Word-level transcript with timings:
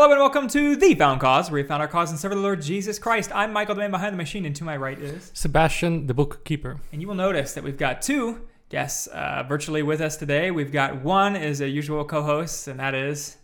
Hello 0.00 0.12
and 0.12 0.20
welcome 0.20 0.46
to 0.46 0.76
The 0.76 0.94
Found 0.94 1.20
Cause, 1.20 1.50
where 1.50 1.60
we 1.60 1.66
found 1.66 1.82
our 1.82 1.88
cause 1.88 2.10
and 2.10 2.20
serve 2.20 2.30
the 2.30 2.36
Lord 2.36 2.62
Jesus 2.62 3.00
Christ. 3.00 3.32
I'm 3.34 3.52
Michael, 3.52 3.74
the 3.74 3.80
man 3.80 3.90
behind 3.90 4.12
the 4.12 4.16
machine, 4.16 4.46
and 4.46 4.54
to 4.54 4.62
my 4.62 4.76
right 4.76 4.96
is. 4.96 5.32
Sebastian, 5.34 6.06
the 6.06 6.14
bookkeeper. 6.14 6.76
And 6.92 7.02
you 7.02 7.08
will 7.08 7.16
notice 7.16 7.54
that 7.54 7.64
we've 7.64 7.76
got 7.76 8.00
two 8.00 8.42
guests 8.68 9.08
uh, 9.08 9.44
virtually 9.48 9.82
with 9.82 10.00
us 10.00 10.16
today. 10.16 10.52
We've 10.52 10.70
got 10.70 11.02
one 11.02 11.34
is 11.34 11.60
a 11.60 11.68
usual 11.68 12.04
co 12.04 12.22
host, 12.22 12.68
and 12.68 12.78
that 12.78 12.94
is. 12.94 13.38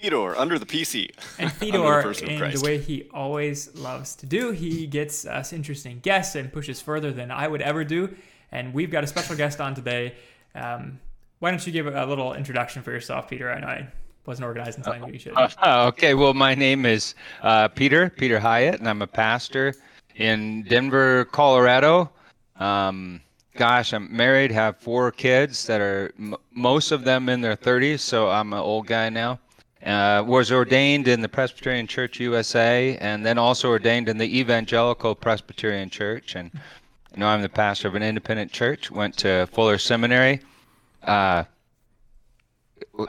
Theodore, 0.00 0.36
under 0.36 0.58
the 0.58 0.66
PC. 0.66 1.12
And 1.38 1.52
Theodore, 1.52 2.10
in 2.10 2.50
the 2.50 2.60
way 2.64 2.78
he 2.78 3.08
always 3.14 3.72
loves 3.76 4.16
to 4.16 4.26
do, 4.26 4.50
he 4.50 4.88
gets 4.88 5.24
us 5.24 5.52
interesting 5.52 6.00
guests 6.00 6.34
and 6.34 6.52
pushes 6.52 6.80
further 6.80 7.12
than 7.12 7.30
I 7.30 7.46
would 7.46 7.62
ever 7.62 7.84
do. 7.84 8.16
And 8.50 8.74
we've 8.74 8.90
got 8.90 9.04
a 9.04 9.06
special 9.06 9.36
guest 9.36 9.60
on 9.60 9.76
today. 9.76 10.16
Um, 10.56 10.98
why 11.38 11.50
don't 11.50 11.64
you 11.64 11.72
give 11.72 11.86
a 11.86 12.04
little 12.04 12.34
introduction 12.34 12.82
for 12.82 12.90
yourself, 12.90 13.30
Peter? 13.30 13.48
I 13.48 13.60
know 13.60 13.66
I 13.68 13.92
wasn't 14.26 14.46
organized 14.46 14.78
in 14.78 14.84
time. 14.84 15.12
You 15.12 15.18
should. 15.18 15.34
Uh, 15.36 15.48
okay, 15.88 16.14
well, 16.14 16.34
my 16.34 16.54
name 16.54 16.86
is 16.86 17.14
uh, 17.42 17.68
Peter 17.68 18.10
Peter 18.10 18.38
Hiett, 18.38 18.78
and 18.78 18.88
I'm 18.88 19.02
a 19.02 19.06
pastor 19.06 19.74
in 20.16 20.62
Denver, 20.64 21.24
Colorado. 21.26 22.10
Um, 22.56 23.20
gosh, 23.54 23.92
I'm 23.92 24.14
married, 24.14 24.52
have 24.52 24.76
four 24.76 25.10
kids 25.10 25.66
that 25.66 25.80
are 25.80 26.12
m- 26.18 26.36
most 26.52 26.92
of 26.92 27.04
them 27.04 27.28
in 27.28 27.40
their 27.40 27.56
30s, 27.56 28.00
so 28.00 28.28
I'm 28.28 28.52
an 28.52 28.58
old 28.58 28.86
guy 28.86 29.08
now. 29.08 29.38
Uh, 29.84 30.22
was 30.26 30.52
ordained 30.52 31.08
in 31.08 31.22
the 31.22 31.28
Presbyterian 31.28 31.86
Church 31.86 32.20
USA, 32.20 32.98
and 33.00 33.24
then 33.24 33.38
also 33.38 33.70
ordained 33.70 34.10
in 34.10 34.18
the 34.18 34.38
Evangelical 34.38 35.14
Presbyterian 35.14 35.88
Church. 35.88 36.34
And 36.34 36.50
you 37.14 37.20
know, 37.20 37.26
I'm 37.26 37.40
the 37.40 37.48
pastor 37.48 37.88
of 37.88 37.94
an 37.94 38.02
independent 38.02 38.52
church. 38.52 38.90
Went 38.90 39.16
to 39.18 39.48
Fuller 39.52 39.78
Seminary. 39.78 40.40
Uh, 41.02 41.44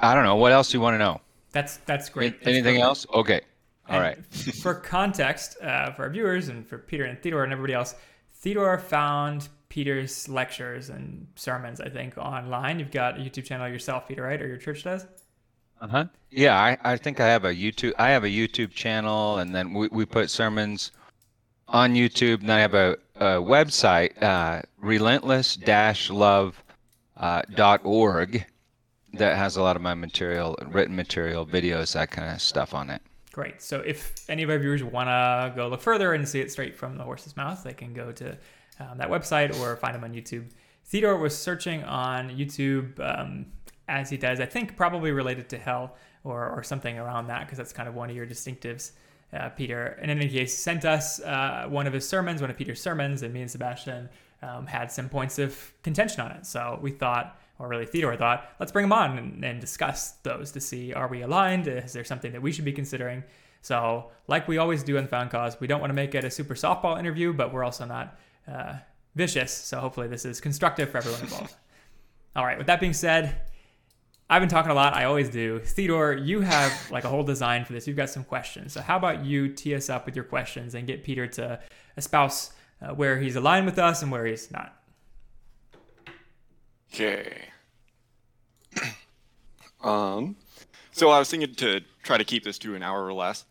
I 0.02 0.14
don't 0.14 0.24
know. 0.24 0.36
What 0.36 0.52
else 0.52 0.72
do 0.72 0.78
you 0.78 0.82
want 0.82 0.96
to 0.96 1.00
know? 1.00 1.22
That's 1.52 1.78
that's 1.86 2.10
great. 2.10 2.40
That's 2.40 2.48
Anything 2.48 2.76
great. 2.76 2.84
else? 2.84 3.06
Okay. 3.14 3.42
All 3.90 3.96
and 3.96 4.04
right. 4.04 4.26
for 4.62 4.74
context, 4.76 5.58
uh, 5.62 5.92
for 5.92 6.04
our 6.04 6.10
viewers 6.10 6.48
and 6.50 6.66
for 6.68 6.78
Peter 6.78 7.06
and 7.06 7.20
Theodore 7.22 7.44
and 7.44 7.52
everybody 7.52 7.74
else, 7.74 7.96
Theodore 8.36 8.78
found 8.78 9.50
Peter's 9.70 10.28
lectures 10.30 10.90
and 10.90 11.28
sermons, 11.36 11.80
I 11.82 11.90
think, 11.90 12.18
online. 12.18 12.80
You've 12.80 12.92
got 12.92 13.18
a 13.18 13.22
YouTube 13.22 13.46
channel 13.46 13.68
yourself, 13.68 14.08
Peter, 14.08 14.24
right? 14.24 14.42
Or 14.42 14.48
your 14.48 14.58
church 14.58 14.84
does? 14.84 15.06
Uh 15.80 15.88
huh. 15.88 16.06
Yeah, 16.30 16.58
I, 16.60 16.78
I 16.84 16.98
think 16.98 17.20
I 17.20 17.28
have 17.28 17.44
a 17.46 17.54
YouTube. 17.54 17.94
I 17.98 18.10
have 18.10 18.24
a 18.24 18.30
YouTube 18.30 18.72
channel, 18.72 19.40
and 19.40 19.54
then 19.56 19.74
we, 19.74 19.88
we 19.90 20.06
put 20.06 20.30
sermons 20.30 20.92
on 21.68 21.96
YouTube, 21.96 22.42
and 22.42 22.52
I 22.52 22.60
have 22.60 22.74
a, 22.74 22.98
a 23.16 23.26
website, 23.42 24.22
uh, 24.22 24.62
relentless-love.org, 24.80 26.56
uh, 27.18 27.42
that 29.14 29.38
has 29.38 29.58
a 29.58 29.62
lot 29.62 29.76
of 29.76 29.82
my 29.82 29.94
material, 29.94 30.58
written 30.68 30.96
material, 30.96 31.46
videos, 31.46 31.94
that 31.94 32.12
kind 32.12 32.34
of 32.34 32.42
stuff 32.42 32.74
on 32.74 32.90
it. 32.90 33.02
Great. 33.34 33.62
So 33.62 33.80
if 33.80 34.14
any 34.30 34.44
of 34.44 34.50
our 34.50 34.60
viewers 34.60 34.84
want 34.84 35.08
to 35.08 35.54
go 35.56 35.68
look 35.68 35.82
further 35.82 36.14
and 36.14 36.28
see 36.28 36.42
it 36.42 36.52
straight 36.52 36.76
from 36.76 36.98
the 36.98 37.04
horse's 37.04 37.38
mouth, 37.38 37.64
they 37.64 37.74
can 37.74 37.94
go 37.94 38.12
to 38.12 38.38
um, 38.80 38.98
that 38.98 39.10
website 39.10 39.58
or 39.60 39.76
find 39.78 39.96
them 39.96 40.04
on 40.04 40.14
YouTube. 40.14 40.50
Theodore 40.86 41.18
was 41.18 41.38
searching 41.38 41.84
on 41.84 42.30
YouTube 42.30 43.00
um, 43.00 43.46
as 43.88 44.10
he 44.10 44.18
does, 44.18 44.40
I 44.40 44.46
think 44.46 44.76
probably 44.76 45.12
related 45.12 45.50
to 45.50 45.58
hell 45.58 45.96
or, 46.24 46.50
or 46.50 46.64
something 46.64 46.98
around 46.98 47.28
that, 47.28 47.42
because 47.46 47.58
that's 47.58 47.74
kind 47.74 47.88
of 47.88 47.96
one 47.96 48.10
of 48.10 48.16
your 48.16 48.26
distinctives, 48.26 48.92
uh, 49.34 49.50
Peter. 49.50 49.98
And 50.02 50.12
in 50.12 50.18
any 50.18 50.30
case, 50.30 50.58
sent 50.58 50.86
us 50.86 51.22
uh, 51.22 51.66
one 51.70 51.88
of 51.88 51.94
his 51.94 52.08
sermons, 52.08 52.42
one 52.42 52.50
of 52.50 52.58
Peter's 52.58 52.82
sermons, 52.82 53.24
and 53.24 53.34
me 53.34 53.42
and 53.42 53.52
Sebastian 53.52 54.10
um, 54.42 54.66
had 54.68 54.92
some 54.92 55.10
points 55.10 55.40
of 55.40 55.74
contention 55.84 56.22
on 56.22 56.32
it. 56.32 56.46
So 56.46 56.80
we 56.82 56.92
thought, 56.92 57.41
or 57.62 57.68
really 57.68 57.86
Theodore 57.86 58.16
thought, 58.16 58.50
let's 58.60 58.72
bring 58.72 58.86
him 58.86 58.94
on 58.94 59.18
and, 59.18 59.46
and 59.46 59.62
discuss 59.62 60.14
those 60.24 60.52
to 60.52 60.60
see 60.60 60.94
are 60.94 61.08
we 61.08 61.22
aligned? 61.22 61.68
Is 61.68 61.94
there 61.94 62.04
something 62.04 62.32
that 62.32 62.42
we 62.42 62.52
should 62.52 62.66
be 62.66 62.72
considering? 62.74 63.24
So, 63.62 64.10
like 64.28 64.48
we 64.48 64.58
always 64.58 64.82
do 64.82 64.98
in 64.98 65.08
Found 65.08 65.30
Cause, 65.30 65.60
we 65.60 65.68
don't 65.68 65.80
want 65.80 65.92
to 65.92 65.96
make 65.96 66.16
it 66.16 66.24
a 66.24 66.32
super 66.32 66.56
softball 66.56 66.98
interview, 66.98 67.32
but 67.32 67.54
we're 67.54 67.64
also 67.64 67.86
not 67.86 68.18
uh, 68.52 68.74
vicious. 69.16 69.54
So, 69.54 69.80
hopefully, 69.80 70.08
this 70.08 70.26
is 70.26 70.42
constructive 70.42 70.90
for 70.90 70.98
everyone 70.98 71.22
involved. 71.22 71.56
All 72.36 72.46
right, 72.46 72.58
with 72.58 72.68
that 72.68 72.80
being 72.80 72.94
said, 72.94 73.42
I've 74.32 74.42
been 74.42 74.50
talking 74.50 74.72
a 74.72 74.74
lot. 74.74 74.96
I 74.96 75.04
always 75.04 75.30
do. 75.30 75.60
Theodore, 75.60 76.14
you 76.14 76.42
have 76.42 76.90
like 76.90 77.04
a 77.04 77.10
whole 77.10 77.24
design 77.24 77.66
for 77.66 77.74
this. 77.74 77.86
You've 77.86 77.98
got 77.98 78.10
some 78.10 78.24
questions. 78.24 78.74
So, 78.74 78.82
how 78.82 78.98
about 78.98 79.24
you 79.24 79.50
tee 79.50 79.76
us 79.76 79.90
up 79.92 80.08
with 80.08 80.16
your 80.16 80.26
questions 80.26 80.74
and 80.74 80.88
get 80.88 81.04
Peter 81.04 81.28
to 81.28 81.60
espouse 81.98 82.52
uh, 82.82 82.96
where 82.96 83.20
he's 83.20 83.36
aligned 83.36 83.68
with 83.68 83.78
us 83.78 84.02
and 84.02 84.12
where 84.12 84.26
he's 84.26 84.50
not? 84.50 84.76
Okay. 86.94 87.51
Um, 89.84 90.36
so 90.92 91.10
I 91.10 91.20
was 91.20 91.30
thinking 91.30 91.56
to 91.56 91.82
try 92.04 92.18
to 92.18 92.24
keep 92.24 92.44
this 92.44 92.58
to 92.60 92.76
an 92.76 92.84
hour 92.84 93.06
or 93.06 93.14
less, 93.14 93.46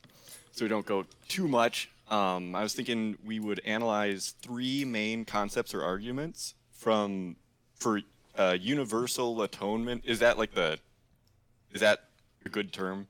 so 0.53 0.65
we 0.65 0.69
don't 0.69 0.87
go 0.87 1.05
too 1.29 1.49
much. 1.49 1.91
Um, 2.11 2.55
I 2.55 2.63
was 2.63 2.75
thinking 2.75 3.17
we 3.25 3.39
would 3.39 3.61
analyze 3.65 4.35
three 4.43 4.85
main 4.85 5.25
concepts 5.25 5.75
or 5.75 5.83
arguments 5.83 6.55
from 6.73 7.37
for 7.77 8.01
uh, 8.37 8.57
universal 8.61 9.43
atonement. 9.43 10.05
Is 10.05 10.19
that 10.21 10.39
like 10.39 10.55
the? 10.55 10.79
Is 11.73 11.81
that 11.81 12.01
a 12.45 12.49
good 12.49 12.73
term? 12.73 13.07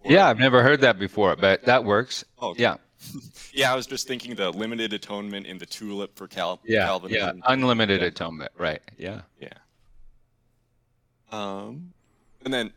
Or, 0.00 0.12
yeah, 0.12 0.28
I've 0.28 0.38
never 0.38 0.62
heard 0.62 0.80
that 0.82 0.98
before, 0.98 1.36
but 1.36 1.64
that 1.64 1.84
works. 1.84 2.24
Oh, 2.38 2.50
okay. 2.50 2.62
yeah. 2.62 2.76
yeah, 3.52 3.72
I 3.72 3.76
was 3.76 3.86
just 3.86 4.06
thinking 4.06 4.34
the 4.34 4.50
limited 4.50 4.92
atonement 4.92 5.46
in 5.46 5.58
the 5.58 5.66
tulip 5.66 6.16
for 6.16 6.28
Cal- 6.28 6.60
yeah, 6.64 6.84
Calvinism. 6.84 7.38
Yeah, 7.38 7.52
unlimited 7.52 8.00
yeah. 8.00 8.08
atonement, 8.08 8.52
right? 8.56 8.80
Yeah. 8.98 9.22
Yeah. 9.40 9.48
Um, 11.30 11.92
and 12.44 12.52
then 12.52 12.72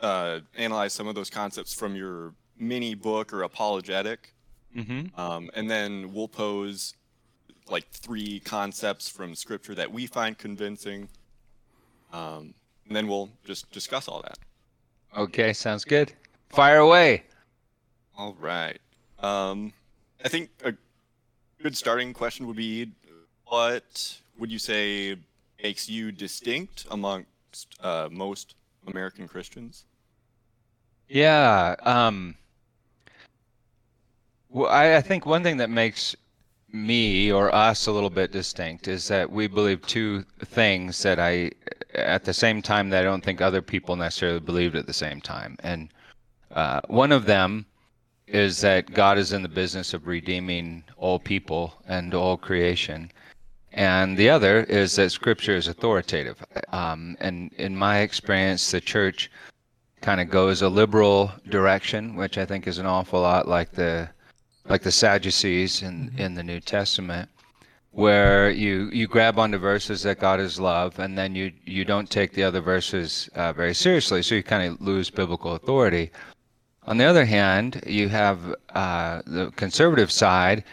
uh, 0.00 0.40
analyze 0.56 0.92
some 0.92 1.06
of 1.06 1.14
those 1.14 1.30
concepts 1.30 1.74
from 1.74 1.94
your 1.94 2.34
mini 2.58 2.94
book 2.94 3.32
or 3.32 3.42
apologetic. 3.42 4.34
Mm-hmm. 4.76 5.18
Um, 5.18 5.50
and 5.54 5.70
then 5.70 6.12
we'll 6.12 6.28
pose 6.28 6.94
like 7.68 7.88
three 7.90 8.40
concepts 8.40 9.08
from 9.08 9.34
scripture 9.34 9.74
that 9.74 9.90
we 9.90 10.06
find 10.06 10.36
convincing. 10.36 11.08
Um, 12.12 12.54
and 12.86 12.96
then 12.96 13.06
we'll 13.06 13.30
just 13.44 13.70
discuss 13.70 14.08
all 14.08 14.22
that. 14.22 14.38
Okay, 15.16 15.52
sounds 15.52 15.84
good. 15.84 16.12
Fire 16.48 16.78
away. 16.78 17.24
All 18.16 18.36
right. 18.40 18.78
Um, 19.20 19.72
I 20.24 20.28
think 20.28 20.50
a 20.64 20.74
good 21.62 21.76
starting 21.76 22.12
question 22.12 22.46
would 22.46 22.56
be 22.56 22.90
what 23.46 24.20
would 24.38 24.50
you 24.50 24.58
say 24.58 25.16
makes 25.62 25.88
you 25.88 26.12
distinct 26.12 26.86
among 26.90 27.26
uh, 27.80 28.08
most 28.10 28.54
American 28.86 29.28
Christians? 29.28 29.84
Yeah. 31.08 31.74
Um, 31.82 32.36
well, 34.48 34.70
I, 34.70 34.96
I 34.96 35.00
think 35.00 35.26
one 35.26 35.42
thing 35.42 35.56
that 35.58 35.70
makes 35.70 36.16
me 36.72 37.32
or 37.32 37.54
us 37.54 37.86
a 37.86 37.92
little 37.92 38.10
bit 38.10 38.30
distinct 38.30 38.88
is 38.88 39.08
that 39.08 39.30
we 39.30 39.46
believe 39.46 39.82
two 39.82 40.24
things 40.44 41.02
that 41.02 41.18
I, 41.18 41.50
at 41.94 42.24
the 42.24 42.32
same 42.34 42.62
time, 42.62 42.90
that 42.90 43.00
I 43.00 43.04
don't 43.04 43.24
think 43.24 43.40
other 43.40 43.62
people 43.62 43.96
necessarily 43.96 44.40
believed 44.40 44.76
at 44.76 44.86
the 44.86 44.92
same 44.92 45.20
time. 45.20 45.56
And 45.62 45.88
uh, 46.52 46.80
one 46.86 47.12
of 47.12 47.26
them 47.26 47.66
is 48.26 48.60
that 48.60 48.92
God 48.92 49.18
is 49.18 49.32
in 49.32 49.42
the 49.42 49.48
business 49.48 49.92
of 49.94 50.06
redeeming 50.06 50.84
all 50.96 51.18
people 51.18 51.74
and 51.88 52.14
all 52.14 52.36
creation. 52.36 53.10
And 53.72 54.16
the 54.16 54.28
other 54.28 54.64
is 54.64 54.96
that 54.96 55.10
Scripture 55.10 55.54
is 55.54 55.68
authoritative. 55.68 56.44
Um, 56.72 57.16
and 57.20 57.52
in 57.54 57.76
my 57.76 58.00
experience, 58.00 58.70
the 58.70 58.80
church 58.80 59.30
kind 60.00 60.20
of 60.20 60.30
goes 60.30 60.62
a 60.62 60.68
liberal 60.68 61.32
direction, 61.48 62.16
which 62.16 62.38
I 62.38 62.44
think 62.44 62.66
is 62.66 62.78
an 62.78 62.86
awful 62.86 63.20
lot 63.20 63.46
like 63.46 63.72
the 63.72 64.08
like 64.68 64.82
the 64.82 64.92
Sadducees 64.92 65.82
in 65.82 66.10
mm-hmm. 66.10 66.18
in 66.18 66.34
the 66.34 66.42
New 66.42 66.60
Testament, 66.60 67.28
where 67.92 68.50
you 68.50 68.90
you 68.92 69.06
grab 69.06 69.38
onto 69.38 69.58
verses 69.58 70.02
that 70.02 70.18
God 70.18 70.40
is 70.40 70.58
love, 70.58 70.98
and 70.98 71.16
then 71.16 71.34
you 71.34 71.52
you 71.64 71.84
don't 71.84 72.10
take 72.10 72.32
the 72.32 72.44
other 72.44 72.60
verses 72.60 73.28
uh, 73.34 73.52
very 73.52 73.74
seriously, 73.74 74.22
so 74.22 74.34
you 74.34 74.42
kind 74.42 74.72
of 74.72 74.80
lose 74.80 75.10
biblical 75.10 75.54
authority. 75.54 76.10
On 76.84 76.96
the 76.96 77.04
other 77.04 77.24
hand, 77.24 77.82
you 77.86 78.08
have 78.08 78.54
uh, 78.70 79.22
the 79.26 79.52
conservative 79.54 80.10
side 80.10 80.64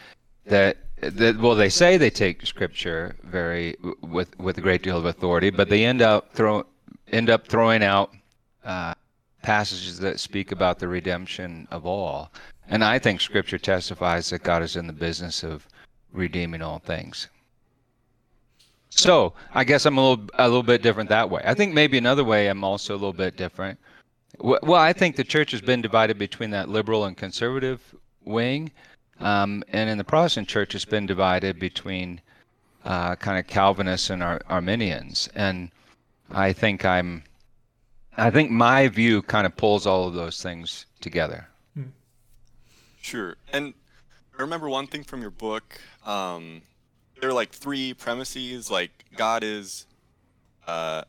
that 0.46 0.78
well 1.02 1.56
they 1.56 1.70
say 1.70 1.98
they 1.98 2.10
take 2.10 2.46
scripture 2.46 3.16
very 3.24 3.76
with 4.02 4.38
with 4.40 4.58
a 4.58 4.62
great 4.62 4.82
deal 4.82 4.98
of 4.98 5.06
authority 5.06 5.50
but 5.50 5.70
they 5.70 5.86
end 5.86 6.02
up 6.02 6.34
throw 6.34 6.66
end 7.12 7.30
up 7.30 7.48
throwing 7.48 7.84
out 7.84 8.14
uh, 8.64 8.94
passages 9.42 10.00
that 10.00 10.20
speak 10.20 10.52
about 10.52 10.80
the 10.80 10.88
redemption 10.88 11.68
of 11.72 11.86
all. 11.86 12.32
And 12.68 12.84
i 12.84 13.00
think 13.00 13.22
scripture 13.22 13.58
testifies 13.58 14.30
that 14.30 14.44
god 14.44 14.62
is 14.62 14.76
in 14.76 14.88
the 14.88 14.94
business 14.94 15.44
of 15.44 15.68
redeeming 16.12 16.62
all 16.62 16.80
things. 16.80 17.28
So 18.90 19.34
i 19.54 19.64
guess 19.64 19.86
i'm 19.86 19.98
a 19.98 20.10
little 20.10 20.26
a 20.34 20.48
little 20.48 20.64
bit 20.64 20.82
different 20.82 21.10
that 21.10 21.30
way. 21.30 21.42
I 21.46 21.54
think 21.54 21.74
maybe 21.74 21.98
another 21.98 22.24
way 22.24 22.48
i'm 22.48 22.64
also 22.64 22.94
a 22.94 22.96
little 22.96 23.14
bit 23.14 23.38
different. 23.38 23.80
Well 24.40 24.76
i 24.76 24.94
think 24.94 25.16
the 25.16 25.24
church 25.24 25.52
has 25.52 25.62
been 25.62 25.82
divided 25.82 26.18
between 26.18 26.50
that 26.52 26.70
liberal 26.70 27.06
and 27.06 27.16
conservative 27.16 27.82
wing 28.26 28.72
um, 29.20 29.64
and 29.70 29.90
in 29.90 29.98
the 29.98 30.04
Protestant 30.04 30.48
church, 30.48 30.76
it's 30.76 30.86
been 30.86 31.06
divided 31.06 31.60
between 31.60 32.22
uh, 32.86 33.16
kind 33.16 33.38
of 33.40 33.48
Calvinists 33.48 34.10
and 34.10 34.24
Ar- 34.24 34.42
Arminians. 34.48 35.30
And 35.36 35.72
I 36.32 36.54
think 36.54 36.86
I'm 36.86 37.24
I 38.18 38.32
think 38.32 38.50
my 38.50 38.88
view 38.88 39.22
kind 39.22 39.46
of 39.46 39.56
pulls 39.56 39.86
all 39.86 40.08
of 40.08 40.16
those 40.16 40.42
things 40.42 40.88
together. 41.02 41.50
Sure. 43.00 43.36
And 43.54 43.74
I 44.38 44.42
remember 44.42 44.68
one 44.68 44.88
thing 44.88 45.04
from 45.04 45.22
your 45.22 45.32
book. 45.32 45.80
Um, 46.06 46.64
there 47.22 47.30
are 47.30 47.34
like 47.34 47.52
three 47.52 47.94
premises, 47.94 48.72
like 48.72 49.06
God 49.16 49.44
is 49.44 49.86
uh, 50.66 51.04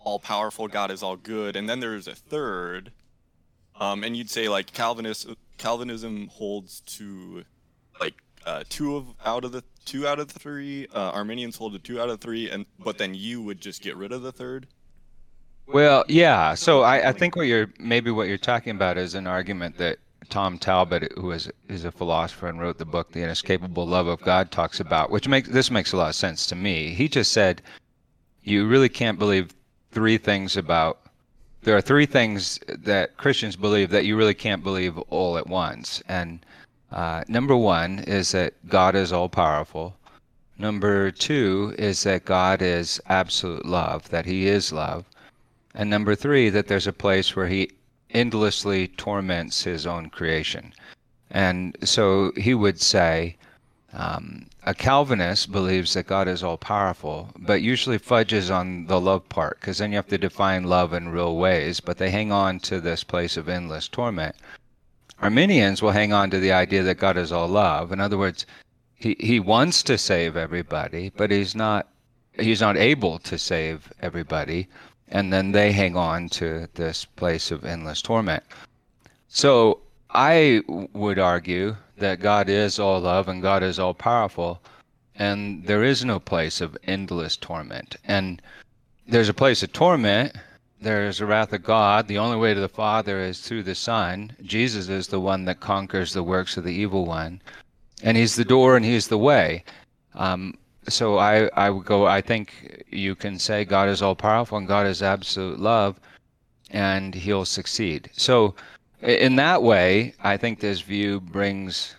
all 0.00 0.18
powerful, 0.18 0.68
God 0.68 0.90
is 0.90 1.02
all 1.02 1.16
good, 1.16 1.56
and 1.56 1.68
then 1.68 1.80
there's 1.80 2.06
a 2.08 2.14
third. 2.14 2.92
Um, 3.80 4.04
and 4.04 4.16
you'd 4.16 4.30
say 4.30 4.48
like 4.48 4.72
Calvinist 4.72 5.28
Calvinism 5.58 6.28
holds 6.28 6.80
to 6.80 7.44
like 8.00 8.14
uh, 8.46 8.62
two 8.68 8.96
of 8.96 9.06
out 9.24 9.44
of 9.44 9.52
the 9.52 9.64
two 9.86 10.06
out 10.06 10.18
of 10.18 10.32
the 10.32 10.38
three. 10.38 10.86
Uh, 10.94 11.10
Arminians 11.10 11.56
hold 11.56 11.72
to 11.72 11.78
two 11.78 12.00
out 12.00 12.10
of 12.10 12.20
three, 12.20 12.50
and 12.50 12.66
but 12.78 12.98
then 12.98 13.14
you 13.14 13.42
would 13.42 13.60
just 13.60 13.82
get 13.82 13.96
rid 13.96 14.12
of 14.12 14.22
the 14.22 14.32
third. 14.32 14.66
Well, 15.66 16.04
yeah. 16.08 16.54
So 16.54 16.82
I, 16.82 17.08
I 17.08 17.12
think 17.12 17.36
what 17.36 17.46
you're 17.46 17.70
maybe 17.78 18.10
what 18.10 18.28
you're 18.28 18.38
talking 18.38 18.74
about 18.74 18.98
is 18.98 19.14
an 19.14 19.26
argument 19.26 19.78
that 19.78 19.98
Tom 20.28 20.58
Talbott, 20.58 21.12
who 21.16 21.30
is 21.32 21.50
is 21.68 21.84
a 21.84 21.92
philosopher 21.92 22.48
and 22.48 22.60
wrote 22.60 22.78
the 22.78 22.84
book 22.84 23.12
The 23.12 23.22
Inescapable 23.22 23.86
Love 23.86 24.06
of 24.06 24.20
God, 24.20 24.50
talks 24.50 24.80
about, 24.80 25.10
which 25.10 25.26
makes 25.26 25.48
this 25.48 25.70
makes 25.70 25.92
a 25.92 25.96
lot 25.96 26.10
of 26.10 26.14
sense 26.14 26.46
to 26.48 26.54
me. 26.54 26.90
He 26.90 27.08
just 27.08 27.32
said, 27.32 27.62
you 28.42 28.66
really 28.66 28.88
can't 28.88 29.18
believe 29.18 29.54
three 29.90 30.18
things 30.18 30.56
about. 30.56 31.00
There 31.62 31.76
are 31.76 31.82
three 31.82 32.06
things 32.06 32.58
that 32.68 33.16
Christians 33.16 33.56
believe 33.56 33.90
that 33.90 34.04
you 34.04 34.16
really 34.16 34.34
can't 34.34 34.64
believe 34.64 34.98
all 35.10 35.36
at 35.36 35.46
once. 35.46 36.02
And 36.08 36.44
uh, 36.90 37.24
number 37.28 37.56
one 37.56 38.00
is 38.00 38.32
that 38.32 38.54
God 38.66 38.94
is 38.94 39.12
all 39.12 39.28
powerful. 39.28 39.94
Number 40.58 41.10
two 41.10 41.74
is 41.78 42.02
that 42.04 42.24
God 42.24 42.62
is 42.62 43.00
absolute 43.06 43.66
love, 43.66 44.08
that 44.10 44.26
He 44.26 44.46
is 44.46 44.72
love. 44.72 45.04
And 45.74 45.88
number 45.88 46.14
three, 46.14 46.48
that 46.50 46.66
there's 46.66 46.86
a 46.86 46.92
place 46.92 47.36
where 47.36 47.46
He 47.46 47.70
endlessly 48.12 48.88
torments 48.88 49.62
his 49.64 49.86
own 49.86 50.10
creation. 50.10 50.72
And 51.30 51.76
so 51.84 52.32
he 52.36 52.54
would 52.54 52.80
say, 52.80 53.36
um, 53.92 54.46
a 54.64 54.74
Calvinist 54.74 55.50
believes 55.50 55.94
that 55.94 56.06
God 56.06 56.28
is 56.28 56.42
all 56.42 56.56
powerful, 56.56 57.30
but 57.38 57.62
usually 57.62 57.98
fudges 57.98 58.50
on 58.50 58.86
the 58.86 59.00
love 59.00 59.28
part, 59.28 59.60
because 59.60 59.78
then 59.78 59.90
you 59.90 59.96
have 59.96 60.08
to 60.08 60.18
define 60.18 60.64
love 60.64 60.92
in 60.92 61.08
real 61.08 61.36
ways, 61.36 61.80
but 61.80 61.98
they 61.98 62.10
hang 62.10 62.30
on 62.30 62.60
to 62.60 62.80
this 62.80 63.04
place 63.04 63.36
of 63.36 63.48
endless 63.48 63.88
torment. 63.88 64.36
Arminians 65.20 65.82
will 65.82 65.90
hang 65.90 66.12
on 66.12 66.30
to 66.30 66.40
the 66.40 66.52
idea 66.52 66.82
that 66.82 66.98
God 66.98 67.16
is 67.16 67.32
all 67.32 67.48
love. 67.48 67.92
In 67.92 68.00
other 68.00 68.18
words, 68.18 68.46
he, 68.94 69.16
he 69.18 69.40
wants 69.40 69.82
to 69.84 69.98
save 69.98 70.36
everybody, 70.36 71.10
but 71.16 71.30
he's 71.30 71.54
not 71.54 71.88
he's 72.38 72.60
not 72.60 72.76
able 72.76 73.18
to 73.18 73.36
save 73.36 73.92
everybody 74.00 74.68
and 75.10 75.32
then 75.32 75.52
they 75.52 75.72
hang 75.72 75.96
on 75.96 76.28
to 76.28 76.68
this 76.74 77.04
place 77.04 77.50
of 77.50 77.64
endless 77.64 78.00
torment. 78.00 78.42
So 79.28 79.80
I 80.10 80.62
would 80.92 81.18
argue 81.18 81.76
that 82.00 82.20
God 82.20 82.48
is 82.48 82.78
all 82.78 83.00
love 83.00 83.28
and 83.28 83.40
God 83.40 83.62
is 83.62 83.78
all 83.78 83.94
powerful, 83.94 84.60
and 85.14 85.64
there 85.64 85.84
is 85.84 86.04
no 86.04 86.18
place 86.18 86.60
of 86.60 86.76
endless 86.84 87.36
torment. 87.36 87.96
And 88.04 88.42
there's 89.06 89.28
a 89.28 89.34
place 89.34 89.62
of 89.62 89.72
torment. 89.72 90.36
There's 90.80 91.20
a 91.20 91.26
wrath 91.26 91.52
of 91.52 91.62
God. 91.62 92.08
The 92.08 92.18
only 92.18 92.36
way 92.36 92.54
to 92.54 92.60
the 92.60 92.68
Father 92.68 93.20
is 93.20 93.40
through 93.40 93.62
the 93.64 93.74
Son. 93.74 94.32
Jesus 94.42 94.88
is 94.88 95.08
the 95.08 95.20
one 95.20 95.44
that 95.44 95.60
conquers 95.60 96.12
the 96.12 96.22
works 96.22 96.56
of 96.56 96.64
the 96.64 96.72
evil 96.72 97.06
one, 97.06 97.40
and 98.02 98.16
He's 98.16 98.36
the 98.36 98.44
door 98.44 98.76
and 98.76 98.84
He's 98.84 99.08
the 99.08 99.18
way. 99.18 99.64
Um, 100.14 100.58
so 100.88 101.18
I, 101.18 101.48
I 101.54 101.70
would 101.70 101.84
go, 101.84 102.06
I 102.06 102.20
think 102.20 102.84
you 102.90 103.14
can 103.14 103.38
say 103.38 103.64
God 103.64 103.88
is 103.88 104.02
all 104.02 104.14
powerful 104.14 104.58
and 104.58 104.66
God 104.66 104.86
is 104.86 105.02
absolute 105.02 105.60
love 105.60 106.00
and 106.70 107.14
he'll 107.14 107.44
succeed. 107.44 108.10
So 108.12 108.54
in 109.02 109.36
that 109.36 109.62
way, 109.62 110.14
I 110.20 110.36
think 110.36 110.60
this 110.60 110.80
view 110.80 111.20
brings 111.20 111.96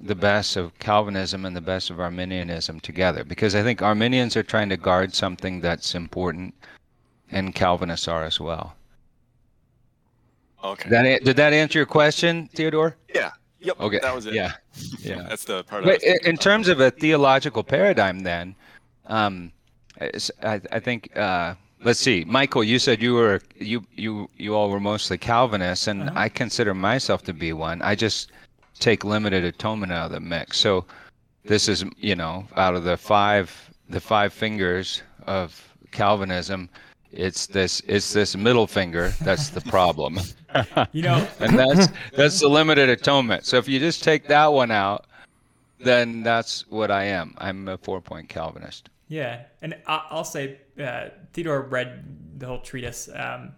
the 0.00 0.14
best 0.14 0.56
of 0.56 0.76
Calvinism 0.78 1.44
and 1.44 1.54
the 1.54 1.60
best 1.60 1.90
of 1.90 2.00
Arminianism 2.00 2.80
together 2.80 3.22
because 3.22 3.54
I 3.54 3.62
think 3.62 3.82
Arminians 3.82 4.36
are 4.36 4.42
trying 4.42 4.68
to 4.70 4.76
guard 4.76 5.14
something 5.14 5.60
that's 5.60 5.94
important 5.94 6.54
and 7.30 7.54
Calvinists 7.54 8.08
are 8.08 8.24
as 8.24 8.40
well. 8.40 8.74
Okay. 10.64 10.88
That, 10.90 11.24
did 11.24 11.36
that 11.36 11.52
answer 11.52 11.78
your 11.78 11.86
question, 11.86 12.48
Theodore? 12.54 12.96
Yeah. 13.14 13.30
Yep. 13.60 13.80
Okay. 13.80 13.98
That 14.00 14.14
was 14.14 14.26
it. 14.26 14.34
Yeah. 14.34 14.52
Yeah. 15.00 15.22
That's 15.28 15.44
the 15.44 15.64
part. 15.64 15.84
But 15.84 16.02
in, 16.02 16.16
in 16.24 16.36
terms 16.36 16.68
of 16.68 16.80
a 16.80 16.90
theological 16.90 17.62
paradigm, 17.62 18.20
then, 18.20 18.54
um, 19.06 19.52
I, 20.00 20.60
I 20.70 20.80
think. 20.80 21.16
Uh, 21.16 21.54
let's 21.84 22.00
see, 22.00 22.24
Michael. 22.24 22.64
You 22.64 22.78
said 22.78 23.02
you 23.02 23.14
were 23.14 23.40
you 23.58 23.84
you 23.94 24.28
you 24.36 24.54
all 24.54 24.70
were 24.70 24.80
mostly 24.80 25.18
Calvinists, 25.18 25.86
and 25.86 26.02
uh-huh. 26.02 26.18
I 26.18 26.28
consider 26.28 26.74
myself 26.74 27.22
to 27.24 27.32
be 27.32 27.52
one. 27.52 27.82
I 27.82 27.94
just 27.94 28.32
take 28.78 29.04
limited 29.04 29.44
atonement 29.44 29.92
out 29.92 30.06
of 30.06 30.12
the 30.12 30.20
mix. 30.20 30.58
So 30.58 30.84
this 31.44 31.68
is 31.68 31.84
you 31.96 32.16
know 32.16 32.46
out 32.56 32.74
of 32.74 32.84
the 32.84 32.96
five 32.96 33.70
the 33.88 34.00
five 34.00 34.32
fingers 34.32 35.02
of 35.26 35.74
Calvinism 35.90 36.68
it's 37.12 37.46
this 37.46 37.82
it's 37.86 38.12
this 38.12 38.34
middle 38.34 38.66
finger 38.66 39.12
that's 39.20 39.50
the 39.50 39.60
problem 39.62 40.18
you 40.92 41.02
know 41.02 41.26
and 41.40 41.58
that's 41.58 41.88
that's 42.14 42.40
the 42.40 42.48
limited 42.48 42.88
atonement 42.88 43.44
so 43.44 43.58
if 43.58 43.68
you 43.68 43.78
just 43.78 44.02
take 44.02 44.26
that 44.26 44.46
one 44.46 44.70
out 44.70 45.06
then 45.78 46.22
that's 46.22 46.66
what 46.70 46.90
i 46.90 47.04
am 47.04 47.34
i'm 47.38 47.68
a 47.68 47.76
four 47.78 48.00
point 48.00 48.28
calvinist 48.28 48.88
yeah 49.08 49.42
and 49.60 49.76
i'll 49.86 50.24
say 50.24 50.58
uh, 50.80 51.08
theodore 51.32 51.62
read 51.62 52.04
the 52.38 52.46
whole 52.46 52.60
treatise 52.60 53.08
um, 53.14 53.52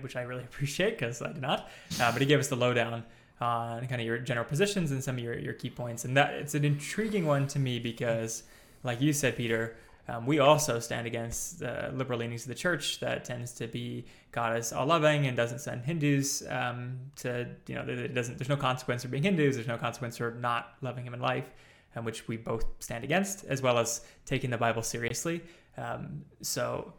which 0.00 0.16
i 0.16 0.22
really 0.22 0.44
appreciate 0.50 0.98
because 0.98 1.22
i 1.22 1.32
did 1.32 1.42
not 1.42 1.68
uh, 2.00 2.12
but 2.12 2.20
he 2.20 2.26
gave 2.26 2.38
us 2.38 2.48
the 2.48 2.56
lowdown 2.56 3.04
on 3.40 3.86
kind 3.86 4.00
of 4.00 4.06
your 4.06 4.18
general 4.18 4.44
positions 4.44 4.90
and 4.90 5.02
some 5.02 5.16
of 5.16 5.22
your, 5.22 5.38
your 5.38 5.54
key 5.54 5.70
points 5.70 6.04
and 6.04 6.16
that 6.16 6.34
it's 6.34 6.54
an 6.54 6.64
intriguing 6.64 7.24
one 7.24 7.46
to 7.46 7.58
me 7.58 7.78
because 7.78 8.42
like 8.82 9.00
you 9.00 9.12
said 9.12 9.36
peter 9.36 9.76
um, 10.10 10.24
we 10.24 10.38
also 10.38 10.80
stand 10.80 11.06
against 11.06 11.58
the 11.58 11.90
liberal 11.92 12.18
leanings 12.18 12.44
of 12.44 12.48
the 12.48 12.54
church 12.54 12.98
that 13.00 13.26
tends 13.26 13.52
to 13.52 13.66
be 13.66 14.06
God 14.32 14.56
is 14.56 14.72
all 14.72 14.86
loving 14.86 15.26
and 15.26 15.36
doesn't 15.36 15.58
send 15.58 15.84
Hindus 15.84 16.42
um, 16.48 16.98
to, 17.16 17.46
you 17.66 17.74
know, 17.74 17.82
it 17.82 18.14
doesn't, 18.14 18.38
there's 18.38 18.48
no 18.48 18.56
consequence 18.56 19.02
for 19.02 19.08
being 19.08 19.22
Hindus, 19.22 19.56
there's 19.56 19.68
no 19.68 19.76
consequence 19.76 20.16
for 20.16 20.30
not 20.30 20.72
loving 20.80 21.04
Him 21.04 21.12
in 21.12 21.20
life, 21.20 21.52
um, 21.94 22.06
which 22.06 22.26
we 22.26 22.38
both 22.38 22.64
stand 22.78 23.04
against, 23.04 23.44
as 23.44 23.60
well 23.60 23.78
as 23.78 24.00
taking 24.24 24.48
the 24.48 24.56
Bible 24.56 24.82
seriously. 24.82 25.42
Um, 25.78 26.24
so 26.42 26.92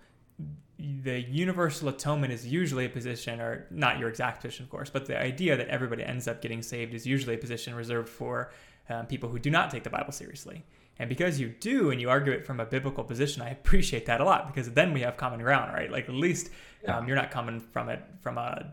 the 0.80 1.20
universal 1.22 1.90
atonement 1.90 2.32
is 2.32 2.48
usually 2.48 2.86
a 2.86 2.90
position, 2.90 3.42
or 3.42 3.68
not 3.70 4.00
your 4.00 4.08
exact 4.08 4.42
position, 4.42 4.64
of 4.64 4.70
course, 4.70 4.90
but 4.90 5.06
the 5.06 5.22
idea 5.22 5.58
that 5.58 5.68
everybody 5.68 6.04
ends 6.04 6.28
up 6.28 6.42
getting 6.42 6.62
saved 6.62 6.94
is 6.94 7.06
usually 7.06 7.36
a 7.36 7.38
position 7.38 7.76
reserved 7.76 8.08
for 8.08 8.52
um, 8.90 9.06
people 9.06 9.30
who 9.30 9.40
do 9.40 9.50
not 9.50 9.70
take 9.70 9.84
the 9.84 9.90
Bible 9.90 10.14
seriously. 10.14 10.64
And 10.98 11.08
because 11.08 11.40
you 11.40 11.50
do 11.50 11.92
and 11.92 12.02
you 12.02 12.10
argue 12.10 12.34
it 12.34 12.46
from 12.46 12.60
a 12.60 12.66
biblical 12.66 13.04
position, 13.04 13.42
I 13.42 13.50
appreciate 13.50 14.06
that 14.08 14.20
a 14.22 14.26
lot 14.26 14.54
because 14.54 14.72
then 14.72 14.94
we 14.94 15.02
have 15.02 15.16
common 15.18 15.40
ground, 15.40 15.74
right? 15.74 15.90
Like 15.92 16.10
at 16.10 16.16
least 16.16 16.50
um, 16.88 17.08
you're 17.08 17.16
not 17.16 17.32
coming 17.32 17.60
from 17.60 17.90
it 17.90 18.02
from 18.22 18.38
a 18.38 18.72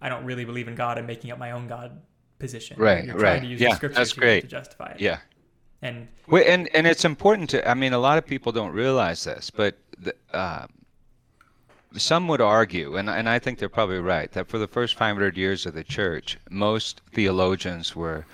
I 0.00 0.08
don't 0.08 0.24
really 0.24 0.44
believe 0.44 0.68
in 0.68 0.74
God 0.74 0.98
and 0.98 1.06
making 1.06 1.30
up 1.30 1.38
my 1.38 1.52
own 1.52 1.68
God 1.68 2.00
position. 2.38 2.76
Right, 2.78 3.04
you're 3.04 3.16
right. 3.16 3.40
To 3.40 3.46
use 3.46 3.60
yeah, 3.60 3.70
the 3.70 3.76
scriptures 3.76 3.96
that's 3.96 4.12
great. 4.12 4.40
to 4.40 4.48
justify 4.48 4.92
it. 4.92 5.00
Yeah. 5.00 5.20
And 5.82 6.08
well, 6.28 6.44
and 6.46 6.68
and 6.74 6.86
it's 6.86 7.04
important 7.04 7.50
to. 7.50 7.68
I 7.68 7.74
mean, 7.74 7.92
a 7.92 7.98
lot 7.98 8.16
of 8.16 8.24
people 8.24 8.52
don't 8.52 8.72
realize 8.72 9.24
this, 9.24 9.50
but 9.50 9.76
the, 9.98 10.14
uh, 10.32 10.66
some 11.96 12.28
would 12.28 12.40
argue, 12.40 12.96
and 12.96 13.10
and 13.10 13.28
I 13.28 13.38
think 13.38 13.58
they're 13.58 13.68
probably 13.68 13.98
right, 13.98 14.30
that 14.32 14.48
for 14.48 14.58
the 14.58 14.68
first 14.68 14.94
500 14.94 15.36
years 15.36 15.66
of 15.66 15.74
the 15.74 15.84
church, 15.84 16.38
most 16.50 17.00
theologians 17.12 17.96
were 17.96 18.24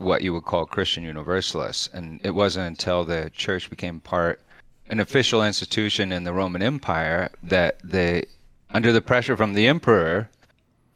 what 0.00 0.22
you 0.22 0.32
would 0.32 0.44
call 0.44 0.64
Christian 0.64 1.04
Universalists. 1.04 1.90
And 1.92 2.20
it 2.24 2.30
wasn't 2.30 2.66
until 2.68 3.04
the 3.04 3.30
church 3.34 3.68
became 3.68 4.00
part, 4.00 4.40
an 4.88 4.98
official 4.98 5.44
institution 5.44 6.10
in 6.10 6.24
the 6.24 6.32
Roman 6.32 6.62
Empire, 6.62 7.30
that 7.42 7.78
they, 7.84 8.24
under 8.70 8.92
the 8.92 9.02
pressure 9.02 9.36
from 9.36 9.52
the 9.52 9.68
emperor, 9.68 10.30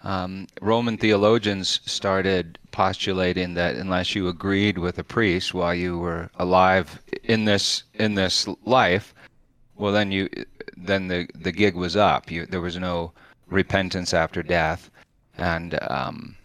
um, 0.04 0.46
Roman 0.60 0.98
theologians 0.98 1.80
started 1.86 2.58
postulating 2.70 3.54
that 3.54 3.76
unless 3.76 4.14
you 4.14 4.28
agreed 4.28 4.78
with 4.78 4.98
a 4.98 5.04
priest 5.04 5.54
while 5.54 5.74
you 5.74 5.98
were 5.98 6.30
alive 6.38 7.00
in 7.22 7.46
this 7.46 7.84
in 7.94 8.14
this 8.14 8.46
life, 8.64 9.14
well 9.76 9.92
then 9.92 10.12
you 10.12 10.28
then 10.76 11.08
the 11.08 11.26
the 11.34 11.52
gig 11.52 11.74
was 11.74 11.96
up. 11.96 12.30
You, 12.30 12.44
there 12.46 12.60
was 12.60 12.78
no 12.78 13.12
repentance 13.48 14.12
after 14.12 14.42
death, 14.42 14.90
and 15.38 15.78
um, 15.90 16.36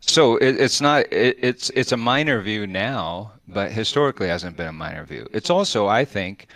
so 0.00 0.36
it, 0.38 0.58
it's 0.58 0.80
not 0.80 1.12
it, 1.12 1.36
it's 1.40 1.68
it's 1.70 1.92
a 1.92 1.98
minor 1.98 2.40
view 2.40 2.66
now, 2.66 3.32
but 3.46 3.72
historically 3.72 4.28
hasn't 4.28 4.56
been 4.56 4.68
a 4.68 4.72
minor 4.72 5.04
view. 5.04 5.28
It's 5.32 5.50
also, 5.50 5.86
I 5.86 6.06
think, 6.06 6.48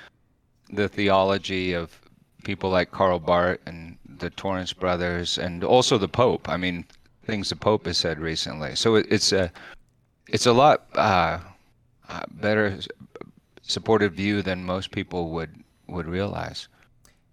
the 0.70 0.88
theology 0.88 1.74
of 1.74 2.00
people 2.44 2.70
like 2.70 2.90
Karl 2.90 3.18
Barth 3.18 3.58
and 3.66 3.98
the 4.20 4.30
Torrance 4.30 4.72
brothers, 4.72 5.38
and 5.38 5.64
also 5.64 5.98
the 5.98 6.08
Pope. 6.08 6.48
I 6.48 6.56
mean, 6.56 6.84
things 7.24 7.48
the 7.48 7.56
Pope 7.56 7.86
has 7.86 7.98
said 7.98 8.18
recently. 8.18 8.74
So 8.76 8.94
it, 8.96 9.06
it's 9.10 9.32
a 9.32 9.52
it's 10.28 10.46
a 10.46 10.52
lot 10.52 10.86
uh, 10.94 11.40
uh 12.08 12.22
better 12.30 12.78
supported 13.62 14.12
view 14.14 14.42
than 14.42 14.64
most 14.64 14.90
people 14.90 15.30
would 15.30 15.54
would 15.88 16.06
realize. 16.06 16.68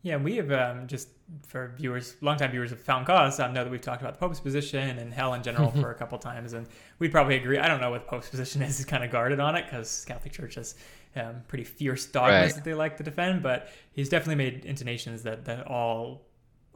Yeah, 0.03 0.17
we 0.17 0.37
have 0.37 0.51
um, 0.51 0.87
just 0.87 1.09
for 1.45 1.73
viewers, 1.75 2.15
longtime 2.21 2.51
viewers 2.51 2.71
of 2.71 2.79
Found 2.81 3.05
Cause, 3.05 3.39
um, 3.39 3.53
know 3.53 3.63
that 3.63 3.69
we've 3.69 3.81
talked 3.81 4.01
about 4.01 4.13
the 4.13 4.19
Pope's 4.19 4.39
position 4.39 4.99
and 4.99 5.13
hell 5.13 5.33
in 5.33 5.43
general 5.43 5.71
for 5.71 5.91
a 5.91 5.95
couple 5.95 6.17
times, 6.17 6.53
and 6.53 6.67
we'd 6.99 7.11
probably 7.11 7.35
agree. 7.35 7.57
I 7.57 7.67
don't 7.67 7.81
know 7.81 7.89
what 7.89 8.03
the 8.03 8.09
Pope's 8.09 8.29
position 8.29 8.61
is. 8.61 8.77
He's 8.77 8.85
kind 8.85 9.03
of 9.03 9.11
guarded 9.11 9.39
on 9.39 9.55
it 9.55 9.65
because 9.65 10.05
Catholic 10.05 10.31
Church 10.31 10.55
has 10.55 10.75
um, 11.15 11.43
pretty 11.47 11.63
fierce 11.63 12.05
dogmas 12.05 12.31
Right. 12.31 12.55
that 12.55 12.63
they 12.63 12.73
like 12.73 12.97
to 12.97 13.03
defend, 13.03 13.43
but 13.43 13.69
he's 13.91 14.07
definitely 14.07 14.35
made 14.35 14.65
intonations 14.65 15.23
that 15.23 15.45
that 15.45 15.67
all 15.67 16.26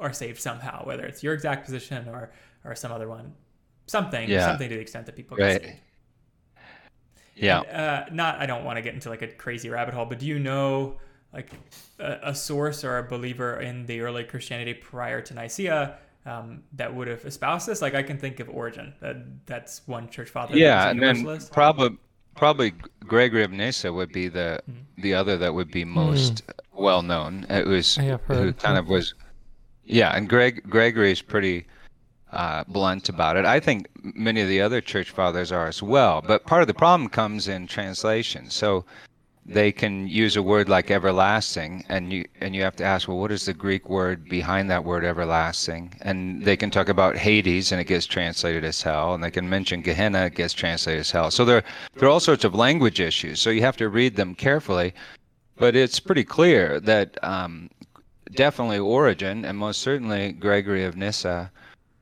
are 0.02 0.12
saved 0.14 0.40
somehow, 0.42 0.84
whether 0.86 1.06
it's 1.06 1.24
your 1.24 1.34
exact 1.34 1.64
position 1.66 2.10
or 2.10 2.32
or 2.66 2.76
some 2.76 2.92
other 2.92 3.08
one, 3.08 3.34
something, 3.88 4.30
Yeah. 4.30 4.46
something 4.48 4.70
to 4.70 4.76
the 4.76 4.82
extent 4.82 5.06
that 5.06 5.16
people 5.16 5.38
get 5.38 5.44
Right. 5.46 5.62
saved. 5.62 5.80
Yeah. 7.36 7.60
Uh, 7.62 8.06
not, 8.14 8.40
I 8.40 8.46
don't 8.46 8.64
want 8.66 8.78
to 8.78 8.82
get 8.82 8.94
into 8.94 9.10
like 9.10 9.22
a 9.22 9.28
crazy 9.28 9.70
rabbit 9.70 9.94
hole, 9.94 10.06
but 10.06 10.20
do 10.20 10.26
you 10.28 10.38
know 10.38 10.98
like 11.34 11.50
a, 12.00 12.20
a 12.24 12.36
source 12.36 12.84
or 12.84 12.98
a 12.98 13.04
believer 13.04 13.60
in 13.62 13.86
the 13.86 14.02
early 14.02 14.24
Christianity 14.24 14.74
prior 14.74 15.22
to 15.22 15.34
Nicaea 15.34 15.98
um, 16.26 16.64
that 16.74 16.94
would 16.94 17.08
have 17.08 17.24
espoused 17.26 17.68
this? 17.68 17.82
Like 17.82 17.96
I 17.96 18.04
can 18.04 18.18
think 18.18 18.40
of 18.40 18.50
Origen. 18.50 18.94
That 19.00 19.46
that's 19.48 19.88
one 19.88 20.10
church 20.10 20.30
father. 20.30 20.56
yeah, 20.58 20.94
that 20.94 21.00
was 21.00 21.04
a 21.04 21.10
and 21.10 21.28
then 21.42 21.48
probably 21.52 21.98
probably 22.36 22.74
Gregory 23.08 23.44
of 23.44 23.52
Nyssa 23.52 23.92
would 23.92 24.12
be 24.12 24.28
the 24.28 24.60
Hmm. 24.66 25.02
the 25.02 25.14
other 25.16 25.38
that 25.38 25.54
would 25.54 25.72
be 25.72 25.86
most 25.86 26.44
well 26.74 27.02
known. 27.02 27.46
It 27.50 27.66
was 27.66 27.98
I 27.98 28.04
have 28.04 28.22
who 28.24 28.54
kind 28.54 28.78
of 28.78 28.88
was, 28.88 29.14
yeah, 29.86 30.16
and 30.16 30.30
Greg 30.30 30.70
Gregory 30.70 31.12
is 31.12 31.22
pretty 31.22 31.66
uh, 32.32 32.64
blunt 32.68 33.10
about 33.10 33.38
it. 33.38 33.46
I 33.46 33.60
think 33.60 33.88
many 34.02 34.42
of 34.42 34.48
the 34.48 34.62
other 34.62 34.82
church 34.82 35.12
fathers 35.12 35.52
are 35.52 35.68
as 35.68 35.84
well. 35.84 36.22
But 36.22 36.46
part 36.46 36.62
of 36.62 36.68
the 36.68 36.74
problem 36.74 37.10
comes 37.10 37.48
in 37.48 37.68
translation. 37.68 38.50
So 38.50 38.86
they 39.46 39.72
can 39.72 40.08
use 40.08 40.36
a 40.36 40.44
word 40.44 40.70
like 40.70 40.92
everlasting 40.92 41.84
and 41.90 42.14
you 42.14 42.26
and 42.40 42.56
you 42.56 42.62
have 42.62 42.76
to 42.76 42.84
ask 42.84 43.08
well 43.08 43.18
what 43.18 43.32
is 43.32 43.46
the 43.46 43.54
greek 43.54 43.90
word 43.90 44.30
behind 44.30 44.70
that 44.70 44.86
word 44.86 45.04
everlasting 45.04 45.92
and 46.02 46.46
they 46.46 46.56
can 46.56 46.70
talk 46.70 46.90
about 46.90 47.18
hades 47.18 47.72
and 47.72 47.82
it 47.82 47.86
gets 47.86 48.06
translated 48.06 48.64
as 48.64 48.82
hell 48.84 49.16
and 49.16 49.24
they 49.24 49.32
can 49.32 49.50
mention 49.50 49.82
gehenna 49.82 50.26
it 50.26 50.36
gets 50.36 50.54
translated 50.54 51.00
as 51.00 51.10
hell 51.10 51.32
so 51.32 51.44
there 51.44 51.64
there 51.96 52.08
are 52.08 52.12
all 52.12 52.20
sorts 52.20 52.44
of 52.44 52.54
language 52.54 53.00
issues 53.00 53.42
so 53.42 53.50
you 53.50 53.62
have 53.62 53.78
to 53.78 53.90
read 53.90 54.16
them 54.16 54.36
carefully 54.36 54.94
but 55.58 55.76
it's 55.76 56.00
pretty 56.00 56.24
clear 56.24 56.80
that 56.80 57.18
um, 57.24 57.68
definitely 58.34 58.80
Origen 58.80 59.46
and 59.46 59.58
most 59.58 59.82
certainly 59.82 60.32
Gregory 60.32 60.84
of 60.84 60.96
Nyssa 60.96 61.52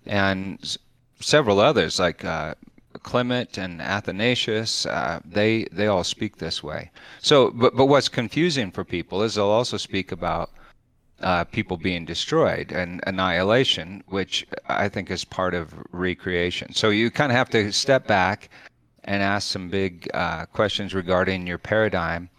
and 0.05 0.59
s- 0.61 0.77
several 1.19 1.59
others 1.59 1.99
like 1.99 2.23
uh, 2.23 2.55
Clement 3.03 3.57
and 3.57 3.81
Athanasius, 3.81 4.85
uh, 4.85 5.19
they 5.23 5.65
they 5.71 5.87
all 5.87 6.03
speak 6.03 6.37
this 6.37 6.63
way. 6.63 6.91
So, 7.21 7.51
but 7.51 7.75
but 7.75 7.85
what's 7.85 8.09
confusing 8.09 8.71
for 8.71 8.83
people 8.83 9.21
is 9.23 9.35
they'll 9.35 9.45
also 9.45 9.77
speak 9.77 10.11
about 10.11 10.49
uh, 11.21 11.43
people 11.45 11.77
being 11.77 12.05
destroyed 12.05 12.71
and 12.71 13.01
annihilation, 13.05 14.03
which 14.07 14.45
I 14.67 14.89
think 14.89 15.11
is 15.11 15.25
part 15.25 15.53
of 15.53 15.73
recreation. 15.91 16.73
So 16.73 16.89
you 16.89 17.11
kind 17.11 17.31
of 17.31 17.37
have 17.37 17.49
to 17.51 17.71
step 17.71 18.07
back 18.07 18.49
and 19.03 19.21
ask 19.21 19.47
some 19.49 19.69
big 19.69 20.09
uh, 20.13 20.45
questions 20.47 20.93
regarding 20.93 21.47
your 21.47 21.57
paradigm 21.57 22.29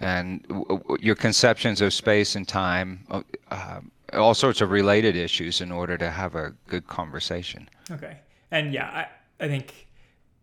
and 0.00 0.42
w- 0.48 0.64
w- 0.66 0.98
your 1.00 1.14
conceptions 1.14 1.80
of 1.80 1.92
space 1.94 2.36
and 2.36 2.46
time, 2.46 3.04
uh, 3.10 3.22
uh, 3.50 3.80
all 4.12 4.34
sorts 4.34 4.60
of 4.60 4.70
related 4.70 5.16
issues 5.16 5.60
in 5.60 5.72
order 5.72 5.96
to 5.98 6.10
have 6.10 6.34
a 6.34 6.52
good 6.68 6.86
conversation. 6.86 7.68
Okay. 7.90 8.18
And 8.50 8.72
yeah, 8.72 9.06
I, 9.40 9.44
I 9.44 9.48
think 9.48 9.86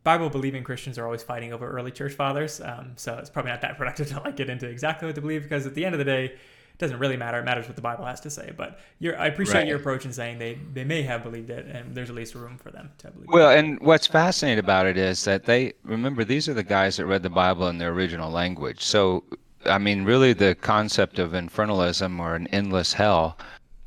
Bible 0.04 0.30
believing 0.30 0.64
Christians 0.64 0.98
are 0.98 1.06
always 1.06 1.24
fighting 1.24 1.54
over 1.54 1.70
early 1.70 1.92
church 1.92 2.14
fathers. 2.14 2.60
Um, 2.62 2.94
so 2.96 3.18
it's 3.18 3.30
probably 3.30 3.52
not 3.52 3.62
that 3.62 3.78
productive 3.78 4.08
to 4.10 4.20
like 4.22 4.36
get 4.36 4.50
into 4.50 4.68
exactly 4.68 5.06
what 5.08 5.16
to 5.16 5.22
believe 5.22 5.44
because 5.44 5.66
at 5.66 5.76
the 5.76 5.86
end 5.86 5.94
of 5.96 6.00
the 6.00 6.06
day, 6.06 6.26
it 6.26 6.80
doesn't 6.80 6.98
really 6.98 7.16
matter. 7.18 7.38
It 7.40 7.46
matters 7.46 7.68
what 7.68 7.76
the 7.76 7.84
Bible 7.84 8.04
has 8.06 8.20
to 8.22 8.32
say. 8.32 8.52
But 8.58 8.80
you're, 9.00 9.18
I 9.18 9.28
appreciate 9.28 9.60
Right. 9.60 9.68
your 9.68 9.78
approach 9.78 10.06
in 10.06 10.12
saying 10.12 10.40
they, 10.40 10.58
they 10.74 10.84
may 10.84 11.04
have 11.04 11.22
believed 11.24 11.52
it 11.52 11.68
and 11.68 11.94
there's 11.96 12.10
at 12.10 12.16
least 12.16 12.34
room 12.34 12.58
for 12.58 12.72
them 12.72 12.90
to 12.98 13.12
believe 13.12 13.30
Well, 13.30 13.52
it. 13.52 13.60
and 13.60 13.80
what's 13.80 14.08
fascinating 14.08 14.58
about 14.60 14.88
it 14.88 14.98
is 14.98 15.24
that 15.26 15.46
they 15.46 15.74
remember 15.84 16.24
these 16.26 16.50
are 16.50 16.56
the 16.56 16.64
guys 16.64 16.98
that 16.98 17.06
read 17.06 17.22
the 17.22 17.30
Bible 17.30 17.68
in 17.68 17.78
their 17.78 17.92
original 17.92 18.32
language. 18.32 18.84
So, 18.84 19.24
I 19.66 19.78
mean, 19.78 20.04
really, 20.04 20.34
the 20.34 20.56
concept 20.56 21.20
of 21.20 21.32
infernalism 21.32 22.20
or 22.20 22.36
an 22.36 22.48
endless 22.48 22.94
hell, 22.94 23.38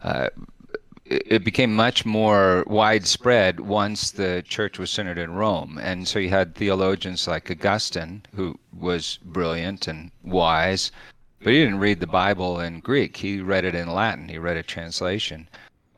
uh, 0.02 0.28
it 1.04 1.44
became 1.44 1.74
much 1.74 2.04
more 2.04 2.64
widespread 2.66 3.60
once 3.60 4.10
the 4.10 4.42
church 4.48 4.78
was 4.78 4.90
centered 4.90 5.18
in 5.18 5.32
Rome. 5.32 5.78
And 5.80 6.08
so 6.08 6.18
you 6.18 6.30
had 6.30 6.54
theologians 6.54 7.28
like 7.28 7.50
Augustine, 7.50 8.22
who 8.34 8.58
was 8.76 9.18
brilliant 9.22 9.86
and 9.86 10.10
wise, 10.24 10.90
but 11.40 11.52
he 11.52 11.60
didn't 11.60 11.78
read 11.78 12.00
the 12.00 12.06
Bible 12.06 12.60
in 12.60 12.80
Greek. 12.80 13.16
He 13.16 13.40
read 13.40 13.64
it 13.64 13.74
in 13.74 13.92
Latin. 13.92 14.28
He 14.28 14.38
read 14.38 14.56
a 14.56 14.62
translation. 14.64 15.48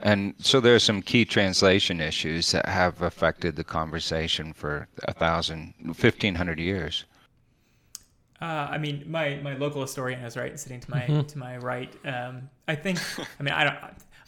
And 0.00 0.35
so 0.38 0.61
there 0.61 0.75
are 0.75 0.78
some 0.80 1.02
key 1.02 1.25
translation 1.25 2.00
issues 2.00 2.52
that 2.52 2.66
have 2.66 3.02
affected 3.02 3.56
the 3.56 3.64
conversation 3.64 4.52
for 4.52 4.88
a 5.04 5.12
thousand, 5.14 5.75
fifteen 5.94 6.35
hundred 6.35 6.61
years. 6.61 7.04
Uh, 8.40 8.45
I 8.71 8.78
mean, 8.78 9.04
my, 9.09 9.37
my 9.42 9.54
local 9.57 9.83
historian 9.83 10.21
is 10.21 10.37
right, 10.37 10.59
sitting 10.59 10.80
to 10.80 10.90
my 10.90 11.00
Mm-hmm. 11.00 11.23
to 11.23 11.38
my 11.38 11.57
right. 11.59 11.92
Um, 12.04 12.49
I 12.68 12.75
think. 12.76 12.99
I 13.38 13.42
mean, 13.42 13.54
I 13.54 13.64
don't. 13.64 13.76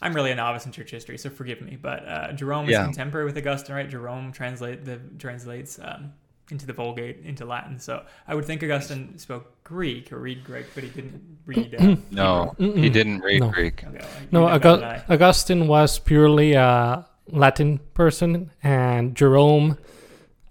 I'm 0.01 0.13
really 0.13 0.31
a 0.31 0.35
novice 0.35 0.65
in 0.65 0.71
church 0.71 0.91
history, 0.91 1.17
so 1.17 1.29
forgive 1.29 1.61
me. 1.61 1.77
But 1.81 2.07
uh, 2.07 2.31
Jerome 2.33 2.65
is 2.65 2.71
Yeah. 2.71 2.83
contemporary 2.85 3.25
with 3.25 3.37
Augustine, 3.37 3.75
right? 3.75 3.89
Jerome 3.89 4.31
translate 4.31 4.83
the 4.83 4.99
translates 5.19 5.79
um, 5.79 6.11
into 6.49 6.65
the 6.65 6.73
Vulgate 6.73 7.23
into 7.23 7.45
Latin. 7.45 7.79
So 7.79 8.03
I 8.27 8.35
would 8.35 8.43
think 8.45 8.61
Augustine 8.63 9.17
spoke 9.17 9.63
Greek 9.63 10.11
or 10.11 10.17
read 10.19 10.43
Greek, 10.43 10.65
but 10.75 10.83
he 10.83 10.89
didn't 10.89 11.37
read. 11.45 11.75
Uh, 11.79 11.95
No, 12.11 12.55
he 12.57 12.89
didn't 12.89 13.19
read 13.21 13.41
No. 13.41 13.49
Greek. 13.49 13.83
Okay, 13.85 13.99
well, 13.99 14.09
No, 14.31 14.39
know 14.41 14.59
better 14.59 14.77
than 14.77 14.89
Augu- 14.89 15.03
I. 15.09 15.13
Augustine 15.13 15.67
was 15.67 15.99
purely 15.99 16.53
a 16.53 17.07
Latin 17.27 17.79
person, 17.93 18.51
and 18.63 19.15
Jerome 19.15 19.77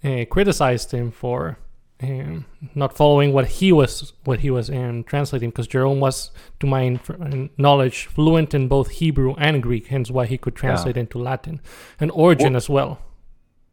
uh, 0.05 0.25
criticized 0.31 0.93
him 0.93 1.11
for 1.11 1.59
um, 2.03 2.47
not 2.75 2.97
following 2.97 3.33
what 3.33 3.47
he 3.47 3.73
was 3.73 4.13
what 4.25 4.41
he 4.41 4.51
was 4.51 4.71
um, 4.71 5.05
translating, 5.05 5.51
because 5.51 5.67
Jerome 5.67 6.01
was, 6.01 6.31
to 6.61 6.67
my 6.67 6.83
inf- 6.83 7.51
knowledge, 7.59 8.07
fluent 8.07 8.55
in 8.55 8.69
both 8.69 8.91
Hebrew 8.91 9.35
and 9.39 9.63
Greek, 9.63 9.89
hence 9.89 10.11
why 10.11 10.27
he 10.27 10.39
could 10.39 10.55
translate 10.55 10.97
into 10.97 11.19
Latin, 11.19 11.61
and 11.99 12.11
Origen 12.13 12.57
as 12.57 12.69
well. 12.69 12.99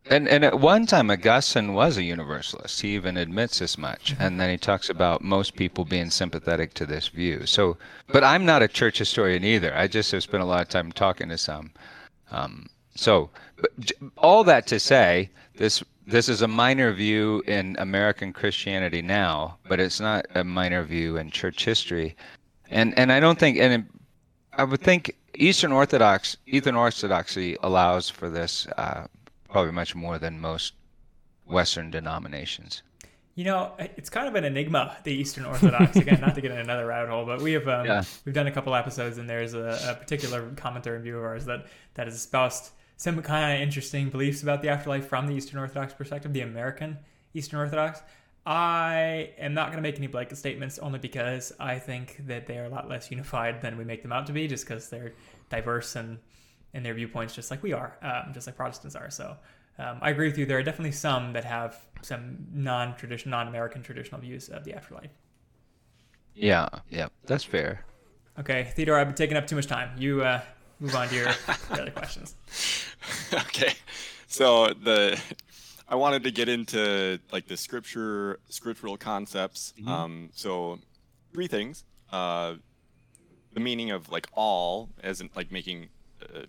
And 0.10 0.28
and 0.30 0.46
at 0.46 0.60
one 0.60 0.86
time 0.86 1.12
Augustine 1.12 1.74
was 1.74 1.98
a 1.98 2.04
universalist. 2.04 2.82
He 2.82 2.96
even 2.96 3.18
admits 3.18 3.62
as 3.62 3.78
much. 3.78 4.16
And 4.20 4.40
then 4.40 4.50
he 4.50 4.58
talks 4.58 4.90
about 4.90 5.22
most 5.22 5.56
people 5.56 5.84
being 5.84 6.10
sympathetic 6.10 6.74
to 6.76 6.86
this 6.86 7.10
view. 7.10 7.46
So, 7.46 7.78
but 8.08 8.24
I'm 8.24 8.46
not 8.46 8.64
a 8.64 8.68
church 8.70 9.00
historian 9.00 9.44
either. 9.44 9.76
I 9.76 9.88
just 9.88 10.12
have 10.12 10.24
spent 10.24 10.44
a 10.44 10.46
lot 10.46 10.62
of 10.62 10.70
time 10.70 10.92
talking 10.92 11.28
to 11.30 11.38
some. 11.38 11.72
Um, 12.32 12.68
so, 12.96 13.30
but 13.58 13.72
all 14.18 14.44
that 14.46 14.66
to 14.68 14.80
say, 14.80 15.30
this 15.58 15.84
this 16.06 16.30
is 16.30 16.42
a 16.42 16.48
minor 16.48 16.94
view 16.94 17.44
in 17.48 17.76
American 17.80 18.32
Christianity 18.32 19.02
now, 19.02 19.58
but 19.68 19.80
it's 19.80 20.00
not 20.00 20.26
a 20.36 20.44
minor 20.44 20.84
view 20.84 21.18
in 21.18 21.30
church 21.32 21.66
history. 21.66 22.16
And 22.70 22.98
and 22.98 23.12
I 23.12 23.20
don't 23.20 23.38
think 23.40 23.58
and 23.58 23.74
it- 23.74 23.92
I 24.54 24.64
would 24.64 24.82
think 24.82 25.16
Eastern 25.36 25.72
Orthodox 25.72 26.38
Eastern 26.48 26.76
Orthodoxy 26.76 27.58
allows 27.62 28.10
for 28.10 28.30
this 28.30 28.68
uh, 28.78 29.08
probably 29.50 29.72
much 29.72 29.94
more 29.96 30.18
than 30.18 30.40
most 30.40 30.74
Western 31.46 31.92
denominations. 31.92 32.82
You 33.36 33.44
know, 33.44 33.74
it's 33.78 34.10
kind 34.10 34.28
of 34.28 34.34
an 34.34 34.46
enigma, 34.46 34.98
the 35.04 35.12
Eastern 35.14 35.46
Orthodox. 35.46 35.96
Again, 36.04 36.20
not 36.22 36.34
to 36.34 36.42
get 36.42 36.50
in 36.50 36.58
another 36.58 36.88
rabbit 36.88 37.12
hole, 37.12 37.24
but 37.24 37.40
we 37.40 37.52
have 37.54 37.68
um, 37.68 37.86
Yeah. 37.86 38.04
we've 38.26 38.34
done 38.34 38.48
a 38.48 38.52
couple 38.52 38.74
episodes, 38.74 39.20
and 39.20 39.30
there's 39.30 39.54
a, 39.54 39.80
a 39.90 39.94
particular 39.94 40.50
commenter 40.56 40.96
and 40.96 41.04
view 41.04 41.20
of 41.20 41.24
ours 41.24 41.46
that 41.46 41.68
that 41.94 42.08
has 42.08 42.16
espoused 42.16 42.72
some 42.98 43.22
kind 43.22 43.56
of 43.56 43.62
interesting 43.62 44.10
beliefs 44.10 44.44
about 44.44 44.62
the 44.62 44.70
afterlife 44.70 45.08
from 45.08 45.28
the 45.28 45.34
Eastern 45.34 45.60
Orthodox 45.60 45.94
perspective, 45.94 46.34
the 46.34 46.42
American 46.42 46.98
Eastern 47.34 47.60
Orthodox. 47.60 48.02
I 48.46 49.32
am 49.38 49.54
not 49.54 49.68
going 49.68 49.78
to 49.78 49.82
make 49.82 49.98
any 49.98 50.08
blanket 50.08 50.38
statements, 50.38 50.80
only 50.80 51.00
because 51.00 51.54
I 51.60 51.80
think 51.80 52.26
that 52.28 52.48
they 52.48 52.58
are 52.58 52.66
a 52.66 52.70
lot 52.70 52.90
less 52.90 53.12
unified 53.12 53.62
than 53.62 53.78
we 53.78 53.84
make 53.84 54.02
them 54.02 54.12
out 54.12 54.26
to 54.28 54.34
be, 54.34 54.48
just 54.48 54.66
because 54.66 54.90
they're 54.90 55.14
diverse 55.50 55.96
and 55.96 56.18
in 56.74 56.84
their 56.84 56.94
viewpoints, 56.94 57.36
just 57.36 57.52
like 57.52 57.62
we 57.62 57.74
are, 57.74 57.98
um, 58.02 58.34
just 58.34 58.48
like 58.48 58.56
Protestants 58.56 58.96
are. 58.96 59.10
So 59.10 59.38
um, 59.78 60.00
I 60.02 60.10
agree 60.10 60.28
with 60.28 60.38
you. 60.38 60.46
There 60.46 60.58
are 60.58 60.64
definitely 60.64 60.94
some 60.94 61.34
that 61.34 61.46
have 61.46 61.78
some 62.02 62.48
non-traditional, 62.54 63.32
non-American 63.32 63.84
traditional 63.84 64.22
views 64.22 64.50
of 64.50 64.64
the 64.64 64.74
afterlife. 64.74 65.12
Yeah, 66.34 66.70
yeah, 66.90 67.08
that's 67.26 67.44
fair. 67.44 67.86
Okay, 68.40 68.72
Theodore, 68.76 69.00
I've 69.00 69.08
been 69.08 69.16
taking 69.16 69.38
up 69.38 69.48
too 69.48 69.56
much 69.56 69.68
time. 69.68 69.90
You 69.98 70.24
uh, 70.24 70.42
move 70.80 70.96
on 70.96 71.08
to 71.10 71.16
your, 71.16 71.26
your 71.26 71.82
other 71.82 71.92
questions. 71.92 72.36
okay. 73.34 73.74
So 74.28 74.68
the 74.68 75.20
i 75.90 75.96
wanted 75.96 76.24
to 76.24 76.32
get 76.32 76.50
into 76.50 77.18
like 77.32 77.48
the 77.48 77.58
scripture 77.58 78.40
scriptural 78.50 78.98
concepts. 78.98 79.74
Um 79.86 80.30
so 80.34 80.80
three 81.34 81.48
things. 81.48 81.86
Uh 82.12 82.56
the 83.54 83.60
meaning 83.60 83.92
of 83.92 84.12
like 84.12 84.28
all 84.34 84.90
as 85.02 85.22
in 85.22 85.30
like 85.36 85.52
making 85.52 85.90
uh, 86.22 86.46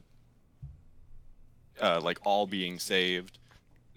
uh 1.80 2.00
like 2.02 2.18
all 2.24 2.46
being 2.46 2.78
saved 2.78 3.38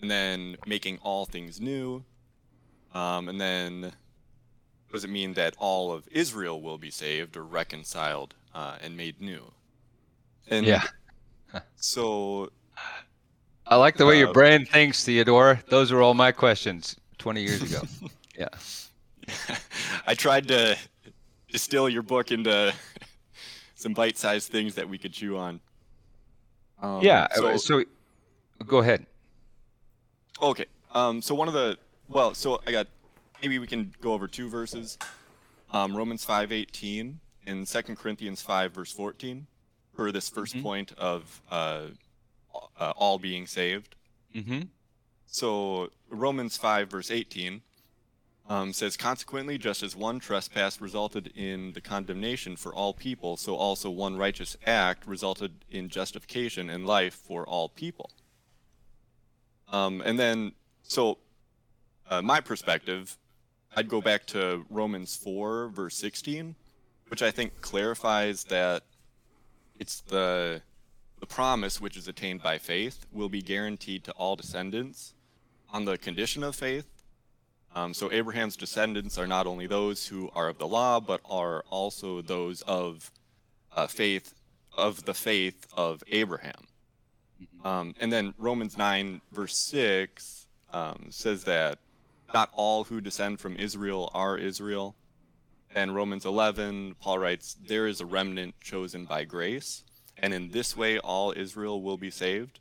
and 0.01 0.09
then 0.09 0.57
making 0.65 0.99
all 1.03 1.25
things 1.25 1.59
new. 1.59 2.03
Um 2.93 3.27
and 3.27 3.41
then 3.41 3.81
what 3.81 4.93
does 4.97 5.03
it 5.05 5.09
mean 5.09 5.33
that 5.33 5.55
all 5.57 5.91
of 5.93 6.05
israel 6.11 6.61
will 6.61 6.77
be 6.77 6.91
saved 6.91 7.37
or 7.37 7.43
reconciled 7.43 8.35
uh, 8.53 8.75
and 8.81 8.97
made 8.97 9.21
new 9.21 9.53
And 10.49 10.65
Yeah. 10.65 10.83
So 11.75 12.51
I 13.67 13.75
like 13.75 13.97
the 13.97 14.05
way 14.05 14.19
your 14.19 14.29
Uh, 14.29 14.33
brain 14.33 14.65
thinks, 14.65 15.03
Theodore. 15.03 15.61
Those 15.69 15.91
were 15.91 16.01
all 16.01 16.13
my 16.13 16.31
questions 16.31 16.95
20 17.17 17.41
years 17.41 17.61
ago. 17.61 17.81
yeah. 18.37 18.47
I 20.07 20.13
tried 20.13 20.47
to 20.49 20.77
distill 21.49 21.87
your 21.89 22.01
book 22.01 22.31
into 22.31 22.73
some 23.75 23.93
bite-sized 23.93 24.51
things 24.51 24.75
that 24.75 24.87
we 24.87 24.97
could 24.97 25.13
chew 25.13 25.37
on. 25.37 25.59
Um, 26.81 27.01
Yeah. 27.01 27.27
So, 27.35 27.57
So, 27.57 27.83
go 28.65 28.79
ahead. 28.79 29.05
okay. 30.41 30.65
Um, 30.93 31.21
so 31.21 31.33
one 31.35 31.47
of 31.47 31.53
the 31.53 31.77
well, 32.09 32.33
so 32.33 32.61
I 32.67 32.71
got 32.71 32.87
maybe 33.41 33.57
we 33.59 33.67
can 33.67 33.93
go 34.01 34.13
over 34.13 34.27
two 34.27 34.49
verses. 34.49 34.97
Um, 35.71 35.95
Romans 35.95 36.25
five 36.25 36.51
eighteen 36.51 37.19
and 37.45 37.65
Second 37.65 37.95
Corinthians 37.97 38.41
five 38.41 38.73
verse 38.73 38.91
fourteen, 38.91 39.47
for 39.93 40.11
this 40.11 40.29
1st 40.29 40.55
Mhm. 40.55 40.61
point 40.63 40.91
of 40.97 41.41
uh, 41.51 41.87
uh, 42.79 42.93
all 42.97 43.19
being 43.19 43.47
saved. 43.47 43.95
Mm-hmm. 44.35 44.61
So 45.25 45.89
Romans 46.09 46.57
5 46.57 46.89
verse 46.89 47.09
18 47.11 47.61
um, 48.49 48.73
says, 48.73 48.97
consequently, 48.97 49.57
just 49.57 49.81
as 49.83 49.95
one 49.95 50.19
trespass 50.19 50.81
resulted 50.81 51.27
in 51.35 51.71
the 51.73 51.79
condemnation 51.79 52.57
for 52.57 52.73
all 52.73 52.93
people, 52.93 53.37
so 53.37 53.55
also 53.55 53.89
one 53.89 54.17
righteous 54.17 54.57
act 54.65 55.07
resulted 55.07 55.63
in 55.69 55.87
justification 55.87 56.69
and 56.69 56.85
life 56.85 57.13
for 57.13 57.47
all 57.47 57.69
people. 57.69 58.09
Um, 59.69 60.01
and 60.01 60.19
then, 60.19 60.51
so 60.83 61.19
uh, 62.09 62.21
my 62.21 62.41
perspective, 62.41 63.17
I'd 63.75 63.87
go 63.87 64.01
back 64.01 64.25
to 64.27 64.65
Romans 64.69 65.15
4 65.15 65.69
verse 65.69 65.95
16, 65.95 66.55
which 67.07 67.21
I 67.21 67.31
think 67.31 67.61
clarifies 67.61 68.43
that 68.45 68.83
it's 69.81 70.01
the 70.01 70.61
the 71.19 71.25
promise 71.25 71.81
which 71.81 71.97
is 71.97 72.07
attained 72.07 72.41
by 72.41 72.57
faith 72.59 73.05
will 73.11 73.29
be 73.29 73.41
guaranteed 73.41 74.03
to 74.03 74.11
all 74.13 74.35
descendants 74.35 75.13
on 75.73 75.85
the 75.85 75.97
condition 75.97 76.43
of 76.43 76.55
faith. 76.55 76.87
Um, 77.75 77.93
so 77.93 78.11
Abraham's 78.11 78.55
descendants 78.55 79.17
are 79.17 79.27
not 79.27 79.47
only 79.47 79.67
those 79.67 80.07
who 80.07 80.29
are 80.35 80.49
of 80.49 80.57
the 80.57 80.67
law, 80.67 80.99
but 80.99 81.21
are 81.29 81.63
also 81.69 82.21
those 82.21 82.61
of 82.63 83.11
uh, 83.75 83.87
faith, 83.87 84.33
of 84.75 85.05
the 85.05 85.13
faith 85.13 85.67
of 85.73 86.03
Abraham. 86.11 86.67
Um, 87.63 87.95
and 87.99 88.11
then 88.11 88.33
Romans 88.37 88.77
9, 88.77 89.21
verse 89.31 89.57
6 89.57 90.47
um, 90.73 91.07
says 91.09 91.43
that 91.43 91.77
not 92.33 92.49
all 92.53 92.83
who 92.83 92.99
descend 92.99 93.39
from 93.39 93.55
Israel 93.57 94.09
are 94.13 94.37
Israel. 94.37 94.95
And 95.73 95.95
Romans 95.95 96.25
11, 96.25 96.95
Paul 96.99 97.19
writes, 97.19 97.55
There 97.65 97.87
is 97.87 98.01
a 98.01 98.05
remnant 98.05 98.55
chosen 98.61 99.05
by 99.05 99.23
grace, 99.23 99.83
and 100.17 100.33
in 100.33 100.49
this 100.51 100.75
way 100.75 100.99
all 100.99 101.33
Israel 101.35 101.81
will 101.81 101.97
be 101.97 102.11
saved 102.11 102.59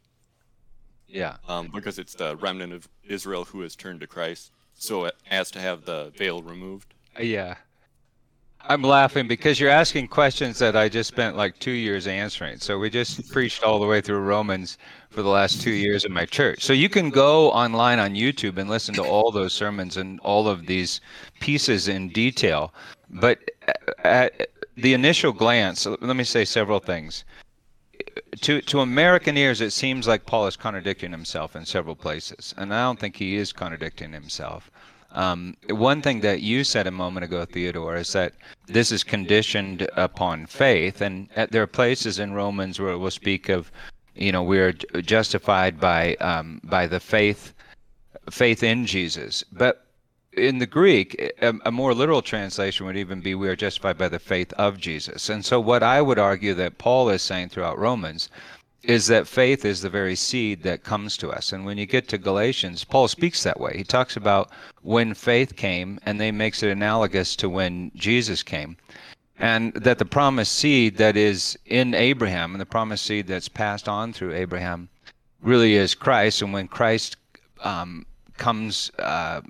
Yeah. 1.08 1.36
um, 1.48 1.70
because 1.74 1.98
it's 1.98 2.14
the 2.14 2.36
remnant 2.36 2.72
of 2.72 2.88
Israel 3.04 3.44
who 3.44 3.62
has 3.62 3.74
turned 3.74 4.00
to 4.00 4.06
Christ, 4.06 4.52
so 4.74 5.10
as 5.30 5.50
to 5.52 5.60
have 5.60 5.84
the 5.84 6.12
veil 6.16 6.42
removed. 6.42 6.94
Yeah. 7.18 7.56
I'm 8.62 8.82
laughing 8.82 9.26
because 9.26 9.58
you're 9.58 9.70
asking 9.70 10.08
questions 10.08 10.58
that 10.58 10.76
I 10.76 10.88
just 10.90 11.08
spent 11.08 11.34
like 11.34 11.58
two 11.58 11.70
years 11.70 12.06
answering. 12.06 12.58
So 12.58 12.78
we 12.78 12.90
just 12.90 13.30
preached 13.32 13.62
all 13.64 13.80
the 13.80 13.86
way 13.86 14.02
through 14.02 14.18
Romans 14.20 14.76
for 15.08 15.22
the 15.22 15.30
last 15.30 15.62
two 15.62 15.70
years 15.70 16.04
in 16.04 16.12
my 16.12 16.26
church. 16.26 16.62
So 16.62 16.74
you 16.74 16.90
can 16.90 17.08
go 17.08 17.50
online 17.52 17.98
on 17.98 18.14
YouTube 18.14 18.58
and 18.58 18.68
listen 18.68 18.94
to 18.96 19.02
all 19.02 19.30
those 19.32 19.54
sermons 19.54 19.96
and 19.96 20.20
all 20.20 20.46
of 20.46 20.66
these 20.66 21.00
pieces 21.40 21.88
in 21.88 22.10
detail. 22.10 22.74
But 23.10 23.38
at 24.04 24.50
the 24.76 24.94
initial 24.94 25.32
glance, 25.32 25.86
let 25.86 26.16
me 26.16 26.24
say 26.24 26.44
several 26.44 26.78
things. 26.78 27.24
To 28.42 28.60
to 28.62 28.80
American 28.80 29.36
ears, 29.36 29.60
it 29.60 29.72
seems 29.72 30.06
like 30.06 30.24
Paul 30.24 30.46
is 30.46 30.56
contradicting 30.56 31.10
himself 31.10 31.56
in 31.56 31.66
several 31.66 31.96
places, 31.96 32.54
and 32.56 32.72
I 32.72 32.84
don't 32.84 32.98
think 32.98 33.16
he 33.16 33.36
is 33.36 33.52
contradicting 33.52 34.12
himself. 34.12 34.70
Um, 35.12 35.56
one 35.68 36.02
thing 36.02 36.20
that 36.20 36.40
you 36.40 36.62
said 36.62 36.86
a 36.86 36.92
moment 36.92 37.24
ago, 37.24 37.44
Theodore, 37.44 37.96
is 37.96 38.12
that 38.12 38.32
this 38.66 38.92
is 38.92 39.02
conditioned 39.02 39.88
upon 39.96 40.46
faith, 40.46 41.00
and 41.00 41.28
at, 41.34 41.50
there 41.50 41.62
are 41.62 41.66
places 41.66 42.20
in 42.20 42.32
Romans 42.32 42.78
where 42.78 42.92
it 42.92 42.98
will 42.98 43.10
speak 43.10 43.48
of, 43.48 43.72
you 44.14 44.30
know, 44.30 44.44
we 44.44 44.60
are 44.60 44.72
justified 44.72 45.80
by 45.80 46.14
um, 46.16 46.60
by 46.64 46.86
the 46.86 47.00
faith 47.00 47.52
faith 48.30 48.62
in 48.62 48.86
Jesus. 48.86 49.44
But 49.52 49.84
in 50.32 50.58
the 50.58 50.66
Greek, 50.66 51.32
a, 51.42 51.54
a 51.64 51.72
more 51.72 51.92
literal 51.92 52.22
translation 52.22 52.86
would 52.86 52.96
even 52.96 53.20
be 53.20 53.34
we 53.34 53.48
are 53.48 53.56
justified 53.56 53.98
by 53.98 54.08
the 54.08 54.18
faith 54.18 54.52
of 54.54 54.78
Jesus. 54.78 55.28
And 55.28 55.44
so, 55.44 55.60
what 55.60 55.82
I 55.82 56.00
would 56.00 56.18
argue 56.18 56.54
that 56.54 56.78
Paul 56.78 57.08
is 57.08 57.22
saying 57.22 57.48
throughout 57.48 57.78
Romans 57.78 58.28
is 58.82 59.08
that 59.08 59.28
faith 59.28 59.64
is 59.64 59.82
the 59.82 59.90
very 59.90 60.16
seed 60.16 60.62
that 60.62 60.84
comes 60.84 61.16
to 61.18 61.30
us. 61.30 61.52
And 61.52 61.66
when 61.66 61.76
you 61.76 61.84
get 61.84 62.08
to 62.08 62.18
Galatians, 62.18 62.84
Paul 62.84 63.08
speaks 63.08 63.42
that 63.42 63.60
way. 63.60 63.76
He 63.76 63.84
talks 63.84 64.16
about 64.16 64.50
when 64.82 65.12
faith 65.14 65.56
came, 65.56 65.98
and 66.06 66.20
then 66.20 66.36
makes 66.36 66.62
it 66.62 66.70
analogous 66.70 67.36
to 67.36 67.48
when 67.48 67.90
Jesus 67.94 68.42
came. 68.42 68.76
And 69.38 69.72
that 69.74 69.98
the 69.98 70.04
promised 70.04 70.54
seed 70.54 70.96
that 70.98 71.16
is 71.16 71.58
in 71.66 71.94
Abraham 71.94 72.52
and 72.52 72.60
the 72.60 72.66
promised 72.66 73.06
seed 73.06 73.26
that's 73.26 73.48
passed 73.48 73.88
on 73.88 74.12
through 74.12 74.34
Abraham 74.34 74.88
really 75.42 75.74
is 75.74 75.94
Christ. 75.94 76.42
And 76.42 76.52
when 76.52 76.68
Christ 76.68 77.16
um, 77.62 78.06
comes, 78.36 78.90
uh, 78.98 79.40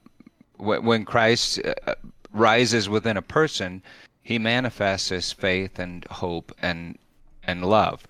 when 0.60 1.04
Christ 1.04 1.60
uh, 1.64 1.94
rises 2.32 2.88
within 2.88 3.16
a 3.16 3.22
person, 3.22 3.82
he 4.22 4.38
manifests 4.38 5.08
his 5.08 5.32
faith 5.32 5.78
and 5.78 6.04
hope 6.10 6.52
and 6.62 6.98
and 7.42 7.64
love. 7.64 8.06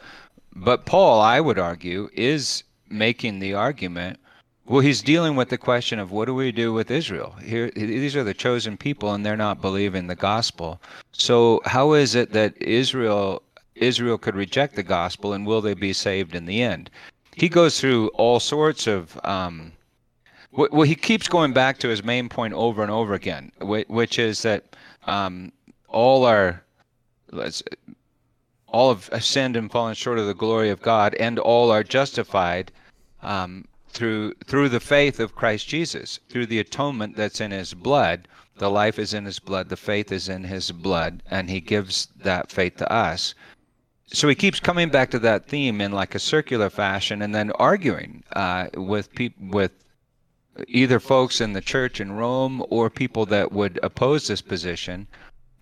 But 0.54 0.84
Paul, 0.84 1.20
I 1.20 1.40
would 1.40 1.58
argue, 1.58 2.10
is 2.12 2.64
making 2.88 3.38
the 3.38 3.54
argument. 3.54 4.18
Well, 4.66 4.80
he's 4.80 5.02
dealing 5.02 5.36
with 5.36 5.48
the 5.48 5.58
question 5.58 5.98
of 5.98 6.12
what 6.12 6.26
do 6.26 6.34
we 6.34 6.52
do 6.52 6.72
with 6.72 6.90
Israel? 6.90 7.34
Here, 7.42 7.70
these 7.70 8.14
are 8.14 8.24
the 8.24 8.34
chosen 8.34 8.76
people, 8.76 9.14
and 9.14 9.24
they're 9.24 9.36
not 9.36 9.60
believing 9.60 10.06
the 10.06 10.14
gospel. 10.14 10.80
So, 11.12 11.60
how 11.64 11.92
is 11.94 12.14
it 12.14 12.32
that 12.32 12.60
Israel 12.60 13.42
Israel 13.74 14.18
could 14.18 14.34
reject 14.34 14.76
the 14.76 14.82
gospel, 14.82 15.32
and 15.32 15.46
will 15.46 15.60
they 15.60 15.74
be 15.74 15.92
saved 15.92 16.34
in 16.34 16.46
the 16.46 16.62
end? 16.62 16.90
He 17.34 17.48
goes 17.48 17.80
through 17.80 18.08
all 18.08 18.40
sorts 18.40 18.86
of. 18.86 19.18
Um, 19.24 19.72
well, 20.52 20.82
he 20.82 20.94
keeps 20.94 21.28
going 21.28 21.52
back 21.52 21.78
to 21.78 21.88
his 21.88 22.02
main 22.02 22.28
point 22.28 22.54
over 22.54 22.82
and 22.82 22.90
over 22.90 23.14
again, 23.14 23.52
which 23.60 24.18
is 24.18 24.42
that 24.42 24.76
um, 25.06 25.52
all 25.88 26.24
are 26.24 26.62
all 28.68 28.94
have 28.94 29.24
sinned 29.24 29.56
and 29.56 29.70
fallen 29.70 29.94
short 29.94 30.18
of 30.18 30.26
the 30.26 30.34
glory 30.34 30.70
of 30.70 30.82
God, 30.82 31.14
and 31.14 31.38
all 31.38 31.70
are 31.70 31.84
justified 31.84 32.72
um, 33.22 33.66
through 33.88 34.34
through 34.46 34.68
the 34.68 34.80
faith 34.80 35.20
of 35.20 35.34
Christ 35.34 35.68
Jesus, 35.68 36.18
through 36.28 36.46
the 36.46 36.60
atonement 36.60 37.16
that's 37.16 37.40
in 37.40 37.50
His 37.50 37.74
blood. 37.74 38.28
The 38.56 38.70
life 38.70 38.98
is 38.98 39.14
in 39.14 39.24
His 39.24 39.38
blood, 39.38 39.68
the 39.68 39.76
faith 39.76 40.12
is 40.12 40.28
in 40.28 40.44
His 40.44 40.70
blood, 40.72 41.22
and 41.30 41.48
He 41.48 41.60
gives 41.60 42.08
that 42.22 42.50
faith 42.50 42.76
to 42.78 42.92
us. 42.92 43.34
So 44.12 44.26
he 44.26 44.34
keeps 44.34 44.58
coming 44.58 44.88
back 44.88 45.12
to 45.12 45.20
that 45.20 45.46
theme 45.46 45.80
in 45.80 45.92
like 45.92 46.16
a 46.16 46.18
circular 46.18 46.68
fashion, 46.68 47.22
and 47.22 47.32
then 47.32 47.52
arguing 47.52 48.24
uh, 48.32 48.66
with 48.74 49.14
people 49.14 49.46
with 49.50 49.72
either 50.68 51.00
folks 51.00 51.40
in 51.40 51.52
the 51.52 51.60
church 51.60 52.00
in 52.00 52.12
Rome 52.12 52.64
or 52.70 52.90
people 52.90 53.26
that 53.26 53.52
would 53.52 53.78
oppose 53.82 54.26
this 54.26 54.42
position 54.42 55.06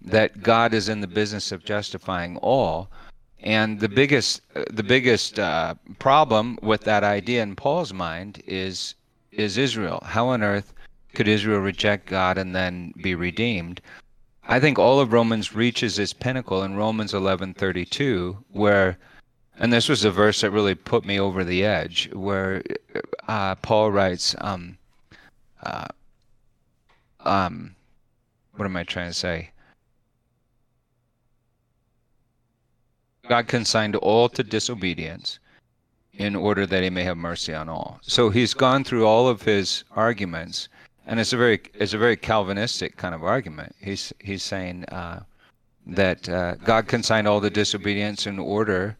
that 0.01 0.43
God 0.43 0.73
is 0.75 0.89
in 0.89 1.01
the 1.01 1.07
business 1.07 1.53
of 1.53 1.65
justifying 1.65 2.37
all. 2.39 2.91
And 3.41 3.81
the 3.81 3.89
biggest 3.89 4.43
the 4.71 4.83
biggest 4.83 5.39
uh, 5.39 5.75
problem 5.99 6.59
with 6.63 6.83
that 6.83 7.05
idea 7.05 7.43
in 7.43 7.55
Paul's 7.55 7.93
mind 7.93 8.43
is 8.47 8.95
is 9.31 9.57
Israel. 9.57 10.03
How 10.05 10.29
on 10.29 10.43
earth 10.43 10.73
could 11.15 11.29
Israel 11.29 11.61
reject 11.61 12.07
God 12.07 12.39
and 12.39 12.55
then 12.55 12.93
be 13.01 13.15
redeemed? 13.15 13.81
I 14.49 14.59
think 14.59 14.79
all 14.79 14.99
of 14.99 15.13
Romans 15.13 15.55
reaches 15.55 15.99
its 15.99 16.13
pinnacle 16.13 16.63
in 16.63 16.75
Romans 16.75 17.13
11:32 17.13 18.43
where 18.51 18.99
and 19.59 19.73
this 19.73 19.89
was 19.89 20.05
a 20.05 20.11
verse 20.11 20.41
that 20.41 20.51
really 20.51 20.75
put 20.75 21.05
me 21.05 21.19
over 21.19 21.45
the 21.45 21.65
edge 21.65 22.09
where 22.13 22.63
uh, 23.27 23.57
Paul 23.57 23.91
writes 23.91 24.35
um, 24.41 24.79
uh, 25.63 25.87
um, 27.21 27.75
what 28.57 28.65
am 28.65 28.77
I 28.77 28.85
trying 28.85 29.09
to 29.09 29.15
say? 29.15 29.51
God 33.29 33.47
consigned 33.47 33.97
all 33.97 34.29
to 34.31 34.43
disobedience 34.43 35.39
in 36.15 36.35
order 36.35 36.67
that 36.67 36.83
he 36.83 36.91
may 36.91 37.05
have 37.05 37.17
mercy 37.17 37.53
on 37.53 37.69
all. 37.69 38.01
So 38.03 38.31
he's 38.31 38.55
gone 38.55 38.85
through 38.85 39.07
all 39.07 39.29
of 39.29 39.43
his 39.43 39.85
arguments, 39.95 40.69
and 41.07 41.21
it's 41.21 41.33
a 41.33 41.37
very 41.37 41.61
it's 41.75 41.93
a 41.93 41.99
very 41.99 42.17
Calvinistic 42.17 42.97
kind 42.97 43.15
of 43.15 43.23
argument. 43.23 43.75
He's 43.81 44.13
he's 44.19 44.43
saying 44.43 44.85
uh, 44.87 45.23
that 45.87 46.29
uh, 46.29 46.55
God 46.57 46.89
consigned 46.89 47.29
all 47.29 47.41
the 47.41 47.51
disobedience 47.51 48.27
in 48.27 48.39
order 48.39 48.97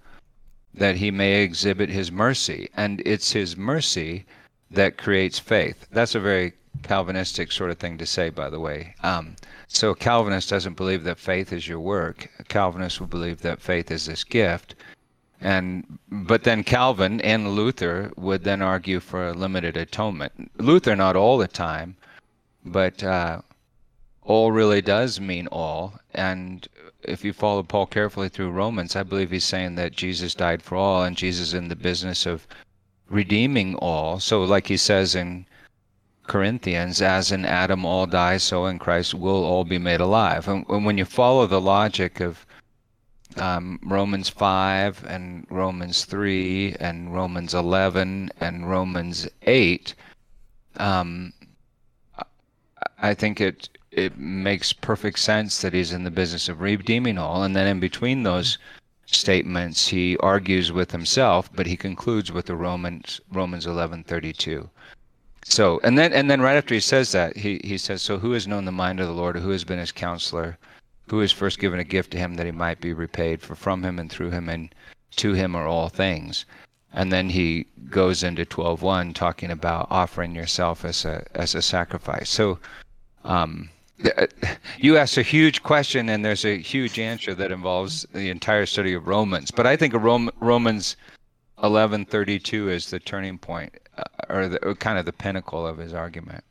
that 0.79 0.97
he 0.97 1.11
may 1.11 1.43
exhibit 1.43 1.91
his 1.91 2.11
mercy, 2.11 2.69
and 2.77 3.03
it's 3.05 3.33
his 3.33 3.57
mercy 3.57 4.25
that 4.71 4.99
creates 4.99 5.39
faith. 5.39 5.87
That's 5.91 6.15
a 6.15 6.21
very 6.21 6.53
Calvinistic 6.83 7.51
sort 7.53 7.71
of 7.71 7.79
thing 7.79 7.99
to 7.99 8.07
say, 8.07 8.31
by 8.31 8.49
the 8.51 8.61
way. 8.61 8.95
Um, 9.03 9.37
so 9.67 9.95
Calvinist 9.95 10.49
doesn't 10.51 10.77
believe 10.77 11.05
that 11.05 11.19
faith 11.19 11.53
is 11.53 11.67
your 11.69 11.81
work. 11.81 12.31
Calvinist 12.49 13.01
will 13.01 13.09
believe 13.09 13.43
that 13.43 13.61
faith 13.61 13.91
is 13.91 14.07
this 14.07 14.25
gift 14.25 14.75
And 15.41 15.99
but 16.11 16.45
then 16.45 16.65
Calvin 16.65 17.21
and 17.21 17.51
Luther 17.55 18.13
would 18.17 18.45
then 18.45 18.63
argue 18.63 19.01
for 19.01 19.29
a 19.29 19.35
limited 19.35 19.77
atonement. 19.77 20.51
Luther 20.59 20.97
not 20.97 21.17
all 21.17 21.39
the 21.39 21.49
time, 21.49 21.97
but 22.65 23.03
uh, 23.05 23.43
all 24.23 24.53
really 24.53 24.83
does 24.83 25.21
mean 25.21 25.47
all. 25.49 26.01
And 26.15 26.67
if 27.09 27.25
you 27.25 27.33
follow 27.33 27.63
Paul 27.63 27.87
carefully 27.87 28.29
through 28.29 28.51
Romans, 28.51 28.95
I 28.95 29.03
believe 29.03 29.31
he's 29.31 29.45
saying 29.45 29.75
that 29.77 29.93
Jesus 29.93 30.35
died 30.35 30.63
for 30.63 30.77
all, 30.77 31.03
and 31.03 31.17
Jesus 31.17 31.49
is 31.49 31.55
in 31.55 31.69
the 31.69 31.77
business 31.77 32.27
of 32.27 32.47
redeeming 33.09 33.75
all. 33.77 34.21
So, 34.21 34.45
like 34.45 34.67
he 34.67 34.77
says 34.77 35.15
in 35.15 35.47
Corinthians, 36.27 37.01
as 37.01 37.33
in 37.33 37.45
Adam 37.45 37.85
all 37.85 38.07
die, 38.07 38.37
so 38.37 38.67
in 38.67 38.79
Christ 38.79 39.15
will 39.15 39.45
all 39.45 39.65
be 39.65 39.79
made 39.79 40.01
alive. 40.01 40.47
And 40.47 40.67
when 40.69 40.99
you 40.99 41.05
follow 41.05 41.47
the 41.47 41.61
logic 41.61 42.21
of 42.21 42.45
um, 43.37 43.79
Romans 43.83 44.29
5 44.29 45.05
and 45.09 45.47
Romans 45.51 46.05
3 46.05 46.77
and 46.81 47.15
Romans 47.15 47.55
11 47.55 48.31
and 48.41 48.69
Romans 48.69 49.29
8, 49.43 49.95
um, 50.77 51.33
I 53.01 53.15
think 53.15 53.41
it 53.41 53.69
it 53.99 54.19
makes 54.19 54.73
perfect 54.73 55.19
sense 55.19 55.61
that 55.61 55.75
he's 55.75 55.93
in 55.93 56.05
the 56.05 56.11
business 56.11 56.49
of 56.49 56.61
redeeming 56.61 57.19
all. 57.19 57.43
And 57.43 57.55
then 57.55 57.67
in 57.67 57.81
between 57.81 58.23
those 58.23 58.59
statements, 59.07 59.89
he 59.89 60.17
argues 60.19 60.73
with 60.73 60.93
himself, 60.93 61.51
but 61.53 61.67
he 61.67 61.77
concludes 61.77 62.33
with 62.33 62.47
the 62.47 62.57
Romans 62.57 63.21
Romans 63.33 63.67
11:32. 63.67 64.71
So, 65.45 65.81
and 65.83 65.99
then 65.99 66.13
and 66.13 66.31
then 66.31 66.41
right 66.41 66.57
after 66.57 66.75
he 66.75 66.81
says 66.81 67.13
that, 67.13 67.37
he 67.37 67.61
he 67.65 67.79
says, 67.79 68.03
"So 68.03 68.19
who 68.19 68.33
has 68.33 68.47
known 68.47 68.65
the 68.65 68.73
mind 68.73 69.01
of 69.01 69.07
the 69.07 69.13
Lord, 69.13 69.37
or 69.37 69.41
who 69.41 69.51
has 69.51 69.65
been 69.65 69.79
his 69.79 69.93
counselor?" 69.93 70.59
who 71.11 71.21
has 71.21 71.33
first 71.33 71.59
given 71.59 71.81
a 71.81 71.85
gift 71.85 72.11
to 72.13 72.19
him 72.19 72.35
that 72.35 72.47
he 72.47 72.53
might 72.53 72.81
be 72.81 72.93
repaid 72.93 73.41
for 73.41 73.55
from 73.55 73.83
him 73.83 73.99
and 73.99 74.11
through 74.11 74.31
him 74.31 74.49
and 74.49 74.75
to 75.17 75.33
him 75.33 75.55
are 75.55 75.67
all 75.67 75.89
things 75.89 76.45
and 76.93 77.13
then 77.13 77.29
he 77.31 77.67
goes 77.91 78.23
into 78.23 78.45
12.1 78.45 79.15
talking 79.15 79.51
about 79.51 79.87
offering 79.91 80.35
yourself 80.35 80.85
as 80.85 81.05
a 81.05 81.25
as 81.35 81.55
a 81.55 81.63
sacrifice 81.63 82.29
so 82.29 82.59
um, 83.25 83.69
you 84.79 84.97
asked 84.97 85.17
a 85.17 85.23
huge 85.23 85.63
question 85.63 86.09
and 86.09 86.25
there's 86.25 86.45
a 86.45 86.59
huge 86.59 86.99
answer 86.99 87.35
that 87.35 87.51
involves 87.51 88.07
the 88.13 88.31
entire 88.31 88.67
study 88.67 88.95
of 88.95 89.07
romans. 89.07 89.51
But 89.51 89.67
i 89.67 89.77
think 89.77 89.95
Rom- 89.95 90.31
romans 90.41 90.97
11.32 91.59 92.71
is 92.71 92.91
the 92.91 93.01
turning 93.01 93.39
point 93.39 93.75
uh, 93.97 94.03
or, 94.29 94.49
the, 94.49 94.65
or 94.65 94.75
kind 94.75 94.99
of 94.99 95.05
the 95.05 95.13
pinnacle 95.13 95.67
of 95.67 95.79
his 95.79 95.93
argument. 95.93 96.45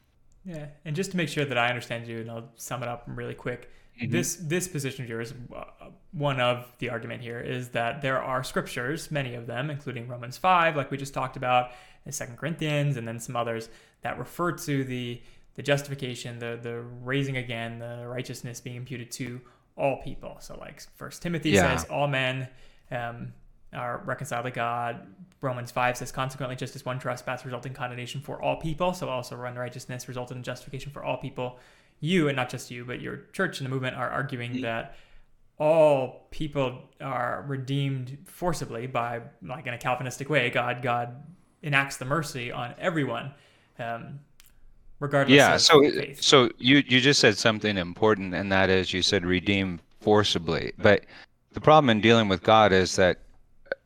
Yeah 0.46 0.68
and 0.86 0.96
just 0.96 1.12
to 1.12 1.18
make 1.18 1.30
sure 1.30 1.46
that 1.46 1.58
i 1.58 1.70
understand 1.70 2.08
you 2.08 2.20
and 2.20 2.32
i'll 2.32 2.50
sum 2.56 2.84
it 2.84 2.90
up 2.90 3.04
really 3.08 3.36
quick. 3.36 3.70
Mm-hmm. 4.02 4.12
This 4.12 4.36
this 4.36 4.68
position 4.68 5.04
of 5.06 5.10
yours, 5.10 5.34
uh, 5.56 5.64
one 6.12 6.40
of 6.40 6.72
the 6.78 6.90
argument 6.90 7.22
here 7.24 7.40
is 7.40 7.70
that 7.70 8.02
there 8.02 8.22
are 8.22 8.44
scriptures, 8.44 9.10
many 9.10 9.34
of 9.34 9.48
them, 9.48 9.72
including 9.72 10.08
Romans 10.08 10.38
five, 10.38 10.76
like 10.76 10.92
we 10.92 10.98
just 10.98 11.16
talked 11.16 11.36
about, 11.36 11.72
and 12.06 12.14
Second 12.14 12.38
Corinthians, 12.38 12.98
and 12.98 13.08
then 13.08 13.20
some 13.20 13.36
others 13.36 13.70
that 14.02 14.20
refer 14.20 14.52
to 14.52 14.84
the 14.84 15.20
the 15.58 15.64
justification, 15.64 16.40
the 16.40 16.58
the 16.62 16.82
raising 17.04 17.38
again, 17.38 17.80
the 17.80 18.08
righteousness 18.08 18.62
being 18.62 18.78
imputed 18.78 19.12
to 19.12 19.42
all 19.76 20.02
people. 20.02 20.38
So 20.40 20.58
like 20.58 20.82
First 20.96 21.22
Timothy 21.22 21.50
yeah. 21.52 21.78
says, 21.78 21.90
all 21.90 22.08
men 22.08 22.48
um, 22.90 23.34
are 23.74 24.02
reconciled 24.06 24.46
to 24.46 24.52
God. 24.52 25.06
Romans 25.42 25.70
5 25.70 25.98
says, 25.98 26.12
consequently, 26.12 26.56
just 26.56 26.76
as 26.76 26.84
one 26.84 26.98
trespass 26.98 27.46
resulted 27.46 27.72
in 27.72 27.76
condemnation 27.76 28.22
for 28.22 28.42
all 28.42 28.56
people, 28.56 28.94
so 28.94 29.08
also 29.10 29.40
unrighteousness 29.40 30.08
resulted 30.08 30.36
in 30.38 30.42
justification 30.42 30.92
for 30.92 31.04
all 31.04 31.18
people 31.18 31.60
you 32.00 32.28
and 32.28 32.36
not 32.36 32.50
just 32.50 32.70
you, 32.70 32.86
but 32.86 33.02
your 33.02 33.24
church 33.34 33.60
and 33.60 33.66
the 33.66 33.70
movement 33.70 33.96
are 33.96 34.10
arguing 34.10 34.52
mm-hmm. 34.54 34.62
that 34.62 34.96
all 35.60 36.28
people 36.30 36.80
are 37.02 37.44
redeemed 37.48 38.18
forcibly 38.26 38.86
by 38.86 39.22
like 39.42 39.66
in 39.66 39.74
a 39.74 39.78
Calvinistic 39.78 40.30
way. 40.30 40.50
God 40.50 40.82
God 40.84 41.24
enacts 41.64 41.98
the 41.98 42.06
mercy 42.06 42.52
on 42.52 42.76
everyone. 42.78 43.34
Um, 43.80 44.20
regardless 45.00 45.36
yeah 45.36 45.58
so 45.58 45.82
faith. 45.82 46.22
so 46.22 46.50
you 46.58 46.84
you 46.88 47.00
just 47.00 47.20
said 47.20 47.38
something 47.38 47.78
important 47.78 48.34
and 48.34 48.52
that 48.52 48.70
is 48.70 48.94
you 48.94 49.02
said 49.02 49.26
redeem 49.26 49.80
forcibly 50.00 50.72
but 50.78 51.06
the 51.54 51.62
problem 51.62 51.90
in 51.90 52.02
dealing 52.02 52.28
with 52.28 52.44
god 52.44 52.72
is 52.72 52.96
that 52.96 53.20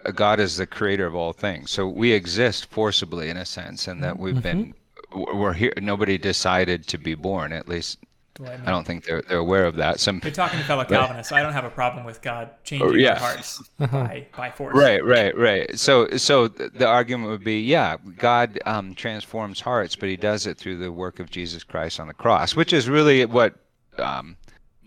uh, 0.06 0.12
god 0.12 0.40
is 0.40 0.58
the 0.58 0.66
creator 0.66 1.06
of 1.06 1.16
all 1.16 1.34
things 1.34 1.72
so 1.72 1.88
we 1.88 2.12
exist 2.12 2.66
forcibly 2.68 3.30
in 3.30 3.38
a 3.38 3.46
sense 3.46 3.88
and 3.88 4.04
that 4.04 4.18
we've 4.18 4.36
mm-hmm. 4.36 4.42
been 4.42 4.74
we're 5.14 5.54
here. 5.54 5.74
Nobody 5.82 6.18
decided 6.18 6.88
to 6.88 6.98
be 6.98 7.16
born. 7.16 7.52
At 7.54 7.68
least 7.68 8.00
I, 8.40 8.54
I, 8.54 8.72
don't 8.72 8.86
think 8.86 9.06
they're 9.06 9.22
they're 9.22 9.38
aware 9.38 9.66
of 9.66 9.76
that. 9.76 10.00
Some 10.00 10.22
you're 10.24 10.32
talking 10.32 10.60
to 10.60 10.66
fellow 10.66 10.86
Calvinists. 10.86 11.30
So 11.30 11.36
I 11.36 11.42
don't 11.42 11.54
have 11.54 11.66
a 11.66 11.70
problem 11.70 12.06
with 12.06 12.22
God 12.22 12.50
changing 12.64 12.88
oh, 12.88 12.94
yeah. 12.94 13.20
hearts 13.20 13.62
by 13.80 14.28
by 14.36 14.52
force. 14.52 14.76
Right, 14.76 15.04
right, 15.04 15.36
right. 15.38 15.78
So 15.78 16.08
so 16.18 16.48
the 16.48 16.88
argument 16.88 17.30
would 17.30 17.44
be, 17.44 17.62
yeah, 17.62 17.98
God 18.18 18.60
um, 18.66 18.96
transforms 18.96 19.60
hearts, 19.60 19.96
but 19.96 20.10
He 20.10 20.18
does 20.18 20.48
it 20.48 20.58
through 20.58 20.78
the 20.78 20.92
work 20.92 21.20
of 21.20 21.30
Jesus 21.30 21.64
Christ 21.64 22.00
on 22.00 22.08
the 22.08 22.14
cross, 22.14 22.56
which 22.56 22.74
is 22.74 22.90
really 22.90 23.26
what. 23.26 23.56
Um, 23.98 24.38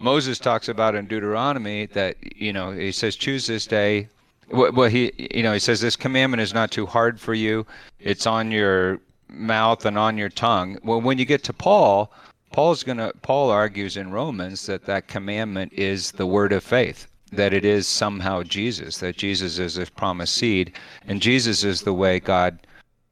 Moses 0.00 0.38
talks 0.38 0.68
about 0.68 0.94
in 0.94 1.07
Deuteronomy 1.07 1.87
that 1.87 2.16
you 2.37 2.52
know 2.52 2.72
he 2.72 2.90
says 2.90 3.16
choose 3.16 3.46
this 3.46 3.64
day 3.64 4.09
well 4.50 4.90
he 4.90 5.12
you 5.35 5.42
know 5.42 5.52
he 5.52 5.59
says 5.59 5.80
this 5.80 5.96
commandment 5.96 6.42
is 6.42 6.52
not 6.52 6.70
too 6.70 6.85
hard 6.85 7.18
for 7.18 7.33
you 7.33 7.64
it's 8.00 8.26
on 8.26 8.50
your 8.50 9.00
mouth 9.35 9.85
and 9.85 9.98
on 9.98 10.16
your 10.16 10.28
tongue. 10.28 10.78
Well, 10.83 11.00
when 11.00 11.18
you 11.18 11.24
get 11.24 11.44
to 11.44 11.52
Paul, 11.52 12.12
Paul's 12.55 12.85
gonna 12.85 13.11
Paul 13.23 13.51
argues 13.51 13.97
in 13.97 14.12
Romans 14.12 14.64
that 14.67 14.85
that 14.85 15.09
commandment 15.09 15.73
is 15.73 16.12
the 16.12 16.25
word 16.27 16.53
of 16.53 16.62
faith, 16.62 17.09
that 17.33 17.53
it 17.53 17.64
is 17.64 17.88
somehow 17.88 18.45
Jesus, 18.45 18.99
that 18.99 19.17
Jesus 19.17 19.59
is 19.59 19.75
the 19.75 19.87
promised 19.97 20.37
seed, 20.37 20.73
and 21.09 21.21
Jesus 21.21 21.64
is 21.64 21.83
the 21.83 21.93
way 21.93 22.21
God 22.21 22.64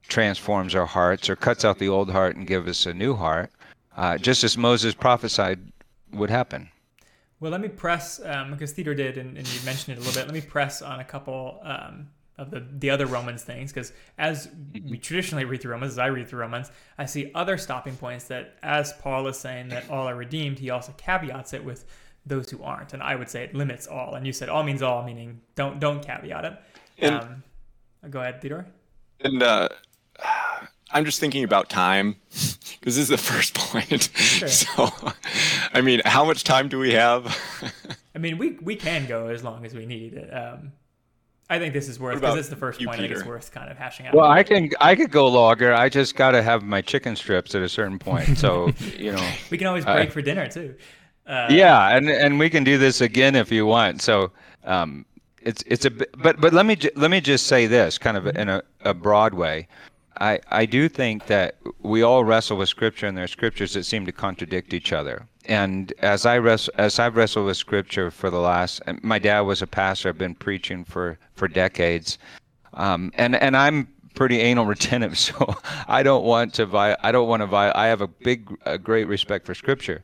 transforms 0.07 0.77
our 0.77 0.87
hearts 0.87 1.29
or 1.29 1.35
cuts 1.35 1.65
out 1.65 1.81
the 1.81 1.89
old 1.89 2.09
heart 2.09 2.37
and 2.37 2.47
gives 2.47 2.69
us 2.69 2.87
a 2.87 2.95
new 2.95 3.17
heart, 3.17 3.51
uh, 3.97 4.17
just 4.17 4.45
as 4.45 4.57
Moses 4.57 4.95
prophesied 4.95 5.59
would 6.13 6.31
happen. 6.31 6.69
Well, 7.41 7.51
let 7.51 7.61
me 7.61 7.69
press 7.69 8.21
um, 8.25 8.53
because 8.53 8.71
Theodore 8.71 8.95
did, 8.95 9.19
and, 9.19 9.37
and, 9.37 9.53
you 9.53 9.61
mentioned 9.65 9.99
it 9.99 10.01
a 10.01 10.05
little 10.05 10.23
bit. 10.23 10.33
Let 10.33 10.35
me 10.35 10.49
press 10.49 10.83
on 10.83 11.01
a 11.01 11.05
couple 11.05 11.59
um, 11.65 12.07
of 12.39 12.51
the, 12.51 12.65
the 12.79 12.91
other 12.91 13.07
Romans 13.07 13.43
things 13.43 13.73
because 13.73 13.93
as 14.19 14.47
mm-hmm. 14.47 14.91
we 14.91 14.99
traditionally 14.99 15.45
read 15.45 15.61
through 15.61 15.73
Romans, 15.73 15.93
as 15.93 15.99
I 15.99 16.07
read 16.07 16.29
through 16.29 16.41
Romans, 16.41 16.71
I 16.99 17.07
see 17.07 17.31
other 17.35 17.59
stopping 17.59 17.97
points 17.97 18.25
that 18.25 18.57
as 18.63 18.93
Paul 18.95 19.27
is 19.27 19.39
saying 19.39 19.69
that 19.69 19.89
all 19.91 20.09
are 20.09 20.15
redeemed, 20.15 20.59
he 20.59 20.71
also 20.71 20.93
caveats 20.97 21.53
it 21.53 21.65
with 21.65 21.85
those 22.25 22.51
who 22.51 22.63
aren't, 22.63 22.93
and 22.93 23.03
I 23.03 23.17
would 23.17 23.29
say 23.29 23.45
it 23.45 23.55
limits 23.55 23.87
all. 23.87 24.15
And 24.15 24.27
you 24.27 24.33
said 24.33 24.49
all 24.49 24.63
means 24.63 24.83
all, 24.83 25.03
meaning 25.03 25.41
don't 25.55 25.81
don't 25.81 26.05
caveat 26.05 26.45
it. 26.45 26.59
And, 26.99 27.15
um, 27.15 27.43
go 28.11 28.21
ahead, 28.21 28.41
Theodore. 28.41 28.67
And 29.21 29.43
uh, 29.43 29.69
I'm 30.91 31.05
just 31.05 31.21
thinking 31.21 31.45
about 31.45 31.69
time 31.69 32.17
because 32.31 32.97
this 32.97 32.99
is 32.99 33.09
the 33.09 33.19
first 33.19 33.55
point. 33.57 34.11
Sure. 34.15 34.49
So, 34.49 34.91
I 35.73 35.81
mean, 35.81 36.01
how 36.05 36.25
much 36.25 36.45
time 36.45 36.69
do 36.69 36.79
we 36.79 36.93
have? 36.93 37.37
I 38.15 38.19
mean, 38.19 38.39
we 38.39 38.59
we 38.63 38.77
can 38.77 39.07
go 39.07 39.29
as 39.29 39.43
long 39.43 39.65
as 39.65 39.75
we 39.75 39.87
need. 39.87 40.17
Um, 40.31 40.73
I 41.53 41.59
think 41.59 41.75
this 41.75 41.87
is 41.87 42.01
worth 42.01 42.19
because 42.19 42.39
it's 42.39 42.49
the 42.49 42.57
first 42.57 42.81
you, 42.81 42.87
point. 42.87 42.97
Peter? 42.97 43.05
I 43.05 43.09
think 43.09 43.21
it's 43.21 43.29
worth 43.29 43.53
kind 43.53 43.71
of 43.71 43.77
hashing 43.77 44.07
out. 44.07 44.15
Well, 44.15 44.31
I 44.31 44.43
can 44.43 44.71
I 44.81 44.95
could 44.95 45.11
go 45.11 45.29
longer. 45.29 45.75
I 45.75 45.91
just 45.91 46.17
got 46.17 46.31
to 46.31 46.43
have 46.43 46.63
my 46.63 46.81
chicken 46.81 47.15
strips 47.15 47.55
at 47.55 47.61
a 47.61 47.69
certain 47.69 47.99
point. 47.99 48.39
So 48.39 48.73
you 48.97 49.13
know, 49.13 49.31
we 49.51 49.59
can 49.59 49.67
always 49.67 49.85
break 49.85 50.09
uh, 50.09 50.13
for 50.13 50.23
dinner 50.23 50.49
too. 50.49 50.75
Uh, 51.27 51.49
yeah, 51.51 51.95
and 51.95 52.09
and 52.09 52.39
we 52.39 52.49
can 52.49 52.65
do 52.65 52.79
this 52.79 53.03
again 53.03 53.35
if 53.35 53.53
you 53.53 53.67
want. 53.67 54.01
So 54.01 54.33
um, 54.65 55.05
it's 55.43 55.63
it's 55.67 55.85
a 55.85 55.91
but 55.91 56.41
but 56.41 56.55
let 56.55 56.65
me 56.65 56.79
let 56.97 57.11
me 57.11 57.21
just 57.21 57.47
say 57.49 57.67
this 57.67 57.99
kind 57.99 58.17
of 58.17 58.27
in 58.29 58.49
a, 58.49 58.63
a 58.81 58.95
broad 58.95 59.35
way. 59.35 59.69
I, 60.21 60.41
I 60.51 60.67
do 60.67 60.89
think 60.89 61.27
that 61.27 61.57
we 61.81 62.03
all 62.03 62.25
wrestle 62.25 62.57
with 62.57 62.69
scripture 62.69 63.07
and 63.07 63.17
there 63.17 63.25
are 63.25 63.29
scriptures 63.29 63.75
that 63.75 63.85
seem 63.85 64.07
to 64.07 64.13
contradict 64.13 64.75
each 64.75 64.93
other. 64.93 65.27
And 65.47 65.93
as 65.99 66.27
I 66.27 66.37
res- 66.37 66.69
as 66.71 66.99
I've 66.99 67.17
wrestled 67.17 67.47
with 67.47 67.57
scripture 67.57 68.11
for 68.11 68.31
the 68.31 68.39
last 68.39 68.81
my 69.03 69.19
dad 69.19 69.41
was 69.41 69.63
a 69.63 69.67
pastor, 69.67 70.09
I've 70.11 70.19
been 70.19 70.35
preaching 70.35 70.85
for, 70.85 71.19
for 71.35 71.49
decades. 71.49 72.19
Um, 72.75 73.13
and 73.17 73.35
and 73.37 73.57
I'm 73.57 73.89
pretty 74.15 74.41
anal 74.41 74.67
retentive, 74.77 75.19
so 75.19 75.57
I 75.89 76.03
don't 76.03 76.25
want 76.25 76.55
to 76.55 76.67
vi- 76.67 76.97
I 77.03 77.13
don't 77.13 77.29
want 77.29 77.43
to 77.43 77.47
vi- 77.47 77.73
I 77.75 77.87
have 77.87 78.01
a 78.01 78.07
big 78.07 78.49
a 78.65 78.79
great 78.79 79.09
respect 79.09 79.47
for 79.47 79.55
scripture 79.55 80.03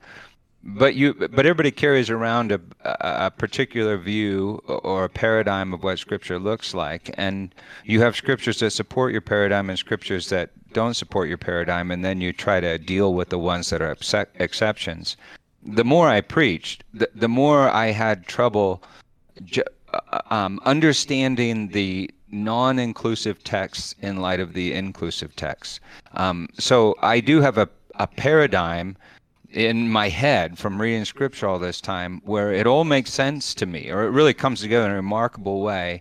but 0.69 0.95
you 0.95 1.15
but 1.15 1.47
everybody 1.47 1.71
carries 1.71 2.11
around 2.11 2.53
a, 2.53 2.61
a 2.85 3.31
particular 3.31 3.97
view 3.97 4.63
or 4.67 5.05
a 5.05 5.09
paradigm 5.09 5.73
of 5.73 5.83
what 5.83 5.99
scripture 5.99 6.39
looks 6.39 6.75
like. 6.75 7.11
And 7.17 7.55
you 7.85 8.03
have 8.03 8.15
scriptures 8.17 8.61
that 8.61 8.71
support 8.71 9.13
your 9.13 9.23
paradigm 9.23 9.71
and 9.71 9.79
scriptures 9.79 10.29
that 10.29 10.51
don't 10.75 10.95
support 10.95 11.29
your 11.29 11.39
paradigm 11.39 11.91
and 11.91 12.05
then 12.05 12.21
you 12.21 12.35
try 12.35 12.61
to 12.61 12.77
deal 12.79 13.15
with 13.15 13.31
the 13.31 13.39
ones 13.39 13.71
that 13.71 13.81
are 13.81 13.97
exceptions. 14.35 15.17
The 15.65 15.85
more 15.85 16.09
i 16.09 16.21
preached 16.21 16.85
the, 16.93 17.09
the 17.15 17.29
more 17.29 17.71
i 17.71 17.87
had 17.87 18.27
trouble 18.27 18.83
ju- 19.45 19.63
uh, 19.95 20.21
um, 20.31 20.61
understanding 20.67 21.69
the 21.69 22.11
non-inclusive 22.31 23.43
texts 23.43 23.95
in 24.03 24.19
light 24.19 24.39
of 24.39 24.53
the 24.53 24.75
inclusive 24.75 25.35
texts. 25.35 25.81
Um, 26.13 26.49
so 26.59 26.95
i 27.01 27.21
do 27.21 27.41
have 27.41 27.57
a, 27.57 27.69
a 27.95 28.07
paradigm 28.07 28.97
in 29.59 29.91
my 29.91 30.09
head 30.09 30.57
from 30.57 30.81
reading 30.81 31.05
scripture 31.05 31.49
all 31.49 31.59
this 31.59 31.81
time 31.81 32.23
where 32.25 32.53
it 32.53 32.65
all 32.65 32.85
makes 32.85 33.13
sense 33.13 33.55
to 33.55 33.67
me 33.67 33.91
or 33.91 34.05
it 34.05 34.11
really 34.11 34.33
comes 34.33 34.61
together 34.61 34.87
in 34.87 34.93
a 34.93 34.95
remarkable 34.95 35.63
way 35.63 36.01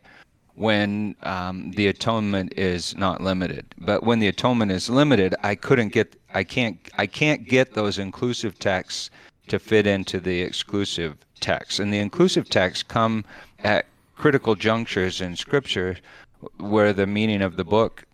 when 0.54 1.16
um, 1.24 1.72
the 1.72 1.88
atonement 1.88 2.54
is 2.56 2.96
not 2.98 3.22
limited. 3.22 3.66
But 3.80 4.04
when 4.04 4.20
the 4.20 4.28
atonement 4.28 4.72
is 4.72 4.90
limited, 4.90 5.36
I 5.44 5.56
couldn't 5.56 5.90
get, 5.90 6.20
I 6.34 6.44
can't, 6.44 6.78
I 6.98 7.08
can't 7.08 7.48
get 7.48 7.74
those 7.74 7.98
inclusive 7.98 8.58
texts 8.60 9.10
to 9.48 9.60
fit 9.60 9.88
into 9.88 10.20
the 10.20 10.42
exclusive 10.42 11.16
texts. 11.40 11.80
And 11.80 11.94
the 11.94 12.00
inclusive 12.00 12.50
texts 12.50 12.84
come 12.84 13.26
at 13.64 13.86
critical 14.16 14.56
junctures 14.56 15.22
in 15.22 15.36
Scripture 15.36 15.98
where 16.60 16.94
the 16.94 17.08
meaning 17.08 17.42
of 17.42 17.56
the 17.56 17.64
book 17.64 18.06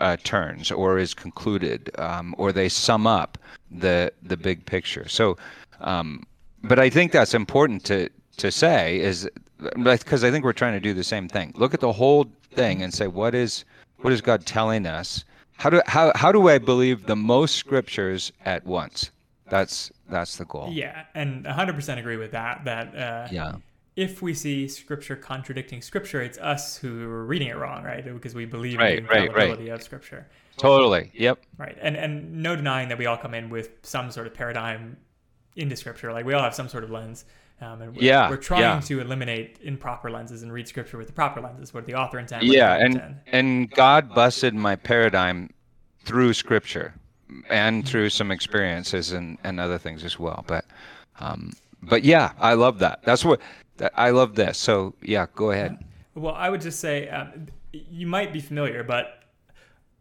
uh, 0.00 0.16
turns 0.24 0.70
or 0.70 0.98
is 0.98 1.14
concluded, 1.14 1.90
um, 1.98 2.34
or 2.38 2.52
they 2.52 2.68
sum 2.68 3.06
up 3.06 3.38
the 3.70 4.12
the 4.22 4.36
big 4.36 4.64
picture. 4.66 5.08
So, 5.08 5.36
um, 5.80 6.24
but 6.62 6.78
I 6.78 6.90
think 6.90 7.12
that's 7.12 7.34
important 7.34 7.84
to 7.84 8.08
to 8.38 8.50
say 8.50 9.00
is 9.00 9.28
because 9.82 10.24
I 10.24 10.30
think 10.30 10.44
we're 10.44 10.52
trying 10.52 10.74
to 10.74 10.80
do 10.80 10.94
the 10.94 11.04
same 11.04 11.28
thing. 11.28 11.52
Look 11.56 11.74
at 11.74 11.80
the 11.80 11.92
whole 11.92 12.26
thing 12.52 12.82
and 12.82 12.92
say 12.92 13.06
what 13.06 13.34
is 13.34 13.64
what 13.98 14.12
is 14.12 14.20
God 14.20 14.46
telling 14.46 14.86
us? 14.86 15.24
How 15.56 15.70
do 15.70 15.80
how 15.86 16.12
how 16.14 16.32
do 16.32 16.48
I 16.48 16.58
believe 16.58 17.06
the 17.06 17.16
most 17.16 17.56
scriptures 17.56 18.32
at 18.44 18.64
once? 18.66 19.10
That's 19.48 19.92
that's 20.08 20.36
the 20.36 20.44
goal. 20.44 20.70
Yeah, 20.72 21.04
and 21.14 21.44
100% 21.44 21.98
agree 21.98 22.16
with 22.16 22.32
that. 22.32 22.64
That 22.64 22.96
uh, 22.96 23.28
Yeah. 23.30 23.56
If 23.96 24.22
we 24.22 24.34
see 24.34 24.66
scripture 24.68 25.16
contradicting 25.16 25.80
scripture, 25.80 26.20
it's 26.20 26.38
us 26.38 26.76
who 26.76 27.08
are 27.08 27.24
reading 27.24 27.48
it 27.48 27.56
wrong, 27.56 27.84
right? 27.84 28.04
Because 28.04 28.34
we 28.34 28.44
believe 28.44 28.78
Right, 28.78 28.98
in 28.98 29.04
the 29.04 29.08
right, 29.08 29.18
right. 29.18 29.28
infallibility 29.28 29.68
of 29.68 29.82
scripture. 29.82 30.26
Totally. 30.56 31.10
Yep. 31.14 31.40
Right. 31.58 31.76
And 31.80 31.96
and 31.96 32.42
no 32.42 32.56
denying 32.56 32.88
that 32.88 32.98
we 32.98 33.06
all 33.06 33.16
come 33.16 33.34
in 33.34 33.50
with 33.50 33.70
some 33.82 34.10
sort 34.10 34.26
of 34.26 34.34
paradigm 34.34 34.96
into 35.56 35.76
scripture. 35.76 36.12
Like 36.12 36.24
we 36.24 36.34
all 36.34 36.42
have 36.42 36.54
some 36.54 36.68
sort 36.68 36.84
of 36.84 36.90
lens. 36.90 37.24
Um, 37.60 37.80
and 37.82 37.96
we're, 37.96 38.02
Yeah, 38.02 38.28
we're 38.28 38.36
trying 38.36 38.62
yeah. 38.62 38.80
to 38.80 39.00
eliminate 39.00 39.58
improper 39.62 40.10
lenses 40.10 40.42
and 40.42 40.52
read 40.52 40.66
scripture 40.66 40.98
with 40.98 41.06
the 41.06 41.12
proper 41.12 41.40
lenses, 41.40 41.72
what 41.72 41.86
the 41.86 41.94
author 41.94 42.18
intended. 42.18 42.52
Yeah, 42.52 42.74
and 42.76 43.16
and 43.28 43.70
God 43.70 44.12
busted 44.14 44.54
my 44.54 44.74
paradigm 44.76 45.50
through 46.04 46.34
scripture 46.34 46.94
and 47.48 47.86
through 47.86 48.10
some 48.10 48.30
experiences 48.30 49.12
and, 49.12 49.38
and 49.44 49.58
other 49.60 49.78
things 49.78 50.04
as 50.04 50.18
well. 50.18 50.44
But 50.48 50.64
um, 51.20 51.52
but 51.82 52.04
yeah, 52.04 52.32
I 52.38 52.54
love 52.54 52.80
that. 52.80 53.00
That's 53.04 53.24
what 53.24 53.40
I 53.94 54.10
love 54.10 54.34
this. 54.34 54.58
So 54.58 54.94
yeah, 55.02 55.26
go 55.34 55.50
ahead. 55.50 55.78
Well, 56.14 56.34
I 56.34 56.48
would 56.48 56.60
just 56.60 56.80
say 56.80 57.08
um, 57.08 57.46
you 57.72 58.06
might 58.06 58.32
be 58.32 58.40
familiar, 58.40 58.84
but 58.84 59.24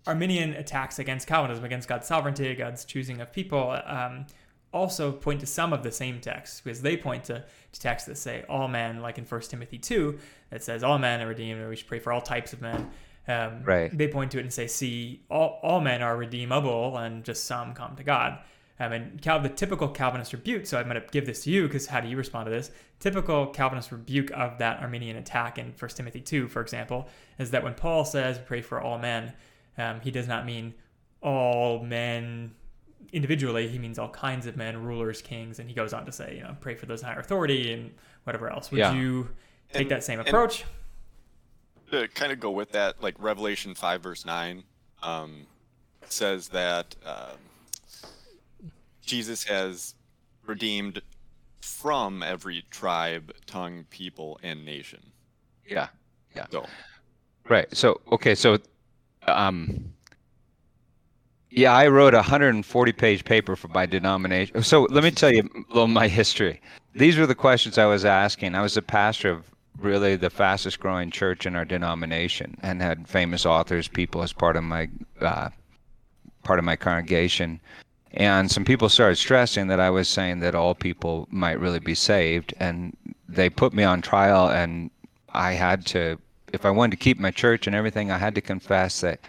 Arminian 0.05 0.53
attacks 0.53 0.99
against 0.99 1.27
Calvinism, 1.27 1.63
against 1.63 1.87
God's 1.87 2.07
sovereignty, 2.07 2.53
God's 2.55 2.85
choosing 2.85 3.21
of 3.21 3.31
people, 3.31 3.79
um, 3.85 4.25
also 4.73 5.11
point 5.11 5.39
to 5.39 5.45
some 5.45 5.71
of 5.71 5.83
the 5.83 5.91
same 5.91 6.19
texts 6.19 6.61
because 6.61 6.81
they 6.81 6.97
point 6.97 7.23
to, 7.25 7.43
to 7.71 7.79
texts 7.79 8.07
that 8.07 8.17
say 8.17 8.43
all 8.49 8.67
men, 8.67 9.01
like 9.01 9.17
in 9.17 9.25
1 9.25 9.41
Timothy 9.41 9.77
2, 9.77 10.19
that 10.49 10.63
says 10.63 10.83
all 10.83 10.97
men 10.97 11.21
are 11.21 11.27
redeemed, 11.27 11.61
or 11.61 11.69
we 11.69 11.75
should 11.75 11.87
pray 11.87 11.99
for 11.99 12.11
all 12.11 12.21
types 12.21 12.53
of 12.53 12.61
men. 12.61 12.89
Um, 13.27 13.63
Right. 13.63 13.95
They 13.95 14.07
point 14.07 14.31
to 14.31 14.39
it 14.39 14.41
and 14.41 14.51
say, 14.51 14.67
see, 14.67 15.23
all, 15.29 15.59
all 15.63 15.79
men 15.79 16.01
are 16.01 16.17
redeemable, 16.17 16.97
and 16.97 17.23
just 17.23 17.45
some 17.45 17.73
come 17.73 17.95
to 17.95 18.03
God. 18.03 18.39
Um, 18.83 18.91
and 18.91 19.21
Cal- 19.21 19.39
the 19.39 19.49
typical 19.49 19.87
Calvinist 19.87 20.33
rebuke, 20.33 20.65
so 20.65 20.77
I'm 20.77 20.87
going 20.89 20.99
to 21.01 21.07
give 21.11 21.25
this 21.25 21.43
to 21.43 21.49
you 21.51 21.63
because 21.67 21.87
how 21.87 21.99
do 22.01 22.07
you 22.07 22.17
respond 22.17 22.45
to 22.47 22.51
this? 22.51 22.71
Typical 22.99 23.47
Calvinist 23.47 23.91
rebuke 23.91 24.31
of 24.31 24.57
that 24.59 24.81
Arminian 24.81 25.15
attack 25.17 25.57
in 25.57 25.73
1 25.77 25.91
Timothy 25.91 26.21
2, 26.21 26.47
for 26.47 26.61
example, 26.61 27.07
is 27.39 27.51
that 27.51 27.63
when 27.63 27.73
Paul 27.73 28.03
says, 28.05 28.39
pray 28.45 28.61
for 28.61 28.81
all 28.81 28.97
men, 28.97 29.33
um, 29.77 29.99
he 30.01 30.11
does 30.11 30.27
not 30.27 30.45
mean 30.45 30.73
all 31.21 31.83
men 31.83 32.53
individually. 33.11 33.67
He 33.67 33.77
means 33.79 33.99
all 33.99 34.09
kinds 34.09 34.47
of 34.47 34.57
men, 34.57 34.83
rulers, 34.83 35.21
kings, 35.21 35.59
and 35.59 35.69
he 35.69 35.75
goes 35.75 35.93
on 35.93 36.05
to 36.05 36.11
say, 36.11 36.35
you 36.37 36.43
know, 36.43 36.55
pray 36.59 36.75
for 36.75 36.85
those 36.85 37.01
in 37.01 37.07
higher 37.07 37.19
authority 37.19 37.71
and 37.73 37.91
whatever 38.23 38.49
else. 38.49 38.71
Would 38.71 38.79
Yeah. 38.79 38.93
you 38.93 39.29
take 39.71 39.83
And- 39.83 39.91
that 39.91 40.03
same 40.03 40.19
approach? 40.19 40.65
to 41.91 42.07
kind 42.07 42.31
of 42.31 42.39
go 42.39 42.49
with 42.49 42.71
that, 42.71 43.03
like 43.03 43.13
Revelation 43.19 43.75
5, 43.75 44.01
verse 44.01 44.25
9, 44.25 44.63
um, 45.03 45.45
says 46.09 46.47
that 46.47 46.95
um, 47.05 47.37
Jesus 49.05 49.43
has 49.45 49.95
redeemed 50.45 51.01
from 51.61 52.23
every 52.23 52.65
tribe, 52.69 53.33
tongue, 53.45 53.85
people, 53.89 54.39
and 54.43 54.65
nation. 54.65 54.99
Yeah. 55.67 55.87
Yeah. 56.35 56.47
So, 56.51 56.65
Right. 57.49 57.67
So 57.75 58.01
okay. 58.11 58.35
So, 58.35 58.57
um, 59.27 59.93
yeah, 61.49 61.73
I 61.73 61.87
wrote 61.87 62.13
a 62.13 62.17
140 62.17 62.91
page 62.93 63.25
paper 63.25 63.55
for 63.55 63.67
my 63.69 63.85
denomination. 63.85 64.63
So 64.63 64.83
let 64.89 65.03
me 65.03 65.11
tell 65.11 65.31
you 65.31 65.41
a 65.43 65.73
little 65.73 65.87
my 65.87 66.07
history. 66.07 66.61
These 66.95 67.17
were 67.17 67.27
the 67.27 67.35
questions 67.35 67.77
I 67.77 67.85
was 67.85 68.05
asking. 68.05 68.55
I 68.55 68.61
was 68.61 68.77
a 68.77 68.81
pastor 68.81 69.31
of 69.31 69.51
really 69.79 70.15
the 70.15 70.29
fastest 70.29 70.79
growing 70.79 71.11
church 71.11 71.45
in 71.45 71.55
our 71.55 71.65
denomination 71.65 72.57
and 72.61 72.81
had 72.81 73.07
famous 73.07 73.45
authors, 73.45 73.87
people 73.87 74.23
as 74.23 74.33
part 74.33 74.55
of 74.55 74.63
my 74.63 74.89
uh, 75.21 75.49
part 76.43 76.59
of 76.59 76.65
my 76.65 76.75
congregation. 76.75 77.59
And 78.13 78.49
some 78.51 78.63
people 78.63 78.89
started 78.89 79.15
stressing 79.15 79.67
that 79.67 79.79
I 79.79 79.89
was 79.89 80.07
saying 80.07 80.39
that 80.39 80.55
all 80.55 80.75
people 80.75 81.27
might 81.31 81.59
really 81.59 81.79
be 81.79 81.95
saved, 81.95 82.53
and 82.59 82.95
they 83.27 83.49
put 83.49 83.73
me 83.73 83.83
on 83.83 84.01
trial, 84.01 84.49
and 84.49 84.91
I 85.29 85.53
had 85.53 85.85
to, 85.87 86.19
if 86.51 86.65
I 86.65 86.69
wanted 86.69 86.91
to 86.91 87.03
keep 87.03 87.19
my 87.19 87.31
church 87.31 87.65
and 87.65 87.75
everything, 87.75 88.11
I 88.11 88.19
had 88.19 88.35
to 88.35 88.41
confess 88.41 89.01
that 89.01 89.19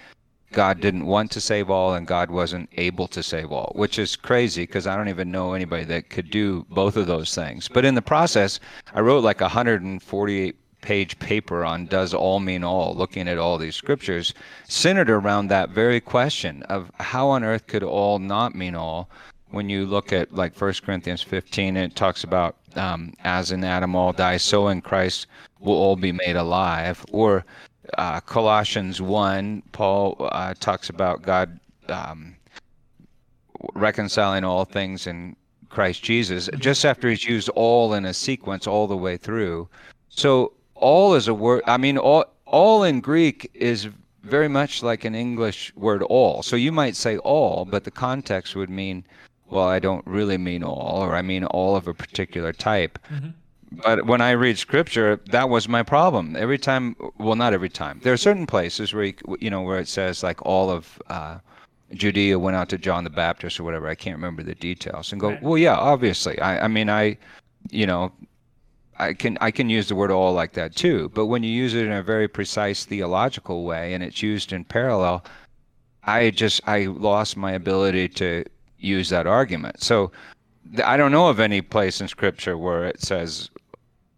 God 0.52 0.80
didn't 0.80 1.06
want 1.06 1.30
to 1.32 1.40
save 1.40 1.68
all 1.68 1.94
and 1.94 2.06
God 2.06 2.30
wasn't 2.30 2.68
able 2.74 3.08
to 3.08 3.22
save 3.22 3.50
all, 3.50 3.72
which 3.74 3.98
is 3.98 4.14
crazy 4.16 4.62
because 4.62 4.86
I 4.86 4.96
don't 4.96 5.08
even 5.08 5.30
know 5.30 5.54
anybody 5.54 5.84
that 5.84 6.10
could 6.10 6.30
do 6.30 6.64
both 6.70 6.96
of 6.96 7.06
those 7.06 7.34
things. 7.34 7.68
But 7.68 7.84
in 7.84 7.96
the 7.96 8.02
process, 8.02 8.60
I 8.94 9.00
wrote 9.00 9.24
like 9.24 9.40
148 9.40 10.56
page 10.84 11.18
paper 11.18 11.64
on 11.64 11.86
does 11.86 12.12
all 12.12 12.38
mean 12.38 12.62
all, 12.62 12.94
looking 12.94 13.26
at 13.26 13.38
all 13.38 13.56
these 13.56 13.74
scriptures, 13.74 14.34
centered 14.68 15.08
around 15.08 15.48
that 15.48 15.70
very 15.70 16.00
question 16.00 16.62
of 16.64 16.90
how 17.00 17.28
on 17.28 17.42
earth 17.42 17.66
could 17.66 17.82
all 17.82 18.18
not 18.18 18.54
mean 18.54 18.74
all 18.74 19.08
when 19.54 19.68
you 19.68 19.86
look 19.86 20.12
at 20.12 20.34
like 20.34 20.60
1 20.60 20.74
Corinthians 20.84 21.22
15, 21.22 21.76
it 21.76 21.96
talks 21.96 22.24
about 22.24 22.56
um, 22.74 23.14
as 23.22 23.52
in 23.52 23.64
Adam 23.64 23.94
all 23.94 24.12
die, 24.12 24.36
so 24.36 24.68
in 24.68 24.82
Christ 24.82 25.26
will 25.60 25.74
all 25.76 25.96
be 25.96 26.12
made 26.12 26.36
alive. 26.36 27.04
Or 27.12 27.44
uh, 27.96 28.20
Colossians 28.20 29.00
1, 29.00 29.62
Paul 29.72 30.16
uh, 30.32 30.54
talks 30.58 30.88
about 30.90 31.22
God 31.22 31.58
um, 31.88 32.34
reconciling 33.74 34.44
all 34.44 34.64
things 34.64 35.06
in 35.06 35.36
Christ 35.68 36.02
Jesus, 36.02 36.50
just 36.58 36.84
after 36.84 37.08
he's 37.08 37.24
used 37.24 37.48
all 37.50 37.94
in 37.94 38.04
a 38.04 38.14
sequence 38.14 38.66
all 38.66 38.86
the 38.86 38.96
way 38.96 39.16
through. 39.16 39.68
So 40.08 40.52
all 40.84 41.14
is 41.14 41.28
a 41.28 41.34
word. 41.34 41.62
I 41.66 41.78
mean, 41.78 41.96
all 41.96 42.26
all 42.44 42.84
in 42.84 43.00
Greek 43.00 43.50
is 43.54 43.88
very 44.22 44.48
much 44.48 44.82
like 44.82 45.04
an 45.04 45.14
English 45.14 45.72
word 45.76 46.02
all. 46.02 46.42
So 46.42 46.56
you 46.56 46.72
might 46.72 46.94
say 46.94 47.16
all, 47.18 47.64
but 47.64 47.84
the 47.84 47.90
context 47.90 48.54
would 48.54 48.70
mean, 48.70 49.04
well, 49.50 49.68
I 49.76 49.78
don't 49.78 50.06
really 50.06 50.38
mean 50.38 50.62
all, 50.62 51.02
or 51.02 51.14
I 51.16 51.22
mean 51.22 51.44
all 51.44 51.74
of 51.74 51.88
a 51.88 51.94
particular 51.94 52.52
type. 52.52 52.98
But 53.72 54.06
when 54.06 54.20
I 54.20 54.32
read 54.32 54.58
scripture, 54.58 55.20
that 55.30 55.48
was 55.48 55.68
my 55.68 55.82
problem. 55.82 56.36
Every 56.36 56.58
time, 56.58 56.96
well, 57.18 57.34
not 57.34 57.54
every 57.54 57.70
time. 57.70 58.00
There 58.02 58.12
are 58.12 58.28
certain 58.28 58.46
places 58.46 58.94
where 58.94 59.04
you, 59.04 59.14
you 59.40 59.50
know 59.50 59.62
where 59.62 59.80
it 59.80 59.88
says 59.88 60.22
like 60.22 60.40
all 60.42 60.70
of 60.70 61.00
uh, 61.08 61.38
Judea 61.94 62.38
went 62.38 62.56
out 62.56 62.68
to 62.68 62.78
John 62.78 63.04
the 63.04 63.10
Baptist 63.10 63.58
or 63.58 63.64
whatever. 63.64 63.88
I 63.88 63.94
can't 63.94 64.16
remember 64.16 64.42
the 64.42 64.54
details. 64.54 65.12
And 65.12 65.20
go, 65.20 65.38
well, 65.40 65.58
yeah, 65.58 65.76
obviously. 65.76 66.38
I, 66.40 66.64
I 66.66 66.68
mean, 66.68 66.88
I, 66.88 67.16
you 67.70 67.86
know, 67.86 68.12
I 68.98 69.12
can 69.12 69.38
I 69.40 69.50
can 69.50 69.68
use 69.68 69.88
the 69.88 69.94
word 69.94 70.10
all 70.10 70.32
like 70.32 70.52
that 70.52 70.74
too. 70.74 71.10
But 71.14 71.26
when 71.26 71.42
you 71.42 71.50
use 71.50 71.74
it 71.74 71.86
in 71.86 71.92
a 71.92 72.02
very 72.02 72.28
precise 72.28 72.84
theological 72.84 73.64
way 73.64 73.94
and 73.94 74.02
it's 74.02 74.22
used 74.22 74.52
in 74.52 74.64
parallel, 74.64 75.24
I 76.04 76.30
just 76.30 76.60
I 76.66 76.86
lost 76.86 77.36
my 77.36 77.52
ability 77.52 78.08
to 78.10 78.44
use 78.78 79.08
that 79.08 79.26
argument. 79.26 79.82
So 79.82 80.12
I 80.84 80.96
don't 80.96 81.12
know 81.12 81.28
of 81.28 81.40
any 81.40 81.60
place 81.60 82.00
in 82.00 82.08
Scripture 82.08 82.56
where 82.56 82.84
it 82.84 83.00
says, 83.00 83.50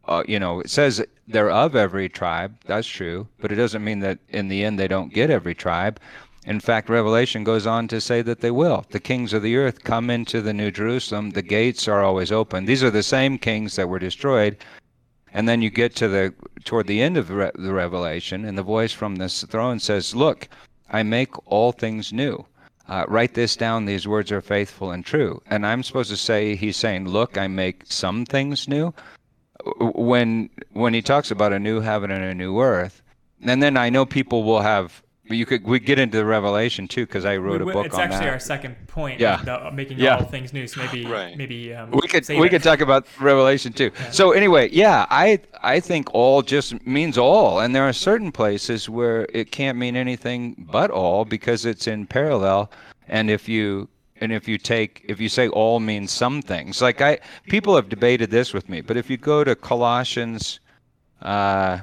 uh, 0.06 0.22
you 0.28 0.38
know, 0.38 0.60
it 0.60 0.70
says 0.70 1.04
they're 1.28 1.50
of 1.50 1.74
every 1.74 2.08
tribe. 2.08 2.56
That's 2.66 2.86
true, 2.86 3.26
but 3.40 3.50
it 3.52 3.56
doesn't 3.56 3.82
mean 3.84 4.00
that 4.00 4.18
in 4.28 4.48
the 4.48 4.64
end 4.64 4.78
they 4.78 4.88
don't 4.88 5.12
get 5.12 5.30
every 5.30 5.54
tribe. 5.54 6.00
In 6.46 6.60
fact, 6.60 6.88
Revelation 6.88 7.42
goes 7.42 7.66
on 7.66 7.88
to 7.88 8.00
say 8.00 8.22
that 8.22 8.40
they 8.40 8.52
will. 8.52 8.86
The 8.90 9.00
kings 9.00 9.32
of 9.32 9.42
the 9.42 9.56
earth 9.56 9.82
come 9.82 10.10
into 10.10 10.40
the 10.40 10.54
New 10.54 10.70
Jerusalem. 10.70 11.30
The 11.30 11.42
gates 11.42 11.88
are 11.88 12.04
always 12.04 12.30
open. 12.30 12.64
These 12.64 12.84
are 12.84 12.90
the 12.90 13.02
same 13.02 13.36
kings 13.36 13.74
that 13.74 13.88
were 13.88 13.98
destroyed. 13.98 14.56
And 15.32 15.48
then 15.48 15.60
you 15.60 15.70
get 15.70 15.96
to 15.96 16.08
the 16.08 16.32
toward 16.64 16.86
the 16.86 17.02
end 17.02 17.16
of 17.16 17.28
the 17.28 17.34
Re- 17.34 17.50
the 17.56 17.74
Revelation, 17.74 18.44
and 18.44 18.56
the 18.56 18.62
voice 18.62 18.92
from 18.92 19.16
this 19.16 19.42
throne 19.42 19.80
says, 19.80 20.14
"Look, 20.14 20.48
I 20.88 21.02
make 21.02 21.32
all 21.50 21.72
things 21.72 22.12
new." 22.12 22.46
Uh, 22.88 23.04
write 23.08 23.34
this 23.34 23.56
down. 23.56 23.84
These 23.84 24.06
words 24.06 24.30
are 24.30 24.40
faithful 24.40 24.92
and 24.92 25.04
true. 25.04 25.42
And 25.50 25.66
I'm 25.66 25.82
supposed 25.82 26.10
to 26.10 26.16
say, 26.16 26.54
he's 26.54 26.76
saying, 26.76 27.08
"Look, 27.08 27.36
I 27.36 27.48
make 27.48 27.82
some 27.86 28.24
things 28.24 28.68
new." 28.68 28.94
when 29.94 30.48
when 30.72 30.94
he 30.94 31.02
talks 31.02 31.30
about 31.30 31.52
a 31.52 31.58
new 31.58 31.80
heaven 31.80 32.10
and 32.10 32.24
a 32.24 32.34
new 32.34 32.60
earth 32.60 33.02
and 33.42 33.62
then 33.62 33.76
i 33.76 33.88
know 33.88 34.06
people 34.06 34.44
will 34.44 34.60
have 34.60 35.02
But 35.28 35.36
you 35.36 35.46
could 35.46 35.64
we 35.64 35.80
get 35.80 35.98
into 35.98 36.16
the 36.18 36.24
Revelation 36.24 36.86
too 36.86 37.04
because 37.06 37.24
I 37.24 37.36
wrote 37.36 37.58
We- 37.58 37.62
a 37.62 37.66
we- 37.66 37.72
book 37.72 37.86
it's 37.86 37.98
actually 37.98 38.28
our 38.28 38.38
second 38.38 38.76
point. 38.86 39.18
Yeah. 39.20 39.42
the- 39.44 39.70
making 39.72 39.98
Yeah. 39.98 40.16
all 40.16 40.24
things 40.24 40.52
new. 40.52 40.66
So 40.66 40.80
maybe 40.84 41.04
Right. 41.06 41.36
maybe 41.36 41.74
um, 41.74 41.90
we 41.90 42.06
could 42.08 42.24
save 42.24 42.38
we 42.38 42.46
it. 42.46 42.50
could 42.50 42.62
talk 42.62 42.80
about 42.80 43.06
Revelation 43.20 43.72
too. 43.72 43.90
So 44.12 44.32
anyway, 44.32 44.68
yeah, 44.72 45.06
I 45.10 45.40
I 45.62 45.80
think 45.80 46.08
all 46.14 46.42
just 46.42 46.86
means 46.86 47.18
all, 47.18 47.60
and 47.60 47.74
there 47.74 47.82
are 47.84 47.92
certain 47.92 48.30
places 48.32 48.88
where 48.88 49.26
it 49.32 49.50
can't 49.50 49.76
mean 49.78 49.96
anything 49.96 50.54
but 50.58 50.90
all 50.90 51.24
because 51.24 51.64
it's 51.66 51.86
in 51.86 52.06
parallel. 52.06 52.70
And 53.08 53.30
if 53.30 53.48
you 53.48 53.88
and 54.20 54.32
if 54.32 54.46
you 54.48 54.58
take 54.58 55.04
if 55.08 55.20
you 55.20 55.28
say 55.28 55.48
all 55.48 55.80
means 55.80 56.12
some 56.12 56.40
things, 56.40 56.80
like 56.80 57.00
I 57.00 57.18
people 57.48 57.74
have 57.76 57.88
debated 57.88 58.30
this 58.30 58.54
with 58.54 58.68
me, 58.68 58.80
but 58.80 58.96
if 58.96 59.10
you 59.10 59.16
go 59.16 59.42
to 59.44 59.54
Colossians, 59.56 60.60
uh, 61.22 61.78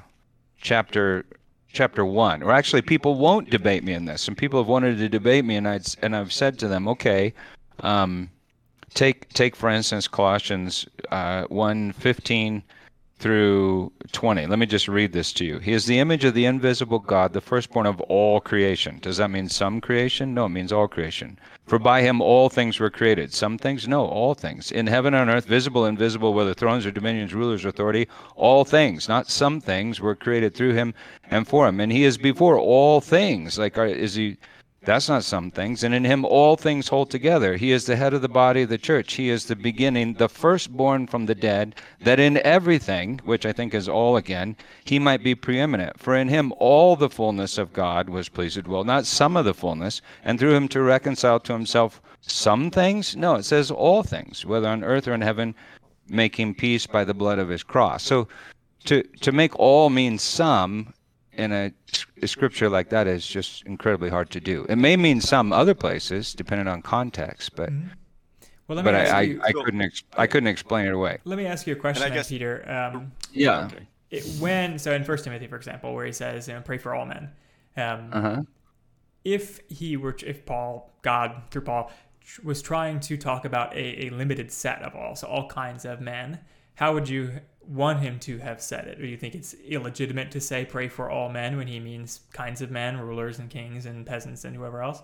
chapter 0.62 1.25
chapter 1.73 2.05
one, 2.05 2.41
or 2.41 2.51
actually 2.51 2.81
people 2.81 3.15
won't 3.15 3.49
debate 3.49 3.83
me 3.83 3.93
in 3.93 4.05
this, 4.05 4.27
and 4.29 4.38
people 4.38 4.59
have 4.62 4.69
wanted 4.69 4.97
to 4.99 5.09
debate 5.09 5.43
me, 5.43 5.57
and 5.57 5.67
I 5.67 5.81
and 6.01 6.15
I've 6.15 6.31
said 6.31 6.57
to 6.59 6.67
them, 6.69 6.88
okay. 6.88 7.33
Um, 7.79 8.29
take 8.93 9.27
take 9.29 9.55
for 9.55 9.69
instance 9.69 10.07
Colossians 10.07 10.88
uh, 11.12 11.45
1, 11.45 11.93
15 11.93 12.63
through 13.19 13.91
20. 14.12 14.47
Let 14.47 14.60
me 14.60 14.65
just 14.65 14.88
read 14.88 15.13
this 15.13 15.32
to 15.34 15.45
you. 15.45 15.60
He 15.60 15.71
is 15.71 15.86
the 15.86 15.99
image 15.99 16.26
of 16.26 16.34
the 16.34 16.45
invisible 16.45 16.99
God, 16.99 17.32
the 17.32 17.41
firstborn 17.41 17.86
of 17.86 18.02
all 18.02 18.41
creation. 18.41 18.99
Does 19.02 19.17
that 19.17 19.32
mean 19.32 19.47
some 19.47 19.80
creation? 19.80 20.34
No, 20.34 20.45
it 20.45 20.49
means 20.49 20.73
all 20.73 20.88
creation. 20.88 21.39
For 21.65 21.80
by 21.80 22.02
him 22.02 22.21
all 22.21 22.49
things 22.49 22.80
were 22.80 22.89
created. 22.89 23.34
Some 23.34 23.58
things? 23.58 23.88
No, 23.88 24.06
all 24.06 24.34
things. 24.34 24.71
In 24.71 24.88
heaven 24.88 25.13
and 25.13 25.30
earth, 25.30 25.45
visible, 25.45 25.86
invisible, 25.86 26.34
whether 26.34 26.54
thrones 26.54 26.86
or 26.86 26.91
dominions, 26.91 27.34
rulers, 27.34 27.63
or 27.63 27.69
authority, 27.69 28.10
all 28.36 28.65
things, 28.65 29.08
not 29.08 29.30
some 29.30 29.62
things, 29.62 30.02
were 30.02 30.15
created 30.15 30.54
through 30.54 30.73
him 30.73 30.93
and 31.32 31.47
for 31.47 31.67
him. 31.67 31.80
And 31.80 31.91
he 31.91 32.04
is 32.04 32.17
before 32.17 32.58
all 32.58 32.99
things. 32.99 33.58
Like, 33.58 33.78
is 33.78 34.15
he 34.15 34.38
that's 34.86 35.10
not 35.10 35.24
some 35.24 35.52
things. 35.52 35.84
And 35.84 35.93
in 35.93 36.04
him 36.04 36.26
all 36.26 36.56
things 36.56 36.88
hold 36.88 37.10
together. 37.10 37.56
He 37.56 37.72
is 37.72 37.86
the 37.86 37.96
head 37.96 38.13
of 38.13 38.22
the 38.22 38.30
body 38.30 38.63
of 38.63 38.69
the 38.69 38.78
church. 38.78 39.13
He 39.13 39.30
is 39.30 39.46
the 39.46 39.56
beginning, 39.56 40.15
the 40.15 40.30
firstborn 40.30 41.08
from 41.08 41.26
the 41.26 41.36
dead, 41.36 41.76
that 42.02 42.19
in 42.19 42.38
everything, 42.39 43.19
which 43.24 43.46
I 43.46 43.54
think 43.54 43.74
is 43.74 43.88
all 43.88 44.17
again, 44.17 44.56
he 44.84 45.00
might 45.00 45.24
be 45.24 45.36
preeminent. 45.36 46.00
For 46.00 46.15
in 46.15 46.28
him 46.28 46.54
all 46.58 46.96
the 46.96 47.10
fullness 47.10 47.58
of 47.58 47.74
God 47.74 48.10
was 48.10 48.30
pleased 48.30 48.56
to 48.56 48.62
dwell, 48.62 48.84
not 48.84 49.06
some 49.06 49.38
of 49.38 49.46
the 49.46 49.54
fullness, 49.54 50.02
and 50.24 50.39
through 50.39 50.56
him 50.56 50.67
to 50.69 50.82
reconcile 50.82 51.39
to 51.41 51.54
himself 51.54 52.02
some 52.22 52.72
things? 52.72 53.15
No, 53.15 53.36
it 53.36 53.43
says 53.43 53.72
all 53.72 54.04
things, 54.04 54.46
whether 54.46 54.67
on 54.67 54.84
earth 54.84 55.08
or 55.08 55.13
in 55.13 55.22
heaven, 55.22 55.56
making 56.08 56.56
peace 56.56 56.88
by 56.88 57.04
the 57.04 57.13
blood 57.13 57.39
of 57.39 57.50
his 57.50 57.63
cross. 57.63 58.04
So 58.04 58.28
to 58.86 59.04
to 59.22 59.32
make 59.32 59.58
all 59.58 59.89
mean 59.89 60.17
some 60.17 60.93
in 61.38 61.52
a, 61.52 61.72
a 62.22 62.28
scripture 62.28 62.69
like 62.69 62.89
that 62.89 63.08
is 63.08 63.26
just 63.28 63.63
incredibly 63.65 64.10
hard 64.10 64.30
to 64.32 64.39
do. 64.39 64.65
It 64.69 64.78
may 64.78 64.96
mean 64.98 65.22
some 65.22 65.52
other 65.54 65.74
places, 65.74 66.34
depending 66.34 66.67
on 66.67 66.82
context, 66.82 67.56
but 67.56 67.69
Well, 68.67 68.76
let 68.78 68.86
me 68.86 68.91
but 68.91 68.96
ask 68.96 69.13
I, 69.13 69.17
I, 69.17 69.22
you. 69.22 69.41
I 69.43 69.52
couldn't 69.52 69.82
ex- 69.82 70.04
I 70.17 70.28
couldn't 70.28 70.48
explain 70.48 70.86
it 70.88 70.93
away. 70.93 71.17
let 71.26 71.38
me 71.38 71.46
ask 71.46 71.65
you 71.67 71.74
a 71.74 71.78
question, 71.78 72.04
I 72.04 72.10
then, 72.15 72.24
Peter. 72.26 72.69
Um, 72.69 73.12
Yeah. 73.32 73.69
It, 74.12 74.24
when 74.39 74.78
so 74.78 74.93
in 74.93 75.04
First 75.04 75.24
Timothy, 75.24 75.48
for 75.48 75.56
example, 75.56 75.93
where 75.96 76.06
he 76.06 76.12
says, 76.12 76.48
you 76.48 76.54
know, 76.54 76.62
"Pray 76.62 76.78
for 76.78 76.93
all 76.93 77.06
men." 77.06 77.32
Um, 77.76 78.10
Uh 78.13 78.22
huh. 78.22 78.41
if 79.24 79.60
he 79.69 79.98
were 79.98 80.15
if 80.24 80.46
paul 80.46 80.91
god 81.02 81.41
through 81.50 81.63
paul 81.63 81.91
tr- 82.24 82.41
was 82.43 82.62
trying 82.62 83.00
to 83.00 83.17
talk 83.17 83.46
about 83.46 83.74
a, 83.74 84.06
a 84.06 84.10
limited 84.12 84.52
set 84.52 84.82
of 84.84 84.96
all 84.96 85.15
so 85.15 85.26
all 85.28 85.48
kinds 85.48 85.84
of 85.86 86.00
men 86.02 86.39
how 86.76 86.93
would 86.93 87.10
you 87.10 87.32
want 87.67 87.99
him 87.99 88.19
to 88.19 88.38
have 88.39 88.62
said 88.62 88.88
it. 88.88 88.99
Or 88.99 89.04
do 89.04 89.08
you 89.08 89.17
think 89.17 89.36
it's 89.36 89.54
illegitimate 89.54 90.32
to 90.32 90.41
say 90.41 90.65
pray 90.65 90.88
for 90.88 91.10
all 91.10 91.30
men 91.30 91.58
when 91.58 91.67
he 91.67 91.80
means 91.80 92.21
kinds 92.32 92.62
of 92.62 92.71
men 92.71 92.99
rulers 92.99 93.39
and 93.39 93.49
kings 93.49 93.86
and 93.86 94.06
peasants 94.06 94.45
and 94.45 94.56
whoever 94.56 94.82
else? 94.82 95.02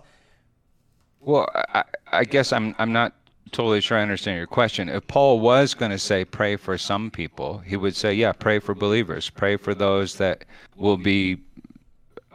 Well, 1.20 1.48
I, 1.54 1.84
I 2.10 2.24
guess 2.24 2.52
I'm 2.52 2.74
I'm 2.78 2.92
not 2.92 3.14
totally 3.52 3.80
sure 3.80 3.98
I 3.98 4.02
understand 4.02 4.36
your 4.36 4.46
question. 4.46 4.88
If 4.88 5.06
Paul 5.06 5.40
was 5.40 5.74
going 5.74 5.90
to 5.90 5.98
say 5.98 6.24
pray 6.24 6.56
for 6.56 6.78
some 6.78 7.10
people, 7.10 7.58
he 7.58 7.76
would 7.76 7.96
say, 7.96 8.14
yeah, 8.14 8.32
pray 8.32 8.58
for 8.58 8.74
believers, 8.74 9.28
pray 9.28 9.56
for 9.56 9.74
those 9.74 10.16
that 10.16 10.44
will 10.76 10.96
be 10.96 11.38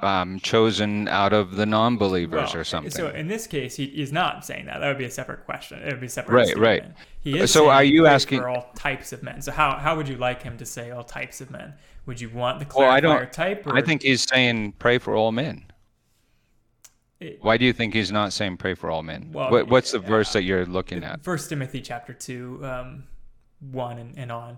um, 0.06 0.40
chosen 0.40 1.08
out 1.08 1.34
of 1.34 1.56
the 1.56 1.66
non-believers 1.66 2.54
Well, 2.54 2.62
or 2.62 2.64
something. 2.64 2.92
so 2.92 3.10
in 3.10 3.28
this 3.28 3.48
case 3.48 3.76
he 3.76 3.86
is 3.86 4.12
not 4.12 4.46
saying 4.46 4.68
that 4.68 4.80
that 4.80 4.88
would 4.88 4.98
be 4.98 5.06
a 5.06 5.12
separate 5.12 5.46
question 5.46 5.80
it 5.82 5.92
would 5.92 6.00
be 6.00 6.06
a 6.06 6.10
separate 6.10 6.36
question. 6.36 6.60
Right, 6.62 6.78
statement. 6.82 6.98
right. 6.98 7.08
he 7.22 7.40
is 7.40 7.52
So 7.52 7.70
are 7.70 7.84
you 7.84 8.06
asking- 8.08 8.40
for 8.42 8.50
all 8.50 8.70
types 8.76 9.12
of 9.12 9.24
men 9.24 9.42
so 9.42 9.52
how, 9.52 9.78
how 9.78 9.96
would 9.98 10.08
you 10.08 10.16
like 10.18 10.44
him 10.44 10.58
to 10.58 10.66
say 10.66 10.92
all 10.92 11.04
types 11.04 11.42
of 11.42 11.50
men 11.52 11.74
would 12.06 12.22
you 12.22 12.30
want 12.30 12.60
the 12.60 12.66
clarifier 12.66 12.78
Well, 12.80 12.92
I 12.92 13.00
don't- 13.00 13.34
type 13.34 13.68
or 13.68 13.76
I 13.76 13.82
think 13.82 14.04
he's 14.04 14.22
saying 14.24 14.74
pray 14.80 14.98
for 15.00 15.16
all 15.16 15.32
men. 15.32 15.66
It- 17.20 17.40
Why 17.42 17.58
do 17.58 17.66
you 17.66 17.74
think 17.74 17.94
he's 17.94 18.12
not 18.12 18.34
saying 18.34 18.58
pray 18.58 18.74
for 18.76 18.92
all 18.92 19.02
men? 19.02 19.30
Well, 19.32 19.50
what, 19.50 19.68
what's 19.70 19.92
the 19.92 20.02
yeah, 20.02 20.08
verse 20.08 20.34
that 20.34 20.44
you're 20.44 20.66
looking 20.66 21.04
at? 21.04 21.24
First 21.24 21.50
Timothy 21.50 21.82
chapter 21.82 22.14
two, 22.14 22.60
um, 22.64 23.06
one 23.72 23.98
and, 23.98 24.18
and 24.18 24.32
on. 24.32 24.58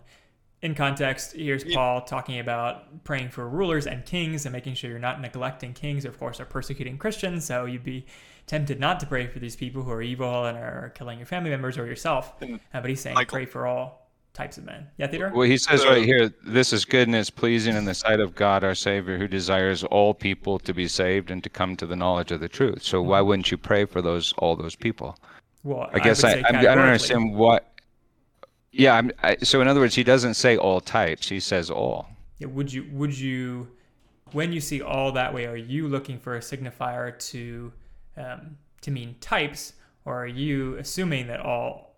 In 0.62 0.74
context, 0.74 1.34
here's 1.34 1.64
Paul 1.64 2.02
talking 2.02 2.40
about 2.40 3.04
praying 3.04 3.30
for 3.30 3.48
rulers 3.48 3.86
and 3.86 4.04
kings 4.06 4.46
and 4.46 4.54
making 4.54 4.74
sure 4.74 4.90
you're 4.90 4.98
not 4.98 5.22
neglecting 5.22 5.74
kings. 5.74 6.04
Of 6.04 6.18
course, 6.18 6.40
are 6.40 6.46
persecuting 6.46 6.98
Christians, 6.98 7.46
so 7.46 7.66
you'd 7.66 7.84
be 7.84 8.08
tempted 8.48 8.80
not 8.80 9.00
to 9.02 9.06
pray 9.06 9.28
for 9.28 9.38
these 9.38 9.56
people 9.56 9.84
who 9.84 9.92
are 9.92 10.02
evil 10.02 10.46
and 10.46 10.58
are 10.58 10.92
killing 10.96 11.20
your 11.20 11.28
family 11.28 11.52
members 11.52 11.78
or 11.78 11.86
yourself. 11.86 12.34
Uh, 12.42 12.58
but 12.74 12.90
he's 12.90 13.02
saying 13.02 13.14
Michael- 13.14 13.36
pray 13.36 13.46
for 13.46 13.68
all 13.68 14.08
types 14.34 14.58
of 14.58 14.66
men. 14.66 14.88
Yeah, 14.98 15.08
Theodore. 15.08 15.32
Well, 15.34 15.48
he 15.48 15.58
says 15.58 15.86
right 15.86 16.06
here, 16.06 16.32
this 16.46 16.72
is 16.72 16.86
good 16.86 17.08
and 17.08 17.16
is 17.16 17.30
pleasing 17.30 17.76
in 17.76 17.86
the 17.86 17.94
sight 17.94 18.20
of 18.20 18.36
God 18.36 18.64
our 18.64 18.76
Savior, 18.76 19.18
who 19.18 19.28
desires 19.28 19.84
all 19.84 20.14
people 20.14 20.60
to 20.60 20.74
be 20.74 20.88
saved 20.88 21.32
and 21.32 21.44
to 21.44 21.50
come 21.50 21.76
to 21.78 21.86
the 21.86 21.96
knowledge 21.96 22.32
of 22.32 22.40
the 22.40 22.48
truth. 22.48 22.84
So 22.84 23.02
why 23.02 23.22
wouldn't 23.22 23.52
you 23.52 23.58
pray 23.58 23.86
for 23.86 24.02
those 24.02 24.34
all 24.38 24.56
those 24.56 24.76
people? 24.76 25.18
Well, 25.64 25.90
I 25.92 26.00
guess 26.00 26.24
I, 26.24 26.34
I, 26.34 26.44
I, 26.50 26.52
don't 26.52 26.80
understand 26.80 27.36
what. 27.36 27.74
Yeah, 28.78 28.96
I'm, 28.96 29.12
I, 29.24 29.38
so 29.38 29.62
in 29.62 29.68
other 29.68 29.80
words, 29.80 29.96
he 29.96 30.04
doesn't 30.04 30.36
say 30.36 30.56
all 30.58 30.80
types; 30.80 31.28
he 31.28 31.40
says 31.40 31.70
all. 31.70 32.08
Yeah, 32.40 32.48
would 32.48 32.72
you 32.72 32.88
would 32.92 33.18
you 33.18 33.68
when 34.32 34.52
you 34.52 34.62
see 34.62 34.82
all 34.82 35.12
that 35.14 35.34
way 35.34 35.46
are 35.46 35.56
you 35.56 35.88
looking 35.88 36.20
for 36.20 36.36
a 36.36 36.40
signifier 36.40 37.18
to 37.32 37.72
um, 38.18 38.58
to 38.82 38.92
mean 38.92 39.16
types 39.22 39.74
or 40.06 40.24
are 40.24 40.28
you 40.28 40.76
assuming 40.78 41.28
that 41.28 41.40
all 41.40 41.96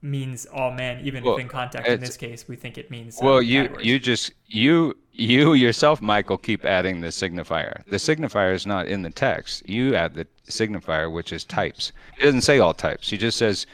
means 0.00 0.46
all 0.46 0.70
men 0.70 1.00
even 1.04 1.22
Well, 1.22 1.34
if 1.34 1.40
in 1.40 1.48
context 1.48 1.90
in 1.90 2.00
this 2.00 2.16
case 2.16 2.48
we 2.48 2.56
think 2.56 2.78
it 2.78 2.90
means 2.90 3.20
um, 3.20 3.26
Well, 3.26 3.42
you 3.42 3.62
categories? 3.62 3.86
you 3.86 3.98
just 3.98 4.32
you 4.46 4.96
you 5.14 5.52
yourself, 5.52 6.00
Michael, 6.00 6.38
keep 6.38 6.64
adding 6.64 7.02
the 7.02 7.08
signifier. 7.08 7.84
The 7.84 7.98
signifier 7.98 8.54
is 8.54 8.66
not 8.66 8.86
in 8.86 9.02
the 9.02 9.10
text. 9.10 9.68
You 9.68 9.94
add 9.94 10.14
the 10.14 10.26
signifier, 10.48 11.12
which 11.12 11.34
is 11.34 11.44
types. 11.44 11.92
He 12.16 12.24
doesn't 12.24 12.40
say 12.40 12.58
all 12.60 12.72
types. 12.72 13.10
He 13.10 13.18
just 13.18 13.36
says, 13.36 13.66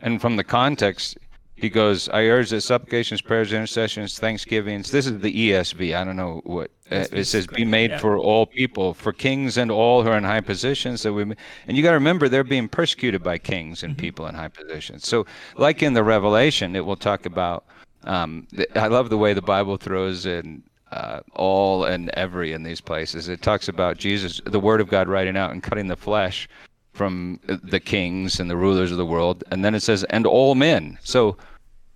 and 0.00 0.20
from 0.20 0.34
the 0.34 0.42
context, 0.42 1.16
he 1.56 1.68
goes, 1.68 2.08
"I 2.08 2.24
urge 2.24 2.50
that 2.50 2.62
supplications, 2.62 3.20
prayers, 3.20 3.52
intercessions, 3.52 4.18
thanksgivings." 4.18 4.90
This 4.90 5.06
is 5.06 5.20
the 5.20 5.50
ESV. 5.50 5.94
I 5.94 6.04
don't 6.04 6.16
know 6.16 6.40
what 6.44 6.70
uh, 6.90 7.06
it 7.12 7.24
says. 7.26 7.46
Be 7.46 7.64
made 7.64 7.90
yeah. 7.90 7.98
for 7.98 8.18
all 8.18 8.46
people, 8.46 8.94
for 8.94 9.12
kings 9.12 9.56
and 9.56 9.70
all 9.70 10.02
who 10.02 10.08
are 10.08 10.18
in 10.18 10.24
high 10.24 10.40
positions. 10.40 11.02
That 11.02 11.12
we 11.12 11.22
and 11.22 11.76
you 11.76 11.82
got 11.82 11.90
to 11.90 11.94
remember 11.94 12.28
they're 12.28 12.44
being 12.44 12.68
persecuted 12.68 13.22
by 13.22 13.38
kings 13.38 13.74
Mm-hmm. 13.84 13.86
and 13.86 13.98
people 13.98 14.26
in 14.26 14.34
high 14.34 14.48
positions. 14.48 15.06
So, 15.06 15.26
like 15.56 15.82
in 15.82 15.94
the 15.94 16.04
Revelation, 16.04 16.76
it 16.76 16.84
will 16.84 16.96
talk 16.96 17.26
about. 17.26 17.64
Um, 18.04 18.46
I 18.74 18.88
love 18.88 19.08
the 19.08 19.16
way 19.16 19.32
the 19.32 19.40
Bible 19.40 19.78
throws 19.78 20.26
in 20.26 20.62
uh, 20.92 21.20
all 21.32 21.84
and 21.84 22.10
every 22.10 22.52
in 22.52 22.62
these 22.62 22.80
places. 22.80 23.28
It 23.28 23.40
talks 23.40 23.68
about 23.68 23.96
Jesus, 23.96 24.40
the 24.44 24.60
Word 24.60 24.80
of 24.80 24.88
God, 24.88 25.08
writing 25.08 25.36
out 25.36 25.52
and 25.52 25.62
cutting 25.62 25.88
the 25.88 25.96
flesh 25.96 26.48
from 26.94 27.40
the 27.46 27.80
kings 27.80 28.40
and 28.40 28.48
the 28.48 28.56
rulers 28.56 28.90
of 28.92 28.96
the 28.96 29.04
world, 29.04 29.44
and 29.50 29.64
then 29.64 29.74
it 29.74 29.80
says, 29.80 30.04
"and 30.04 30.26
all 30.26 30.54
men." 30.54 30.98
So, 31.02 31.36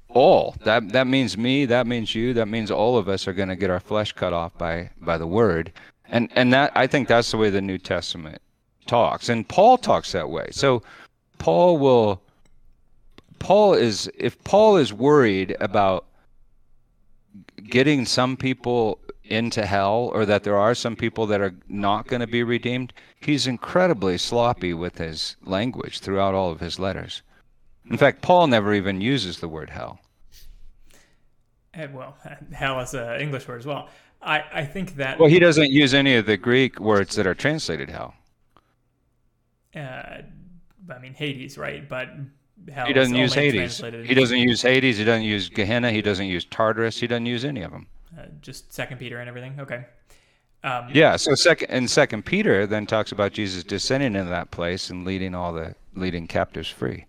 all 0.09 0.57
that 0.65 0.91
that 0.91 1.07
means 1.07 1.39
me, 1.39 1.65
that 1.67 1.87
means 1.87 2.15
you, 2.15 2.35
that 2.35 2.49
means 2.49 2.71
all 2.71 2.99
of 2.99 3.09
us 3.09 3.27
are 3.29 3.33
going 3.33 3.49
to 3.49 3.57
get 3.57 3.71
our 3.71 3.81
flesh 3.81 4.13
cut 4.13 4.33
off 4.33 4.57
by 4.59 4.91
by 5.01 5.17
the 5.17 5.27
Word, 5.27 5.73
and 6.09 6.29
and 6.35 6.53
that 6.53 6.73
I 6.75 6.87
think 6.87 7.09
that's 7.09 7.31
the 7.31 7.39
way 7.39 7.49
the 7.49 7.63
New 7.63 7.79
Testament 7.79 8.43
talks, 8.87 9.29
and 9.29 9.49
Paul 9.49 9.79
talks 9.79 10.13
that 10.13 10.29
way. 10.29 10.49
So, 10.51 10.83
Paul 11.39 11.79
will. 11.79 12.21
Paul 13.39 13.75
is 13.75 14.11
if 14.19 14.43
Paul 14.43 14.77
is 14.79 14.93
worried 14.93 15.57
about 15.61 16.07
getting 17.71 18.05
some 18.05 18.37
people 18.37 18.99
into 19.25 19.65
hell 19.65 20.11
or 20.13 20.25
that 20.27 20.43
there 20.43 20.57
are 20.57 20.75
some 20.75 20.97
people 20.97 21.27
that 21.27 21.41
are 21.41 21.55
not 21.69 22.07
going 22.07 22.21
to 22.21 22.27
be 22.27 22.43
redeemed, 22.43 22.93
he's 23.21 23.47
incredibly 23.47 24.19
sloppy 24.19 24.73
with 24.75 24.99
his 24.99 25.37
language 25.45 26.01
throughout 26.01 26.35
all 26.35 26.51
of 26.51 26.61
his 26.61 26.79
letters. 26.79 27.23
In 27.91 27.97
fact, 27.97 28.21
Paul 28.23 28.47
never 28.49 28.75
even 28.75 29.01
uses 29.01 29.39
the 29.41 29.49
word 29.49 29.71
hell. 29.71 30.01
Eh, 31.75 31.87
well 31.93 32.17
hell 32.53 32.81
is 32.81 32.95
an 32.95 33.21
english 33.21 33.47
word 33.47 33.61
as 33.61 33.67
well 33.67 33.89
i 34.23 34.43
i 34.53 34.65
think 34.65 34.97
that 34.97 35.19
Well, 35.19 35.29
he 35.29 35.39
doesn't 35.39 35.71
use 35.71 35.93
any 35.95 36.17
of 36.17 36.25
the 36.27 36.37
Greek 36.37 36.81
words 36.81 37.15
that 37.17 37.27
are 37.27 37.35
translated 37.35 37.91
hell. 37.91 38.15
uh, 39.77 40.23
i 40.91 40.99
mean 41.01 41.15
hades 41.15 41.59
right 41.59 41.87
but 41.89 42.09
hell 42.73 42.87
He 42.87 42.93
doesn't 42.95 43.15
use 43.15 43.35
Hades. 43.35 43.79
He 43.79 44.15
doesn't 44.15 44.39
use 44.39 44.61
Hades. 44.63 44.99
He 44.99 45.05
doesn't 45.05 45.23
use 45.25 45.49
Gehenna. 45.49 45.91
He 45.93 46.03
doesn't 46.03 46.27
use 46.27 46.45
Tartarus. 46.45 46.99
He 46.99 47.07
doesn't 47.07 47.27
use 47.27 47.45
any 47.45 47.63
of 47.63 47.71
them. 47.71 47.87
uh, 48.19 48.23
just 48.43 48.73
second 48.73 48.99
peter 48.99 49.19
and 49.21 49.29
everything 49.29 49.55
okay 49.61 49.85
Um, 50.65 50.89
Yeah. 50.93 51.17
So 51.17 51.35
second 51.35 51.71
and 51.71 51.91
Second 51.91 52.25
Peter 52.25 52.67
then 52.67 52.87
talks 52.87 53.13
about 53.13 53.33
Jesus 53.33 53.63
descending 53.65 54.15
into 54.15 54.31
that 54.31 54.51
place 54.51 54.91
and 54.91 55.05
leading 55.05 55.35
all 55.35 55.53
the 55.53 55.75
leading 55.95 56.27
captives 56.27 56.69
free. 56.69 57.07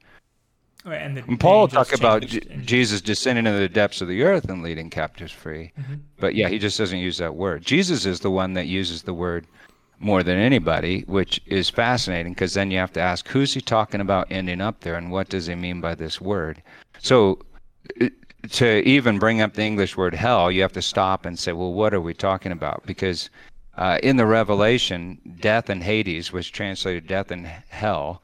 And, 0.85 1.17
the, 1.17 1.23
And 1.27 1.39
Paul 1.39 1.67
talk 1.67 1.93
about 1.93 2.21
Jesus 2.21 3.01
descending 3.01 3.45
into 3.45 3.59
the 3.59 3.69
depths 3.69 4.01
of 4.01 4.07
the 4.07 4.23
earth 4.23 4.49
and 4.49 4.63
leading 4.63 4.89
captives 4.89 5.31
free. 5.31 5.71
But 6.19 6.35
yeah, 6.35 6.47
he 6.47 6.57
just 6.57 6.77
doesn't 6.77 6.97
use 6.97 7.17
that 7.17 7.35
word. 7.35 7.63
Jesus 7.63 8.05
is 8.05 8.21
the 8.21 8.31
one 8.31 8.53
that 8.53 8.67
uses 8.67 9.03
the 9.03 9.13
word 9.13 9.45
more 9.99 10.23
than 10.23 10.39
anybody, 10.39 11.01
which 11.01 11.41
is 11.45 11.69
fascinating 11.69 12.33
because 12.33 12.53
then 12.53 12.71
you 12.71 12.77
have 12.77 12.93
to 12.93 13.01
ask 13.01 13.27
who's 13.27 13.53
he 13.53 13.61
talking 13.61 13.99
about 13.99 14.27
ending 14.31 14.61
up 14.61 14.79
there 14.79 14.95
and 14.95 15.11
what 15.11 15.29
does 15.29 15.47
he 15.47 15.55
mean 15.55 15.81
by 15.81 15.93
this 15.95 16.21
word? 16.21 16.63
So 16.99 17.39
to 18.51 18.87
even 18.87 19.19
bring 19.19 19.41
up 19.41 19.53
the 19.53 19.63
English 19.63 19.95
word 19.97 20.13
hell, 20.13 20.51
you 20.51 20.61
have 20.61 20.73
to 20.73 20.81
stop 20.81 21.25
and 21.25 21.37
say, 21.37 21.51
well, 21.51 21.73
what 21.73 21.93
are 21.93 22.01
we 22.01 22.13
talking 22.13 22.51
about? 22.51 22.83
Because 22.85 23.29
uh, 23.77 23.99
in 24.03 24.17
the 24.17 24.25
Revelation, 24.25 25.19
death 25.39 25.69
and 25.69 25.83
Hades, 25.83 26.31
was 26.31 26.49
translated 26.49 27.07
death 27.07 27.31
and 27.31 27.47
hell, 27.47 28.21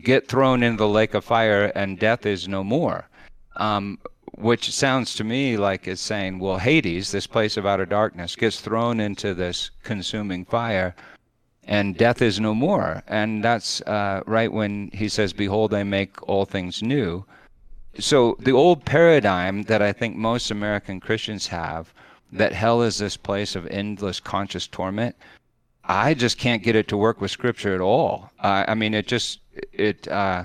get 0.00 0.26
thrown 0.28 0.62
into 0.62 0.78
the 0.78 0.88
lake 0.88 1.14
of 1.14 1.24
fire 1.24 1.70
and 1.74 1.98
death 1.98 2.26
is 2.26 2.48
no 2.48 2.64
more. 2.64 3.08
Um, 3.56 3.98
which 4.38 4.72
sounds 4.72 5.14
to 5.14 5.24
me 5.24 5.56
like 5.56 5.86
it's 5.86 6.00
saying, 6.00 6.38
well, 6.38 6.58
Hades, 6.58 7.10
this 7.10 7.26
place 7.26 7.56
of 7.56 7.66
outer 7.66 7.84
darkness, 7.84 8.34
gets 8.34 8.60
thrown 8.60 8.98
into 8.98 9.34
this 9.34 9.70
consuming 9.82 10.44
fire 10.46 10.94
and 11.64 11.96
death 11.96 12.22
is 12.22 12.40
no 12.40 12.54
more. 12.54 13.02
And 13.06 13.44
that's 13.44 13.80
uh, 13.82 14.22
right 14.26 14.52
when 14.52 14.90
he 14.92 15.08
says, 15.08 15.32
Behold, 15.32 15.74
I 15.74 15.84
make 15.84 16.28
all 16.28 16.44
things 16.44 16.82
new. 16.82 17.24
So 17.98 18.36
the 18.38 18.52
old 18.52 18.84
paradigm 18.84 19.64
that 19.64 19.82
I 19.82 19.92
think 19.92 20.16
most 20.16 20.50
American 20.50 21.00
Christians 21.00 21.46
have, 21.48 21.92
that 22.32 22.52
hell 22.52 22.82
is 22.82 22.98
this 22.98 23.16
place 23.16 23.54
of 23.54 23.66
endless 23.66 24.20
conscious 24.20 24.66
torment, 24.66 25.14
I 25.84 26.14
just 26.14 26.38
can't 26.38 26.62
get 26.62 26.76
it 26.76 26.88
to 26.88 26.96
work 26.96 27.20
with 27.20 27.30
Scripture 27.30 27.74
at 27.74 27.80
all. 27.80 28.30
Uh, 28.38 28.64
I 28.68 28.74
mean, 28.74 28.94
it 28.94 29.06
just 29.06 29.40
it, 29.72 30.08
uh, 30.08 30.44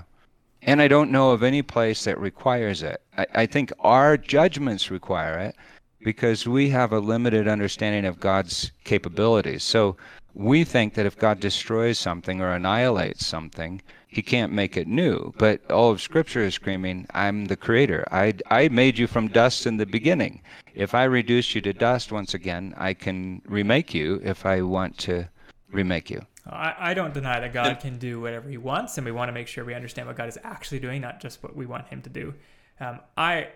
and 0.63 0.81
I 0.81 0.87
don't 0.87 1.11
know 1.11 1.31
of 1.31 1.43
any 1.43 1.61
place 1.61 2.03
that 2.03 2.19
requires 2.19 2.83
it. 2.83 3.01
I, 3.17 3.25
I 3.33 3.45
think 3.45 3.71
our 3.79 4.17
judgments 4.17 4.91
require 4.91 5.39
it 5.39 5.55
because 5.99 6.47
we 6.47 6.69
have 6.69 6.91
a 6.91 6.99
limited 6.99 7.47
understanding 7.47 8.05
of 8.05 8.19
God's 8.19 8.71
capabilities. 8.83 9.63
So 9.63 9.95
we 10.33 10.63
think 10.63 10.93
that 10.95 11.05
if 11.05 11.17
God 11.17 11.39
destroys 11.39 11.97
something 11.97 12.41
or 12.41 12.53
annihilates 12.53 13.25
something, 13.25 13.81
he 14.17 14.23
can't 14.23 14.51
make 14.51 14.75
it 14.75 14.87
new. 14.87 15.31
But 15.37 15.69
all 15.69 15.91
of 15.91 16.01
Scripture 16.01 16.43
is 16.43 16.55
screaming, 16.55 17.05
I'm 17.13 17.45
the 17.45 17.55
creator. 17.55 18.03
I, 18.11 18.33
I 18.49 18.67
made 18.69 18.97
you 18.97 19.05
from 19.05 19.27
dust 19.27 19.67
in 19.67 19.77
the 19.77 19.85
beginning. 19.85 20.41
If 20.73 20.95
I 20.95 21.03
reduce 21.03 21.53
you 21.53 21.61
to 21.61 21.71
dust 21.71 22.11
once 22.11 22.33
again, 22.33 22.73
I 22.77 22.95
can 22.95 23.43
remake 23.45 23.93
you 23.93 24.19
if 24.23 24.43
I 24.43 24.63
want 24.63 24.97
to 24.99 25.29
remake 25.71 26.09
you. 26.09 26.25
I, 26.49 26.73
I 26.79 26.93
don't 26.95 27.13
deny 27.13 27.39
that 27.39 27.53
God 27.53 27.79
can 27.79 27.99
do 27.99 28.19
whatever 28.19 28.49
He 28.49 28.57
wants, 28.57 28.97
and 28.97 29.05
we 29.05 29.11
want 29.11 29.29
to 29.29 29.33
make 29.33 29.47
sure 29.47 29.63
we 29.63 29.75
understand 29.75 30.07
what 30.07 30.17
God 30.17 30.29
is 30.29 30.39
actually 30.43 30.79
doing, 30.79 30.99
not 30.99 31.21
just 31.21 31.43
what 31.43 31.55
we 31.55 31.67
want 31.67 31.85
Him 31.87 32.01
to 32.01 32.09
do. 32.09 32.33
Um, 32.79 33.01
I 33.15 33.49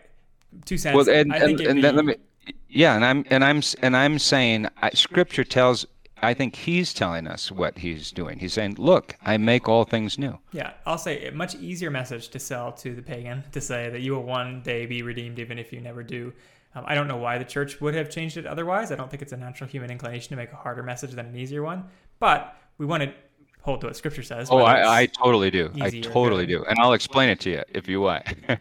two 0.66 0.78
cents. 0.78 0.96
Well, 0.96 1.10
and, 1.10 1.34
I 1.34 1.38
and, 1.38 1.60
and 1.62 1.84
then 1.84 1.96
be- 1.96 2.02
let 2.02 2.06
me, 2.06 2.16
yeah, 2.70 2.96
and 2.96 3.04
I'm 3.04 3.26
and 3.32 3.44
I'm 3.44 3.64
and 3.82 3.98
I'm 3.98 4.20
saying 4.20 4.68
I, 4.80 4.92
Scripture 4.92 5.44
tells. 5.44 5.88
I 6.22 6.34
think 6.34 6.56
He's 6.56 6.94
telling 6.94 7.28
us 7.28 7.52
what 7.52 7.78
He's 7.78 8.12
doing. 8.12 8.40
He's 8.40 8.54
saying, 8.54 8.76
"Look, 8.78 9.16
I 9.26 9.38
make 9.38 9.68
all 9.68 9.84
things 9.84 10.18
new." 10.18 10.38
Yeah, 10.52 10.74
I'll 10.86 10.98
say 10.98 11.28
a 11.28 11.32
much 11.32 11.56
easier 11.56 11.90
message 11.90 12.30
to 12.30 12.40
sell 12.40 12.72
to 12.74 12.94
the 12.96 13.02
pagan 13.02 13.44
to 13.52 13.62
say 13.62 13.90
that 13.90 14.02
you 14.02 14.14
will 14.14 14.24
one 14.24 14.62
day 14.62 14.86
be 14.86 15.02
redeemed 15.02 15.40
even 15.40 15.58
if 15.58 15.72
you 15.74 15.82
never 15.82 16.04
do. 16.04 16.34
Um, 16.74 16.86
I 16.88 16.96
don't 16.96 17.08
know 17.08 17.18
why 17.18 17.38
the 17.38 17.46
church 17.46 17.82
would 17.82 17.94
have 17.96 18.10
changed 18.10 18.38
it 18.38 18.46
otherwise. 18.46 18.92
I 18.92 18.96
don't 18.96 19.10
think 19.10 19.22
it's 19.22 19.34
a 19.34 19.38
natural 19.38 19.70
human 19.70 19.92
inclination 19.92 20.30
to 20.30 20.36
make 20.36 20.52
a 20.54 20.56
harder 20.56 20.84
message 20.84 21.12
than 21.12 21.26
an 21.26 21.36
easier 21.36 21.64
one. 21.64 21.84
But 22.20 22.56
we 22.78 22.86
want 22.86 23.04
to 23.04 23.14
hold 23.62 23.82
to 23.82 23.88
what 23.88 23.96
Scripture 23.96 24.24
says. 24.24 24.50
Oh, 24.50 24.60
I, 24.60 25.02
I 25.02 25.06
totally 25.08 25.52
do. 25.52 25.72
I 25.82 25.90
totally 26.00 26.46
do, 26.46 26.64
and 26.66 26.80
I'll 26.80 26.94
explain 26.94 27.30
it 27.30 27.40
to 27.42 27.50
you 27.50 27.64
if 27.70 27.88
you 27.88 28.02
want. 28.02 28.26
uh, 28.50 28.58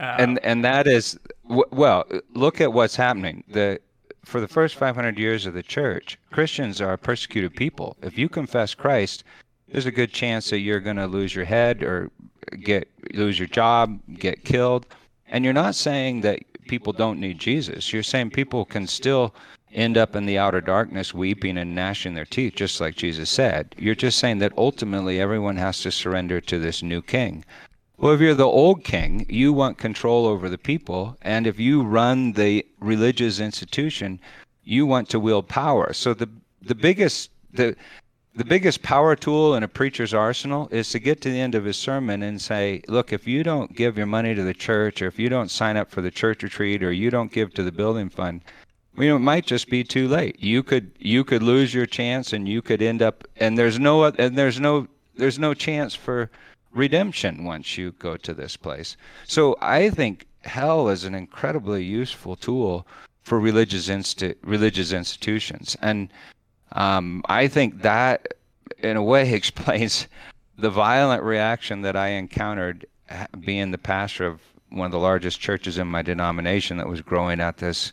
and 0.00 0.38
and 0.44 0.64
that 0.64 0.86
is 0.86 1.18
well, 1.44 2.04
look 2.34 2.60
at 2.60 2.72
what's 2.72 2.96
happening. 2.96 3.44
The 3.48 3.80
for 4.24 4.40
the 4.40 4.48
first 4.48 4.76
500 4.76 5.18
years 5.18 5.46
of 5.46 5.54
the 5.54 5.62
church, 5.62 6.18
Christians 6.30 6.80
are 6.80 6.92
a 6.92 6.98
persecuted 6.98 7.54
people. 7.54 7.96
If 8.02 8.18
you 8.18 8.28
confess 8.28 8.74
Christ, 8.74 9.24
there's 9.68 9.86
a 9.86 9.92
good 9.92 10.12
chance 10.12 10.50
that 10.50 10.60
you're 10.60 10.80
going 10.80 10.96
to 10.96 11.06
lose 11.06 11.34
your 11.34 11.44
head 11.44 11.82
or 11.82 12.10
get 12.62 12.88
lose 13.14 13.38
your 13.38 13.48
job, 13.48 14.00
get 14.14 14.44
killed. 14.44 14.86
And 15.28 15.44
you're 15.44 15.54
not 15.54 15.74
saying 15.74 16.22
that 16.22 16.40
people 16.68 16.92
don't 16.92 17.20
need 17.20 17.38
Jesus. 17.38 17.92
You're 17.92 18.02
saying 18.02 18.30
people 18.30 18.64
can 18.64 18.86
still 18.86 19.34
end 19.72 19.96
up 19.96 20.16
in 20.16 20.26
the 20.26 20.38
outer 20.38 20.60
darkness 20.60 21.14
weeping 21.14 21.56
and 21.56 21.74
gnashing 21.74 22.14
their 22.14 22.24
teeth 22.24 22.54
just 22.56 22.80
like 22.80 22.96
Jesus 22.96 23.30
said. 23.30 23.74
You're 23.78 23.94
just 23.94 24.18
saying 24.18 24.38
that 24.38 24.52
ultimately 24.58 25.20
everyone 25.20 25.56
has 25.56 25.80
to 25.82 25.92
surrender 25.92 26.40
to 26.42 26.58
this 26.58 26.82
new 26.82 27.02
king. 27.02 27.44
Well, 28.00 28.14
if 28.14 28.20
you're 28.22 28.34
the 28.34 28.46
old 28.46 28.82
king, 28.82 29.26
you 29.28 29.52
want 29.52 29.76
control 29.76 30.24
over 30.24 30.48
the 30.48 30.56
people, 30.56 31.18
and 31.20 31.46
if 31.46 31.60
you 31.60 31.82
run 31.82 32.32
the 32.32 32.66
religious 32.80 33.40
institution, 33.40 34.18
you 34.64 34.86
want 34.86 35.10
to 35.10 35.20
wield 35.20 35.48
power. 35.48 35.92
So 35.92 36.14
the 36.14 36.30
the 36.62 36.74
biggest 36.74 37.30
the 37.52 37.76
the 38.34 38.44
biggest 38.44 38.82
power 38.82 39.14
tool 39.16 39.54
in 39.54 39.64
a 39.64 39.68
preacher's 39.68 40.14
arsenal 40.14 40.66
is 40.70 40.88
to 40.90 40.98
get 40.98 41.20
to 41.20 41.30
the 41.30 41.38
end 41.38 41.54
of 41.54 41.66
his 41.66 41.76
sermon 41.76 42.22
and 42.22 42.40
say, 42.40 42.80
look, 42.88 43.12
if 43.12 43.26
you 43.26 43.42
don't 43.42 43.76
give 43.76 43.98
your 43.98 44.06
money 44.06 44.34
to 44.34 44.44
the 44.44 44.54
church, 44.54 45.02
or 45.02 45.06
if 45.06 45.18
you 45.18 45.28
don't 45.28 45.50
sign 45.50 45.76
up 45.76 45.90
for 45.90 46.00
the 46.00 46.10
church 46.10 46.42
retreat, 46.42 46.82
or 46.82 46.92
you 46.92 47.10
don't 47.10 47.32
give 47.32 47.52
to 47.52 47.62
the 47.62 47.72
building 47.72 48.08
fund, 48.08 48.40
you 48.96 49.08
know, 49.08 49.16
it 49.16 49.18
might 49.18 49.44
just 49.44 49.68
be 49.68 49.84
too 49.84 50.08
late. 50.08 50.42
You 50.42 50.62
could 50.62 50.90
you 50.98 51.22
could 51.22 51.42
lose 51.42 51.74
your 51.74 51.86
chance, 51.86 52.32
and 52.32 52.48
you 52.48 52.62
could 52.62 52.80
end 52.80 53.02
up, 53.02 53.28
and 53.36 53.58
there's 53.58 53.78
no 53.78 54.04
and 54.04 54.38
there's 54.38 54.58
no 54.58 54.88
there's 55.16 55.38
no 55.38 55.52
chance 55.52 55.94
for 55.94 56.30
redemption 56.72 57.44
once 57.44 57.76
you 57.76 57.92
go 57.92 58.16
to 58.16 58.34
this 58.34 58.56
place. 58.56 58.96
So 59.26 59.56
I 59.60 59.90
think 59.90 60.26
hell 60.42 60.88
is 60.88 61.04
an 61.04 61.14
incredibly 61.14 61.84
useful 61.84 62.36
tool 62.36 62.86
for 63.22 63.38
religious 63.38 63.88
insti- 63.88 64.36
religious 64.42 64.92
institutions, 64.92 65.76
and 65.82 66.08
um, 66.72 67.22
I 67.28 67.48
think 67.48 67.82
that 67.82 68.34
in 68.78 68.96
a 68.96 69.02
way 69.02 69.32
explains 69.34 70.08
the 70.58 70.70
violent 70.70 71.22
reaction 71.22 71.82
that 71.82 71.96
I 71.96 72.08
encountered 72.08 72.86
being 73.40 73.70
the 73.70 73.78
pastor 73.78 74.26
of 74.26 74.40
one 74.68 74.86
of 74.86 74.92
the 74.92 74.98
largest 74.98 75.40
churches 75.40 75.78
in 75.78 75.88
my 75.88 76.02
denomination 76.02 76.76
that 76.76 76.88
was 76.88 77.00
growing 77.00 77.40
at 77.40 77.58
this 77.58 77.92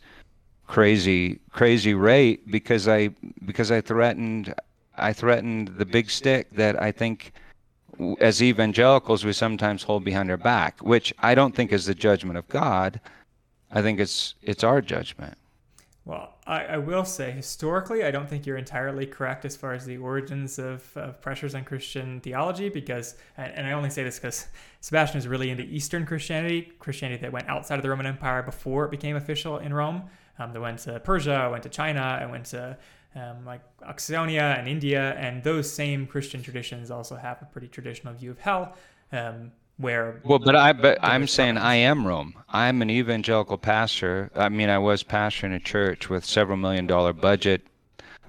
crazy 0.68 1.40
crazy 1.50 1.94
rate 1.94 2.48
because 2.50 2.86
I 2.86 3.08
because 3.44 3.70
I 3.70 3.80
threatened 3.80 4.54
I 4.96 5.12
threatened 5.12 5.68
the 5.68 5.86
big 5.86 6.10
stick 6.10 6.50
that 6.52 6.80
I 6.80 6.92
think 6.92 7.32
as 8.20 8.42
evangelicals 8.42 9.24
we 9.24 9.32
sometimes 9.32 9.82
hold 9.82 10.04
behind 10.04 10.30
our 10.30 10.36
back, 10.36 10.80
which 10.80 11.12
I 11.18 11.34
don't 11.34 11.54
think 11.54 11.72
is 11.72 11.86
the 11.86 11.94
judgment 11.94 12.38
of 12.38 12.48
God. 12.48 13.00
I 13.70 13.82
think 13.82 14.00
it's 14.00 14.34
it's 14.42 14.64
our 14.64 14.80
judgment. 14.80 15.36
Well, 16.04 16.36
I, 16.46 16.64
I 16.64 16.76
will 16.78 17.04
say 17.04 17.30
historically, 17.30 18.02
I 18.02 18.10
don't 18.10 18.26
think 18.26 18.46
you're 18.46 18.56
entirely 18.56 19.04
correct 19.04 19.44
as 19.44 19.56
far 19.56 19.74
as 19.74 19.84
the 19.84 19.98
origins 19.98 20.58
of, 20.58 20.90
of 20.96 21.20
pressures 21.20 21.54
on 21.54 21.64
Christian 21.64 22.20
theology, 22.20 22.70
because, 22.70 23.16
and, 23.36 23.52
and 23.52 23.66
I 23.66 23.72
only 23.72 23.90
say 23.90 24.04
this 24.04 24.18
because 24.18 24.46
Sebastian 24.80 25.18
is 25.18 25.28
really 25.28 25.50
into 25.50 25.64
Eastern 25.64 26.06
Christianity, 26.06 26.72
Christianity 26.78 27.20
that 27.20 27.30
went 27.30 27.46
outside 27.46 27.74
of 27.76 27.82
the 27.82 27.90
Roman 27.90 28.06
Empire 28.06 28.42
before 28.42 28.86
it 28.86 28.90
became 28.90 29.16
official 29.16 29.58
in 29.58 29.74
Rome. 29.74 30.04
Um, 30.38 30.52
that 30.52 30.60
went 30.60 30.78
to 30.80 30.98
Persia, 31.00 31.48
went 31.50 31.64
to 31.64 31.68
China, 31.68 32.18
and 32.22 32.30
went 32.30 32.46
to 32.46 32.78
um, 33.14 33.44
like 33.44 33.62
Oxonia 33.80 34.58
and 34.58 34.68
India, 34.68 35.14
and 35.18 35.42
those 35.42 35.70
same 35.72 36.06
Christian 36.06 36.42
traditions 36.42 36.90
also 36.90 37.16
have 37.16 37.40
a 37.42 37.46
pretty 37.46 37.68
traditional 37.68 38.14
view 38.14 38.30
of 38.30 38.38
hell, 38.38 38.74
um, 39.12 39.52
where 39.78 40.20
Well, 40.24 40.38
but 40.38 40.56
I 40.56 40.72
but 40.72 40.98
I'm 41.02 41.26
saying 41.26 41.56
I 41.56 41.76
am 41.76 42.06
Rome. 42.06 42.34
I'm 42.48 42.82
an 42.82 42.90
evangelical 42.90 43.58
pastor. 43.58 44.30
I 44.34 44.48
mean, 44.48 44.68
I 44.68 44.78
was 44.78 45.02
pastor 45.02 45.46
in 45.46 45.52
a 45.52 45.60
church 45.60 46.08
with 46.08 46.24
several 46.24 46.56
million 46.56 46.86
dollar 46.86 47.12
budget, 47.12 47.66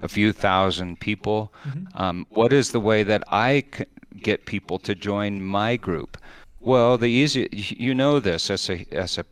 a 0.02 0.08
few 0.08 0.32
thousand 0.32 1.00
people. 1.00 1.52
Um, 1.94 2.26
what 2.30 2.52
is 2.52 2.72
the 2.72 2.80
way 2.80 3.02
that 3.02 3.24
I 3.28 3.64
c- 3.76 3.84
get 4.16 4.46
people 4.46 4.78
to 4.80 4.94
join 4.94 5.42
my 5.42 5.76
group? 5.76 6.16
Well, 6.60 6.98
the 6.98 7.06
easy 7.06 7.48
you 7.52 7.94
know 7.94 8.20
this 8.20 8.50
as 8.50 8.68
a 8.70 8.86
as 8.92 9.18
a 9.18 9.24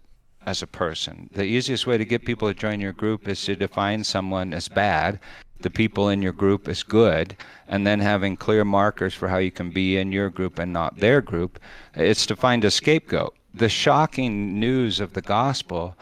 as 0.49 0.63
a 0.63 0.67
person. 0.67 1.29
The 1.33 1.45
easiest 1.45 1.87
way 1.87 1.99
to 1.99 2.05
get 2.05 2.25
people 2.25 2.49
to 2.49 2.55
join 2.55 2.81
your 2.81 2.95
group 2.95 3.29
is 3.29 3.45
to 3.45 3.55
define 3.55 4.03
someone 4.03 4.55
as 4.55 4.69
bad, 4.69 5.21
the 5.61 5.71
people 5.71 6.09
in 6.09 6.23
your 6.23 6.33
group 6.33 6.69
as 6.69 6.83
good, 6.83 7.37
and 7.69 7.87
then 7.87 8.01
having 8.01 8.37
clear 8.37 8.65
markers 8.65 9.15
for 9.15 9.29
how 9.29 9.39
you 9.39 9.51
can 9.51 9.71
be 9.71 9.99
in 9.99 10.11
your 10.11 10.31
group 10.31 10.59
and 10.59 10.73
not 10.73 10.99
their 10.99 11.21
group. 11.21 11.61
It's 11.95 12.27
to 12.27 12.37
find 12.37 12.65
a 12.65 12.71
scapegoat. 12.71 13.35
The 13.53 13.69
shocking 13.69 14.59
news 14.59 15.01
of 15.01 15.13
the 15.13 15.21
gospel 15.21 15.97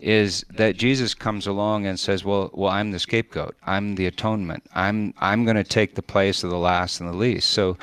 is 0.00 0.44
that 0.50 0.76
Jesus 0.76 1.14
comes 1.14 1.46
along 1.46 1.86
and 1.86 1.98
says, 2.00 2.24
"Well, 2.24 2.50
well, 2.52 2.72
I'm 2.72 2.90
the 2.90 2.98
scapegoat. 2.98 3.54
I'm 3.64 3.94
the 3.94 4.06
atonement. 4.06 4.64
I'm 4.74 5.14
I'm 5.20 5.44
going 5.44 5.62
to 5.64 5.76
take 5.78 5.94
the 5.94 6.02
place 6.14 6.42
of 6.42 6.50
the 6.50 6.64
last 6.70 7.00
and 7.00 7.08
the 7.08 7.16
least." 7.16 7.50
So 7.50 7.76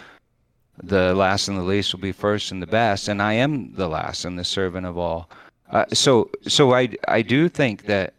the 0.83 1.13
last 1.13 1.47
and 1.47 1.57
the 1.57 1.63
least 1.73 1.93
will 1.93 2.01
be 2.01 2.11
first 2.11 2.51
and 2.51 2.61
the 2.61 2.67
best, 2.81 3.07
and 3.07 3.21
I 3.21 3.33
am 3.33 3.73
the 3.75 3.87
last 3.87 4.25
and 4.25 4.37
the 4.37 4.43
servant 4.43 4.85
of 4.85 4.97
all. 4.97 5.29
Uh, 5.69 5.85
so, 5.93 6.29
so 6.47 6.73
I, 6.73 6.89
I 7.07 7.21
do 7.21 7.47
think 7.47 7.85
that 7.85 8.13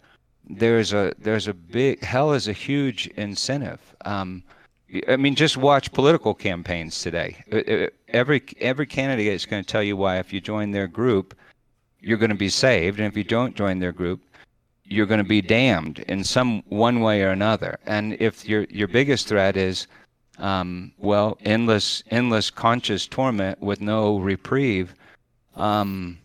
there's 0.51 0.93
a 0.93 1.13
there's 1.19 1.49
a 1.49 1.55
big 1.55 2.03
hell 2.03 2.33
is 2.33 2.49
a 2.49 2.53
huge 2.53 3.07
incentive. 3.17 3.81
Um, 4.05 4.43
I 5.07 5.17
mean, 5.17 5.37
just 5.37 5.57
watch 5.57 5.93
political 5.93 6.35
campaigns 6.35 7.01
today. 7.01 7.37
Uh, 7.53 7.59
uh, 7.59 7.87
every 8.09 8.43
every 8.61 8.87
candidate 8.87 9.33
is 9.33 9.47
going 9.47 9.63
to 9.63 9.67
tell 9.67 9.83
you 9.83 9.97
why 9.97 10.19
if 10.19 10.33
you 10.33 10.41
join 10.41 10.73
their 10.73 10.89
group, 10.89 11.37
you're 12.01 12.19
going 12.19 12.31
to 12.31 12.37
be 12.37 12.49
saved, 12.49 12.99
and 12.99 13.07
if 13.07 13.17
you 13.17 13.25
don't 13.25 13.55
join 13.55 13.79
their 13.79 13.93
group, 13.93 14.21
you're 14.85 15.07
going 15.07 15.23
to 15.23 15.29
be 15.29 15.41
damned 15.41 16.01
in 16.09 16.25
some 16.25 16.63
one 16.69 17.01
way 17.01 17.23
or 17.23 17.31
another. 17.31 17.79
And 17.87 18.15
if 18.21 18.49
your 18.49 18.65
your 18.65 18.89
biggest 18.89 19.29
threat 19.29 19.57
is, 19.57 19.87
um, 20.39 20.93
well, 20.99 21.39
endless 21.45 22.03
endless 22.11 22.51
conscious 22.51 23.07
torment 23.07 23.61
with 23.61 23.81
no 23.81 24.19
reprieve, 24.19 24.95
um, 25.55 26.19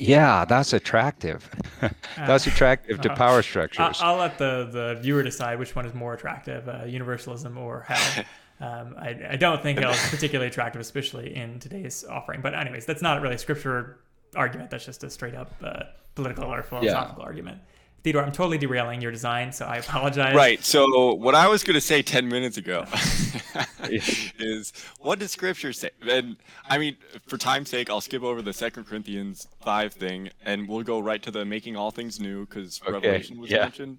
yeah, 0.00 0.44
that's 0.44 0.72
attractive. 0.72 1.48
that's 2.16 2.46
attractive 2.46 3.00
to 3.02 3.12
Uh, 3.12 3.16
power 3.16 3.42
structures. 3.42 3.98
I'll 4.00 4.16
let 4.16 4.38
the, 4.38 4.68
the 4.70 4.98
viewer 5.00 5.22
decide 5.22 5.58
which 5.58 5.74
one 5.76 5.86
is 5.86 5.94
more 5.94 6.14
attractive, 6.14 6.68
uh, 6.68 6.84
universalism 6.86 7.56
or 7.58 7.82
hell. 7.88 8.24
Um, 8.60 8.96
I, 8.98 9.16
I 9.30 9.36
don't 9.36 9.62
think 9.62 9.78
hell 9.78 9.92
is 9.92 10.10
particularly 10.10 10.48
attractive, 10.48 10.80
especially 10.80 11.36
in 11.36 11.60
today's 11.60 12.04
offering. 12.04 12.40
But 12.40 12.54
anyways, 12.54 12.86
that's 12.86 13.02
not 13.02 13.22
really 13.22 13.36
a 13.36 13.38
scripture 13.38 13.98
argument. 14.34 14.70
That's 14.70 14.84
just 14.84 15.04
a 15.04 15.10
straight 15.10 15.36
up 15.36 15.52
uh, 15.62 15.84
political 16.16 16.52
or 16.52 16.64
philosophical 16.64 17.22
argument. 17.22 17.60
Theodore, 18.04 18.22
I'm 18.22 18.32
totally 18.32 18.58
derailing 18.58 19.00
your 19.02 19.10
design, 19.10 19.52
so 19.52 19.66
I 19.66 19.76
apologize. 19.78 20.34
Right. 20.34 20.62
So 20.64 21.14
what 21.14 21.34
I 21.34 21.48
was 21.48 21.64
going 21.64 21.74
to 21.74 21.80
say 21.80 22.00
10 22.00 22.28
minutes 22.28 22.56
ago 22.56 22.84
is 23.88 24.72
what 25.00 25.18
does 25.18 25.32
scripture 25.32 25.72
say? 25.72 25.90
And 26.08 26.36
I 26.68 26.78
mean, 26.78 26.96
for 27.26 27.36
time's 27.36 27.70
sake, 27.70 27.90
I'll 27.90 28.00
skip 28.00 28.22
over 28.22 28.40
the 28.40 28.52
Second 28.52 28.84
Corinthians 28.86 29.48
5 29.64 29.92
thing 29.94 30.30
and 30.44 30.68
we'll 30.68 30.84
go 30.84 31.00
right 31.00 31.22
to 31.22 31.30
the 31.30 31.44
making 31.44 31.76
all 31.76 31.90
things 31.90 32.20
new 32.20 32.46
because 32.46 32.80
Okay, 32.82 32.92
Revelation 32.92 33.40
was 33.40 33.50
yeah. 33.50 33.62
mentioned. 33.62 33.98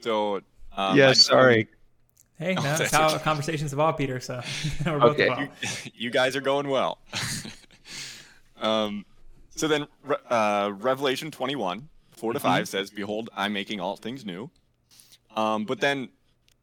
So, 0.00 0.36
um, 0.36 0.42
I 0.76 0.94
yes, 0.96 1.16
just 1.18 1.28
sorry. 1.28 1.68
Hey, 2.38 2.54
no, 2.54 2.62
that's 2.62 2.78
that's 2.90 2.92
how 2.92 3.14
okay. 3.14 3.22
conversations 3.22 3.72
evolve, 3.72 3.96
Peter. 3.96 4.18
So 4.20 4.42
we're 4.86 4.98
both 4.98 5.12
Okay. 5.12 5.28
involved. 5.28 5.52
you 5.94 6.10
guys 6.10 6.34
are 6.36 6.40
going 6.40 6.68
well. 6.68 6.98
um, 8.60 9.04
so 9.54 9.68
then, 9.68 9.86
uh, 10.28 10.72
Revelation 10.76 11.30
21, 11.30 11.88
4 12.16 12.32
to 12.32 12.40
5 12.40 12.68
says, 12.68 12.90
Behold, 12.90 13.30
I'm 13.36 13.52
making 13.52 13.80
all 13.80 13.96
things 13.96 14.24
new. 14.24 14.50
Um, 15.34 15.64
but 15.64 15.80
then, 15.80 16.08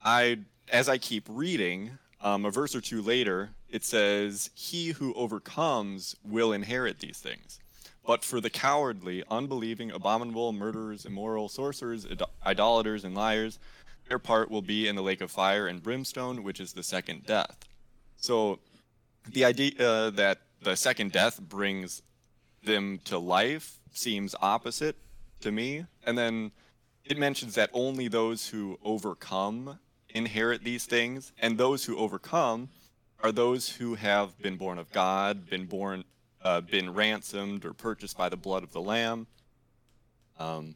I, 0.04 0.39
as 0.72 0.89
I 0.89 0.97
keep 0.97 1.26
reading, 1.30 1.91
um, 2.22 2.45
a 2.45 2.51
verse 2.51 2.76
or 2.76 2.82
two 2.82 3.01
later, 3.01 3.51
it 3.70 3.84
says, 3.84 4.49
He 4.56 4.89
who 4.89 5.14
overcomes 5.14 6.16
will 6.24 6.51
inherit 6.51 6.99
these 6.99 7.20
things. 7.20 7.60
But 8.06 8.26
for 8.26 8.41
the 8.41 8.49
cowardly, 8.49 9.24
unbelieving, 9.30 9.91
abominable, 9.91 10.51
murderers, 10.51 11.06
immoral, 11.06 11.47
sorcerers, 11.49 12.06
id- 12.06 12.24
idolaters, 12.45 13.06
and 13.06 13.16
liars, 13.16 13.60
their 14.10 14.20
part 14.20 14.51
will 14.51 14.62
be 14.62 14.88
in 14.88 14.95
the 14.95 15.04
lake 15.04 15.22
of 15.22 15.32
fire 15.32 15.68
and 15.68 15.82
brimstone, 15.82 16.43
which 16.43 16.60
is 16.60 16.74
the 16.74 16.84
second 16.84 17.26
death. 17.26 17.58
So 18.18 18.60
the 19.32 19.45
idea 19.45 19.72
uh, 19.80 20.10
that 20.12 20.39
the 20.62 20.76
second 20.76 21.12
death 21.12 21.39
brings 21.39 22.01
them 22.64 22.99
to 23.06 23.18
life 23.18 23.80
seems 23.91 24.36
opposite 24.41 24.97
to 25.43 25.51
me. 25.51 25.85
And 26.05 26.17
then 26.17 26.51
it 27.05 27.17
mentions 27.17 27.55
that 27.55 27.69
only 27.73 28.07
those 28.07 28.47
who 28.47 28.77
overcome 28.83 29.79
inherit 30.09 30.63
these 30.63 30.85
things, 30.85 31.33
and 31.39 31.57
those 31.57 31.85
who 31.85 31.97
overcome 31.97 32.69
are 33.21 33.31
those 33.31 33.69
who 33.69 33.95
have 33.95 34.37
been 34.39 34.57
born 34.57 34.77
of 34.77 34.91
God, 34.91 35.49
been 35.49 35.65
born, 35.65 36.03
uh, 36.43 36.61
been 36.61 36.93
ransomed 36.93 37.65
or 37.65 37.73
purchased 37.73 38.17
by 38.17 38.29
the 38.29 38.37
blood 38.37 38.63
of 38.63 38.71
the 38.73 38.81
Lamb. 38.81 39.27
Um, 40.39 40.75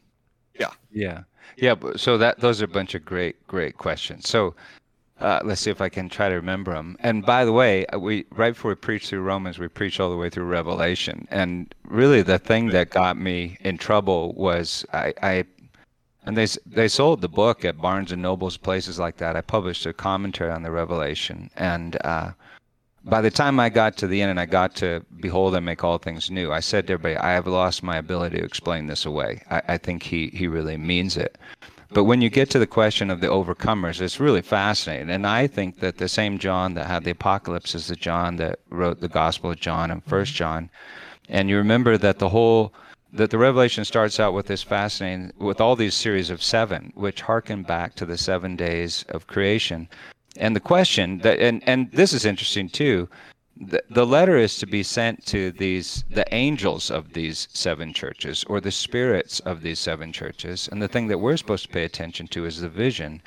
yeah. 0.58 0.70
Yeah, 0.90 1.22
yeah. 1.56 1.74
So 1.96 2.18
that 2.18 2.40
those 2.40 2.60
are 2.62 2.64
a 2.64 2.68
bunch 2.68 2.94
of 2.94 3.04
great, 3.04 3.46
great 3.46 3.76
questions. 3.76 4.28
So 4.28 4.54
uh, 5.20 5.40
let's 5.44 5.60
see 5.60 5.70
if 5.70 5.80
I 5.80 5.88
can 5.88 6.08
try 6.08 6.28
to 6.28 6.34
remember 6.34 6.72
them. 6.72 6.96
And 7.00 7.24
by 7.24 7.44
the 7.44 7.52
way, 7.52 7.86
uh, 7.86 7.98
we 7.98 8.26
right 8.30 8.54
before 8.54 8.70
we 8.70 8.76
preached 8.76 9.08
through 9.08 9.22
Romans, 9.22 9.58
we 9.58 9.68
preached 9.68 10.00
all 10.00 10.10
the 10.10 10.16
way 10.16 10.30
through 10.30 10.44
Revelation. 10.44 11.26
And 11.30 11.74
really, 11.84 12.22
the 12.22 12.38
thing 12.38 12.68
that 12.68 12.90
got 12.90 13.16
me 13.16 13.58
in 13.60 13.78
trouble 13.78 14.32
was 14.34 14.84
I, 14.92 15.14
I 15.22 15.44
and 16.24 16.36
they 16.36 16.46
they 16.66 16.88
sold 16.88 17.20
the 17.20 17.28
book 17.28 17.64
at 17.64 17.80
Barnes 17.80 18.12
and 18.12 18.22
Nobles, 18.22 18.56
places 18.56 18.98
like 18.98 19.16
that. 19.16 19.36
I 19.36 19.40
published 19.40 19.86
a 19.86 19.92
commentary 19.92 20.50
on 20.50 20.62
the 20.62 20.70
Revelation, 20.70 21.50
and 21.56 21.96
uh, 22.04 22.32
by 23.04 23.20
the 23.20 23.30
time 23.30 23.58
I 23.58 23.68
got 23.68 23.96
to 23.98 24.06
the 24.06 24.20
end 24.20 24.30
and 24.30 24.40
I 24.40 24.46
got 24.46 24.74
to 24.76 25.04
behold 25.20 25.54
and 25.54 25.64
make 25.64 25.82
all 25.82 25.98
things 25.98 26.30
new, 26.30 26.52
I 26.52 26.60
said 26.60 26.86
to 26.86 26.94
everybody, 26.94 27.16
I 27.16 27.32
have 27.32 27.46
lost 27.46 27.82
my 27.82 27.96
ability 27.96 28.38
to 28.38 28.44
explain 28.44 28.86
this 28.86 29.06
away. 29.06 29.42
I, 29.50 29.62
I 29.68 29.78
think 29.78 30.02
he, 30.02 30.28
he 30.28 30.46
really 30.46 30.76
means 30.76 31.16
it. 31.16 31.38
But 31.90 32.04
when 32.04 32.20
you 32.20 32.28
get 32.28 32.50
to 32.50 32.58
the 32.58 32.66
question 32.66 33.10
of 33.10 33.20
the 33.20 33.28
overcomers, 33.28 34.00
it's 34.00 34.20
really 34.20 34.42
fascinating. 34.42 35.10
And 35.10 35.26
I 35.26 35.46
think 35.46 35.80
that 35.80 35.96
the 35.96 36.08
same 36.08 36.38
John 36.38 36.74
that 36.74 36.86
had 36.86 37.04
the 37.04 37.10
apocalypse 37.12 37.74
is 37.74 37.86
the 37.86 37.96
John 37.96 38.36
that 38.36 38.60
wrote 38.68 39.00
the 39.00 39.08
Gospel 39.08 39.52
of 39.52 39.60
John 39.60 39.90
and 39.90 40.04
First 40.04 40.32
mm-hmm. 40.32 40.38
John. 40.38 40.70
And 41.28 41.48
you 41.48 41.56
remember 41.56 41.96
that 41.96 42.18
the 42.18 42.28
whole 42.28 42.74
that 43.12 43.30
the 43.30 43.38
revelation 43.38 43.84
starts 43.84 44.20
out 44.20 44.34
with 44.34 44.46
this 44.46 44.62
fascinating 44.62 45.32
with 45.38 45.60
all 45.60 45.76
these 45.76 45.94
series 45.94 46.28
of 46.28 46.42
seven 46.42 46.92
which 46.94 47.22
harken 47.22 47.62
back 47.62 47.94
to 47.94 48.04
the 48.04 48.18
seven 48.18 48.54
days 48.54 49.04
of 49.08 49.26
creation 49.26 49.88
and 50.36 50.54
the 50.54 50.60
question 50.60 51.18
that 51.18 51.38
and 51.38 51.62
and 51.66 51.90
this 51.92 52.12
is 52.12 52.26
interesting 52.26 52.68
too 52.68 53.08
the, 53.60 53.82
the 53.90 54.06
letter 54.06 54.36
is 54.36 54.56
to 54.58 54.66
be 54.66 54.82
sent 54.84 55.26
to 55.26 55.50
these 55.50 56.04
the 56.10 56.32
angels 56.32 56.90
of 56.90 57.12
these 57.12 57.48
seven 57.52 57.92
churches 57.92 58.44
or 58.44 58.60
the 58.60 58.70
spirits 58.70 59.40
of 59.40 59.62
these 59.62 59.80
seven 59.80 60.12
churches. 60.12 60.68
And 60.70 60.80
the 60.80 60.88
thing 60.88 61.08
that 61.08 61.18
we're 61.18 61.36
supposed 61.36 61.64
to 61.64 61.72
pay 61.72 61.84
attention 61.84 62.28
to 62.28 62.44
is 62.44 62.60
the 62.60 62.68
vision. 62.68 63.20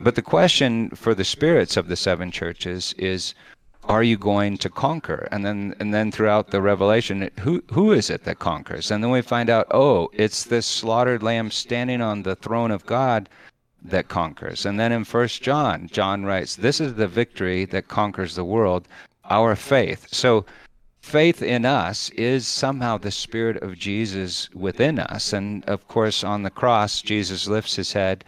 But 0.00 0.14
the 0.14 0.22
question 0.22 0.88
for 0.90 1.14
the 1.14 1.24
spirits 1.24 1.76
of 1.76 1.88
the 1.88 1.96
seven 1.96 2.30
churches 2.30 2.94
is 2.96 3.34
are 3.84 4.02
you 4.02 4.16
going 4.16 4.56
to 4.58 4.70
conquer? 4.70 5.28
And 5.30 5.44
then 5.44 5.74
and 5.78 5.92
then 5.92 6.10
throughout 6.10 6.50
the 6.50 6.62
revelation 6.62 7.30
who 7.40 7.62
who 7.70 7.92
is 7.92 8.08
it 8.08 8.24
that 8.24 8.38
conquers? 8.38 8.90
And 8.90 9.04
then 9.04 9.10
we 9.10 9.20
find 9.20 9.50
out 9.50 9.66
oh 9.70 10.08
it's 10.14 10.44
this 10.44 10.66
slaughtered 10.66 11.22
lamb 11.22 11.50
standing 11.50 12.00
on 12.00 12.22
the 12.22 12.36
throne 12.36 12.70
of 12.70 12.86
god 12.86 13.28
that 13.82 14.08
conquers. 14.08 14.64
And 14.64 14.80
then 14.80 14.92
in 14.92 15.04
first 15.04 15.42
john 15.42 15.88
john 15.92 16.24
writes 16.24 16.56
this 16.56 16.80
is 16.80 16.94
the 16.94 17.06
victory 17.06 17.66
that 17.66 17.88
conquers 17.88 18.34
the 18.34 18.44
world 18.44 18.88
our 19.30 19.56
faith. 19.56 20.08
So 20.12 20.44
faith 21.00 21.42
in 21.42 21.64
us 21.64 22.10
is 22.10 22.46
somehow 22.46 22.96
the 22.98 23.10
spirit 23.10 23.62
of 23.62 23.78
jesus 23.78 24.48
within 24.54 24.98
us. 24.98 25.32
And 25.32 25.64
of 25.66 25.86
course 25.88 26.24
on 26.24 26.42
the 26.42 26.50
cross 26.50 27.02
jesus 27.02 27.46
lifts 27.46 27.76
his 27.76 27.92
head 27.92 28.24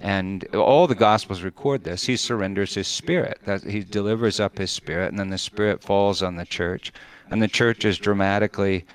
and 0.00 0.44
all 0.54 0.86
the 0.86 0.94
gospels 0.94 1.42
record 1.42 1.82
this. 1.82 2.04
He 2.04 2.16
surrenders 2.16 2.74
his 2.74 2.86
spirit. 2.86 3.40
That 3.44 3.64
he 3.64 3.80
delivers 3.80 4.38
up 4.38 4.58
his 4.58 4.70
spirit 4.70 5.10
and 5.10 5.18
then 5.18 5.30
the 5.30 5.38
spirit 5.38 5.82
falls 5.82 6.22
on 6.22 6.36
the 6.36 6.46
church 6.46 6.92
and 7.30 7.42
the 7.42 7.48
church 7.48 7.84
is 7.84 7.98
dramatically 7.98 8.86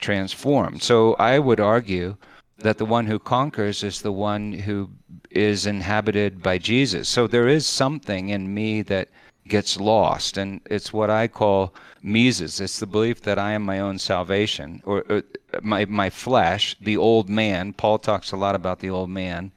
transformed. 0.00 0.82
So 0.82 1.14
i 1.14 1.38
would 1.38 1.60
argue 1.60 2.16
that 2.58 2.78
the 2.78 2.84
one 2.84 3.06
who 3.06 3.18
conquers 3.18 3.84
is 3.84 4.02
the 4.02 4.12
one 4.12 4.52
who 4.52 4.90
is 5.30 5.66
inhabited 5.66 6.42
by 6.42 6.58
jesus. 6.58 7.08
So 7.08 7.26
there 7.26 7.48
is 7.48 7.66
something 7.66 8.30
in 8.30 8.52
me 8.52 8.82
that 8.82 9.08
gets 9.48 9.78
lost 9.80 10.36
and 10.36 10.60
it's 10.66 10.92
what 10.92 11.10
i 11.10 11.26
call 11.26 11.74
mises 12.02 12.60
it's 12.60 12.78
the 12.78 12.86
belief 12.86 13.22
that 13.22 13.38
i 13.38 13.52
am 13.52 13.62
my 13.62 13.80
own 13.80 13.98
salvation 13.98 14.82
or, 14.84 15.04
or 15.08 15.22
my 15.62 15.84
my 15.86 16.10
flesh 16.10 16.76
the 16.80 16.96
old 16.96 17.28
man 17.28 17.72
paul 17.72 17.98
talks 17.98 18.32
a 18.32 18.36
lot 18.36 18.54
about 18.54 18.78
the 18.80 18.90
old 18.90 19.10
man 19.10 19.50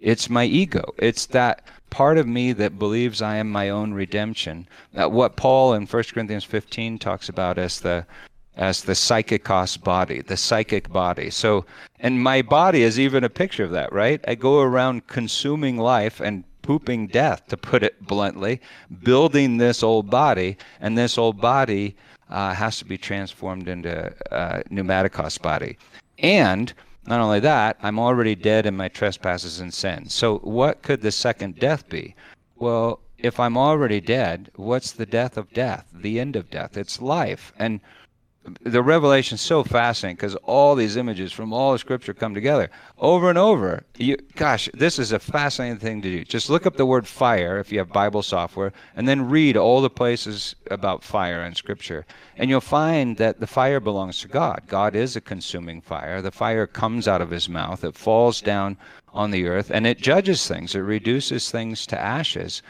it's 0.00 0.28
my 0.28 0.44
ego. 0.44 0.94
It's 0.98 1.26
that 1.26 1.62
part 1.90 2.18
of 2.18 2.28
me 2.28 2.52
that 2.52 2.78
believes 2.78 3.22
I 3.22 3.36
am 3.36 3.50
my 3.50 3.70
own 3.70 3.94
redemption. 3.94 4.68
What 4.92 5.36
Paul 5.36 5.74
in 5.74 5.86
1 5.86 6.04
Corinthians 6.12 6.44
15 6.44 6.98
talks 6.98 7.28
about 7.28 7.58
as 7.58 7.80
the 7.80 8.06
as 8.56 8.82
the 8.82 8.94
psychikos 8.94 9.82
body, 9.82 10.22
the 10.22 10.36
psychic 10.36 10.90
body. 10.90 11.28
So, 11.28 11.66
and 12.00 12.22
my 12.22 12.40
body 12.40 12.82
is 12.82 12.98
even 12.98 13.22
a 13.22 13.28
picture 13.28 13.64
of 13.64 13.70
that, 13.72 13.92
right? 13.92 14.18
I 14.26 14.34
go 14.34 14.60
around 14.60 15.08
consuming 15.08 15.76
life 15.76 16.20
and 16.20 16.44
pooping 16.66 17.06
death, 17.06 17.46
to 17.46 17.56
put 17.56 17.82
it 17.82 18.04
bluntly, 18.04 18.60
building 19.02 19.56
this 19.56 19.82
old 19.82 20.10
body, 20.10 20.56
and 20.80 20.98
this 20.98 21.16
old 21.16 21.40
body 21.40 21.96
uh, 22.28 22.52
has 22.52 22.78
to 22.78 22.84
be 22.84 22.98
transformed 22.98 23.68
into 23.68 24.12
a 24.32 24.62
pneumatikos 24.70 25.40
body. 25.40 25.78
And 26.18 26.72
not 27.06 27.20
only 27.20 27.40
that, 27.40 27.76
I'm 27.82 28.00
already 28.00 28.34
dead 28.34 28.66
in 28.66 28.76
my 28.76 28.88
trespasses 28.88 29.60
and 29.60 29.72
sins. 29.72 30.12
So, 30.12 30.38
what 30.38 30.82
could 30.82 31.02
the 31.02 31.12
second 31.12 31.58
death 31.60 31.88
be? 31.88 32.16
Well, 32.56 33.00
if 33.16 33.38
I'm 33.38 33.56
already 33.56 34.00
dead, 34.00 34.50
what's 34.56 34.90
the 34.92 35.06
death 35.06 35.36
of 35.36 35.52
death? 35.52 35.86
The 35.92 36.18
end 36.18 36.34
of 36.34 36.50
death. 36.50 36.76
It's 36.76 37.00
life. 37.00 37.52
And 37.58 37.80
the 38.62 38.82
revelation's 38.82 39.40
so 39.40 39.64
fascinating 39.64 40.16
because 40.16 40.34
all 40.36 40.74
these 40.74 40.96
images 40.96 41.32
from 41.32 41.52
all 41.52 41.72
the 41.72 41.78
scripture 41.78 42.14
come 42.14 42.34
together 42.34 42.70
over 42.98 43.28
and 43.28 43.38
over. 43.38 43.82
You, 43.96 44.16
gosh, 44.34 44.68
this 44.74 44.98
is 44.98 45.12
a 45.12 45.18
fascinating 45.18 45.78
thing 45.78 46.02
to 46.02 46.10
do. 46.10 46.24
Just 46.24 46.50
look 46.50 46.66
up 46.66 46.76
the 46.76 46.86
word 46.86 47.06
fire 47.06 47.58
if 47.58 47.72
you 47.72 47.78
have 47.78 47.92
Bible 47.92 48.22
software, 48.22 48.72
and 48.94 49.08
then 49.08 49.28
read 49.28 49.56
all 49.56 49.80
the 49.80 49.90
places 49.90 50.54
about 50.70 51.02
fire 51.02 51.42
in 51.44 51.54
scripture, 51.54 52.06
and 52.36 52.50
you'll 52.50 52.60
find 52.60 53.16
that 53.16 53.40
the 53.40 53.46
fire 53.46 53.80
belongs 53.80 54.20
to 54.20 54.28
God. 54.28 54.62
God 54.66 54.94
is 54.94 55.16
a 55.16 55.20
consuming 55.20 55.80
fire. 55.80 56.22
The 56.22 56.30
fire 56.30 56.66
comes 56.66 57.08
out 57.08 57.20
of 57.20 57.30
His 57.30 57.48
mouth. 57.48 57.84
It 57.84 57.96
falls 57.96 58.40
down 58.40 58.76
on 59.12 59.30
the 59.30 59.46
earth, 59.46 59.70
and 59.70 59.86
it 59.86 59.98
judges 59.98 60.46
things. 60.46 60.74
It 60.74 60.80
reduces 60.80 61.50
things 61.50 61.86
to 61.86 62.00
ashes. 62.00 62.62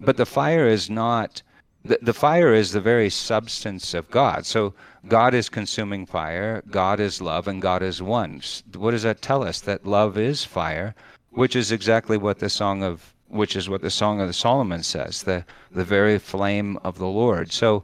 But 0.00 0.16
the 0.16 0.26
fire 0.26 0.68
is 0.68 0.90
not. 0.90 1.42
The, 1.84 1.98
the 2.00 2.14
fire 2.14 2.54
is 2.54 2.72
the 2.72 2.80
very 2.80 3.10
substance 3.10 3.92
of 3.92 4.10
God. 4.10 4.46
So 4.46 4.72
God 5.06 5.34
is 5.34 5.50
consuming 5.50 6.06
fire, 6.06 6.62
God 6.70 6.98
is 6.98 7.20
love, 7.20 7.46
and 7.46 7.60
God 7.60 7.82
is 7.82 8.00
one. 8.00 8.40
What 8.74 8.92
does 8.92 9.02
that 9.02 9.20
tell 9.20 9.42
us? 9.42 9.60
That 9.60 9.86
love 9.86 10.16
is 10.16 10.44
fire, 10.44 10.94
which 11.30 11.54
is 11.56 11.72
exactly 11.72 12.16
what 12.16 12.38
the 12.38 12.48
song 12.48 12.82
of 12.82 13.12
which 13.28 13.56
is 13.56 13.68
what 13.68 13.82
the 13.82 13.90
song 13.90 14.20
of 14.20 14.34
Solomon 14.34 14.82
says, 14.82 15.22
the 15.22 15.44
the 15.72 15.84
very 15.84 16.18
flame 16.18 16.78
of 16.84 16.98
the 16.98 17.06
Lord. 17.06 17.52
So 17.52 17.82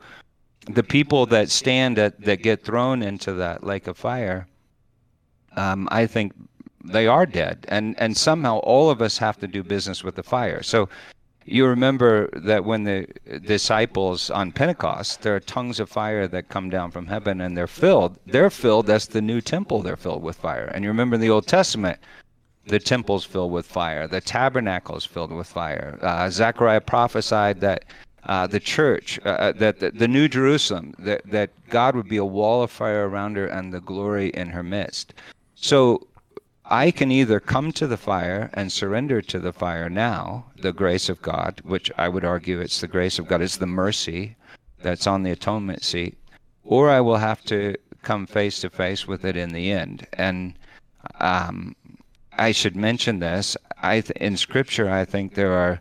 the 0.67 0.83
people 0.83 1.27
that 1.27 1.51
stand 1.51 1.99
at 1.99 2.21
that 2.23 2.43
get 2.43 2.65
thrown 2.65 3.03
into 3.03 3.33
that 3.35 3.65
lake 3.65 3.87
of 3.87 3.99
fire, 3.99 4.47
um, 5.57 5.89
I 5.91 6.07
think 6.07 6.33
they 6.85 7.07
are 7.07 7.27
dead, 7.27 7.67
and 7.69 7.99
and 7.99 8.17
somehow 8.17 8.59
all 8.59 8.89
of 8.89 9.03
us 9.03 9.19
have 9.19 9.39
to 9.41 9.47
do 9.47 9.63
business 9.63 10.03
with 10.03 10.15
the 10.15 10.23
fire. 10.23 10.63
So 10.63 10.89
you 11.45 11.67
remember 11.67 12.29
that 12.33 12.65
when 12.65 12.85
the 12.85 13.07
disciples 13.45 14.31
on 14.31 14.53
Pentecost, 14.53 15.23
there 15.23 15.35
are 15.35 15.41
tongues 15.41 15.81
of 15.81 15.89
fire 15.89 16.29
that 16.29 16.49
come 16.49 16.71
down 16.71 16.91
from 16.91 17.07
heaven 17.07 17.41
and 17.41 17.57
they're 17.57 17.67
filled. 17.67 18.19
They're 18.27 18.51
filled, 18.51 18.87
that's 18.87 19.07
the 19.07 19.23
new 19.23 19.41
temple, 19.41 19.83
they're 19.83 19.97
filled 19.97 20.23
with 20.23 20.37
fire. 20.37 20.67
And 20.67 20.85
you 20.85 20.91
remember 20.91 21.15
in 21.15 21.21
the 21.21 21.31
Old 21.31 21.47
Testament, 21.47 21.99
the 22.67 22.79
temple's 22.79 23.25
filled 23.25 23.53
with 23.53 23.67
fire, 23.67 24.07
the 24.07 24.21
tabernacle 24.21 24.97
is 24.97 25.05
filled 25.05 25.33
with 25.33 25.47
fire. 25.47 25.99
Uh, 26.03 26.31
Zechariah 26.31 26.81
prophesied 26.81 27.61
that 27.61 27.85
uh, 28.25 28.47
the 28.47 28.61
church, 28.61 29.19
uh, 29.25 29.29
uh, 29.29 29.53
that 29.53 29.81
the, 29.81 29.91
the, 29.93 30.07
New 30.07 30.29
Jerusalem, 30.29 30.95
that, 30.99 31.23
that 31.31 31.51
God 31.71 31.97
would 31.97 32.09
be 32.09 32.19
a 32.19 32.25
wall 32.25 32.63
of 32.63 32.71
fire 32.71 33.09
around 33.09 33.37
her 33.37 33.47
and 33.47 33.73
the 33.73 33.81
glory 33.81 34.29
in 34.29 34.51
her 34.51 34.63
midst. 34.63 35.15
So 35.55 36.07
I 36.71 36.93
can 36.93 37.11
either 37.11 37.41
come 37.41 37.73
to 37.73 37.89
the 37.89 37.97
fire 37.97 38.49
and 38.55 38.71
surrender 38.71 39.21
to 39.23 39.41
the 39.41 39.53
fire 39.53 39.91
now, 39.91 40.47
the 40.57 40.73
grace 40.73 41.09
of 41.09 41.21
God, 41.21 41.61
which 41.65 41.91
I 41.99 42.09
would 42.09 42.25
argue 42.25 42.61
it's 42.61 42.81
the 42.81 42.87
grace 42.87 43.19
of 43.19 43.27
God, 43.27 43.43
it's 43.43 43.57
the 43.57 43.67
mercy 43.67 44.37
that's 44.81 45.09
on 45.09 45.25
the 45.25 45.33
atonement 45.33 45.83
seat, 45.83 46.17
or 46.63 46.89
I 46.89 47.01
will 47.01 47.17
have 47.17 47.43
to 47.47 47.75
come 48.03 48.25
face 48.25 48.61
to 48.61 48.71
face 48.71 49.09
with 49.09 49.25
it 49.25 49.37
in 49.37 49.51
the 49.51 49.73
end. 49.73 50.07
And 50.13 50.55
um, 51.19 51.75
I 52.39 52.53
should 52.53 52.77
mention 52.77 53.19
this. 53.19 53.57
I 53.83 54.01
th- 54.01 54.13
in 54.13 54.37
Scripture, 54.37 54.89
I 54.89 55.05
think 55.05 55.35
there 55.35 55.53
are 55.53 55.81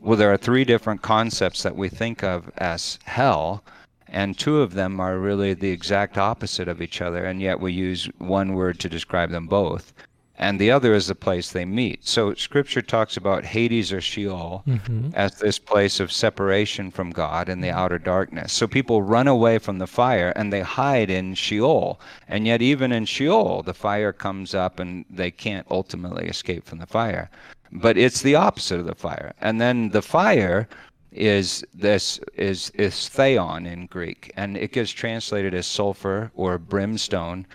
well, 0.00 0.16
there 0.16 0.32
are 0.32 0.36
three 0.36 0.64
different 0.64 1.02
concepts 1.02 1.64
that 1.64 1.74
we 1.74 1.88
think 1.88 2.22
of 2.22 2.52
as 2.58 3.00
hell 3.04 3.64
and 4.08 4.38
two 4.38 4.60
of 4.60 4.74
them 4.74 5.00
are 5.00 5.18
really 5.18 5.54
the 5.54 5.70
exact 5.70 6.18
opposite 6.18 6.68
of 6.68 6.80
each 6.80 7.00
other, 7.00 7.24
and 7.24 7.40
yet 7.40 7.60
we 7.60 7.72
use 7.72 8.08
one 8.18 8.54
word 8.54 8.78
to 8.80 8.88
describe 8.88 9.30
them 9.30 9.46
both. 9.46 9.92
And 10.40 10.60
the 10.60 10.70
other 10.70 10.94
is 10.94 11.08
the 11.08 11.16
place 11.16 11.50
they 11.50 11.64
meet. 11.64 12.06
So 12.06 12.32
Scripture 12.34 12.80
talks 12.80 13.16
about 13.16 13.44
Hades 13.44 13.92
or 13.92 14.00
Sheol 14.00 14.62
mm-hmm. 14.68 15.10
as 15.14 15.34
this 15.34 15.58
place 15.58 15.98
of 15.98 16.12
separation 16.12 16.92
from 16.92 17.10
God 17.10 17.48
in 17.48 17.60
the 17.60 17.72
outer 17.72 17.98
darkness. 17.98 18.52
So 18.52 18.68
people 18.68 19.02
run 19.02 19.26
away 19.26 19.58
from 19.58 19.78
the 19.78 19.88
fire 19.88 20.32
and 20.36 20.52
they 20.52 20.60
hide 20.60 21.10
in 21.10 21.34
Sheol. 21.34 22.00
And 22.28 22.46
yet, 22.46 22.62
even 22.62 22.92
in 22.92 23.04
Sheol, 23.04 23.64
the 23.64 23.74
fire 23.74 24.12
comes 24.12 24.54
up 24.54 24.78
and 24.78 25.04
they 25.10 25.32
can't 25.32 25.66
ultimately 25.72 26.28
escape 26.28 26.64
from 26.64 26.78
the 26.78 26.86
fire. 26.86 27.30
But 27.72 27.98
it's 27.98 28.22
the 28.22 28.36
opposite 28.36 28.78
of 28.78 28.86
the 28.86 28.94
fire. 28.94 29.34
And 29.40 29.60
then 29.60 29.90
the 29.90 30.02
fire 30.02 30.68
is 31.12 31.64
this 31.74 32.20
is 32.34 32.70
is 32.70 32.94
theion 32.94 33.66
in 33.66 33.86
Greek, 33.86 34.32
and 34.36 34.56
it 34.56 34.72
gets 34.72 34.90
translated 34.90 35.54
as 35.54 35.66
sulfur 35.66 36.30
or 36.34 36.58
brimstone, 36.58 37.46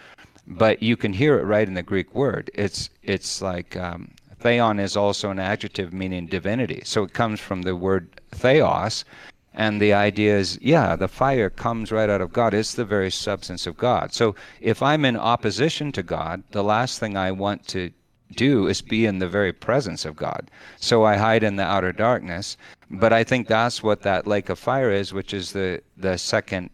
but 0.47 0.81
you 0.81 0.97
can 0.97 1.13
hear 1.13 1.37
it 1.37 1.43
right 1.43 1.67
in 1.67 1.73
the 1.73 1.83
Greek 1.83 2.13
word. 2.15 2.49
It's 2.53 2.89
it's 3.03 3.41
like 3.41 3.75
um, 3.77 4.11
theion 4.41 4.79
is 4.79 4.97
also 4.97 5.29
an 5.29 5.39
adjective 5.39 5.93
meaning 5.93 6.27
divinity, 6.27 6.81
so 6.83 7.03
it 7.03 7.13
comes 7.13 7.39
from 7.39 7.61
the 7.61 7.75
word 7.75 8.21
theos, 8.31 9.05
and 9.53 9.81
the 9.81 9.93
idea 9.93 10.37
is 10.37 10.57
yeah, 10.61 10.95
the 10.95 11.07
fire 11.07 11.49
comes 11.49 11.91
right 11.91 12.09
out 12.09 12.21
of 12.21 12.33
God. 12.33 12.53
It's 12.53 12.73
the 12.73 12.85
very 12.85 13.11
substance 13.11 13.67
of 13.67 13.77
God. 13.77 14.13
So 14.13 14.35
if 14.61 14.81
I'm 14.81 15.05
in 15.05 15.15
opposition 15.15 15.91
to 15.93 16.03
God, 16.03 16.43
the 16.51 16.63
last 16.63 16.99
thing 16.99 17.15
I 17.15 17.31
want 17.31 17.67
to 17.69 17.91
do 18.35 18.67
is 18.67 18.81
be 18.81 19.05
in 19.05 19.19
the 19.19 19.29
very 19.29 19.53
presence 19.53 20.05
of 20.05 20.15
God. 20.15 20.49
So 20.77 21.03
I 21.03 21.17
hide 21.17 21.43
in 21.43 21.55
the 21.55 21.63
outer 21.63 21.91
darkness. 21.91 22.57
But 22.93 23.11
I 23.11 23.23
think 23.23 23.47
that's 23.47 23.81
what 23.81 24.01
that 24.03 24.27
lake 24.27 24.49
of 24.49 24.59
fire 24.59 24.91
is, 24.91 25.13
which 25.13 25.33
is 25.33 25.51
the 25.51 25.81
the 25.97 26.17
second 26.17 26.69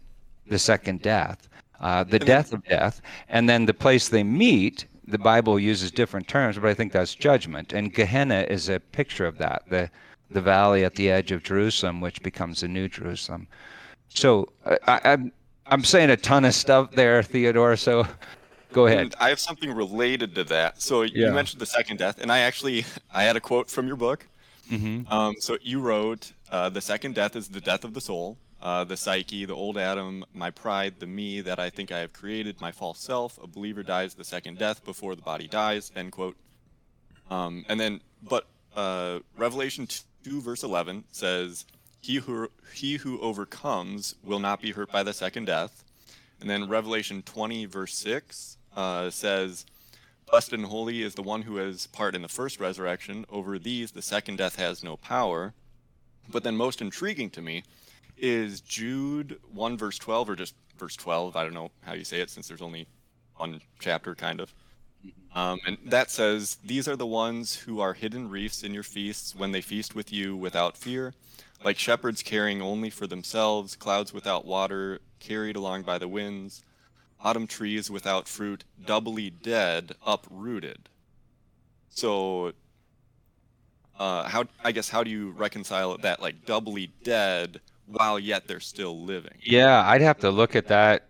the 0.46 0.58
second 0.58 1.02
death, 1.02 1.48
uh, 1.80 2.04
the 2.04 2.18
death 2.18 2.52
of 2.52 2.64
death, 2.64 3.00
and 3.28 3.48
then 3.48 3.66
the 3.66 3.74
place 3.74 4.08
they 4.08 4.22
meet. 4.22 4.86
The 5.06 5.18
Bible 5.18 5.58
uses 5.58 5.90
different 5.90 6.28
terms, 6.28 6.56
but 6.56 6.66
I 6.66 6.74
think 6.74 6.92
that's 6.92 7.16
judgment. 7.16 7.72
And 7.72 7.92
Gehenna 7.92 8.46
is 8.48 8.68
a 8.68 8.78
picture 8.78 9.26
of 9.26 9.38
that. 9.38 9.62
The 9.68 9.90
the 10.30 10.40
valley 10.40 10.84
at 10.84 10.94
the 10.94 11.10
edge 11.10 11.32
of 11.32 11.42
Jerusalem, 11.42 12.00
which 12.00 12.22
becomes 12.22 12.60
the 12.60 12.68
new 12.68 12.86
Jerusalem. 12.88 13.48
So 14.08 14.48
I, 14.86 15.00
I'm 15.04 15.32
I'm 15.66 15.84
saying 15.84 16.10
a 16.10 16.16
ton 16.16 16.44
of 16.44 16.54
stuff 16.54 16.92
there, 16.92 17.22
Theodore. 17.22 17.76
So 17.76 18.06
Go 18.72 18.86
ahead. 18.86 19.14
I 19.18 19.28
have 19.30 19.40
something 19.40 19.72
related 19.72 20.34
to 20.36 20.44
that. 20.44 20.80
So 20.80 21.02
yeah. 21.02 21.28
you 21.28 21.32
mentioned 21.32 21.60
the 21.60 21.66
second 21.66 21.98
death, 21.98 22.20
and 22.20 22.30
I 22.30 22.40
actually 22.40 22.84
I 23.12 23.24
had 23.24 23.36
a 23.36 23.40
quote 23.40 23.68
from 23.68 23.86
your 23.86 23.96
book. 23.96 24.26
Mm-hmm. 24.70 25.12
Um, 25.12 25.34
so 25.40 25.58
you 25.62 25.80
wrote, 25.80 26.32
uh, 26.50 26.68
"The 26.70 26.80
second 26.80 27.14
death 27.14 27.36
is 27.36 27.48
the 27.48 27.60
death 27.60 27.84
of 27.84 27.94
the 27.94 28.00
soul, 28.00 28.38
uh, 28.62 28.84
the 28.84 28.96
psyche, 28.96 29.44
the 29.44 29.54
old 29.54 29.76
Adam, 29.76 30.24
my 30.32 30.50
pride, 30.50 30.94
the 30.98 31.06
me 31.06 31.40
that 31.40 31.58
I 31.58 31.70
think 31.70 31.90
I 31.92 31.98
have 31.98 32.12
created, 32.12 32.60
my 32.60 32.72
false 32.72 33.00
self. 33.00 33.38
A 33.42 33.46
believer 33.46 33.82
dies 33.82 34.14
the 34.14 34.24
second 34.24 34.58
death 34.58 34.84
before 34.84 35.14
the 35.14 35.22
body 35.22 35.48
dies." 35.48 35.92
End 35.96 36.12
quote. 36.12 36.36
Um, 37.30 37.64
and 37.68 37.78
then, 37.78 38.00
but 38.22 38.46
uh, 38.76 39.20
Revelation 39.36 39.86
two 40.24 40.40
verse 40.40 40.62
eleven 40.62 41.04
says, 41.10 41.64
"He 42.00 42.16
who 42.16 42.50
he 42.74 42.96
who 42.96 43.20
overcomes 43.20 44.14
will 44.24 44.40
not 44.40 44.60
be 44.60 44.72
hurt 44.72 44.90
by 44.92 45.02
the 45.02 45.12
second 45.12 45.46
death." 45.46 45.84
And 46.40 46.48
then 46.48 46.68
Revelation 46.68 47.22
20 47.22 47.66
verse 47.66 47.94
6 47.96 48.56
uh, 48.74 49.10
says, 49.10 49.66
Blessed 50.30 50.52
and 50.52 50.66
holy 50.66 51.02
is 51.02 51.16
the 51.16 51.22
one 51.22 51.42
who 51.42 51.56
has 51.56 51.88
part 51.88 52.14
in 52.14 52.22
the 52.22 52.28
first 52.28 52.60
resurrection. 52.60 53.26
Over 53.28 53.58
these, 53.58 53.90
the 53.90 54.02
second 54.02 54.36
death 54.36 54.56
has 54.56 54.84
no 54.84 54.96
power. 54.96 55.54
But 56.28 56.44
then, 56.44 56.56
most 56.56 56.80
intriguing 56.80 57.30
to 57.30 57.42
me 57.42 57.64
is 58.16 58.60
Jude 58.60 59.40
1, 59.52 59.76
verse 59.76 59.98
12, 59.98 60.30
or 60.30 60.36
just 60.36 60.54
verse 60.78 60.94
12. 60.94 61.34
I 61.34 61.42
don't 61.42 61.54
know 61.54 61.72
how 61.82 61.94
you 61.94 62.04
say 62.04 62.20
it 62.20 62.30
since 62.30 62.46
there's 62.46 62.62
only 62.62 62.86
one 63.38 63.60
chapter, 63.80 64.14
kind 64.14 64.40
of. 64.40 64.54
Um, 65.34 65.58
and 65.66 65.78
that 65.86 66.12
says, 66.12 66.58
These 66.64 66.86
are 66.86 66.96
the 66.96 67.06
ones 67.06 67.56
who 67.56 67.80
are 67.80 67.94
hidden 67.94 68.30
reefs 68.30 68.62
in 68.62 68.72
your 68.72 68.84
feasts 68.84 69.34
when 69.34 69.50
they 69.50 69.60
feast 69.60 69.96
with 69.96 70.12
you 70.12 70.36
without 70.36 70.76
fear, 70.76 71.12
like 71.64 71.76
shepherds 71.76 72.22
caring 72.22 72.62
only 72.62 72.90
for 72.90 73.08
themselves, 73.08 73.74
clouds 73.74 74.12
without 74.12 74.44
water, 74.44 75.00
carried 75.18 75.56
along 75.56 75.82
by 75.82 75.98
the 75.98 76.08
winds 76.08 76.62
autumn 77.22 77.46
trees 77.46 77.90
without 77.90 78.28
fruit, 78.28 78.64
doubly 78.84 79.30
dead, 79.30 79.92
uprooted. 80.06 80.88
So, 81.88 82.52
uh, 83.98 84.28
how 84.28 84.44
I 84.64 84.72
guess 84.72 84.88
how 84.88 85.04
do 85.04 85.10
you 85.10 85.30
reconcile 85.30 85.96
that 85.98 86.22
like 86.22 86.46
doubly 86.46 86.92
dead 87.02 87.60
while 87.86 88.18
yet 88.18 88.46
they're 88.46 88.60
still 88.60 89.02
living? 89.04 89.34
Yeah, 89.42 89.82
I'd 89.86 90.02
have 90.02 90.18
to 90.20 90.30
look 90.30 90.56
at 90.56 90.68
that 90.68 91.06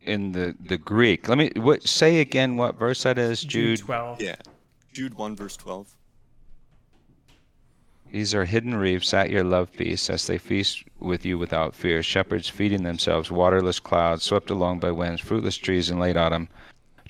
in 0.00 0.32
the 0.32 0.54
the 0.66 0.78
Greek. 0.78 1.28
Let 1.28 1.38
me 1.38 1.50
what 1.56 1.86
say 1.86 2.20
again 2.20 2.56
what 2.56 2.78
verse 2.78 3.02
that 3.04 3.18
is, 3.18 3.42
Jude. 3.42 3.78
Jude 3.78 3.86
twelve. 3.86 4.20
Yeah, 4.20 4.36
Jude 4.92 5.14
one 5.14 5.36
verse 5.36 5.56
twelve. 5.56 5.94
These 8.12 8.34
are 8.34 8.44
hidden 8.44 8.74
reefs 8.74 9.14
at 9.14 9.30
your 9.30 9.42
love 9.42 9.70
feast 9.70 10.10
as 10.10 10.26
they 10.26 10.36
feast 10.36 10.84
with 11.00 11.24
you 11.24 11.38
without 11.38 11.74
fear. 11.74 12.02
Shepherds 12.02 12.46
feeding 12.46 12.82
themselves, 12.82 13.30
waterless 13.30 13.80
clouds 13.80 14.22
swept 14.22 14.50
along 14.50 14.80
by 14.80 14.90
winds, 14.90 15.22
fruitless 15.22 15.56
trees 15.56 15.88
in 15.88 15.98
late 15.98 16.18
autumn, 16.18 16.46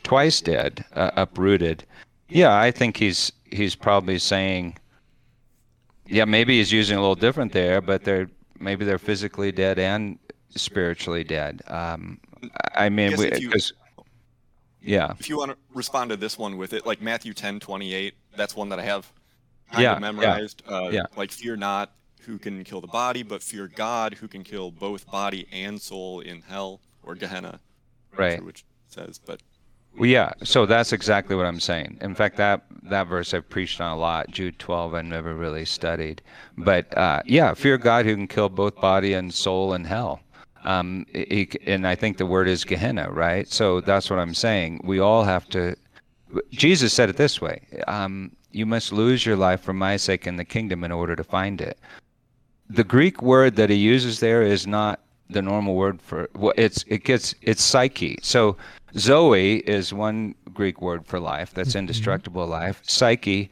twice 0.05 0.40
dead, 0.40 0.84
uh, 0.92 1.11
uprooted. 1.16 1.84
Yeah, 2.28 2.57
I 2.57 2.70
think 2.70 2.96
he's 2.96 3.32
he's 3.50 3.74
probably 3.74 4.16
saying. 4.20 4.76
Yeah, 6.07 6.24
maybe 6.24 6.59
he's 6.59 6.70
using 6.70 6.96
a 6.96 7.00
little 7.00 7.16
different 7.16 7.50
there, 7.50 7.80
but 7.80 8.05
they're 8.05 8.30
maybe 8.61 8.84
they're 8.84 8.96
physically 8.96 9.50
dead 9.50 9.80
and 9.80 10.20
spiritually 10.50 11.24
dead. 11.24 11.62
Um, 11.66 12.20
I 12.76 12.88
mean, 12.90 13.11
because 13.16 13.72
yeah. 14.80 15.14
If 15.18 15.28
you 15.28 15.38
want 15.38 15.50
to 15.50 15.57
respond 15.74 16.11
to 16.11 16.16
this 16.16 16.38
one 16.38 16.59
with 16.59 16.72
it, 16.72 16.86
like 16.86 17.03
Matthew 17.03 17.34
ten 17.34 17.59
twenty 17.59 17.92
eight, 17.92 18.14
that's 18.36 18.55
one 18.55 18.68
that 18.68 18.78
I 18.78 18.84
have 18.84 19.12
yeah, 19.81 19.99
memorized. 19.99 20.62
Yeah, 20.68 20.75
uh, 20.77 20.89
yeah. 20.91 21.03
Like 21.16 21.31
fear 21.31 21.57
not 21.57 21.93
who 22.27 22.39
can 22.39 22.62
kill 22.64 22.81
the 22.81 22.87
body, 22.87 23.23
but 23.23 23.43
fear 23.43 23.68
God 23.68 24.14
who 24.14 24.29
can 24.29 24.45
kill 24.45 24.70
both 24.70 25.11
body 25.11 25.47
and 25.53 25.81
soul 25.81 26.20
in 26.20 26.43
hell. 26.43 26.81
or 27.05 27.16
Gehenna, 27.16 27.59
Right. 28.16 28.45
which 28.45 28.64
says, 28.87 29.18
but 29.18 29.41
Well, 29.99 30.09
yeah. 30.09 30.33
So 30.45 30.66
that's 30.66 30.93
exactly 30.93 31.35
what 31.35 31.47
I'm 31.47 31.59
saying. 31.59 31.99
In 32.01 32.14
fact, 32.14 32.37
that 32.37 32.62
that 32.85 33.09
verse 33.09 33.35
I've 33.35 33.49
preached 33.49 33.81
on 33.81 33.91
a 33.93 33.97
lot. 33.99 34.31
Jude 34.31 34.59
12, 34.61 34.95
I 34.95 35.03
never 35.03 35.35
really 35.35 35.64
studied, 35.64 36.23
but 36.57 36.97
uh, 36.97 37.23
yeah, 37.27 37.55
fear 37.55 37.77
God 37.77 38.07
who 38.07 38.14
can 38.14 38.29
kill 38.29 38.49
both 38.49 38.77
body 38.77 39.14
and 39.14 39.35
soul 39.35 39.75
in 39.75 39.85
hell. 39.85 40.20
Um, 40.64 41.07
he, 41.12 41.49
and 41.66 41.85
I 41.89 41.97
think 41.97 42.18
the 42.18 42.27
word 42.27 42.47
is 42.47 42.62
Gehenna, 42.64 43.11
right? 43.11 43.49
So 43.49 43.81
that's 43.81 44.09
what 44.09 44.20
I'm 44.20 44.35
saying. 44.35 44.81
We 44.85 45.01
all 45.01 45.25
have 45.25 45.49
to. 45.51 45.75
Jesus 46.53 46.93
said 46.93 47.11
it 47.11 47.16
this 47.16 47.41
way: 47.41 47.62
um, 47.89 48.31
"You 48.53 48.66
must 48.66 48.92
lose 48.92 49.26
your 49.26 49.36
life 49.36 49.61
for 49.61 49.72
my 49.72 49.96
sake 49.96 50.26
in 50.26 50.36
the 50.36 50.44
kingdom 50.44 50.84
in 50.84 50.92
order 50.92 51.16
to 51.16 51.24
find 51.24 51.61
it." 51.61 51.78
The 52.68 52.84
Greek 52.84 53.22
word 53.22 53.57
that 53.57 53.70
he 53.70 53.76
uses 53.76 54.20
there 54.20 54.42
is 54.42 54.66
not 54.66 55.00
the 55.32 55.42
normal 55.42 55.74
word 55.74 56.00
for 56.00 56.28
well, 56.34 56.53
it's 56.57 56.84
it 56.86 57.05
gets 57.05 57.34
it's 57.42 57.62
psyche. 57.62 58.18
So 58.22 58.57
Zoe 58.96 59.59
is 59.59 59.92
one 59.92 60.34
Greek 60.53 60.80
word 60.80 61.07
for 61.07 61.18
life. 61.18 61.53
That's 61.55 61.70
mm-hmm. 61.70 61.78
indestructible 61.78 62.46
life. 62.46 62.80
Psyche 62.84 63.50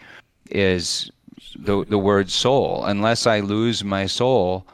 is 0.50 1.10
the 1.56 1.84
the 1.86 1.98
word 1.98 2.30
soul. 2.30 2.84
Unless 2.84 3.26
I 3.26 3.40
lose 3.40 3.82
my 3.82 4.06
soul, 4.06 4.66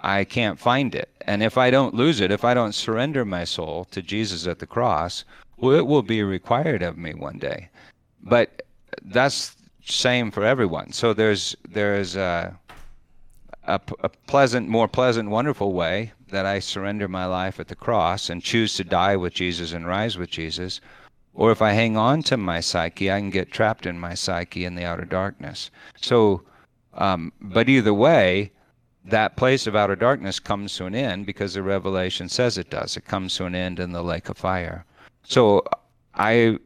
I 0.00 0.24
can't 0.24 0.58
find 0.58 0.94
it. 0.94 1.10
And 1.22 1.42
if 1.42 1.58
I 1.58 1.70
don't 1.70 1.94
lose 1.94 2.20
it, 2.20 2.30
if 2.30 2.44
I 2.44 2.54
don't 2.54 2.74
surrender 2.74 3.24
my 3.24 3.44
soul 3.44 3.86
to 3.90 4.02
Jesus 4.02 4.46
at 4.46 4.58
the 4.58 4.66
cross, 4.66 5.24
well, 5.56 5.74
it 5.74 5.86
will 5.86 6.02
be 6.02 6.22
required 6.22 6.82
of 6.82 6.98
me 6.98 7.14
one 7.14 7.38
day. 7.38 7.68
But 8.22 8.62
that's 9.04 9.56
same 9.84 10.30
for 10.30 10.44
everyone. 10.44 10.92
So 10.92 11.14
there's 11.14 11.56
there's 11.68 12.16
a, 12.16 12.58
a, 13.64 13.80
a 14.00 14.08
pleasant, 14.08 14.68
more 14.68 14.88
pleasant, 14.88 15.30
wonderful 15.30 15.72
way 15.72 16.12
that 16.30 16.46
I 16.46 16.58
surrender 16.58 17.08
my 17.08 17.26
life 17.26 17.60
at 17.60 17.68
the 17.68 17.76
cross 17.76 18.30
and 18.30 18.42
choose 18.42 18.74
to 18.76 18.84
die 18.84 19.16
with 19.16 19.32
Jesus 19.32 19.72
and 19.72 19.86
rise 19.86 20.18
with 20.18 20.30
Jesus. 20.30 20.80
Or 21.34 21.52
if 21.52 21.62
I 21.62 21.72
hang 21.72 21.96
on 21.96 22.22
to 22.24 22.36
my 22.36 22.60
psyche, 22.60 23.12
I 23.12 23.20
can 23.20 23.30
get 23.30 23.52
trapped 23.52 23.86
in 23.86 24.00
my 24.00 24.14
psyche 24.14 24.64
in 24.64 24.74
the 24.74 24.84
outer 24.84 25.04
darkness. 25.04 25.70
So, 26.00 26.42
um, 26.94 27.32
but 27.40 27.68
either 27.68 27.92
way, 27.92 28.52
that 29.04 29.36
place 29.36 29.66
of 29.66 29.76
outer 29.76 29.96
darkness 29.96 30.40
comes 30.40 30.74
to 30.76 30.86
an 30.86 30.94
end 30.94 31.26
because 31.26 31.54
the 31.54 31.62
revelation 31.62 32.28
says 32.28 32.58
it 32.58 32.70
does. 32.70 32.96
It 32.96 33.04
comes 33.04 33.36
to 33.36 33.44
an 33.44 33.54
end 33.54 33.78
in 33.78 33.92
the 33.92 34.02
lake 34.02 34.28
of 34.30 34.38
fire. 34.38 34.84
So, 35.22 35.62
I, 36.14 36.58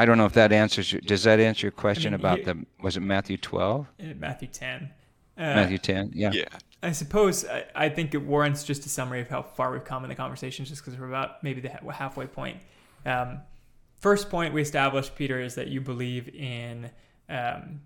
I 0.00 0.06
don't 0.06 0.16
know 0.16 0.24
if 0.24 0.32
that 0.32 0.50
answers. 0.50 0.90
Your, 0.90 1.02
does 1.02 1.24
that 1.24 1.40
answer 1.40 1.66
your 1.66 1.72
question 1.72 2.12
mean, 2.12 2.20
about 2.20 2.38
you- 2.38 2.44
the? 2.46 2.66
Was 2.80 2.96
it 2.96 3.00
Matthew 3.00 3.36
twelve? 3.36 3.86
Matthew 3.98 4.48
10. 4.48 4.90
Uh, 5.36 5.40
Matthew 5.40 5.76
ten? 5.76 6.10
Yeah. 6.14 6.30
yeah, 6.32 6.48
I 6.82 6.92
suppose 6.92 7.44
I, 7.44 7.66
I 7.74 7.88
think 7.90 8.14
it 8.14 8.22
warrants 8.22 8.64
just 8.64 8.86
a 8.86 8.88
summary 8.88 9.20
of 9.20 9.28
how 9.28 9.42
far 9.42 9.70
we've 9.70 9.84
come 9.84 10.02
in 10.04 10.08
the 10.08 10.14
conversation, 10.14 10.64
just 10.64 10.82
because 10.82 10.98
we're 10.98 11.08
about 11.08 11.44
maybe 11.44 11.60
the 11.60 11.68
halfway 11.92 12.26
point. 12.26 12.56
Um, 13.04 13.40
first 13.98 14.30
point 14.30 14.54
we 14.54 14.62
established, 14.62 15.16
Peter, 15.16 15.38
is 15.38 15.54
that 15.56 15.68
you 15.68 15.82
believe 15.82 16.34
in 16.34 16.90
um, 17.28 17.82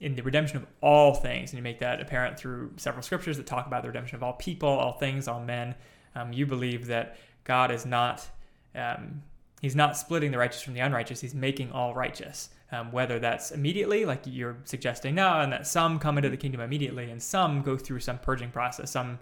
in 0.00 0.14
the 0.14 0.22
redemption 0.22 0.56
of 0.56 0.66
all 0.80 1.12
things, 1.12 1.50
and 1.50 1.58
you 1.58 1.62
make 1.62 1.80
that 1.80 2.00
apparent 2.00 2.38
through 2.38 2.72
several 2.78 3.02
scriptures 3.02 3.36
that 3.36 3.46
talk 3.46 3.66
about 3.66 3.82
the 3.82 3.88
redemption 3.88 4.16
of 4.16 4.22
all 4.22 4.32
people, 4.32 4.70
all 4.70 4.92
things, 4.92 5.28
all 5.28 5.44
men. 5.44 5.74
Um, 6.14 6.32
you 6.32 6.46
believe 6.46 6.86
that 6.86 7.18
God 7.44 7.70
is 7.70 7.84
not 7.84 8.26
um, 8.74 9.22
he's 9.60 9.76
not 9.76 9.96
splitting 9.96 10.30
the 10.30 10.38
righteous 10.38 10.62
from 10.62 10.74
the 10.74 10.80
unrighteous; 10.80 11.20
he's 11.20 11.34
making 11.34 11.72
all 11.72 11.94
righteous. 11.94 12.50
Um, 12.70 12.92
whether 12.92 13.18
that's 13.18 13.50
immediately, 13.50 14.04
like 14.04 14.22
you're 14.26 14.58
suggesting 14.64 15.14
now, 15.14 15.40
and 15.40 15.50
that 15.52 15.66
some 15.66 15.98
come 15.98 16.18
into 16.18 16.28
the 16.28 16.36
kingdom 16.36 16.60
immediately, 16.60 17.10
and 17.10 17.22
some 17.22 17.62
go 17.62 17.78
through 17.78 18.00
some 18.00 18.18
purging 18.18 18.50
process, 18.50 18.90
some 18.90 19.18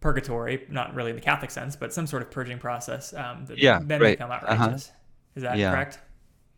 purgatory, 0.00 0.66
not 0.70 0.94
really 0.94 1.10
in 1.10 1.16
the 1.16 1.22
Catholic 1.22 1.50
sense, 1.50 1.76
but 1.76 1.92
some 1.92 2.06
sort 2.06 2.22
of 2.22 2.30
purging 2.30 2.58
process. 2.58 3.12
Um, 3.12 3.44
that 3.46 3.58
Yeah, 3.58 3.80
then 3.84 4.00
right. 4.00 4.18
become 4.18 4.30
Uh-huh. 4.30 4.70
Is 4.70 5.42
that 5.42 5.58
Yeah. 5.58 5.70
correct? 5.70 5.98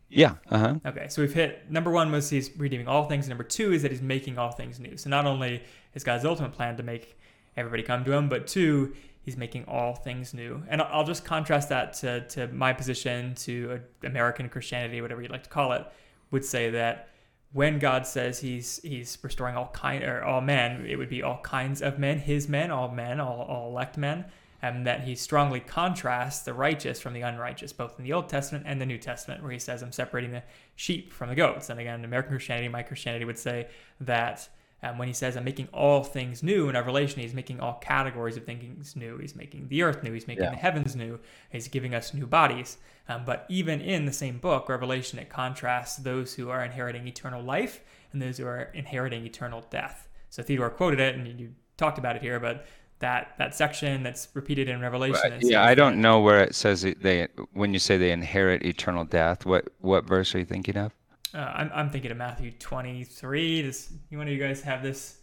Yeah. 0.09 0.35
Uh 0.49 0.57
huh. 0.59 0.75
Okay, 0.85 1.07
so 1.09 1.21
we've 1.21 1.33
hit 1.33 1.69
number 1.69 1.91
one 1.91 2.11
was 2.11 2.29
he's 2.29 2.55
redeeming 2.57 2.87
all 2.87 3.05
things. 3.05 3.27
Number 3.27 3.43
two 3.43 3.73
is 3.73 3.81
that 3.81 3.91
he's 3.91 4.01
making 4.01 4.37
all 4.37 4.51
things 4.51 4.79
new. 4.79 4.95
So 4.95 5.09
not 5.09 5.25
only 5.25 5.63
is 5.93 6.03
God's 6.03 6.23
ultimate 6.23 6.53
plan 6.53 6.77
to 6.77 6.83
make 6.83 7.17
everybody 7.57 7.83
come 7.83 8.05
to 8.05 8.11
him, 8.13 8.29
but 8.29 8.47
two, 8.47 8.93
he's 9.23 9.37
making 9.37 9.65
all 9.67 9.95
things 9.95 10.33
new. 10.33 10.61
And 10.67 10.81
I'll 10.81 11.05
just 11.05 11.25
contrast 11.25 11.69
that 11.69 11.93
to, 11.95 12.27
to 12.27 12.47
my 12.49 12.73
position, 12.73 13.33
to 13.35 13.81
American 14.03 14.49
Christianity, 14.49 15.01
whatever 15.01 15.21
you'd 15.21 15.31
like 15.31 15.43
to 15.43 15.49
call 15.49 15.71
it, 15.71 15.85
would 16.29 16.45
say 16.45 16.69
that 16.71 17.09
when 17.53 17.79
God 17.79 18.05
says 18.05 18.39
he's 18.39 18.81
he's 18.83 19.17
restoring 19.21 19.55
all 19.55 19.69
kind 19.73 20.03
or 20.03 20.23
all 20.23 20.41
men, 20.41 20.85
it 20.87 20.97
would 20.97 21.09
be 21.09 21.23
all 21.23 21.39
kinds 21.41 21.81
of 21.81 21.99
men, 21.99 22.19
his 22.19 22.49
men, 22.49 22.71
all 22.71 22.89
men, 22.89 23.19
all, 23.19 23.43
all 23.43 23.69
elect 23.69 23.97
men, 23.97 24.25
and 24.61 24.85
that 24.87 25.01
he 25.01 25.15
strongly 25.15 25.59
contrasts 25.59 26.41
the 26.41 26.53
righteous 26.53 26.99
from 26.99 27.13
the 27.13 27.21
unrighteous, 27.21 27.71
both 27.71 27.97
in 27.99 28.03
the 28.03 28.13
Old 28.13 28.27
Testament 28.27 28.65
and 28.67 28.81
the 28.81 28.85
New 28.85 28.97
Testament, 28.97 29.43
where 29.43 29.51
he 29.51 29.59
says, 29.59 29.83
I'm 29.83 29.91
separating 29.91 30.31
the 30.31 30.43
sheep 30.75 31.13
from 31.13 31.29
the 31.29 31.35
goats. 31.35 31.69
And 31.69 31.79
again, 31.79 32.03
American 32.03 32.31
Christianity, 32.31 32.67
my 32.67 32.81
Christianity 32.81 33.25
would 33.25 33.37
say 33.37 33.67
that 34.01 34.49
um, 34.83 34.97
when 34.97 35.07
he 35.07 35.13
says, 35.13 35.37
I'm 35.37 35.45
making 35.45 35.69
all 35.73 36.03
things 36.03 36.43
new 36.43 36.67
in 36.69 36.75
Revelation, 36.75 37.21
he's 37.21 37.33
making 37.33 37.61
all 37.61 37.75
categories 37.75 38.35
of 38.37 38.45
things 38.45 38.95
new. 38.95 39.17
He's 39.17 39.35
making 39.35 39.69
the 39.69 39.81
earth 39.81 40.03
new, 40.03 40.11
he's 40.11 40.27
making 40.27 40.43
Yeah. 40.43 40.49
the 40.51 40.57
heavens 40.57 40.95
new, 40.95 41.19
he's 41.49 41.69
giving 41.69 41.95
us 41.95 42.13
new 42.13 42.27
bodies. 42.27 42.77
Um, 43.07 43.23
but 43.25 43.45
even 43.49 43.81
in 43.81 44.05
the 44.05 44.13
same 44.13 44.37
book, 44.37 44.69
Revelation, 44.69 45.19
it 45.19 45.29
contrasts 45.29 45.95
those 45.97 46.33
who 46.35 46.49
are 46.49 46.63
inheriting 46.63 47.07
eternal 47.07 47.41
life 47.41 47.81
and 48.11 48.21
those 48.21 48.37
who 48.37 48.45
are 48.45 48.69
inheriting 48.73 49.25
eternal 49.25 49.65
death. 49.69 50.07
So 50.29 50.43
Theodore 50.43 50.69
quoted 50.69 50.99
it, 50.99 51.15
and 51.15 51.27
you, 51.27 51.33
you 51.37 51.53
talked 51.77 51.97
about 51.97 52.15
it 52.15 52.21
here, 52.21 52.39
but 52.39 52.65
that 52.99 53.35
that 53.37 53.53
section 53.53 54.03
that's 54.03 54.29
repeated 54.33 54.69
in 54.69 54.79
Revelation. 54.79 55.33
it 55.33 55.43
Yeah, 55.43 55.63
I 55.63 55.75
don't 55.75 55.99
know 56.01 56.21
where 56.21 56.41
it 56.41 56.55
says 56.55 56.83
it, 56.85 57.01
they 57.03 57.27
when 57.51 57.73
you 57.73 57.79
say 57.79 57.97
they 57.97 58.11
inherit 58.11 58.63
eternal 58.65 59.03
death. 59.03 59.45
What 59.45 59.69
what 59.79 60.05
verse 60.05 60.33
are 60.35 60.39
you 60.39 60.45
thinking 60.45 60.77
of? 60.77 60.93
Uh, 61.33 61.39
I'm, 61.39 61.71
I'm 61.73 61.89
thinking 61.89 62.11
of 62.11 62.17
Matthew 62.17 62.51
23. 62.51 63.63
Does 63.63 63.91
you 64.09 64.17
one 64.17 64.27
of 64.27 64.33
you 64.33 64.39
guys 64.39 64.61
have 64.61 64.83
this 64.83 65.17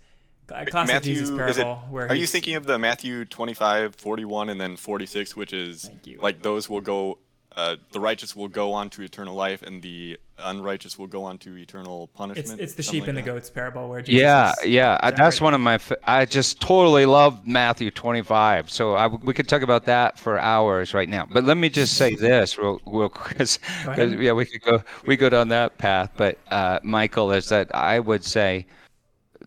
cl- 0.49 0.67
classic 0.67 1.03
Jesus 1.03 1.31
Matthew, 1.31 1.45
it, 1.45 1.57
parable? 1.57 1.83
where 1.91 2.09
are 2.09 2.15
you 2.15 2.27
thinking 2.27 2.57
of 2.57 2.67
the 2.67 2.79
Matthew 2.79 3.25
25, 3.25 3.95
41, 3.95 4.49
and 4.49 4.61
then 4.61 4.77
46, 4.77 5.37
which 5.37 5.53
is 5.53 5.89
like 6.21 6.43
those 6.43 6.69
will 6.69 6.81
go, 6.81 7.19
uh, 7.55 7.77
the 7.93 8.01
righteous 8.01 8.35
will 8.35 8.49
go 8.49 8.73
on 8.73 8.91
to 8.91 9.03
eternal 9.03 9.35
life, 9.35 9.63
and 9.63 9.83
the 9.83 10.19
unrighteous 10.43 10.99
will 10.99 11.07
go 11.07 11.25
on 11.25 11.39
to 11.39 11.57
eternal 11.57 12.09
punishment? 12.09 12.61
it's 12.61 12.75
the 12.75 12.83
something 12.83 13.01
sheep 13.03 13.09
and 13.09 13.17
the 13.19 13.23
goats 13.23 13.51
parable 13.51 13.89
where 13.89 14.03
Jesus 14.03 14.21
Yeah, 14.21 14.53
yeah, 14.65 14.99
I- 15.03 15.11
that's 15.11 15.41
one 15.41 15.55
of 15.55 15.61
my. 15.61 15.79
I 16.05 16.25
just 16.25 16.61
totally 16.61 17.07
love 17.07 17.47
Matthew 17.47 17.91
25. 17.91 18.71
So 18.71 18.95
I, 18.95 19.07
we 19.07 19.33
could 19.35 19.49
talk 19.49 19.63
about 19.63 19.85
that 19.87 20.19
for 20.19 20.39
hours 20.39 20.95
right 20.95 21.09
now. 21.09 21.27
But 21.31 21.45
let 21.45 21.57
me 21.57 21.69
just 21.69 21.97
say 21.97 22.15
this 22.15 22.59
real, 22.59 22.81
real 22.87 23.09
quick. 23.09 23.39
'cause- 23.39 23.59
Go 23.85 23.91
'cause, 23.95 23.99
ahead. 24.13 24.21
yeah, 24.23 24.33
we 24.33 24.45
could 24.45 24.63
go 24.63 24.83
we 25.07 25.17
go 25.17 25.29
down 25.29 25.49
that 25.49 25.79
path. 25.79 26.11
But 26.17 26.39
uh, 26.51 26.81
Michael, 26.83 27.33
is 27.33 27.49
that 27.51 27.75
I 27.75 27.99
would 28.01 28.25
say 28.25 28.67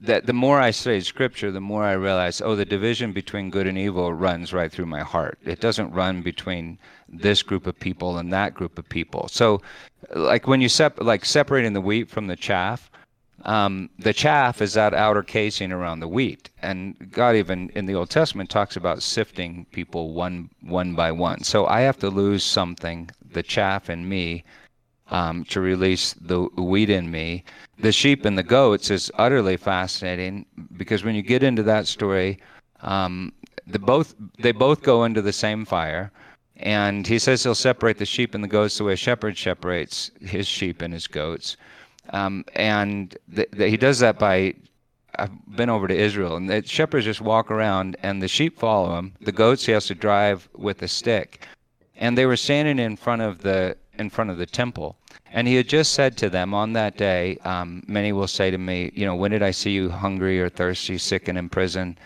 that 0.02 0.26
the 0.26 0.34
more 0.34 0.60
I 0.60 0.72
study 0.72 1.02
Scripture, 1.02 1.52
the 1.52 1.62
more 1.62 1.84
I 1.84 1.94
realize, 1.94 2.41
oh, 2.41 2.56
the 2.56 2.66
division 2.66 3.14
between 3.14 3.50
good 3.50 3.68
and 3.68 3.78
evil 3.78 4.14
runs 4.14 4.54
right 4.54 4.72
through 4.72 4.88
my 4.88 5.02
heart. 5.02 5.38
It 5.44 5.60
doesn't 5.60 5.91
run 5.91 6.22
between 6.22 6.78
this 7.08 7.44
group 7.44 7.68
of 7.68 7.80
people 7.80 8.18
and 8.18 8.34
that 8.34 8.54
group 8.54 8.78
of 8.78 8.88
people. 8.89 9.28
So, 9.30 9.62
like 10.16 10.48
when 10.48 10.62
you 10.62 10.70
sep- 10.70 11.02
like 11.02 11.26
separating 11.26 11.74
the 11.74 11.82
wheat 11.82 12.10
from 12.10 12.28
the 12.28 12.36
chaff, 12.36 12.89
um, 13.46 13.89
the 14.00 14.14
chaff 14.14 14.62
is 14.62 14.74
that 14.74 14.94
outer 14.94 15.24
casing 15.24 15.72
around 15.72 16.00
the 16.00 16.08
wheat, 16.08 16.50
and 16.62 17.12
God 17.12 17.36
even 17.36 17.70
in 17.70 17.86
the 17.86 17.96
Old 17.96 18.10
Testament 18.10 18.50
talks 18.50 18.76
about 18.76 19.04
sifting 19.04 19.66
people 19.72 20.14
one 20.14 20.50
one 20.62 20.96
by 20.96 21.12
one. 21.12 21.44
So 21.44 21.66
I 21.68 21.82
have 21.82 21.98
to 22.00 22.10
lose 22.10 22.44
something, 22.44 23.10
the 23.32 23.44
chaff 23.44 23.89
in 23.89 24.08
me, 24.08 24.44
um, 25.10 25.43
to 25.45 25.62
release 25.62 26.14
the 26.14 26.43
wheat 26.58 26.89
in 26.89 27.10
me. 27.10 27.43
The 27.80 27.91
sheep 27.91 28.26
and 28.26 28.38
the 28.38 28.43
goats 28.43 28.89
is 28.91 29.12
utterly 29.18 29.58
fascinating 29.58 30.45
because 30.78 31.04
when 31.04 31.16
you 31.16 31.22
get 31.22 31.43
into 31.43 31.64
that 31.64 31.88
story, 31.88 32.39
um, 32.82 33.34
the 33.68 33.80
both 33.80 34.16
they 34.39 34.51
both 34.51 34.82
go 34.82 35.06
into 35.06 35.22
the 35.22 35.34
same 35.34 35.66
fire, 35.66 36.12
and 36.58 37.08
he 37.08 37.18
says 37.20 37.43
he'll 37.43 37.56
separate 37.56 37.97
the 37.97 38.06
sheep 38.06 38.36
and 38.36 38.43
the 38.43 38.47
goats 38.47 38.78
the 38.78 38.84
way 38.84 38.93
a 38.93 38.97
shepherd 38.97 39.38
separates 39.38 40.12
his 40.22 40.47
sheep 40.47 40.82
and 40.82 40.93
his 40.93 41.08
goats, 41.08 41.58
um, 42.10 42.43
and 42.56 43.18
th- 43.34 43.49
th- 43.51 43.70
he 43.70 43.78
does 43.78 43.99
that 43.99 44.20
by. 44.20 44.54
I've 45.16 45.56
been 45.56 45.70
over 45.70 45.88
to 45.88 45.95
Israel, 45.95 46.38
and 46.38 46.49
the 46.49 46.66
shepherds 46.66 47.06
just 47.06 47.22
walk 47.22 47.51
around, 47.51 47.97
and 48.01 48.20
the 48.20 48.28
sheep 48.28 48.58
follow 48.58 48.97
him. 48.97 49.14
The 49.22 49.32
goats 49.32 49.64
he 49.64 49.72
has 49.72 49.86
to 49.86 49.95
drive 49.95 50.49
with 50.56 50.82
a 50.82 50.88
stick, 50.88 51.45
and 51.97 52.18
they 52.18 52.26
were 52.26 52.36
standing 52.36 52.80
in 52.80 52.97
front 52.97 53.22
of 53.22 53.43
the 53.43 53.78
in 54.00 54.10
front 54.10 54.30
of 54.30 54.38
the 54.38 54.46
temple 54.46 54.96
and 55.32 55.48
he 55.48 55.56
had 55.56 55.68
just 55.68 55.94
said 55.94 56.18
to 56.18 56.30
them 56.30 56.54
on 56.54 56.74
that 56.74 56.98
day 56.98 57.38
um, 57.44 57.84
many 57.88 58.12
will 58.12 58.28
say 58.28 58.50
to 58.52 58.58
me 58.58 58.91
you 58.94 59.06
know 59.06 59.16
when 59.16 59.32
did 59.32 59.44
i 59.44 59.52
see 59.52 59.72
you 59.72 59.89
hungry 59.89 60.41
or 60.41 60.50
thirsty 60.50 60.98
sick 60.98 61.28
and 61.28 61.38
in 61.38 61.50
prison 61.50 61.98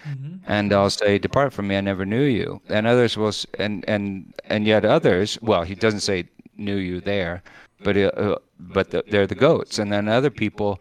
and 0.48 0.74
i'll 0.74 0.90
say 0.90 1.18
depart 1.18 1.54
from 1.54 1.68
me 1.68 1.78
i 1.78 1.82
never 1.82 2.06
knew 2.06 2.24
you 2.24 2.62
and 2.70 2.86
others 2.86 3.18
will 3.18 3.34
and 3.60 3.86
and 3.88 4.34
and 4.46 4.66
yet 4.66 4.84
others 4.86 5.38
well 5.42 5.64
he 5.64 5.76
doesn't 5.76 6.02
say 6.02 6.28
knew 6.58 6.78
you 6.78 7.00
there 7.00 7.42
but 7.84 7.96
uh, 7.96 8.12
uh, 8.18 8.38
but 8.60 8.90
the, 8.92 9.04
they're 9.10 9.28
the 9.28 9.36
goats 9.36 9.80
and 9.80 9.92
then 9.92 10.08
other 10.08 10.30
people 10.32 10.80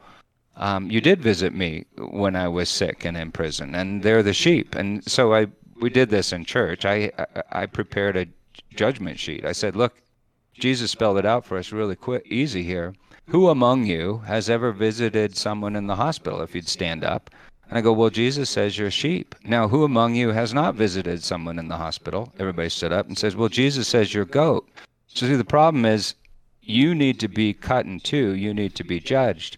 um, 0.57 0.91
you 0.91 1.01
did 1.01 1.21
visit 1.21 1.53
me 1.53 1.85
when 1.99 2.35
I 2.35 2.49
was 2.49 2.71
sick 2.71 3.05
and 3.05 3.17
in 3.17 3.31
prison, 3.31 3.75
and 3.75 4.03
they're 4.03 4.23
the 4.23 4.33
sheep. 4.33 4.75
And 4.75 5.05
so 5.05 5.35
I 5.35 5.49
we 5.81 5.91
did 5.91 6.09
this 6.09 6.33
in 6.33 6.45
church. 6.45 6.87
I, 6.87 7.13
I 7.19 7.27
I 7.53 7.67
prepared 7.67 8.17
a 8.17 8.27
judgment 8.75 9.19
sheet. 9.19 9.45
I 9.45 9.53
said, 9.53 9.77
look, 9.77 9.95
Jesus 10.59 10.91
spelled 10.91 11.19
it 11.19 11.27
out 11.27 11.45
for 11.45 11.59
us 11.59 11.73
really 11.73 11.97
quick, 11.97 12.27
easy 12.27 12.63
here. 12.63 12.95
Who 13.29 13.49
among 13.49 13.87
you 13.87 14.19
has 14.27 14.49
ever 14.49 14.73
visited 14.73 15.37
someone 15.37 15.77
in 15.77 15.87
the 15.87 15.97
hospital? 15.97 16.41
If 16.43 16.55
you'd 16.55 16.69
stand 16.69 17.05
up. 17.05 17.31
And 17.69 17.77
I 17.77 17.81
go, 17.81 17.93
well, 17.93 18.11
Jesus 18.11 18.49
says 18.49 18.79
you're 18.79 18.91
sheep. 18.91 19.35
Now, 19.45 19.67
who 19.67 19.83
among 19.83 20.15
you 20.15 20.31
has 20.31 20.55
not 20.55 20.77
visited 20.77 21.23
someone 21.23 21.59
in 21.59 21.69
the 21.69 21.77
hospital? 21.77 22.33
Everybody 22.39 22.69
stood 22.69 22.93
up 22.93 23.09
and 23.09 23.19
says, 23.19 23.35
well, 23.35 23.49
Jesus 23.49 23.89
says 23.89 24.15
you're 24.15 24.25
goat. 24.25 24.69
So 25.09 25.27
see, 25.27 25.35
the 25.35 25.45
problem 25.45 25.85
is 25.85 26.15
you 26.63 26.95
need 26.95 27.19
to 27.21 27.29
be 27.29 27.53
cut 27.53 27.87
in 27.87 27.99
two. 28.01 28.35
You 28.37 28.55
need 28.55 28.77
to 28.77 28.85
be 28.85 29.01
judged. 29.01 29.57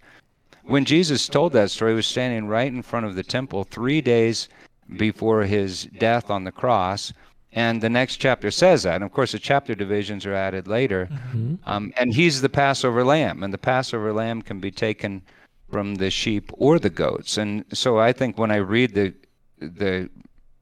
When 0.64 0.84
Jesus 0.84 1.26
told 1.26 1.52
that 1.52 1.70
story, 1.70 1.92
he 1.92 1.96
was 1.96 2.06
standing 2.06 2.46
right 2.46 2.72
in 2.72 2.82
front 2.82 3.06
of 3.06 3.14
the 3.14 3.22
temple 3.22 3.64
three 3.64 4.00
days 4.00 4.48
before 4.96 5.42
his 5.42 5.84
death 5.98 6.30
on 6.30 6.44
the 6.44 6.52
cross. 6.52 7.12
And 7.52 7.80
the 7.80 7.88
next 7.88 8.16
chapter 8.16 8.50
says 8.50 8.82
that. 8.82 8.96
And 8.96 9.04
of 9.04 9.12
course, 9.12 9.32
the 9.32 9.38
chapter 9.38 9.74
divisions 9.74 10.26
are 10.26 10.34
added 10.34 10.68
later. 10.68 11.08
Mm-hmm. 11.10 11.54
Um, 11.64 11.92
and 11.96 12.12
he's 12.12 12.40
the 12.40 12.48
Passover 12.48 13.04
lamb, 13.04 13.42
and 13.42 13.52
the 13.52 13.58
Passover 13.58 14.12
lamb 14.12 14.42
can 14.42 14.60
be 14.60 14.70
taken 14.70 15.22
from 15.70 15.96
the 15.96 16.10
sheep 16.10 16.50
or 16.54 16.78
the 16.78 16.90
goats. 16.90 17.38
And 17.38 17.64
so 17.72 17.98
I 17.98 18.12
think 18.12 18.38
when 18.38 18.50
I 18.50 18.56
read 18.56 18.94
the 18.94 19.14
the 19.60 20.08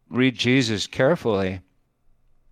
read 0.08 0.36
Jesus 0.36 0.86
carefully, 0.86 1.60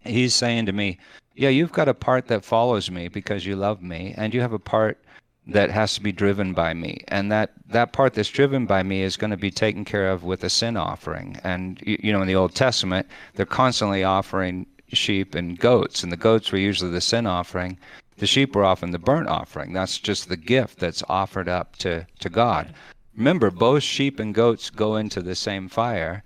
he's 0.00 0.34
saying 0.34 0.66
to 0.66 0.72
me, 0.72 0.98
"Yeah, 1.34 1.48
you've 1.48 1.72
got 1.72 1.88
a 1.88 1.94
part 1.94 2.26
that 2.26 2.44
follows 2.44 2.90
me 2.90 3.08
because 3.08 3.46
you 3.46 3.56
love 3.56 3.82
me, 3.82 4.14
and 4.16 4.34
you 4.34 4.40
have 4.40 4.52
a 4.52 4.58
part 4.58 5.03
that 5.46 5.70
has 5.70 5.94
to 5.94 6.00
be 6.00 6.12
driven 6.12 6.54
by 6.54 6.74
me. 6.74 7.04
And 7.08 7.30
that 7.32 7.52
that 7.68 7.92
part 7.92 8.14
that's 8.14 8.30
driven 8.30 8.66
by 8.66 8.82
me 8.82 9.02
is 9.02 9.16
going 9.16 9.30
to 9.30 9.36
be 9.36 9.50
taken 9.50 9.84
care 9.84 10.10
of 10.10 10.24
with 10.24 10.44
a 10.44 10.50
sin 10.50 10.76
offering. 10.76 11.38
And 11.44 11.80
you, 11.84 12.12
know 12.12 12.22
in 12.22 12.28
the 12.28 12.36
old 12.36 12.54
testament 12.54 13.06
they're 13.34 13.46
constantly 13.46 14.04
offering 14.04 14.66
sheep 14.88 15.34
and 15.34 15.58
goats. 15.58 16.02
And 16.02 16.12
the 16.12 16.16
goats 16.16 16.52
were 16.52 16.58
usually 16.58 16.90
the 16.90 17.00
sin 17.00 17.26
offering. 17.26 17.78
The 18.16 18.26
sheep 18.26 18.54
were 18.54 18.64
often 18.64 18.92
the 18.92 18.98
burnt 18.98 19.28
offering. 19.28 19.72
That's 19.72 19.98
just 19.98 20.28
the 20.28 20.36
gift 20.36 20.78
that's 20.78 21.02
offered 21.08 21.48
up 21.48 21.76
to 21.76 22.06
to 22.20 22.28
god. 22.30 22.74
Remember 23.16 23.50
both 23.50 23.82
sheep 23.82 24.18
and 24.18 24.34
goats 24.34 24.70
go 24.70 24.96
into 24.96 25.22
the 25.22 25.34
same 25.34 25.68
fire 25.68 26.24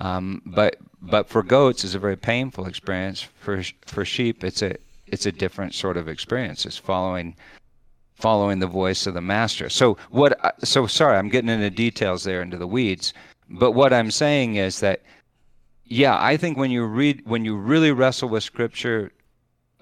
um, 0.00 0.42
but 0.44 0.76
but 1.02 1.28
for 1.28 1.42
goats 1.42 1.84
it's 1.84 1.94
a 1.94 1.98
very 1.98 2.16
painful 2.16 2.66
experience. 2.66 3.22
For 3.40 3.62
for 3.86 4.04
sheep 4.04 4.42
it's 4.42 4.62
a 4.62 4.76
it's 5.06 5.26
a 5.26 5.32
different 5.32 5.74
sort 5.74 5.96
of 5.96 6.08
experience. 6.08 6.66
It's 6.66 6.78
following 6.78 7.36
following 8.20 8.58
the 8.58 8.66
voice 8.66 9.06
of 9.06 9.14
the 9.14 9.20
master. 9.20 9.68
So 9.68 9.96
what? 10.10 10.38
So 10.64 10.86
sorry, 10.86 11.16
I'm 11.16 11.28
getting 11.28 11.50
into 11.50 11.70
details 11.70 12.24
there, 12.24 12.42
into 12.42 12.58
the 12.58 12.66
weeds. 12.66 13.12
But 13.48 13.72
what 13.72 13.92
I'm 13.92 14.10
saying 14.10 14.56
is 14.56 14.80
that, 14.80 15.02
yeah, 15.84 16.16
I 16.20 16.36
think 16.36 16.56
when 16.56 16.70
you 16.70 16.84
read, 16.84 17.22
when 17.26 17.44
you 17.44 17.56
really 17.56 17.90
wrestle 17.90 18.28
with 18.28 18.44
Scripture, 18.44 19.12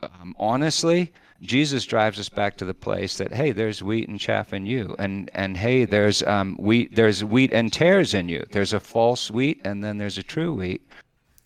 um, 0.03 0.35
honestly, 0.39 1.13
Jesus 1.43 1.85
drives 1.85 2.19
us 2.19 2.29
back 2.29 2.57
to 2.57 2.65
the 2.65 2.75
place 2.75 3.19
that 3.19 3.33
hey, 3.33 3.53
there's 3.53 3.83
wheat 3.83 4.09
and 4.09 4.19
chaff 4.19 4.53
in 4.53 4.67
you, 4.67 4.97
and 4.99 5.31
and 5.35 5.57
hey, 5.57 5.85
there's 5.85 6.23
um, 6.25 6.57
wheat, 6.57 6.95
there's 6.95 7.23
wheat 7.23 7.53
and 7.53 7.73
tares 7.73 8.15
in 8.15 8.29
you. 8.29 8.45
There's 8.51 8.73
a 8.73 8.81
false 8.81 9.31
wheat, 9.31 9.61
and 9.65 9.85
then 9.85 9.99
there's 9.99 10.19
a 10.19 10.23
true 10.23 10.53
wheat, 10.55 10.83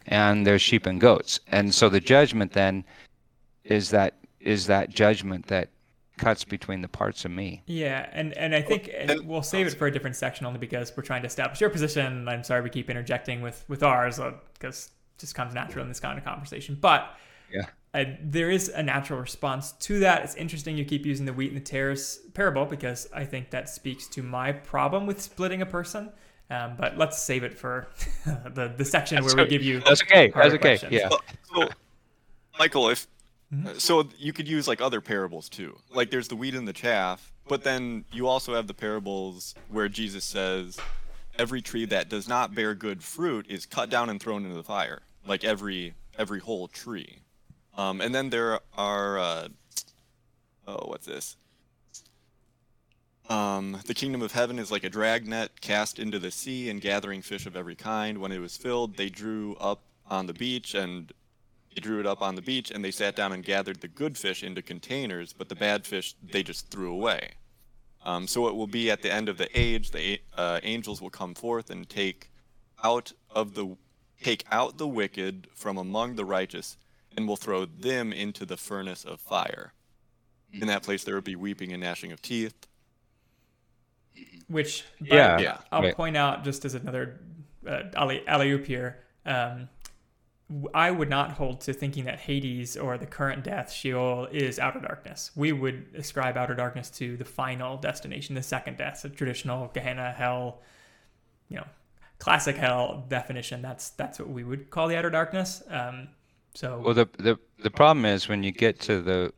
and 0.07 0.47
there's 0.47 0.63
sheep 0.63 0.87
and 0.87 1.01
goats. 1.01 1.41
And 1.49 1.75
so 1.75 1.89
the 1.89 2.01
judgment 2.01 2.53
then 2.53 2.85
is 3.65 3.91
that 3.91 4.15
is 4.41 4.67
that 4.67 4.91
judgment 4.91 5.47
that 5.49 5.69
cuts 6.19 6.45
between 6.45 6.83
the 6.83 6.89
parts 6.89 7.25
of 7.25 7.31
me. 7.31 7.63
Yeah, 7.67 8.09
and 8.13 8.33
and 8.35 8.55
I 8.55 8.63
think 8.63 8.91
and 8.95 9.11
and- 9.11 9.27
we'll 9.27 9.43
save 9.43 9.67
it 9.67 9.75
for 9.75 9.87
a 9.87 9.91
different 9.91 10.17
section 10.17 10.47
only 10.47 10.59
because 10.59 10.93
we're 10.97 11.03
trying 11.03 11.23
to 11.23 11.27
establish 11.27 11.61
your 11.61 11.71
position. 11.71 12.29
I'm 12.29 12.45
sorry 12.45 12.61
we 12.63 12.71
keep 12.71 12.91
interjecting 12.91 13.41
with 13.43 13.65
with 13.69 13.83
ours 13.83 14.21
uh, 14.21 14.33
because 14.55 14.91
it 15.17 15.21
just 15.21 15.35
comes 15.35 15.55
natural 15.55 15.83
in 15.83 15.89
this 15.89 16.01
kind 16.01 16.19
of 16.19 16.25
conversation. 16.25 16.77
But 16.81 17.17
Yeah. 17.53 17.67
I, 17.95 18.19
there 18.23 18.51
is 18.51 18.71
a 18.71 18.83
natural 18.83 19.21
response 19.21 19.73
to 19.73 19.99
that. 20.01 20.25
It's 20.25 20.35
interesting 20.37 20.79
you 20.79 20.85
keep 20.87 21.05
using 21.05 21.27
the 21.27 21.33
wheat 21.35 21.53
and 21.53 21.61
the 21.61 21.65
tares 21.65 22.21
parable 22.33 22.65
because 22.65 23.07
I 23.15 23.27
think 23.27 23.51
that 23.51 23.69
speaks 23.69 24.07
to 24.09 24.23
my 24.23 24.51
problem 24.53 25.05
with 25.07 25.21
splitting 25.21 25.61
a 25.61 25.67
person. 25.67 26.11
Um, 26.51 26.75
but 26.79 26.97
let's 26.97 27.19
save 27.19 27.45
it 27.45 27.53
for 27.59 27.89
the 28.25 28.73
the 28.77 28.85
section 28.85 29.23
where 29.25 29.37
we 29.37 29.47
give 29.47 29.63
you 29.63 29.81
That's 29.81 30.03
okay. 30.03 30.31
That's 30.35 30.49
okay. 30.55 30.59
questions. 30.59 30.93
Yeah. 30.93 31.09
So, 31.55 31.69
Michael, 32.59 32.89
if 32.91 33.07
Mm-hmm. 33.53 33.79
so, 33.79 34.09
you 34.19 34.33
could 34.33 34.49
use 34.49 34.67
like 34.67 34.81
other 34.81 35.01
parables 35.01 35.49
too. 35.49 35.79
Like 35.95 36.11
there's 36.11 36.29
the 36.29 36.37
wheat 36.37 36.55
and 36.55 36.67
the 36.67 36.73
chaff, 36.73 37.33
but 37.49 37.65
then 37.65 38.05
you 38.11 38.27
also 38.27 38.55
have 38.55 38.67
the 38.67 38.75
parables 38.75 39.55
where 39.69 39.89
Jesus 39.89 40.25
says, 40.25 40.79
"Every 41.39 41.61
tree 41.61 41.85
that 41.87 42.09
does 42.09 42.29
not 42.29 42.55
bear 42.55 42.75
good 42.75 43.03
fruit 43.03 43.47
is 43.51 43.67
cut 43.67 43.91
down 43.91 44.09
and 44.09 44.21
thrown 44.21 44.45
into 44.45 44.57
the 44.57 44.63
fire." 44.63 45.03
Like 45.27 45.45
every 45.45 45.95
every 46.19 46.41
whole 46.41 46.69
tree. 46.69 47.19
Um, 47.77 48.01
and 48.01 48.15
then 48.15 48.31
there 48.31 48.61
are, 48.77 49.19
uh, 49.19 49.49
oh, 50.67 50.85
what's 50.87 51.07
this? 51.07 51.37
Um, 53.29 53.79
the 53.87 53.95
kingdom 53.95 54.21
of 54.21 54.33
heaven 54.33 54.59
is 54.59 54.71
like 54.71 54.85
a 54.85 54.91
dragnet 54.91 55.61
cast 55.61 55.99
into 55.99 56.19
the 56.19 56.31
sea 56.31 56.69
and 56.69 56.81
gathering 56.81 57.23
fish 57.23 57.47
of 57.47 57.57
every 57.57 57.77
kind. 57.77 58.19
When 58.19 58.33
it 58.33 58.41
was 58.41 58.57
filled, 58.57 58.97
they 58.97 59.09
drew 59.09 59.57
up 59.57 59.81
on 60.11 60.27
the 60.27 60.35
beach 60.35 60.75
and 60.75 61.13
they 61.75 61.81
drew 61.81 62.01
it 62.01 62.07
up 62.07 62.23
on 62.23 62.35
the 62.35 62.43
beach 62.43 62.71
and 62.71 62.85
they 62.85 62.91
sat 62.91 63.17
down 63.17 63.33
and 63.33 63.45
gathered 63.45 63.81
the 63.81 63.89
good 63.89 64.17
fish 64.19 64.43
into 64.43 64.63
containers, 64.63 65.33
but 65.33 65.49
the 65.49 65.55
bad 65.55 65.87
fish 65.87 66.15
they 66.23 66.43
just 66.43 66.69
threw 66.71 66.93
away. 66.93 67.33
Um, 68.05 68.27
so 68.27 68.49
it 68.49 68.55
will 68.55 68.67
be 68.67 68.91
at 68.91 69.03
the 69.03 69.13
end 69.13 69.29
of 69.29 69.39
the 69.39 69.49
age, 69.59 69.93
the 69.93 70.21
uh, 70.37 70.61
angels 70.63 71.01
will 71.01 71.11
come 71.11 71.35
forth 71.35 71.71
and 71.71 71.89
take 71.89 72.31
out 72.83 73.13
of 73.31 73.55
the 73.55 73.77
take 74.23 74.45
out 74.53 74.79
the 74.79 74.87
wicked 74.87 75.49
from 75.55 75.77
among 75.77 76.15
the 76.15 76.25
righteous, 76.25 76.77
and 77.17 77.27
will 77.27 77.37
throw 77.37 77.65
them 77.65 78.13
into 78.13 78.47
the 78.47 78.57
furnace 78.57 79.05
of 79.05 79.21
fire. 79.21 79.73
In 80.53 80.67
that 80.69 80.83
place 80.85 81.03
there 81.05 81.15
will 81.15 81.23
be 81.23 81.35
weeping 81.37 81.73
and 81.73 81.83
gnashing 81.83 82.13
of 82.13 82.21
teeth. 82.23 82.55
Which, 84.49 84.85
but 85.01 85.09
Yeah. 85.09 85.39
Yeah. 85.39 85.59
I'll 85.73 85.83
Right. 85.83 85.97
point 85.97 86.17
out 86.17 86.45
just 86.45 86.65
as 86.65 86.75
another 86.75 87.21
uh, 87.67 87.85
alley 87.95 88.27
alley 88.27 88.51
oop 88.51 88.67
here. 88.67 89.01
Um, 89.25 89.33
w- 89.55 89.69
I 90.75 90.91
would 90.91 91.09
not 91.09 91.33
hold 91.33 91.61
to 91.63 91.73
thinking 91.73 92.05
that 92.05 92.19
Hades 92.19 92.77
or 92.77 92.99
the 92.99 93.07
current 93.07 93.45
death, 93.45 93.71
Sheol, 93.73 94.29
is 94.31 94.59
outer 94.59 94.81
darkness. 94.81 95.31
We 95.37 95.53
would 95.53 95.87
ascribe 95.95 96.37
outer 96.37 96.55
darkness 96.55 96.91
to 96.91 97.17
the 97.17 97.25
final 97.25 97.77
destination, 97.77 98.35
the 98.35 98.43
second 98.43 98.77
death, 98.77 99.03
the 99.03 99.09
traditional 99.09 99.71
Gehenna, 99.73 100.13
hell, 100.13 100.61
you 101.49 101.57
know, 101.57 101.67
classic 102.19 102.57
hell 102.57 103.05
definition. 103.09 103.63
That's 103.63 103.91
that's 103.91 104.19
what 104.19 104.29
we 104.29 104.45
would 104.45 104.71
call 104.71 104.89
the 104.89 104.97
outer 104.97 105.11
darkness. 105.11 105.63
Um, 105.69 106.09
so 106.55 106.81
Well, 106.85 106.95
the, 106.95 107.09
the 107.19 107.39
the 107.63 107.71
problem 107.71 108.05
is 108.05 108.29
when 108.29 108.43
you 108.43 108.53
get 108.53 108.81
to 108.81 109.01
the 109.01 109.33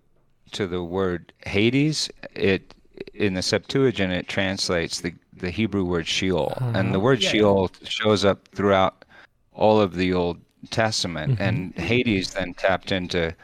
to 0.53 0.67
the 0.67 0.83
word 0.83 1.33
Hades, 1.47 2.11
it 2.35 2.75
in 3.13 3.35
the 3.35 3.43
Septuagint 3.43 4.13
it 4.13 4.29
translates 4.29 5.01
the 5.01 5.15
the 5.33 5.51
Hebrew 5.51 5.85
word 5.85 6.07
Sheol, 6.07 6.57
and 6.75 6.95
the 6.95 7.01
word 7.01 7.23
Yeah. 7.23 7.31
Sheol 7.31 7.71
shows 7.85 8.25
up 8.25 8.49
throughout 8.55 9.05
all 9.53 9.81
of 9.81 9.95
the 9.95 10.13
Old 10.13 10.41
Testament, 10.71 11.41
and 11.41 11.75
Hades 11.75 12.33
then 12.35 12.55
tapped 12.55 12.93
into. 12.93 13.35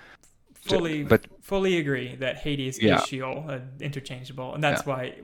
fully 0.63 1.03
but- 1.03 1.27
fully 1.43 1.79
agree 1.79 2.15
that 2.17 2.37
Hades 2.37 2.81
Yeah. 2.81 2.99
is 3.01 3.07
Sheol, 3.07 3.47
uh, 3.49 3.59
interchangeable, 3.81 4.55
and 4.55 4.63
that's 4.63 4.87
why 4.87 5.15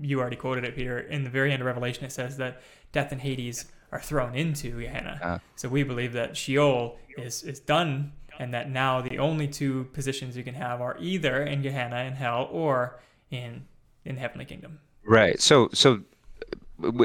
you 0.00 0.18
already 0.20 0.36
quoted 0.36 0.64
it, 0.64 0.74
Peter. 0.74 0.98
In 0.98 1.22
the 1.22 1.30
very 1.30 1.52
end 1.52 1.62
of 1.62 1.66
Revelation, 1.66 2.04
it 2.04 2.10
says 2.12 2.38
that 2.38 2.60
death 2.92 3.12
and 3.12 3.20
Hades 3.20 3.66
are 3.92 4.00
thrown 4.00 4.34
into 4.34 4.80
Gehenna. 4.80 5.20
Ah. 5.22 5.40
so 5.54 5.68
we 5.68 5.82
believe 5.84 6.12
that 6.14 6.36
Sheol 6.36 6.98
is 7.16 7.42
is 7.44 7.60
done, 7.60 8.12
and 8.40 8.52
that 8.52 8.68
now 8.70 9.00
the 9.00 9.18
only 9.18 9.46
two 9.46 9.84
positions 9.92 10.36
you 10.36 10.42
can 10.42 10.54
have 10.54 10.80
are 10.80 10.96
either 10.98 11.42
in 11.42 11.62
Gehenna 11.62 12.02
in 12.04 12.14
hell 12.14 12.48
or 12.50 12.98
in 13.30 13.66
in 14.04 14.14
the 14.16 14.20
heavenly 14.20 14.44
kingdom. 14.46 14.80
Right. 15.04 15.40
So 15.40 15.68
so 15.72 16.00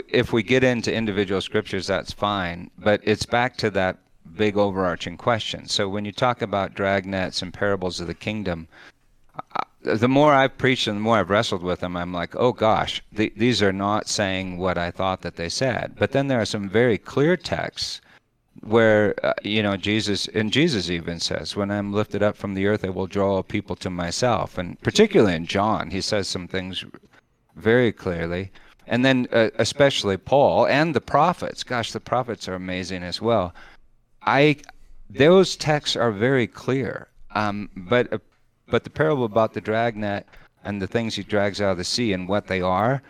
if 0.09 0.33
we 0.33 0.43
get 0.43 0.63
into 0.63 0.91
individual 0.93 1.39
scriptures, 1.41 1.87
that's 1.87 2.11
fine. 2.11 2.71
But 2.77 3.01
it's 3.03 3.25
back 3.25 3.57
to 3.57 3.69
that 3.71 3.99
big 4.35 4.57
overarching 4.57 5.17
question. 5.17 5.67
So 5.67 5.87
when 5.89 6.05
you 6.05 6.11
talk 6.11 6.41
about 6.41 6.73
dragnets 6.73 7.41
and 7.41 7.53
parables 7.53 7.99
of 7.99 8.07
the 8.07 8.13
kingdom, 8.13 8.67
the 9.81 10.07
more 10.07 10.33
I've 10.33 10.57
preached 10.57 10.87
and 10.87 10.97
the 10.97 11.01
more 11.01 11.17
I've 11.17 11.29
wrestled 11.29 11.63
with 11.63 11.79
them, 11.79 11.97
I'm 11.97 12.13
like, 12.13 12.35
oh 12.35 12.53
gosh, 12.53 13.01
th- 13.15 13.33
these 13.35 13.61
are 13.61 13.73
not 13.73 14.07
saying 14.07 14.57
what 14.57 14.77
I 14.77 14.91
thought 14.91 15.21
that 15.21 15.35
they 15.35 15.49
said. 15.49 15.95
But 15.97 16.11
then 16.11 16.27
there 16.27 16.41
are 16.41 16.45
some 16.45 16.69
very 16.69 16.97
clear 16.97 17.35
texts 17.35 18.01
where 18.59 19.15
uh, 19.25 19.33
you 19.43 19.63
know 19.63 19.77
Jesus 19.77 20.27
and 20.27 20.51
Jesus 20.51 20.89
even 20.89 21.19
says 21.19 21.55
when 21.55 21.71
I'm 21.71 21.93
lifted 21.93 22.21
up 22.21 22.35
from 22.35 22.53
the 22.53 22.67
earth 22.67 22.83
I 22.85 22.89
will 22.89 23.07
draw 23.07 23.41
people 23.41 23.75
to 23.77 23.89
myself 23.89 24.57
and 24.57 24.79
particularly 24.81 25.35
in 25.35 25.47
John 25.47 25.89
he 25.89 26.01
says 26.01 26.27
some 26.27 26.47
things 26.47 26.83
very 27.55 27.91
clearly 27.91 28.51
and 28.85 29.05
then 29.05 29.27
uh, 29.31 29.49
especially 29.55 30.17
Paul 30.17 30.67
and 30.67 30.93
the 30.93 31.01
prophets 31.01 31.63
gosh 31.63 31.91
the 31.91 31.99
prophets 31.99 32.47
are 32.47 32.53
amazing 32.53 33.03
as 33.03 33.21
well 33.21 33.53
I 34.23 34.57
those 35.09 35.55
texts 35.55 35.95
are 35.95 36.11
very 36.11 36.47
clear 36.47 37.07
um, 37.33 37.69
but 37.75 38.11
uh, 38.13 38.19
but 38.67 38.83
the 38.83 38.89
parable 38.89 39.25
about 39.25 39.53
the 39.53 39.61
dragnet 39.61 40.25
and 40.63 40.81
the 40.81 40.87
things 40.87 41.15
he 41.15 41.23
drags 41.23 41.59
out 41.61 41.71
of 41.71 41.77
the 41.77 41.83
sea 41.83 42.13
and 42.13 42.27
what 42.27 42.47
they 42.47 42.61
are 42.61 43.01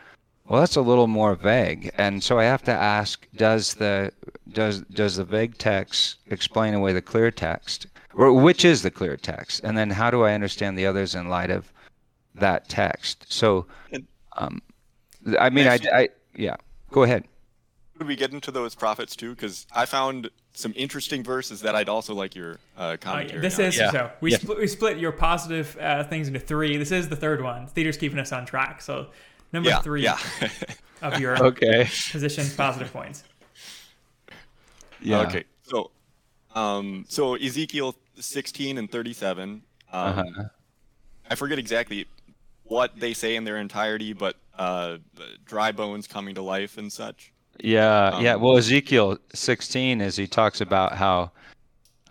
well, 0.51 0.59
that's 0.59 0.75
a 0.75 0.81
little 0.81 1.07
more 1.07 1.35
vague, 1.35 1.91
and 1.97 2.21
so 2.21 2.37
I 2.37 2.43
have 2.43 2.61
to 2.63 2.71
ask: 2.71 3.25
Does 3.37 3.73
the 3.73 4.11
does 4.51 4.81
does 4.81 5.15
the 5.15 5.23
vague 5.23 5.57
text 5.57 6.17
explain 6.27 6.73
away 6.73 6.91
the 6.91 7.01
clear 7.01 7.31
text, 7.31 7.87
or 8.13 8.33
which 8.33 8.65
is 8.65 8.81
the 8.81 8.91
clear 8.91 9.15
text, 9.15 9.61
and 9.63 9.77
then 9.77 9.89
how 9.89 10.11
do 10.11 10.23
I 10.23 10.33
understand 10.33 10.77
the 10.77 10.85
others 10.85 11.15
in 11.15 11.29
light 11.29 11.51
of 11.51 11.71
that 12.35 12.67
text? 12.67 13.31
So, 13.31 13.65
um, 14.35 14.61
I 15.39 15.49
mean, 15.49 15.67
I, 15.67 15.79
I 15.93 16.09
yeah. 16.35 16.57
Go 16.89 17.03
ahead. 17.03 17.23
Could 18.01 18.07
we 18.07 18.15
get 18.15 18.31
into 18.33 18.49
those 18.49 18.73
prophets 18.73 19.15
too? 19.15 19.35
Because 19.35 19.67
I 19.71 19.85
found 19.85 20.31
some 20.53 20.73
interesting 20.75 21.23
verses 21.23 21.61
that 21.61 21.75
I'd 21.75 21.87
also 21.87 22.15
like 22.15 22.33
your 22.33 22.57
uh, 22.75 22.97
Uh, 23.05 23.23
this 23.39 23.59
on. 23.59 23.65
is 23.65 23.77
Yeah. 23.77 23.91
so 23.91 24.11
we 24.21 24.31
Yeah. 24.31 24.37
split 24.39 24.57
we 24.57 24.65
split 24.65 24.97
your 24.97 25.11
positive 25.11 25.77
uh, 25.79 26.03
things 26.05 26.27
into 26.27 26.39
three. 26.39 26.77
This 26.77 26.91
is 26.91 27.09
the 27.09 27.15
third 27.15 27.43
one. 27.43 27.67
Theodore's 27.67 27.97
keeping 27.97 28.17
us 28.17 28.31
on 28.31 28.47
track. 28.47 28.81
So 28.81 29.11
number 29.53 29.69
yeah, 29.69 29.81
three 29.81 30.01
yeah. 30.01 30.17
of 31.03 31.19
your 31.19 31.37
Okay. 31.45 31.87
positions 32.11 32.55
positive 32.55 32.91
points. 32.91 33.23
Yeah. 34.99 35.19
Okay. 35.21 35.43
So, 35.61 35.91
um, 36.55 37.05
so 37.07 37.35
Ezekiel 37.35 37.95
16 38.15 38.79
and 38.79 38.91
37. 38.91 39.61
Um, 39.93 40.19
Uh-huh. 40.19 40.43
I 41.29 41.35
forget 41.35 41.59
exactly 41.59 42.07
what 42.63 42.99
they 42.99 43.13
say 43.13 43.35
in 43.35 43.43
their 43.43 43.57
entirety, 43.57 44.13
but 44.13 44.37
uh, 44.57 44.97
dry 45.45 45.71
bones 45.71 46.07
coming 46.07 46.33
to 46.33 46.41
life 46.41 46.79
and 46.79 46.91
such. 46.91 47.31
Yeah, 47.63 48.19
yeah. 48.19 48.33
Um, 48.33 48.41
Well, 48.41 48.57
Ezekiel 48.57 49.17
16 49.33 50.01
is 50.01 50.15
he 50.15 50.27
talks 50.27 50.61
about 50.61 50.93
how 50.93 51.31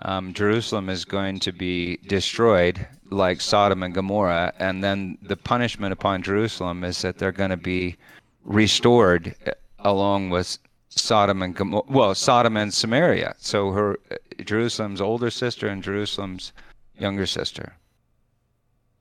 um, 0.02 0.32
Jerusalem 0.32 0.88
is 0.88 1.04
going 1.04 1.40
to 1.40 1.52
be 1.52 1.98
destroyed 2.06 2.86
like 3.10 3.40
Sodom 3.40 3.82
and 3.82 3.92
Gomorrah, 3.92 4.52
and 4.58 4.82
then 4.82 5.18
the 5.22 5.36
punishment 5.36 5.92
upon 5.92 6.22
Jerusalem 6.22 6.84
is 6.84 7.02
that 7.02 7.18
they're 7.18 7.32
going 7.32 7.50
to 7.50 7.56
be 7.56 7.96
restored 8.44 9.34
uh, 9.46 9.50
along 9.80 10.30
with 10.30 10.58
Sodom 10.88 11.42
and 11.42 11.54
Gomorrah. 11.54 11.84
Well, 11.88 12.14
Sodom 12.14 12.56
and 12.56 12.72
Samaria. 12.72 13.34
So 13.38 13.72
her 13.72 13.98
uh, 14.10 14.16
Jerusalem's 14.44 15.00
older 15.00 15.30
sister 15.30 15.66
and 15.66 15.82
Jerusalem's 15.82 16.52
younger 16.98 17.26
sister. 17.26 17.74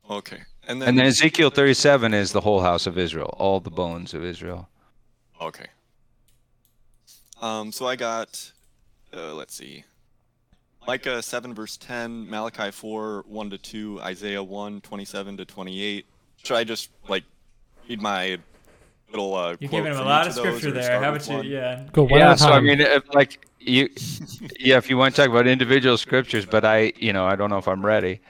Okay. 0.09 0.41
And 0.67 0.81
then, 0.81 0.89
And 0.89 0.97
then 0.97 1.05
Ezekiel 1.05 1.49
37 1.49 2.13
is 2.13 2.31
the 2.31 2.41
whole 2.41 2.61
house 2.61 2.87
of 2.87 2.97
Israel, 2.97 3.35
all 3.37 3.59
the 3.59 3.71
bones 3.71 4.13
of 4.13 4.23
Israel. 4.23 4.67
okay. 5.41 5.67
Um, 7.41 7.71
so 7.71 7.87
I 7.87 7.95
got, 7.95 8.51
uh, 9.15 9.33
let's 9.33 9.55
see, 9.55 9.83
Micah 10.87 11.21
7 11.21 11.53
verse 11.53 11.77
10, 11.77 12.29
Malachi 12.29 12.71
4 12.71 13.23
1 13.27 13.49
to 13.51 13.57
2, 13.57 14.01
Isaiah 14.01 14.43
1 14.43 14.81
27 14.81 15.37
to 15.37 15.45
28. 15.45 16.05
Should 16.43 16.55
I 16.55 16.63
just 16.63 16.89
like 17.07 17.23
read 17.87 18.01
my 18.01 18.37
little 19.11 19.35
uh, 19.35 19.55
You're 19.59 19.69
quote 19.69 19.83
giving 19.83 19.93
him 19.93 19.99
a 19.99 20.03
lot 20.03 20.25
each 20.25 20.31
of 20.31 20.35
scripture 20.37 20.71
there. 20.71 20.83
start 20.83 21.03
How 21.03 21.09
about 21.09 21.27
you? 21.29 21.35
one? 21.35 21.45
Yeah. 21.47 21.87
Go 21.91 22.03
one 22.03 22.19
yeah, 22.19 22.29
at 22.31 22.35
a 22.35 22.37
so 22.39 22.49
I 22.49 22.59
mean, 22.59 22.79
if, 22.81 23.03
like 23.13 23.45
you, 23.59 23.89
yeah, 24.59 24.77
if 24.77 24.89
you 24.89 24.97
want 24.97 25.15
to 25.15 25.21
talk 25.21 25.29
about 25.29 25.47
individual 25.47 25.97
scriptures, 25.97 26.45
but 26.45 26.65
I, 26.65 26.93
you 26.97 27.13
know, 27.13 27.25
I 27.25 27.35
don't 27.35 27.49
know 27.49 27.57
if 27.57 27.67
I'm 27.67 27.85
ready. 27.85 28.21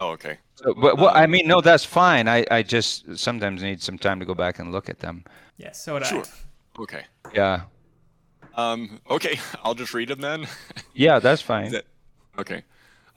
Oh, 0.00 0.10
okay. 0.10 0.38
So, 0.56 0.74
but 0.74 0.96
well, 0.98 1.10
I 1.14 1.24
Um, 1.24 1.30
mean, 1.30 1.46
no, 1.46 1.60
that's 1.60 1.84
fine. 1.84 2.28
I, 2.28 2.44
I 2.50 2.62
just 2.62 3.16
sometimes 3.18 3.62
need 3.62 3.82
some 3.82 3.98
time 3.98 4.18
to 4.20 4.26
go 4.26 4.34
back 4.34 4.58
and 4.58 4.72
look 4.72 4.88
at 4.88 4.98
them. 5.00 5.24
Yes. 5.56 5.82
So 5.82 5.94
would 5.94 6.06
Sure. 6.06 6.22
I. 6.22 6.49
Okay. 6.78 7.04
Yeah, 7.34 7.62
Um, 8.54 9.00
okay, 9.08 9.38
I'll 9.62 9.74
just 9.74 9.94
read 9.94 10.08
them 10.08 10.20
then. 10.20 10.46
yeah, 10.94 11.18
that's 11.18 11.42
fine. 11.42 11.74
it- 11.74 11.86
okay. 12.38 12.64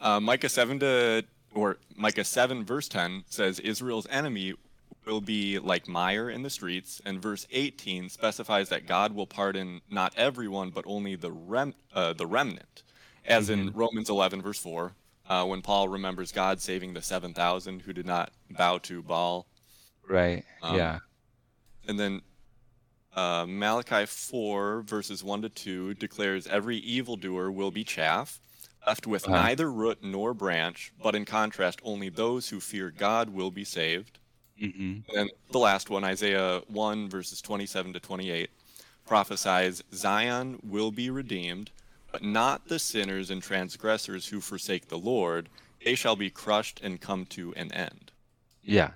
Uh, 0.02 0.20
Micah 0.20 0.50
7 0.50 0.80
to, 0.80 1.24
or 1.54 1.78
Micah 1.96 2.24
7 2.26 2.66
verse 2.66 2.88
10 2.90 3.24
says, 3.30 3.60
Israel's 3.60 4.06
enemy 4.10 4.54
will 5.06 5.22
be 5.22 5.60
like 5.60 5.88
mire 5.88 6.30
in 6.30 6.44
the 6.44 6.50
streets. 6.50 7.02
And 7.06 7.22
verse 7.22 7.48
18 7.52 8.10
specifies 8.10 8.70
that 8.70 8.86
God 8.86 9.14
will 9.16 9.28
pardon 9.28 9.82
not 9.90 10.14
everyone, 10.18 10.70
but 10.72 10.84
only 10.88 11.16
the, 11.16 11.32
rem- 11.32 11.74
uh, 11.94 12.14
the 12.14 12.26
remnant. 12.28 12.84
As 13.26 13.50
in 13.50 13.72
Romans 13.72 14.10
11 14.10 14.42
verse 14.42 14.60
4, 14.60 14.92
uh, 15.30 15.46
when 15.46 15.62
Paul 15.62 15.88
remembers 15.88 16.34
God 16.34 16.60
saving 16.60 16.94
the 16.94 17.02
7,000 17.02 17.82
who 17.84 17.94
did 17.94 18.06
not 18.06 18.32
bow 18.50 18.78
to 18.80 19.02
Baal. 19.02 19.48
Right. 20.08 20.44
Um, 20.62 20.76
yeah. 20.76 21.00
And 21.88 21.98
then 21.98 22.22
uh, 23.16 23.46
Malachi 23.48 24.06
4, 24.06 24.82
verses 24.82 25.24
1 25.24 25.42
to 25.44 25.50
2, 25.50 25.94
declares 25.96 26.48
every 26.48 26.78
evildoer 26.78 27.52
will 27.52 27.72
be 27.72 27.84
chaff, 27.84 28.40
left 28.88 29.06
with 29.08 29.26
Uh-huh. 29.28 29.36
neither 29.36 29.72
root 29.72 30.00
nor 30.04 30.34
branch, 30.34 30.92
but 31.02 31.16
in 31.16 31.26
contrast, 31.26 31.80
only 31.84 32.10
those 32.10 32.50
who 32.50 32.60
fear 32.60 32.90
God 32.92 33.30
will 33.30 33.52
be 33.52 33.64
saved. 33.64 34.20
hmm 34.60 35.00
And 35.16 35.32
the 35.52 35.60
last 35.60 35.90
one, 35.90 36.04
Isaiah 36.04 36.62
1, 36.68 37.10
verses 37.10 37.42
27 37.42 37.94
to 37.94 38.00
28, 38.00 38.50
prophesies 39.06 39.84
Zion 39.94 40.60
will 40.64 40.92
be 40.92 41.10
redeemed, 41.10 41.72
but 42.12 42.24
not 42.24 42.68
the 42.68 42.80
sinners 42.80 43.30
and 43.30 43.42
transgressors 43.42 44.28
who 44.28 44.40
forsake 44.42 44.88
the 44.88 44.98
Lord. 44.98 45.50
They 45.84 45.96
shall 45.96 46.16
be 46.16 46.30
crushed 46.30 46.80
and 46.82 47.02
come 47.02 47.26
to 47.28 47.54
an 47.56 47.72
end. 47.74 48.12
Yeah. 48.64 48.92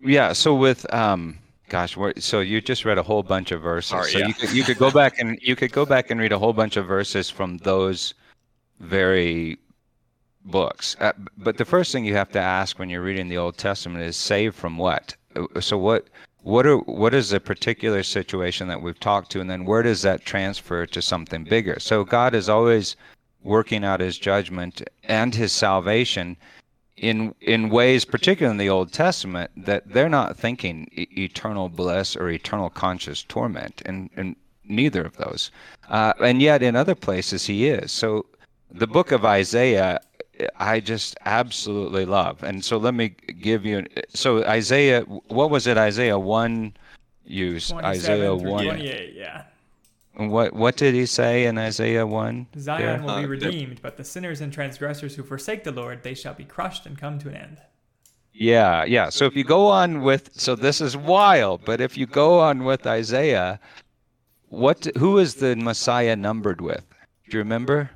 Yeah. 0.00 0.32
So 0.32 0.54
with 0.54 0.92
um, 0.94 1.38
gosh, 1.70 1.96
so 2.18 2.40
you 2.40 2.60
just 2.60 2.84
read 2.84 2.98
a 2.98 3.02
whole 3.02 3.22
bunch 3.22 3.52
of 3.52 3.62
verses. 3.62 3.90
Sorry, 3.90 4.10
so 4.10 4.18
yeah. 4.18 4.26
you 4.26 4.34
could 4.34 4.52
you 4.52 4.64
could 4.64 4.76
go 4.76 4.90
back 4.90 5.18
and 5.18 5.38
you 5.40 5.56
could 5.56 5.72
go 5.72 5.86
back 5.86 6.10
and 6.10 6.20
read 6.20 6.32
a 6.32 6.38
whole 6.38 6.52
bunch 6.52 6.76
of 6.76 6.86
verses 6.86 7.30
from 7.30 7.56
those 7.58 8.12
very 8.80 9.56
books. 10.44 10.96
Uh, 11.00 11.12
but 11.38 11.56
the 11.56 11.64
first 11.64 11.92
thing 11.92 12.04
you 12.04 12.14
have 12.14 12.30
to 12.32 12.40
ask 12.40 12.78
when 12.78 12.90
you're 12.90 13.02
reading 13.02 13.28
the 13.28 13.38
Old 13.38 13.56
Testament 13.56 14.04
is 14.04 14.16
saved 14.16 14.56
from 14.56 14.76
what? 14.76 15.16
Uh, 15.36 15.60
So 15.60 15.78
what 15.78 16.08
what 16.42 16.66
are 16.66 16.78
what 16.78 17.14
is 17.14 17.32
a 17.32 17.40
particular 17.40 18.02
situation 18.02 18.66
that 18.68 18.82
we've 18.82 19.00
talked 19.00 19.30
to 19.32 19.40
and 19.40 19.48
then 19.48 19.64
where 19.64 19.82
does 19.82 20.02
that 20.02 20.24
transfer 20.24 20.86
to 20.86 21.00
something 21.00 21.44
bigger? 21.44 21.78
So 21.78 22.04
God 22.04 22.34
is 22.34 22.48
always 22.48 22.96
working 23.42 23.84
out 23.84 24.00
his 24.00 24.18
judgment 24.18 24.82
and 25.04 25.34
his 25.34 25.52
salvation 25.52 26.36
in 27.00 27.34
in 27.40 27.70
ways 27.70 28.04
particularly 28.04 28.52
in 28.52 28.58
the 28.58 28.68
Old 28.68 28.92
Testament 28.92 29.50
that 29.56 29.90
they're 29.92 30.08
not 30.08 30.36
thinking 30.36 30.88
e- 30.92 31.08
eternal 31.16 31.68
bliss 31.68 32.14
or 32.14 32.28
eternal 32.28 32.70
conscious 32.70 33.22
torment 33.22 33.82
and 33.86 34.10
and 34.16 34.36
neither 34.64 35.02
of 35.02 35.16
those. 35.16 35.50
Uh, 35.88 36.12
and 36.20 36.40
yet 36.40 36.62
in 36.62 36.76
other 36.76 36.94
places 36.94 37.46
he 37.46 37.66
is. 37.66 37.90
So 37.90 38.26
the 38.70 38.86
book 38.86 39.10
of 39.10 39.24
Isaiah 39.24 39.98
I 40.56 40.80
just 40.80 41.16
absolutely 41.24 42.04
love. 42.04 42.42
And 42.42 42.64
so 42.64 42.76
let 42.76 42.94
me 42.94 43.10
give 43.40 43.64
you. 43.64 43.86
So 44.14 44.44
Isaiah, 44.44 45.02
what 45.02 45.50
was 45.50 45.66
it? 45.66 45.76
Isaiah 45.76 46.18
one, 46.18 46.74
use 47.24 47.72
Isaiah 47.72 48.34
one. 48.34 48.64
28. 48.64 49.14
Yeah. 49.14 49.44
And 50.16 50.30
What 50.30 50.52
what 50.52 50.76
did 50.76 50.94
he 50.94 51.06
say 51.06 51.44
in 51.46 51.56
Isaiah 51.56 52.06
one? 52.06 52.46
Zion 52.58 52.80
there? 52.80 53.02
will 53.02 53.10
Uh, 53.10 53.20
be 53.20 53.26
redeemed, 53.26 53.80
but 53.80 53.96
the 53.96 54.04
sinners 54.04 54.40
and 54.40 54.52
transgressors 54.52 55.14
who 55.14 55.22
forsake 55.22 55.64
the 55.64 55.72
Lord, 55.72 56.02
they 56.02 56.14
shall 56.14 56.34
be 56.34 56.44
crushed 56.44 56.84
and 56.86 56.98
come 56.98 57.18
to 57.20 57.28
an 57.28 57.36
end. 57.36 57.58
Yeah, 58.32 58.84
yeah. 58.84 59.08
So 59.10 59.24
if 59.26 59.34
you 59.36 59.44
go 59.44 59.66
on 59.66 60.02
with, 60.02 60.30
so 60.32 60.54
this 60.54 60.80
is 60.80 60.96
wild, 60.96 61.64
but 61.64 61.80
if 61.80 61.96
you 61.98 62.06
go 62.06 62.38
on 62.40 62.64
with 62.64 62.86
Isaiah, 62.86 63.60
what? 64.48 64.86
Who 64.98 65.18
is 65.18 65.36
the 65.36 65.56
Messiah 65.56 66.16
numbered 66.16 66.60
with? 66.60 66.84
Do 67.28 67.36
you 67.36 67.42
remember? 67.42 67.90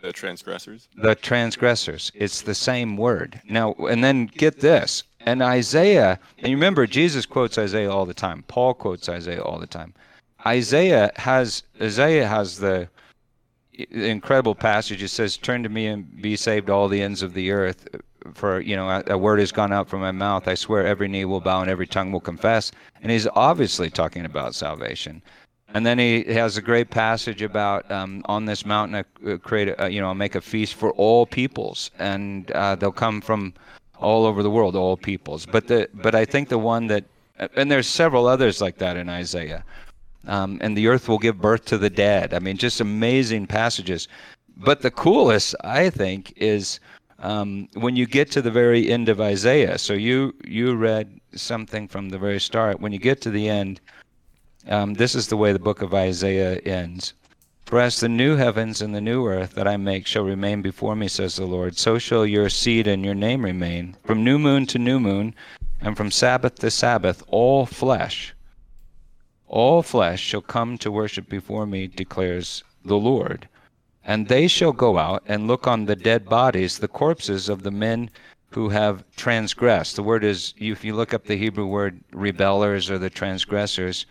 The 0.00 0.12
transgressors. 0.12 0.88
the 0.96 1.16
transgressors. 1.16 2.12
It's 2.14 2.42
the 2.42 2.54
same 2.54 2.96
word. 2.96 3.40
Now, 3.48 3.72
and 3.90 4.04
then 4.04 4.26
get 4.26 4.60
this. 4.60 5.02
And 5.20 5.42
Isaiah, 5.42 6.20
and 6.38 6.48
you 6.50 6.56
remember 6.56 6.86
Jesus 6.86 7.26
quotes 7.26 7.58
Isaiah 7.58 7.90
all 7.90 8.06
the 8.06 8.14
time. 8.14 8.44
Paul 8.46 8.74
quotes 8.74 9.08
Isaiah 9.08 9.42
all 9.42 9.58
the 9.58 9.66
time. 9.66 9.94
Isaiah 10.46 11.10
has 11.16 11.62
Isaiah 11.80 12.26
has 12.26 12.58
the 12.58 12.88
incredible 13.90 14.54
passage. 14.54 15.02
It 15.02 15.08
says, 15.08 15.36
"Turn 15.36 15.62
to 15.62 15.68
me 15.68 15.86
and 15.86 16.20
be 16.20 16.36
saved, 16.36 16.70
all 16.70 16.88
the 16.88 17.02
ends 17.02 17.22
of 17.22 17.34
the 17.34 17.50
earth." 17.50 17.88
For 18.34 18.60
you 18.60 18.76
know, 18.76 18.88
a, 18.88 19.02
a 19.06 19.18
word 19.18 19.38
has 19.38 19.52
gone 19.52 19.72
out 19.72 19.88
from 19.88 20.00
my 20.00 20.12
mouth. 20.12 20.48
I 20.48 20.54
swear, 20.54 20.86
every 20.86 21.08
knee 21.08 21.24
will 21.24 21.40
bow 21.40 21.62
and 21.62 21.70
every 21.70 21.86
tongue 21.86 22.12
will 22.12 22.20
confess. 22.20 22.72
And 23.02 23.10
he's 23.10 23.26
obviously 23.34 23.90
talking 23.90 24.24
about 24.24 24.54
salvation. 24.54 25.22
And 25.74 25.84
then 25.84 25.98
he 25.98 26.24
has 26.24 26.56
a 26.56 26.62
great 26.62 26.90
passage 26.90 27.42
about 27.42 27.90
um, 27.90 28.22
on 28.24 28.46
this 28.46 28.64
mountain, 28.64 29.04
I 29.04 29.30
uh, 29.30 29.36
create, 29.36 29.74
a, 29.78 29.90
you 29.90 30.00
know, 30.00 30.08
I'll 30.08 30.14
make 30.14 30.34
a 30.34 30.40
feast 30.40 30.74
for 30.74 30.92
all 30.92 31.26
peoples, 31.26 31.90
and 31.98 32.50
uh, 32.52 32.74
they'll 32.74 32.90
come 32.90 33.20
from 33.20 33.52
all 33.98 34.24
over 34.24 34.42
the 34.42 34.50
world, 34.50 34.76
all 34.76 34.96
peoples. 34.96 35.44
But 35.44 35.66
the, 35.66 35.88
but 35.92 36.14
I 36.14 36.24
think 36.24 36.48
the 36.48 36.58
one 36.58 36.86
that, 36.86 37.04
and 37.54 37.70
there's 37.70 37.86
several 37.86 38.26
others 38.26 38.62
like 38.62 38.78
that 38.78 38.96
in 38.96 39.08
Isaiah. 39.08 39.62
Um, 40.28 40.58
and 40.60 40.76
the 40.76 40.86
earth 40.86 41.08
will 41.08 41.18
give 41.18 41.40
birth 41.40 41.64
to 41.66 41.78
the 41.78 41.90
dead. 41.90 42.32
I 42.34 42.38
mean, 42.38 42.56
just 42.56 42.80
amazing 42.80 43.46
passages. 43.46 44.06
But 44.56 44.82
the 44.82 44.90
coolest, 44.90 45.54
I 45.64 45.90
think, 45.90 46.32
is 46.36 46.80
um, 47.18 47.68
when 47.74 47.96
you 47.96 48.06
get 48.06 48.30
to 48.32 48.42
the 48.42 48.50
very 48.50 48.90
end 48.90 49.08
of 49.08 49.20
Isaiah. 49.20 49.78
So 49.78 49.94
you 49.94 50.34
you 50.46 50.76
read 50.76 51.20
something 51.34 51.88
from 51.88 52.10
the 52.10 52.18
very 52.18 52.40
start. 52.40 52.80
When 52.80 52.92
you 52.92 52.98
get 52.98 53.20
to 53.22 53.30
the 53.30 53.48
end. 53.48 53.80
Um, 54.66 54.94
this 54.94 55.14
is 55.14 55.28
the 55.28 55.36
way 55.36 55.52
the 55.52 55.58
book 55.58 55.80
of 55.80 55.94
Isaiah 55.94 56.56
ends. 56.58 57.14
For 57.64 57.80
as 57.80 58.00
the 58.00 58.08
new 58.08 58.36
heavens 58.36 58.82
and 58.82 58.94
the 58.94 59.00
new 59.00 59.26
earth 59.26 59.54
that 59.54 59.68
I 59.68 59.76
make 59.76 60.06
shall 60.06 60.24
remain 60.24 60.62
before 60.62 60.96
me, 60.96 61.08
says 61.08 61.36
the 61.36 61.46
Lord, 61.46 61.76
so 61.76 61.98
shall 61.98 62.26
your 62.26 62.48
seed 62.48 62.86
and 62.86 63.04
your 63.04 63.14
name 63.14 63.44
remain. 63.44 63.96
From 64.04 64.24
new 64.24 64.38
moon 64.38 64.66
to 64.66 64.78
new 64.78 64.98
moon, 64.98 65.34
and 65.80 65.96
from 65.96 66.10
Sabbath 66.10 66.56
to 66.56 66.70
Sabbath, 66.70 67.22
all 67.28 67.66
flesh, 67.66 68.34
All 69.48 69.82
flesh 69.82 70.20
shall 70.20 70.42
come 70.42 70.76
to 70.78 70.90
worship 70.90 71.28
before 71.28 71.66
me, 71.66 71.86
declares 71.86 72.62
the 72.84 72.98
Lord. 72.98 73.48
And 74.04 74.28
they 74.28 74.46
shall 74.46 74.72
go 74.72 74.98
out 74.98 75.22
and 75.26 75.46
look 75.46 75.66
on 75.66 75.86
the 75.86 75.96
dead 75.96 76.28
bodies, 76.28 76.78
the 76.78 76.88
corpses 76.88 77.48
of 77.48 77.62
the 77.62 77.70
men 77.70 78.10
who 78.50 78.68
have 78.68 79.04
transgressed. 79.16 79.96
The 79.96 80.02
word 80.02 80.24
is, 80.24 80.54
if 80.58 80.84
you 80.84 80.94
look 80.94 81.12
up 81.12 81.24
the 81.24 81.36
Hebrew 81.36 81.66
word 81.66 82.00
rebellers 82.12 82.90
or 82.90 82.98
the 82.98 83.10
transgressors, 83.10 84.06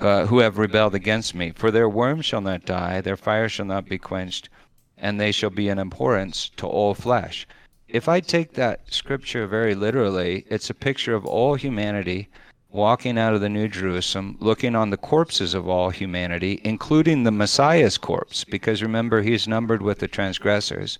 uh, 0.00 0.26
who 0.26 0.38
have 0.38 0.58
rebelled 0.58 0.94
against 0.94 1.34
me. 1.34 1.52
For 1.56 1.70
their 1.70 1.88
worm 1.88 2.22
shall 2.22 2.40
not 2.40 2.64
die, 2.64 3.00
their 3.00 3.16
fire 3.16 3.48
shall 3.48 3.66
not 3.66 3.88
be 3.88 3.98
quenched, 3.98 4.48
and 4.96 5.18
they 5.18 5.32
shall 5.32 5.50
be 5.50 5.68
an 5.68 5.78
abhorrence 5.78 6.50
to 6.56 6.66
all 6.66 6.94
flesh. 6.94 7.46
If 7.88 8.08
I 8.08 8.20
take 8.20 8.52
that 8.52 8.92
scripture 8.92 9.46
very 9.46 9.74
literally, 9.74 10.44
it's 10.48 10.70
a 10.70 10.74
picture 10.74 11.14
of 11.14 11.24
all 11.24 11.54
humanity 11.54 12.28
walking 12.70 13.18
out 13.18 13.34
of 13.34 13.40
the 13.40 13.48
New 13.48 13.68
Jerusalem, 13.68 14.36
looking 14.40 14.76
on 14.76 14.90
the 14.90 14.96
corpses 14.96 15.54
of 15.54 15.68
all 15.68 15.90
humanity, 15.90 16.60
including 16.64 17.22
the 17.22 17.30
Messiah's 17.30 17.96
corpse, 17.96 18.44
because 18.44 18.82
remember, 18.82 19.22
he's 19.22 19.48
numbered 19.48 19.82
with 19.82 19.98
the 19.98 20.08
transgressors. 20.08 20.98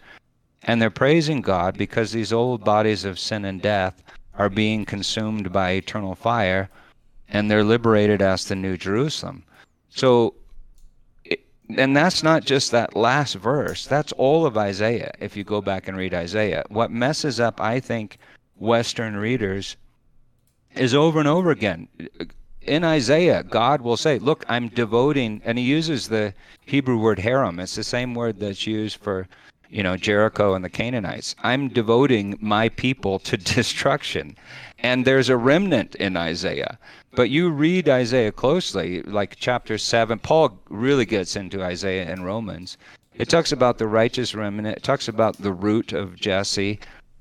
And 0.62 0.80
they're 0.80 0.90
praising 0.90 1.40
God 1.40 1.76
because 1.78 2.10
these 2.10 2.32
old 2.32 2.64
bodies 2.64 3.04
of 3.04 3.18
sin 3.18 3.44
and 3.44 3.62
death 3.62 4.02
are 4.36 4.48
being 4.48 4.84
consumed 4.84 5.52
by 5.52 5.72
eternal 5.72 6.14
fire 6.14 6.68
and 7.28 7.50
they're 7.50 7.64
liberated 7.64 8.22
as 8.22 8.46
the 8.46 8.56
New 8.56 8.76
Jerusalem. 8.76 9.44
So, 9.90 10.34
and 11.76 11.96
that's 11.96 12.22
not 12.22 12.44
just 12.44 12.70
that 12.70 12.96
last 12.96 13.34
verse, 13.34 13.86
that's 13.86 14.12
all 14.12 14.46
of 14.46 14.56
Isaiah, 14.56 15.12
if 15.20 15.36
you 15.36 15.44
go 15.44 15.60
back 15.60 15.86
and 15.86 15.96
read 15.96 16.14
Isaiah. 16.14 16.64
What 16.68 16.90
messes 16.90 17.38
up, 17.38 17.60
I 17.60 17.80
think, 17.80 18.18
Western 18.56 19.16
readers 19.16 19.76
is 20.78 20.94
over 20.94 21.18
and 21.18 21.28
over 21.28 21.50
again. 21.50 21.88
In 22.62 22.84
Isaiah, 22.84 23.42
God 23.42 23.80
will 23.80 23.96
say, 23.96 24.18
Look, 24.18 24.44
I'm 24.48 24.68
devoting, 24.68 25.40
and 25.44 25.58
he 25.58 25.64
uses 25.64 26.08
the 26.08 26.34
Hebrew 26.66 26.98
word 26.98 27.18
herem. 27.18 27.60
It's 27.60 27.74
the 27.74 27.84
same 27.84 28.14
word 28.14 28.38
that's 28.38 28.66
used 28.66 28.96
for 28.98 29.26
you 29.70 29.82
know, 29.82 29.96
Jericho 29.96 30.54
and 30.54 30.64
the 30.64 30.70
Canaanites. 30.70 31.34
I'm 31.42 31.68
devoting 31.68 32.38
my 32.40 32.68
people 32.70 33.18
to 33.20 33.36
destruction. 33.56 34.36
And 34.78 35.04
there's 35.04 35.28
a 35.28 35.36
remnant 35.36 35.94
in 35.96 36.16
Isaiah. 36.16 36.78
But 37.14 37.30
you 37.30 37.50
read 37.50 37.88
Isaiah 37.88 38.32
closely, 38.32 39.02
like 39.02 39.36
chapter 39.38 39.76
7, 39.76 40.18
Paul 40.20 40.58
really 40.68 41.04
gets 41.04 41.36
into 41.36 41.62
Isaiah 41.62 42.06
and 42.10 42.24
Romans. 42.24 42.78
It 43.14 43.28
talks 43.28 43.50
about 43.50 43.78
the 43.78 43.88
righteous 43.88 44.34
remnant, 44.34 44.76
it 44.76 44.82
talks 44.84 45.08
about 45.08 45.38
the 45.38 45.52
root 45.52 45.92
of 45.92 46.14
Jesse. 46.14 46.78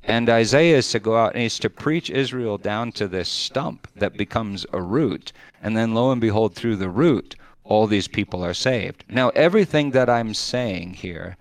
And 0.08 0.30
Isaiah 0.30 0.78
is 0.78 0.90
to 0.92 1.00
go 1.00 1.18
out 1.18 1.34
and 1.34 1.42
he's 1.42 1.60
to 1.60 1.70
preach 1.70 2.10
Israel 2.10 2.58
down 2.58 2.94
to 2.94 3.08
this 3.08 3.28
stump 3.28 3.88
that 3.96 4.18
becomes 4.18 4.66
a 4.72 4.82
root. 4.82 5.34
And 5.62 5.76
then 5.76 5.94
lo 5.94 6.12
and 6.12 6.22
behold, 6.22 6.56
through 6.56 6.78
the 6.78 6.90
root, 6.90 7.36
all 7.66 7.88
these 7.88 8.08
people 8.08 8.44
are 8.44 8.54
saved. 8.54 9.04
Now, 9.10 9.30
everything 9.30 9.92
that 9.92 10.10
I'm 10.10 10.34
saying 10.34 10.94
here 10.94 11.36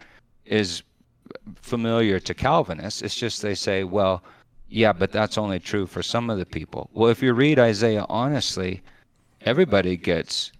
is 0.44 0.82
familiar 1.54 2.18
to 2.20 2.34
Calvinists. 2.34 3.02
It's 3.02 3.14
just 3.14 3.40
they 3.40 3.54
say, 3.54 3.84
well, 3.84 4.22
yeah, 4.68 4.92
but 4.92 5.12
that's 5.12 5.38
only 5.38 5.60
true 5.60 5.86
for 5.86 6.02
some 6.02 6.28
of 6.28 6.38
the 6.38 6.46
people. 6.46 6.90
Well, 6.92 7.10
if 7.10 7.22
you 7.22 7.34
read 7.34 7.60
Isaiah 7.60 8.06
honestly, 8.08 8.82
everybody 9.42 9.96
gets 9.96 10.50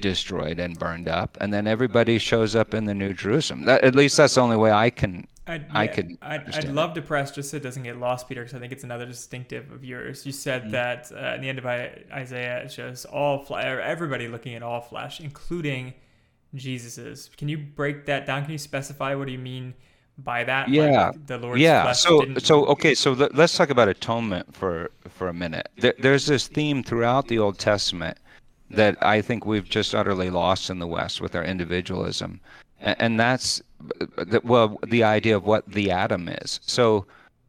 destroyed 0.00 0.58
and 0.58 0.78
burned 0.78 1.08
up, 1.08 1.38
and 1.40 1.52
then 1.52 1.66
everybody 1.66 2.18
shows 2.18 2.54
up 2.56 2.74
in 2.74 2.84
the 2.84 2.94
New 2.94 3.14
Jerusalem. 3.14 3.64
That, 3.64 3.84
at 3.84 3.94
least 3.94 4.16
that's 4.16 4.34
the 4.34 4.40
only 4.40 4.56
way 4.56 4.72
I 4.72 4.90
can. 4.90 5.26
I'd, 5.48 5.66
I 5.72 5.86
could. 5.86 6.16
I'd, 6.22 6.54
I'd 6.54 6.68
love 6.68 6.94
to 6.94 7.02
press 7.02 7.30
just 7.30 7.50
so 7.50 7.56
it 7.56 7.62
doesn't 7.62 7.82
get 7.82 7.96
lost, 7.98 8.28
Peter, 8.28 8.42
because 8.42 8.54
I 8.54 8.60
think 8.60 8.72
it's 8.72 8.84
another 8.84 9.06
distinctive 9.06 9.72
of 9.72 9.84
yours. 9.84 10.24
You 10.26 10.32
said 10.32 10.64
Mm. 10.64 10.70
that 10.72 11.10
uh, 11.12 11.34
in 11.34 11.40
the 11.40 11.48
end 11.48 11.58
of 11.58 11.66
Isaiah, 11.66 12.62
it 12.64 12.70
shows 12.70 13.04
all 13.06 13.38
flesh, 13.44 13.64
everybody 13.64 14.28
looking 14.28 14.54
at 14.54 14.62
all 14.62 14.80
flesh, 14.80 15.20
including 15.20 15.94
Jesus's. 16.54 17.30
Can 17.36 17.48
you 17.48 17.58
break 17.58 18.06
that 18.06 18.26
down? 18.26 18.42
Can 18.42 18.52
you 18.52 18.58
specify 18.58 19.14
what 19.14 19.26
do 19.26 19.32
you 19.32 19.38
mean 19.38 19.74
by 20.18 20.44
that? 20.44 20.68
Yeah. 20.68 21.08
Like 21.08 21.26
the 21.26 21.38
Lord's 21.38 21.60
yeah 21.60 21.92
so 21.92 22.24
so 22.38 22.64
okay 22.66 22.94
so 22.94 23.12
let, 23.12 23.34
let's 23.34 23.56
talk 23.56 23.70
about 23.70 23.88
atonement 23.88 24.54
for 24.54 24.90
for 25.08 25.28
a 25.28 25.32
minute 25.32 25.68
there, 25.78 25.94
there's 25.98 26.26
this 26.26 26.48
theme 26.48 26.82
throughout 26.82 27.28
the 27.28 27.38
old 27.38 27.58
testament 27.58 28.18
that 28.70 28.96
i 29.02 29.20
think 29.22 29.46
we've 29.46 29.68
just 29.68 29.94
utterly 29.94 30.28
lost 30.28 30.70
in 30.70 30.78
the 30.80 30.86
west 30.86 31.20
with 31.20 31.36
our 31.36 31.44
individualism 31.44 32.40
and, 32.80 32.96
and 32.98 33.20
that's 33.20 33.62
the, 34.16 34.40
well 34.44 34.78
the 34.86 35.02
idea 35.02 35.36
of 35.36 35.44
what 35.44 35.66
the 35.70 35.90
adam 35.90 36.28
is. 36.28 36.60
So 36.64 37.06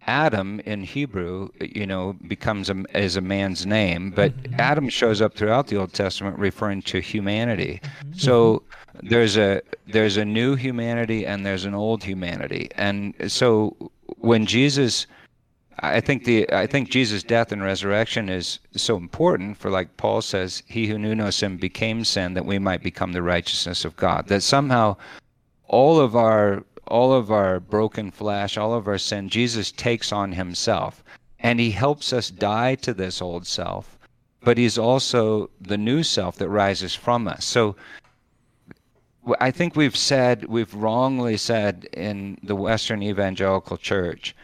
adam 0.07 0.59
in 0.61 0.81
hebrew 0.81 1.49
you 1.59 1.85
know 1.85 2.15
becomes 2.27 2.69
a, 2.69 2.83
is 2.97 3.15
a 3.15 3.21
man's 3.21 3.65
name 3.65 4.09
but 4.09 4.35
mm-hmm. 4.41 4.55
adam 4.59 4.89
shows 4.89 5.21
up 5.21 5.35
throughout 5.35 5.67
the 5.67 5.75
old 5.75 5.93
testament 5.93 6.37
referring 6.39 6.81
to 6.81 6.99
humanity. 6.99 7.79
Mm-hmm. 7.83 8.13
So 8.17 8.63
there's 9.03 9.37
a 9.37 9.61
there's 9.87 10.17
a 10.17 10.25
new 10.25 10.55
humanity 10.55 11.25
and 11.25 11.45
there's 11.45 11.65
an 11.65 11.73
old 11.73 12.03
humanity. 12.03 12.69
And 12.75 13.13
so 13.27 13.91
when 14.17 14.45
jesus 14.45 15.05
i 15.79 16.01
think 16.01 16.25
the 16.25 16.51
i 16.51 16.65
think 16.65 16.89
jesus 16.89 17.23
death 17.23 17.51
and 17.51 17.63
resurrection 17.63 18.27
is 18.27 18.59
so 18.75 18.97
important 18.97 19.55
for 19.55 19.69
like 19.69 19.95
paul 19.97 20.21
says 20.21 20.61
he 20.67 20.87
who 20.87 20.97
knew 20.97 21.15
no 21.15 21.29
sin 21.29 21.55
became 21.55 22.03
sin 22.03 22.33
that 22.33 22.45
we 22.45 22.59
might 22.59 22.83
become 22.83 23.13
the 23.13 23.21
righteousness 23.21 23.85
of 23.85 23.95
god. 23.95 24.27
That 24.27 24.43
somehow 24.43 24.97
all 25.69 25.99
of 25.99 26.15
our 26.15 26.63
all 26.87 27.13
of 27.13 27.31
our 27.31 27.59
broken 27.59 28.09
flesh 28.09 28.57
all 28.57 28.73
of 28.73 28.87
our 28.87 28.97
sin 28.97 29.29
jesus 29.29 29.71
takes 29.71 30.11
on 30.11 30.31
himself. 30.33 31.03
And 31.39 31.59
he 31.59 31.71
helps 31.71 32.11
us 32.11 32.29
die 32.29 32.75
to 32.75 32.93
this 32.93 33.21
old 33.21 33.47
self. 33.47 33.97
But 34.41 34.57
he's 34.57 34.77
also 34.77 35.49
the 35.61 35.77
new 35.77 36.03
self 36.03 36.35
that 36.37 36.49
rises 36.49 36.95
from 36.95 37.27
us. 37.27 37.45
So 37.45 37.75
I 39.39 39.51
think 39.51 39.75
we've 39.75 39.95
said, 39.95 40.45
we've 40.45 40.73
wrongly 40.73 41.37
said 41.37 41.87
in 41.93 42.37
the 42.43 42.55
Western 42.55 43.03
evangelical 43.03 43.77
church 43.77 44.35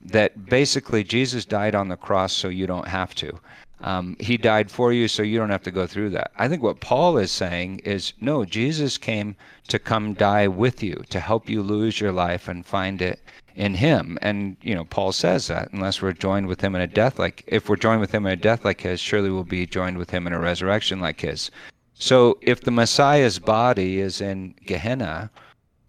that 0.00 0.46
basically 0.46 1.02
Jesus 1.02 1.44
died 1.44 1.74
on 1.74 1.88
the 1.88 1.96
cross 1.96 2.32
so 2.32 2.48
you 2.48 2.66
don't 2.66 2.88
have 2.88 3.14
to. 3.16 3.32
Um, 3.80 4.16
he 4.18 4.36
died 4.36 4.70
for 4.70 4.92
you 4.92 5.06
so 5.06 5.22
you 5.22 5.38
don't 5.38 5.50
have 5.50 5.62
to 5.62 5.70
go 5.70 5.86
through 5.86 6.10
that. 6.10 6.32
I 6.36 6.48
think 6.48 6.62
what 6.62 6.80
Paul 6.80 7.16
is 7.18 7.30
saying 7.30 7.80
is 7.80 8.12
no, 8.20 8.44
Jesus 8.44 8.98
came 8.98 9.36
to 9.68 9.78
come 9.78 10.14
die 10.14 10.48
with 10.48 10.82
you, 10.82 11.04
to 11.10 11.20
help 11.20 11.48
you 11.48 11.62
lose 11.62 12.00
your 12.00 12.12
life 12.12 12.48
and 12.48 12.66
find 12.66 13.00
it 13.00 13.20
in 13.54 13.74
him. 13.74 14.18
And, 14.22 14.56
you 14.62 14.74
know, 14.74 14.84
Paul 14.84 15.12
says 15.12 15.46
that 15.48 15.72
unless 15.72 16.02
we're 16.02 16.12
joined 16.12 16.48
with 16.48 16.60
him 16.60 16.74
in 16.74 16.80
a 16.80 16.86
death 16.86 17.18
like, 17.18 17.44
if 17.46 17.68
we're 17.68 17.76
joined 17.76 18.00
with 18.00 18.12
him 18.12 18.26
in 18.26 18.32
a 18.32 18.36
death 18.36 18.64
like 18.64 18.80
his, 18.80 19.00
surely 19.00 19.30
we'll 19.30 19.44
be 19.44 19.66
joined 19.66 19.98
with 19.98 20.10
him 20.10 20.26
in 20.26 20.32
a 20.32 20.38
resurrection 20.40 21.00
like 21.00 21.20
his. 21.20 21.50
So 21.94 22.38
if 22.42 22.60
the 22.60 22.70
Messiah's 22.70 23.38
body 23.38 24.00
is 24.00 24.20
in 24.20 24.54
Gehenna, 24.66 25.30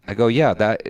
I 0.07 0.15
go, 0.15 0.27
yeah, 0.27 0.55
that 0.55 0.81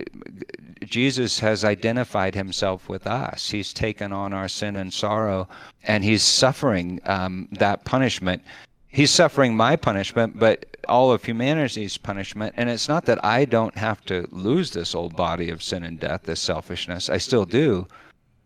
Jesus 0.90 1.38
has 1.38 1.64
identified 1.64 2.34
himself 2.34 2.88
with 2.88 3.06
us. 3.06 3.48
He's 3.48 3.72
taken 3.72 4.12
on 4.12 4.32
our 4.32 4.48
sin 4.48 4.76
and 4.76 4.92
sorrow, 4.92 5.48
and 5.84 6.04
he's 6.04 6.22
suffering 6.22 7.00
um, 7.04 7.48
that 7.52 7.84
punishment. 7.84 8.42
He's 8.88 9.12
suffering 9.12 9.56
my 9.56 9.76
punishment, 9.76 10.38
but 10.38 10.66
all 10.88 11.12
of 11.12 11.24
humanity's 11.24 11.96
punishment. 11.96 12.54
And 12.56 12.68
it's 12.68 12.88
not 12.88 13.04
that 13.06 13.24
I 13.24 13.44
don't 13.44 13.76
have 13.78 14.04
to 14.06 14.26
lose 14.32 14.72
this 14.72 14.94
old 14.94 15.14
body 15.14 15.50
of 15.50 15.62
sin 15.62 15.84
and 15.84 15.98
death, 15.98 16.22
this 16.24 16.40
selfishness. 16.40 17.08
I 17.08 17.18
still 17.18 17.44
do, 17.44 17.86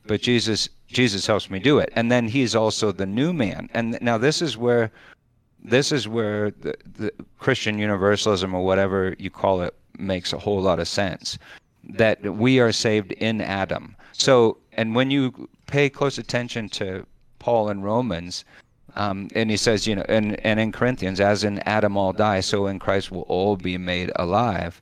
but 0.07 0.21
Jesus 0.21 0.69
Jesus 0.87 1.27
helps 1.27 1.51
me 1.51 1.59
do 1.59 1.79
it. 1.79 1.93
And 1.97 2.13
then 2.13 2.29
he's 2.29 2.55
also 2.55 2.93
the 2.93 3.07
new 3.07 3.33
man. 3.33 3.69
And 3.75 3.99
now 4.01 4.19
this 4.19 4.43
is 4.43 4.57
where 4.57 4.93
this 5.65 5.93
is 5.93 6.07
where 6.07 6.51
the, 6.51 6.75
the 6.99 7.11
Christian 7.39 7.79
universalism 7.79 8.55
or 8.55 8.65
whatever 8.65 9.17
you 9.19 9.31
call 9.31 9.63
it 9.63 9.75
makes 9.99 10.33
a 10.33 10.39
whole 10.39 10.61
lot 10.61 10.79
of 10.79 10.87
sense. 10.87 11.39
That 11.89 12.23
we 12.23 12.61
are 12.61 12.73
saved 12.73 13.13
in 13.13 13.41
Adam. 13.41 13.97
So, 14.13 14.59
and 14.73 14.95
when 14.95 15.11
you 15.11 15.49
pay 15.67 15.89
close 15.89 16.19
attention 16.19 16.69
to 16.71 17.07
Paul 17.39 17.69
in 17.69 17.83
Romans, 17.83 18.45
um, 18.97 19.29
and 19.35 19.51
he 19.51 19.57
says, 19.57 19.87
you 19.87 19.97
know, 19.97 20.05
and, 20.09 20.39
and 20.47 20.61
in 20.61 20.73
Corinthians, 20.73 21.21
as 21.21 21.45
in 21.45 21.59
Adam 21.61 21.97
all 21.97 22.13
die, 22.13 22.41
so 22.41 22.67
in 22.67 22.79
Christ 22.79 23.11
will 23.11 23.23
all 23.23 23.57
be 23.57 23.77
made 23.77 24.13
alive. 24.17 24.81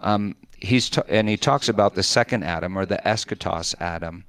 Um, 0.00 0.34
he's 0.58 0.88
t- 0.88 1.02
and 1.08 1.28
he 1.28 1.36
talks 1.36 1.68
about 1.68 1.94
the 1.94 2.02
second 2.02 2.44
Adam 2.44 2.76
or 2.76 2.86
the 2.86 3.00
eschatos 3.06 3.74
Adam. 3.80 4.24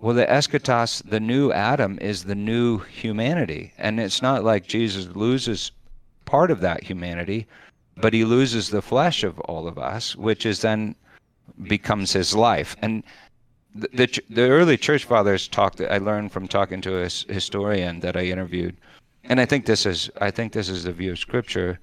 Well, 0.00 0.14
the 0.14 0.26
eschatos, 0.26 1.02
the 1.08 1.20
new 1.20 1.52
Adam, 1.52 1.98
is 2.00 2.24
the 2.24 2.34
new 2.34 2.78
humanity, 2.78 3.72
and 3.78 3.98
it's 3.98 4.22
not 4.22 4.44
like 4.44 4.66
Jesus 4.66 5.14
loses 5.14 5.72
part 6.24 6.50
of 6.50 6.60
that 6.60 6.84
humanity, 6.84 7.46
but 7.96 8.12
he 8.12 8.24
loses 8.24 8.68
the 8.68 8.82
flesh 8.82 9.24
of 9.24 9.40
all 9.40 9.66
of 9.66 9.78
us, 9.78 10.14
which 10.14 10.46
is 10.46 10.60
then 10.60 10.94
becomes 11.64 12.12
his 12.12 12.34
life. 12.34 12.76
And 12.82 13.02
the 13.74 13.88
the, 13.92 14.22
the 14.30 14.48
early 14.48 14.76
church 14.76 15.04
fathers 15.04 15.48
talked. 15.48 15.80
I 15.80 15.98
learned 15.98 16.32
from 16.32 16.48
talking 16.48 16.80
to 16.82 17.02
a 17.02 17.08
historian 17.32 18.00
that 18.00 18.16
I 18.16 18.24
interviewed, 18.24 18.76
and 19.24 19.40
I 19.40 19.46
think 19.46 19.66
this 19.66 19.86
is 19.86 20.10
I 20.20 20.30
think 20.30 20.52
this 20.52 20.68
is 20.68 20.84
the 20.84 20.92
view 20.92 21.12
of 21.12 21.18
Scripture 21.18 21.78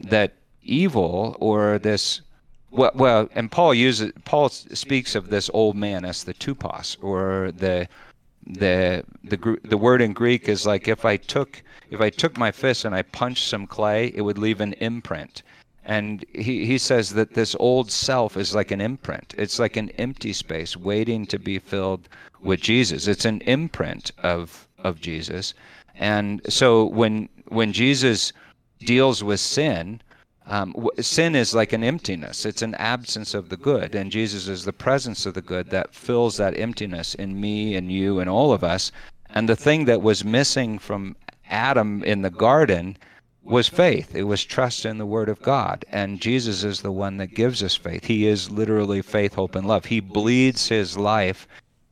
that 0.00 0.34
evil 0.62 1.36
or 1.40 1.78
this 1.78 2.22
well, 2.70 2.90
well, 2.94 3.28
and 3.34 3.50
Paul 3.50 3.74
uses 3.74 4.12
Paul 4.24 4.48
speaks 4.48 5.14
of 5.14 5.30
this 5.30 5.50
old 5.54 5.76
man 5.76 6.04
as 6.04 6.24
the 6.24 6.34
tupos 6.34 6.96
or 7.02 7.52
the 7.52 7.88
the 8.46 9.04
the 9.24 9.58
the 9.64 9.76
word 9.76 10.02
in 10.02 10.12
Greek 10.12 10.48
is 10.48 10.66
like 10.66 10.88
if 10.88 11.04
I 11.04 11.16
took 11.16 11.62
if 11.90 12.00
I 12.00 12.10
took 12.10 12.36
my 12.36 12.50
fist 12.50 12.84
and 12.84 12.94
I 12.94 13.02
punched 13.02 13.48
some 13.48 13.66
clay, 13.66 14.12
it 14.14 14.22
would 14.22 14.38
leave 14.38 14.60
an 14.60 14.74
imprint. 14.74 15.42
And 15.86 16.24
he, 16.34 16.66
he 16.66 16.78
says 16.78 17.10
that 17.10 17.34
this 17.34 17.54
old 17.60 17.92
self 17.92 18.36
is 18.36 18.56
like 18.56 18.72
an 18.72 18.80
imprint. 18.80 19.34
It's 19.38 19.60
like 19.60 19.76
an 19.76 19.90
empty 19.90 20.32
space 20.32 20.76
waiting 20.76 21.26
to 21.26 21.38
be 21.38 21.60
filled 21.60 22.08
with 22.42 22.60
Jesus. 22.60 23.06
It's 23.06 23.24
an 23.24 23.40
imprint 23.42 24.10
of 24.22 24.66
of 24.78 25.00
Jesus. 25.00 25.54
And 25.94 26.42
so 26.48 26.86
when 26.86 27.28
when 27.48 27.72
Jesus 27.72 28.32
deals 28.80 29.22
with 29.22 29.38
sin, 29.40 30.00
um, 30.46 30.74
sin 31.00 31.36
is 31.36 31.54
like 31.54 31.72
an 31.72 31.84
emptiness. 31.84 32.44
It's 32.44 32.62
an 32.62 32.74
absence 32.74 33.32
of 33.32 33.48
the 33.48 33.56
good, 33.56 33.94
and 33.94 34.10
Jesus 34.10 34.48
is 34.48 34.64
the 34.64 34.72
presence 34.72 35.24
of 35.24 35.34
the 35.34 35.40
good 35.40 35.70
that 35.70 35.94
fills 35.94 36.36
that 36.36 36.58
emptiness 36.58 37.14
in 37.14 37.40
me 37.40 37.76
and 37.76 37.90
you 37.90 38.20
and 38.20 38.28
all 38.28 38.52
of 38.52 38.64
us. 38.64 38.90
And 39.30 39.48
the 39.48 39.56
thing 39.56 39.84
that 39.84 40.02
was 40.02 40.24
missing 40.24 40.78
from 40.78 41.16
Adam 41.48 42.02
in 42.02 42.22
the 42.22 42.30
garden 42.30 42.96
was 43.46 43.68
faith. 43.68 44.14
It 44.14 44.24
was 44.24 44.44
trust 44.44 44.84
in 44.84 44.98
the 44.98 45.06
Word 45.06 45.28
of 45.28 45.40
God. 45.42 45.84
And 45.90 46.20
Jesus 46.20 46.64
is 46.64 46.80
the 46.80 46.92
one 46.92 47.16
that 47.18 47.34
gives 47.34 47.62
us 47.62 47.76
faith. 47.76 48.04
He 48.04 48.26
is 48.26 48.50
literally 48.50 49.02
faith, 49.02 49.34
hope, 49.34 49.54
and 49.54 49.66
love. 49.66 49.86
He 49.86 50.00
bleeds 50.00 50.68
His 50.68 50.96
life 50.96 51.46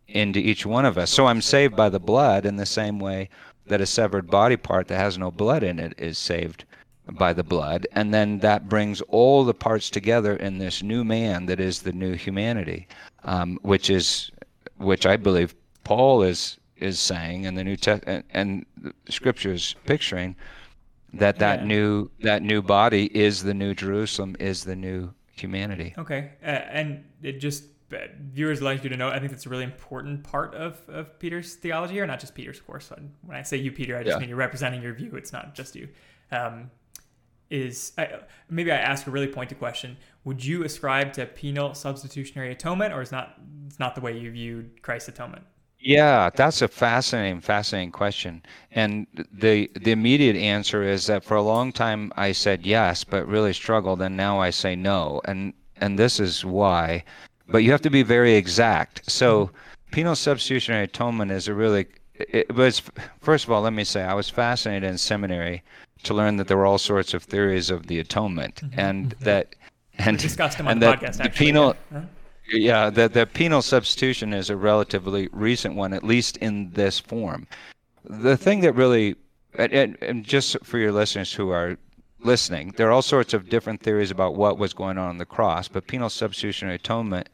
into 0.09 0.39
each 0.39 0.67
one 0.67 0.85
of 0.85 0.99
us. 0.99 1.11
So 1.11 1.27
I'm 1.27 1.41
saved 1.41 1.77
by 1.77 1.89
the 1.89 2.01
blood 2.01 2.47
in 2.47 2.57
the 2.57 2.67
same 2.67 2.99
way 2.99 3.29
that 3.67 3.81
a 3.81 3.87
severed 3.87 4.31
body 4.31 4.57
part 4.57 4.89
that 4.89 4.99
has 4.99 5.17
no 5.17 5.31
blood 5.31 5.63
in 5.63 5.79
it 5.79 5.95
is 5.97 6.19
saved 6.19 6.65
by 7.13 7.33
the 7.33 7.43
blood. 7.43 7.87
And 7.93 8.13
then 8.13 8.39
that 8.41 8.69
brings 8.69 9.01
all 9.03 9.45
the 9.45 9.55
parts 9.55 9.91
together 9.91 10.37
in 10.37 10.59
this 10.59 10.83
new 10.83 11.05
man 11.05 11.47
that 11.47 11.61
is 11.61 11.83
the 11.83 11.93
new 11.93 12.15
humanity, 12.15 12.87
um, 13.25 13.59
which 13.63 13.91
is, 13.91 14.31
which 14.77 15.07
I 15.07 15.17
believe 15.17 15.55
Paul 15.85 16.23
is 16.23 16.59
is 16.77 16.99
saying 16.99 17.45
in 17.45 17.55
the 17.55 17.65
New 17.65 17.77
Testament 17.77 18.27
and, 18.31 18.67
and 18.83 18.93
Scripture 19.09 19.53
is 19.53 19.75
picturing 19.87 20.37
that 21.19 21.39
that 21.39 21.61
yeah. 21.61 21.67
new 21.67 22.11
that 22.21 22.43
new 22.43 22.63
body 22.63 23.07
is 23.17 23.43
the 23.43 23.55
new 23.55 23.75
Jerusalem, 23.75 24.37
is 24.39 24.65
the 24.65 24.77
new 24.77 25.13
humanity. 25.33 25.95
Okay, 25.99 26.33
uh, 26.43 26.47
and 26.47 27.05
it 27.23 27.41
just 27.41 27.65
uh, 27.93 27.99
viewers 28.33 28.63
like 28.63 28.85
you 28.85 28.91
to 28.91 28.97
know. 28.97 29.09
I 29.09 29.19
think 29.19 29.31
that's 29.31 29.47
a 29.47 29.49
really 29.49 29.65
important 29.65 30.25
part 30.25 30.55
of, 30.55 30.79
of 30.89 31.19
Peter's 31.19 31.55
theology, 31.55 32.01
or 32.01 32.07
not 32.07 32.21
just 32.21 32.35
Peter's, 32.35 32.59
of 32.59 32.67
course. 32.67 32.91
When 33.23 33.37
I 33.37 33.43
say 33.43 33.57
you, 33.57 33.73
Peter, 33.73 33.97
I 33.97 34.03
just 34.03 34.17
yeah. 34.17 34.21
mean 34.21 34.29
you're 34.29 34.39
representing 34.39 34.83
your 34.83 34.95
view. 34.95 35.17
It's 35.17 35.33
not 35.33 35.55
just 35.55 35.77
you. 35.77 35.89
Um, 36.31 36.71
is 37.51 37.93
I, 37.99 38.21
maybe 38.49 38.73
I 38.73 38.77
ask 38.77 39.07
a 39.07 39.11
really 39.11 39.29
pointed 39.29 39.59
question. 39.59 39.97
Would 40.25 40.45
you 40.45 40.65
ascribe 40.65 41.13
to 41.15 41.27
penal 41.27 41.75
substitutionary 41.75 42.51
atonement, 42.53 42.93
or 42.93 43.03
is 43.03 43.13
not 43.13 43.39
it's 43.67 43.79
not 43.79 43.95
the 43.95 44.01
way 44.01 44.19
you 44.19 44.31
viewed 44.31 44.83
Christ's 44.83 45.09
atonement? 45.09 45.45
Yeah, 45.85 46.31
that's 46.35 46.63
a 46.63 46.69
fascinating, 46.69 47.43
fascinating 47.43 47.93
question. 47.93 48.43
And 48.73 49.07
the 49.31 49.71
the 49.75 49.93
immediate 49.93 50.35
answer 50.35 50.83
is 50.83 51.07
that 51.07 51.23
for 51.23 51.37
a 51.37 51.43
long 51.43 51.73
time 51.73 52.11
I 52.17 52.33
said 52.33 52.65
yes, 52.65 53.05
but 53.05 53.29
really 53.29 53.53
struggled, 53.53 54.01
and 54.01 54.17
now 54.17 54.41
I 54.41 54.49
say 54.49 54.75
no. 54.75 55.21
And 55.27 55.53
and 55.77 55.99
this 55.99 56.21
is 56.21 56.43
why. 56.43 57.05
But 57.49 57.65
you 57.65 57.71
have 57.71 57.83
to 57.83 57.91
be 57.91 58.03
very 58.03 58.35
exact. 58.35 59.11
So 59.11 59.51
penal 59.93 60.17
substitutionary 60.17 60.85
atonement 60.85 61.31
is 61.31 61.49
a 61.49 61.55
really 61.55 61.87
it 62.15 62.55
was 62.55 62.81
first 63.21 63.45
of 63.45 63.51
all, 63.51 63.61
let 63.61 63.75
me 63.75 63.85
say 63.85 64.03
I 64.03 64.15
was 64.15 64.31
fascinated 64.31 64.89
in 64.89 64.97
seminary 64.97 65.63
to 66.05 66.15
learn 66.15 66.39
that 66.39 66.49
there 66.49 66.57
were 66.57 66.67
all 66.67 66.79
sorts 66.79 67.13
of 67.13 67.23
theories 67.25 67.69
of 67.69 67.89
the 67.89 67.99
atonement, 67.99 68.57
mm-hmm. 68.57 68.81
and 68.81 69.11
mm-hmm. 69.11 69.25
that 69.25 69.55
and 69.99 70.17
we 70.17 70.23
discussed 70.23 70.57
them 70.57 70.67
on 70.67 70.79
the 70.79 70.87
podcast. 70.87 71.23
The 71.23 71.29
penal. 71.29 71.77
Huh? 71.93 72.01
Yeah, 72.51 72.91
the, 72.91 73.09
the 73.09 73.27
penal 73.27 73.63
substitution 73.63 74.35
is 74.35 74.51
a 74.51 74.57
relatively 74.57 75.29
recent 75.33 75.77
one, 75.77 75.93
at 75.93 76.05
least 76.05 76.37
in 76.39 76.71
this 76.73 76.99
form. 76.99 77.47
The 78.05 78.37
thing 78.37 78.61
that 78.61 78.75
really, 78.75 79.17
and, 79.55 79.97
and 80.03 80.25
just 80.25 80.57
for 80.63 80.79
your 80.79 80.93
listeners 80.93 81.33
who 81.33 81.51
are 81.51 81.79
listening, 82.23 82.75
there 82.77 82.89
are 82.89 82.93
all 82.93 83.03
sorts 83.03 83.33
of 83.33 83.49
different 83.49 83.83
theories 83.83 84.11
about 84.11 84.35
what 84.35 84.59
was 84.59 84.75
going 84.75 84.99
on 84.99 85.09
on 85.09 85.19
the 85.19 85.25
cross, 85.25 85.69
but 85.69 85.87
penal 85.87 86.11
substitutionary 86.11 86.77
atonement 86.77 87.29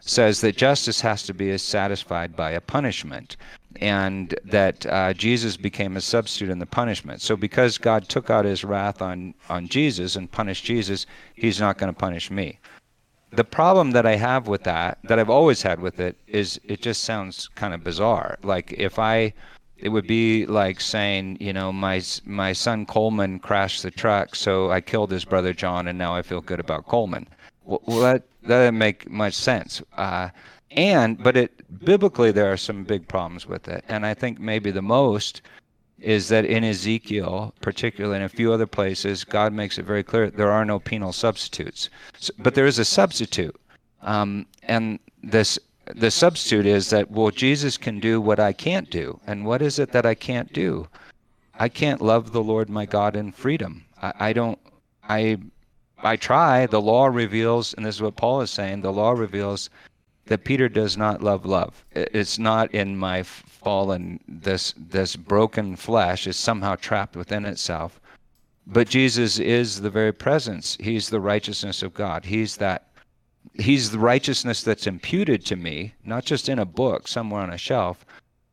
says 0.00 0.40
that 0.40 0.56
justice 0.56 1.00
has 1.00 1.22
to 1.24 1.34
be 1.34 1.56
satisfied 1.58 2.34
by 2.34 2.52
a 2.52 2.60
punishment 2.60 3.36
and 3.80 4.38
that 4.44 4.86
uh, 4.86 5.12
Jesus 5.12 5.56
became 5.56 5.96
a 5.96 6.00
substitute 6.00 6.48
in 6.48 6.58
the 6.58 6.66
punishment. 6.66 7.20
So 7.20 7.36
because 7.36 7.76
God 7.76 8.08
took 8.08 8.30
out 8.30 8.46
his 8.46 8.64
wrath 8.64 9.02
on, 9.02 9.34
on 9.50 9.68
Jesus 9.68 10.16
and 10.16 10.30
punished 10.30 10.64
Jesus, 10.64 11.06
he's 11.34 11.60
not 11.60 11.76
going 11.76 11.92
to 11.92 11.98
punish 11.98 12.30
me 12.30 12.58
the 13.30 13.44
problem 13.44 13.90
that 13.92 14.06
I 14.06 14.16
have 14.16 14.46
with 14.48 14.64
that, 14.64 14.98
that 15.04 15.18
I've 15.18 15.30
always 15.30 15.62
had 15.62 15.80
with 15.80 16.00
it, 16.00 16.16
is 16.26 16.60
it 16.64 16.80
just 16.80 17.04
sounds 17.04 17.48
kind 17.54 17.74
of 17.74 17.84
bizarre. 17.84 18.38
Like 18.42 18.72
if 18.72 18.98
I, 18.98 19.32
it 19.76 19.88
would 19.90 20.06
be 20.06 20.46
like 20.46 20.80
saying, 20.80 21.38
you 21.40 21.52
know, 21.52 21.72
my 21.72 22.02
my 22.24 22.52
son 22.52 22.86
Coleman 22.86 23.38
crashed 23.38 23.82
the 23.82 23.90
truck, 23.90 24.34
so 24.34 24.70
I 24.70 24.80
killed 24.80 25.10
his 25.10 25.24
brother 25.24 25.52
John, 25.52 25.88
and 25.88 25.98
now 25.98 26.14
I 26.14 26.22
feel 26.22 26.40
good 26.40 26.60
about 26.60 26.86
Coleman. 26.86 27.26
Well, 27.64 27.80
that 28.00 28.22
that 28.42 28.48
doesn't 28.48 28.78
make 28.78 29.10
much 29.10 29.34
sense. 29.34 29.82
Uh, 29.96 30.30
and 30.70 31.22
but 31.22 31.36
it 31.36 31.84
biblically 31.84 32.32
there 32.32 32.50
are 32.52 32.56
some 32.56 32.84
big 32.84 33.08
problems 33.08 33.46
with 33.46 33.68
it, 33.68 33.84
and 33.88 34.06
I 34.06 34.14
think 34.14 34.38
maybe 34.38 34.70
the 34.70 34.82
most 34.82 35.42
is 36.00 36.28
that 36.28 36.44
in 36.44 36.62
Ezekiel, 36.64 37.54
particularly 37.60 38.16
in 38.16 38.22
a 38.22 38.28
few 38.28 38.52
other 38.52 38.66
places, 38.66 39.24
God 39.24 39.52
makes 39.52 39.78
it 39.78 39.84
very 39.84 40.02
clear 40.02 40.30
there 40.30 40.52
are 40.52 40.64
no 40.64 40.78
penal 40.78 41.12
substitutes. 41.12 41.88
So, 42.18 42.32
but 42.38 42.54
there 42.54 42.66
is 42.66 42.78
a 42.78 42.84
substitute. 42.84 43.56
Um, 44.02 44.46
and 44.64 44.98
this 45.22 45.58
the 45.94 46.10
substitute 46.10 46.66
is 46.66 46.90
that 46.90 47.10
well 47.10 47.30
Jesus 47.30 47.76
can 47.76 48.00
do 48.00 48.20
what 48.20 48.40
I 48.40 48.52
can't 48.52 48.90
do. 48.90 49.20
And 49.26 49.46
what 49.46 49.62
is 49.62 49.78
it 49.78 49.92
that 49.92 50.04
I 50.04 50.14
can't 50.14 50.52
do? 50.52 50.88
I 51.58 51.68
can't 51.68 52.02
love 52.02 52.32
the 52.32 52.42
Lord 52.42 52.68
my 52.68 52.84
God 52.84 53.16
in 53.16 53.32
freedom. 53.32 53.84
I, 54.02 54.12
I 54.18 54.32
don't 54.32 54.58
I 55.08 55.38
I 55.98 56.16
try. 56.16 56.66
The 56.66 56.80
law 56.80 57.06
reveals, 57.06 57.72
and 57.74 57.86
this 57.86 57.96
is 57.96 58.02
what 58.02 58.16
Paul 58.16 58.42
is 58.42 58.50
saying, 58.50 58.82
the 58.82 58.92
law 58.92 59.12
reveals 59.12 59.70
that 60.26 60.44
Peter 60.44 60.68
does 60.68 60.96
not 60.96 61.22
love 61.22 61.46
love. 61.46 61.84
It's 61.92 62.38
not 62.38 62.72
in 62.74 62.96
my 62.96 63.22
fallen 63.22 64.20
this 64.28 64.74
this 64.76 65.16
broken 65.16 65.76
flesh 65.76 66.26
is 66.26 66.36
somehow 66.36 66.76
trapped 66.76 67.16
within 67.16 67.44
itself. 67.44 68.00
But 68.66 68.88
Jesus 68.88 69.38
is 69.38 69.80
the 69.80 69.90
very 69.90 70.12
presence. 70.12 70.76
He's 70.80 71.08
the 71.08 71.20
righteousness 71.20 71.82
of 71.82 71.94
God. 71.94 72.24
He's 72.24 72.56
that 72.56 72.88
he's 73.54 73.90
the 73.90 73.98
righteousness 73.98 74.62
that's 74.62 74.86
imputed 74.86 75.44
to 75.46 75.56
me, 75.56 75.94
not 76.04 76.24
just 76.24 76.48
in 76.48 76.58
a 76.58 76.64
book 76.64 77.06
somewhere 77.08 77.42
on 77.42 77.52
a 77.52 77.58
shelf, 77.58 78.04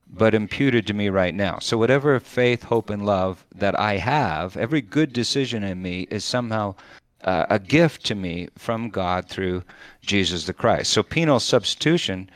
but 0.07 0.35
imputed 0.35 0.85
to 0.87 0.93
me 0.93 1.09
right 1.09 1.33
now. 1.33 1.57
So 1.59 1.77
whatever 1.77 2.19
faith, 2.19 2.63
hope 2.63 2.91
and 2.91 3.05
love 3.05 3.43
that 3.55 3.79
I 3.79 3.97
have, 3.97 4.55
every 4.55 4.81
good 4.81 5.11
decision 5.11 5.63
in 5.63 5.81
me 5.81 6.07
is 6.11 6.23
somehow 6.23 6.75
uh, 7.23 7.45
a 7.49 7.59
gift 7.59 8.05
to 8.05 8.15
me 8.15 8.49
from 8.57 8.89
God 8.89 9.27
through 9.27 9.63
Jesus 10.01 10.45
the 10.45 10.53
Christ. 10.53 10.91
So 10.91 11.03
penal 11.03 11.39
substitution, 11.39 12.29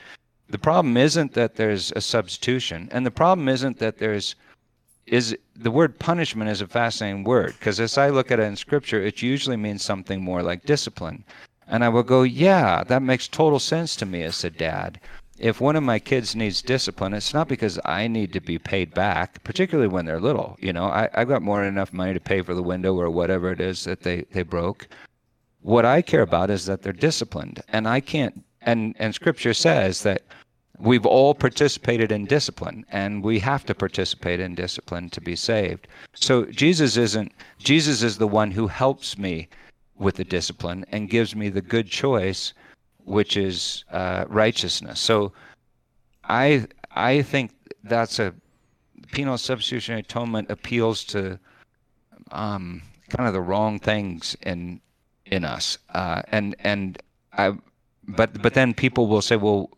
the 0.49 0.57
problem 0.57 0.97
isn't 0.97 1.33
that 1.33 1.55
there's 1.55 1.91
a 1.95 2.01
substitution, 2.01 2.89
and 2.91 3.05
the 3.05 3.11
problem 3.11 3.49
isn't 3.49 3.79
that 3.79 3.97
there's 3.97 4.35
is 5.05 5.37
the 5.55 5.71
word 5.71 5.97
punishment 5.99 6.49
is 6.49 6.59
a 6.59 6.67
fascinating 6.67 7.23
word 7.23 7.53
because 7.57 7.79
as 7.79 7.97
I 7.97 8.09
look 8.09 8.29
at 8.29 8.41
it 8.41 8.43
in 8.43 8.57
scripture, 8.57 9.01
it 9.01 9.21
usually 9.21 9.55
means 9.55 9.81
something 9.81 10.21
more 10.21 10.43
like 10.43 10.65
discipline. 10.65 11.23
And 11.65 11.83
I 11.83 11.89
will 11.89 12.03
go, 12.03 12.23
yeah, 12.23 12.83
that 12.83 13.01
makes 13.01 13.27
total 13.27 13.59
sense 13.59 13.95
to 13.97 14.05
me 14.05 14.23
as 14.23 14.43
a 14.43 14.49
dad 14.49 14.99
if 15.39 15.61
one 15.61 15.75
of 15.75 15.83
my 15.83 15.99
kids 15.99 16.35
needs 16.35 16.61
discipline, 16.61 17.13
it's 17.13 17.33
not 17.33 17.47
because 17.47 17.79
I 17.85 18.07
need 18.07 18.33
to 18.33 18.41
be 18.41 18.57
paid 18.57 18.93
back, 18.93 19.43
particularly 19.43 19.87
when 19.87 20.05
they're 20.05 20.19
little. 20.19 20.57
You 20.59 20.73
know, 20.73 20.85
I, 20.85 21.09
I've 21.13 21.27
got 21.27 21.41
more 21.41 21.59
than 21.59 21.67
enough 21.67 21.93
money 21.93 22.13
to 22.13 22.19
pay 22.19 22.41
for 22.41 22.53
the 22.53 22.63
window 22.63 22.95
or 22.95 23.09
whatever 23.09 23.51
it 23.51 23.61
is 23.61 23.83
that 23.83 24.01
they, 24.01 24.25
they 24.31 24.43
broke. 24.43 24.87
What 25.61 25.85
I 25.85 26.01
care 26.01 26.21
about 26.21 26.49
is 26.49 26.65
that 26.65 26.81
they're 26.81 26.93
disciplined. 26.93 27.61
And 27.69 27.87
I 27.87 27.99
can't, 27.99 28.43
and, 28.61 28.95
and 28.99 29.13
scripture 29.13 29.53
says 29.53 30.03
that 30.03 30.23
we've 30.79 31.05
all 31.05 31.33
participated 31.33 32.11
in 32.11 32.25
discipline 32.25 32.85
and 32.91 33.23
we 33.23 33.39
have 33.39 33.65
to 33.65 33.75
participate 33.75 34.39
in 34.39 34.55
discipline 34.55 35.09
to 35.09 35.21
be 35.21 35.35
saved. 35.35 35.87
So 36.13 36.45
Jesus 36.45 36.97
isn't, 36.97 37.31
Jesus 37.59 38.03
is 38.03 38.17
the 38.17 38.27
one 38.27 38.51
who 38.51 38.67
helps 38.67 39.17
me 39.17 39.49
with 39.97 40.15
the 40.15 40.23
discipline 40.23 40.85
and 40.91 41.09
gives 41.09 41.35
me 41.35 41.49
the 41.49 41.61
good 41.61 41.87
choice 41.87 42.53
which 43.07 43.37
is 43.37 43.85
uh, 43.91 44.25
righteousness. 44.27 44.99
So 44.99 45.31
I 46.23 46.67
I 46.91 47.21
think 47.21 47.51
that's 47.83 48.19
a 48.19 48.33
penal 49.13 49.37
substitutionary 49.37 50.01
atonement 50.01 50.51
appeals 50.51 51.05
to 51.05 51.39
um, 52.31 52.81
kind 53.09 53.27
of 53.27 53.33
the 53.33 53.41
wrong 53.41 53.79
things 53.79 54.35
in 54.41 54.81
in 55.25 55.45
us, 55.45 55.77
uh, 55.93 56.21
and 56.31 56.55
and 56.59 57.01
I, 57.31 57.53
but 58.07 58.41
but 58.41 58.53
then 58.53 58.73
people 58.73 59.07
will 59.07 59.21
say, 59.21 59.37
well, 59.37 59.69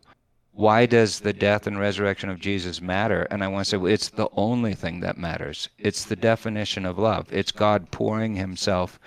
why 0.52 0.86
does 0.86 1.20
the 1.20 1.32
death 1.32 1.68
and 1.68 1.78
resurrection 1.78 2.30
of 2.30 2.40
Jesus 2.40 2.80
matter? 2.80 3.28
And 3.30 3.44
I 3.44 3.48
want 3.48 3.64
to 3.64 3.70
say, 3.70 3.76
well, 3.76 3.92
it's 3.92 4.08
the 4.08 4.28
only 4.32 4.74
thing 4.74 5.00
that 5.00 5.18
matters. 5.18 5.68
It's 5.78 6.04
the 6.04 6.16
definition 6.16 6.84
of 6.84 6.98
love. 6.98 7.32
It's 7.32 7.52
God 7.52 7.92
pouring 7.92 8.34
Himself 8.34 8.98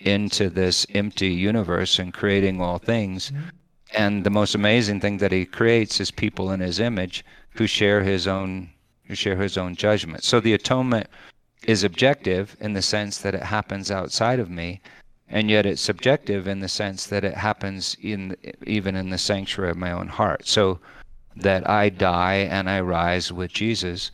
into 0.00 0.48
this 0.50 0.86
empty 0.94 1.28
universe 1.28 1.98
and 1.98 2.12
creating 2.12 2.60
all 2.60 2.78
things. 2.78 3.30
Mm-hmm 3.30 3.48
and 3.94 4.24
the 4.24 4.30
most 4.30 4.54
amazing 4.54 5.00
thing 5.00 5.18
that 5.18 5.32
he 5.32 5.44
creates 5.44 6.00
is 6.00 6.10
people 6.10 6.50
in 6.50 6.60
his 6.60 6.80
image 6.80 7.24
who 7.50 7.66
share 7.66 8.02
his 8.02 8.26
own 8.26 8.70
who 9.06 9.14
share 9.14 9.36
his 9.36 9.56
own 9.56 9.74
judgment. 9.74 10.22
So 10.22 10.38
the 10.38 10.52
atonement 10.52 11.06
is 11.64 11.82
objective 11.82 12.56
in 12.60 12.74
the 12.74 12.82
sense 12.82 13.18
that 13.18 13.34
it 13.34 13.42
happens 13.42 13.90
outside 13.90 14.38
of 14.38 14.50
me, 14.50 14.80
and 15.28 15.50
yet 15.50 15.64
it's 15.64 15.80
subjective 15.80 16.46
in 16.46 16.60
the 16.60 16.68
sense 16.68 17.06
that 17.06 17.24
it 17.24 17.34
happens 17.34 17.96
in 18.02 18.36
even 18.66 18.94
in 18.94 19.10
the 19.10 19.18
sanctuary 19.18 19.70
of 19.70 19.76
my 19.76 19.92
own 19.92 20.08
heart. 20.08 20.46
So 20.46 20.78
that 21.36 21.68
I 21.68 21.88
die 21.88 22.48
and 22.50 22.68
I 22.68 22.80
rise 22.80 23.32
with 23.32 23.52
Jesus, 23.52 24.10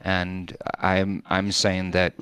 and 0.00 0.56
I'm 0.80 1.22
I'm 1.26 1.52
saying 1.52 1.92
that 1.92 2.14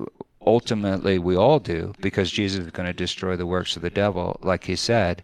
ultimately 0.47 1.19
we 1.19 1.36
all 1.36 1.59
do 1.59 1.94
because 2.01 2.31
Jesus 2.31 2.66
is 2.66 2.73
going 2.73 2.86
to 2.86 2.93
destroy 2.93 3.36
the 3.36 3.47
works 3.47 3.77
of 3.77 3.82
the 3.82 3.90
devil, 3.90 4.39
like 4.43 4.64
he 4.64 4.77
said. 4.77 5.23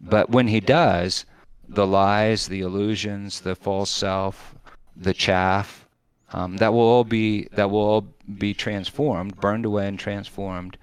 But 0.00 0.30
when 0.30 0.48
he 0.48 0.60
does, 0.60 1.24
the 1.68 1.86
lies, 1.86 2.48
the 2.48 2.60
illusions, 2.60 3.40
the 3.40 3.54
false 3.54 3.90
self, 3.90 4.54
the 4.96 5.14
chaff, 5.14 5.86
um, 6.32 6.56
that 6.58 6.72
will 6.72 6.80
all 6.80 7.04
be 7.04 7.48
that 7.52 7.70
will 7.70 7.80
all 7.80 8.06
be 8.38 8.54
transformed, 8.54 9.36
burned 9.40 9.64
away 9.64 9.88
and 9.88 9.98
transformed, 9.98 10.76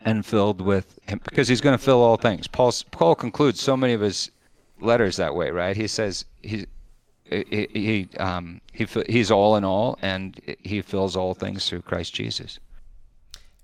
and 0.00 0.24
filled 0.26 0.60
with 0.60 0.98
him 1.08 1.20
because 1.24 1.48
he's 1.48 1.60
going 1.60 1.76
to 1.76 1.82
fill 1.82 2.02
all 2.02 2.16
things. 2.16 2.46
Paul 2.46 2.72
Paul 2.90 3.14
concludes 3.14 3.60
so 3.60 3.76
many 3.76 3.92
of 3.94 4.00
his 4.00 4.30
letters 4.80 5.16
that 5.16 5.34
way, 5.34 5.50
right? 5.50 5.76
He 5.76 5.86
says 5.86 6.26
he 6.42 6.66
he 7.24 7.68
he, 7.72 8.08
um, 8.18 8.60
he 8.72 8.86
he's 9.08 9.30
all 9.30 9.56
in 9.56 9.64
all, 9.64 9.98
and 10.02 10.38
he 10.62 10.82
fills 10.82 11.16
all 11.16 11.34
things 11.34 11.68
through 11.68 11.82
Christ 11.82 12.14
Jesus. 12.14 12.58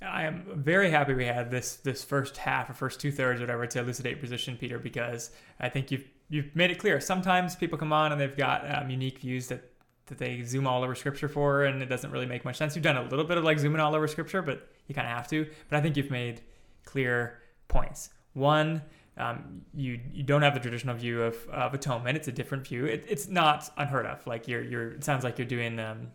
I 0.02 0.24
am 0.24 0.44
very 0.56 0.90
happy 0.90 1.14
we 1.14 1.24
had 1.24 1.50
this 1.50 1.76
this 1.76 2.04
first 2.04 2.36
half 2.36 2.70
or 2.70 2.74
first 2.74 3.00
two 3.00 3.12
thirds, 3.12 3.40
whatever, 3.40 3.66
to 3.66 3.80
elucidate 3.80 4.20
position, 4.20 4.56
Peter, 4.56 4.78
because 4.78 5.30
I 5.60 5.68
think 5.68 5.90
you've 5.90 6.04
you've 6.28 6.54
made 6.54 6.70
it 6.70 6.78
clear. 6.78 7.00
Sometimes 7.00 7.56
people 7.56 7.78
come 7.78 7.92
on 7.92 8.12
and 8.12 8.20
they've 8.20 8.36
got 8.36 8.64
um, 8.74 8.90
unique 8.90 9.18
views 9.20 9.48
that 9.48 9.72
that 10.06 10.18
they 10.18 10.42
zoom 10.42 10.66
all 10.66 10.82
over 10.82 10.94
scripture 10.94 11.28
for, 11.28 11.64
and 11.64 11.82
it 11.82 11.86
doesn't 11.86 12.10
really 12.10 12.26
make 12.26 12.44
much 12.44 12.56
sense. 12.56 12.74
You've 12.74 12.82
done 12.82 12.96
a 12.96 13.02
little 13.02 13.24
bit 13.24 13.38
of 13.38 13.44
like 13.44 13.58
zooming 13.58 13.80
all 13.80 13.94
over 13.94 14.08
scripture, 14.08 14.42
but 14.42 14.68
you 14.86 14.94
kind 14.94 15.06
of 15.06 15.16
have 15.16 15.28
to. 15.28 15.48
But 15.68 15.78
I 15.78 15.80
think 15.80 15.96
you've 15.96 16.10
made 16.10 16.42
clear 16.84 17.38
points. 17.68 18.10
One, 18.32 18.82
um, 19.16 19.62
you 19.74 20.00
you 20.12 20.22
don't 20.22 20.42
have 20.42 20.54
the 20.54 20.60
traditional 20.60 20.94
view 20.96 21.22
of, 21.22 21.36
of 21.50 21.74
atonement. 21.74 22.16
It's 22.16 22.28
a 22.28 22.32
different 22.32 22.66
view. 22.66 22.86
It, 22.86 23.04
it's 23.08 23.28
not 23.28 23.70
unheard 23.76 24.06
of. 24.06 24.26
Like 24.26 24.48
you're 24.48 24.62
you're. 24.62 24.92
It 24.92 25.04
sounds 25.04 25.24
like 25.24 25.38
you're 25.38 25.46
doing 25.46 25.78
um, 25.78 26.08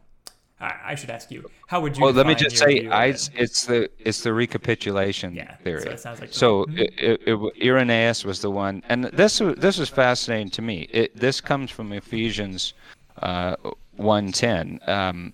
I, 0.60 0.96
should 0.96 1.12
ask 1.12 1.30
you. 1.30 1.50
How 1.68 1.80
would 1.82 1.96
you? 1.96 2.04
Well, 2.04 2.14
let 2.14 2.26
me 2.26 2.34
just 2.34 2.58
say, 2.58 2.88
I, 2.88 3.08
it's 3.08 3.66
the 3.66 3.90
it's 4.00 4.22
the 4.22 4.34
recapitulation 4.34 5.36
yeah, 5.36 5.56
theory. 5.58 5.82
So 5.82 5.90
it 5.92 6.00
sounds 6.00 6.20
like. 6.20 6.34
So 6.34 6.66
mm-hmm. 6.66 6.80
it, 6.80 7.22
it, 7.28 7.64
Irenaeus 7.64 8.26
was 8.26 8.42
the 8.42 8.50
one, 8.50 8.82
and 8.90 9.06
this 9.06 9.38
this 9.58 9.78
was 9.78 9.90
fascinating 9.90 10.50
to 10.52 10.64
me. 10.64 10.88
It, 10.90 11.16
this 11.16 11.42
comes 11.42 11.70
from 11.70 11.94
Ephesians 11.94 12.74
uh, 13.22 13.56
one 13.98 14.32
ten. 14.32 14.80
Um, 14.88 15.34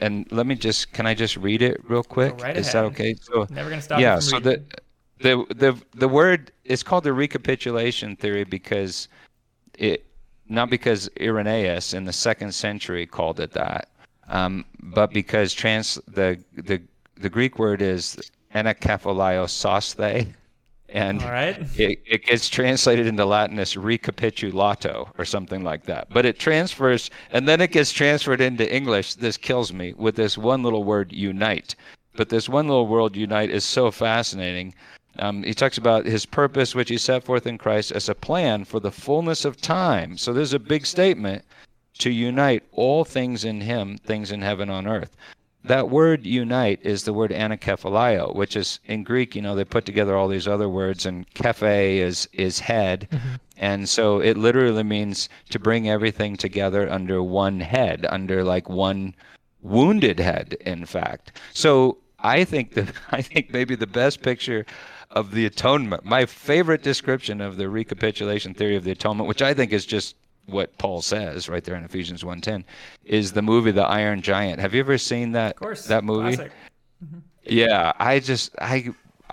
and 0.00 0.30
let 0.32 0.46
me 0.46 0.54
just 0.54 0.92
can 0.92 1.06
I 1.06 1.14
just 1.14 1.36
read 1.36 1.62
it 1.62 1.82
real 1.88 2.02
quick? 2.02 2.40
Right 2.40 2.56
Is 2.56 2.72
that 2.72 2.84
okay? 2.84 3.14
So 3.14 3.46
never 3.50 3.68
gonna 3.68 3.82
stop. 3.82 4.00
Yeah. 4.00 4.18
so 4.18 4.40
the 4.40 4.62
the 5.20 5.44
the 5.54 5.78
the 5.94 6.08
word 6.08 6.52
is 6.64 6.82
called 6.82 7.04
the 7.04 7.12
recapitulation 7.12 8.16
theory 8.16 8.44
because 8.44 9.08
it 9.78 10.06
not 10.48 10.70
because 10.70 11.10
Irenaeus 11.20 11.92
in 11.94 12.04
the 12.04 12.12
second 12.12 12.52
century 12.52 13.06
called 13.06 13.40
it 13.40 13.52
that 13.52 13.88
um, 14.28 14.64
but 14.80 15.10
because 15.10 15.54
trans 15.54 16.00
the 16.08 16.38
the 16.54 16.80
the 17.16 17.28
Greek 17.28 17.58
word 17.58 17.82
is 17.82 18.18
anakephalaiososthe, 18.54 20.32
and 20.88 21.22
right. 21.22 21.58
it, 21.78 21.98
it 22.06 22.24
gets 22.24 22.48
translated 22.48 23.06
into 23.06 23.24
Latin 23.24 23.58
as 23.58 23.74
recapitulato 23.74 25.08
or 25.18 25.24
something 25.24 25.62
like 25.64 25.84
that. 25.84 26.08
But 26.10 26.24
it 26.24 26.38
transfers, 26.38 27.10
and 27.30 27.48
then 27.48 27.60
it 27.60 27.72
gets 27.72 27.92
transferred 27.92 28.40
into 28.40 28.72
English. 28.74 29.14
This 29.14 29.36
kills 29.36 29.72
me 29.72 29.94
with 29.94 30.16
this 30.16 30.38
one 30.38 30.62
little 30.62 30.84
word, 30.84 31.12
unite. 31.12 31.74
But 32.14 32.30
this 32.30 32.48
one 32.48 32.68
little 32.68 32.86
word, 32.86 33.14
unite, 33.14 33.50
is 33.50 33.64
so 33.64 33.90
fascinating. 33.90 34.74
Um, 35.18 35.42
he 35.42 35.54
talks 35.54 35.78
about 35.78 36.06
his 36.06 36.26
purpose, 36.26 36.74
which 36.74 36.88
he 36.88 36.98
set 36.98 37.24
forth 37.24 37.46
in 37.46 37.58
Christ 37.58 37.92
as 37.92 38.08
a 38.08 38.14
plan 38.14 38.64
for 38.64 38.80
the 38.80 38.90
fullness 38.90 39.44
of 39.44 39.60
time. 39.60 40.16
So 40.18 40.32
there's 40.32 40.54
a 40.54 40.58
big 40.58 40.86
statement 40.86 41.44
to 41.98 42.10
unite 42.10 42.64
all 42.72 43.04
things 43.04 43.44
in 43.44 43.60
him, 43.60 43.98
things 43.98 44.30
in 44.30 44.42
heaven 44.42 44.70
on 44.70 44.86
earth. 44.86 45.16
That 45.64 45.90
word 45.90 46.24
unite 46.24 46.78
is 46.82 47.02
the 47.02 47.12
word 47.12 47.32
anakephalio, 47.32 48.34
which 48.34 48.54
is 48.54 48.78
in 48.84 49.02
Greek, 49.02 49.34
you 49.34 49.42
know, 49.42 49.56
they 49.56 49.64
put 49.64 49.84
together 49.84 50.16
all 50.16 50.28
these 50.28 50.46
other 50.46 50.68
words, 50.68 51.06
and 51.06 51.28
kephe 51.34 51.62
is, 51.62 52.28
is 52.32 52.60
head. 52.60 53.08
Mm-hmm. 53.10 53.34
And 53.56 53.88
so 53.88 54.20
it 54.20 54.36
literally 54.36 54.84
means 54.84 55.28
to 55.50 55.58
bring 55.58 55.88
everything 55.88 56.36
together 56.36 56.88
under 56.90 57.22
one 57.22 57.58
head, 57.60 58.06
under 58.08 58.44
like 58.44 58.68
one 58.68 59.14
wounded 59.60 60.20
head, 60.20 60.56
in 60.60 60.86
fact. 60.86 61.40
So 61.52 61.98
I 62.20 62.44
think 62.44 62.74
that 62.74 62.92
I 63.10 63.22
think 63.22 63.52
maybe 63.52 63.74
the 63.74 63.86
best 63.86 64.22
picture 64.22 64.66
of 65.10 65.32
the 65.32 65.46
atonement, 65.46 66.04
my 66.04 66.26
favorite 66.26 66.82
description 66.82 67.40
of 67.40 67.56
the 67.56 67.68
recapitulation 67.68 68.54
theory 68.54 68.76
of 68.76 68.84
the 68.84 68.90
atonement, 68.90 69.28
which 69.28 69.42
I 69.42 69.54
think 69.54 69.72
is 69.72 69.86
just 69.86 70.14
what 70.46 70.76
Paul 70.78 71.02
says 71.02 71.48
right 71.48 71.62
there 71.62 71.76
in 71.76 71.84
Ephesians 71.84 72.22
1:10 72.22 72.64
is 73.04 73.32
the 73.32 73.42
movie 73.42 73.72
The 73.72 73.84
Iron 73.84 74.22
Giant. 74.22 74.60
Have 74.60 74.74
you 74.74 74.80
ever 74.80 74.98
seen 74.98 75.32
that 75.32 75.52
of 75.52 75.60
course, 75.60 75.86
that 75.86 76.04
movie? 76.04 76.36
Mm-hmm. 76.36 77.18
Yeah, 77.44 77.92
I 77.98 78.20
just 78.20 78.54
I 78.60 78.90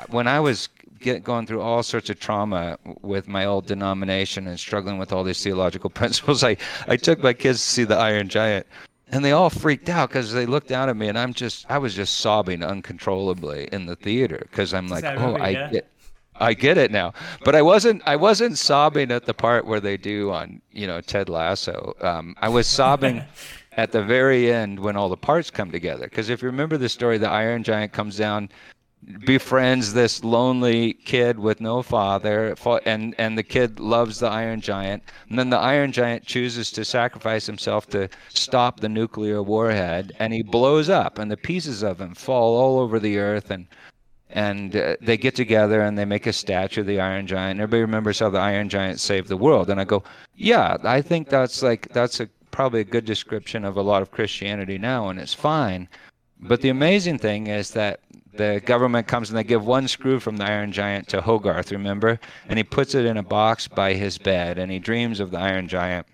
when 0.10 0.28
I 0.28 0.40
was 0.40 0.70
get, 1.00 1.24
going 1.24 1.46
through 1.46 1.62
all 1.62 1.84
sorts 1.84 2.10
of 2.10 2.20
trauma 2.20 2.78
with 3.02 3.28
my 3.28 3.46
old 3.46 3.68
denomination 3.68 4.48
and 4.48 4.60
struggling 4.60 4.98
with 4.98 5.12
all 5.12 5.24
these 5.24 5.44
theological 5.44 5.90
principles, 6.02 6.44
I 6.44 6.58
I 6.88 6.98
took 6.98 7.20
my 7.20 7.34
kids 7.34 7.60
to 7.64 7.70
see 7.70 7.84
The 7.84 7.98
Iron 7.98 8.30
Giant. 8.30 8.66
And 9.12 9.24
they 9.24 9.32
all 9.32 9.52
freaked 9.52 9.90
out 9.90 10.10
because 10.10 10.34
they 10.34 10.48
looked 10.48 10.70
down 10.70 10.90
at 10.90 10.98
me, 10.98 11.08
and 11.08 11.20
I'm 11.20 11.36
just, 11.36 11.70
I 11.70 11.78
was 11.78 11.94
just 11.94 12.22
sobbing 12.22 12.64
uncontrollably 12.64 13.70
in 13.72 13.86
the 13.86 13.96
theater 13.96 14.48
because 14.50 14.74
I'm 14.74 14.88
like, 14.88 15.04
oh, 15.04 15.36
I 15.36 15.50
yeah? 15.50 15.70
get, 15.70 15.88
I 16.36 16.54
get 16.54 16.78
it 16.78 16.92
now. 16.92 17.14
But 17.44 17.56
I 17.56 17.62
wasn't 17.62 18.02
I 18.06 18.16
wasn't 18.16 18.58
sobbing 18.58 19.12
at 19.12 19.26
the 19.26 19.34
part 19.34 19.66
where 19.66 19.80
they 19.80 19.98
do 19.98 20.32
on, 20.32 20.62
you 20.72 20.88
know, 20.88 21.02
Ted 21.02 21.30
Lasso. 21.30 21.96
Um, 22.02 22.36
I 22.42 22.50
was 22.50 22.68
sobbing 22.68 23.24
at 23.78 23.92
the 23.92 24.04
very 24.04 24.52
end 24.52 24.80
when 24.80 24.96
all 24.96 25.10
the 25.10 25.18
parts 25.18 25.50
come 25.50 25.72
together. 25.72 26.06
Because 26.06 26.30
if 26.30 26.42
you 26.42 26.48
remember 26.48 26.78
the 26.78 26.90
story, 26.90 27.18
the 27.18 27.30
Iron 27.30 27.64
Giant 27.64 27.92
comes 27.92 28.18
down, 28.18 28.50
befriends 29.26 29.94
this 29.94 30.24
lonely 30.24 30.94
kid 30.94 31.38
with 31.38 31.60
no 31.60 31.82
father, 31.82 32.56
and 32.86 33.16
and 33.18 33.38
the 33.38 33.44
kid 33.44 33.80
loves 33.80 34.20
the 34.20 34.28
Iron 34.28 34.62
Giant. 34.62 35.04
And 35.30 35.38
then 35.38 35.50
the 35.50 35.58
Iron 35.58 35.92
Giant 35.92 36.26
chooses 36.26 36.72
to 36.72 36.86
sacrifice 36.86 37.46
himself 37.46 37.88
to 37.90 38.10
stop 38.30 38.80
the 38.80 38.90
nuclear 38.90 39.44
warhead, 39.44 40.14
and 40.20 40.34
he 40.34 40.42
blows 40.42 40.90
up, 40.90 41.20
and 41.20 41.30
the 41.30 41.38
pieces 41.38 41.84
of 41.84 42.00
him 42.00 42.16
fall 42.16 42.58
all 42.58 42.80
over 42.80 43.00
the 43.00 43.18
earth 43.18 43.52
and 43.52 43.68
and 44.34 44.76
uh, 44.76 44.96
they 45.00 45.16
get 45.16 45.36
together 45.36 45.82
and 45.82 45.98
they 45.98 46.06
make 46.06 46.26
a 46.26 46.34
statue 46.34 46.82
of 46.82 46.88
the 46.88 47.00
Iron 47.00 47.28
Giant. 47.28 47.60
Everybody 47.60 47.82
remembers 47.82 48.20
how 48.20 48.30
the 48.30 48.40
Iron 48.40 48.68
Giant 48.68 49.00
saved 49.00 49.30
the 49.30 49.38
world, 49.38 49.70
and 49.70 49.80
I 49.80 49.86
go, 49.86 50.04
yeah, 50.36 50.78
I 50.84 51.02
think 51.02 51.30
that's 51.30 51.62
like 51.62 51.88
that's 51.90 52.20
a 52.20 52.28
probably 52.52 52.82
a 52.82 52.86
good 52.86 53.06
description 53.06 53.64
of 53.64 53.78
a 53.78 53.82
lot 53.82 54.02
of 54.02 54.12
Christianity 54.12 54.78
now, 54.78 55.10
and 55.10 55.20
it's 55.20 55.34
fine. 55.34 55.88
But 56.40 56.62
the 56.62 56.70
amazing 56.70 57.20
thing 57.20 57.48
is 57.48 57.72
that 57.72 58.02
the 58.34 58.62
government 58.66 59.08
comes 59.08 59.30
and 59.30 59.38
they 59.38 59.44
give 59.44 59.66
one 59.66 59.88
screw 59.88 60.20
from 60.20 60.38
the 60.38 60.46
Iron 60.46 60.72
Giant 60.72 61.08
to 61.10 61.22
Hogarth, 61.22 61.72
remember? 61.72 62.20
And 62.50 62.58
he 62.58 62.64
puts 62.64 62.96
it 62.96 63.06
in 63.06 63.18
a 63.18 63.24
box 63.24 63.68
by 63.68 63.94
his 63.94 64.18
bed, 64.18 64.58
and 64.58 64.72
he 64.72 64.80
dreams 64.80 65.20
of 65.20 65.32
the 65.32 65.40
Iron 65.40 65.68
Giant. 65.68 66.08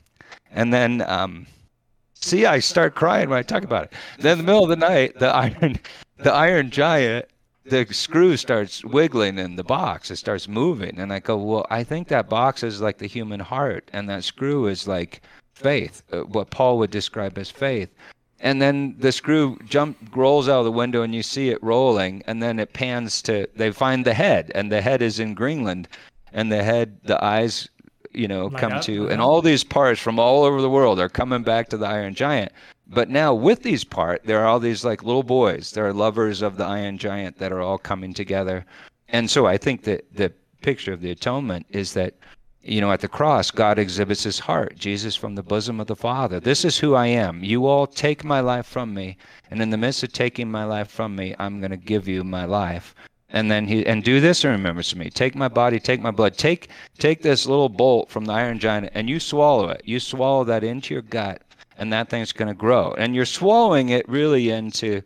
And 0.51 0.73
then, 0.73 1.01
um, 1.07 1.47
see, 2.13 2.45
I 2.45 2.59
start 2.59 2.95
crying 2.95 3.29
when 3.29 3.39
I 3.39 3.43
talk 3.43 3.63
about 3.63 3.85
it. 3.85 3.93
Then 4.19 4.33
in 4.33 4.37
the 4.39 4.43
middle 4.43 4.63
of 4.63 4.69
the 4.69 4.75
night, 4.75 5.17
the 5.17 5.29
Iron, 5.29 5.79
the 6.17 6.33
Iron 6.33 6.69
Giant 6.69 7.25
the 7.69 7.85
screw 7.93 8.37
starts 8.37 8.83
wiggling 8.83 9.37
in 9.37 9.55
the 9.55 9.63
box. 9.63 10.11
It 10.11 10.17
starts 10.17 10.47
moving. 10.47 10.99
And 10.99 11.13
I 11.13 11.19
go, 11.19 11.37
well, 11.37 11.67
I 11.69 11.83
think 11.83 12.07
that 12.07 12.29
box 12.29 12.63
is 12.63 12.81
like 12.81 12.97
the 12.97 13.07
human 13.07 13.39
heart, 13.39 13.89
and 13.93 14.09
that 14.09 14.23
screw 14.23 14.67
is 14.67 14.87
like 14.87 15.21
faith, 15.53 16.03
uh, 16.11 16.19
what 16.21 16.49
Paul 16.49 16.77
would 16.79 16.91
describe 16.91 17.37
as 17.37 17.49
faith. 17.49 17.89
And 18.41 18.61
then 18.61 18.95
the 18.97 19.11
screw 19.11 19.57
jump 19.65 19.97
rolls 20.15 20.47
out 20.47 20.59
of 20.59 20.65
the 20.65 20.71
window, 20.71 21.01
and 21.01 21.13
you 21.13 21.23
see 21.23 21.49
it 21.49 21.61
rolling, 21.61 22.23
and 22.25 22.41
then 22.41 22.59
it 22.59 22.73
pans 22.73 23.21
to. 23.23 23.47
They 23.55 23.71
find 23.71 24.05
the 24.05 24.13
head, 24.13 24.51
and 24.55 24.71
the 24.71 24.81
head 24.81 25.01
is 25.01 25.19
in 25.19 25.33
Greenland, 25.33 25.89
and 26.31 26.49
the 26.51 26.63
head, 26.63 26.99
the 27.03 27.21
eyes, 27.23 27.67
you 28.13 28.29
know, 28.29 28.45
Light 28.45 28.61
come 28.61 28.73
up, 28.73 28.81
to, 28.83 29.09
and 29.09 29.21
all 29.21 29.41
these 29.41 29.65
parts 29.65 29.99
from 29.99 30.19
all 30.19 30.45
over 30.45 30.61
the 30.61 30.69
world 30.69 30.99
are 30.99 31.09
coming 31.09 31.43
back 31.43 31.67
to 31.69 31.77
the 31.77 31.85
Iron 31.85 32.15
Giant. 32.15 32.53
But 32.91 33.09
now 33.09 33.35
with 33.35 33.61
these 33.61 33.83
part, 33.83 34.23
there 34.23 34.39
are 34.39 34.47
all 34.47 34.59
these 34.59 34.83
like 34.83 35.03
little 35.03 35.23
boys. 35.23 35.71
There 35.71 35.87
are 35.87 35.93
lovers 35.93 36.41
of 36.41 36.57
the 36.57 36.65
Iron 36.65 36.97
Giant 36.97 37.37
that 37.37 37.51
are 37.51 37.61
all 37.61 37.77
coming 37.77 38.15
together. 38.15 38.65
And 39.09 39.29
so 39.29 39.45
I 39.45 39.57
think 39.57 39.83
that 39.83 40.11
the 40.15 40.33
picture 40.61 40.91
of 40.91 41.01
the 41.01 41.11
atonement 41.11 41.67
is 41.69 41.93
that, 41.93 42.15
you 42.63 42.81
know, 42.81 42.91
at 42.91 43.01
the 43.01 43.07
cross, 43.07 43.51
God 43.51 43.77
exhibits 43.77 44.23
his 44.23 44.39
heart, 44.39 44.75
Jesus 44.75 45.15
from 45.15 45.35
the 45.35 45.43
bosom 45.43 45.79
of 45.79 45.85
the 45.85 45.95
Father. 45.95 46.39
This 46.39 46.65
is 46.65 46.79
who 46.79 46.95
I 46.95 47.07
am. 47.07 47.43
You 47.43 47.67
all 47.67 47.85
take 47.85 48.23
my 48.23 48.39
life 48.39 48.65
from 48.65 48.93
me. 48.93 49.17
And 49.51 49.61
in 49.61 49.69
the 49.69 49.77
midst 49.77 50.01
of 50.01 50.11
taking 50.11 50.49
my 50.49 50.63
life 50.63 50.89
from 50.89 51.15
me, 51.15 51.35
I'm 51.37 51.59
going 51.59 51.71
to 51.71 51.77
give 51.77 52.07
you 52.07 52.23
my 52.23 52.45
life. 52.45 52.95
And 53.31 53.51
then 53.51 53.67
he 53.67 53.85
and 53.85 54.03
do 54.03 54.19
this 54.19 54.43
in 54.43 54.49
remembrance 54.49 54.91
of 54.91 54.97
me. 54.97 55.11
Take 55.11 55.35
my 55.35 55.47
body, 55.47 55.79
take 55.79 56.01
my 56.01 56.09
blood. 56.09 56.35
Take 56.35 56.69
take 56.97 57.21
this 57.21 57.45
little 57.45 57.69
bolt 57.69 58.09
from 58.09 58.25
the 58.25 58.33
iron 58.33 58.57
giant 58.57 58.89
and 58.95 59.07
you 59.07 59.19
swallow 59.19 59.69
it. 59.69 59.83
You 59.85 59.99
swallow 59.99 60.43
that 60.45 60.63
into 60.63 60.95
your 60.95 61.03
gut 61.03 61.43
and 61.79 61.91
that 61.91 62.09
thing's 62.09 62.31
going 62.31 62.47
to 62.47 62.53
grow. 62.53 62.93
And 62.97 63.15
you're 63.15 63.25
swallowing 63.25 63.89
it 63.89 64.07
really 64.07 64.49
into 64.49 65.01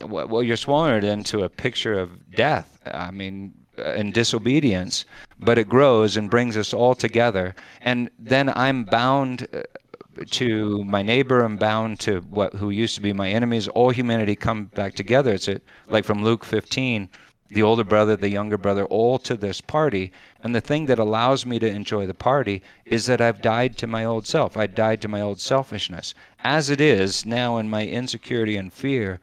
well, 0.00 0.42
you're 0.42 0.56
swallowing 0.56 0.96
it 0.96 1.04
into 1.04 1.42
a 1.42 1.48
picture 1.48 1.98
of 1.98 2.10
death. 2.30 2.78
I 2.86 3.10
mean, 3.10 3.52
and 3.78 4.12
disobedience, 4.12 5.04
but 5.40 5.58
it 5.58 5.68
grows 5.68 6.16
and 6.16 6.30
brings 6.30 6.56
us 6.56 6.74
all 6.74 6.94
together. 6.94 7.54
And 7.82 8.10
then 8.18 8.48
I'm 8.50 8.84
bound 8.84 9.46
uh, 9.52 9.62
to 10.30 10.84
my 10.84 11.02
neighbor. 11.02 11.44
I'm 11.44 11.56
bound 11.56 12.00
to 12.00 12.20
what 12.22 12.54
who 12.54 12.70
used 12.70 12.94
to 12.96 13.00
be 13.00 13.12
my 13.12 13.28
enemies. 13.28 13.68
All 13.68 13.90
humanity 13.90 14.34
come 14.34 14.66
back 14.66 14.94
together. 14.94 15.32
It's 15.32 15.48
a, 15.48 15.60
like 15.88 16.04
from 16.04 16.24
Luke 16.24 16.44
15, 16.44 17.08
the 17.50 17.62
older 17.62 17.84
brother, 17.84 18.16
the 18.16 18.28
younger 18.28 18.58
brother, 18.58 18.84
all 18.86 19.18
to 19.20 19.36
this 19.36 19.60
party. 19.60 20.12
And 20.42 20.54
the 20.54 20.60
thing 20.60 20.86
that 20.86 20.98
allows 20.98 21.46
me 21.46 21.58
to 21.58 21.68
enjoy 21.68 22.06
the 22.06 22.14
party 22.14 22.62
is 22.84 23.06
that 23.06 23.20
I've 23.20 23.40
died 23.40 23.76
to 23.78 23.86
my 23.86 24.04
old 24.04 24.26
self. 24.26 24.56
I 24.56 24.66
died 24.66 25.00
to 25.02 25.08
my 25.08 25.20
old 25.20 25.40
selfishness. 25.40 26.14
As 26.44 26.70
it 26.70 26.80
is 26.80 27.24
now 27.24 27.58
in 27.58 27.70
my 27.70 27.86
insecurity 27.86 28.56
and 28.56 28.72
fear, 28.72 29.20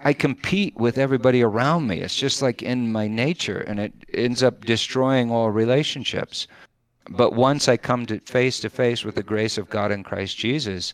I 0.00 0.12
compete 0.12 0.76
with 0.76 0.98
everybody 0.98 1.42
around 1.42 1.86
me. 1.86 2.00
It's 2.00 2.16
just 2.16 2.42
like 2.42 2.62
in 2.62 2.92
my 2.92 3.08
nature, 3.08 3.60
and 3.60 3.80
it 3.80 3.92
ends 4.12 4.42
up 4.42 4.64
destroying 4.64 5.30
all 5.30 5.50
relationships. 5.50 6.46
But 7.08 7.34
once 7.34 7.68
I 7.68 7.76
come 7.76 8.04
to 8.06 8.18
face 8.20 8.60
to 8.60 8.70
face 8.70 9.04
with 9.04 9.14
the 9.14 9.22
grace 9.22 9.56
of 9.56 9.70
God 9.70 9.90
in 9.92 10.02
Christ 10.02 10.36
Jesus, 10.36 10.92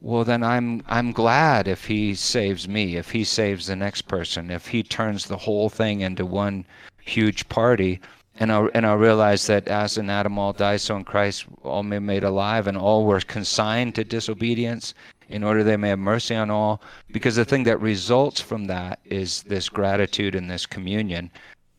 well 0.00 0.24
then 0.24 0.42
I'm 0.42 0.82
I'm 0.86 1.12
glad 1.12 1.68
if 1.68 1.86
he 1.86 2.14
saves 2.14 2.68
me, 2.68 2.96
if 2.96 3.10
he 3.10 3.24
saves 3.24 3.66
the 3.66 3.76
next 3.76 4.02
person, 4.02 4.50
if 4.50 4.68
he 4.68 4.82
turns 4.82 5.26
the 5.26 5.36
whole 5.36 5.68
thing 5.68 6.00
into 6.00 6.24
one 6.26 6.64
huge 7.08 7.48
party. 7.48 8.00
And 8.40 8.52
I'll, 8.52 8.70
and 8.72 8.86
I'll 8.86 8.96
realize 8.96 9.48
that 9.48 9.66
as 9.66 9.98
in 9.98 10.08
Adam 10.08 10.38
all 10.38 10.52
died, 10.52 10.80
so 10.80 10.94
in 10.96 11.02
Christ 11.02 11.46
all 11.64 11.82
men 11.82 12.06
made 12.06 12.22
alive, 12.22 12.68
and 12.68 12.78
all 12.78 13.04
were 13.04 13.20
consigned 13.20 13.96
to 13.96 14.04
disobedience, 14.04 14.94
in 15.28 15.42
order 15.42 15.64
they 15.64 15.76
may 15.76 15.88
have 15.88 15.98
mercy 15.98 16.36
on 16.36 16.48
all. 16.48 16.80
Because 17.10 17.34
the 17.34 17.44
thing 17.44 17.64
that 17.64 17.80
results 17.80 18.40
from 18.40 18.66
that 18.66 19.00
is 19.04 19.42
this 19.42 19.68
gratitude 19.68 20.36
and 20.36 20.48
this 20.48 20.66
communion. 20.66 21.32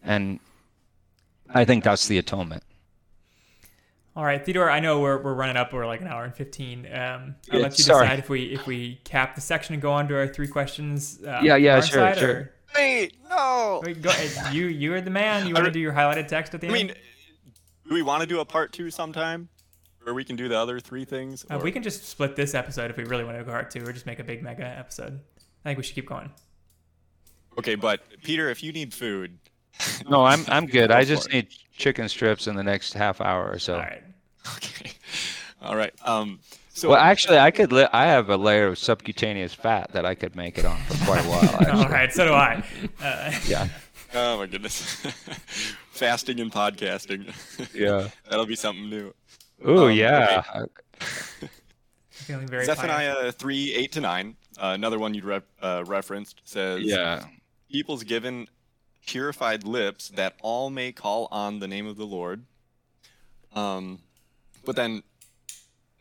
And 0.03 0.41
I 1.53 1.63
think 1.63 1.85
that's 1.85 2.09
the 2.09 2.17
atonement. 2.17 2.63
All 4.19 4.25
right, 4.25 4.43
Theodore. 4.43 4.69
I 4.69 4.81
know 4.81 4.99
we're, 4.99 5.21
we're 5.21 5.33
running 5.33 5.55
up. 5.55 5.71
We're 5.71 5.85
like 5.87 6.01
an 6.01 6.07
hour 6.07 6.25
and 6.25 6.35
fifteen. 6.35 6.85
Um, 6.87 7.35
I'll 7.53 7.59
Yeah, 7.59 7.63
let 7.63 7.77
you 7.77 7.85
sorry. 7.85 8.05
decide 8.05 8.19
if 8.19 8.27
we 8.27 8.53
if 8.53 8.67
we 8.67 8.95
cap 9.05 9.33
the 9.33 9.39
section 9.39 9.71
and 9.75 9.81
go 9.81 9.93
on 9.93 10.09
to 10.09 10.15
our 10.17 10.27
three 10.27 10.49
questions. 10.49 11.19
Um, 11.25 11.45
Yeah, 11.45 11.55
yeah, 11.55 11.79
sure, 11.79 11.99
side, 12.01 12.17
sure. 12.17 12.29
or- 12.29 12.53
Wait, 12.75 13.15
no. 13.29 13.81
Wait, 13.81 14.01
go, 14.01 14.09
uh, 14.09 14.49
you 14.51 14.65
you 14.65 14.93
are 14.93 14.99
the 14.99 15.09
man. 15.09 15.47
You 15.47 15.53
want 15.53 15.67
to 15.67 15.71
do 15.71 15.79
your 15.79 15.93
highlighted 15.93 16.27
text 16.27 16.53
at 16.53 16.59
the 16.59 16.67
I 16.67 16.71
end? 16.77 16.87
mean, 16.89 16.95
do 17.87 17.93
we 17.93 18.01
want 18.01 18.19
to 18.19 18.27
do 18.27 18.41
a 18.41 18.45
part 18.45 18.73
two 18.73 18.91
sometime, 18.91 19.47
where 20.03 20.13
we 20.13 20.25
can 20.25 20.35
do 20.35 20.49
the 20.49 20.57
other 20.57 20.81
three 20.81 21.05
things? 21.05 21.45
Uh, 21.49 21.57
we 21.63 21.71
can 21.71 21.81
just 21.81 22.03
split 22.09 22.35
this 22.35 22.53
episode 22.53 22.91
if 22.91 22.97
we 22.97 23.05
really 23.05 23.23
want 23.23 23.37
to 23.37 23.43
go 23.45 23.51
hard 23.51 23.71
two, 23.71 23.83
or 23.85 23.93
just 23.93 24.05
make 24.05 24.19
a 24.19 24.23
big 24.25 24.43
mega 24.43 24.65
episode. 24.65 25.17
I 25.63 25.69
think 25.69 25.77
we 25.77 25.83
should 25.83 25.95
keep 25.95 26.09
going. 26.09 26.29
Okay, 27.57 27.75
but 27.75 28.01
Peter, 28.21 28.49
if 28.49 28.61
you 28.61 28.73
need 28.73 28.93
food, 28.93 29.39
No, 30.09 30.25
I'm 30.25 30.43
I'm 30.49 30.65
good. 30.65 30.91
I 30.91 31.05
just 31.05 31.31
need 31.31 31.47
chicken 31.71 32.09
strips 32.09 32.47
in 32.47 32.57
the 32.57 32.63
next 32.63 32.93
half 32.93 33.21
hour 33.21 33.49
or 33.49 33.59
so. 33.59 33.75
All 33.75 33.79
right. 33.79 34.03
okay, 34.55 34.91
all 35.61 35.75
right. 35.75 35.93
Um, 36.05 36.39
so 36.73 36.89
Well, 36.89 36.97
actually, 36.99 37.37
I 37.39 37.51
could. 37.51 37.71
Li- 37.71 37.87
I 37.91 38.05
have 38.05 38.29
a 38.29 38.37
layer 38.37 38.67
of 38.67 38.77
subcutaneous 38.77 39.53
fat 39.53 39.91
that 39.93 40.05
I 40.05 40.15
could 40.15 40.35
make 40.35 40.57
it 40.57 40.65
on 40.65 40.77
for 40.83 41.05
quite 41.05 41.25
a 41.25 41.29
while. 41.29 41.43
Actually. 41.61 41.71
All 41.83 41.89
right. 41.89 42.13
So 42.13 42.25
do 42.25 42.33
I. 42.33 42.63
Uh, 43.01 43.31
Yeah. 43.47 43.67
oh 44.13 44.37
my 44.37 44.45
goodness, 44.47 44.95
fasting 45.91 46.39
and 46.39 46.51
podcasting. 46.51 47.33
Yeah. 47.73 48.09
That'll 48.29 48.45
be 48.45 48.55
something 48.55 48.89
new. 48.89 49.13
Ooh, 49.67 49.85
Um, 49.87 49.91
yeah. 49.91 50.43
feeling 52.09 52.47
very 52.47 52.65
tired. 52.65 52.77
Zephaniah 52.77 53.31
three 53.31 53.73
eight 53.73 53.91
to 53.93 54.01
nine. 54.01 54.35
Uh, 54.57 54.71
another 54.75 54.99
one 54.99 55.13
you 55.13 55.21
re- 55.23 55.41
uh, 55.61 55.83
referenced 55.87 56.41
says, 56.43 56.81
Yeah. 56.83 57.23
people's 57.71 58.03
given 58.03 58.47
purified 59.05 59.63
lips 59.63 60.09
that 60.09 60.35
all 60.41 60.69
may 60.69 60.91
call 60.91 61.27
on 61.31 61.59
the 61.59 61.67
name 61.67 61.87
of 61.87 61.95
the 61.97 62.05
Lord. 62.05 62.43
Um, 63.53 63.99
but 64.65 64.75
then, 64.75 65.03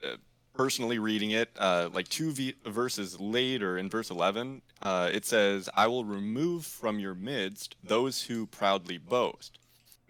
uh, 0.04 0.16
personally 0.54 0.98
reading 0.98 1.30
it, 1.30 1.50
uh, 1.58 1.88
like 1.92 2.08
two 2.08 2.32
v- 2.32 2.54
verses 2.66 3.18
later 3.20 3.78
in 3.78 3.88
verse 3.88 4.10
11, 4.10 4.62
uh, 4.82 5.10
it 5.12 5.24
says, 5.24 5.68
I 5.74 5.86
will 5.86 6.04
remove 6.04 6.66
from 6.66 6.98
your 6.98 7.14
midst 7.14 7.76
those 7.82 8.22
who 8.22 8.46
proudly 8.46 8.98
boast, 8.98 9.58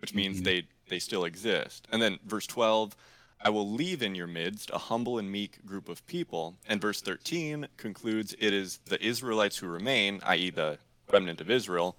which 0.00 0.14
means 0.14 0.40
Mhm. 0.40 0.44
they, 0.44 0.62
they 0.88 0.98
still 0.98 1.24
exist. 1.24 1.86
And 1.92 2.00
then 2.00 2.18
verse 2.24 2.46
12, 2.46 2.96
I 3.40 3.50
will 3.50 3.70
leave 3.70 4.02
in 4.02 4.14
your 4.14 4.26
midst 4.26 4.70
a 4.70 4.78
humble 4.78 5.18
and 5.18 5.30
meek 5.30 5.64
group 5.64 5.88
of 5.88 6.04
people. 6.06 6.56
And 6.66 6.80
verse 6.80 7.00
13 7.00 7.68
concludes, 7.76 8.34
It 8.38 8.52
is 8.52 8.78
the 8.86 9.00
Israelites 9.04 9.58
who 9.58 9.68
remain, 9.68 10.20
i.e., 10.24 10.50
the 10.50 10.78
remnant 11.12 11.40
of 11.40 11.50
Israel, 11.50 11.96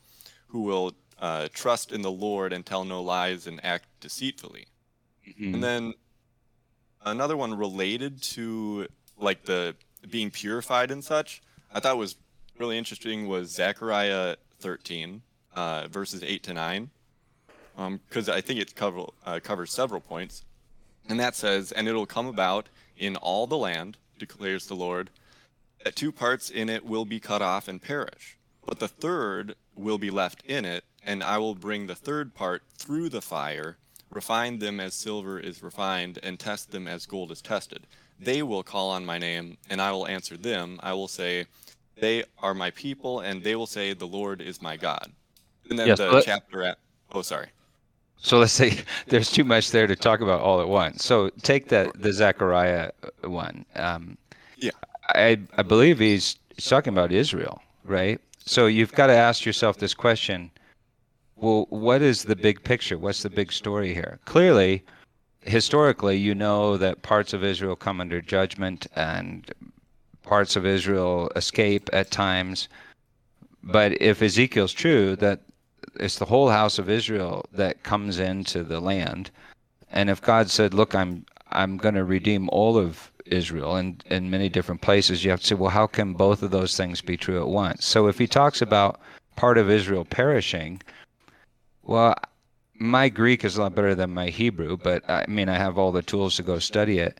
who 0.48 0.62
will 0.64 0.96
uh, 1.20 1.50
trust 1.54 1.92
in 1.92 2.02
the 2.02 2.12
Lord 2.12 2.52
and 2.54 2.66
tell 2.66 2.84
no 2.86 3.02
lies 3.02 3.46
and 3.46 3.64
act 3.64 3.88
deceitfully. 4.00 4.68
Mhm. 5.28 5.54
And 5.54 5.64
then 5.64 5.94
another 7.06 7.38
one 7.38 7.54
related 7.58 8.22
to 8.22 8.88
like 9.18 9.44
the 9.44 9.76
being 10.10 10.32
purified 10.32 10.92
and 10.92 11.04
such, 11.04 11.42
I 11.74 11.80
thought 11.80 11.98
was 11.98 12.16
really 12.58 12.78
interesting 12.78 13.28
was 13.28 13.50
Zechariah 13.50 14.36
13, 14.60 15.22
uh, 15.56 15.88
verses 15.90 16.24
8 16.24 16.44
to 16.44 16.54
9, 16.54 16.90
because 18.08 18.30
I 18.30 18.42
think 18.42 18.60
it 18.60 18.76
cover, 18.76 19.06
uh, 19.26 19.40
covers 19.42 19.72
several 19.72 20.02
points. 20.02 20.44
And 21.08 21.20
that 21.20 21.36
says, 21.36 21.72
And 21.72 21.88
it'll 21.88 22.06
come 22.06 22.28
about 22.28 22.70
in 22.98 23.16
all 23.16 23.48
the 23.48 23.58
land, 23.58 23.98
declares 24.18 24.68
the 24.68 24.76
Lord, 24.76 25.10
that 25.84 25.96
two 25.96 26.12
parts 26.12 26.50
in 26.50 26.70
it 26.70 26.86
will 26.86 27.06
be 27.06 27.20
cut 27.20 27.42
off 27.42 27.68
and 27.68 27.82
perish, 27.82 28.38
but 28.66 28.80
the 28.80 28.88
third 28.88 29.56
will 29.76 29.98
be 29.98 30.10
left 30.10 30.44
in 30.46 30.66
it, 30.66 30.84
and 31.04 31.24
I 31.24 31.38
will 31.38 31.56
bring 31.56 31.88
the 31.88 31.96
third 31.96 32.36
part 32.36 32.64
through 32.76 33.10
the 33.10 33.22
fire, 33.22 33.78
refine 34.12 34.60
them 34.60 34.80
as 34.80 34.94
silver 34.94 35.40
is 35.40 35.62
refined, 35.64 36.20
and 36.24 36.40
test 36.40 36.72
them 36.72 36.88
as 36.88 37.06
gold 37.06 37.32
is 37.32 37.42
tested. 37.42 37.86
They 38.20 38.44
will 38.44 38.64
call 38.64 38.90
on 38.90 39.06
my 39.06 39.18
name, 39.18 39.58
and 39.70 39.82
I 39.82 39.92
will 39.92 40.08
answer 40.08 40.36
them. 40.36 40.80
I 40.84 40.94
will 40.94 41.08
say, 41.08 41.46
They 42.00 42.24
are 42.40 42.54
my 42.54 42.72
people, 42.72 43.20
and 43.22 43.44
they 43.44 43.56
will 43.56 43.68
say, 43.68 43.94
The 43.94 44.08
Lord 44.08 44.42
is 44.42 44.62
my 44.62 44.78
God. 44.78 45.12
And 45.70 45.78
then 45.80 45.88
Yes, 45.88 45.98
the 45.98 46.22
chapter 46.26 46.64
at, 46.64 46.80
oh, 47.12 47.22
sorry. 47.22 47.48
So 48.18 48.38
let's 48.40 48.52
say 48.52 48.80
there's 49.08 49.32
too 49.32 49.44
much 49.44 49.72
there 49.72 49.88
to 49.88 49.96
talk 49.96 50.22
about 50.22 50.42
all 50.42 50.62
at 50.62 50.68
once. 50.68 51.06
So 51.06 51.30
take 51.42 51.70
that 51.70 52.02
the 52.02 52.12
Zechariah 52.12 52.92
one. 53.24 53.66
Um, 53.76 54.18
Yeah. 54.58 54.72
I 55.08 55.40
I 55.58 55.64
believe 55.64 56.00
he's, 56.00 56.36
he's 56.56 56.66
talking 56.66 56.94
about 56.94 57.12
Israel, 57.12 57.62
right? 57.86 58.20
So 58.46 58.66
you've 58.66 58.92
got 58.92 59.08
to 59.08 59.14
ask 59.14 59.46
yourself 59.46 59.78
this 59.78 59.94
question. 59.94 60.52
Well, 61.42 61.68
what 61.70 62.02
is 62.02 62.24
the 62.24 62.36
big 62.36 62.64
picture? 62.64 62.98
What's 62.98 63.24
the 63.24 63.30
big 63.30 63.54
story 63.54 63.94
here? 63.94 64.20
Clearly, 64.26 64.84
historically, 65.42 66.18
you 66.18 66.36
know 66.36 66.76
that 66.76 67.02
parts 67.02 67.32
of 67.32 67.46
Israel 67.46 67.78
come 67.78 68.02
under 68.02 68.20
judgment 68.20 68.88
and 68.96 69.50
parts 70.24 70.58
of 70.58 70.66
Israel 70.66 71.32
escape 71.38 71.90
at 71.94 72.12
times. 72.12 72.68
But 73.64 74.02
if 74.02 74.22
Ezekiel's 74.22 74.74
true, 74.74 75.16
that 75.18 75.40
it's 75.98 76.20
the 76.20 76.26
whole 76.26 76.50
house 76.50 76.78
of 76.78 76.90
Israel 76.90 77.46
that 77.54 77.84
comes 77.84 78.20
into 78.20 78.64
the 78.64 78.82
land. 78.82 79.32
And 79.92 80.10
if 80.10 80.22
God 80.22 80.50
said, 80.50 80.74
"Look, 80.74 80.94
I'm 80.94 81.26
I'm 81.52 81.78
going 81.78 81.96
to 81.96 82.04
redeem 82.04 82.50
all 82.50 82.78
of 82.78 83.12
Israel 83.26 83.78
in 83.78 84.02
in 84.08 84.30
many 84.30 84.50
different 84.50 84.82
places," 84.82 85.24
you 85.24 85.32
have 85.32 85.40
to 85.40 85.48
say, 85.48 85.56
"Well, 85.56 85.72
how 85.72 85.88
can 85.88 86.14
both 86.14 86.44
of 86.44 86.52
those 86.52 86.76
things 86.76 87.02
be 87.02 87.16
true 87.16 87.40
at 87.40 87.48
once?" 87.48 87.86
So 87.86 88.08
if 88.08 88.20
he 88.20 88.28
talks 88.28 88.62
about 88.62 89.00
part 89.38 89.58
of 89.58 89.70
Israel 89.70 90.04
perishing, 90.04 90.82
well, 91.90 92.16
my 92.76 93.10
Greek 93.10 93.44
is 93.44 93.58
a 93.58 93.64
lot 93.64 93.76
better 93.76 93.96
than 93.96 94.12
my 94.14 94.28
Hebrew, 94.28 94.78
but 94.78 95.08
I 95.10 95.26
mean, 95.28 95.50
I 95.50 95.58
have 95.58 95.78
all 95.78 95.92
the 95.92 96.04
tools 96.04 96.36
to 96.36 96.44
go 96.44 96.60
study 96.60 97.00
it. 97.00 97.20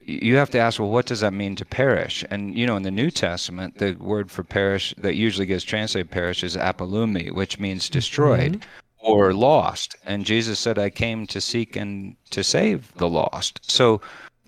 You 0.00 0.36
have 0.36 0.50
to 0.50 0.58
ask, 0.58 0.78
well, 0.78 0.90
what 0.90 1.06
does 1.06 1.20
that 1.20 1.32
mean 1.32 1.54
to 1.56 1.64
perish? 1.64 2.24
And 2.28 2.58
you 2.58 2.66
know, 2.66 2.76
in 2.76 2.82
the 2.82 2.90
New 2.90 3.10
Testament, 3.10 3.78
the 3.78 3.92
word 3.94 4.30
for 4.30 4.42
perish 4.42 4.94
that 4.98 5.14
usually 5.14 5.46
gets 5.46 5.64
translated 5.64 6.10
perish 6.10 6.42
is 6.42 6.56
apolumi, 6.56 7.30
which 7.32 7.60
means 7.60 7.88
destroyed 7.88 8.66
or 8.98 9.32
lost. 9.32 9.96
And 10.04 10.26
Jesus 10.26 10.58
said, 10.58 10.78
I 10.78 10.90
came 10.90 11.26
to 11.28 11.40
seek 11.40 11.76
and 11.76 12.16
to 12.30 12.42
save 12.42 12.92
the 12.96 13.08
lost. 13.08 13.60
So 13.70 14.00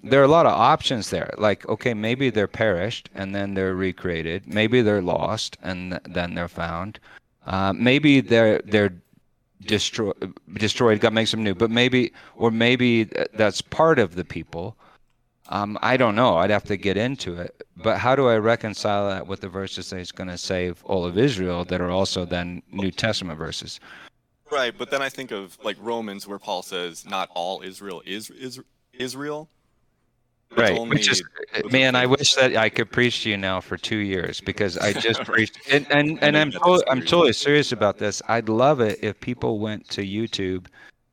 there 0.03 0.21
are 0.21 0.25
a 0.25 0.37
lot 0.39 0.47
of 0.47 0.53
options 0.53 1.11
there. 1.11 1.33
Like, 1.39 1.67
okay, 1.69 1.95
maybe 1.95 2.31
they're 2.31 2.49
perished 2.49 3.09
and 3.15 3.35
then 3.35 3.55
they're 3.55 3.77
recreated. 3.77 4.47
Maybe 4.47 4.83
they're 4.83 5.03
lost 5.03 5.57
and 5.63 5.93
th- 5.93 6.03
then 6.05 6.35
they're 6.35 6.49
found. 6.49 6.99
Uh, 7.47 7.73
maybe 7.73 8.21
they're 8.21 8.61
they're 8.65 8.93
destroyed. 9.63 10.35
Destroyed. 10.55 11.01
God 11.01 11.13
makes 11.13 11.31
them 11.31 11.43
new. 11.43 11.55
But 11.55 11.71
maybe, 11.71 12.13
or 12.37 12.51
maybe 12.51 13.05
that's 13.35 13.61
part 13.61 13.99
of 13.99 14.15
the 14.15 14.25
people. 14.25 14.77
Um, 15.49 15.79
I 15.81 15.97
don't 15.97 16.17
know. 16.17 16.37
I'd 16.37 16.51
have 16.51 16.65
to 16.65 16.77
get 16.77 16.97
into 16.97 17.41
it. 17.41 17.63
But 17.77 17.99
how 17.99 18.17
do 18.17 18.29
I 18.29 18.37
reconcile 18.37 19.09
that 19.09 19.27
with 19.27 19.41
the 19.41 19.49
verses 19.49 19.91
that 19.91 19.99
he's 19.99 20.13
going 20.13 20.29
to 20.29 20.39
save 20.39 20.83
all 20.85 21.05
of 21.05 21.17
Israel 21.17 21.65
that 21.67 21.81
are 21.81 21.91
also 21.91 22.25
then 22.25 22.63
New 22.73 22.91
Testament 22.91 23.39
verses? 23.39 23.79
Right, 24.51 24.77
but 24.77 24.91
then 24.91 25.03
I 25.03 25.09
think 25.09 25.31
of 25.31 25.59
like 25.63 25.77
Romans 25.81 26.27
where 26.27 26.39
Paul 26.39 26.63
says 26.63 27.05
not 27.05 27.31
all 27.35 27.63
Israel 27.63 28.03
is, 28.05 28.31
is 28.31 28.61
Israel. 28.93 29.49
Right. 30.57 30.79
only 30.79 30.97
Which 30.97 31.11
is, 31.11 31.23
eh, 31.55 31.63
man, 31.71 31.95
I 31.97 32.07
wish 32.07 32.35
that 32.35 32.57
I 32.57 32.69
could 32.69 32.91
preach 32.91 33.23
to 33.23 33.31
you 33.31 33.37
now 33.37 33.61
for 33.61 33.77
two 33.77 33.97
years 33.97 34.41
because 34.41 34.79
I 34.79 34.93
just 35.09 35.23
preached. 35.25 35.59
And 35.71 35.87
and, 35.91 36.23
and 36.23 36.37
I'm 36.37 36.53
I'm 36.89 37.01
totally 37.01 37.33
serious 37.33 37.73
about 37.73 37.99
this. 37.99 38.23
I'd 38.29 38.49
love 38.49 38.81
it 38.81 38.99
if 39.03 39.21
people 39.21 39.59
went 39.59 39.89
to 39.91 40.03
YouTube, 40.03 40.67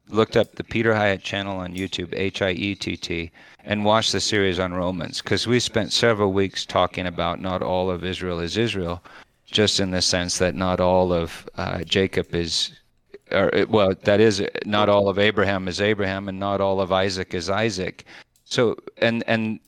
looked 0.07 0.37
up 0.37 0.55
the 0.55 0.63
Peter 0.63 0.93
Hiett 0.93 1.21
channel 1.23 1.57
on 1.57 1.73
YouTube, 1.73 2.13
H 2.13 2.41
I 2.41 2.51
E 2.51 2.75
T 2.75 2.95
T, 2.95 3.31
and 3.65 3.83
watched 3.83 4.11
the 4.11 4.21
series 4.21 4.59
on 4.59 4.73
Romans 4.73 5.21
because 5.21 5.47
we 5.47 5.59
spent 5.59 5.91
several 5.91 6.31
weeks 6.31 6.65
talking 6.65 7.07
about 7.07 7.41
not 7.41 7.61
all 7.61 7.89
of 7.89 8.03
Israel 8.03 8.39
is 8.39 8.57
Israel, 8.57 9.03
just 9.45 9.79
in 9.79 9.91
the 9.91 10.01
sense 10.01 10.37
that 10.37 10.55
not 10.55 10.79
all 10.79 11.11
of 11.11 11.47
uh, 11.57 11.83
Jacob 11.83 12.33
is. 12.33 12.71
Or, 13.31 13.53
eh, 13.55 13.65
well, 13.67 13.95
that 14.03 14.19
is 14.19 14.41
eh, 14.41 14.47
not 14.65 14.89
all 14.89 15.09
of 15.09 15.17
Abraham 15.17 15.67
is 15.67 15.81
Abraham, 15.81 16.29
and 16.29 16.39
not 16.39 16.61
all 16.61 16.79
of 16.79 16.91
Isaac 16.91 17.33
is 17.33 17.49
Isaac. 17.49 18.05
So, 18.53 18.77
and 18.99 19.23
and 19.25 19.59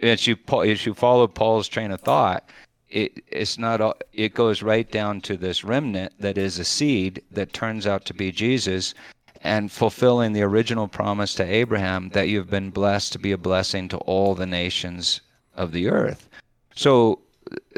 as 0.00 0.28
you 0.28 0.36
as 0.64 0.86
you 0.86 0.94
follow 0.94 1.26
Paul's 1.26 1.66
train 1.66 1.90
of 1.90 2.00
thought, 2.00 2.48
it 2.88 3.20
it's 3.26 3.58
not 3.58 3.80
all, 3.80 3.96
it 4.12 4.32
goes 4.32 4.62
right 4.62 4.88
down 4.88 5.20
to 5.22 5.36
this 5.36 5.64
remnant 5.64 6.12
that 6.20 6.38
is 6.38 6.60
a 6.60 6.64
seed 6.64 7.20
that 7.32 7.52
turns 7.52 7.84
out 7.84 8.04
to 8.04 8.14
be 8.14 8.30
Jesus, 8.30 8.94
and 9.40 9.72
fulfilling 9.72 10.32
the 10.32 10.42
original 10.42 10.86
promise 10.86 11.34
to 11.34 11.42
Abraham 11.44 12.10
that 12.10 12.28
you've 12.28 12.48
been 12.48 12.70
blessed 12.70 13.12
to 13.14 13.18
be 13.18 13.32
a 13.32 13.36
blessing 13.38 13.88
to 13.88 13.98
all 13.98 14.36
the 14.36 14.46
nations 14.46 15.20
of 15.56 15.72
the 15.72 15.88
earth. 15.88 16.28
So 16.76 17.18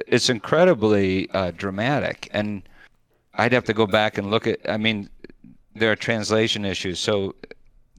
it's 0.06 0.28
incredibly 0.28 1.30
uh, 1.30 1.52
dramatic, 1.52 2.28
and 2.32 2.68
I'd 3.32 3.54
have 3.54 3.64
to 3.64 3.72
go 3.72 3.86
back 3.86 4.18
and 4.18 4.30
look 4.30 4.46
at. 4.46 4.60
I 4.68 4.76
mean, 4.76 5.08
there 5.74 5.90
are 5.90 5.96
translation 5.96 6.66
issues, 6.66 6.98
so 6.98 7.34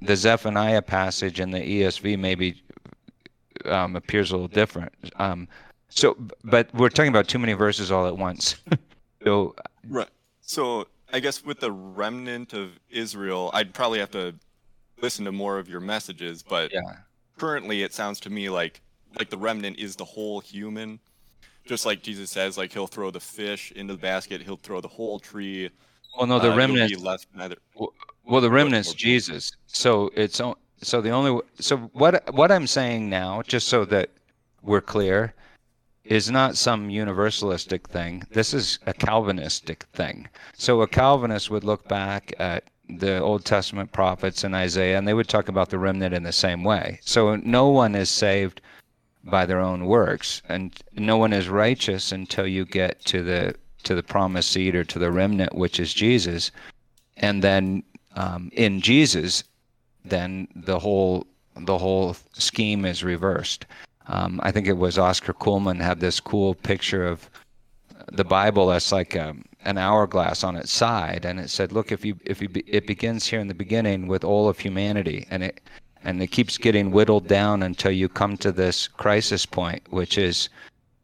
the 0.01 0.15
Zephaniah 0.15 0.81
passage 0.81 1.39
in 1.39 1.51
the 1.51 1.59
ESV 1.59 2.19
maybe 2.19 2.61
um, 3.65 3.95
appears 3.95 4.31
a 4.31 4.33
little 4.33 4.47
different. 4.47 4.93
Um, 5.15 5.47
so, 5.89 6.17
but 6.43 6.73
we're 6.73 6.89
talking 6.89 7.09
about 7.09 7.27
too 7.27 7.39
many 7.39 7.53
verses 7.53 7.91
all 7.91 8.07
at 8.07 8.17
once. 8.17 8.57
so, 9.23 9.55
Right. 9.87 10.09
So 10.41 10.87
I 11.11 11.19
guess 11.19 11.43
with 11.43 11.59
the 11.59 11.71
remnant 11.71 12.53
of 12.53 12.79
Israel, 12.89 13.49
I'd 13.53 13.73
probably 13.73 13.99
have 13.99 14.11
to 14.11 14.35
listen 15.01 15.25
to 15.25 15.31
more 15.31 15.57
of 15.57 15.69
your 15.69 15.79
messages, 15.79 16.43
but 16.43 16.71
yeah, 16.73 16.81
currently 17.37 17.83
it 17.83 17.93
sounds 17.93 18.19
to 18.21 18.29
me 18.29 18.49
like 18.49 18.81
like 19.17 19.29
the 19.29 19.37
remnant 19.37 19.79
is 19.79 19.95
the 19.95 20.05
whole 20.05 20.39
human. 20.39 20.99
Just 21.65 21.85
like 21.85 22.03
Jesus 22.03 22.29
says, 22.29 22.57
like 22.57 22.71
he'll 22.73 22.85
throw 22.85 23.09
the 23.09 23.19
fish 23.19 23.71
into 23.71 23.93
the 23.93 23.99
basket, 23.99 24.41
he'll 24.41 24.57
throw 24.57 24.81
the 24.81 24.87
whole 24.87 25.19
tree. 25.19 25.69
well, 26.17 26.27
no, 26.27 26.37
the 26.37 26.51
uh, 26.51 26.55
remnant. 26.55 26.91
be 26.91 26.95
left 26.95 27.27
neither. 27.33 27.55
Well, 28.23 28.41
the 28.41 28.51
remnant's 28.51 28.89
more. 28.89 28.95
Jesus. 28.95 29.51
So 29.75 30.09
it's 30.15 30.41
so 30.81 31.01
the 31.01 31.09
only 31.09 31.41
so 31.59 31.77
what 31.91 32.33
what 32.33 32.49
I'm 32.49 32.65
saying 32.65 33.09
now, 33.09 33.41
just 33.41 33.67
so 33.67 33.83
that 33.85 34.09
we're 34.61 34.79
clear, 34.79 35.33
is 36.05 36.31
not 36.31 36.55
some 36.55 36.87
universalistic 36.87 37.83
thing. 37.83 38.23
This 38.31 38.53
is 38.53 38.79
a 38.85 38.93
Calvinistic 38.93 39.83
thing. 39.91 40.29
So 40.53 40.81
a 40.81 40.87
Calvinist 40.87 41.51
would 41.51 41.65
look 41.65 41.89
back 41.89 42.33
at 42.39 42.63
the 42.87 43.19
Old 43.19 43.43
Testament 43.43 43.91
prophets 43.91 44.45
and 44.45 44.55
Isaiah, 44.55 44.97
and 44.97 45.05
they 45.05 45.13
would 45.13 45.27
talk 45.27 45.49
about 45.49 45.69
the 45.69 45.77
remnant 45.77 46.15
in 46.15 46.23
the 46.23 46.31
same 46.31 46.63
way. 46.63 46.99
So 47.03 47.35
no 47.35 47.67
one 47.67 47.95
is 47.95 48.09
saved 48.09 48.61
by 49.25 49.45
their 49.45 49.59
own 49.59 49.87
works, 49.87 50.41
and 50.47 50.73
no 50.93 51.17
one 51.17 51.33
is 51.33 51.49
righteous 51.49 52.13
until 52.13 52.47
you 52.47 52.63
get 52.63 53.03
to 53.05 53.23
the 53.23 53.55
to 53.83 53.93
the 53.93 54.03
promised 54.03 54.51
seed 54.51 54.73
or 54.73 54.85
to 54.85 54.99
the 54.99 55.11
remnant, 55.11 55.53
which 55.53 55.81
is 55.81 55.93
Jesus, 55.93 56.51
and 57.17 57.43
then 57.43 57.83
um, 58.15 58.49
in 58.53 58.79
Jesus, 58.79 59.43
then 60.09 60.47
the 60.55 60.79
whole 60.79 61.27
the 61.55 61.77
whole 61.77 62.15
scheme 62.33 62.85
is 62.85 63.03
reversed. 63.03 63.65
Um, 64.07 64.39
I 64.43 64.51
think 64.51 64.67
it 64.67 64.77
was 64.77 64.97
Oscar 64.97 65.33
Cullmann 65.33 65.79
had 65.79 65.99
this 65.99 66.19
cool 66.19 66.53
picture 66.53 67.07
of 67.07 67.29
the 68.11 68.25
Bible 68.25 68.71
as 68.71 68.91
like 68.91 69.15
um 69.15 69.45
an 69.63 69.77
hourglass 69.79 70.43
on 70.43 70.55
its 70.55 70.71
side, 70.71 71.25
and 71.25 71.39
it 71.39 71.49
said, 71.49 71.71
"Look, 71.71 71.91
if 71.91 72.05
you 72.05 72.17
if 72.25 72.41
you 72.41 72.49
be, 72.49 72.63
it 72.67 72.85
begins 72.85 73.25
here 73.25 73.39
in 73.39 73.47
the 73.47 73.53
beginning 73.55 74.07
with 74.07 74.23
all 74.23 74.47
of 74.47 74.59
humanity, 74.59 75.25
and 75.31 75.43
it 75.43 75.61
and 76.03 76.21
it 76.21 76.27
keeps 76.27 76.57
getting 76.57 76.91
whittled 76.91 77.27
down 77.27 77.63
until 77.63 77.91
you 77.91 78.07
come 78.07 78.37
to 78.37 78.51
this 78.51 78.87
crisis 78.87 79.45
point, 79.45 79.81
which 79.89 80.17
is 80.19 80.49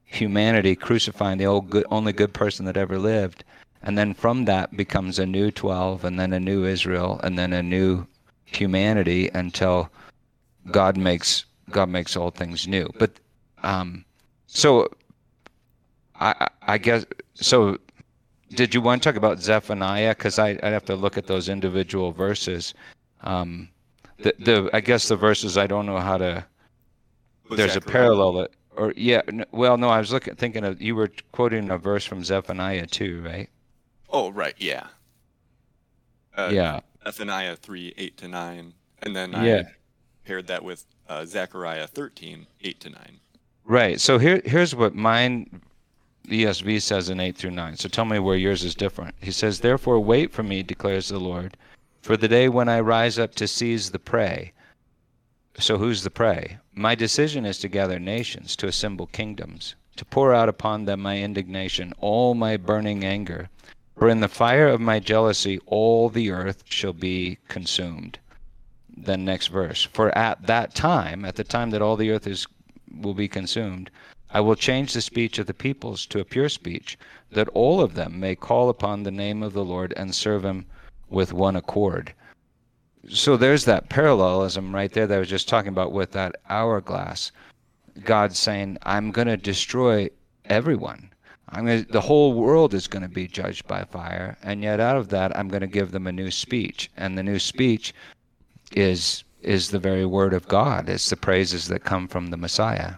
humanity 0.05 0.75
crucifying 0.75 1.37
the 1.37 1.45
old 1.45 1.69
good, 1.69 1.85
only 1.89 2.13
good 2.13 2.33
person 2.33 2.65
that 2.65 2.77
ever 2.77 2.99
lived, 2.99 3.43
and 3.81 3.97
then 3.97 4.13
from 4.13 4.45
that 4.45 4.75
becomes 4.77 5.17
a 5.17 5.25
new 5.25 5.49
12 5.49 6.05
and 6.05 6.19
then 6.19 6.33
a 6.33 6.39
new 6.39 6.65
Israel 6.65 7.19
and 7.23 7.39
then 7.39 7.53
a 7.53 7.63
new 7.63 8.05
humanity 8.51 9.29
until 9.33 9.89
God 10.71 10.97
makes 10.97 11.45
God 11.69 11.89
makes 11.89 12.15
all 12.15 12.31
things 12.31 12.67
new. 12.67 12.89
But 12.99 13.11
um, 13.63 14.05
so 14.47 14.89
I 16.19 16.47
I 16.61 16.77
guess 16.77 17.05
so. 17.33 17.77
Did 18.49 18.73
you 18.73 18.81
want 18.81 19.01
to 19.01 19.09
talk 19.09 19.15
about 19.15 19.39
Zephaniah? 19.39 20.13
Because 20.13 20.37
I 20.37 20.49
I'd 20.49 20.73
have 20.73 20.85
to 20.85 20.95
look 20.95 21.17
at 21.17 21.27
those 21.27 21.49
individual 21.49 22.11
verses. 22.11 22.73
Um, 23.21 23.69
the 24.19 24.33
the 24.39 24.69
I 24.73 24.81
guess 24.81 25.07
the 25.07 25.15
verses 25.15 25.57
I 25.57 25.67
don't 25.67 25.85
know 25.85 25.99
how 25.99 26.17
to. 26.17 26.45
There's 27.49 27.75
a 27.75 27.81
parallel 27.81 28.33
that, 28.33 28.51
or 28.77 28.93
yeah, 28.95 29.21
well, 29.51 29.77
no, 29.77 29.89
I 29.89 29.99
was 29.99 30.13
looking 30.13 30.35
thinking 30.35 30.63
of 30.63 30.81
you 30.81 30.95
were 30.95 31.11
quoting 31.33 31.69
a 31.69 31.77
verse 31.77 32.05
from 32.05 32.23
Zephaniah 32.23 32.87
too, 32.87 33.21
right? 33.25 33.49
Oh, 34.09 34.31
right, 34.31 34.55
yeah. 34.57 34.87
Uh, 36.35 36.49
yeah. 36.51 36.79
Zephaniah 37.03 37.55
3, 37.55 37.93
8 37.97 38.17
to 38.17 38.27
9. 38.27 38.73
And 39.03 39.15
then 39.15 39.31
Yeah. 39.31 39.63
I 39.67 39.71
paired 40.25 40.47
that 40.47 40.63
with 40.63 40.85
uh, 41.09 41.25
Zechariah 41.25 41.87
13, 41.87 42.47
8 42.61 42.79
to 42.79 42.89
9. 42.89 43.19
Right. 43.65 43.99
So 43.99 44.17
here, 44.17 44.41
here's 44.45 44.75
what 44.75 44.95
mine 44.95 45.61
ESV 46.27 46.81
says 46.81 47.09
in 47.09 47.19
8 47.19 47.35
through 47.35 47.51
9. 47.51 47.77
So 47.77 47.89
tell 47.89 48.05
me 48.05 48.19
where 48.19 48.35
yours 48.37 48.63
is 48.63 48.75
different. 48.75 49.15
He 49.21 49.31
says, 49.31 49.59
Therefore, 49.59 49.99
wait 49.99 50.31
for 50.31 50.43
me, 50.43 50.63
declares 50.63 51.09
the 51.09 51.19
Lord, 51.19 51.57
for 52.01 52.17
the 52.17 52.27
day 52.27 52.49
when 52.49 52.69
I 52.69 52.79
rise 52.79 53.17
up 53.19 53.35
to 53.35 53.47
seize 53.47 53.91
the 53.91 53.99
prey. 53.99 54.53
So 55.59 55.77
who's 55.77 56.03
the 56.03 56.11
prey? 56.11 56.57
My 56.73 56.95
decision 56.95 57.45
is 57.45 57.57
to 57.59 57.67
gather 57.67 57.99
nations, 57.99 58.55
to 58.57 58.67
assemble 58.67 59.07
kingdoms, 59.07 59.75
to 59.97 60.05
pour 60.05 60.33
out 60.33 60.49
upon 60.49 60.85
them 60.85 61.01
my 61.01 61.19
indignation, 61.19 61.93
all 61.99 62.33
my 62.33 62.57
burning 62.57 63.03
anger. 63.03 63.49
For 63.97 64.09
in 64.09 64.21
the 64.21 64.27
fire 64.27 64.67
of 64.67 64.81
my 64.81 64.99
jealousy, 64.99 65.59
all 65.65 66.09
the 66.09 66.31
earth 66.31 66.63
shall 66.65 66.93
be 66.93 67.37
consumed. 67.47 68.19
Then 68.89 69.25
next 69.25 69.47
verse. 69.47 69.83
For 69.93 70.15
at 70.17 70.47
that 70.47 70.75
time, 70.75 71.25
at 71.25 71.35
the 71.35 71.43
time 71.43 71.69
that 71.71 71.81
all 71.81 71.95
the 71.95 72.11
earth 72.11 72.27
is 72.27 72.47
will 72.99 73.13
be 73.13 73.27
consumed, 73.27 73.89
I 74.31 74.39
will 74.39 74.55
change 74.55 74.93
the 74.93 75.01
speech 75.01 75.39
of 75.39 75.47
the 75.47 75.53
peoples 75.53 76.05
to 76.07 76.19
a 76.19 76.25
pure 76.25 76.49
speech, 76.49 76.97
that 77.31 77.49
all 77.49 77.81
of 77.81 77.95
them 77.95 78.19
may 78.19 78.35
call 78.35 78.69
upon 78.69 79.03
the 79.03 79.11
name 79.11 79.43
of 79.43 79.53
the 79.53 79.63
Lord 79.63 79.93
and 79.97 80.15
serve 80.15 80.45
him 80.45 80.65
with 81.09 81.33
one 81.33 81.55
accord. 81.55 82.13
So 83.09 83.35
there's 83.35 83.65
that 83.65 83.89
parallelism 83.89 84.73
right 84.73 84.91
there 84.91 85.07
that 85.07 85.15
I 85.15 85.19
was 85.19 85.29
just 85.29 85.49
talking 85.49 85.69
about 85.69 85.91
with 85.91 86.11
that 86.11 86.35
hourglass. 86.49 87.31
God 88.03 88.35
saying, 88.35 88.77
I'm 88.83 89.11
going 89.11 89.27
to 89.27 89.37
destroy 89.37 90.09
everyone. 90.45 91.10
I'm 91.51 91.65
gonna, 91.65 91.83
the 91.83 92.01
whole 92.01 92.33
world 92.33 92.73
is 92.73 92.87
going 92.87 93.03
to 93.03 93.09
be 93.09 93.27
judged 93.27 93.67
by 93.67 93.83
fire, 93.83 94.37
and 94.41 94.63
yet 94.63 94.79
out 94.79 94.97
of 94.97 95.09
that, 95.09 95.37
I'm 95.37 95.49
going 95.49 95.61
to 95.61 95.67
give 95.67 95.91
them 95.91 96.07
a 96.07 96.11
new 96.11 96.31
speech, 96.31 96.89
and 96.97 97.17
the 97.17 97.23
new 97.23 97.39
speech 97.39 97.93
is 98.71 99.23
is 99.41 99.69
the 99.71 99.79
very 99.79 100.05
word 100.05 100.33
of 100.33 100.47
God. 100.47 100.87
It's 100.87 101.09
the 101.09 101.17
praises 101.17 101.67
that 101.67 101.83
come 101.83 102.07
from 102.07 102.27
the 102.27 102.37
Messiah. 102.37 102.95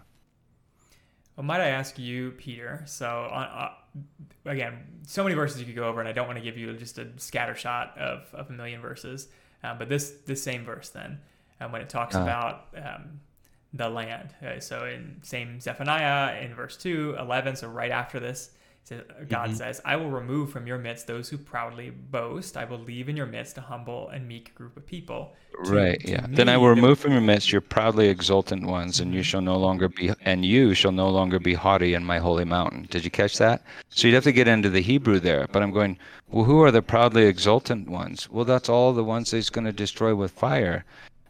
Well, 1.35 1.45
might 1.45 1.61
I 1.61 1.69
ask 1.69 1.97
you, 1.97 2.31
Peter? 2.31 2.83
So, 2.85 3.07
on, 3.31 3.43
uh, 3.45 3.71
again, 4.45 4.77
so 5.07 5.23
many 5.23 5.35
verses 5.35 5.59
you 5.59 5.65
could 5.65 5.75
go 5.75 5.87
over, 5.87 5.99
and 5.99 6.07
I 6.07 6.11
don't 6.11 6.27
want 6.27 6.37
to 6.37 6.43
give 6.43 6.57
you 6.57 6.71
just 6.73 6.99
a 6.99 7.07
scatter 7.17 7.55
shot 7.55 7.97
of, 7.97 8.27
of 8.33 8.49
a 8.49 8.53
million 8.53 8.81
verses. 8.81 9.29
Uh, 9.63 9.73
but 9.73 9.89
this 9.89 10.11
this 10.25 10.43
same 10.43 10.63
verse 10.63 10.89
then, 10.89 11.19
um, 11.59 11.71
when 11.71 11.81
it 11.81 11.89
talks 11.89 12.15
Uh. 12.15 12.21
about 12.21 12.67
um, 12.75 13.19
the 13.73 13.89
land. 13.89 14.33
Uh, 14.45 14.59
so 14.59 14.85
in 14.85 15.17
same 15.23 15.59
Zephaniah 15.59 16.39
in 16.41 16.53
verse 16.53 16.77
2, 16.77 17.15
11, 17.19 17.55
so 17.57 17.67
right 17.67 17.91
after 17.91 18.19
this, 18.19 18.51
says, 18.83 19.01
God 19.29 19.47
Mm-hmm. 19.47 19.55
says, 19.55 19.81
I 19.85 19.95
will 19.95 20.09
remove 20.11 20.51
from 20.51 20.67
your 20.67 20.77
midst 20.77 21.07
those 21.07 21.29
who 21.29 21.37
proudly 21.37 21.89
boast. 21.89 22.57
I 22.57 22.65
will 22.65 22.79
leave 22.79 23.07
in 23.07 23.15
your 23.15 23.25
midst 23.25 23.57
a 23.57 23.61
humble 23.61 24.09
and 24.09 24.27
meek 24.27 24.53
group 24.55 24.75
of 24.75 24.85
people. 24.85 25.33
To- 25.65 25.71
right, 25.71 25.99
to 26.01 26.11
yeah. 26.11 26.25
Then 26.29 26.49
I 26.49 26.57
will 26.57 26.67
remove 26.69 26.99
from 26.99 27.13
your 27.13 27.21
midst 27.21 27.51
your 27.51 27.61
proudly 27.61 28.09
exultant 28.09 28.65
ones, 28.67 28.99
and 28.99 29.13
you 29.13 29.23
shall 29.23 29.39
no 29.41 29.57
longer 29.57 29.87
be 29.87 30.11
and 30.25 30.43
you 30.45 30.73
shall 30.73 30.91
no 30.91 31.09
longer 31.09 31.39
be 31.39 31.53
haughty 31.53 31.93
in 31.93 32.03
my 32.03 32.19
holy 32.19 32.43
mountain. 32.45 32.85
Did 32.89 33.05
you 33.05 33.11
catch 33.11 33.37
that? 33.37 33.63
So 33.89 34.07
you'd 34.07 34.15
have 34.15 34.23
to 34.25 34.31
get 34.33 34.47
into 34.49 34.69
the 34.69 34.81
Hebrew 34.81 35.19
there. 35.19 35.47
But 35.51 35.63
I'm 35.63 35.71
going, 35.71 35.97
well, 36.29 36.43
who 36.43 36.61
are 36.61 36.71
the 36.71 36.81
proudly 36.81 37.23
exultant 37.25 37.87
ones? 37.87 38.29
Well, 38.29 38.45
that's 38.45 38.67
all 38.69 38.91
the 38.93 39.03
ones 39.03 39.31
that 39.31 39.37
he's 39.37 39.49
going 39.49 39.65
to 39.65 39.71
destroy 39.71 40.13
with 40.13 40.31
fire. 40.31 40.83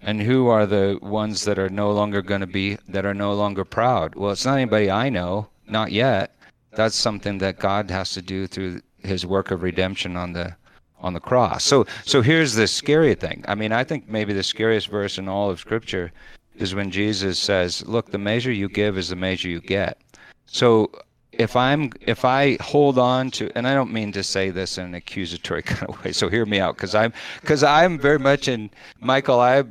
And 0.05 0.21
who 0.21 0.47
are 0.47 0.65
the 0.65 0.99
ones 1.01 1.45
that 1.45 1.57
are 1.57 1.69
no 1.69 1.91
longer 1.91 2.21
going 2.21 2.41
to 2.41 2.47
be 2.47 2.77
that 2.89 3.05
are 3.05 3.13
no 3.13 3.33
longer 3.33 3.63
proud? 3.63 4.15
Well, 4.15 4.31
it's 4.31 4.45
not 4.45 4.55
anybody 4.55 4.91
I 4.91 5.09
know, 5.09 5.47
not 5.67 5.91
yet. 5.91 6.35
That's 6.71 6.95
something 6.95 7.37
that 7.37 7.59
God 7.59 7.89
has 7.89 8.11
to 8.11 8.21
do 8.21 8.47
through 8.47 8.81
his 8.99 9.25
work 9.25 9.51
of 9.51 9.63
redemption 9.63 10.17
on 10.17 10.33
the 10.33 10.55
on 10.99 11.13
the 11.13 11.19
cross. 11.19 11.63
So 11.63 11.85
so 12.05 12.21
here's 12.21 12.53
the 12.53 12.67
scary 12.67 13.15
thing. 13.15 13.43
I 13.47 13.55
mean, 13.55 13.71
I 13.71 13.83
think 13.83 14.09
maybe 14.09 14.33
the 14.33 14.43
scariest 14.43 14.87
verse 14.87 15.17
in 15.17 15.27
all 15.27 15.49
of 15.49 15.59
scripture 15.59 16.11
is 16.57 16.75
when 16.75 16.91
Jesus 16.91 17.39
says, 17.39 17.85
"Look, 17.87 18.11
the 18.11 18.17
measure 18.17 18.51
you 18.51 18.69
give 18.69 18.97
is 18.97 19.09
the 19.09 19.15
measure 19.15 19.49
you 19.49 19.61
get." 19.61 19.97
So 20.45 20.91
if 21.31 21.55
I'm 21.55 21.91
if 22.01 22.25
I 22.25 22.57
hold 22.61 22.99
on 22.99 23.31
to 23.31 23.51
and 23.55 23.67
I 23.67 23.73
don't 23.73 23.91
mean 23.91 24.11
to 24.13 24.23
say 24.23 24.49
this 24.49 24.77
in 24.77 24.85
an 24.85 24.95
accusatory 24.95 25.61
kind 25.71 25.89
of 25.89 26.03
way, 26.03 26.11
so 26.11 26.29
hear 26.29 26.45
me 26.45 26.59
out 26.59 26.75
because 26.75 26.95
I'm 26.95 27.13
because 27.41 27.63
I'm 27.63 27.99
very 27.99 28.19
much 28.19 28.47
in 28.47 28.69
Michael. 28.99 29.39
I 29.39 29.63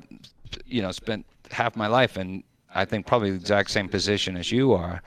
you 0.73 0.83
know 0.83 0.93
spent 0.93 1.27
half 1.51 1.77
my 1.77 1.87
life 1.87 2.17
in 2.17 2.43
I 2.75 2.85
think 2.85 3.07
probably 3.07 3.31
the 3.31 3.37
exact 3.37 3.71
same 3.71 3.89
position 3.89 4.37
as 4.37 4.51
you 4.51 4.73
are. 4.73 5.03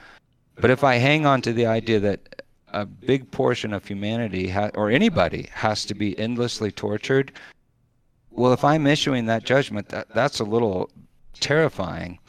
But 0.56 0.70
if 0.70 0.84
I 0.84 0.96
hang 0.96 1.26
on 1.26 1.42
to 1.42 1.54
the 1.54 1.66
idea 1.66 2.00
that 2.00 2.44
a 2.70 2.86
big 2.86 3.30
portion 3.32 3.74
of 3.74 3.86
humanity 3.86 4.50
ha- 4.50 4.72
or 4.76 4.90
anybody 4.90 5.50
has 5.52 5.86
to 5.86 5.96
be 5.96 6.18
endlessly 6.20 6.72
tortured, 6.72 7.32
well, 8.32 8.54
if 8.54 8.64
I'm 8.64 8.86
issuing 8.86 9.26
that 9.26 9.44
judgment, 9.44 9.90
that 9.90 10.10
that's 10.10 10.40
a 10.40 10.44
little 10.44 10.90
terrifying. 11.40 12.20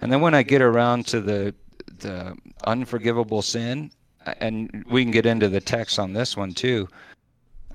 And 0.00 0.10
then 0.10 0.20
when 0.20 0.34
I 0.34 0.42
get 0.42 0.62
around 0.62 1.06
to 1.08 1.20
the 1.20 1.54
the 1.98 2.36
unforgivable 2.64 3.42
sin, 3.42 3.90
and 4.40 4.84
we 4.90 5.02
can 5.04 5.10
get 5.10 5.26
into 5.26 5.48
the 5.48 5.60
text 5.60 5.98
on 5.98 6.12
this 6.12 6.36
one 6.36 6.52
too. 6.52 6.88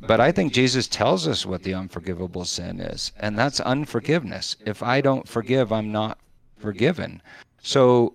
But 0.08 0.20
I 0.20 0.32
think 0.32 0.54
Jesus 0.54 0.88
tells 0.88 1.28
us 1.28 1.46
what 1.46 1.64
the 1.64 1.74
unforgivable 1.74 2.46
sin 2.46 2.80
is, 2.80 3.12
and 3.20 3.38
that's 3.38 3.60
unforgiveness. 3.60 4.56
If 4.66 4.84
I 4.84 5.02
don't 5.02 5.28
forgive, 5.28 5.72
I'm 5.72 5.92
not 5.92 6.20
forgiven. 6.58 7.22
So 7.62 8.14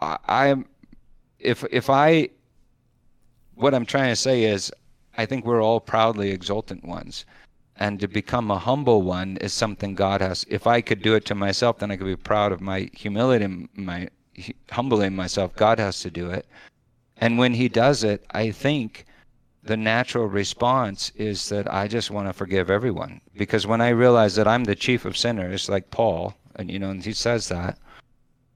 I'm 0.00 0.66
if 1.38 1.64
if 1.70 1.90
I 1.90 2.30
what 3.54 3.74
I'm 3.74 3.86
trying 3.86 4.10
to 4.10 4.16
say 4.16 4.44
is 4.44 4.72
I 5.16 5.26
think 5.26 5.44
we're 5.44 5.62
all 5.62 5.80
proudly 5.80 6.30
exultant 6.30 6.84
ones. 6.84 7.24
And 7.76 7.98
to 8.00 8.08
become 8.08 8.50
a 8.50 8.58
humble 8.58 9.02
one 9.02 9.38
is 9.38 9.54
something 9.54 9.94
God 9.94 10.20
has. 10.20 10.44
If 10.50 10.66
I 10.66 10.82
could 10.82 11.00
do 11.00 11.14
it 11.14 11.24
to 11.26 11.34
myself, 11.34 11.78
then 11.78 11.90
I 11.90 11.96
could 11.96 12.06
be 12.06 12.16
proud 12.16 12.52
of 12.52 12.60
my 12.60 12.90
humility, 12.92 13.68
my 13.74 14.08
humbling 14.70 15.16
myself. 15.16 15.56
God 15.56 15.78
has 15.78 16.00
to 16.00 16.10
do 16.10 16.30
it. 16.30 16.46
And 17.16 17.38
when 17.38 17.54
He 17.54 17.68
does 17.68 18.04
it, 18.04 18.24
I 18.32 18.50
think 18.50 19.06
the 19.62 19.76
natural 19.76 20.26
response 20.26 21.12
is 21.16 21.48
that 21.50 21.72
I 21.72 21.86
just 21.86 22.10
want 22.10 22.28
to 22.28 22.32
forgive 22.32 22.70
everyone. 22.70 23.20
Because 23.36 23.66
when 23.66 23.80
I 23.80 23.90
realize 23.90 24.34
that 24.36 24.48
I'm 24.48 24.64
the 24.64 24.74
chief 24.74 25.04
of 25.04 25.16
sinners, 25.16 25.68
like 25.68 25.90
Paul, 25.90 26.34
and 26.56 26.70
you 26.70 26.78
know, 26.78 26.90
and 26.90 27.04
he 27.04 27.12
says 27.12 27.48
that, 27.48 27.78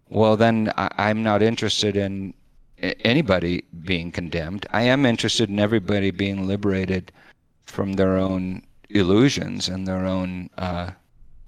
well, 0.08 0.36
then 0.36 0.72
I, 0.76 1.10
am 1.10 1.22
not 1.22 1.42
interested 1.42 1.96
in 1.96 2.34
anybody 2.78 3.64
being 3.82 4.12
condemned. 4.12 4.66
I 4.70 4.82
am 4.82 5.06
interested 5.06 5.48
in 5.48 5.58
everybody 5.58 6.10
being 6.10 6.46
liberated 6.46 7.12
from 7.64 7.94
their 7.94 8.16
own 8.16 8.62
illusions 8.90 9.68
and 9.68 9.86
their 9.86 10.04
own 10.06 10.50
uh, 10.58 10.90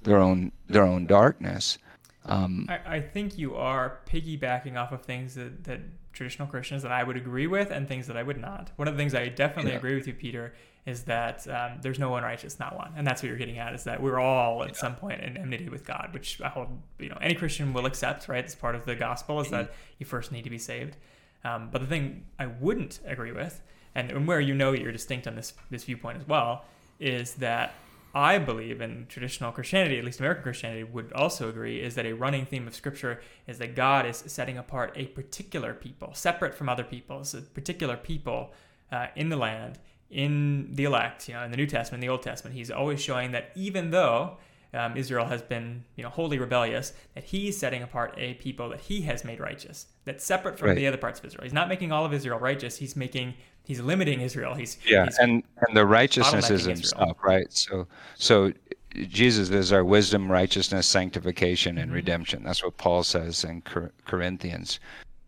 their 0.02 0.18
own 0.18 0.52
their 0.68 0.84
own 0.84 1.06
darkness. 1.06 1.78
Um, 2.24 2.66
I, 2.68 2.96
I, 2.96 3.00
think 3.00 3.38
you 3.38 3.54
are 3.54 4.00
piggybacking 4.10 4.76
off 4.76 4.90
of 4.90 5.02
things 5.02 5.36
that, 5.36 5.62
that 5.62 5.80
traditional 6.16 6.48
Christians 6.48 6.82
that 6.82 6.90
I 6.90 7.04
would 7.04 7.16
agree 7.16 7.46
with 7.46 7.70
and 7.70 7.86
things 7.86 8.06
that 8.06 8.16
I 8.16 8.22
would 8.22 8.40
not. 8.40 8.70
One 8.76 8.88
of 8.88 8.94
the 8.94 8.98
things 8.98 9.14
I 9.14 9.28
definitely 9.28 9.72
yeah. 9.72 9.78
agree 9.78 9.94
with 9.94 10.06
you, 10.06 10.14
Peter, 10.14 10.54
is 10.86 11.02
that 11.04 11.46
um, 11.48 11.78
there's 11.82 11.98
no 11.98 12.10
one 12.10 12.22
righteous, 12.22 12.58
not 12.58 12.76
one, 12.76 12.92
and 12.96 13.06
that's 13.06 13.22
what 13.22 13.28
you're 13.28 13.38
getting 13.38 13.58
at. 13.58 13.74
Is 13.74 13.84
that 13.84 14.02
we're 14.02 14.18
all 14.18 14.62
at 14.62 14.70
yeah. 14.70 14.74
some 14.74 14.96
point 14.96 15.20
in 15.20 15.36
enmity 15.36 15.68
with 15.68 15.84
God, 15.84 16.10
which 16.12 16.40
I 16.40 16.48
hold, 16.48 16.68
you 16.98 17.08
know, 17.08 17.18
any 17.20 17.34
Christian 17.34 17.72
will 17.72 17.86
accept, 17.86 18.28
right? 18.28 18.44
It's 18.44 18.54
part 18.54 18.74
of 18.74 18.86
the 18.86 18.94
gospel 18.94 19.40
is 19.40 19.50
that 19.50 19.72
you 19.98 20.06
first 20.06 20.32
need 20.32 20.42
to 20.44 20.50
be 20.50 20.58
saved. 20.58 20.96
Um, 21.44 21.68
but 21.70 21.80
the 21.80 21.86
thing 21.86 22.24
I 22.38 22.46
wouldn't 22.46 23.00
agree 23.04 23.32
with, 23.32 23.60
and, 23.94 24.10
and 24.10 24.26
where 24.26 24.40
you 24.40 24.54
know 24.54 24.72
you're 24.72 24.92
distinct 24.92 25.26
on 25.26 25.34
this 25.36 25.52
this 25.70 25.84
viewpoint 25.84 26.18
as 26.18 26.26
well, 26.26 26.64
is 26.98 27.34
that 27.34 27.74
I 28.16 28.38
believe 28.38 28.80
in 28.80 29.04
traditional 29.10 29.52
Christianity, 29.52 29.98
at 29.98 30.04
least 30.04 30.20
American 30.20 30.42
Christianity 30.42 30.84
would 30.84 31.12
also 31.12 31.50
agree, 31.50 31.82
is 31.82 31.96
that 31.96 32.06
a 32.06 32.14
running 32.14 32.46
theme 32.46 32.66
of 32.66 32.74
Scripture 32.74 33.20
is 33.46 33.58
that 33.58 33.76
God 33.76 34.06
is 34.06 34.24
setting 34.26 34.56
apart 34.56 34.94
a 34.96 35.04
particular 35.08 35.74
people, 35.74 36.14
separate 36.14 36.54
from 36.54 36.70
other 36.70 36.82
peoples, 36.82 37.34
a 37.34 37.42
particular 37.42 37.94
people 37.94 38.54
uh, 38.90 39.08
in 39.16 39.28
the 39.28 39.36
land, 39.36 39.78
in 40.08 40.70
the 40.72 40.84
elect, 40.84 41.28
you 41.28 41.34
know, 41.34 41.42
in 41.42 41.50
the 41.50 41.58
New 41.58 41.66
Testament, 41.66 42.02
in 42.02 42.08
the 42.08 42.10
Old 42.10 42.22
Testament. 42.22 42.56
He's 42.56 42.70
always 42.70 43.02
showing 43.02 43.32
that 43.32 43.50
even 43.54 43.90
though 43.90 44.38
um, 44.72 44.96
Israel 44.96 45.26
has 45.26 45.42
been, 45.42 45.84
you 45.96 46.02
know, 46.02 46.08
wholly 46.08 46.38
rebellious, 46.38 46.94
that 47.14 47.24
he's 47.24 47.58
setting 47.58 47.82
apart 47.82 48.14
a 48.16 48.32
people 48.34 48.70
that 48.70 48.80
he 48.80 49.02
has 49.02 49.26
made 49.26 49.40
righteous, 49.40 49.88
that's 50.06 50.24
separate 50.24 50.58
from 50.58 50.68
right. 50.68 50.74
the 50.74 50.86
other 50.86 50.96
parts 50.96 51.18
of 51.18 51.26
Israel. 51.26 51.44
He's 51.44 51.52
not 51.52 51.68
making 51.68 51.92
all 51.92 52.06
of 52.06 52.14
Israel 52.14 52.38
righteous. 52.38 52.78
He's 52.78 52.96
making 52.96 53.34
he's 53.66 53.80
limiting 53.80 54.20
Israel. 54.20 54.54
He's 54.54 54.78
yeah, 54.86 55.04
he's 55.04 55.18
and 55.18 55.42
and 55.66 55.76
the 55.76 55.84
righteousness 55.84 56.50
is 56.50 56.64
himself, 56.64 57.18
right? 57.22 57.52
So 57.52 57.86
so 58.16 58.52
Jesus 58.94 59.50
is 59.50 59.72
our 59.72 59.84
wisdom, 59.84 60.30
righteousness, 60.30 60.86
sanctification, 60.86 61.78
and 61.78 61.88
mm-hmm. 61.88 61.96
redemption. 61.96 62.44
That's 62.44 62.64
what 62.64 62.76
Paul 62.78 63.02
says 63.02 63.44
in 63.44 63.60
Cor- 63.62 63.92
Corinthians. 64.06 64.80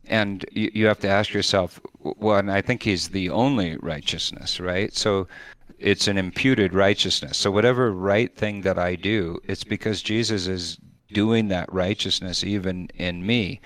And 0.07 0.47
you, 0.53 0.71
you 0.73 0.87
have 0.87 1.01
to 1.01 1.09
ask 1.09 1.35
yourself, 1.35 1.79
well, 2.01 2.39
and 2.39 2.51
I 2.51 2.63
think 2.63 2.83
he's 2.83 3.09
the 3.09 3.29
only 3.29 3.77
righteousness, 3.77 4.59
right? 4.59 4.95
So 4.95 5.29
it's 5.79 6.09
an 6.09 6.17
imputed 6.17 6.73
righteousness. 6.73 7.37
So 7.37 7.51
whatever 7.51 7.93
right 7.93 8.35
thing 8.35 8.63
that 8.63 8.79
I 8.79 8.95
do, 8.95 9.39
it's 9.45 9.65
because 9.65 10.01
Jesus 10.01 10.47
is 10.47 10.79
doing 11.13 11.49
that 11.49 11.71
righteousness 11.73 12.45
even 12.45 12.89
in 12.97 13.27
me. 13.27 13.61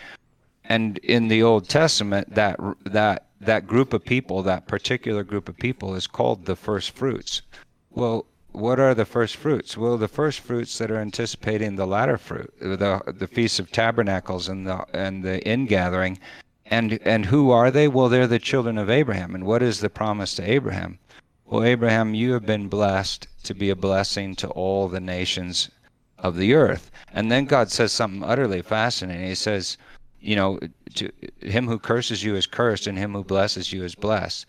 And 0.64 0.98
in 0.98 1.28
the 1.28 1.42
Old 1.42 1.68
Testament, 1.68 2.34
that 2.34 2.58
that 2.84 3.26
that 3.42 3.66
group 3.66 3.92
of 3.92 4.04
people, 4.04 4.42
that 4.42 4.66
particular 4.66 5.24
group 5.24 5.48
of 5.48 5.56
people, 5.56 5.94
is 5.94 6.06
called 6.06 6.46
the 6.46 6.56
first 6.56 6.92
fruits. 6.92 7.42
Well, 7.90 8.26
what 8.52 8.78
are 8.78 8.94
the 8.94 9.04
first 9.04 9.36
fruits? 9.36 9.76
Well, 9.76 9.96
the 9.96 10.08
first 10.08 10.40
fruits 10.40 10.78
that 10.78 10.90
are 10.90 10.98
anticipating 10.98 11.76
the 11.76 11.86
latter 11.86 12.18
fruit, 12.18 12.52
the 12.60 13.02
the 13.06 13.26
feast 13.26 13.58
of 13.58 13.72
tabernacles 13.72 14.48
and 14.48 14.66
the 14.66 14.84
and 14.94 15.24
the 15.24 15.46
ingathering, 15.48 16.18
and 16.66 16.98
and 17.04 17.26
who 17.26 17.50
are 17.50 17.70
they? 17.70 17.88
Well, 17.88 18.08
they're 18.08 18.26
the 18.26 18.38
children 18.38 18.78
of 18.78 18.90
Abraham. 18.90 19.34
And 19.34 19.44
what 19.44 19.62
is 19.62 19.80
the 19.80 19.90
promise 19.90 20.34
to 20.36 20.50
Abraham? 20.50 20.98
Well, 21.46 21.64
Abraham, 21.64 22.14
you 22.14 22.32
have 22.32 22.46
been 22.46 22.68
blessed 22.68 23.26
to 23.44 23.54
be 23.54 23.70
a 23.70 23.76
blessing 23.76 24.36
to 24.36 24.48
all 24.48 24.88
the 24.88 25.00
nations 25.00 25.70
of 26.18 26.36
the 26.36 26.54
earth. 26.54 26.90
And 27.12 27.30
then 27.30 27.44
God 27.44 27.70
says 27.70 27.92
something 27.92 28.22
utterly 28.22 28.62
fascinating. 28.62 29.26
He 29.26 29.34
says, 29.34 29.76
you 30.22 30.36
know, 30.36 30.58
to 30.94 31.10
him 31.40 31.66
who 31.66 31.78
curses 31.78 32.22
you 32.22 32.36
is 32.36 32.46
cursed, 32.46 32.86
and 32.86 32.96
him 32.96 33.12
who 33.12 33.24
blesses 33.24 33.72
you 33.72 33.84
is 33.84 33.94
blessed. 33.94 34.46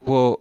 Well, 0.00 0.40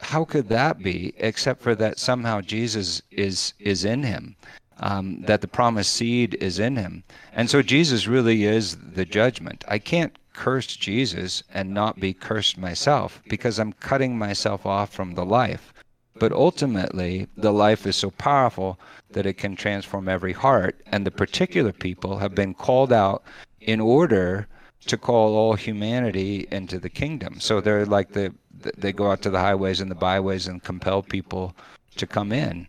how 0.00 0.24
could 0.24 0.48
that 0.48 0.78
be, 0.78 1.14
except 1.18 1.62
for 1.62 1.74
that 1.76 1.98
somehow 1.98 2.40
Jesus 2.40 3.02
is 3.10 3.54
is 3.58 3.84
in 3.84 4.02
him, 4.02 4.36
um, 4.78 5.22
that 5.22 5.40
the 5.40 5.48
promised 5.48 5.92
seed 5.92 6.34
is 6.40 6.58
in 6.58 6.76
him, 6.76 7.04
and 7.32 7.48
so 7.48 7.62
Jesus 7.62 8.06
really 8.06 8.44
is 8.44 8.76
the 8.76 9.04
judgment. 9.04 9.64
I 9.68 9.78
can't 9.78 10.18
curse 10.32 10.76
Jesus 10.76 11.42
and 11.52 11.72
not 11.72 12.00
be 12.00 12.12
cursed 12.12 12.58
myself 12.58 13.22
because 13.28 13.58
I'm 13.58 13.72
cutting 13.72 14.18
myself 14.18 14.66
off 14.66 14.92
from 14.92 15.14
the 15.14 15.24
life. 15.24 15.73
But 16.18 16.32
ultimately, 16.32 17.26
the 17.36 17.52
life 17.52 17.86
is 17.86 17.96
so 17.96 18.10
powerful 18.10 18.78
that 19.10 19.26
it 19.26 19.34
can 19.34 19.56
transform 19.56 20.08
every 20.08 20.32
heart, 20.32 20.80
and 20.86 21.04
the 21.04 21.10
particular 21.10 21.72
people 21.72 22.18
have 22.18 22.34
been 22.34 22.54
called 22.54 22.92
out 22.92 23.24
in 23.60 23.80
order 23.80 24.46
to 24.86 24.96
call 24.96 25.34
all 25.34 25.54
humanity 25.54 26.46
into 26.50 26.78
the 26.78 26.90
kingdom. 26.90 27.40
So 27.40 27.60
they're 27.60 27.86
like 27.86 28.12
the 28.12 28.34
they 28.76 28.92
go 28.92 29.10
out 29.10 29.20
to 29.22 29.30
the 29.30 29.40
highways 29.40 29.80
and 29.80 29.90
the 29.90 29.96
byways 29.96 30.46
and 30.46 30.62
compel 30.62 31.02
people 31.02 31.54
to 31.96 32.06
come 32.06 32.32
in. 32.32 32.68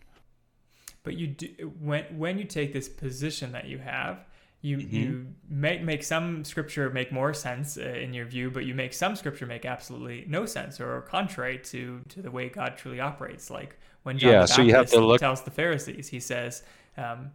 But 1.04 1.16
you 1.16 1.28
do 1.28 1.46
when 1.80 2.04
when 2.18 2.38
you 2.38 2.44
take 2.44 2.72
this 2.72 2.88
position 2.88 3.52
that 3.52 3.66
you 3.66 3.78
have, 3.78 4.18
you 4.66 4.78
mm-hmm. 4.78 4.96
you 4.96 5.26
make 5.48 5.82
make 5.82 6.02
some 6.02 6.44
scripture 6.44 6.90
make 6.90 7.12
more 7.12 7.32
sense 7.32 7.78
uh, 7.78 7.82
in 7.82 8.12
your 8.12 8.26
view, 8.26 8.50
but 8.50 8.64
you 8.64 8.74
make 8.74 8.92
some 8.92 9.14
scripture 9.14 9.46
make 9.46 9.64
absolutely 9.64 10.24
no 10.26 10.44
sense 10.44 10.80
or 10.80 11.02
contrary 11.02 11.58
to 11.58 12.00
to 12.08 12.20
the 12.20 12.30
way 12.30 12.48
God 12.48 12.76
truly 12.76 12.98
operates. 12.98 13.48
Like 13.48 13.78
when 14.02 14.18
John 14.18 14.32
yeah, 14.32 14.38
the 14.38 14.40
Baptist 14.40 14.56
so 14.56 14.62
you 14.62 14.74
have 14.74 14.90
to 14.90 15.00
look... 15.00 15.20
tells 15.20 15.42
the 15.42 15.52
Pharisees, 15.52 16.08
he 16.08 16.20
says. 16.20 16.62
Um, 16.96 17.30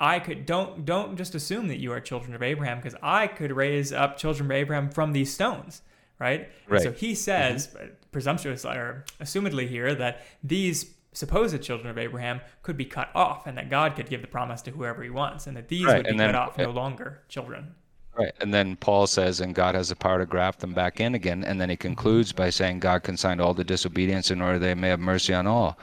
I 0.00 0.18
could 0.18 0.44
don't 0.44 0.84
don't 0.84 1.16
just 1.16 1.34
assume 1.34 1.68
that 1.68 1.78
you 1.78 1.92
are 1.92 2.00
children 2.00 2.34
of 2.34 2.42
Abraham 2.42 2.78
because 2.78 2.98
I 3.02 3.28
could 3.28 3.52
raise 3.52 3.92
up 3.92 4.18
children 4.18 4.50
of 4.50 4.52
Abraham 4.52 4.90
from 4.90 5.12
these 5.12 5.32
stones, 5.32 5.82
right? 6.18 6.50
right. 6.68 6.82
So 6.82 6.92
he 6.92 7.14
says, 7.14 7.68
mm-hmm. 7.68 7.86
presumptuous 8.10 8.64
or 8.66 9.04
assumedly 9.20 9.68
here, 9.68 9.94
that 9.94 10.22
these 10.42 10.93
supposed 11.14 11.62
children 11.62 11.88
of 11.88 11.98
Abraham 11.98 12.40
could 12.62 12.76
be 12.76 12.84
cut 12.84 13.10
off, 13.14 13.46
and 13.46 13.56
that 13.56 13.70
God 13.70 13.96
could 13.96 14.10
give 14.10 14.20
the 14.20 14.28
promise 14.28 14.60
to 14.62 14.70
whoever 14.70 15.02
He 15.02 15.10
wants, 15.10 15.46
and 15.46 15.56
that 15.56 15.68
these 15.68 15.84
right. 15.84 15.96
would 15.96 16.04
be 16.04 16.10
and 16.10 16.18
cut 16.18 16.34
off, 16.34 16.58
no 16.58 16.70
longer 16.70 17.22
children. 17.28 17.74
Right, 18.16 18.32
and 18.40 18.54
then 18.54 18.76
Paul 18.76 19.08
says, 19.08 19.40
and 19.40 19.54
God 19.54 19.74
has 19.74 19.88
the 19.88 19.96
power 19.96 20.18
to 20.18 20.26
graft 20.26 20.60
them 20.60 20.72
back 20.72 21.00
in 21.00 21.16
again, 21.16 21.42
and 21.42 21.60
then 21.60 21.68
he 21.68 21.76
concludes 21.76 22.32
by 22.32 22.50
saying, 22.50 22.78
God 22.78 23.02
consigned 23.02 23.40
all 23.40 23.54
the 23.54 23.64
disobedience 23.64 24.30
in 24.30 24.40
order 24.40 24.58
they 24.58 24.74
may 24.74 24.88
have 24.88 25.00
mercy 25.00 25.34
on 25.34 25.48
all. 25.48 25.78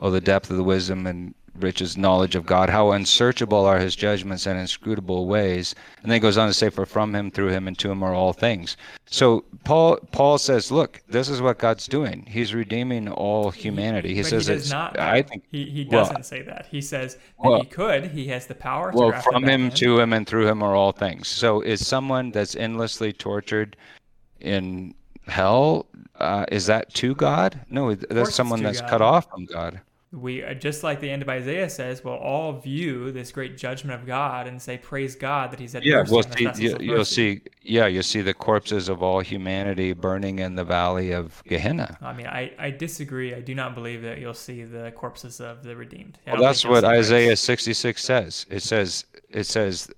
Oh, 0.00 0.10
the 0.10 0.20
depth 0.20 0.50
of 0.50 0.56
the 0.56 0.64
wisdom 0.64 1.06
and 1.06 1.34
riches 1.58 1.96
knowledge 1.96 2.34
of 2.34 2.46
God. 2.46 2.70
How 2.70 2.92
unsearchable 2.92 3.64
are 3.64 3.78
his 3.78 3.94
judgments 3.94 4.46
and 4.46 4.58
inscrutable 4.58 5.26
ways. 5.26 5.74
And 6.02 6.10
then 6.10 6.16
he 6.16 6.20
goes 6.20 6.38
on 6.38 6.48
to 6.48 6.54
say, 6.54 6.70
For 6.70 6.86
from 6.86 7.14
him, 7.14 7.30
through 7.30 7.48
him, 7.48 7.68
and 7.68 7.78
to 7.78 7.90
him 7.90 8.02
are 8.02 8.14
all 8.14 8.32
things. 8.32 8.76
So 9.06 9.44
Paul 9.64 9.98
Paul 10.12 10.38
says, 10.38 10.70
Look, 10.70 11.02
this 11.08 11.28
is 11.28 11.40
what 11.40 11.58
God's 11.58 11.86
doing. 11.86 12.24
He's 12.26 12.54
redeeming 12.54 13.08
all 13.08 13.50
humanity. 13.50 14.14
He 14.14 14.22
But 14.22 14.30
says 14.30 14.46
he 14.46 14.54
does 14.54 14.62
it's 14.62 14.72
not. 14.72 14.98
I 14.98 15.22
think 15.22 15.44
he 15.50 15.64
he 15.64 15.84
doesn't 15.84 16.24
say 16.24 16.42
that. 16.42 16.66
He 16.70 16.80
says 16.80 17.14
that 17.14 17.22
well- 17.38 17.60
he 17.60 17.66
could. 17.66 18.06
He 18.06 18.26
has 18.28 18.46
the 18.46 18.54
power. 18.54 18.92
To 18.92 18.98
well 18.98 19.22
from 19.22 19.44
him 19.44 19.70
to 19.70 20.00
him 20.00 20.12
and 20.12 20.26
through 20.26 20.48
him 20.48 20.62
are 20.62 20.74
all 20.74 20.92
things. 20.92 21.28
So 21.28 21.60
is 21.60 21.86
someone 21.86 22.30
that's 22.30 22.56
endlessly 22.56 23.12
tortured 23.12 23.76
in 24.40 24.94
hell 25.26 25.86
uh, 26.18 26.46
is 26.50 26.66
that 26.66 26.92
to 26.94 27.14
God? 27.14 27.60
No, 27.68 27.94
that's 27.94 28.34
someone 28.34 28.62
that's 28.62 28.80
God. 28.80 28.90
cut 28.90 29.02
off 29.02 29.28
from 29.30 29.44
God. 29.46 29.80
We 30.12 30.44
uh, 30.44 30.52
just 30.52 30.82
like 30.82 31.00
the 31.00 31.10
end 31.10 31.22
of 31.22 31.28
Isaiah 31.28 31.70
says, 31.70 32.04
we'll 32.04 32.14
all 32.14 32.52
view 32.52 33.10
this 33.12 33.32
great 33.32 33.56
judgment 33.56 33.98
of 33.98 34.06
God 34.06 34.46
and 34.46 34.60
say, 34.60 34.76
"Praise 34.76 35.14
God 35.14 35.50
that 35.50 35.58
He's 35.58 35.72
had 35.72 35.84
Yeah, 35.84 36.00
mercy 36.00 36.12
we'll 36.12 36.22
see. 36.22 36.62
You, 36.62 36.76
you'll 36.80 37.04
see. 37.04 37.40
Yeah, 37.62 37.86
you'll 37.86 38.02
see 38.02 38.20
the 38.20 38.34
corpses 38.34 38.88
of 38.88 39.02
all 39.02 39.20
humanity 39.20 39.94
burning 39.94 40.40
in 40.40 40.54
the 40.54 40.64
valley 40.64 41.12
of 41.12 41.42
Gehenna. 41.44 41.96
I 42.02 42.12
mean, 42.12 42.26
I, 42.26 42.52
I 42.58 42.70
disagree. 42.70 43.34
I 43.34 43.40
do 43.40 43.54
not 43.54 43.74
believe 43.74 44.02
that 44.02 44.18
you'll 44.18 44.34
see 44.34 44.64
the 44.64 44.92
corpses 44.92 45.40
of 45.40 45.62
the 45.62 45.74
redeemed. 45.74 46.18
I 46.26 46.32
Well, 46.32 46.42
that's 46.42 46.64
what 46.64 46.84
Isaiah 46.84 47.28
grace. 47.28 47.40
66 47.40 48.04
says. 48.04 48.46
It 48.50 48.62
says 48.62 49.06
it 49.30 49.44
says 49.44 49.90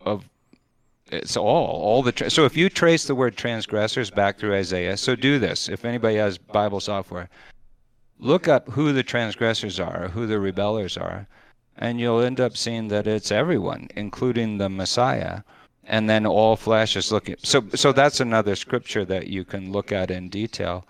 of 0.00 0.28
it's 1.12 1.36
all 1.36 1.46
all 1.46 2.02
the 2.02 2.12
tra- 2.12 2.30
so 2.30 2.46
if 2.46 2.56
you 2.56 2.68
trace 2.68 3.06
the 3.06 3.14
word 3.14 3.36
transgressors 3.36 4.10
back 4.10 4.38
through 4.38 4.54
Isaiah, 4.54 4.96
so 4.96 5.14
do 5.14 5.38
this. 5.38 5.68
If 5.68 5.84
anybody 5.84 6.16
has 6.16 6.38
Bible 6.38 6.80
software, 6.80 7.28
look 8.18 8.48
up 8.48 8.70
who 8.70 8.92
the 8.92 9.02
transgressors 9.02 9.78
are, 9.78 10.08
who 10.08 10.26
the 10.26 10.38
rebellers 10.38 10.96
are, 10.96 11.26
and 11.76 12.00
you'll 12.00 12.22
end 12.22 12.40
up 12.40 12.56
seeing 12.56 12.88
that 12.88 13.06
it's 13.06 13.30
everyone, 13.30 13.88
including 13.94 14.58
the 14.58 14.68
Messiah. 14.68 15.42
And 15.84 16.10
then 16.10 16.26
all 16.26 16.56
flesh 16.56 16.96
is 16.96 17.12
looking. 17.12 17.36
So, 17.42 17.64
so 17.74 17.92
that's 17.92 18.18
another 18.18 18.56
scripture 18.56 19.04
that 19.04 19.28
you 19.28 19.44
can 19.44 19.70
look 19.70 19.92
at 19.92 20.10
in 20.10 20.28
detail. 20.28 20.84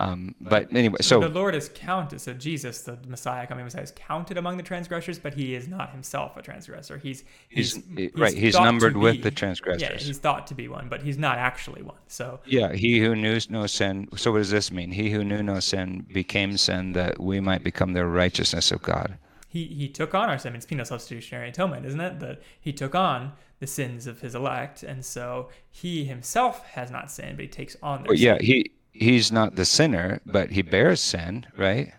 Um, 0.00 0.34
but 0.40 0.72
anyway, 0.72 0.98
so 1.00 1.18
the 1.20 1.28
Lord 1.28 1.54
is 1.56 1.70
counted. 1.74 2.20
So 2.20 2.32
Jesus, 2.32 2.82
the 2.82 2.96
Messiah, 3.08 3.46
coming 3.48 3.64
Messiah, 3.64 3.82
is 3.82 3.92
counted 3.96 4.36
among 4.38 4.56
the 4.56 4.62
transgressors, 4.62 5.18
but 5.18 5.34
he 5.34 5.54
is 5.54 5.66
not 5.66 5.90
himself 5.90 6.36
a 6.36 6.42
transgressor. 6.42 6.98
He's 6.98 7.24
He's- 7.48 7.76
right, 8.14 8.32
he's 8.32 8.54
thought 8.54 8.60
to 8.60 8.64
numbered 8.64 8.96
with 8.96 9.16
be- 9.16 9.22
the 9.22 9.30
Yeah, 9.30 9.34
transgressors. 9.34 10.06
he's 10.06 10.18
thought 10.18 10.46
to 10.46 10.54
be 10.54 10.68
one, 10.68 10.88
but 10.88 11.02
he's 11.02 11.18
not 11.18 11.36
actually 11.38 11.82
one. 11.82 11.98
So 12.06 12.38
Yeah, 12.46 12.72
he 12.72 13.00
who 13.00 13.16
knew 13.16 13.38
no 13.50 13.66
sin. 13.66 14.08
So 14.16 14.30
what 14.30 14.38
does 14.38 14.50
this 14.50 14.70
mean? 14.70 14.92
He 14.92 15.10
who 15.10 15.24
knew 15.24 15.42
no 15.42 15.58
sin 15.58 16.06
became 16.12 16.56
sin 16.56 16.92
that 16.92 17.20
we 17.20 17.40
might 17.40 17.64
become 17.64 17.92
the 17.92 18.06
righteousness 18.06 18.70
of 18.70 18.80
God. 18.82 19.18
he 19.50 19.64
he 19.64 19.88
took 19.88 20.14
on 20.14 20.28
our 20.28 20.38
sin. 20.38 20.54
It's 20.54 20.66
penal 20.66 20.84
substitutionary 20.84 21.48
atonement, 21.48 21.86
isn't 21.86 22.00
it? 22.00 22.20
That 22.20 22.42
he 22.60 22.70
took 22.72 22.94
on 22.94 23.32
the 23.60 23.66
sins 23.66 24.06
of 24.06 24.20
his 24.20 24.34
elect, 24.34 24.82
and 24.84 25.04
so 25.04 25.48
he 25.70 26.04
himself 26.04 26.64
has 26.74 26.90
not 26.90 27.10
sinned, 27.10 27.36
but 27.38 27.42
he 27.44 27.48
takes 27.48 27.74
on 27.82 28.02
their 28.02 28.08
But 28.08 28.18
yeah, 28.18 28.36
sin. 28.36 28.46
he 28.46 28.70
he's 28.98 29.32
not 29.32 29.56
the 29.56 29.64
sinner, 29.64 30.20
but 30.26 30.50
he 30.50 30.62
bears 30.62 31.00
sin, 31.00 31.46
right? 31.56 31.92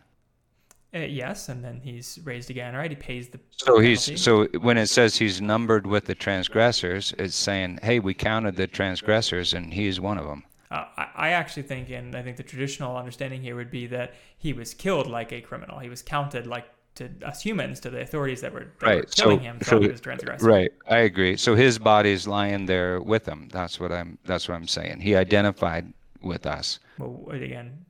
Uh, 0.94 1.00
yes, 1.00 1.50
and 1.50 1.64
then 1.64 1.80
he's 1.84 2.20
raised 2.24 2.50
again, 2.50 2.76
right? 2.76 2.90
He 2.90 2.96
pays 2.96 3.30
the 3.30 3.40
So 3.58 3.80
he's 3.80 4.20
so 4.22 4.46
when 4.62 4.78
it 4.78 4.88
says 4.88 5.18
he's 5.18 5.40
numbered 5.40 5.86
with 5.86 6.06
the 6.06 6.16
transgressors, 6.16 7.14
it's 7.20 7.36
saying, 7.36 7.80
hey, 7.84 8.00
we 8.00 8.14
counted 8.14 8.56
the 8.56 8.66
transgressors, 8.66 9.54
and 9.54 9.74
he's 9.74 10.00
one 10.00 10.18
of 10.18 10.26
them. 10.26 10.44
Uh, 10.72 10.86
I, 10.98 11.08
I 11.16 11.30
actually 11.30 11.64
think, 11.64 11.90
and 11.90 12.16
I 12.16 12.24
think 12.24 12.38
the 12.38 12.44
traditional 12.44 12.98
understanding 12.98 13.42
here 13.42 13.56
would 13.56 13.72
be 13.72 13.86
that 13.88 14.16
he 14.38 14.54
was 14.54 14.74
killed 14.74 15.08
like 15.08 15.32
a 15.32 15.42
criminal. 15.42 15.78
He 15.78 15.90
was 15.90 16.02
counted 16.02 16.48
like 16.48 16.66
to 16.96 17.10
us 17.24 17.42
humans, 17.42 17.80
to 17.82 17.90
the 17.90 18.02
authorities 18.02 18.42
that 18.42 18.52
were, 18.52 18.72
that 18.80 18.88
were 18.88 18.96
Right. 18.96 19.14
So, 19.14 19.38
him, 19.38 19.60
so 19.62 19.80
he 19.80 19.90
was 19.90 20.00
a 20.00 20.04
transgressor. 20.04 20.46
right, 20.46 20.72
I 20.88 20.98
agree. 21.00 21.38
So 21.38 21.56
his 21.56 21.78
body's 21.78 22.28
lying 22.28 22.66
there 22.66 23.00
with 23.00 23.28
him. 23.28 23.48
That's 23.52 23.80
what 23.80 23.92
I'm. 23.92 24.18
That's 24.26 24.50
what 24.50 24.56
I'm 24.56 24.68
saying. 24.68 25.02
He 25.02 25.16
identified 25.16 25.94
with 26.22 26.46
us. 26.46 26.80
Well, 26.98 27.28
again, 27.32 27.86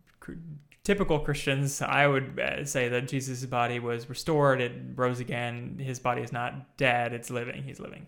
typical 0.84 1.20
Christians, 1.20 1.82
I 1.82 2.08
would 2.08 2.40
uh, 2.40 2.66
say 2.66 2.90
that 2.90 3.08
Jesus' 3.08 3.46
body 3.46 3.80
was 3.80 4.10
restored. 4.10 4.62
It 4.62 4.72
rose 4.96 5.20
again. 5.20 5.78
His 5.80 6.00
body 6.00 6.22
is 6.22 6.32
not 6.32 6.78
dead. 6.78 7.14
It's 7.14 7.30
living. 7.30 7.64
He's 7.64 7.80
living. 7.80 8.08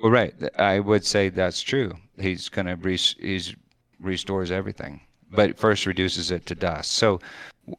Well, 0.00 0.12
right. 0.12 0.34
I 0.58 0.78
would 0.80 1.04
say 1.04 1.28
that's 1.28 1.60
true. 1.60 1.92
He's 2.20 2.48
gonna 2.48 2.76
res- 2.76 3.16
he's 3.18 3.54
restores 4.00 4.50
everything, 4.52 5.00
but 5.32 5.58
first 5.58 5.86
reduces 5.86 6.30
it 6.30 6.46
to 6.46 6.54
dust. 6.54 6.92
So 6.92 7.18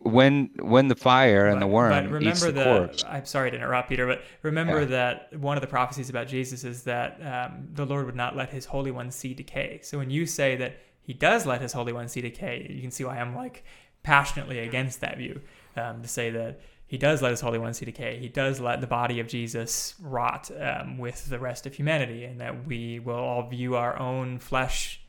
when 0.01 0.49
when 0.59 0.89
the 0.89 0.95
fire 0.95 1.47
and 1.47 1.61
the 1.61 1.65
But- 1.65 1.71
worm 1.71 2.11
but 2.11 2.21
eats 2.21 2.41
remember 2.43 2.51
the 2.51 2.63
corpse, 2.79 3.03
I'm 3.07 3.25
sorry 3.25 3.51
to 3.51 3.57
interrupt, 3.57 3.87
Peter, 3.89 4.05
but 4.05 4.21
remember 4.43 4.81
Yeah. 4.81 4.85
that 4.87 5.39
one 5.39 5.55
of 5.55 5.61
the 5.61 5.67
prophecies 5.67 6.09
about 6.09 6.27
Jesus 6.27 6.63
is 6.65 6.83
that 6.83 7.21
um, 7.25 7.69
the 7.73 7.85
Lord 7.85 8.05
would 8.05 8.15
not 8.17 8.35
let 8.35 8.49
His 8.49 8.65
Holy 8.65 8.91
One 8.91 9.11
see 9.11 9.33
decay. 9.33 9.79
So 9.81 9.97
when 9.97 10.09
you 10.09 10.25
say 10.25 10.57
that 10.57 10.77
He 11.01 11.13
does 11.13 11.45
let 11.45 11.61
His 11.61 11.73
Holy 11.73 11.91
One 11.93 12.07
see 12.07 12.21
decay, 12.21 12.67
you 12.69 12.81
can 12.81 12.91
see 12.91 13.03
why 13.03 13.17
I'm 13.19 13.35
like 13.35 13.63
passionately 14.03 14.59
against 14.59 15.01
that 15.01 15.17
view. 15.17 15.41
Um, 15.75 16.01
to 16.01 16.07
say 16.07 16.29
that 16.31 16.59
He 16.87 16.97
does 16.97 17.21
let 17.21 17.31
His 17.31 17.41
Holy 17.41 17.57
One 17.59 17.73
see 17.73 17.85
decay, 17.85 18.19
He 18.19 18.29
does 18.29 18.59
let 18.59 18.81
the 18.81 18.87
body 18.87 19.19
of 19.19 19.27
Jesus 19.27 19.95
rot 20.01 20.51
um, 20.59 20.97
with 20.97 21.29
the 21.29 21.39
rest 21.39 21.65
of 21.65 21.73
humanity, 21.75 22.23
and 22.25 22.39
that 22.41 22.65
we 22.67 22.99
will 22.99 23.15
all 23.15 23.47
view 23.49 23.75
our 23.75 23.97
own 23.99 24.39
flesh 24.39 25.01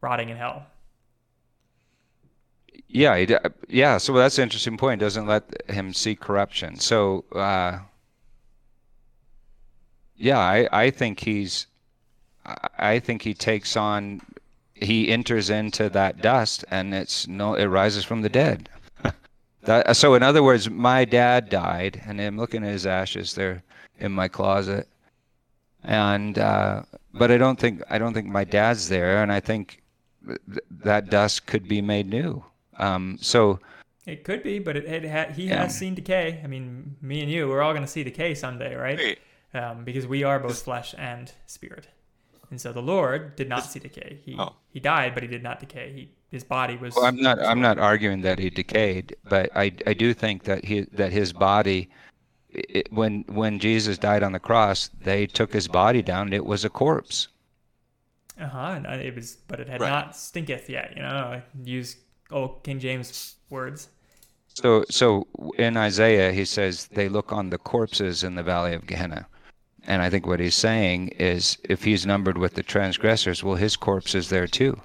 rotting 0.00 0.28
in 0.30 0.36
hell. 0.36 0.66
yeah, 2.88 3.16
he, 3.16 3.26
d- 3.26 3.36
yeah. 3.68 3.98
So 3.98 4.12
that's 4.14 4.38
an 4.38 4.42
interesting 4.44 4.76
point. 4.76 5.00
Doesn't 5.00 5.26
let 5.26 5.44
him 5.70 5.92
see 5.94 6.14
corruption. 6.14 6.76
So 6.76 7.24
uh, 7.34 7.78
yeah, 10.16 10.38
I 10.38 10.68
I 10.72 10.90
think 10.90 11.20
he's 11.20 11.66
I- 12.44 12.68
I 12.78 12.98
think 12.98 13.22
he 13.22 13.34
takes 13.34 13.76
on 13.76 14.20
he 14.82 15.08
enters 15.10 15.50
into 15.50 15.88
that 15.90 16.20
dust 16.22 16.64
and 16.70 16.94
it's 16.94 17.26
no 17.28 17.54
it 17.54 17.66
rises 17.66 18.04
from 18.04 18.22
the 18.22 18.28
dead. 18.28 18.68
that, 19.64 19.96
so 19.96 20.14
in 20.14 20.22
other 20.22 20.42
words, 20.42 20.68
my 20.70 21.04
dad 21.04 21.48
died 21.48 22.02
and 22.06 22.20
I'm 22.20 22.36
looking 22.36 22.64
at 22.64 22.70
his 22.72 22.86
ashes 22.86 23.34
there 23.34 23.62
in 23.98 24.12
my 24.12 24.28
closet. 24.28 24.88
And 25.84 26.38
uh, 26.38 26.82
but 27.12 27.30
I 27.30 27.38
don't 27.38 27.58
think 27.58 27.82
I 27.90 27.98
don't 27.98 28.14
think 28.14 28.28
my 28.28 28.44
dad's 28.44 28.88
there 28.88 29.22
and 29.22 29.32
I 29.32 29.40
think 29.40 29.82
th- 30.26 30.38
that 30.84 31.10
dust 31.10 31.46
could 31.46 31.66
be 31.66 31.80
made 31.82 32.08
new. 32.08 32.44
Um, 32.78 33.18
so 33.20 33.58
It 34.06 34.24
could 34.24 34.42
be, 34.42 34.58
but 34.60 34.76
it, 34.76 34.84
it 34.84 35.10
ha- 35.10 35.32
he 35.34 35.48
Yeah. 35.48 35.62
has 35.62 35.76
seen 35.76 35.94
decay. 35.94 36.40
I 36.42 36.46
mean, 36.46 36.96
me 37.02 37.20
and 37.20 37.30
you, 37.30 37.48
we're 37.48 37.62
all 37.62 37.72
going 37.72 37.84
to 37.84 37.90
see 37.90 38.04
decay 38.04 38.34
someday, 38.34 38.74
right? 38.74 38.98
Wait, 38.98 39.18
Um, 39.54 39.84
because 39.84 40.06
we 40.06 40.24
are 40.24 40.38
both 40.38 40.62
flesh 40.62 40.94
and 40.98 41.32
spirit. 41.46 41.88
And 42.52 42.60
so 42.60 42.70
the 42.70 42.82
Lord 42.82 43.34
did 43.34 43.48
not 43.48 43.64
see 43.64 43.80
decay. 43.80 44.20
He 44.26 44.36
Oh. 44.38 44.54
he 44.70 44.78
died, 44.78 45.14
but 45.14 45.22
he 45.22 45.28
did 45.28 45.42
not 45.42 45.58
decay. 45.58 45.90
He 45.92 46.10
his 46.30 46.44
body 46.44 46.76
was. 46.76 46.94
Well, 46.94 47.06
I'm 47.06 47.16
not. 47.16 47.38
I'm 47.40 47.62
not 47.62 47.78
arguing 47.78 48.20
that 48.22 48.38
he 48.38 48.50
decayed, 48.50 49.16
but 49.24 49.48
I, 49.56 49.72
I 49.86 49.94
do 49.94 50.12
think 50.12 50.44
that 50.44 50.66
he 50.66 50.82
that 50.92 51.12
his 51.12 51.32
body, 51.32 51.88
it, 52.50 52.92
when 52.92 53.24
when 53.28 53.58
Jesus 53.58 53.96
died 53.96 54.22
on 54.22 54.32
the 54.32 54.38
cross, 54.38 54.90
they 55.00 55.26
took 55.26 55.54
his 55.54 55.66
body 55.66 56.02
down. 56.02 56.34
It 56.34 56.44
was 56.44 56.62
a 56.62 56.68
corpse. 56.70 57.28
Uh 58.38 58.48
huh. 58.48 58.80
Uh, 58.86 58.92
it 59.08 59.14
was, 59.14 59.36
but 59.48 59.58
it 59.58 59.68
had 59.68 59.80
Right. 59.80 59.88
not 59.88 60.14
stinketh 60.14 60.68
yet. 60.68 60.92
You 60.94 61.02
know, 61.02 61.40
use 61.64 61.96
old 62.30 62.62
King 62.64 62.78
James 62.80 63.36
words. 63.48 63.88
So 64.48 64.84
so 64.90 65.26
in 65.56 65.78
Isaiah 65.78 66.32
he 66.32 66.44
says 66.44 66.88
they 66.88 67.08
look 67.08 67.32
on 67.32 67.48
the 67.48 67.56
corpses 67.58 68.22
in 68.22 68.34
the 68.34 68.42
valley 68.42 68.74
of 68.74 68.86
Gehenna, 68.86 69.26
and 69.86 70.02
I 70.02 70.10
think 70.10 70.26
what 70.26 70.40
he's 70.40 70.54
saying 70.54 71.08
is 71.08 71.58
if 71.64 71.84
he's 71.84 72.06
numbered 72.06 72.38
with 72.38 72.54
the 72.54 72.62
transgressors, 72.62 73.42
well 73.42 73.56
his 73.56 73.76
corpse 73.76 74.14
is 74.14 74.28
there 74.28 74.46
too. 74.46 74.80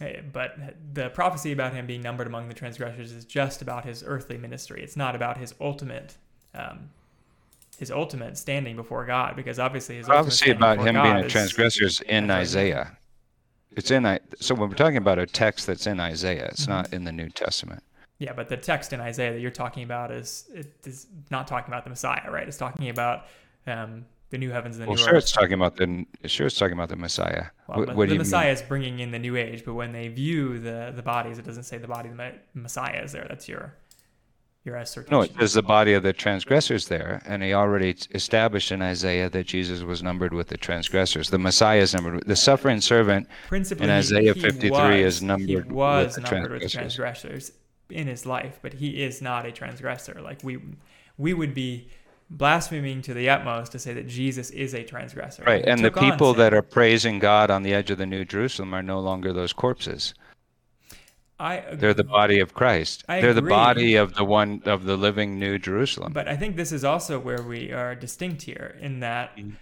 Eh, 0.00 0.20
But 0.32 0.56
the 0.92 1.10
prophecy 1.10 1.52
about 1.52 1.72
him 1.74 1.86
being 1.86 2.02
numbered 2.02 2.26
among 2.26 2.48
the 2.48 2.54
transgressors 2.54 3.12
is 3.12 3.24
just 3.24 3.62
about 3.62 3.84
his 3.84 4.02
earthly 4.06 4.38
ministry. 4.38 4.82
It's 4.82 4.96
not 4.96 5.14
about 5.14 5.38
his 5.38 5.54
ultimate, 5.60 6.16
um, 6.54 6.90
his 7.78 7.90
ultimate 7.90 8.36
standing 8.38 8.76
before 8.76 9.04
God, 9.04 9.36
because 9.36 9.58
obviously 9.58 9.96
his 9.96 10.06
Prophecy 10.06 10.50
about 10.50 10.78
him 10.80 10.94
God 10.94 11.02
being 11.02 11.16
a 11.16 11.28
transgressor 11.28 11.84
is 11.84 12.00
in 12.02 12.30
Isaiah. 12.30 12.96
It's 13.76 13.90
in 13.90 14.18
So 14.40 14.54
when 14.54 14.68
we're 14.68 14.76
talking 14.76 14.96
about 14.96 15.18
a 15.18 15.26
text 15.26 15.66
that's 15.66 15.86
in 15.86 16.00
Isaiah, 16.00 16.46
it's 16.46 16.62
Mm-hmm. 16.62 16.70
not 16.70 16.92
in 16.92 17.04
the 17.04 17.12
New 17.12 17.28
Testament. 17.28 17.82
Yeah, 18.18 18.32
but 18.32 18.48
the 18.48 18.56
text 18.56 18.92
in 18.92 19.00
Isaiah 19.00 19.32
that 19.32 19.40
you're 19.40 19.50
talking 19.50 19.82
about 19.82 20.10
is 20.12 20.44
it 20.54 20.72
is 20.86 21.08
not 21.30 21.48
talking 21.48 21.72
about 21.72 21.82
the 21.84 21.90
Messiah, 21.90 22.30
right? 22.30 22.46
It's 22.46 22.56
talking 22.56 22.88
about 22.88 23.26
um, 23.66 24.06
the 24.34 24.38
new 24.38 24.50
heavens 24.50 24.76
and 24.76 24.82
the 24.82 24.88
Well, 24.88 24.96
new 24.96 25.02
sure, 25.04 25.14
earth. 25.14 25.22
it's 25.22 25.32
talking 25.32 25.52
about 25.52 25.76
the 25.76 26.04
sure 26.26 26.48
it's 26.48 26.58
talking 26.58 26.72
about 26.72 26.88
the 26.88 26.96
Messiah. 26.96 27.46
Well, 27.68 27.78
what, 27.78 27.88
the- 27.88 27.94
what 27.94 28.08
the 28.08 28.18
Messiah 28.18 28.46
mean? 28.46 28.54
is 28.54 28.62
bringing 28.62 28.98
in 28.98 29.12
the 29.12 29.18
new 29.20 29.36
age, 29.36 29.64
but 29.64 29.74
when 29.74 29.92
they 29.92 30.08
view 30.08 30.58
the 30.58 30.92
the 30.94 31.02
bodies, 31.02 31.38
it 31.38 31.44
doesn't 31.44 31.62
say 31.62 31.78
the 31.78 31.86
body 31.86 32.08
of 32.08 32.16
the 32.16 32.32
Messiah 32.52 33.00
is 33.04 33.12
there. 33.12 33.26
That's 33.28 33.48
your 33.48 33.74
your 34.64 34.76
assertion. 34.76 35.10
No, 35.12 35.20
it 35.22 35.32
says 35.38 35.52
the 35.52 35.62
body 35.62 35.92
of 35.92 36.02
the 36.02 36.12
transgressors 36.12 36.88
there, 36.88 37.22
and 37.26 37.44
he 37.44 37.52
already 37.52 37.94
established 38.12 38.72
in 38.72 38.82
Isaiah 38.82 39.30
that 39.30 39.46
Jesus 39.46 39.82
was 39.82 40.02
numbered 40.02 40.34
with 40.34 40.48
the 40.48 40.56
transgressors. 40.56 41.30
The 41.30 41.38
Messiah 41.38 41.80
is 41.82 41.94
numbered. 41.94 42.14
With, 42.14 42.26
the 42.26 42.34
suffering 42.34 42.80
servant 42.80 43.28
Principally, 43.46 43.84
in 43.84 43.90
Isaiah 43.90 44.34
he 44.34 44.40
53 44.40 44.70
was, 44.70 44.90
is 45.16 45.22
numbered 45.22 45.48
He 45.48 45.56
with 45.56 45.66
was 45.66 46.16
the 46.16 46.22
numbered 46.22 46.50
with 46.50 46.62
the 46.62 46.68
transgressors 46.68 47.52
in 47.88 48.08
his 48.08 48.26
life, 48.26 48.58
but 48.62 48.72
he 48.72 49.04
is 49.04 49.22
not 49.22 49.46
a 49.46 49.52
transgressor. 49.52 50.20
Like 50.20 50.42
we 50.42 50.58
we 51.18 51.34
would 51.34 51.54
be 51.54 51.88
blaspheming 52.36 53.02
to 53.02 53.14
the 53.14 53.28
utmost 53.28 53.72
to 53.72 53.78
say 53.78 53.94
that 53.94 54.08
Jesus 54.08 54.50
is 54.50 54.74
a 54.74 54.82
transgressor. 54.82 55.44
Right, 55.44 55.64
and 55.64 55.84
the 55.84 55.90
people 55.90 56.32
sin. 56.32 56.38
that 56.40 56.54
are 56.54 56.62
praising 56.62 57.18
God 57.18 57.50
on 57.50 57.62
the 57.62 57.74
edge 57.74 57.90
of 57.90 57.98
the 57.98 58.06
New 58.06 58.24
Jerusalem 58.24 58.74
are 58.74 58.82
no 58.82 59.00
longer 59.00 59.32
those 59.32 59.52
corpses. 59.52 60.14
I 61.38 61.64
They're 61.72 61.94
the 61.94 62.04
body 62.04 62.38
of 62.40 62.54
Christ. 62.54 63.04
I 63.08 63.20
They're 63.20 63.34
the 63.34 63.42
body 63.42 63.96
of 63.96 64.14
the 64.14 64.24
one 64.24 64.62
of 64.66 64.84
the 64.84 64.96
living 64.96 65.38
New 65.38 65.58
Jerusalem. 65.58 66.12
But 66.12 66.28
I 66.28 66.36
think 66.36 66.56
this 66.56 66.70
is 66.70 66.84
also 66.84 67.18
where 67.18 67.42
we 67.42 67.72
are 67.72 67.94
distinct 67.94 68.42
here 68.42 68.78
in 68.80 69.00
that 69.00 69.36
Mm-hmm. 69.36 69.56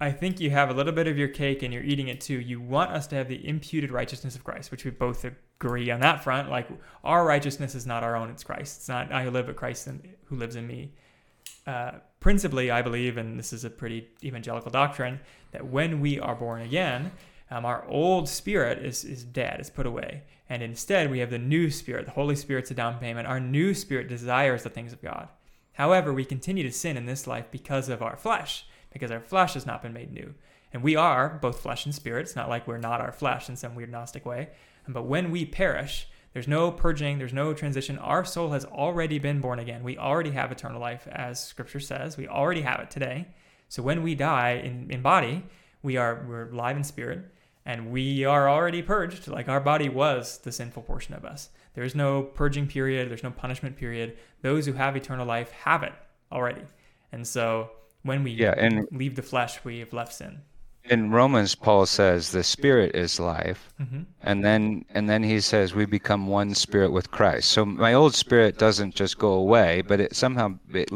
I 0.00 0.12
think 0.12 0.40
you 0.40 0.50
have 0.50 0.68
a 0.68 0.74
little 0.74 0.92
bit 0.92 1.06
of 1.06 1.16
your 1.16 1.28
cake 1.28 1.62
and 1.62 1.72
you're 1.72 1.82
eating 1.82 2.08
it 2.08 2.20
too. 2.20 2.38
You 2.40 2.60
want 2.60 2.90
us 2.90 3.06
to 3.08 3.16
have 3.16 3.28
the 3.28 3.46
imputed 3.46 3.90
righteousness 3.90 4.36
of 4.36 4.44
Christ, 4.44 4.70
which 4.70 4.84
we 4.84 4.90
both 4.90 5.24
agree 5.24 5.90
on 5.90 6.00
that 6.00 6.22
front. 6.22 6.50
Like 6.50 6.68
our 7.04 7.24
righteousness 7.24 7.74
is 7.74 7.86
not 7.86 8.02
our 8.02 8.14
own, 8.14 8.28
it's 8.28 8.44
Christ. 8.44 8.78
It's 8.78 8.88
not 8.88 9.10
I 9.12 9.24
who 9.24 9.30
live, 9.30 9.46
but 9.46 9.56
Christ 9.56 9.88
who 10.24 10.36
lives 10.36 10.56
in 10.56 10.66
me. 10.66 10.92
Uh, 11.66 11.92
principally, 12.20 12.70
I 12.70 12.82
believe, 12.82 13.16
and 13.16 13.38
this 13.38 13.52
is 13.52 13.64
a 13.64 13.70
pretty 13.70 14.08
evangelical 14.22 14.70
doctrine, 14.70 15.20
that 15.52 15.66
when 15.66 16.00
we 16.00 16.18
are 16.18 16.34
born 16.34 16.62
again, 16.62 17.12
um, 17.50 17.64
our 17.64 17.86
old 17.86 18.28
spirit 18.28 18.84
is, 18.84 19.04
is 19.04 19.24
dead, 19.24 19.60
is 19.60 19.70
put 19.70 19.86
away. 19.86 20.22
And 20.48 20.62
instead, 20.62 21.10
we 21.10 21.20
have 21.20 21.30
the 21.30 21.38
new 21.38 21.70
spirit. 21.70 22.06
The 22.06 22.12
Holy 22.12 22.36
Spirit's 22.36 22.70
a 22.70 22.74
down 22.74 22.98
payment. 22.98 23.28
Our 23.28 23.40
new 23.40 23.74
spirit 23.74 24.08
desires 24.08 24.62
the 24.62 24.70
things 24.70 24.92
of 24.92 25.02
God. 25.02 25.28
However, 25.74 26.12
we 26.12 26.24
continue 26.24 26.62
to 26.64 26.72
sin 26.72 26.96
in 26.96 27.06
this 27.06 27.26
life 27.26 27.46
because 27.50 27.88
of 27.88 28.02
our 28.02 28.16
flesh, 28.16 28.66
because 28.92 29.10
our 29.10 29.20
flesh 29.20 29.54
has 29.54 29.66
not 29.66 29.82
been 29.82 29.92
made 29.92 30.12
new. 30.12 30.34
And 30.72 30.82
we 30.82 30.96
are 30.96 31.38
both 31.40 31.60
flesh 31.60 31.84
and 31.84 31.94
spirit. 31.94 32.22
It's 32.22 32.36
not 32.36 32.48
like 32.48 32.66
we're 32.66 32.78
not 32.78 33.00
our 33.00 33.12
flesh 33.12 33.48
in 33.48 33.56
some 33.56 33.74
weird 33.74 33.90
Gnostic 33.90 34.26
way. 34.26 34.50
But 34.88 35.04
when 35.04 35.30
we 35.30 35.44
perish, 35.44 36.08
there's 36.32 36.48
no 36.48 36.70
purging, 36.70 37.18
there's 37.18 37.32
no 37.32 37.52
transition. 37.54 37.98
Our 37.98 38.24
soul 38.24 38.50
has 38.52 38.64
already 38.64 39.18
been 39.18 39.40
born 39.40 39.58
again. 39.58 39.82
We 39.82 39.98
already 39.98 40.30
have 40.30 40.50
eternal 40.50 40.80
life, 40.80 41.06
as 41.10 41.42
Scripture 41.44 41.80
says. 41.80 42.16
We 42.16 42.26
already 42.28 42.62
have 42.62 42.80
it 42.80 42.90
today. 42.90 43.28
So 43.68 43.82
when 43.82 44.02
we 44.02 44.14
die 44.14 44.52
in, 44.64 44.90
in 44.90 45.02
body, 45.02 45.44
we 45.82 45.96
are 45.96 46.24
we're 46.28 46.50
alive 46.50 46.76
in 46.76 46.84
spirit, 46.84 47.20
and 47.66 47.90
we 47.90 48.24
are 48.24 48.48
already 48.48 48.82
purged. 48.82 49.28
Like 49.28 49.48
our 49.48 49.60
body 49.60 49.88
was 49.88 50.38
the 50.38 50.52
sinful 50.52 50.82
portion 50.82 51.14
of 51.14 51.24
us. 51.24 51.50
There's 51.74 51.94
no 51.94 52.22
purging 52.22 52.66
period. 52.66 53.10
There's 53.10 53.22
no 53.22 53.30
punishment 53.30 53.76
period. 53.76 54.16
Those 54.42 54.66
who 54.66 54.72
have 54.74 54.94
eternal 54.96 55.26
life 55.26 55.50
have 55.52 55.82
it 55.82 55.92
already. 56.30 56.62
And 57.12 57.26
so 57.26 57.70
when 58.02 58.22
we 58.24 58.32
Yeah, 58.32 58.54
and- 58.56 58.86
leave 58.92 59.16
the 59.16 59.22
flesh, 59.22 59.64
we 59.64 59.78
have 59.80 59.92
left 59.92 60.12
sin. 60.12 60.42
In 60.84 61.10
Romans, 61.10 61.54
Paul 61.54 61.86
says 61.86 62.30
the 62.32 62.42
spirit 62.42 62.94
is 62.94 63.20
life, 63.20 63.72
Mhm. 63.80 64.06
and 64.22 64.44
then 64.44 64.84
and 64.94 65.08
then 65.08 65.22
he 65.22 65.40
says 65.40 65.74
we 65.74 65.86
become 65.86 66.26
one 66.26 66.54
spirit 66.54 66.92
with 66.92 67.10
Christ. 67.10 67.50
So 67.50 67.64
my 67.64 67.94
old 67.94 68.14
spirit 68.14 68.58
doesn't 68.58 68.94
just 68.94 69.18
go 69.18 69.32
away, 69.32 69.82
but 69.82 70.00
it 70.00 70.16
somehow 70.16 70.58
it 70.72 70.90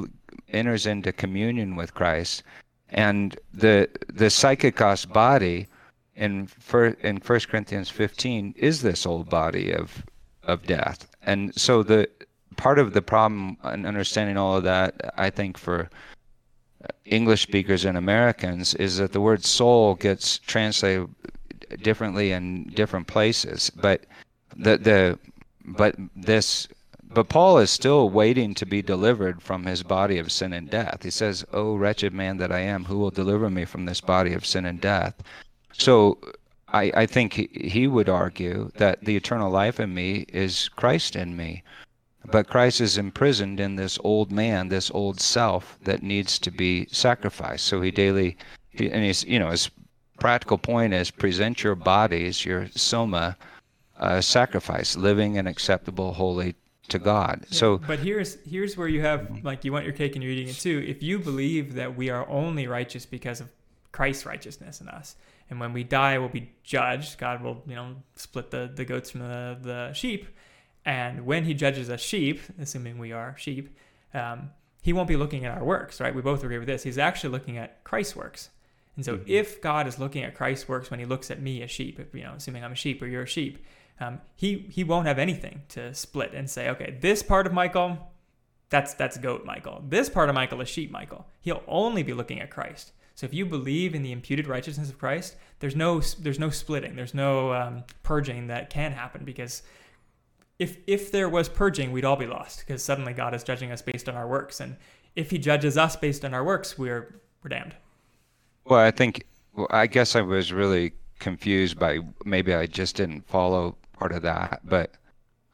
enters 0.52 0.86
into 0.86 1.12
communion 1.12 1.76
with 1.76 1.94
Christ, 1.94 2.42
and 2.90 3.38
the 3.52 3.88
the 4.12 4.26
psychikos 4.26 5.06
body 5.10 5.68
in 6.14 6.46
fir, 6.46 6.96
in 7.02 7.20
First 7.20 7.48
Corinthians 7.48 7.90
15 7.90 8.54
is 8.56 8.82
this 8.82 9.06
old 9.06 9.28
body 9.28 9.72
of 9.72 10.04
of 10.42 10.66
death, 10.66 11.08
and 11.22 11.54
so 11.54 11.82
the 11.82 12.08
part 12.56 12.78
of 12.78 12.92
the 12.94 13.02
problem 13.02 13.58
in 13.72 13.84
understanding 13.84 14.36
all 14.36 14.56
of 14.56 14.64
that, 14.64 15.12
I 15.18 15.30
think 15.30 15.58
for 15.58 15.90
English 17.04 17.42
speakers 17.42 17.84
and 17.84 17.96
Americans 17.96 18.74
is 18.74 18.98
that 18.98 19.12
the 19.12 19.20
word 19.20 19.44
soul 19.44 19.94
gets 19.94 20.38
translated 20.38 21.08
differently 21.82 22.32
in 22.32 22.64
different 22.64 23.06
places. 23.06 23.70
But 23.70 24.04
the 24.56 24.78
the 24.78 25.18
but 25.64 25.96
this 26.14 26.68
but 27.02 27.28
Paul 27.28 27.58
is 27.58 27.70
still 27.70 28.10
waiting 28.10 28.54
to 28.54 28.66
be 28.66 28.82
delivered 28.82 29.40
from 29.40 29.64
his 29.64 29.82
body 29.82 30.18
of 30.18 30.32
sin 30.32 30.52
and 30.52 30.68
death. 30.68 31.02
He 31.02 31.10
says, 31.10 31.44
"Oh 31.52 31.74
wretched 31.76 32.12
man 32.12 32.36
that 32.38 32.52
I 32.52 32.60
am, 32.60 32.84
who 32.84 32.98
will 32.98 33.10
deliver 33.10 33.48
me 33.48 33.64
from 33.64 33.84
this 33.84 34.00
body 34.00 34.32
of 34.32 34.44
sin 34.44 34.64
and 34.66 34.80
death?" 34.80 35.14
So 35.72 36.18
I, 36.68 36.92
I 36.94 37.06
think 37.06 37.34
he, 37.34 37.48
he 37.52 37.86
would 37.86 38.08
argue 38.08 38.70
that 38.76 39.04
the 39.04 39.16
eternal 39.16 39.50
life 39.50 39.78
in 39.78 39.94
me 39.94 40.26
is 40.28 40.68
Christ 40.70 41.16
in 41.16 41.36
me. 41.36 41.62
But 42.30 42.48
Christ 42.48 42.80
is 42.80 42.98
imprisoned 42.98 43.60
in 43.60 43.76
this 43.76 43.98
old 44.02 44.32
man, 44.32 44.68
this 44.68 44.90
old 44.90 45.20
self 45.20 45.78
that 45.82 46.02
needs 46.02 46.38
to 46.40 46.50
be 46.50 46.86
sacrificed. 46.90 47.66
So 47.66 47.80
he 47.80 47.90
daily, 47.90 48.36
and 48.78 49.04
he's, 49.04 49.24
you 49.24 49.38
know, 49.38 49.50
his 49.50 49.70
practical 50.18 50.58
point 50.58 50.94
is 50.94 51.10
present 51.10 51.62
your 51.62 51.74
bodies, 51.74 52.44
your 52.44 52.68
soma, 52.74 53.36
uh, 53.98 54.20
sacrifice, 54.20 54.96
living 54.96 55.38
and 55.38 55.48
acceptable, 55.48 56.12
holy 56.12 56.54
to 56.88 56.98
God. 56.98 57.46
So 57.50 57.78
but 57.78 57.98
here's 57.98 58.38
here's 58.44 58.76
where 58.76 58.88
you 58.88 59.00
have 59.00 59.42
like 59.42 59.64
you 59.64 59.72
want 59.72 59.84
your 59.84 59.94
cake 59.94 60.14
and 60.14 60.22
you're 60.22 60.32
eating 60.32 60.48
it 60.48 60.56
too. 60.56 60.84
If 60.86 61.02
you 61.02 61.18
believe 61.18 61.74
that 61.74 61.96
we 61.96 62.10
are 62.10 62.28
only 62.28 62.66
righteous 62.66 63.06
because 63.06 63.40
of 63.40 63.50
Christ's 63.92 64.26
righteousness 64.26 64.80
in 64.80 64.88
us, 64.88 65.16
and 65.50 65.58
when 65.58 65.72
we 65.72 65.84
die 65.84 66.18
we'll 66.18 66.28
be 66.28 66.50
judged, 66.62 67.18
God 67.18 67.42
will 67.42 67.62
you 67.66 67.74
know 67.74 67.96
split 68.14 68.50
the 68.50 68.70
the 68.72 68.84
goats 68.84 69.10
from 69.10 69.20
the 69.20 69.58
the 69.60 69.92
sheep, 69.94 70.26
and 70.86 71.26
when 71.26 71.44
He 71.44 71.52
judges 71.52 71.90
us 71.90 72.00
sheep, 72.00 72.40
assuming 72.58 72.96
we 72.96 73.12
are 73.12 73.36
sheep, 73.36 73.76
um, 74.14 74.50
He 74.80 74.94
won't 74.94 75.08
be 75.08 75.16
looking 75.16 75.44
at 75.44 75.56
our 75.56 75.64
works, 75.64 76.00
right? 76.00 76.14
We 76.14 76.22
both 76.22 76.42
agree 76.42 76.58
with 76.58 76.68
this. 76.68 76.84
He's 76.84 76.96
actually 76.96 77.30
looking 77.30 77.58
at 77.58 77.84
Christ's 77.84 78.16
works. 78.16 78.48
And 78.94 79.04
so, 79.04 79.20
if 79.26 79.60
God 79.60 79.86
is 79.86 79.98
looking 79.98 80.24
at 80.24 80.34
Christ's 80.34 80.68
works 80.68 80.90
when 80.90 81.00
He 81.00 81.04
looks 81.04 81.30
at 81.30 81.42
me, 81.42 81.60
a 81.60 81.68
sheep, 81.68 82.00
if, 82.00 82.14
you 82.14 82.22
know, 82.22 82.32
assuming 82.36 82.64
I'm 82.64 82.72
a 82.72 82.76
sheep 82.76 83.02
or 83.02 83.06
you're 83.06 83.24
a 83.24 83.26
sheep, 83.26 83.62
um, 84.00 84.20
he 84.34 84.66
he 84.70 84.84
won't 84.84 85.06
have 85.06 85.18
anything 85.18 85.62
to 85.70 85.92
split 85.94 86.32
and 86.34 86.48
say, 86.48 86.68
okay, 86.70 86.96
this 87.00 87.22
part 87.22 87.46
of 87.46 87.52
Michael, 87.52 87.98
that's 88.68 88.94
that's 88.94 89.18
goat 89.18 89.44
Michael. 89.44 89.82
This 89.88 90.08
part 90.08 90.28
of 90.28 90.34
Michael 90.34 90.60
is 90.60 90.68
sheep 90.68 90.90
Michael. 90.90 91.26
He'll 91.40 91.62
only 91.66 92.02
be 92.02 92.12
looking 92.12 92.40
at 92.40 92.50
Christ. 92.50 92.92
So 93.14 93.24
if 93.24 93.32
you 93.32 93.46
believe 93.46 93.94
in 93.94 94.02
the 94.02 94.12
imputed 94.12 94.46
righteousness 94.46 94.90
of 94.90 94.98
Christ, 94.98 95.36
there's 95.60 95.74
no 95.74 96.00
there's 96.20 96.38
no 96.38 96.50
splitting, 96.50 96.96
there's 96.96 97.14
no 97.14 97.52
um, 97.54 97.84
purging 98.02 98.48
that 98.48 98.68
can 98.68 98.92
happen 98.92 99.24
because 99.24 99.62
if 100.58 100.78
if 100.86 101.12
there 101.12 101.28
was 101.28 101.48
purging, 101.48 101.92
we'd 101.92 102.04
all 102.04 102.16
be 102.16 102.26
lost 102.26 102.60
because 102.60 102.82
suddenly 102.82 103.12
God 103.12 103.34
is 103.34 103.44
judging 103.44 103.70
us 103.70 103.82
based 103.82 104.08
on 104.08 104.14
our 104.14 104.26
works, 104.26 104.60
and 104.60 104.76
if 105.14 105.30
He 105.30 105.38
judges 105.38 105.76
us 105.76 105.96
based 105.96 106.24
on 106.24 106.34
our 106.34 106.44
works, 106.44 106.78
we're 106.78 107.20
we're 107.42 107.48
damned. 107.50 107.74
Well, 108.64 108.80
I 108.80 108.90
think, 108.90 109.24
well, 109.54 109.68
I 109.70 109.86
guess 109.86 110.16
I 110.16 110.22
was 110.22 110.52
really 110.52 110.92
confused 111.18 111.78
by 111.78 112.00
maybe 112.24 112.52
I 112.54 112.66
just 112.66 112.96
didn't 112.96 113.26
follow 113.28 113.76
part 113.92 114.12
of 114.12 114.22
that, 114.22 114.60
but 114.64 114.92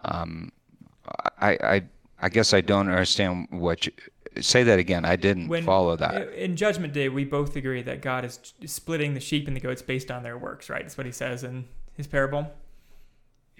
um, 0.01 0.51
I, 1.41 1.51
I, 1.63 1.83
I 2.21 2.29
guess 2.29 2.55
I 2.55 2.61
don't 2.61 2.89
understand 2.89 3.49
what 3.51 3.87
you 3.87 3.93
say 4.41 4.63
that 4.63 4.79
again. 4.79 5.05
I 5.05 5.17
didn't 5.17 5.49
When 5.49 5.65
follow 5.65 5.95
that. 5.97 6.33
in 6.33 6.57
Judgment 6.57 6.93
Day, 6.93 7.09
we 7.09 7.25
both 7.25 7.55
agree 7.55 7.83
that 7.83 8.01
God 8.01 8.25
is 8.25 8.39
splitting 8.67 9.15
the 9.15 9.21
sheep 9.21 9.47
and 9.47 9.55
the 9.55 9.61
goats 9.61 9.83
based 9.83 10.11
on 10.11 10.23
their 10.23 10.39
works. 10.39 10.71
Right? 10.71 10.83
That's 10.83 10.97
what 10.97 11.07
He 11.07 11.13
says 11.13 11.45
in 11.45 11.67
His 11.95 12.07
parable. 12.07 12.51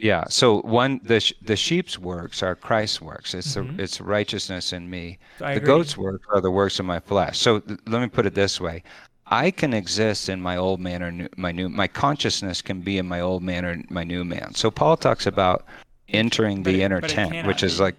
Yeah. 0.03 0.25
So 0.29 0.61
one, 0.63 1.01
the 1.05 1.21
sh- 1.21 1.33
the 1.43 1.55
sheep's 1.57 1.97
works 1.99 2.43
are 2.43 2.57
Christ's 2.57 3.01
works. 3.01 3.35
It's 3.35 3.55
Mhm. 3.57 3.77
the, 3.77 3.83
it's 3.85 4.01
righteousness 4.01 4.73
in 4.73 4.91
me. 4.91 5.19
I 5.41 5.53
the 5.55 5.59
agree. 5.59 5.67
goat's 5.67 5.97
works 5.97 6.27
are 6.35 6.41
the 6.41 6.51
works 6.51 6.81
of 6.81 6.87
my 6.87 6.99
flesh. 6.99 7.39
So 7.39 7.61
th- 7.61 7.79
let 7.87 8.03
me 8.03 8.09
put 8.09 8.27
it 8.27 8.35
this 8.35 8.61
way: 8.61 8.83
I 9.29 9.53
can 9.53 9.73
exist 9.73 10.29
in 10.29 10.41
my 10.43 10.57
old 10.57 10.81
man 10.81 11.03
or 11.05 11.13
new, 11.13 11.29
my 11.37 11.53
new. 11.53 11.69
My 11.69 11.87
consciousness 11.87 12.61
can 12.63 12.81
be 12.81 12.99
in 12.99 13.07
my 13.07 13.21
old 13.21 13.45
man 13.45 13.65
or 13.65 13.81
my 13.91 14.03
new 14.03 14.25
man. 14.25 14.55
So 14.55 14.71
Paul 14.73 14.97
talks 14.97 15.27
about 15.27 15.65
entering 16.09 16.65
But 16.65 16.73
the 16.73 16.83
it- 16.83 16.85
inner 16.85 17.01
tent, 17.01 17.47
which 17.47 17.63
is 17.63 17.79
like 17.79 17.95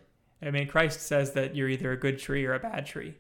I 0.46 0.52
mean, 0.52 0.68
Christ 0.68 1.00
says 1.08 1.32
that 1.34 1.56
you're 1.56 1.70
either 1.70 1.94
a 1.94 1.98
good 1.98 2.20
tree 2.20 2.46
or 2.46 2.54
a 2.54 2.60
bad 2.60 2.86
tree. 2.86 3.14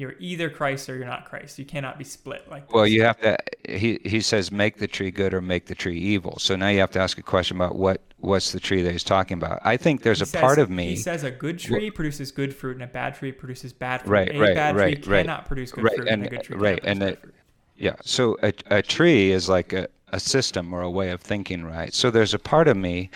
You're 0.00 0.14
either 0.18 0.48
Christ 0.48 0.88
or 0.88 0.96
you're 0.96 1.04
not 1.04 1.26
Christ. 1.26 1.58
You 1.58 1.66
cannot 1.66 1.98
be 1.98 2.04
split 2.04 2.50
like 2.50 2.72
Well, 2.72 2.86
you 2.86 3.02
have 3.02 3.20
to. 3.20 3.36
He 3.68 4.00
he 4.02 4.22
says, 4.22 4.50
make 4.50 4.78
the 4.78 4.88
tree 4.88 5.10
good 5.10 5.34
or 5.34 5.42
make 5.42 5.66
the 5.66 5.74
tree 5.74 5.98
evil. 5.98 6.38
So 6.38 6.56
now 6.56 6.68
you 6.68 6.78
have 6.80 6.90
to 6.92 6.98
ask 6.98 7.18
a 7.18 7.22
question 7.22 7.58
about 7.58 7.76
what 7.76 8.00
what's 8.16 8.52
the 8.52 8.60
tree 8.60 8.80
that 8.80 8.92
he's 8.92 9.04
talking 9.04 9.36
about. 9.36 9.60
I 9.62 9.76
think 9.76 10.02
there's 10.02 10.20
He 10.20 10.22
a 10.22 10.26
says- 10.26 10.40
part 10.40 10.58
of 10.58 10.70
me 10.70 10.86
He 10.88 10.96
says 10.96 11.22
a 11.22 11.30
good 11.30 11.58
tree 11.58 11.90
produces 11.90 12.32
good 12.32 12.54
fruit 12.56 12.76
and 12.76 12.82
a 12.82 12.86
bad 12.86 13.14
tree 13.14 13.30
produces 13.30 13.74
bad 13.74 14.00
fruit. 14.00 14.10
Right, 14.10 14.34
a 14.34 14.40
right, 14.40 14.54
bad 14.54 14.74
right, 14.74 15.02
tree 15.02 15.12
right. 15.12 15.20
cannot 15.26 15.44
produce 15.46 15.70
good 15.70 15.84
Right, 15.84 15.96
fruit 15.96 16.08
and- 16.08 16.22
and 16.24 16.32
a 16.32 16.36
good 16.36 16.44
tree 16.44 16.56
right, 16.56 16.80
and 16.82 17.00
produce 17.00 17.12
it- 17.12 17.14
bad 17.16 17.22
fruit. 17.22 17.34
Yeah. 17.76 17.96
So 18.02 18.38
a 18.42 18.52
a 18.70 18.80
tree 18.80 19.32
is 19.32 19.50
like 19.50 19.74
a 19.74 19.86
a 20.12 20.18
system 20.18 20.72
or 20.72 20.80
a 20.80 20.90
way 20.90 21.10
of 21.10 21.20
thinking, 21.20 21.62
right? 21.62 21.92
So 21.92 22.10
there's 22.10 22.32
a 22.32 22.38
part 22.38 22.68
of 22.68 22.76
me 22.78 23.10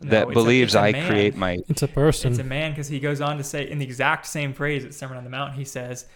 No, 0.00 0.10
that 0.10 0.28
believes 0.28 0.74
it's 0.74 0.76
a 0.76 0.80
I 0.80 0.92
man. 0.92 1.06
create 1.08 1.36
my. 1.36 1.58
It's 1.68 1.82
a 1.82 1.88
person. 1.88 2.32
It's 2.32 2.40
a 2.40 2.44
man 2.44 2.72
because 2.72 2.88
he 2.88 3.00
goes 3.00 3.20
on 3.20 3.38
to 3.38 3.44
say 3.44 3.68
in 3.68 3.78
the 3.78 3.84
exact 3.84 4.26
same 4.26 4.52
phrase 4.52 4.84
at 4.84 4.92
Sermon 4.92 5.16
on 5.16 5.24
the 5.24 5.30
Mount, 5.30 5.54
he 5.54 5.64
says, 5.64 6.06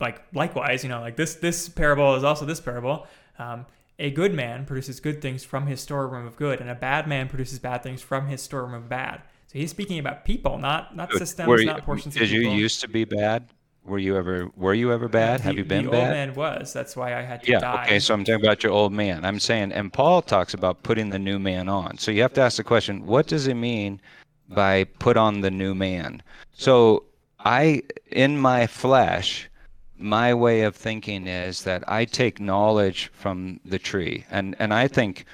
like 0.00 0.22
likewise, 0.34 0.82
you 0.82 0.88
know, 0.88 1.00
like 1.00 1.16
this 1.16 1.36
this 1.36 1.68
parable 1.68 2.16
is 2.16 2.24
also 2.24 2.44
this 2.44 2.60
parable. 2.60 3.06
Um, 3.38 3.66
a 3.98 4.10
good 4.10 4.34
man 4.34 4.64
produces 4.64 4.98
good 4.98 5.20
things 5.22 5.44
from 5.44 5.66
his 5.66 5.80
storeroom 5.80 6.26
of 6.26 6.36
good, 6.36 6.60
and 6.60 6.70
a 6.70 6.74
bad 6.74 7.06
man 7.06 7.28
produces 7.28 7.58
bad 7.58 7.82
things 7.82 8.02
from 8.02 8.26
his 8.26 8.42
storeroom 8.42 8.74
of 8.74 8.88
bad. 8.88 9.22
So 9.46 9.58
he's 9.58 9.70
speaking 9.70 9.98
about 9.98 10.24
people, 10.24 10.58
not 10.58 10.96
not 10.96 11.12
systems, 11.12 11.48
Were 11.48 11.62
not 11.62 11.84
portions 11.84 12.16
of 12.16 12.22
people. 12.22 12.36
did 12.36 12.44
you 12.44 12.50
used 12.50 12.80
to 12.80 12.88
be 12.88 13.04
bad? 13.04 13.48
Were 13.84 13.98
you 13.98 14.16
ever 14.16 14.48
were 14.56 14.74
you 14.74 14.92
ever 14.92 15.08
bad? 15.08 15.40
The- 15.40 15.44
Have 15.44 15.56
you 15.58 15.64
been 15.64 15.86
the 15.86 15.90
bad? 15.90 16.00
old 16.00 16.10
man 16.10 16.34
was. 16.34 16.72
That's 16.72 16.94
why 16.96 17.14
I 17.18 17.22
had 17.22 17.42
to 17.44 17.50
Yeah. 17.50 17.60
die. 17.60 17.84
Okay. 17.86 17.98
So 17.98 18.14
I'm 18.14 18.24
talking 18.24 18.44
about 18.44 18.62
your 18.62 18.72
old 18.72 18.92
man. 18.92 19.24
I'm 19.24 19.40
saying, 19.40 19.72
and 19.72 19.92
Paul 19.92 20.22
talks 20.22 20.54
about 20.54 20.82
putting 20.82 21.10
the 21.10 21.18
new 21.18 21.38
man 21.38 21.68
on. 21.68 21.98
So 21.98 22.10
you 22.10 22.22
have 22.22 22.34
to 22.34 22.40
ask 22.42 22.56
the 22.58 22.64
question: 22.64 23.06
What 23.06 23.26
does 23.26 23.46
it 23.46 23.54
mean 23.54 24.00
by 24.48 24.84
put 24.84 25.16
on 25.16 25.40
the 25.40 25.50
new 25.50 25.74
man? 25.74 26.22
So 26.52 27.04
I, 27.40 27.82
in 28.12 28.38
my 28.38 28.66
flesh, 28.66 29.48
my 29.96 30.34
way 30.34 30.62
of 30.62 30.76
thinking 30.76 31.26
is 31.26 31.64
that 31.64 31.82
I 31.88 32.04
take 32.04 32.38
knowledge 32.38 33.10
from 33.14 33.60
the 33.64 33.78
tree, 33.78 34.24
and 34.30 34.54
and 34.58 34.74
I 34.74 34.88
think 34.88 35.24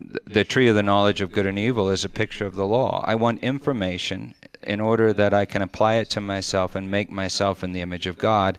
the 0.00 0.44
tree 0.44 0.68
of 0.68 0.76
the 0.76 0.82
knowledge 0.82 1.20
of 1.20 1.32
good 1.32 1.46
and 1.46 1.58
evil 1.58 1.90
is 1.90 2.04
a 2.04 2.08
picture 2.08 2.46
of 2.46 2.54
the 2.54 2.66
law. 2.66 3.04
I 3.06 3.14
want 3.14 3.42
information 3.42 4.34
in 4.62 4.80
order 4.80 5.12
that 5.12 5.34
I 5.34 5.44
can 5.44 5.62
apply 5.62 5.94
it 5.94 6.10
to 6.10 6.20
myself 6.20 6.74
and 6.74 6.90
make 6.90 7.10
myself 7.10 7.64
in 7.64 7.72
the 7.72 7.80
image 7.80 8.06
of 8.06 8.18
God 8.18 8.58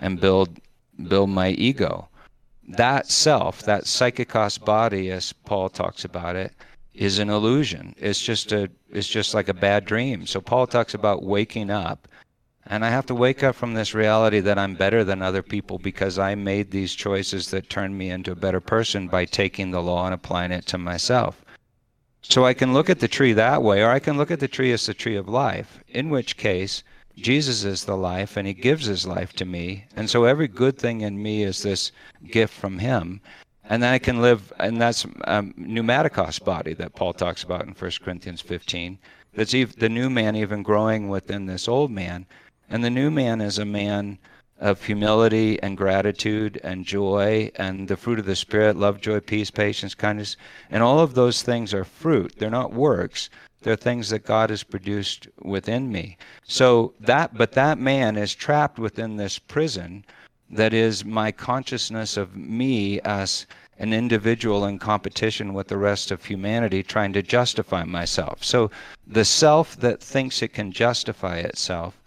and 0.00 0.20
build 0.20 0.60
build 1.08 1.30
my 1.30 1.50
ego. 1.50 2.08
That 2.68 3.10
self, 3.10 3.62
that 3.62 3.84
psychikos 3.84 4.62
body 4.64 5.10
as 5.10 5.32
Paul 5.32 5.68
talks 5.68 6.04
about 6.04 6.36
it, 6.36 6.52
is 6.94 7.18
an 7.18 7.30
illusion. 7.30 7.94
It's 7.98 8.20
just 8.20 8.52
a 8.52 8.70
it's 8.90 9.08
just 9.08 9.34
like 9.34 9.48
a 9.48 9.54
bad 9.54 9.84
dream. 9.84 10.26
So 10.26 10.40
Paul 10.40 10.66
talks 10.66 10.94
about 10.94 11.22
waking 11.22 11.70
up 11.70 12.08
and 12.68 12.84
I 12.84 12.90
have 12.90 13.06
to 13.06 13.14
wake 13.14 13.44
up 13.44 13.54
from 13.54 13.74
this 13.74 13.94
reality 13.94 14.40
that 14.40 14.58
I'm 14.58 14.74
better 14.74 15.04
than 15.04 15.22
other 15.22 15.42
people 15.42 15.78
because 15.78 16.18
I 16.18 16.34
made 16.34 16.70
these 16.70 16.94
choices 16.94 17.50
that 17.50 17.70
turned 17.70 17.96
me 17.96 18.10
into 18.10 18.32
a 18.32 18.36
better 18.36 18.60
person 18.60 19.06
by 19.06 19.24
taking 19.24 19.70
the 19.70 19.82
law 19.82 20.04
and 20.04 20.14
applying 20.14 20.50
it 20.50 20.66
to 20.66 20.78
myself. 20.78 21.44
So 22.22 22.44
I 22.44 22.54
can 22.54 22.72
look 22.72 22.90
at 22.90 22.98
the 22.98 23.06
tree 23.06 23.32
that 23.34 23.62
way, 23.62 23.82
or 23.82 23.90
I 23.90 24.00
can 24.00 24.16
look 24.16 24.32
at 24.32 24.40
the 24.40 24.48
tree 24.48 24.72
as 24.72 24.84
the 24.84 24.94
tree 24.94 25.14
of 25.14 25.28
life, 25.28 25.78
in 25.86 26.10
which 26.10 26.36
case 26.36 26.82
Jesus 27.16 27.62
is 27.62 27.84
the 27.84 27.96
life 27.96 28.36
and 28.36 28.48
he 28.48 28.52
gives 28.52 28.86
his 28.86 29.06
life 29.06 29.32
to 29.34 29.44
me. 29.44 29.84
And 29.94 30.10
so 30.10 30.24
every 30.24 30.48
good 30.48 30.76
thing 30.76 31.02
in 31.02 31.22
me 31.22 31.44
is 31.44 31.62
this 31.62 31.92
gift 32.26 32.52
from 32.52 32.80
him. 32.80 33.20
And 33.68 33.82
then 33.82 33.92
I 33.92 33.98
can 33.98 34.20
live, 34.20 34.52
and 34.58 34.80
that's 34.80 35.06
um, 35.24 35.54
pneumatikos 35.58 36.44
body 36.44 36.74
that 36.74 36.94
Paul 36.94 37.12
talks 37.12 37.42
about 37.42 37.66
in 37.66 37.72
1 37.72 37.90
Corinthians 38.02 38.40
15. 38.40 38.98
That's 39.34 39.52
the 39.52 39.88
new 39.88 40.08
man 40.10 40.34
even 40.34 40.62
growing 40.62 41.08
within 41.08 41.46
this 41.46 41.68
old 41.68 41.90
man 41.90 42.26
and 42.68 42.82
the 42.82 42.90
new 42.90 43.10
man 43.10 43.40
is 43.40 43.58
a 43.58 43.64
man 43.64 44.18
of 44.58 44.82
humility 44.82 45.62
and 45.62 45.76
gratitude 45.76 46.60
and 46.64 46.86
joy 46.86 47.50
and 47.56 47.88
the 47.88 47.96
fruit 47.96 48.18
of 48.18 48.24
the 48.24 48.36
Spirit 48.36 48.76
love, 48.76 49.00
joy, 49.00 49.20
peace, 49.20 49.50
patience, 49.50 49.94
kindness. 49.94 50.36
And 50.70 50.82
all 50.82 51.00
of 51.00 51.14
those 51.14 51.42
things 51.42 51.74
are 51.74 51.84
fruit. 51.84 52.34
They're 52.38 52.50
not 52.50 52.72
works. 52.72 53.28
They're 53.62 53.76
things 53.76 54.10
that 54.10 54.24
God 54.24 54.50
has 54.50 54.62
produced 54.62 55.28
within 55.42 55.90
me. 55.90 56.16
So 56.44 56.94
that, 57.00 57.36
but 57.36 57.52
that 57.52 57.78
man 57.78 58.16
is 58.16 58.34
trapped 58.34 58.78
within 58.78 59.16
this 59.16 59.38
prison 59.38 60.04
that 60.50 60.72
is 60.72 61.04
my 61.04 61.32
consciousness 61.32 62.16
of 62.16 62.36
me 62.36 63.00
as 63.00 63.46
an 63.78 63.92
individual 63.92 64.64
in 64.64 64.78
competition 64.78 65.52
with 65.52 65.68
the 65.68 65.76
rest 65.76 66.10
of 66.10 66.24
humanity 66.24 66.82
trying 66.82 67.12
to 67.12 67.22
justify 67.22 67.84
myself. 67.84 68.42
So 68.42 68.70
the 69.06 69.24
self 69.24 69.76
that 69.78 70.00
thinks 70.00 70.42
it 70.42 70.54
can 70.54 70.72
justify 70.72 71.38
itself 71.38 71.98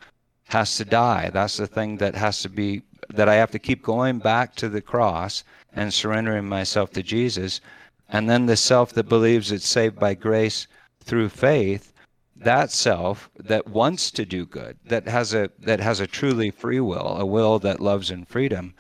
has 0.50 0.76
to 0.78 0.86
die. 0.86 1.30
That's 1.32 1.58
the 1.58 1.68
thing 1.68 1.98
that 1.98 2.16
has 2.16 2.42
to 2.42 2.50
be, 2.50 2.82
that 3.10 3.30
I 3.30 3.36
have 3.36 3.52
to 3.52 3.60
keep 3.60 3.84
going 3.84 4.18
back 4.20 4.56
to 4.56 4.68
the 4.68 4.82
cross 4.82 5.44
and 5.74 5.94
surrendering 5.94 6.50
myself 6.50 6.92
to 6.92 7.04
Jesus. 7.04 7.62
And 8.10 8.28
then 8.28 8.48
the 8.48 8.58
self 8.58 8.92
that 8.94 9.08
believes 9.08 9.52
it's 9.52 9.68
saved 9.68 10.00
by 10.00 10.16
grace 10.16 10.68
through 11.04 11.30
faith, 11.30 11.94
that 12.36 12.72
self 12.72 13.30
that 13.38 13.68
wants 13.68 14.10
to 14.12 14.26
do 14.26 14.46
good, 14.46 14.78
that 14.86 15.08
has 15.08 15.34
a 15.34 15.52
that 15.60 15.80
has 15.80 16.00
a 16.00 16.08
truly 16.08 16.50
free 16.50 16.80
will, 16.80 17.18
a 17.18 17.26
will 17.26 17.60
that 17.60 17.80
loves 17.80 18.10
in 18.10 18.26
freedom, 18.26 18.74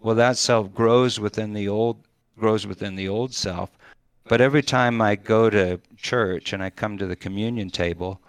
well 0.00 0.16
that 0.16 0.38
self 0.38 0.74
grows 0.74 1.20
within 1.20 1.52
the 1.52 1.68
old 1.68 1.98
grows 2.38 2.66
within 2.66 2.96
the 2.96 3.08
old 3.08 3.32
self. 3.34 3.70
But 4.24 4.40
every 4.40 4.62
time 4.62 5.00
I 5.00 5.14
go 5.16 5.50
to 5.50 5.78
church 5.96 6.52
and 6.52 6.62
I 6.62 6.70
come 6.70 6.96
to 6.98 7.06
the 7.06 7.16
communion 7.16 7.70
table, 7.70 8.20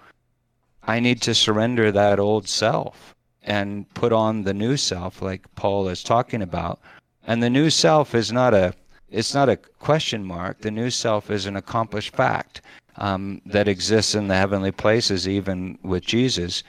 I 0.86 1.00
need 1.00 1.22
to 1.24 1.34
surrender 1.34 1.92
that 1.92 2.20
old 2.20 2.48
self 2.48 3.16
and 3.42 3.92
put 3.94 4.14
on 4.14 4.44
the 4.44 4.54
new 4.54 4.78
self 4.78 5.22
like 5.22 5.54
Paul 5.56 5.88
is 5.88 6.04
talking 6.04 6.42
about. 6.42 6.80
And 7.26 7.42
the 7.42 7.50
new 7.50 7.70
self 7.70 8.16
is 8.16 8.32
not 8.32 8.54
a 8.54 8.74
it's 9.10 9.34
not 9.34 9.48
a 9.48 9.58
question 9.58 10.26
mark. 10.26 10.62
The 10.62 10.72
new 10.72 10.90
self 10.90 11.30
is 11.30 11.46
an 11.46 11.56
accomplished 11.56 12.16
fact 12.16 12.62
um, 12.98 13.42
that 13.46 13.68
exists 13.68 14.16
in 14.16 14.28
the 14.28 14.36
heavenly 14.36 14.72
places, 14.72 15.28
even 15.28 15.78
with 15.84 16.04
Jesus. 16.04 16.64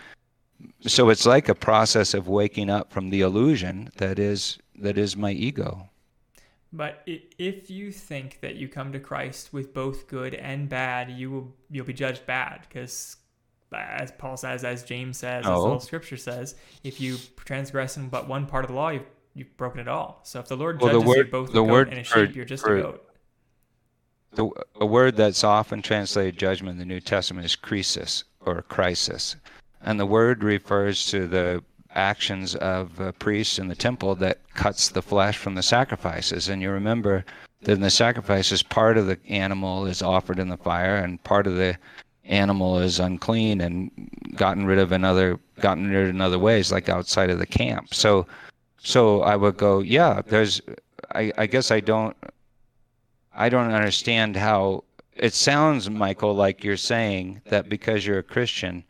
So 0.86 1.08
it's 1.08 1.24
like 1.24 1.48
a 1.48 1.54
process 1.54 2.12
of 2.12 2.28
waking 2.28 2.68
up 2.68 2.92
from 2.92 3.08
the 3.08 3.22
illusion 3.22 3.90
that 3.96 4.18
is 4.18 4.58
that 4.76 4.98
is 4.98 5.16
my 5.16 5.30
ego. 5.30 5.88
But 6.72 7.02
if 7.06 7.70
you 7.70 7.92
think 7.92 8.40
that 8.40 8.56
you 8.56 8.68
come 8.68 8.92
to 8.92 9.00
Christ 9.00 9.52
with 9.52 9.72
both 9.72 10.08
good 10.08 10.34
and 10.34 10.68
bad, 10.68 11.10
you 11.10 11.30
will 11.30 11.54
you'll 11.70 11.86
be 11.86 11.92
judged 11.92 12.26
bad 12.26 12.66
because 12.68 13.16
as 13.72 14.12
Paul 14.12 14.36
says, 14.36 14.64
as 14.64 14.82
James 14.82 15.18
says, 15.18 15.44
oh. 15.46 15.52
as 15.52 15.58
all 15.58 15.80
Scripture 15.80 16.16
says, 16.16 16.54
if 16.82 17.00
you 17.00 17.16
transgress 17.44 17.96
in 17.96 18.08
but 18.08 18.28
one 18.28 18.46
part 18.46 18.64
of 18.64 18.68
the 18.68 18.76
law, 18.76 18.90
you've, 18.90 19.06
you've 19.34 19.56
broken 19.56 19.80
it 19.80 19.88
all. 19.88 20.20
So 20.22 20.40
if 20.40 20.48
the 20.48 20.56
Lord 20.56 20.80
well, 20.80 20.92
judges 20.92 21.02
the 21.02 21.08
word, 21.08 21.26
you 21.26 21.32
both 21.32 21.52
the 21.52 21.60
a 21.60 21.64
word 21.64 21.88
and 21.88 21.98
a 21.98 22.04
sheep, 22.04 22.30
for, 22.30 22.36
you're 22.36 22.44
just 22.44 22.64
for, 22.64 22.76
a 22.76 22.82
goat. 22.82 23.10
The, 24.32 24.50
a 24.80 24.86
word 24.86 25.16
that's 25.16 25.44
often 25.44 25.82
translated 25.82 26.38
judgment 26.38 26.72
in 26.72 26.78
the 26.78 26.84
New 26.84 27.00
Testament 27.00 27.44
is 27.44 27.56
crisis 27.56 28.24
or 28.40 28.62
crisis. 28.62 29.36
And 29.82 29.98
the 29.98 30.06
word 30.06 30.42
refers 30.42 31.06
to 31.06 31.26
the 31.26 31.62
actions 31.94 32.54
of 32.56 32.98
a 32.98 33.12
priest 33.12 33.58
in 33.58 33.68
the 33.68 33.74
temple 33.74 34.14
that 34.16 34.38
cuts 34.54 34.88
the 34.88 35.02
flesh 35.02 35.36
from 35.36 35.54
the 35.54 35.62
sacrifices. 35.62 36.48
And 36.48 36.60
you 36.60 36.70
remember 36.70 37.24
that 37.62 37.72
in 37.72 37.80
the 37.80 37.90
sacrifices, 37.90 38.62
part 38.62 38.98
of 38.98 39.06
the 39.06 39.18
animal 39.28 39.86
is 39.86 40.02
offered 40.02 40.38
in 40.38 40.48
the 40.48 40.56
fire, 40.56 40.96
and 40.96 41.22
part 41.22 41.46
of 41.46 41.56
the 41.56 41.76
animal 42.26 42.78
is 42.78 43.00
unclean 43.00 43.60
and 43.60 43.90
gotten 44.36 44.66
rid 44.66 44.78
of 44.78 44.92
in 44.92 45.04
other 45.04 45.38
gotten 45.60 45.90
rid 45.90 46.04
of 46.04 46.10
in 46.10 46.20
other 46.20 46.38
ways, 46.38 46.72
like 46.72 46.88
outside 46.88 47.30
of 47.30 47.38
the 47.38 47.46
camp. 47.46 47.94
So, 47.94 48.26
so 48.78 49.22
I 49.22 49.36
would 49.36 49.56
go, 49.56 49.80
yeah. 49.80 50.22
There's, 50.26 50.60
I, 51.14 51.32
I 51.38 51.46
guess 51.46 51.70
I 51.70 51.80
don't, 51.80 52.16
I 53.34 53.48
don't 53.48 53.72
understand 53.72 54.36
how 54.36 54.84
it 55.16 55.34
sounds, 55.34 55.88
Michael, 55.88 56.34
like 56.34 56.64
you're 56.64 56.76
saying 56.76 57.40
that 57.46 57.68
because 57.68 58.06
you're 58.06 58.18
a 58.18 58.22
Christian, 58.22 58.84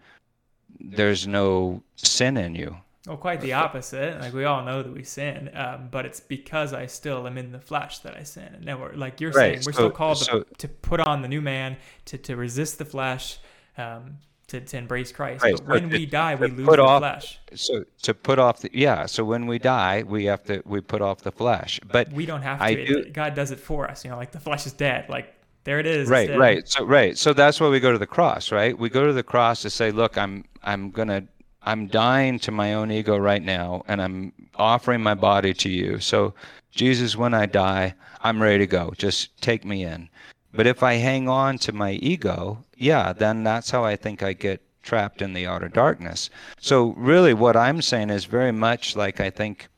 there's 0.80 1.26
no 1.26 1.82
sin 1.96 2.36
in 2.36 2.54
you. 2.54 2.76
Well, 3.06 3.18
quite 3.18 3.42
the 3.42 3.52
opposite. 3.52 4.18
Like 4.18 4.32
we 4.32 4.44
all 4.44 4.64
know 4.64 4.82
that 4.82 4.92
we 4.92 5.04
sin, 5.04 5.50
um, 5.54 5.88
but 5.90 6.06
it's 6.06 6.20
because 6.20 6.72
I 6.72 6.86
still 6.86 7.26
am 7.26 7.36
in 7.36 7.52
the 7.52 7.58
flesh 7.58 7.98
that 7.98 8.16
I 8.16 8.22
sin. 8.22 8.48
And 8.54 8.64
now 8.64 8.80
we're 8.80 8.94
like 8.94 9.20
you're 9.20 9.30
right. 9.32 9.54
saying, 9.54 9.62
we're 9.66 9.72
so, 9.72 9.78
still 9.78 9.90
called 9.90 10.18
so, 10.18 10.40
to, 10.40 10.56
to, 10.56 10.68
put 10.68 11.00
on 11.00 11.20
the 11.20 11.28
new 11.28 11.42
man, 11.42 11.76
to, 12.06 12.16
to 12.16 12.36
resist 12.36 12.78
the 12.78 12.86
flesh, 12.86 13.38
um, 13.76 14.16
to, 14.46 14.60
to 14.62 14.78
embrace 14.78 15.12
Christ. 15.12 15.44
Right. 15.44 15.54
But 15.54 15.66
when 15.66 15.90
we 15.90 16.06
die, 16.06 16.34
we 16.34 16.48
lose 16.48 16.66
the 16.66 16.82
off, 16.82 17.00
flesh. 17.00 17.40
So 17.54 17.84
to 18.02 18.14
put 18.14 18.38
off 18.38 18.60
the 18.60 18.70
yeah. 18.72 19.04
So 19.04 19.22
when 19.22 19.46
we 19.46 19.58
die, 19.58 20.02
we 20.06 20.24
have 20.24 20.42
to 20.44 20.62
we 20.64 20.80
put 20.80 21.02
off 21.02 21.20
the 21.20 21.32
flesh. 21.32 21.80
But 21.86 22.10
we 22.10 22.24
don't 22.24 22.42
have 22.42 22.58
to. 22.58 22.64
I 22.64 22.74
do, 22.74 23.04
God 23.10 23.34
does 23.34 23.50
it 23.50 23.60
for 23.60 23.86
us. 23.90 24.02
You 24.02 24.12
know, 24.12 24.16
like 24.16 24.32
the 24.32 24.40
flesh 24.40 24.64
is 24.64 24.72
dead. 24.72 25.10
Like 25.10 25.34
there 25.64 25.78
it 25.78 25.86
is. 25.86 26.08
Right. 26.08 26.34
Right. 26.34 26.66
So 26.66 26.84
right. 26.84 27.18
So 27.18 27.34
that's 27.34 27.60
why 27.60 27.68
we 27.68 27.80
go 27.80 27.92
to 27.92 27.98
the 27.98 28.06
cross. 28.06 28.50
Right. 28.50 28.78
We 28.78 28.88
go 28.88 29.06
to 29.06 29.12
the 29.12 29.22
cross 29.22 29.60
to 29.60 29.68
say, 29.68 29.90
look, 29.90 30.16
I'm 30.16 30.46
I'm 30.62 30.90
gonna 30.90 31.24
I'm 31.64 31.86
dying 31.86 32.38
to 32.40 32.50
my 32.50 32.74
own 32.74 32.90
ego 32.90 33.16
right 33.16 33.42
now 33.42 33.84
and 33.88 34.00
I'm 34.00 34.32
offering 34.54 35.02
my 35.02 35.14
body 35.14 35.54
to 35.54 35.68
you. 35.68 35.98
So, 35.98 36.34
Jesus, 36.70 37.16
when 37.16 37.34
I 37.34 37.46
die, 37.46 37.94
I'm 38.20 38.42
ready 38.42 38.58
to 38.58 38.66
go. 38.66 38.92
Just 38.96 39.40
take 39.40 39.64
me 39.64 39.84
in. 39.84 40.08
But 40.52 40.66
if 40.66 40.82
I 40.82 40.94
hang 40.94 41.28
on 41.28 41.58
to 41.58 41.72
my 41.72 41.92
ego, 41.92 42.64
yeah, 42.76 43.12
then 43.12 43.42
that's 43.42 43.70
how 43.70 43.84
I 43.84 43.96
think 43.96 44.22
I 44.22 44.32
get 44.34 44.62
trapped 44.82 45.22
in 45.22 45.32
the 45.32 45.46
outer 45.46 45.68
darkness. 45.68 46.30
So 46.60 46.94
really 46.96 47.34
what 47.34 47.56
I'm 47.56 47.82
saying 47.82 48.10
is 48.10 48.26
very 48.26 48.52
much 48.52 48.94
like 48.94 49.20
I 49.20 49.30
think 49.30 49.68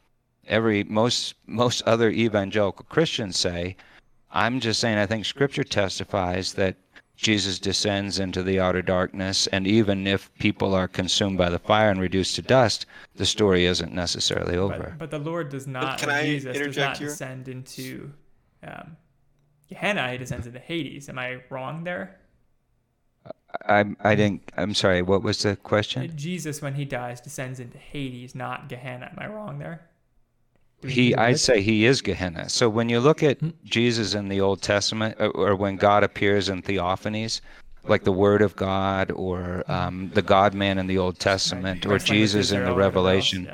every 0.46 0.84
most 0.84 1.34
most 1.46 1.82
other 1.82 2.10
evangelical 2.10 2.86
Christians 2.88 3.38
say. 3.38 3.76
I'm 4.30 4.60
just 4.60 4.80
saying 4.80 4.98
I 4.98 5.06
think 5.06 5.24
scripture 5.24 5.64
testifies 5.64 6.52
that 6.54 6.76
Jesus 7.16 7.58
descends 7.58 8.18
into 8.18 8.42
the 8.42 8.60
outer 8.60 8.82
darkness, 8.82 9.46
and 9.46 9.66
even 9.66 10.06
if 10.06 10.32
people 10.34 10.74
are 10.74 10.86
consumed 10.86 11.38
by 11.38 11.48
the 11.48 11.58
fire 11.58 11.90
and 11.90 12.00
reduced 12.00 12.36
to 12.36 12.42
dust, 12.42 12.84
the 13.14 13.24
story 13.24 13.64
isn't 13.64 13.92
necessarily 13.92 14.56
over. 14.56 14.94
But, 14.98 14.98
but 14.98 15.10
the 15.10 15.18
Lord 15.18 15.48
does 15.48 15.66
not, 15.66 15.98
Can 15.98 16.24
Jesus 16.24 16.56
does 16.56 16.76
not 16.76 16.98
here? 16.98 17.08
descend 17.08 17.48
into 17.48 18.12
um, 18.62 18.96
Gehenna, 19.68 20.12
he 20.12 20.18
descends 20.18 20.46
into 20.46 20.58
Hades. 20.58 21.08
Am 21.08 21.18
I 21.18 21.40
wrong 21.50 21.84
there? 21.84 22.20
I 23.68 23.84
I 24.00 24.14
didn't. 24.14 24.52
I'm 24.56 24.74
sorry. 24.74 25.02
What 25.02 25.22
was 25.22 25.42
the 25.42 25.56
question? 25.56 26.12
Jesus, 26.16 26.60
when 26.60 26.74
he 26.74 26.84
dies, 26.84 27.20
descends 27.20 27.58
into 27.58 27.78
Hades, 27.78 28.34
not 28.34 28.68
Gehenna. 28.68 29.06
Am 29.06 29.18
I 29.18 29.26
wrong 29.26 29.58
there? 29.58 29.88
He 30.82 31.14
i'd 31.16 31.38
say 31.38 31.60
he 31.60 31.86
is 31.86 32.02
gehenna. 32.02 32.48
So 32.48 32.68
when 32.68 32.88
you 32.88 33.00
look 33.00 33.22
at 33.22 33.38
jesus 33.64 34.14
in 34.14 34.28
the 34.28 34.40
old 34.40 34.62
testament 34.62 35.16
uh, 35.20 35.28
or 35.28 35.56
when 35.56 35.76
god 35.76 36.04
appears 36.04 36.48
in 36.48 36.62
theophanies 36.62 37.40
like 37.84 38.04
the 38.04 38.12
word 38.12 38.42
of 38.42 38.56
god 38.56 39.10
or 39.12 39.64
um, 39.68 40.10
the 40.14 40.22
god 40.22 40.54
man 40.54 40.78
in 40.78 40.86
the 40.86 40.98
old 40.98 41.18
testament 41.18 41.86
or 41.86 41.98
jesus 41.98 42.52
in 42.52 42.64
the 42.64 42.74
revelation 42.74 43.50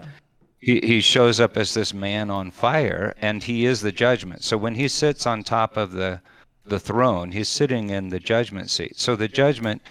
he, 0.62 0.80
he 0.80 1.00
shows 1.00 1.40
up 1.40 1.56
as 1.56 1.74
this 1.74 1.92
man 1.92 2.30
on 2.30 2.52
fire 2.52 3.14
and 3.20 3.42
he 3.42 3.66
is 3.66 3.80
the 3.80 3.90
judgment. 3.90 4.44
So 4.44 4.56
when 4.56 4.76
he 4.76 4.86
sits 4.86 5.26
on 5.26 5.42
top 5.42 5.76
of 5.76 5.92
the 5.92 6.20
the 6.64 6.78
throne 6.78 7.32
he's 7.32 7.48
sitting 7.48 7.90
in 7.90 8.08
the 8.08 8.20
judgment 8.20 8.70
seat. 8.70 8.96
So 8.96 9.16
the 9.16 9.26
judgment 9.26 9.82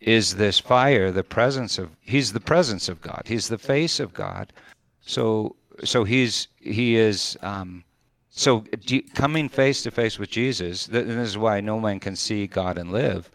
is 0.00 0.36
this 0.36 0.60
fire 0.60 1.10
the 1.10 1.24
presence 1.24 1.76
of 1.76 1.90
he's 2.00 2.32
the 2.32 2.40
presence 2.40 2.88
of 2.88 3.00
god. 3.00 3.24
He's 3.26 3.48
the 3.48 3.58
face 3.58 3.98
of 3.98 4.14
god. 4.14 4.52
So 5.00 5.56
so 5.84 6.04
he's 6.04 6.48
he 6.58 6.96
is 6.96 7.36
um 7.42 7.84
so 8.30 8.60
do 8.86 9.00
coming 9.14 9.48
face 9.48 9.82
to 9.82 9.90
face 9.90 10.18
with 10.18 10.30
jesus 10.30 10.86
this 10.86 11.06
is 11.06 11.36
why 11.38 11.60
no 11.60 11.78
man 11.80 12.00
can 12.00 12.16
see 12.16 12.46
god 12.46 12.78
and 12.78 12.90
live 12.92 13.30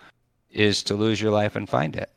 is 0.52 0.82
to 0.84 0.96
lose 0.96 1.22
your 1.22 1.32
life 1.32 1.56
and 1.56 1.70
find 1.70 1.96
it 1.96 2.10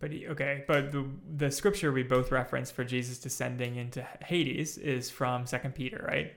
But 0.00 0.10
he, 0.12 0.26
okay, 0.28 0.64
but 0.66 0.92
the 0.92 1.06
the 1.36 1.50
scripture 1.50 1.90
we 1.92 2.02
both 2.02 2.30
reference 2.30 2.70
for 2.70 2.84
Jesus 2.84 3.18
descending 3.18 3.76
into 3.76 4.02
Hades 4.26 4.76
is 4.76 5.08
from 5.10 5.46
Second 5.46 5.74
Peter, 5.74 6.04
right? 6.06 6.32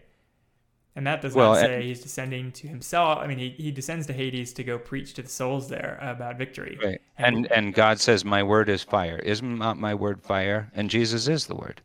And 0.95 1.05
that 1.05 1.21
does 1.21 1.33
Well, 1.35 1.51
not 1.53 1.61
say 1.61 1.83
he's 1.83 1.99
descending 2.01 2.51
to 2.53 2.67
himself. 2.67 3.19
I 3.19 3.27
mean, 3.27 3.37
he, 3.39 3.49
he 3.49 3.71
descends 3.71 4.07
to 4.07 4.13
Hades 4.13 4.53
to 4.53 4.63
go 4.63 4.79
preach 4.79 5.13
to 5.15 5.21
the 5.21 5.29
souls 5.29 5.67
there 5.67 5.97
about 6.01 6.37
victory. 6.37 6.77
right 6.83 7.01
and 7.17 7.51
and 7.51 7.73
god 7.73 7.99
says 7.99 8.23
my 8.23 8.41
word 8.41 8.69
is 8.69 8.83
fire 8.83 9.19
is 9.19 9.41
not 9.41 9.77
my 9.77 9.93
word 9.93 10.21
fire 10.21 10.69
and 10.73 10.89
jesus 10.89 11.27
is 11.27 11.47
the 11.47 11.55
word 11.55 11.81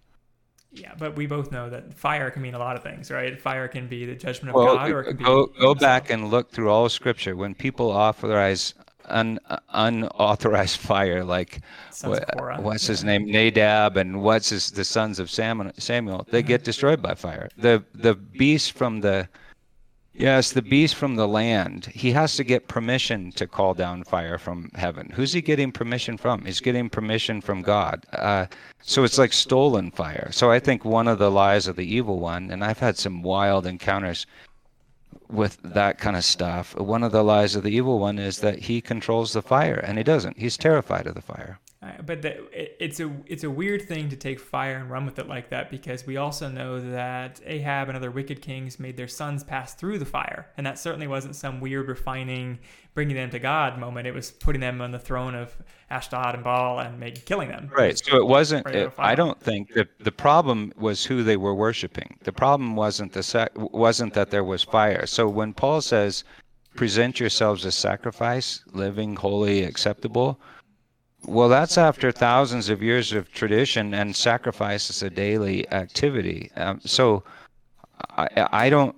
Yeah, 0.75 0.93
but 0.99 1.17
we 1.17 1.27
both 1.27 1.53
know 1.53 1.69
that 1.69 1.93
fire 1.93 2.31
can 2.31 2.41
mean 2.43 2.55
a 2.55 2.59
lot 2.59 2.77
of 2.77 2.83
things, 2.83 3.11
right? 3.11 3.39
Fire 3.39 3.69
can 3.69 3.89
be 3.89 4.07
the 4.07 4.15
judgment 4.15 4.51
of 4.51 4.55
well 4.55 4.77
God, 4.77 4.91
or 4.91 5.01
it 5.03 5.05
could 5.05 5.19
be 5.19 5.25
go 5.25 5.47
go 5.61 5.75
back 5.75 6.09
and 6.11 6.31
look 6.31 6.51
through 6.51 6.71
all 6.71 6.87
of 6.87 6.93
scripture. 6.93 7.37
When 7.37 7.55
people 7.55 7.91
authorize 7.91 8.73
un, 9.07 9.39
unauthorized 9.71 10.79
fire 10.91 11.25
like 11.25 11.61
what- 12.11 12.25
what's 12.63 12.87
his 12.87 13.05
name? 13.05 13.27
Nadab 13.27 13.97
and 13.97 14.23
what's 14.23 14.49
his 14.49 14.71
the 14.71 14.85
sons 14.85 15.19
of 15.19 15.31
samuel 15.31 15.73
samuel 15.79 16.27
they 16.31 16.43
get 16.43 16.65
destroyed 16.65 17.03
by 17.03 17.15
fire. 17.15 17.49
The 17.57 17.85
the 17.95 18.15
beast 18.15 18.73
from 18.73 19.01
the 19.03 19.29
yes 20.15 20.53
the 20.53 20.63
beast 20.63 20.95
from 20.95 21.17
the 21.17 21.27
land 21.27 21.87
he 21.87 22.13
has 22.13 22.37
to 22.37 22.45
get 22.45 22.69
permission 22.69 23.33
to 23.33 23.47
call 23.47 23.75
down 23.75 24.05
fire 24.05 24.39
from 24.39 24.71
heaven 24.75 25.11
who's 25.15 25.33
he 25.33 25.41
getting 25.41 25.73
permission 25.73 26.17
from 26.17 26.45
he's 26.45 26.61
getting 26.61 26.89
permission 26.89 27.41
from 27.41 27.63
god 27.63 28.05
uh, 28.13 28.47
so 28.83 29.05
it's 29.05 29.19
like 29.19 29.33
stolen 29.33 29.91
fire 29.91 30.29
so 30.31 30.51
i 30.51 30.59
think 30.59 30.85
one 30.85 31.09
of 31.09 31.19
the 31.19 31.31
lies 31.31 31.67
of 31.67 31.77
the 31.77 31.95
evil 31.95 32.19
one 32.19 32.51
and 32.51 32.63
i've 32.65 32.79
had 32.79 32.97
some 32.97 33.23
wild 33.23 33.67
encounters 33.67 34.27
with 35.33 35.59
that 35.63 35.99
kind 35.99 36.17
of 36.17 36.25
stuff. 36.25 36.77
One 36.79 37.03
of 37.03 37.11
the 37.11 37.25
lies 37.25 37.57
of 37.57 37.63
the 37.63 37.71
evil 37.71 37.99
one 37.99 38.19
is 38.19 38.39
that 38.41 38.59
he 38.59 38.81
controls 38.81 39.33
the 39.33 39.43
fire, 39.43 39.77
and 39.77 39.97
he 39.99 40.05
doesn't. 40.05 40.39
He's 40.39 40.57
terrified 40.57 41.07
of 41.07 41.15
the 41.15 41.23
fire. 41.23 41.59
Uh, 41.83 42.01
but 42.03 42.23
the, 42.23 42.45
it, 42.53 42.77
it's 42.79 43.01
a 43.01 43.13
it's 43.27 43.43
a 43.43 43.51
weird 43.51 43.83
thing 43.83 44.09
to 44.09 44.17
take 44.17 44.39
fire 44.39 44.77
and 44.77 44.89
run 44.89 45.05
with 45.05 45.19
it 45.19 45.27
like 45.27 45.51
that 45.51 45.69
because 45.69 46.07
we 46.07 46.17
also 46.17 46.49
know 46.49 46.79
that 46.79 47.41
Ahab 47.45 47.89
and 47.89 47.97
other 47.97 48.11
wicked 48.11 48.41
kings 48.41 48.79
made 48.79 48.97
their 48.97 49.09
sons 49.09 49.43
pass 49.43 49.75
through 49.75 49.99
the 49.99 50.07
fire, 50.07 50.47
and 50.57 50.65
that 50.65 50.79
certainly 50.79 51.09
wasn't 51.09 51.35
some 51.35 51.61
weird 51.61 51.89
refining, 51.89 52.61
bringing 52.95 53.17
them 53.17 53.31
to 53.31 53.41
God 53.41 53.81
moment. 53.81 54.07
It 54.07 54.15
was 54.15 54.31
putting 54.31 54.61
them 54.61 54.81
on 54.81 54.93
the 54.93 54.99
throne 54.99 55.35
of 55.35 55.57
Ashdod 55.91 56.37
and 56.37 56.45
Baal 56.45 56.79
and 56.79 57.01
make, 57.01 57.27
killing 57.27 57.49
them. 57.49 57.69
Right. 57.77 57.99
So 57.99 58.17
it 58.17 58.27
wasn't. 58.27 58.65
It. 58.69 58.93
I 58.97 59.17
don't 59.17 59.41
think 59.41 59.75
that 59.75 59.89
the 59.99 60.13
problem 60.13 60.73
was 60.77 61.05
who 61.05 61.25
they 61.25 61.37
were 61.37 61.55
worshiping. 61.55 62.17
The 62.23 62.33
problem 62.33 62.77
wasn't 62.77 63.13
the 63.13 63.25
sac- 63.25 63.51
wasn't 63.57 64.15
that 64.15 64.31
there 64.31 64.45
was 64.45 64.63
fire. 64.63 65.05
So 65.07 65.29
when 65.29 65.53
Paul 65.53 65.81
says, 65.81 66.23
"Present 66.77 67.19
yourselves 67.19 67.67
as 67.67 67.75
sacrifice, 67.75 68.63
living, 68.73 69.17
holy, 69.17 69.65
acceptable," 69.65 70.41
well, 71.27 71.49
that's 71.49 71.79
after 71.79 72.11
thousands 72.11 72.69
of 72.69 72.83
years 72.83 73.13
of 73.13 73.33
tradition, 73.33 73.95
and 73.95 74.15
sacrifice 74.15 74.91
is 74.91 75.03
a 75.03 75.11
daily 75.11 75.71
activity. 75.71 76.51
Um, 76.57 76.81
so 76.85 77.23
I, 78.11 78.49
I 78.53 78.71
don't. 78.71 78.97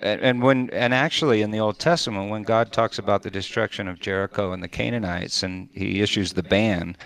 And 0.00 0.20
and 0.20 0.42
when 0.42 0.70
and 0.70 0.94
actually 0.94 1.42
in 1.42 1.50
the 1.50 1.60
Old 1.60 1.78
Testament, 1.78 2.30
when 2.30 2.42
God 2.42 2.72
talks 2.72 2.98
about 2.98 3.22
the 3.22 3.30
destruction 3.30 3.88
of 3.88 4.00
Jericho 4.00 4.52
and 4.52 4.62
the 4.62 4.68
Canaanites, 4.68 5.42
and 5.42 5.68
He 5.72 6.02
issues 6.02 6.32
the 6.32 6.42
ban, 6.42 6.96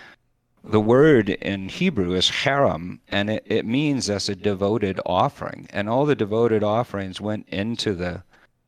the 0.65 0.81
word 0.81 1.31
in 1.31 1.69
Hebrew 1.69 2.13
is 2.13 2.29
herem, 2.29 3.01
and 3.09 3.31
it, 3.31 3.45
it 3.47 3.65
means 3.67 4.11
as 4.11 4.29
a 4.29 4.35
devoted 4.35 5.01
offering, 5.07 5.69
and 5.71 5.89
all 5.89 6.05
the 6.05 6.15
devoted 6.15 6.63
offerings 6.63 7.21
went 7.21 7.49
into 7.49 7.95
the 7.95 8.23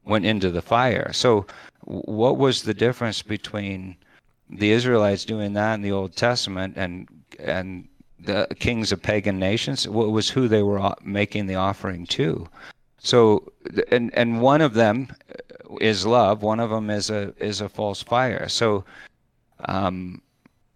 went 0.05 0.24
into 0.24 0.51
the 0.51 0.62
fire. 0.62 1.12
So, 1.12 1.47
what 1.82 2.39
was 2.39 2.62
the 2.62 2.74
difference 2.74 3.23
between 3.23 3.97
the 4.51 4.70
Israelites 4.72 5.24
doing 5.24 5.52
that 5.55 5.74
in 5.74 5.82
the 5.82 5.93
Old 5.93 6.16
Testament 6.16 6.74
and 6.77 7.09
and 7.39 7.89
the 8.18 8.47
kings 8.59 8.93
of 8.93 9.02
pagan 9.02 9.39
nations? 9.39 9.89
What 9.89 10.10
was 10.10 10.28
who 10.28 10.48
they 10.48 10.62
were 10.62 10.94
making 11.02 11.47
the 11.47 11.55
offering 11.55 12.06
to? 12.06 12.48
So, 12.98 13.51
and 13.90 14.12
and 14.14 14.40
one 14.43 14.60
of 14.60 14.74
them 14.74 15.09
is 15.81 16.05
love. 16.05 16.43
One 16.43 16.60
of 16.60 16.70
them 16.70 16.90
is 16.90 17.10
a 17.10 17.32
is 17.39 17.60
a 17.60 17.68
false 17.68 18.02
fire. 18.02 18.48
So, 18.48 18.85
um, 19.66 20.20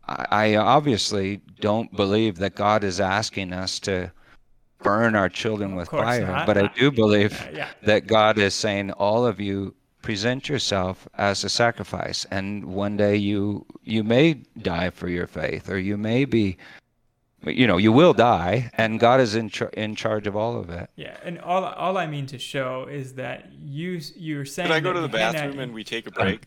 I 0.09 0.26
I 0.30 0.56
obviously 0.56 1.40
don't 1.60 1.94
believe 1.94 2.36
that 2.38 2.55
God 2.55 2.84
is 2.84 3.01
asking 3.01 3.52
us 3.52 3.78
to 3.80 4.10
burn 4.82 5.14
our 5.14 5.28
children 5.30 5.74
with 5.74 5.88
fire, 5.88 6.26
not. 6.26 6.46
but 6.46 6.59
I 6.59 6.66
do 6.78 6.90
believe 6.90 7.32
Uh, 7.40 7.51
yeah. 7.55 7.68
that 7.84 8.06
God 8.06 8.38
is 8.38 8.55
saying, 8.55 8.90
all 8.92 9.26
of 9.26 9.40
you 9.40 9.74
present 10.05 10.51
yourself 10.51 11.09
as 11.16 11.44
a 11.44 11.48
sacrifice, 11.48 12.26
and 12.31 12.66
one 12.66 12.94
day 12.94 13.16
you 13.16 13.64
you 13.82 14.05
may 14.05 14.35
die 14.59 14.90
for 14.90 15.09
your 15.09 15.26
faith, 15.26 15.70
or 15.70 15.78
you 15.78 15.97
may 15.97 16.26
be, 16.26 16.59
you 17.47 17.66
know, 17.66 17.78
you 17.78 17.90
will 17.90 18.12
die, 18.12 18.70
and 18.74 19.01
God 19.01 19.18
is 19.18 19.35
in 19.35 19.48
char- 19.48 19.70
in 19.70 19.97
charge 19.97 20.26
of 20.26 20.36
all 20.36 20.60
of 20.60 20.68
it. 20.68 20.90
Yeah, 20.97 21.16
and 21.24 21.40
all 21.40 21.64
all 21.64 21.97
I 21.97 22.06
mean 22.06 22.26
to 22.26 22.39
show 22.39 22.86
is 22.86 23.14
that 23.14 23.48
you 23.59 23.98
you're 24.14 24.44
saying. 24.44 24.68
Could 24.68 24.76
I 24.76 24.81
go 24.81 24.93
to 24.93 25.01
the 25.01 25.09
Hannah- 25.09 25.32
bathroom 25.32 25.59
and 25.59 25.72
we 25.72 25.85
take 25.85 26.06
a 26.06 26.10
break? 26.10 26.43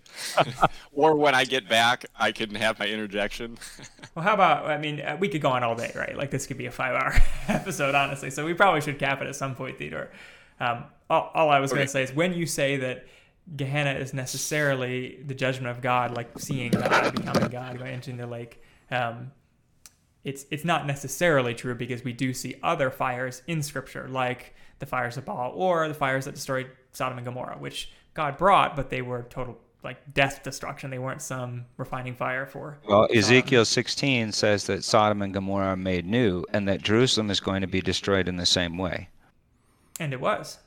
or 0.94 1.16
when 1.16 1.34
I 1.34 1.44
get 1.44 1.68
back, 1.68 2.06
I 2.16 2.32
can 2.32 2.54
have 2.54 2.78
my 2.78 2.88
interjection. 2.88 3.58
Well, 4.16 4.24
how 4.24 4.34
about? 4.34 4.66
I 4.66 4.80
mean, 4.80 5.00
uh, 5.02 5.16
we 5.20 5.30
could 5.30 5.42
go 5.42 5.50
on 5.50 5.64
all 5.64 5.76
day, 5.76 5.92
right? 5.96 6.18
Like 6.18 6.32
this 6.32 6.48
could 6.48 6.58
be 6.58 6.66
a 6.66 6.72
five-hour 6.72 7.14
episode, 7.50 7.94
honestly. 7.94 8.32
So 8.32 8.44
we 8.48 8.56
probably 8.56 8.82
should 8.82 8.98
cap 8.98 9.22
it 9.22 9.28
at 9.28 9.36
some 9.36 9.54
point, 9.54 9.78
Theodore. 9.78 10.10
Um, 10.60 10.86
all, 11.08 11.30
all 11.36 11.50
I 11.52 11.60
was 11.60 11.72
going 11.72 11.86
to 11.86 11.92
say 11.92 12.02
is 12.02 12.12
when 12.12 12.34
you 12.34 12.48
say 12.48 12.78
that 12.78 13.06
Gehenna 13.56 13.92
is 13.92 14.14
necessarily 14.14 15.20
the 15.26 15.34
judgment 15.34 15.68
of 15.76 15.82
God, 15.82 16.16
like 16.16 16.38
seeing 16.38 16.72
God, 16.72 17.16
becoming 17.16 17.50
God, 17.50 17.78
going 17.78 17.94
into 17.94 18.12
the 18.14 18.28
lake. 18.28 18.62
Um, 18.92 19.32
it's 20.24 20.46
it's 20.52 20.66
not 20.66 20.86
necessarily 20.86 21.54
true 21.54 21.76
because 21.76 22.04
we 22.04 22.12
do 22.12 22.34
see 22.34 22.56
other 22.62 22.92
fires 22.92 23.44
in 23.48 23.62
Scripture, 23.64 24.08
like 24.10 24.54
the 24.80 24.86
fires 24.86 25.16
of 25.16 25.26
Baal 25.26 25.52
or 25.56 25.88
the 25.88 25.94
fires 25.94 26.26
that 26.26 26.36
destroyed 26.36 26.70
Sodom 26.92 27.18
and 27.18 27.26
Gomorrah, 27.26 27.58
which 27.58 27.92
God 28.14 28.38
brought, 28.38 28.76
but 28.76 28.90
they 28.90 29.02
were 29.02 29.24
total 29.30 29.58
like 29.84 30.14
death 30.14 30.44
destruction. 30.44 30.90
They 30.90 31.00
weren't 31.00 31.22
some 31.22 31.66
refining 31.78 32.16
fire 32.16 32.46
for. 32.46 32.78
Well, 32.88 33.08
Ezekiel 33.14 33.64
16 33.64 34.34
says 34.34 34.66
that 34.66 34.84
Sodom 34.84 35.22
and 35.22 35.34
Gomorrah 35.34 35.68
are 35.68 35.76
made 35.78 36.06
new, 36.06 36.44
and 36.52 36.68
that 36.68 36.82
Jerusalem 36.82 37.30
is 37.30 37.40
going 37.40 37.62
to 37.62 37.68
be 37.68 37.82
destroyed 37.82 38.28
in 38.28 38.36
the 38.36 38.46
same 38.46 38.78
way. 38.78 39.10
And 40.00 40.12
it 40.12 40.20
was. 40.20 40.60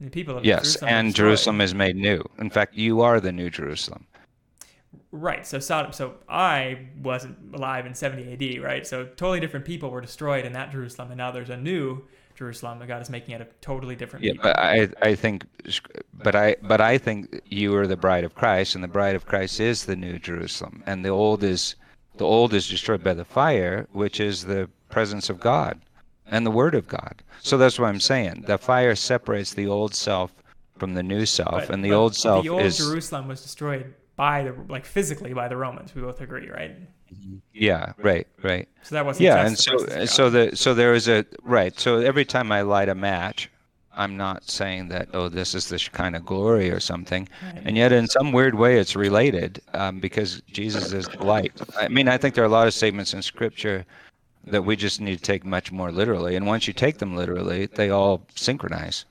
The 0.00 0.10
people 0.10 0.38
of 0.38 0.44
Yes, 0.44 0.62
Jerusalem 0.62 0.92
and. 0.92 1.14
Jerusalem 1.14 1.60
is 1.60 1.74
made 1.74 1.96
new. 1.96 2.22
In 2.38 2.50
fact, 2.50 2.74
you 2.74 3.02
are 3.02 3.20
the 3.20 3.32
new 3.32 3.50
Jerusalem. 3.50 4.06
Right. 5.12 5.46
So 5.46 5.58
Sodom. 5.58 5.92
So 5.92 6.14
I 6.28 6.86
wasn't 7.02 7.54
alive 7.54 7.84
in 7.84 7.94
70 7.94 8.32
AD. 8.32 8.62
Right. 8.62 8.86
So 8.86 9.04
totally 9.04 9.40
different 9.40 9.66
people 9.66 9.90
were 9.90 10.00
destroyed 10.00 10.44
in 10.46 10.52
that 10.54 10.70
Jerusalem, 10.72 11.10
and 11.10 11.18
now 11.18 11.30
there's 11.30 11.50
a 11.50 11.56
new 11.56 12.02
Jerusalem 12.34 12.78
that 12.78 12.88
God 12.88 13.02
is 13.02 13.10
making 13.10 13.34
it 13.34 13.40
a 13.42 13.48
totally 13.60 13.94
different. 13.94 14.24
Yeah, 14.24 14.32
people. 14.32 14.44
but 14.44 14.58
I 14.58 14.88
I 15.02 15.14
think, 15.14 15.44
but 16.14 16.34
I 16.34 16.56
but 16.62 16.80
I 16.80 16.96
think 16.96 17.40
you 17.44 17.74
are 17.76 17.86
the 17.86 17.96
bride 17.96 18.24
of 18.24 18.34
Christ, 18.34 18.74
and 18.74 18.82
the 18.82 18.88
bride 18.88 19.16
of 19.16 19.26
Christ 19.26 19.60
is 19.60 19.84
the 19.84 19.96
new 19.96 20.18
Jerusalem, 20.18 20.82
and 20.86 21.04
the 21.04 21.10
old 21.10 21.44
is 21.44 21.74
the 22.16 22.24
old 22.24 22.54
is 22.54 22.68
destroyed 22.68 23.04
by 23.04 23.14
the 23.14 23.24
fire, 23.24 23.86
which 23.92 24.20
is 24.20 24.44
the 24.44 24.70
presence 24.88 25.28
of 25.28 25.40
God 25.40 25.80
and 26.30 26.46
the 26.46 26.50
Word 26.50 26.74
of 26.74 26.88
God. 26.88 27.22
So 27.42 27.58
that's 27.58 27.78
what 27.78 27.86
I'm 27.88 28.00
saying. 28.00 28.44
The 28.46 28.58
fire 28.58 28.94
separates 28.94 29.52
the 29.54 29.66
old 29.66 29.94
self 29.94 30.32
from 30.78 30.94
the 30.94 31.02
new 31.02 31.26
self, 31.26 31.66
But- 31.66 31.70
and 31.70 31.84
the 31.84 31.92
old 31.92 32.14
self 32.16 32.44
The 32.44 32.50
old 32.50 32.62
is 32.62 32.78
Jerusalem 32.78 33.28
was 33.28 33.42
destroyed 33.42 33.92
by 34.16 34.44
the 34.44 34.54
like 34.68 34.84
physically 34.86 35.34
by 35.34 35.48
the 35.48 35.56
Romans. 35.56 35.94
We 35.94 36.02
both 36.02 36.20
agree, 36.20 36.48
right? 36.48 36.76
yeah, 37.52 37.92
right, 37.98 38.26
right. 38.42 38.68
So 38.82 38.94
that 38.94 39.04
wasn't. 39.04 39.24
Yeah, 39.24 39.48
just 39.48 39.68
and 39.68 39.78
the 39.78 40.06
so 40.06 40.06
so 40.06 40.30
the 40.30 40.56
so 40.56 40.74
there 40.74 40.94
is 40.94 41.08
a 41.08 41.24
right. 41.42 41.78
So 41.78 41.98
every 41.98 42.24
time 42.24 42.52
I 42.52 42.60
light 42.62 42.88
a 42.88 42.94
match, 42.94 43.50
I'm 43.96 44.16
not 44.16 44.48
saying 44.48 44.88
that 44.88 45.08
oh 45.14 45.28
this 45.28 45.54
is 45.54 45.68
the 45.68 45.78
kind 45.92 46.14
of 46.14 46.24
glory 46.24 46.70
or 46.70 46.80
something, 46.80 47.28
Right. 47.42 47.62
and 47.64 47.76
yet 47.76 47.92
in 47.92 48.06
some 48.06 48.32
weird 48.32 48.54
way 48.54 48.78
it's 48.78 48.94
related 48.94 49.60
um, 49.74 50.00
because 50.00 50.42
Jesus 50.52 50.92
is 50.92 51.12
light. 51.16 51.52
I 51.78 51.88
mean, 51.88 52.06
I 52.08 52.16
think 52.16 52.34
there 52.34 52.44
are 52.44 52.46
a 52.46 52.50
lot 52.50 52.66
of 52.68 52.74
statements 52.74 53.12
in 53.14 53.22
Scripture 53.22 53.84
that 54.44 54.62
we 54.64 54.76
just 54.76 55.00
need 55.00 55.16
to 55.16 55.22
take 55.22 55.44
much 55.44 55.70
more 55.72 55.92
literally, 55.92 56.36
and 56.36 56.46
once 56.46 56.66
you 56.66 56.72
take 56.72 56.98
them 56.98 57.16
literally, 57.16 57.66
they 57.66 57.90
all 57.90 58.26
synchronize. 58.34 59.04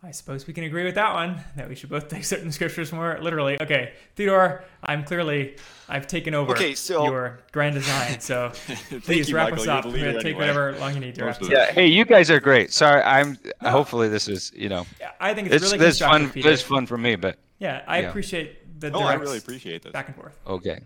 I 0.00 0.12
suppose 0.12 0.46
we 0.46 0.54
can 0.54 0.62
agree 0.62 0.84
with 0.84 0.94
that 0.94 1.12
one. 1.12 1.40
That 1.56 1.68
we 1.68 1.74
should 1.74 1.90
both 1.90 2.06
take 2.08 2.24
certain 2.24 2.52
scriptures 2.52 2.92
more 2.92 3.18
literally. 3.20 3.60
Okay, 3.60 3.92
Theodore, 4.14 4.64
I'm 4.84 5.02
clearly 5.02 5.56
I've 5.88 6.06
taken 6.06 6.34
over 6.34 6.52
Okay, 6.52 6.74
so- 6.76 7.04
your 7.06 7.40
grand 7.50 7.74
design. 7.74 8.20
So 8.20 8.52
please 9.02 9.28
you, 9.28 9.34
wrap 9.34 9.50
Michael. 9.50 9.62
us 9.62 9.68
up. 9.68 9.84
We're 9.86 9.90
leader 9.92 10.12
take 10.14 10.24
anyway. 10.26 10.38
whatever 10.40 10.72
long 10.78 10.94
you 10.94 11.00
need 11.00 11.16
to 11.16 11.24
wrap 11.24 11.40
us 11.42 11.48
of 11.48 11.52
up. 11.52 11.70
it. 11.70 11.74
hey, 11.74 11.86
you 11.88 12.04
guys 12.04 12.30
are 12.30 12.38
great. 12.38 12.72
Sorry, 12.72 13.02
I'm. 13.02 13.38
Hopefully, 13.60 14.08
this 14.08 14.28
is 14.28 14.52
you 14.54 14.68
know, 14.68 14.86
Yeah, 15.00 15.10
I 15.20 15.34
think 15.34 15.48
it's, 15.48 15.56
it's 15.56 15.72
really 15.72 15.78
this 15.84 15.98
fun. 15.98 16.10
constructive. 16.10 16.34
Peter. 16.34 16.50
This 16.50 16.62
fun 16.62 16.86
for 16.86 16.96
me, 16.96 17.16
but 17.16 17.36
Yeah, 17.58 17.82
I 17.88 18.02
Yeah. 18.02 18.08
appreciate 18.10 18.80
the 18.80 18.92
Oh, 18.92 19.00
I 19.00 19.14
really 19.14 19.38
appreciate 19.38 19.82
this. 19.82 19.92
back 19.92 20.06
and 20.06 20.14
forth. 20.14 20.38
Okay. 20.46 20.78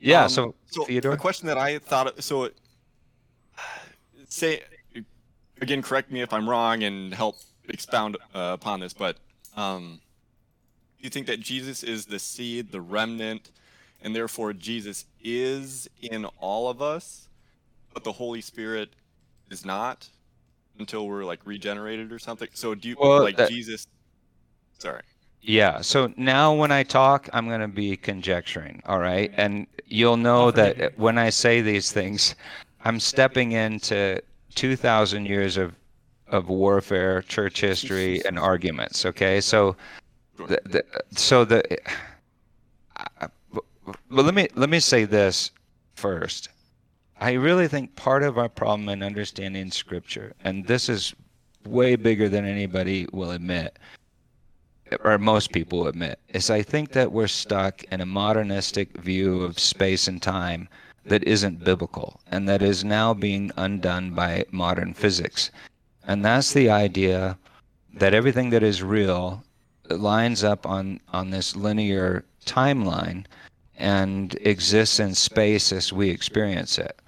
Yeah. 0.00 0.24
Um, 0.24 0.28
so, 0.28 0.54
so 0.66 0.84
Theodore. 0.84 1.12
a 1.12 1.16
question 1.16 1.46
that 1.48 1.58
I 1.58 1.78
thought 1.78 2.22
so 2.22 2.44
it- 2.44 2.56
say 4.28 4.62
again 5.60 5.82
correct 5.82 6.10
me 6.12 6.20
if 6.20 6.32
I'm 6.32 6.48
wrong 6.48 6.82
and 6.82 7.12
help 7.14 7.36
expound 7.68 8.16
uh, 8.34 8.50
upon 8.54 8.80
this 8.80 8.92
but 8.92 9.16
um 9.56 10.00
do 10.98 11.04
you 11.04 11.10
think 11.10 11.26
that 11.26 11.40
Jesus 11.40 11.82
is 11.82 12.06
the 12.06 12.18
seed 12.18 12.70
the 12.70 12.80
remnant 12.80 13.50
and 14.02 14.14
therefore 14.14 14.52
Jesus 14.52 15.06
is 15.22 15.88
in 16.02 16.24
all 16.40 16.68
of 16.68 16.80
us 16.82 17.28
but 17.94 18.04
the 18.04 18.12
Holy 18.12 18.40
Spirit 18.40 18.90
is 19.50 19.64
not 19.64 20.08
until 20.78 21.08
we're 21.08 21.24
like 21.24 21.40
regenerated 21.46 22.12
or 22.12 22.18
something 22.18 22.48
so 22.52 22.74
do 22.74 22.88
you 22.90 22.96
Well, 23.00 23.22
like 23.22 23.36
that- 23.38 23.50
Jesus 23.50 23.86
sorry 24.78 25.02
Yeah. 25.42 25.80
So 25.80 26.12
now 26.16 26.52
when 26.54 26.72
I 26.72 26.82
talk, 26.82 27.28
I'm 27.32 27.48
going 27.48 27.60
to 27.60 27.68
be 27.68 27.96
conjecturing. 27.96 28.82
All 28.86 28.98
right. 28.98 29.32
And 29.36 29.66
you'll 29.86 30.16
know 30.16 30.50
that 30.50 30.80
uh, 30.80 30.90
when 30.96 31.18
I 31.18 31.30
say 31.30 31.60
these 31.60 31.92
things, 31.92 32.34
I'm 32.84 33.00
stepping 33.00 33.52
into 33.52 34.20
2,000 34.54 35.26
years 35.26 35.56
of, 35.56 35.74
of 36.28 36.48
warfare, 36.48 37.22
church 37.22 37.60
history, 37.60 38.24
and 38.26 38.38
arguments. 38.38 39.06
Okay. 39.06 39.40
So, 39.40 39.76
the, 40.36 40.60
the, 40.64 40.84
so 41.12 41.44
the, 41.44 41.62
uh, 42.96 43.28
but 44.10 44.24
let 44.24 44.34
me, 44.34 44.48
let 44.54 44.68
me 44.68 44.80
say 44.80 45.04
this 45.04 45.50
first. 45.94 46.50
I 47.20 47.32
really 47.32 47.66
think 47.66 47.94
part 47.96 48.22
of 48.22 48.38
our 48.38 48.48
problem 48.48 48.88
in 48.88 49.02
understanding 49.02 49.70
scripture, 49.70 50.34
and 50.44 50.64
this 50.66 50.88
is 50.88 51.14
way 51.66 51.96
bigger 51.96 52.28
than 52.28 52.44
anybody 52.44 53.06
will 53.12 53.32
admit, 53.32 53.78
or 55.00 55.18
most 55.18 55.52
people 55.52 55.86
admit, 55.86 56.18
is 56.28 56.50
I 56.50 56.62
think 56.62 56.92
that 56.92 57.12
we're 57.12 57.28
stuck 57.28 57.84
in 57.84 58.00
a 58.00 58.06
modernistic 58.06 58.96
view 58.98 59.42
of 59.42 59.58
space 59.58 60.08
and 60.08 60.20
time 60.20 60.68
that 61.04 61.24
isn't 61.24 61.64
biblical 61.64 62.20
and 62.30 62.48
that 62.48 62.62
is 62.62 62.84
now 62.84 63.14
being 63.14 63.50
undone 63.56 64.14
by 64.14 64.44
modern 64.50 64.94
physics. 64.94 65.50
And 66.06 66.24
that's 66.24 66.52
the 66.52 66.70
idea 66.70 67.38
that 67.94 68.14
everything 68.14 68.50
that 68.50 68.62
is 68.62 68.82
real 68.82 69.42
lines 69.90 70.44
up 70.44 70.66
on, 70.66 71.00
on 71.12 71.30
this 71.30 71.56
linear 71.56 72.24
timeline 72.44 73.24
and 73.76 74.36
exists 74.42 75.00
in 75.00 75.14
space 75.14 75.72
as 75.72 75.92
we 75.92 76.10
experience 76.10 76.78
it. 76.78 77.00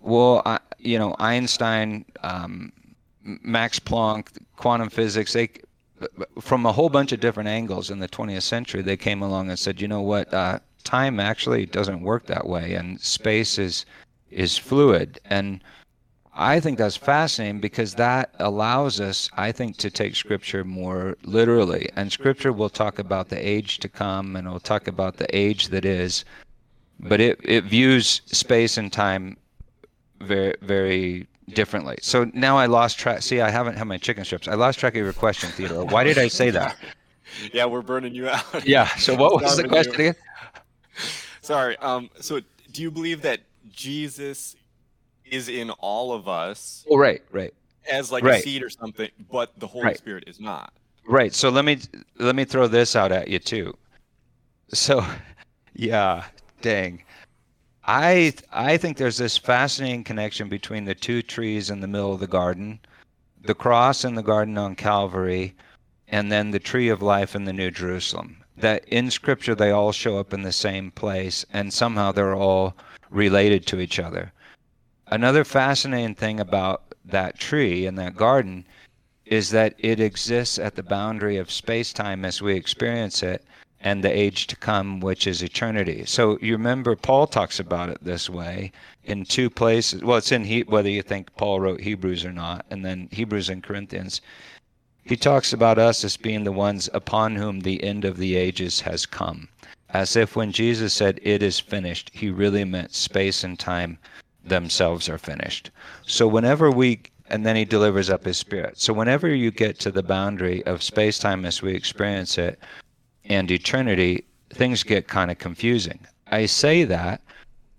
Well, 0.00 0.42
I, 0.44 0.60
you 0.78 0.98
know, 0.98 1.16
Einstein, 1.18 2.04
um, 2.22 2.72
Max 3.22 3.80
Planck, 3.80 4.28
quantum 4.56 4.88
physics, 4.88 5.32
they 5.32 5.50
from 6.40 6.66
a 6.66 6.72
whole 6.72 6.88
bunch 6.88 7.12
of 7.12 7.20
different 7.20 7.48
angles 7.48 7.90
in 7.90 7.98
the 7.98 8.08
20th 8.08 8.42
century, 8.42 8.82
they 8.82 8.96
came 8.96 9.22
along 9.22 9.48
and 9.48 9.58
said, 9.58 9.80
you 9.80 9.88
know 9.88 10.02
what, 10.02 10.32
uh, 10.32 10.58
time 10.84 11.18
actually 11.18 11.66
doesn't 11.66 12.00
work 12.00 12.26
that 12.26 12.46
way, 12.46 12.74
and 12.74 13.00
space 13.00 13.58
is 13.58 13.84
is 14.30 14.58
fluid. 14.58 15.20
And 15.24 15.62
I 16.34 16.60
think 16.60 16.78
that's 16.78 16.96
fascinating 16.96 17.60
because 17.60 17.94
that 17.94 18.34
allows 18.38 19.00
us, 19.00 19.30
I 19.36 19.52
think, 19.52 19.78
to 19.78 19.90
take 19.90 20.14
Scripture 20.14 20.64
more 20.64 21.16
literally. 21.22 21.88
And 21.96 22.12
Scripture 22.12 22.52
will 22.52 22.68
talk 22.68 22.98
about 22.98 23.28
the 23.28 23.48
age 23.48 23.78
to 23.78 23.88
come, 23.88 24.36
and 24.36 24.46
it'll 24.46 24.60
talk 24.60 24.86
about 24.88 25.16
the 25.16 25.34
age 25.34 25.68
that 25.68 25.84
is, 25.84 26.24
but 27.00 27.20
it 27.20 27.40
it 27.42 27.64
views 27.64 28.22
space 28.26 28.78
and 28.78 28.92
time 28.92 29.36
very 30.20 30.54
very 30.62 31.26
differently. 31.48 31.96
So 32.02 32.30
now 32.34 32.56
I 32.58 32.66
lost 32.66 32.98
track. 32.98 33.22
See, 33.22 33.40
I 33.40 33.50
haven't 33.50 33.76
had 33.76 33.84
my 33.86 33.98
chicken 33.98 34.24
strips. 34.24 34.48
I 34.48 34.54
lost 34.54 34.78
track 34.78 34.94
of 34.96 35.02
your 35.04 35.12
question, 35.12 35.48
Theodore. 35.50 35.84
Why 35.84 36.04
did 36.04 36.18
I 36.18 36.28
say 36.28 36.50
that? 36.50 36.76
yeah 37.52 37.64
we're 37.66 37.82
burning 37.82 38.14
you 38.14 38.28
out 38.28 38.44
Yeah. 38.64 38.86
So 38.96 39.14
what 39.16 39.42
was 39.42 39.56
the 39.56 39.68
question 39.68 39.92
you. 39.94 40.08
again? 40.10 40.14
Sorry. 41.40 41.76
Um. 41.78 42.10
So, 42.20 42.40
do 42.72 42.82
you 42.82 42.90
believe 42.90 43.22
that 43.22 43.40
Jesus 43.70 44.56
is 45.24 45.48
in 45.48 45.70
all 45.70 46.12
of 46.12 46.28
us 46.28 46.84
Oh, 46.90 46.96
right, 46.96 47.22
right, 47.30 47.52
as 47.90 48.10
like 48.10 48.24
Right. 48.24 48.40
a 48.40 48.42
seed 48.42 48.62
or 48.62 48.70
something, 48.70 49.10
but 49.30 49.58
the 49.58 49.66
Holy 49.66 49.84
Right. 49.86 49.96
Spirit 49.98 50.24
is 50.26 50.40
not? 50.40 50.72
right. 51.06 51.32
So 51.32 51.50
let 51.50 51.64
me 51.64 51.78
let 52.18 52.34
me 52.34 52.44
throw 52.44 52.66
this 52.68 52.96
out 52.96 53.12
at 53.12 53.28
you 53.28 53.38
too. 53.38 53.76
So, 54.72 55.04
yeah, 55.74 56.24
dang. 56.62 57.02
I 57.86 58.34
I 58.52 58.76
think 58.76 58.96
there's 58.96 59.18
this 59.18 59.36
fascinating 59.36 60.02
connection 60.02 60.48
between 60.48 60.84
the 60.84 60.94
two 60.94 61.22
trees 61.22 61.70
in 61.70 61.80
the 61.80 61.86
middle 61.86 62.12
of 62.12 62.20
the 62.20 62.26
garden, 62.26 62.80
the 63.40 63.54
cross 63.54 64.04
in 64.04 64.16
the 64.16 64.24
garden 64.24 64.58
on 64.58 64.74
Calvary, 64.74 65.54
and 66.08 66.30
then 66.30 66.50
the 66.50 66.58
tree 66.58 66.88
of 66.88 67.00
life 67.00 67.36
in 67.36 67.44
the 67.44 67.52
New 67.52 67.70
Jerusalem. 67.70 68.38
That 68.56 68.84
in 68.88 69.10
Scripture 69.12 69.54
they 69.54 69.70
all 69.70 69.92
show 69.92 70.18
up 70.18 70.34
in 70.34 70.42
the 70.42 70.52
same 70.52 70.90
place, 70.90 71.46
and 71.52 71.72
somehow 71.72 72.10
they're 72.10 72.34
all 72.34 72.76
related 73.08 73.66
to 73.68 73.78
each 73.78 74.00
other. 74.00 74.32
Another 75.06 75.44
fascinating 75.44 76.16
thing 76.16 76.40
about 76.40 76.92
that 77.04 77.38
tree 77.38 77.86
and 77.86 77.96
that 77.98 78.16
garden 78.16 78.66
is 79.24 79.50
that 79.50 79.74
it 79.78 80.00
exists 80.00 80.58
at 80.58 80.74
the 80.74 80.82
boundary 80.82 81.36
of 81.36 81.52
space 81.52 81.92
time 81.92 82.24
as 82.24 82.42
we 82.42 82.54
experience 82.54 83.22
it 83.22 83.44
and 83.86 84.02
the 84.02 84.10
age 84.10 84.48
to 84.48 84.56
come, 84.56 84.98
which 84.98 85.28
is 85.28 85.44
eternity. 85.44 86.04
So 86.06 86.38
you 86.42 86.54
remember 86.54 86.96
Paul 86.96 87.28
talks 87.28 87.60
about 87.60 87.88
it 87.88 88.02
this 88.02 88.28
way 88.28 88.72
in 89.04 89.24
two 89.24 89.48
places. 89.48 90.02
Well, 90.02 90.18
it's 90.18 90.32
in 90.32 90.42
he, 90.42 90.62
whether 90.62 90.90
you 90.90 91.02
think 91.02 91.32
Paul 91.36 91.60
wrote 91.60 91.80
Hebrews 91.80 92.24
or 92.24 92.32
not, 92.32 92.66
and 92.68 92.84
then 92.84 93.08
Hebrews 93.12 93.48
and 93.48 93.62
Corinthians. 93.62 94.22
He 95.04 95.16
talks 95.16 95.52
about 95.52 95.78
us 95.78 96.02
as 96.02 96.16
being 96.16 96.42
the 96.42 96.50
ones 96.50 96.90
upon 96.92 97.36
whom 97.36 97.60
the 97.60 97.84
end 97.84 98.04
of 98.04 98.16
the 98.16 98.34
ages 98.34 98.80
has 98.80 99.06
come. 99.06 99.48
As 99.90 100.16
if 100.16 100.34
when 100.34 100.50
Jesus 100.50 100.92
said, 100.92 101.20
It 101.22 101.40
is 101.40 101.60
finished, 101.60 102.10
he 102.12 102.28
really 102.28 102.64
meant 102.64 102.92
space 102.92 103.44
and 103.44 103.56
time 103.56 103.98
themselves 104.44 105.08
are 105.08 105.16
finished. 105.16 105.70
So 106.04 106.26
whenever 106.26 106.72
we, 106.72 107.02
and 107.28 107.46
then 107.46 107.54
he 107.54 107.64
delivers 107.64 108.10
up 108.10 108.24
his 108.24 108.36
spirit. 108.36 108.80
So 108.80 108.92
whenever 108.92 109.32
you 109.32 109.52
get 109.52 109.78
to 109.78 109.92
the 109.92 110.02
boundary 110.02 110.66
of 110.66 110.82
space 110.82 111.20
time 111.20 111.46
as 111.46 111.62
we 111.62 111.72
experience 111.72 112.36
it 112.36 112.58
and 113.28 113.50
eternity, 113.50 114.24
things 114.50 114.82
get 114.82 115.08
kind 115.08 115.30
of 115.30 115.38
confusing. 115.38 115.98
I 116.28 116.46
say 116.46 116.84
that 116.84 117.20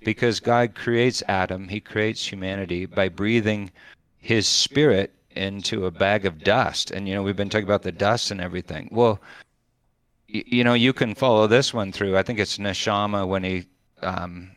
because 0.01 0.39
God 0.39 0.75
creates 0.75 1.23
Adam, 1.27 1.67
he 1.67 1.79
creates 1.79 2.25
humanity 2.25 2.85
by 2.85 3.09
breathing 3.09 3.71
his 4.17 4.47
spirit 4.47 5.13
into 5.31 5.85
a 5.85 5.91
bag 5.91 6.25
of 6.25 6.43
dust. 6.43 6.91
And, 6.91 7.07
you 7.07 7.13
know, 7.13 7.23
we've 7.23 7.35
been 7.35 7.49
talking 7.49 7.67
about 7.67 7.83
the 7.83 7.91
dust 7.91 8.31
and 8.31 8.41
everything. 8.41 8.89
Well, 8.91 9.21
you 10.27 10.63
know, 10.63 10.73
you 10.73 10.93
can 10.93 11.15
follow 11.15 11.47
this 11.47 11.73
one 11.73 11.91
through. 11.91 12.17
I 12.17 12.23
think 12.23 12.39
it's 12.39 12.57
Neshama 12.57 13.27
when 13.27 13.43
he, 13.43 13.65
um, 14.01 14.51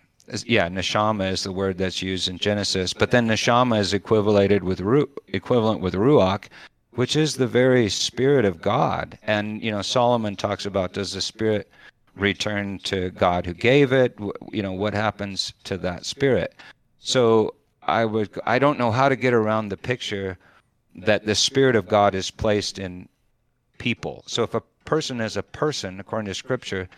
yeah, 0.44 0.68
Neshama 0.68 1.30
is 1.30 1.42
the 1.42 1.52
word 1.52 1.78
that's 1.78 2.02
used 2.02 2.28
in 2.28 2.38
Genesis. 2.38 2.92
But 2.92 3.10
then 3.10 3.28
Neshama 3.28 3.78
is 3.78 3.94
equivalated 3.94 4.64
with 4.64 4.80
ru- 4.80 5.10
equivalent 5.28 5.80
with 5.80 5.94
Ruach, 5.94 6.46
which 6.94 7.16
is 7.16 7.36
the 7.36 7.46
very 7.46 7.88
spirit 7.88 8.44
of 8.44 8.60
God. 8.60 9.18
And, 9.22 9.62
you 9.62 9.70
know, 9.70 9.82
Solomon 9.82 10.36
talks 10.36 10.66
about 10.66 10.92
does 10.92 11.12
the 11.12 11.20
spirit 11.20 11.70
return 12.16 12.78
to 12.80 13.10
God 13.10 13.46
who 13.46 13.54
gave 13.54 13.92
it? 13.92 14.18
You 14.52 14.62
know, 14.62 14.72
what 14.72 14.94
happens 14.94 15.52
to 15.64 15.76
that 15.78 16.04
spirit? 16.04 16.54
So 16.98 17.54
I 17.82 18.04
would, 18.04 18.30
I 18.44 18.58
don't 18.58 18.78
know 18.78 18.90
how 18.90 19.08
to 19.08 19.16
get 19.16 19.32
around 19.32 19.68
the 19.68 19.76
picture 19.76 20.38
that 20.96 21.24
the 21.24 21.34
spirit 21.34 21.76
of 21.76 21.88
God 21.88 22.14
is 22.14 22.30
placed 22.30 22.78
in 22.78 23.08
people. 23.78 24.22
So 24.26 24.42
if 24.42 24.54
a 24.54 24.62
person 24.84 25.20
is 25.20 25.36
a 25.36 25.42
person, 25.42 26.00
according 26.00 26.26
to 26.26 26.34
Scripture, 26.34 26.88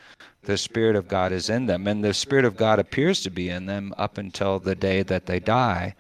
the 0.43 0.57
Spirit 0.57 0.97
of 0.97 1.09
God 1.09 1.31
is 1.31 1.51
in 1.51 1.67
them. 1.67 1.87
And 1.87 2.03
the 2.03 2.15
Spirit 2.15 2.45
of 2.45 2.57
God 2.57 2.79
appears 2.79 3.23
to 3.23 3.31
be 3.31 3.51
in 3.51 3.67
them 3.67 3.95
up 3.99 4.19
until 4.19 4.59
the 4.59 4.75
day 4.75 5.03
that 5.03 5.27
they 5.27 5.39
die. 5.39 5.95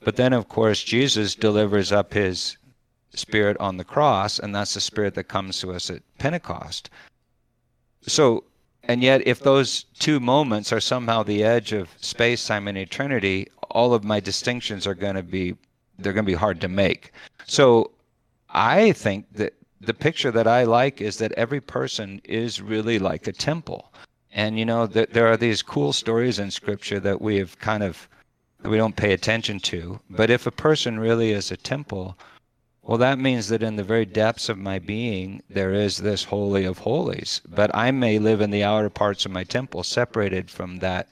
But 0.00 0.16
then, 0.16 0.32
of 0.32 0.48
course, 0.48 0.84
Jesus 0.84 1.34
delivers 1.34 1.92
up 1.92 2.12
his 2.12 2.58
Spirit 3.18 3.56
on 3.60 3.76
the 3.76 3.84
cross, 3.84 4.38
and 4.38 4.54
that's 4.54 4.74
the 4.74 4.80
Spirit 4.80 5.14
that 5.14 5.24
comes 5.24 5.58
to 5.60 5.72
us 5.72 5.90
at 5.90 6.02
Pentecost. 6.18 6.90
So, 8.02 8.44
and 8.84 9.02
yet, 9.02 9.26
if 9.26 9.40
those 9.40 9.84
two 9.98 10.20
moments 10.20 10.72
are 10.72 10.80
somehow 10.80 11.22
the 11.22 11.42
edge 11.42 11.72
of 11.72 11.88
space, 12.00 12.46
time, 12.46 12.68
and 12.68 12.76
eternity, 12.76 13.48
all 13.70 13.94
of 13.94 14.04
my 14.04 14.20
distinctions 14.20 14.86
are 14.86 14.94
going 14.94 15.16
to 15.16 15.22
be 15.22 15.56
they're 15.98 16.12
going 16.12 16.24
to 16.24 16.32
be 16.32 16.34
hard 16.34 16.60
to 16.60 16.68
make. 16.68 17.12
So, 17.46 17.92
I 18.50 18.92
think 18.92 19.32
that 19.34 19.54
the 19.80 19.94
picture 19.94 20.30
that 20.32 20.46
I 20.46 20.64
like 20.64 21.00
is 21.00 21.18
that 21.18 21.32
every 21.32 21.60
person 21.60 22.20
is 22.24 22.60
really 22.60 22.98
like 22.98 23.26
a 23.26 23.32
temple. 23.32 23.92
And 24.32 24.58
you 24.58 24.64
know 24.64 24.86
that 24.88 25.12
there 25.12 25.28
are 25.28 25.36
these 25.36 25.62
cool 25.62 25.92
stories 25.92 26.38
in 26.38 26.50
scripture 26.50 26.98
that 27.00 27.20
we 27.20 27.36
have 27.36 27.58
kind 27.58 27.82
of 27.82 28.08
we 28.64 28.76
don't 28.76 28.96
pay 28.96 29.12
attention 29.12 29.60
to. 29.60 30.00
But 30.10 30.30
if 30.30 30.46
a 30.46 30.50
person 30.50 30.98
really 30.98 31.32
is 31.32 31.50
a 31.50 31.56
temple, 31.56 32.18
well 32.84 32.98
that 32.98 33.18
means 33.18 33.48
that 33.48 33.62
in 33.62 33.76
the 33.76 33.82
very 33.82 34.04
depths 34.04 34.48
of 34.48 34.58
my 34.58 34.78
being 34.78 35.42
there 35.50 35.72
is 35.72 35.98
this 35.98 36.24
holy 36.24 36.64
of 36.64 36.78
holies. 36.78 37.40
But 37.48 37.74
I 37.74 37.90
may 37.90 38.18
live 38.18 38.40
in 38.40 38.50
the 38.50 38.64
outer 38.64 38.90
parts 38.90 39.24
of 39.26 39.32
my 39.32 39.44
temple 39.44 39.82
separated 39.82 40.50
from 40.50 40.78
that 40.78 41.08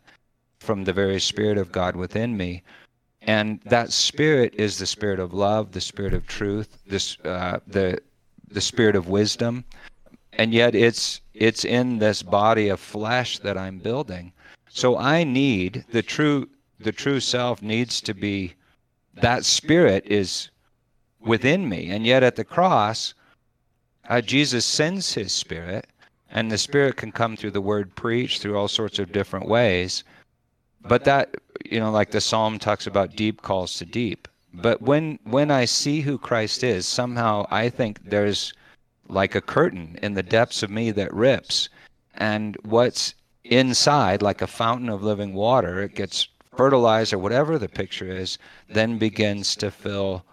from 0.61 0.85
the 0.85 0.93
very 0.93 1.21
spirit 1.21 1.59
of 1.59 1.73
God 1.73 1.97
within 1.97 2.37
me. 2.37 2.63
And 3.23 3.61
that 3.65 3.93
spirit 3.93 4.55
is 4.57 4.79
the 4.79 4.87
spirit 4.87 5.19
of 5.21 5.33
love, 5.33 5.73
the 5.73 5.81
spirit 5.81 6.15
of 6.15 6.27
truth, 6.27 6.79
this 6.87 7.19
uh, 7.25 7.59
the 7.67 8.01
the 8.51 8.61
spirit 8.61 8.97
of 8.97 9.09
wisdom. 9.09 9.65
and 10.35 10.53
yet 10.53 10.75
it's 10.75 11.21
it's 11.35 11.65
in 11.65 11.99
this 11.99 12.23
body 12.23 12.69
of 12.69 12.81
flesh 12.81 13.39
that 13.39 13.57
I'm 13.59 13.79
building. 13.79 14.33
So 14.69 14.99
I 14.99 15.25
need 15.25 15.85
the 15.91 16.03
true 16.03 16.49
the 16.81 16.93
true 16.93 17.21
self 17.21 17.63
needs 17.63 18.01
to 18.03 18.15
be 18.15 18.55
that 19.15 19.45
spirit 19.45 20.05
is 20.07 20.51
within 21.25 21.69
me, 21.69 21.91
and 21.91 22.07
yet 22.07 22.23
at 22.23 22.37
the 22.37 22.45
cross, 22.45 23.15
uh, 24.09 24.21
Jesus 24.21 24.65
sends 24.65 25.15
His 25.15 25.33
Spirit, 25.33 25.87
and 26.31 26.51
the 26.51 26.59
Spirit 26.59 26.97
can 26.97 27.13
come 27.13 27.37
through 27.37 27.53
the 27.53 27.61
word 27.61 27.95
preached 27.95 28.43
through 28.43 28.57
all 28.57 28.69
sorts 28.69 28.99
of 28.99 29.13
different 29.13 29.49
ways. 29.49 30.05
But 30.83 31.05
that 31.05 31.35
you 31.65 31.79
know, 31.79 31.91
like 31.91 32.11
the 32.11 32.21
Psalm 32.21 32.59
talks 32.59 32.87
about, 32.87 33.17
deep 33.17 33.43
calls 33.43 33.75
to 33.79 33.85
deep. 33.85 34.29
But 34.53 34.83
when 34.83 35.19
when 35.25 35.51
I 35.51 35.65
see 35.65 36.01
who 36.01 36.19
Christ 36.19 36.65
is, 36.65 36.87
somehow 36.87 37.47
I 37.51 37.69
think 37.69 38.01
there's 38.05 38.53
like 39.09 39.35
a 39.35 39.41
curtain 39.41 39.99
in 40.03 40.15
the 40.15 40.23
depths 40.23 40.63
of 40.63 40.71
me 40.71 40.91
that 40.91 41.13
rips, 41.15 41.69
and 42.15 42.57
what's 42.63 43.15
inside, 43.45 44.23
like 44.23 44.43
a 44.43 44.47
fountain 44.47 44.89
of 44.89 45.03
living 45.03 45.35
water, 45.35 45.83
it 45.83 45.95
gets 45.95 46.29
fertilized 46.57 47.13
or 47.13 47.19
whatever 47.19 47.59
the 47.59 47.69
picture 47.69 48.11
is, 48.11 48.39
then 48.69 48.99
begins 48.99 49.57
to 49.57 49.71
fill 49.71 50.25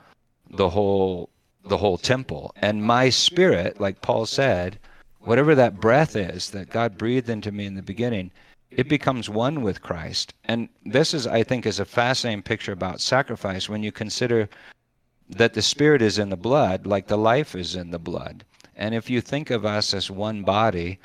the 0.49 0.69
whole 0.69 1.29
the 1.65 1.77
whole 1.77 1.97
temple. 1.97 2.53
And 2.57 2.83
my 2.83 3.09
spirit, 3.09 3.79
like 3.79 4.01
Paul 4.01 4.25
said, 4.25 4.79
whatever 5.19 5.55
that 5.55 5.79
breath 5.79 6.15
is 6.15 6.49
that 6.51 6.69
God 6.69 6.97
breathed 6.97 7.29
into 7.29 7.51
me 7.51 7.65
in 7.65 7.75
the 7.75 7.81
beginning, 7.81 8.31
it 8.71 8.87
becomes 8.87 9.29
one 9.29 9.61
with 9.61 9.81
Christ. 9.81 10.33
And 10.45 10.69
this 10.85 11.13
is, 11.13 11.27
I 11.27 11.43
think, 11.43 11.65
is 11.65 11.79
a 11.79 11.85
fascinating 11.85 12.43
picture 12.43 12.71
about 12.71 13.01
sacrifice 13.01 13.67
when 13.67 13.83
you 13.83 13.91
consider 13.91 14.47
that 15.29 15.53
the 15.53 15.61
spirit 15.61 16.01
is 16.01 16.17
in 16.17 16.29
the 16.29 16.37
blood, 16.37 16.85
like 16.85 17.07
the 17.07 17.17
life 17.17 17.55
is 17.55 17.75
in 17.75 17.91
the 17.91 17.99
blood. 17.99 18.43
And 18.75 18.95
if 18.95 19.09
you 19.09 19.21
think 19.21 19.49
of 19.49 19.65
us 19.65 19.93
as 19.93 20.09
one 20.09 20.43
body, 20.43 20.99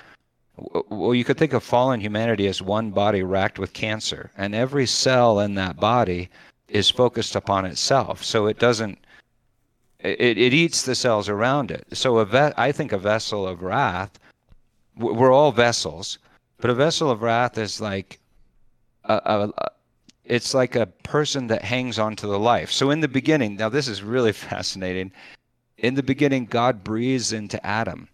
well, 0.89 1.15
you 1.15 1.25
could 1.25 1.37
think 1.37 1.53
of 1.53 1.65
fallen 1.65 2.01
humanity 2.01 2.47
as 2.47 2.63
one 2.63 2.91
body 2.91 3.23
racked 3.23 3.59
with 3.59 3.73
cancer, 3.73 4.31
and 4.37 4.55
every 4.55 4.87
cell 4.87 5.41
in 5.41 5.55
that 5.57 5.77
body 5.77 6.31
is 6.69 6.89
focused 6.91 7.35
upon 7.35 7.65
itself. 7.65 8.23
So 8.23 8.47
it 8.47 8.59
doesn't, 8.59 9.04
it, 10.05 10.39
it 10.39 10.53
eats 10.53 10.83
the 10.83 10.95
cells 10.95 11.29
around 11.29 11.71
it. 11.71 11.87
So 11.93 12.19
a 12.19 12.25
ve- 12.25 12.53
I 12.57 12.73
think 12.73 12.93
a 12.93 12.99
vessel 12.99 13.47
of 13.47 13.63
wrath, 13.63 14.19
we're 14.97 15.33
all 15.33 15.51
vessels, 15.51 16.19
but 16.59 16.71
a 16.71 16.75
vessel 16.75 17.11
of 17.11 17.23
wrath 17.23 17.59
is 17.59 17.81
like 17.81 18.21
a, 19.05 19.15
a, 19.25 19.71
it's 20.25 20.55
like 20.55 20.77
a 20.77 20.87
person 20.87 21.47
that 21.49 21.63
hangs 21.63 21.99
on 21.99 22.17
to 22.17 22.27
the 22.27 22.39
life. 22.39 22.71
So 22.71 22.91
in 22.91 23.01
the 23.01 23.09
beginning, 23.09 23.57
now 23.57 23.69
this 23.69 23.89
is 23.89 24.03
really 24.03 24.33
fascinating. 24.51 25.11
In 25.79 25.95
the 25.95 26.03
beginning, 26.03 26.47
God 26.47 26.85
breathes 26.85 27.33
into 27.33 27.65
Adam. 27.67 28.09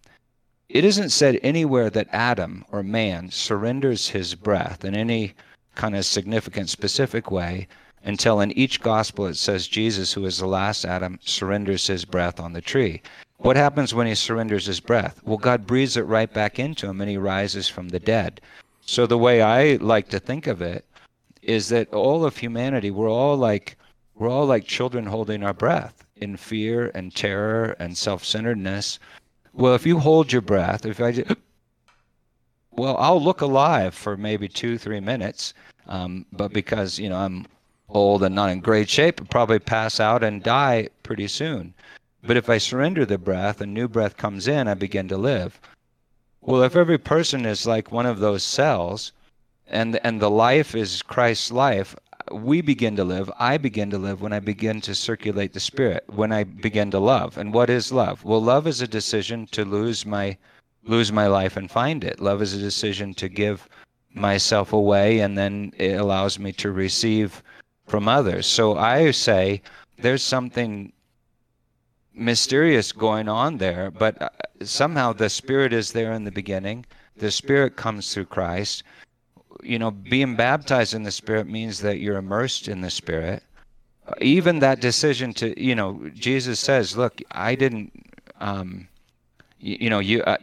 It 0.69 0.85
isn't 0.85 1.11
said 1.11 1.41
anywhere 1.43 1.91
that 1.91 2.09
Adam 2.13 2.65
or 2.71 2.85
man 2.85 3.31
surrenders 3.31 4.09
his 4.09 4.37
breath 4.37 4.85
in 4.85 4.95
any 4.95 5.35
kind 5.75 5.97
of 5.97 6.05
significant, 6.05 6.71
specific 6.71 7.31
way 7.31 7.67
until 8.05 8.41
in 8.41 8.53
each 8.53 8.81
gospel 8.81 9.27
it 9.27 9.37
says 9.37 9.69
Jesus, 9.69 10.13
who 10.13 10.25
is 10.25 10.39
the 10.39 10.47
last 10.47 10.85
Adam, 10.85 11.19
surrenders 11.23 11.87
his 11.87 12.05
breath 12.05 12.41
on 12.41 12.53
the 12.53 12.61
tree. 12.61 13.03
What 13.39 13.57
happens 13.57 13.95
when 13.95 14.07
he 14.07 14.15
surrenders 14.15 14.67
his 14.67 14.81
breath? 14.81 15.21
Well, 15.25 15.39
God 15.39 15.67
breathes 15.67 15.97
it 15.97 16.03
right 16.03 16.33
back 16.33 16.59
into 16.59 16.87
him 16.87 17.01
and 17.01 17.11
he 17.11 17.17
rises 17.17 17.69
from 17.69 17.89
the 17.89 17.99
dead. 17.99 18.41
So 18.83 19.07
the 19.07 19.19
way 19.19 19.41
I 19.41 19.77
like 19.77 20.09
to 20.11 20.21
think 20.21 20.47
of 20.47 20.61
it 20.61 20.85
is 21.43 21.69
that 21.71 21.93
all 21.93 22.25
of 22.25 22.37
humanity, 22.37 22.91
we're 22.91 23.11
all 23.11 23.37
like 23.37 23.77
we're 24.15 24.29
all 24.29 24.45
like 24.45 24.67
children 24.67 25.07
holding 25.07 25.43
our 25.43 25.55
breath 25.55 26.05
in 26.17 26.37
fear 26.37 26.91
and 26.95 27.15
terror 27.15 27.75
and 27.79 27.97
self-centeredness. 27.97 28.99
Well, 29.55 29.75
if 29.75 29.87
you 29.87 29.99
hold 29.99 30.31
your 30.31 30.43
breath, 30.43 30.85
if 30.85 31.01
I 31.01 31.13
just, 31.13 31.33
well, 32.73 32.97
I'll 32.99 33.23
look 33.23 33.41
alive 33.41 33.95
for 33.95 34.17
maybe 34.19 34.49
two, 34.49 34.77
three 34.77 35.01
minutes, 35.01 35.55
um, 35.87 36.27
but 36.33 36.53
because 36.53 36.99
you 36.99 37.09
know 37.09 37.17
I'm 37.17 37.47
old 37.91 38.23
and 38.23 38.35
not 38.35 38.51
in 38.51 38.61
great 38.61 38.89
shape, 38.89 39.29
probably 39.31 39.59
pass 39.59 40.01
out 40.01 40.23
and 40.23 40.43
die 40.43 40.89
pretty 41.03 41.29
soon. 41.29 41.75
But 42.23 42.37
if 42.37 42.51
I 42.51 42.59
surrender 42.59 43.07
the 43.07 43.19
breath, 43.19 43.61
a 43.61 43.67
new 43.67 43.89
breath 43.89 44.17
comes 44.17 44.47
in, 44.47 44.69
I 44.69 44.75
begin 44.75 45.09
to 45.09 45.17
live. 45.17 45.61
Well, 46.43 46.63
if 46.63 46.77
every 46.77 46.99
person 46.99 47.45
is 47.47 47.67
like 47.67 47.93
one 47.93 48.07
of 48.07 48.19
those 48.19 48.43
cells, 48.43 49.13
and 49.67 49.99
and 50.05 50.21
the 50.21 50.31
life 50.31 50.75
is 50.75 51.03
Christ's 51.03 51.53
life, 51.53 51.95
we 52.33 52.61
begin 52.61 52.97
to 52.97 53.05
live. 53.05 53.31
I 53.39 53.57
begin 53.57 53.91
to 53.91 53.99
live 53.99 54.21
when 54.21 54.33
I 54.33 54.41
begin 54.41 54.81
to 54.83 54.95
circulate 54.95 55.53
the 55.53 55.61
Spirit, 55.61 56.05
when 56.09 56.33
I 56.33 56.45
begin 56.45 56.91
to 56.93 56.99
love. 56.99 57.39
And 57.39 57.53
what 57.53 57.71
is 57.71 57.93
love? 57.93 58.25
Well, 58.25 58.43
love 58.43 58.67
is 58.67 58.81
a 58.81 58.89
decision 58.89 59.47
to 59.53 59.65
lose 59.65 60.07
my 60.07 60.37
lose 60.85 61.13
my 61.13 61.27
life 61.27 61.57
and 61.57 61.71
find 61.71 62.05
it. 62.05 62.21
Love 62.21 62.43
is 62.43 62.55
a 62.55 62.59
decision 62.59 63.15
to 63.15 63.29
give 63.29 63.69
myself 64.15 64.73
away, 64.73 65.21
and 65.21 65.37
then 65.37 65.73
it 65.77 66.01
allows 66.01 66.39
me 66.39 66.53
to 66.53 66.71
receive 66.71 67.43
from 67.91 68.09
others. 68.09 68.47
So 68.47 68.77
I 68.77 69.11
say 69.11 69.63
there's 69.99 70.23
something 70.23 70.93
mysterious 72.15 72.93
going 72.93 73.29
on 73.29 73.59
there, 73.59 73.91
but 73.91 74.21
uh, 74.23 74.29
somehow 74.63 75.13
the 75.13 75.29
Spirit 75.29 75.73
is 75.73 75.93
there 75.93 76.13
in 76.13 76.25
the 76.25 76.31
beginning. 76.31 76.87
The 77.17 77.31
Spirit 77.31 77.77
comes 77.77 78.15
through 78.15 78.27
Christ 78.27 78.85
you 79.63 79.79
know, 79.79 79.91
being 79.91 80.37
baptized 80.37 80.95
in 80.95 81.03
the 81.03 81.11
Spirit 81.11 81.47
means 81.47 81.81
that 81.81 81.99
you're 81.99 82.17
immersed 82.17 82.69
in 82.69 82.81
the 82.81 82.91
Spirit. 82.91 83.43
Even 84.21 84.59
that 84.61 84.81
decision 84.81 85.33
to, 85.35 85.61
you 85.63 85.75
know, 85.75 86.11
Jesus 86.15 86.59
says, 86.59 86.97
"Look, 86.97 87.21
I 87.31 87.55
didn't, 87.55 87.93
um, 88.41 88.89
you, 89.59 89.77
you 89.81 89.91
know, 89.91 89.99
you." 89.99 90.23
Uh, 90.23 90.37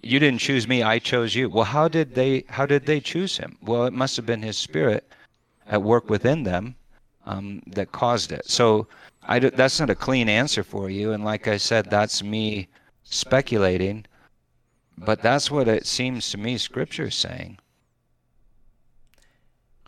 you 0.00 0.20
didn't 0.20 0.38
choose 0.38 0.68
me 0.68 0.80
i 0.80 0.96
chose 0.96 1.34
you 1.34 1.50
well 1.50 1.64
how 1.64 1.88
did 1.88 2.14
they 2.14 2.44
how 2.48 2.64
did 2.64 2.86
they 2.86 3.00
choose 3.00 3.36
him 3.36 3.58
well 3.62 3.84
it 3.84 3.92
must 3.92 4.16
have 4.16 4.24
been 4.24 4.40
his 4.40 4.56
spirit 4.56 5.12
at 5.68 5.82
work 5.82 6.10
within 6.10 6.42
them 6.42 6.74
um, 7.26 7.62
that 7.66 7.92
caused 7.92 8.32
it 8.32 8.48
so 8.48 8.86
I, 9.22 9.38
do, 9.38 9.50
that's 9.50 9.78
not 9.78 9.90
a 9.90 9.94
clean 9.94 10.28
answer 10.28 10.62
for 10.62 10.90
you 10.90 11.12
and 11.12 11.24
like 11.24 11.46
i 11.46 11.56
said 11.56 11.90
that's 11.90 12.22
me 12.22 12.68
speculating 13.04 14.06
but 14.96 15.22
that's 15.22 15.50
what 15.50 15.68
it 15.68 15.86
seems 15.86 16.30
to 16.30 16.38
me 16.38 16.58
scripture 16.58 17.06
is 17.06 17.14
saying 17.14 17.58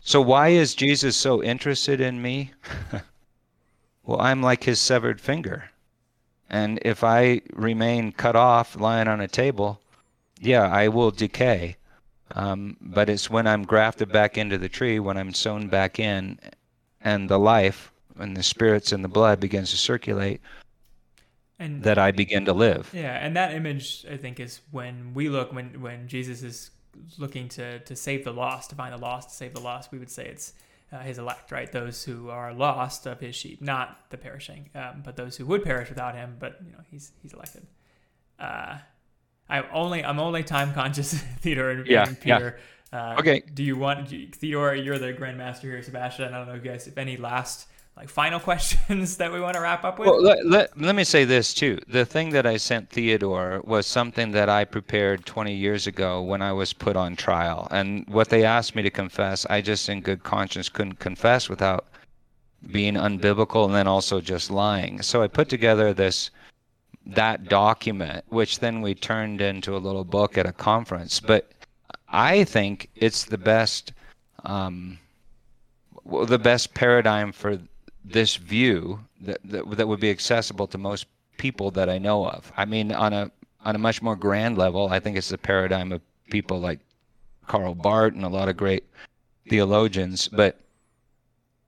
so 0.03 0.19
why 0.19 0.49
is 0.49 0.73
Jesus 0.73 1.15
so 1.15 1.43
interested 1.43 2.01
in 2.01 2.21
me? 2.21 2.51
well, 4.03 4.19
I'm 4.19 4.41
like 4.41 4.63
his 4.63 4.79
severed 4.79 5.21
finger. 5.21 5.69
And 6.49 6.79
if 6.81 7.03
I 7.03 7.41
remain 7.53 8.11
cut 8.11 8.35
off 8.35 8.75
lying 8.75 9.07
on 9.07 9.21
a 9.21 9.27
table, 9.27 9.79
yeah, 10.39 10.63
I 10.63 10.87
will 10.87 11.11
decay. 11.11 11.77
Um, 12.35 12.77
but 12.81 13.09
it's 13.09 13.29
when 13.29 13.47
I'm 13.47 13.63
grafted 13.63 14.11
back 14.11 14.37
into 14.37 14.57
the 14.57 14.69
tree, 14.69 14.99
when 14.99 15.17
I'm 15.17 15.33
sown 15.33 15.67
back 15.67 15.99
in, 15.99 16.39
and 17.01 17.29
the 17.29 17.39
life 17.39 17.91
and 18.17 18.35
the 18.35 18.43
spirits 18.43 18.91
and 18.91 19.03
the 19.03 19.09
blood 19.09 19.39
begins 19.39 19.71
to 19.71 19.77
circulate, 19.77 20.41
and 21.59 21.83
that 21.83 21.97
I 21.97 22.11
begin 22.11 22.45
to 22.45 22.53
live. 22.53 22.89
Yeah, 22.93 23.13
and 23.13 23.35
that 23.35 23.53
image 23.53 24.05
I 24.09 24.17
think 24.17 24.39
is 24.39 24.61
when 24.71 25.13
we 25.13 25.29
look 25.29 25.53
when 25.53 25.81
when 25.81 26.07
Jesus 26.07 26.43
is 26.43 26.71
looking 27.17 27.47
to 27.49 27.79
to 27.79 27.95
save 27.95 28.23
the 28.23 28.33
lost, 28.33 28.69
to 28.71 28.75
find 28.75 28.93
the 28.93 28.97
lost, 28.97 29.29
to 29.29 29.35
save 29.35 29.53
the 29.53 29.61
lost, 29.61 29.91
we 29.91 29.99
would 29.99 30.11
say 30.11 30.25
it's 30.25 30.53
uh, 30.91 30.99
his 30.99 31.17
elect, 31.17 31.51
right? 31.51 31.71
Those 31.71 32.03
who 32.03 32.29
are 32.29 32.53
lost 32.53 33.05
of 33.05 33.19
his 33.19 33.35
sheep, 33.35 33.61
not 33.61 34.09
the 34.09 34.17
perishing, 34.17 34.69
um, 34.75 35.01
but 35.03 35.15
those 35.15 35.37
who 35.37 35.45
would 35.45 35.63
perish 35.63 35.89
without 35.89 36.15
him. 36.15 36.35
But 36.39 36.59
you 36.65 36.71
know, 36.71 36.79
he's 36.89 37.11
he's 37.21 37.33
elected. 37.33 37.65
Uh, 38.39 38.79
I 39.51 39.69
only 39.71 40.03
I'm 40.03 40.19
only 40.19 40.43
time 40.43 40.73
conscious, 40.73 41.13
Theodore 41.41 41.69
and, 41.71 41.87
yeah, 41.87 42.07
and 42.07 42.19
Peter. 42.19 42.57
Yeah. 42.91 43.13
Uh, 43.13 43.19
okay. 43.19 43.41
Do 43.53 43.63
you 43.63 43.77
want 43.77 44.09
Theodore? 44.09 44.75
You're 44.75 44.97
the 44.97 45.13
grandmaster 45.13 45.61
here, 45.61 45.81
Sebastian. 45.83 46.33
I 46.33 46.37
don't 46.37 46.47
know, 46.47 46.55
if 46.55 46.63
you 46.63 46.71
guys, 46.71 46.87
if 46.87 46.97
any 46.97 47.17
last 47.17 47.67
like 47.97 48.09
final 48.09 48.39
questions 48.49 49.17
that 49.17 49.31
we 49.31 49.39
want 49.39 49.55
to 49.55 49.61
wrap 49.61 49.83
up 49.83 49.99
with? 49.99 50.07
Well, 50.07 50.21
let, 50.21 50.45
let, 50.45 50.79
let 50.79 50.95
me 50.95 51.03
say 51.03 51.25
this 51.25 51.53
too. 51.53 51.79
The 51.87 52.05
thing 52.05 52.29
that 52.31 52.45
I 52.45 52.57
sent 52.57 52.89
Theodore 52.89 53.61
was 53.65 53.85
something 53.85 54.31
that 54.31 54.49
I 54.49 54.65
prepared 54.65 55.25
20 55.25 55.53
years 55.53 55.87
ago 55.87 56.21
when 56.21 56.41
I 56.41 56.53
was 56.53 56.73
put 56.73 56.95
on 56.95 57.15
trial. 57.15 57.67
And 57.71 58.07
what 58.07 58.29
they 58.29 58.45
asked 58.45 58.75
me 58.75 58.81
to 58.83 58.89
confess, 58.89 59.45
I 59.49 59.61
just 59.61 59.89
in 59.89 60.01
good 60.01 60.23
conscience 60.23 60.69
couldn't 60.69 60.99
confess 60.99 61.49
without 61.49 61.87
being 62.71 62.93
unbiblical 62.93 63.65
and 63.65 63.75
then 63.75 63.87
also 63.87 64.21
just 64.21 64.51
lying. 64.51 65.01
So 65.01 65.21
I 65.21 65.27
put 65.27 65.49
together 65.49 65.93
this 65.93 66.29
that 67.05 67.45
document, 67.45 68.23
which 68.29 68.59
then 68.59 68.81
we 68.81 68.93
turned 68.93 69.41
into 69.41 69.75
a 69.75 69.79
little 69.79 70.03
book 70.03 70.37
at 70.37 70.45
a 70.45 70.53
conference. 70.53 71.19
But 71.19 71.51
I 72.07 72.43
think 72.43 72.89
it's 72.95 73.25
the 73.25 73.37
best 73.37 73.93
um, 74.43 74.99
well, 76.03 76.25
the 76.25 76.39
best 76.39 76.73
paradigm 76.73 77.31
for 77.31 77.59
this 78.03 78.35
view 78.35 78.99
that, 79.21 79.39
that 79.45 79.77
that 79.77 79.87
would 79.87 79.99
be 79.99 80.09
accessible 80.09 80.67
to 80.67 80.77
most 80.77 81.05
people 81.37 81.71
that 81.71 81.89
I 81.89 81.97
know 81.97 82.25
of. 82.25 82.51
I 82.57 82.65
mean, 82.65 82.91
on 82.91 83.13
a 83.13 83.31
on 83.63 83.75
a 83.75 83.79
much 83.79 84.01
more 84.01 84.15
grand 84.15 84.57
level, 84.57 84.89
I 84.89 84.99
think 84.99 85.17
it's 85.17 85.29
the 85.29 85.37
paradigm 85.37 85.91
of 85.91 86.01
people 86.29 86.59
like 86.59 86.79
Karl 87.47 87.75
Barth 87.75 88.13
and 88.13 88.23
a 88.23 88.29
lot 88.29 88.49
of 88.49 88.57
great 88.57 88.83
theologians. 89.49 90.27
But 90.27 90.59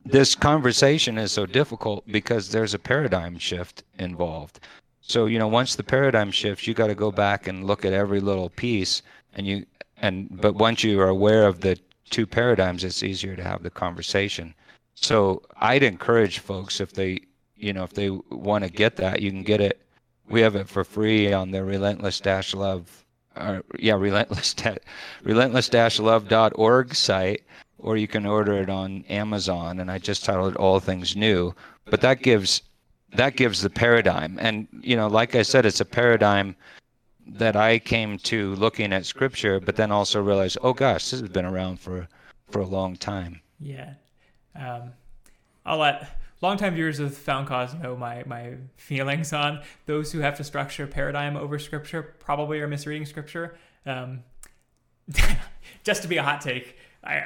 this 0.06 0.36
conversation 0.36 1.18
is 1.18 1.32
so 1.32 1.46
difficult 1.46 2.06
because 2.08 2.50
there's 2.50 2.74
a 2.74 2.80
paradigm 2.80 3.38
shift 3.38 3.84
involved. 4.00 4.60
So 5.06 5.26
you 5.26 5.38
know, 5.38 5.50
once 5.50 5.76
the 5.76 5.84
paradigm 5.84 6.32
shifts, 6.32 6.66
you 6.66 6.74
got 6.74 6.88
to 6.88 6.96
go 6.96 7.12
back 7.12 7.48
and 7.48 7.66
look 7.66 7.84
at 7.84 7.92
every 7.92 8.22
little 8.22 8.50
piece, 8.50 9.02
and 9.34 9.46
you 9.46 9.66
and 9.98 10.30
but 10.42 10.56
once 10.56 10.84
you 10.84 11.00
are 11.02 11.10
aware 11.10 11.46
of 11.46 11.60
the 11.60 11.78
two 12.10 12.26
paradigms, 12.26 12.86
it's 12.86 13.04
easier 13.04 13.36
to 13.36 13.44
have 13.44 13.64
the 13.64 13.70
conversation. 13.70 14.56
So 14.96 15.44
I'd 15.58 15.84
encourage 15.84 16.40
folks 16.40 16.80
if 16.80 16.94
they 16.94 17.20
you 17.58 17.74
know 17.74 17.84
if 17.84 17.94
they 17.94 18.10
want 18.10 18.64
to 18.64 18.70
get 18.70 18.96
that, 18.96 19.22
you 19.22 19.30
can 19.30 19.44
get 19.44 19.60
it. 19.60 19.82
We 20.30 20.40
have 20.40 20.56
it 20.56 20.70
for 20.70 20.86
free 20.86 21.34
on 21.34 21.52
the 21.52 21.66
Relentless 21.66 22.22
Dash 22.22 22.54
Love, 22.54 23.06
or 23.36 23.62
yeah, 23.78 23.96
Relentless 23.96 24.56
Relentless 25.24 25.68
Dash 25.68 26.00
Love.org 26.00 26.96
site, 26.96 27.44
or 27.78 27.98
you 27.98 28.08
can 28.08 28.26
order 28.26 28.54
it 28.54 28.70
on 28.70 29.04
Amazon. 29.10 29.82
And 29.82 29.92
I 29.92 29.98
just 29.98 30.24
titled 30.24 30.54
it 30.54 30.58
All 30.58 30.80
Things 30.80 31.18
New, 31.18 31.54
but 31.86 32.00
that 32.02 32.22
gives 32.22 32.62
that 33.16 33.36
gives 33.36 33.62
the 33.62 33.70
paradigm. 33.70 34.38
And 34.40 34.68
you 34.82 34.96
know, 34.96 35.08
like 35.08 35.36
I 35.36 35.42
said, 35.42 35.66
it's 35.66 35.80
a 35.80 35.86
paradigm 35.86 36.56
that 37.26 37.56
I 37.56 37.80
came 37.80 38.18
to 38.20 38.56
looking 38.56 38.92
at 38.92 39.06
scripture, 39.06 39.60
but 39.60 39.76
then 39.76 39.92
also 39.92 40.22
realized, 40.22 40.58
oh 40.62 40.74
gosh, 40.74 41.10
this 41.10 41.20
has 41.20 41.30
been 41.30 41.46
around 41.46 41.80
for 41.80 42.08
for 42.50 42.60
a 42.60 42.66
long 42.66 42.96
time. 42.96 43.42
Yeah. 43.60 43.94
Um, 44.56 44.92
I'll 45.66 45.78
let 45.78 46.20
longtime 46.42 46.76
viewers 46.76 47.00
of 47.00 47.16
Found 47.18 47.48
Cause 47.48 47.74
know 47.74 47.96
my, 47.96 48.24
my 48.26 48.56
feelings 48.76 49.32
on 49.34 49.62
those 49.86 50.12
who 50.12 50.20
have 50.20 50.38
to 50.38 50.44
structure 50.44 50.86
paradigm 50.86 51.38
over 51.38 51.58
scripture 51.58 52.04
probably 52.20 52.60
are 52.60 52.68
misreading 52.68 53.06
scripture. 53.06 53.58
Um, 53.86 54.24
just 55.84 56.02
to 56.04 56.08
be 56.08 56.18
a 56.18 56.24
hot 56.24 56.42
take, 56.42 56.78
I 57.04 57.24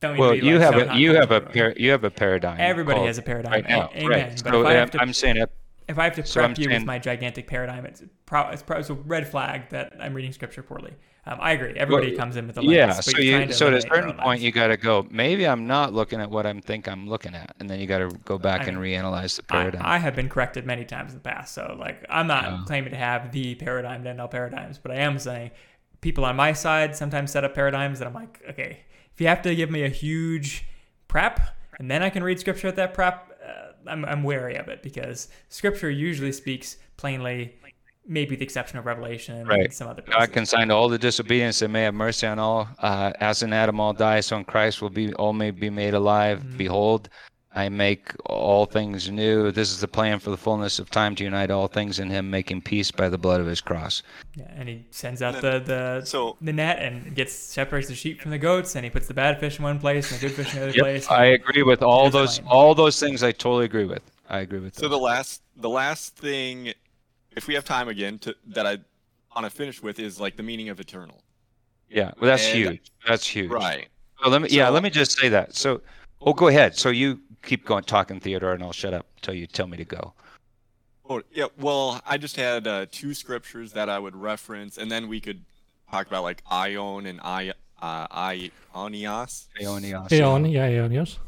don't. 0.00 0.18
Well, 0.18 0.34
you 0.34 0.58
like 0.58 0.74
have 0.74 0.90
a 0.90 0.98
you 0.98 1.14
have 1.14 1.30
a 1.30 1.40
par- 1.40 1.74
you 1.76 1.90
have 1.90 2.04
a 2.04 2.10
paradigm. 2.10 2.60
Everybody 2.60 3.00
has 3.06 3.18
a 3.18 3.22
paradigm. 3.22 3.52
Right 3.52 3.68
now, 3.68 3.90
Amen. 3.94 4.08
Right. 4.08 4.42
But 4.42 4.52
so 4.52 4.60
if 4.62 4.66
I 4.66 4.72
have 4.72 4.90
to, 4.92 5.00
I'm 5.00 5.12
saying 5.12 5.36
it 5.36 5.50
if 5.88 5.98
I 5.98 6.04
have 6.04 6.14
to 6.14 6.22
prep 6.22 6.56
so 6.56 6.62
you 6.62 6.68
saying, 6.68 6.80
with 6.80 6.86
my 6.86 6.98
gigantic 6.98 7.46
paradigm, 7.46 7.86
it's, 7.86 8.02
pro- 8.24 8.48
it's, 8.48 8.62
pro- 8.62 8.78
it's, 8.78 8.90
a 8.90 8.94
red 8.94 9.28
flag 9.28 9.68
that 9.70 9.96
I'm 10.00 10.14
reading 10.14 10.32
scripture 10.32 10.62
poorly. 10.62 10.92
Um, 11.26 11.38
I 11.40 11.52
agree. 11.52 11.74
Everybody 11.74 12.08
well, 12.08 12.18
comes 12.18 12.36
in 12.36 12.46
with 12.46 12.56
a 12.56 12.60
lens. 12.60 12.72
Yeah. 12.72 12.92
So 12.92 13.18
you, 13.18 13.52
so 13.52 13.68
at 13.68 13.74
a 13.74 13.80
certain 13.80 14.12
point, 14.14 14.40
you 14.40 14.52
got 14.52 14.68
to 14.68 14.76
go. 14.76 15.06
Maybe 15.10 15.46
I'm 15.46 15.66
not 15.66 15.92
looking 15.92 16.20
at 16.20 16.30
what 16.30 16.46
I 16.46 16.52
think 16.60 16.88
I'm 16.88 17.08
looking 17.08 17.34
at, 17.34 17.54
and 17.58 17.68
then 17.68 17.80
you 17.80 17.86
got 17.86 17.98
to 17.98 18.08
go 18.24 18.38
back 18.38 18.62
I 18.62 18.64
and 18.66 18.78
reanalyze 18.78 19.36
the 19.36 19.42
paradigm. 19.42 19.82
I, 19.84 19.94
I, 19.94 19.98
have 19.98 20.14
been 20.14 20.28
corrected 20.28 20.66
many 20.66 20.84
times 20.84 21.12
in 21.12 21.18
the 21.18 21.22
past, 21.22 21.54
so 21.54 21.76
like 21.78 22.04
I'm 22.08 22.28
not 22.28 22.44
yeah. 22.44 22.62
claiming 22.66 22.90
to 22.90 22.96
have 22.96 23.32
the 23.32 23.56
paradigm 23.56 24.04
to 24.04 24.10
end 24.10 24.20
all 24.20 24.28
paradigms, 24.28 24.78
but 24.78 24.92
I 24.92 24.96
am 24.96 25.18
saying 25.18 25.50
people 26.00 26.24
on 26.24 26.36
my 26.36 26.52
side 26.52 26.94
sometimes 26.94 27.32
set 27.32 27.42
up 27.42 27.54
paradigms 27.54 27.98
that 27.98 28.06
I'm 28.06 28.14
like, 28.14 28.40
okay, 28.50 28.84
if 29.16 29.20
you 29.20 29.28
have 29.28 29.42
to 29.42 29.54
give 29.56 29.70
me 29.70 29.82
a 29.82 29.88
huge 29.88 30.66
prep 31.08 31.40
and 31.78 31.90
then 31.90 32.02
I 32.02 32.10
can 32.10 32.22
read 32.22 32.38
scripture 32.38 32.68
at 32.68 32.76
that 32.76 32.92
prep, 32.92 33.32
I'm, 33.88 34.04
I'm 34.04 34.22
wary 34.22 34.56
of 34.56 34.68
it 34.68 34.82
because 34.82 35.28
scripture 35.48 35.90
usually 35.90 36.32
speaks 36.32 36.76
plainly 36.96 37.54
maybe 38.06 38.36
the 38.36 38.44
exception 38.44 38.78
of 38.78 38.86
Revelation 38.86 39.46
right. 39.46 39.64
and 39.64 39.72
some 39.72 39.88
other 39.88 40.02
places. 40.02 40.18
God 40.20 40.32
consigned 40.32 40.70
all 40.70 40.88
the 40.88 40.98
disobedience 40.98 41.62
and 41.62 41.72
may 41.72 41.82
have 41.82 41.94
mercy 41.94 42.26
on 42.26 42.38
all. 42.38 42.68
Uh, 42.78 43.12
as 43.20 43.42
in 43.42 43.52
Adam 43.52 43.80
all 43.80 43.92
die, 43.92 44.20
so 44.20 44.36
in 44.36 44.44
Christ 44.44 44.80
will 44.80 44.90
be 44.90 45.12
all 45.14 45.32
may 45.32 45.50
be 45.50 45.70
made 45.70 45.94
alive. 45.94 46.40
Mm-hmm. 46.40 46.56
Behold, 46.56 47.08
I 47.56 47.70
make 47.70 48.12
all 48.26 48.66
things 48.66 49.10
new. 49.10 49.50
This 49.50 49.70
is 49.70 49.80
the 49.80 49.88
plan 49.88 50.18
for 50.18 50.28
the 50.28 50.36
fullness 50.36 50.78
of 50.78 50.90
time 50.90 51.14
to 51.16 51.24
unite 51.24 51.50
all 51.50 51.68
things 51.68 51.98
in 51.98 52.10
Him, 52.10 52.30
making 52.30 52.60
peace 52.60 52.90
by 52.90 53.08
the 53.08 53.16
blood 53.16 53.40
of 53.40 53.46
His 53.46 53.62
cross. 53.62 54.02
Yeah, 54.34 54.52
and 54.54 54.68
He 54.68 54.84
sends 54.90 55.22
out 55.22 55.40
the 55.40 55.58
the 55.58 56.02
so, 56.04 56.36
the 56.42 56.52
net 56.52 56.80
and 56.80 57.14
gets 57.14 57.32
separates 57.32 57.88
the 57.88 57.94
sheep 57.94 58.20
from 58.20 58.30
the 58.30 58.38
goats, 58.38 58.76
and 58.76 58.84
He 58.84 58.90
puts 58.90 59.08
the 59.08 59.14
bad 59.14 59.40
fish 59.40 59.58
in 59.58 59.64
one 59.64 59.78
place 59.78 60.12
and 60.12 60.20
the 60.20 60.28
good 60.28 60.36
fish 60.36 60.52
in 60.52 60.58
another 60.58 60.76
yep, 60.76 60.84
place. 60.84 61.10
I 61.10 61.24
agree 61.26 61.62
with 61.62 61.82
all 61.82 62.10
those 62.10 62.40
all 62.46 62.74
those 62.74 63.00
things. 63.00 63.22
I 63.22 63.32
totally 63.32 63.64
agree 63.64 63.86
with. 63.86 64.02
I 64.28 64.40
agree 64.40 64.60
with. 64.60 64.74
So 64.74 64.88
the 64.88 64.98
last 64.98 65.40
the 65.56 65.70
last 65.70 66.14
thing, 66.14 66.74
if 67.34 67.46
we 67.46 67.54
have 67.54 67.64
time 67.64 67.88
again, 67.88 68.18
to 68.18 68.36
that 68.48 68.66
I 68.66 68.78
want 69.34 69.44
to 69.44 69.50
finish 69.50 69.82
with 69.82 69.98
is 69.98 70.20
like 70.20 70.36
the 70.36 70.42
meaning 70.42 70.68
of 70.68 70.78
eternal. 70.78 71.22
Yeah, 71.88 72.12
well, 72.20 72.28
that's 72.28 72.46
and, 72.46 72.54
huge. 72.54 72.92
That's 73.08 73.26
huge. 73.26 73.50
Right. 73.50 73.88
So 74.22 74.28
let 74.28 74.42
me 74.42 74.48
so, 74.50 74.56
yeah, 74.56 74.68
let 74.68 74.82
me 74.82 74.90
just 74.90 75.12
say 75.18 75.30
that. 75.30 75.54
So, 75.54 75.80
oh, 76.20 76.32
go 76.32 76.48
ahead. 76.48 76.76
So 76.76 76.90
you 76.90 77.20
keep 77.42 77.64
going 77.64 77.84
talking 77.84 78.20
Theodore, 78.20 78.52
and 78.52 78.62
I'll 78.62 78.72
shut 78.72 78.94
up 78.94 79.06
until 79.16 79.34
you 79.34 79.46
tell 79.46 79.66
me 79.66 79.76
to 79.76 79.84
go. 79.84 80.12
Oh 81.08 81.22
yeah, 81.32 81.46
well, 81.58 82.00
I 82.06 82.18
just 82.18 82.36
had 82.36 82.66
uh, 82.66 82.86
two 82.90 83.14
scriptures 83.14 83.72
that 83.72 83.88
I 83.88 83.98
would 83.98 84.16
reference, 84.16 84.76
and 84.78 84.90
then 84.90 85.08
we 85.08 85.20
could 85.20 85.44
talk 85.90 86.06
about 86.06 86.24
like 86.24 86.42
Ion 86.50 87.06
and 87.06 87.20
I 87.22 87.52
uh, 87.80 88.08
Ionios. 88.08 89.46
Ionios. 89.60 90.12
Ion, 90.12 90.46
yeah, 90.46 90.68
Ionios. 90.68 91.18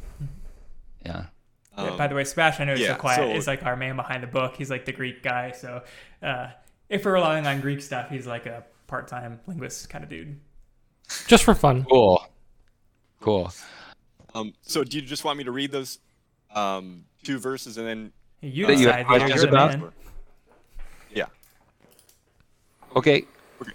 Yeah. 1.05 1.27
Um, 1.77 1.91
yeah, 1.91 1.97
by 1.97 2.09
the 2.09 2.15
way, 2.17 2.25
Smash, 2.25 2.59
I 2.59 2.65
know 2.65 2.75
yeah, 2.75 2.89
so 2.89 2.95
quiet, 2.97 3.17
so, 3.19 3.31
is 3.31 3.47
like 3.47 3.65
our 3.65 3.77
man 3.77 3.95
behind 3.95 4.25
the 4.25 4.27
book. 4.27 4.57
He's 4.57 4.69
like 4.71 4.85
the 4.85 4.93
Greek 4.93 5.23
guy. 5.23 5.53
So 5.53 5.83
uh, 6.23 6.49
if 6.89 7.05
we're 7.05 7.13
relying 7.13 7.47
on 7.47 7.61
Greek 7.61 7.81
stuff, 7.81 8.11
he's 8.11 8.27
like 8.27 8.47
a 8.47 8.65
part-time 8.89 9.39
linguist 9.47 9.89
kind 9.89 10.03
of 10.03 10.11
dude. 10.11 10.41
Just 11.29 11.45
for 11.45 11.55
fun. 11.55 11.87
Cool. 11.89 12.27
Cool. 13.21 13.53
Um, 14.39 14.55
so 14.63 14.85
do 14.85 14.97
you 14.97 15.03
just 15.03 15.25
want 15.25 15.39
me 15.39 15.45
to 15.45 15.51
read 15.51 15.73
those 15.73 15.99
um, 16.55 17.05
two 17.25 17.39
verses 17.39 17.77
and 17.77 17.87
then 17.87 18.13
you 18.41 18.67
decide 18.67 18.79
you 18.79 18.89
have 18.89 19.07
questions 19.07 19.43
about? 19.43 19.93
Yeah. 21.13 21.25
Okay. 22.95 23.25
Okay. 23.61 23.73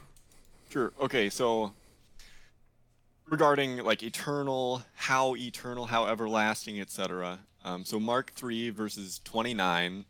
Sure. 0.70 0.94
Okay. 1.02 1.30
So 1.30 1.74
regarding 3.30 3.78
like 3.78 4.04
eternal, 4.04 4.84
how 4.96 5.36
eternal, 5.36 5.86
how 5.86 6.08
everlasting, 6.08 6.80
etc. 6.80 7.40
Um, 7.66 7.84
so 7.84 8.00
Mark 8.00 8.32
three 8.34 8.70
verses 8.70 9.20
twenty 9.24 9.54
nine. 9.54 10.06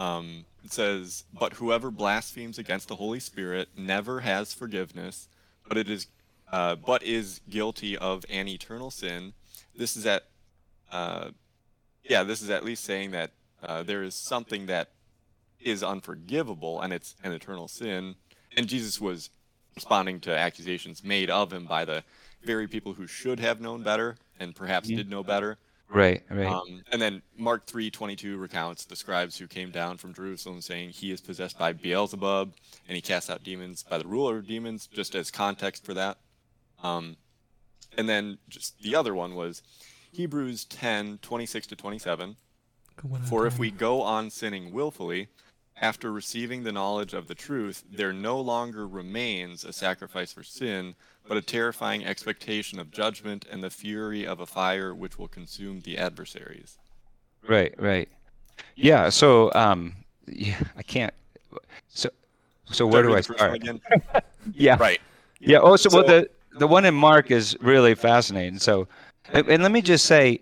Um, 0.00 0.44
it 0.64 0.72
says, 0.72 1.24
"But 1.38 1.54
whoever 1.54 1.90
blasphemes 1.90 2.58
against 2.58 2.88
the 2.88 2.96
Holy 2.96 3.20
Spirit 3.20 3.68
never 3.76 4.20
has 4.20 4.54
forgiveness, 4.54 5.28
but 5.66 5.76
it 5.76 5.90
is, 5.90 6.06
uh, 6.52 6.76
but 6.76 7.02
is 7.02 7.40
guilty 7.50 7.96
of 7.96 8.24
an 8.30 8.48
eternal 8.48 8.90
sin." 8.90 9.34
This 9.78 9.96
is 9.96 10.04
at, 10.04 10.24
uh, 10.92 11.30
yeah, 12.02 12.24
this 12.24 12.42
is 12.42 12.50
at 12.50 12.64
least 12.64 12.84
saying 12.84 13.12
that 13.12 13.30
uh, 13.62 13.82
there 13.84 14.02
is 14.02 14.14
something 14.14 14.66
that 14.66 14.90
is 15.60 15.82
unforgivable 15.82 16.80
and 16.80 16.92
it's 16.92 17.14
an 17.22 17.32
eternal 17.32 17.68
sin. 17.68 18.16
And 18.56 18.68
Jesus 18.68 19.00
was 19.00 19.30
responding 19.76 20.20
to 20.20 20.36
accusations 20.36 21.04
made 21.04 21.30
of 21.30 21.52
him 21.52 21.64
by 21.64 21.84
the 21.84 22.02
very 22.42 22.66
people 22.66 22.92
who 22.92 23.06
should 23.06 23.38
have 23.40 23.60
known 23.60 23.82
better 23.82 24.16
and 24.40 24.54
perhaps 24.54 24.88
did 24.88 25.08
know 25.08 25.22
better. 25.22 25.58
Right, 25.88 26.22
right. 26.28 26.46
Um, 26.46 26.82
and 26.92 27.00
then 27.00 27.22
Mark 27.36 27.66
three 27.66 27.90
twenty 27.90 28.14
two 28.14 28.36
recounts 28.36 28.84
the 28.84 28.94
scribes 28.96 29.38
who 29.38 29.46
came 29.46 29.70
down 29.70 29.96
from 29.96 30.12
Jerusalem 30.12 30.60
saying 30.60 30.90
he 30.90 31.10
is 31.10 31.20
possessed 31.20 31.58
by 31.58 31.72
Beelzebub 31.72 32.52
and 32.86 32.94
he 32.94 33.00
casts 33.00 33.30
out 33.30 33.42
demons 33.42 33.84
by 33.88 33.96
the 33.98 34.06
ruler 34.06 34.36
of 34.38 34.46
demons, 34.46 34.86
just 34.86 35.14
as 35.14 35.30
context 35.30 35.86
for 35.86 35.94
that. 35.94 36.18
Um, 36.82 37.16
and 37.96 38.08
then 38.08 38.38
just 38.48 38.80
the 38.82 38.94
other 38.94 39.14
one 39.14 39.34
was 39.34 39.62
Hebrews 40.12 40.64
ten 40.64 41.18
twenty 41.22 41.46
six 41.46 41.66
to 41.68 41.76
27. 41.76 42.36
For 43.28 43.46
if 43.46 43.58
we 43.58 43.70
go 43.70 44.02
on 44.02 44.28
sinning 44.28 44.72
willfully, 44.72 45.28
after 45.80 46.10
receiving 46.10 46.64
the 46.64 46.72
knowledge 46.72 47.14
of 47.14 47.28
the 47.28 47.34
truth, 47.34 47.84
there 47.90 48.12
no 48.12 48.40
longer 48.40 48.86
remains 48.86 49.64
a 49.64 49.72
sacrifice 49.72 50.32
for 50.32 50.42
sin, 50.42 50.96
but 51.28 51.36
a 51.36 51.42
terrifying 51.42 52.04
expectation 52.04 52.80
of 52.80 52.90
judgment 52.90 53.46
and 53.50 53.62
the 53.62 53.70
fury 53.70 54.26
of 54.26 54.40
a 54.40 54.46
fire 54.46 54.94
which 54.94 55.18
will 55.18 55.28
consume 55.28 55.80
the 55.80 55.96
adversaries. 55.96 56.78
Right, 57.46 57.74
right. 57.78 58.08
Yeah, 58.74 59.08
so 59.10 59.52
um 59.54 59.94
yeah, 60.26 60.58
I 60.76 60.82
can't 60.82 61.14
so 61.88 62.10
so 62.70 62.86
where 62.86 63.02
do 63.02 63.14
I 63.14 63.20
start? 63.20 63.62
yeah. 64.52 64.76
Right. 64.78 65.00
Yeah, 65.40 65.58
oh 65.58 65.76
so, 65.76 65.88
so 65.88 65.98
well 65.98 66.06
the 66.06 66.30
the 66.52 66.66
one 66.66 66.84
in 66.84 66.94
Mark 66.94 67.30
is 67.30 67.56
really 67.60 67.94
fascinating. 67.94 68.58
So 68.58 68.88
and, 69.32 69.62
let 69.62 69.72
me 69.72 69.82
just 69.82 70.06
say 70.06 70.40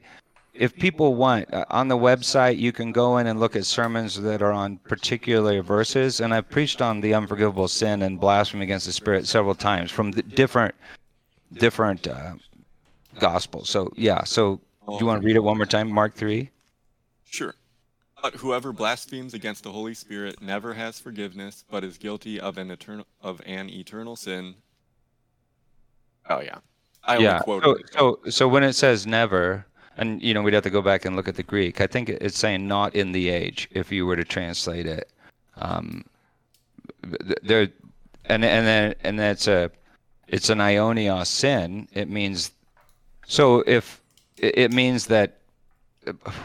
if 0.54 0.74
people 0.74 1.14
want 1.14 1.52
uh, 1.52 1.64
on 1.70 1.88
the 1.88 1.96
website 1.96 2.56
you 2.58 2.72
can 2.72 2.92
go 2.92 3.18
in 3.18 3.26
and 3.26 3.38
look 3.38 3.56
at 3.56 3.66
sermons 3.66 4.20
that 4.20 4.42
are 4.42 4.52
on 4.52 4.78
particular 4.78 5.62
verses. 5.62 6.20
And 6.20 6.32
i've 6.32 6.48
preached 6.48 6.80
on 6.80 7.00
the 7.00 7.14
unforgivable 7.14 7.68
sin 7.68 8.02
and 8.02 8.20
blasphemy 8.20 8.64
against 8.64 8.86
the 8.86 8.92
spirit 8.92 9.26
several 9.26 9.54
times 9.54 9.90
from 9.90 10.12
different 10.12 10.74
different 11.54 12.06
uh, 12.08 12.34
gospels. 13.18 13.68
So 13.68 13.92
yeah. 13.96 14.24
So 14.24 14.60
do 14.88 14.96
you 15.00 15.06
want 15.06 15.22
to 15.22 15.26
read 15.26 15.36
it 15.36 15.42
one 15.42 15.56
more 15.56 15.66
time 15.66 15.90
mark 15.90 16.14
3 16.14 16.48
sure. 17.24 17.54
But 18.22 18.34
whoever 18.34 18.72
blasphemes 18.72 19.34
against 19.34 19.62
the 19.62 19.72
holy 19.72 19.94
spirit 19.94 20.40
never 20.40 20.74
has 20.74 20.98
forgiveness 20.98 21.64
but 21.70 21.84
is 21.84 21.98
guilty 21.98 22.40
of 22.40 22.56
an 22.56 22.70
eternal 22.70 23.06
of 23.20 23.42
an 23.46 23.68
eternal 23.68 24.16
sin 24.16 24.54
oh 26.30 26.40
yeah 26.40 26.58
I 27.04 27.18
yeah 27.18 27.40
so, 27.44 27.76
so 27.92 28.18
so 28.28 28.48
when 28.48 28.62
it 28.64 28.72
says 28.74 29.06
never 29.06 29.64
and 29.96 30.22
you 30.22 30.34
know 30.34 30.42
we'd 30.42 30.54
have 30.54 30.64
to 30.64 30.70
go 30.70 30.82
back 30.82 31.04
and 31.04 31.16
look 31.16 31.28
at 31.28 31.36
the 31.36 31.42
Greek. 31.42 31.80
I 31.80 31.86
think 31.86 32.08
it's 32.08 32.38
saying 32.38 32.68
not 32.68 32.94
in 32.94 33.12
the 33.12 33.28
age 33.30 33.68
if 33.70 33.90
you 33.90 34.06
were 34.06 34.16
to 34.16 34.24
translate 34.24 34.86
it. 34.86 35.10
Um, 35.56 36.04
there, 37.42 37.68
and 38.26 38.44
and 38.44 38.66
then 38.66 38.94
and 39.02 39.18
that's 39.18 39.46
a 39.48 39.70
it's 40.28 40.50
an 40.50 40.58
ionios 40.58 41.26
sin. 41.28 41.88
It 41.92 42.10
means 42.10 42.52
so 43.26 43.62
if 43.66 44.02
it 44.36 44.72
means 44.72 45.06
that 45.06 45.38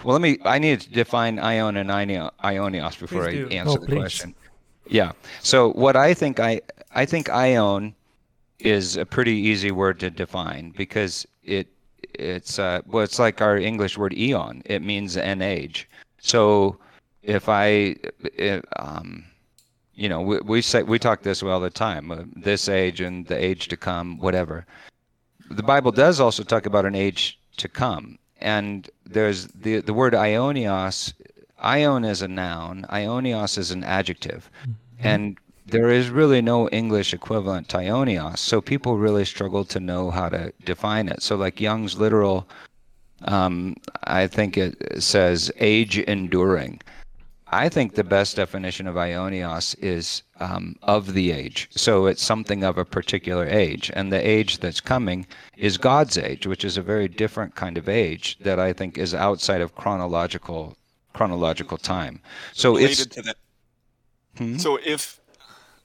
well, 0.03 0.14
let 0.14 0.22
me. 0.22 0.40
I 0.44 0.58
need 0.58 0.82
to 0.82 0.90
define 0.90 1.38
ion 1.38 1.78
and 1.78 1.90
ionio- 1.90 2.32
ionios 2.44 2.99
before 2.99 3.28
I 3.30 3.34
answer 3.52 3.78
Oh, 3.78 3.82
the 3.82 3.86
please. 3.86 3.99
question. 3.99 4.34
Yeah. 4.88 5.12
So 5.41 5.72
what 5.74 5.95
I 5.95 6.14
think 6.14 6.40
I 6.40 6.62
I 6.95 7.06
think 7.06 7.30
ion 7.30 7.94
is 8.66 8.98
a 8.98 9.06
pretty 9.06 9.34
easy 9.34 9.72
word 9.72 10.00
to 10.00 10.10
define 10.10 10.74
because 10.78 11.28
it 11.44 11.68
it's 12.14 12.60
uh 12.60 12.82
well 12.86 13.04
it's 13.04 13.20
like 13.20 13.42
our 13.42 13.58
English 13.58 13.98
word 13.98 14.14
eon. 14.14 14.62
It 14.66 14.82
means 14.82 15.18
an 15.18 15.42
age. 15.42 15.88
So 16.20 16.78
if 17.24 17.50
I 17.50 17.96
if, 18.36 18.64
um 18.78 19.26
you 20.02 20.10
know 20.10 20.22
we, 20.22 20.40
we 20.40 20.62
say 20.62 20.84
we 20.84 20.98
talk 20.98 21.22
this 21.22 21.44
way 21.44 21.52
all 21.52 21.60
the 21.60 21.70
time 21.70 22.12
uh, 22.12 22.24
this 22.36 22.68
age 22.68 23.02
and 23.02 23.28
the 23.28 23.38
age 23.38 23.68
to 23.68 23.78
come 23.78 24.18
whatever 24.18 24.66
the 25.50 25.64
bible 25.64 25.92
does 25.92 26.20
also 26.20 26.44
talk 26.44 26.66
about 26.66 26.86
an 26.86 26.96
age 26.96 27.40
to 27.58 27.68
come 27.68 28.18
and 28.40 28.90
there's 29.06 29.48
the 29.48 29.82
the 29.82 29.94
word 29.94 30.14
ionios 30.14 31.14
ion 31.60 32.04
is 32.04 32.22
a 32.22 32.28
noun 32.28 32.86
ionios 32.90 33.58
is 33.58 33.72
an 33.72 33.84
adjective 33.84 34.50
and 35.00 35.38
there 35.72 35.89
is 35.89 36.10
really 36.10 36.41
no 36.41 36.69
english 36.69 37.14
equivalent 37.14 37.68
to 37.68 37.77
ionios 37.77 38.38
so 38.38 38.61
people 38.61 38.98
really 38.98 39.26
struggle 39.26 39.65
to 39.65 39.80
know 39.80 40.11
how 40.11 40.30
to 40.30 40.52
define 40.65 41.07
it 41.07 41.22
so 41.22 41.35
like 41.35 41.60
young's 41.60 41.98
literal 41.98 42.48
um, 43.26 43.76
i 44.03 44.27
think 44.27 44.57
it 44.57 44.76
says 45.02 45.52
age 45.60 45.98
enduring 45.98 46.80
I 47.53 47.68
think 47.68 47.95
the 47.95 48.03
best 48.06 48.38
definition 48.38 48.88
of 48.88 48.95
Ionios 48.95 49.76
is 49.84 50.23
um, 50.39 50.77
of 50.84 51.14
the 51.14 51.31
age. 51.31 51.68
So 51.72 52.06
it's 52.06 52.23
something 52.23 52.64
of 52.64 52.77
a 52.77 52.85
particular 52.85 53.45
age. 53.45 53.91
And 53.93 54.11
the 54.11 54.26
age 54.26 54.60
that's 54.60 54.80
coming 54.80 55.27
is 55.57 55.77
God's 55.77 56.18
age, 56.18 56.48
which 56.48 56.64
is 56.64 56.77
a 56.77 56.81
very 56.81 57.10
different 57.10 57.56
kind 57.56 57.77
of 57.77 57.89
age 57.89 58.38
that 58.39 58.57
I 58.57 58.72
think 58.72 58.98
is 58.98 59.14
outside 59.14 59.60
of 59.60 59.76
chronological 59.76 60.77
chronological 61.14 61.77
time. 61.77 62.22
So 62.53 62.77
it's 62.77 63.06
to 63.06 63.22
that. 63.22 63.35
Hmm? 64.38 64.57
So 64.57 64.80
if 64.85 65.19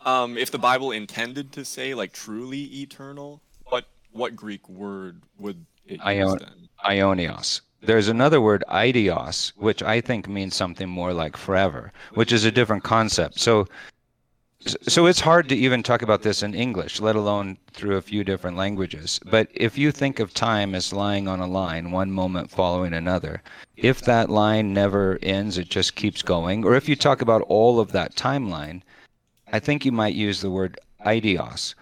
um, 0.06 0.38
if 0.38 0.50
the 0.50 0.58
Bible 0.58 0.92
intended 0.92 1.52
to 1.52 1.64
say 1.64 1.92
like 1.92 2.12
truly 2.12 2.62
eternal, 2.80 3.42
what 3.66 3.84
what 4.12 4.34
Greek 4.34 4.66
word 4.68 5.20
would 5.38 5.66
it 5.86 5.94
use 5.94 6.00
Ion- 6.02 6.38
then? 6.38 6.68
Ionios. 6.84 7.60
There's 7.82 8.08
another 8.08 8.40
word, 8.40 8.64
aidios, 8.68 9.52
which 9.56 9.82
I 9.82 10.00
think 10.00 10.28
means 10.28 10.56
something 10.56 10.88
more 10.88 11.12
like 11.12 11.36
forever, 11.36 11.92
which 12.14 12.32
is 12.32 12.44
a 12.44 12.50
different 12.50 12.82
concept. 12.82 13.38
So, 13.38 13.68
so 14.88 15.06
it's 15.06 15.20
hard 15.20 15.48
to 15.50 15.56
even 15.56 15.82
talk 15.82 16.02
about 16.02 16.22
this 16.22 16.42
in 16.42 16.54
English, 16.54 17.00
let 17.00 17.14
alone 17.14 17.58
through 17.72 17.96
a 17.96 18.02
few 18.02 18.24
different 18.24 18.56
languages. 18.56 19.20
But 19.26 19.48
if 19.54 19.76
you 19.78 19.92
think 19.92 20.18
of 20.18 20.34
time 20.34 20.74
as 20.74 20.92
lying 20.92 21.28
on 21.28 21.38
a 21.38 21.46
line, 21.46 21.90
one 21.92 22.10
moment 22.10 22.50
following 22.50 22.94
another, 22.94 23.42
if 23.76 24.00
that 24.00 24.30
line 24.30 24.72
never 24.72 25.18
ends, 25.22 25.58
it 25.58 25.68
just 25.68 25.94
keeps 25.94 26.22
going. 26.22 26.64
Or 26.64 26.74
if 26.74 26.88
you 26.88 26.96
talk 26.96 27.20
about 27.20 27.42
all 27.42 27.78
of 27.78 27.92
that 27.92 28.16
timeline, 28.16 28.82
I 29.52 29.58
think 29.58 29.84
you 29.84 29.92
might 29.92 30.14
use 30.14 30.40
the 30.40 30.50
word 30.50 30.78
aidios. 31.04 31.74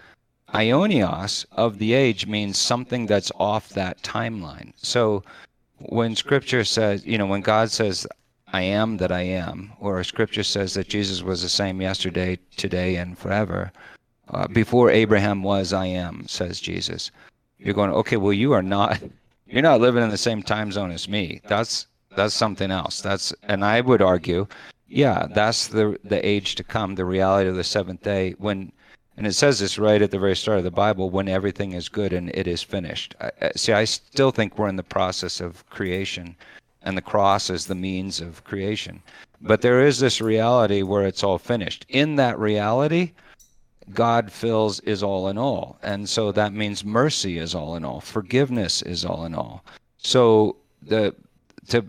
Ionios 0.53 1.45
of 1.51 1.79
the 1.79 1.93
age 1.93 2.27
means 2.27 2.57
something 2.57 3.05
that's 3.07 3.31
off 3.39 3.69
that 3.69 4.01
timeline. 4.03 4.73
So 4.77 5.23
when 5.79 6.15
scripture 6.15 6.63
says, 6.63 7.05
you 7.05 7.17
know, 7.17 7.25
when 7.25 7.41
God 7.41 7.71
says, 7.71 8.07
I 8.53 8.61
am 8.61 8.97
that 8.97 9.11
I 9.11 9.21
am, 9.21 9.73
or 9.79 10.03
scripture 10.03 10.43
says 10.43 10.73
that 10.75 10.87
Jesus 10.87 11.21
was 11.21 11.41
the 11.41 11.49
same 11.49 11.81
yesterday, 11.81 12.39
today, 12.55 12.95
and 12.95 13.17
forever, 13.17 13.71
uh, 14.29 14.47
before 14.47 14.89
Abraham 14.89 15.43
was, 15.43 15.73
I 15.73 15.87
am, 15.87 16.27
says 16.27 16.61
Jesus. 16.61 17.11
You're 17.57 17.73
going, 17.73 17.91
okay, 17.91 18.17
well, 18.17 18.33
you 18.33 18.53
are 18.53 18.63
not, 18.63 19.01
you're 19.47 19.61
not 19.61 19.81
living 19.81 20.03
in 20.03 20.09
the 20.09 20.17
same 20.17 20.41
time 20.41 20.71
zone 20.71 20.91
as 20.91 21.09
me. 21.09 21.41
That's, 21.47 21.87
that's 22.15 22.33
something 22.33 22.71
else. 22.71 23.01
That's, 23.01 23.33
and 23.43 23.65
I 23.65 23.81
would 23.81 24.01
argue, 24.01 24.47
yeah, 24.87 25.27
that's 25.33 25.67
the, 25.67 25.99
the 26.03 26.25
age 26.25 26.55
to 26.55 26.63
come, 26.63 26.95
the 26.95 27.05
reality 27.05 27.49
of 27.49 27.55
the 27.55 27.63
seventh 27.63 28.03
day 28.03 28.35
when, 28.37 28.71
and 29.17 29.25
it 29.25 29.33
says 29.33 29.59
this 29.59 29.79
right 29.79 30.01
at 30.01 30.11
the 30.11 30.19
very 30.19 30.35
start 30.35 30.57
of 30.57 30.63
the 30.63 30.71
Bible 30.71 31.09
when 31.09 31.27
everything 31.27 31.73
is 31.73 31.89
good 31.89 32.13
and 32.13 32.29
it 32.35 32.47
is 32.47 32.61
finished. 32.61 33.15
I, 33.19 33.51
see, 33.55 33.73
I 33.73 33.85
still 33.85 34.31
think 34.31 34.57
we're 34.57 34.67
in 34.67 34.75
the 34.75 34.83
process 34.83 35.39
of 35.39 35.67
creation, 35.69 36.35
and 36.83 36.97
the 36.97 37.01
cross 37.01 37.49
is 37.49 37.65
the 37.65 37.75
means 37.75 38.21
of 38.21 38.43
creation. 38.43 39.01
But 39.41 39.61
there 39.61 39.81
is 39.81 39.99
this 39.99 40.21
reality 40.21 40.81
where 40.81 41.05
it's 41.05 41.23
all 41.23 41.37
finished. 41.37 41.85
In 41.89 42.15
that 42.17 42.39
reality, 42.39 43.11
God 43.93 44.31
fills 44.31 44.79
is 44.81 45.03
all 45.03 45.29
in 45.29 45.37
all. 45.37 45.77
And 45.83 46.07
so 46.07 46.31
that 46.31 46.53
means 46.53 46.83
mercy 46.83 47.37
is 47.37 47.53
all 47.53 47.75
in 47.75 47.85
all, 47.85 48.01
forgiveness 48.01 48.81
is 48.81 49.05
all 49.05 49.25
in 49.25 49.35
all. 49.35 49.63
So 49.97 50.57
the 50.81 51.15
to 51.69 51.85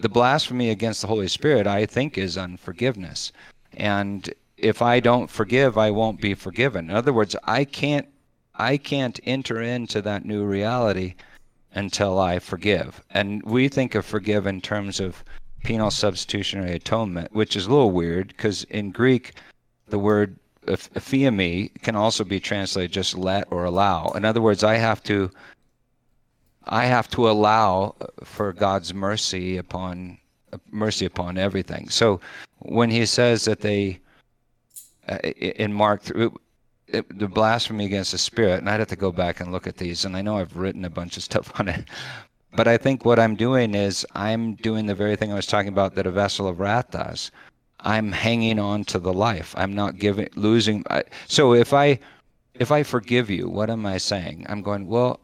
the 0.00 0.08
blasphemy 0.08 0.70
against 0.70 1.02
the 1.02 1.06
Holy 1.06 1.28
Spirit, 1.28 1.66
I 1.66 1.86
think, 1.86 2.16
is 2.16 2.38
unforgiveness. 2.38 3.32
And 3.74 4.32
if 4.56 4.82
I 4.82 5.00
don't 5.00 5.30
forgive, 5.30 5.78
I 5.78 5.90
won't 5.90 6.20
be 6.20 6.34
forgiven. 6.34 6.90
In 6.90 6.96
other 6.96 7.12
words, 7.12 7.36
I 7.44 7.64
can't 7.64 8.06
I 8.54 8.76
can't 8.76 9.18
enter 9.24 9.62
into 9.62 10.02
that 10.02 10.26
new 10.26 10.44
reality 10.44 11.14
until 11.74 12.18
I 12.18 12.38
forgive. 12.40 13.02
And 13.10 13.42
we 13.42 13.68
think 13.68 13.94
of 13.94 14.04
forgive 14.04 14.46
in 14.46 14.60
terms 14.60 15.00
of 15.00 15.24
penal 15.64 15.90
substitutionary 15.90 16.72
atonement, 16.72 17.32
which 17.32 17.56
is 17.56 17.66
a 17.66 17.70
little 17.70 17.90
weird 17.90 18.28
because 18.28 18.64
in 18.64 18.90
Greek, 18.90 19.34
the 19.88 19.98
word 19.98 20.36
eph- 20.68 20.92
ephiemi 20.92 21.70
can 21.82 21.96
also 21.96 22.24
be 22.24 22.40
translated 22.40 22.92
just 22.92 23.16
let 23.16 23.50
or 23.50 23.64
allow. 23.64 24.10
In 24.10 24.24
other 24.24 24.42
words, 24.42 24.62
I 24.62 24.74
have 24.74 25.02
to 25.04 25.30
I 26.70 26.86
have 26.86 27.08
to 27.10 27.28
allow 27.28 27.96
for 28.22 28.52
God's 28.52 28.94
mercy 28.94 29.56
upon 29.56 30.18
mercy 30.70 31.04
upon 31.04 31.36
everything. 31.36 31.88
So 31.88 32.20
when 32.60 32.90
he 32.90 33.06
says 33.06 33.44
that 33.44 33.60
they 33.60 34.00
uh, 35.08 35.18
in 35.18 35.72
Mark 35.72 36.02
it, 36.86 37.18
the 37.18 37.28
blasphemy 37.28 37.84
against 37.84 38.12
the 38.12 38.18
spirit, 38.18 38.58
and 38.58 38.68
I'd 38.68 38.80
have 38.80 38.88
to 38.88 38.96
go 38.96 39.12
back 39.12 39.40
and 39.40 39.52
look 39.52 39.66
at 39.66 39.76
these, 39.76 40.04
and 40.04 40.16
I 40.16 40.22
know 40.22 40.38
I've 40.38 40.56
written 40.56 40.84
a 40.84 40.90
bunch 40.90 41.16
of 41.16 41.22
stuff 41.30 41.52
on 41.58 41.68
it, 41.68 41.84
but 42.54 42.68
I 42.68 42.76
think 42.76 43.04
what 43.04 43.18
I'm 43.18 43.34
doing 43.34 43.74
is 43.74 44.06
I'm 44.14 44.54
doing 44.54 44.86
the 44.86 44.94
very 44.94 45.16
thing 45.16 45.32
I 45.32 45.36
was 45.36 45.46
talking 45.46 45.68
about 45.68 45.94
that 45.94 46.06
a 46.06 46.10
vessel 46.10 46.48
of 46.48 46.60
wrath 46.60 46.90
does. 46.90 47.30
I'm 47.80 48.12
hanging 48.12 48.58
on 48.58 48.84
to 48.84 48.98
the 48.98 49.12
life. 49.12 49.54
I'm 49.56 49.74
not 49.74 49.98
giving, 49.98 50.28
losing. 50.34 50.84
I, 50.90 51.04
so 51.26 51.54
if 51.54 51.72
I, 51.72 51.98
if 52.54 52.70
I 52.70 52.82
forgive 52.82 53.30
you, 53.30 53.48
what 53.48 53.70
am 53.70 53.86
I 53.86 53.96
saying? 53.96 54.46
I'm 54.48 54.62
going 54.62 54.86
well. 54.86 55.20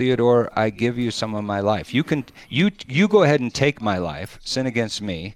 Theodore, 0.00 0.50
I 0.56 0.70
give 0.70 0.96
you 0.96 1.10
some 1.10 1.34
of 1.34 1.44
my 1.44 1.60
life. 1.60 1.92
You 1.92 2.02
can, 2.02 2.24
you, 2.48 2.70
you 2.88 3.06
go 3.06 3.22
ahead 3.22 3.40
and 3.40 3.52
take 3.54 3.82
my 3.82 3.98
life, 3.98 4.40
sin 4.42 4.64
against 4.64 5.02
me, 5.02 5.34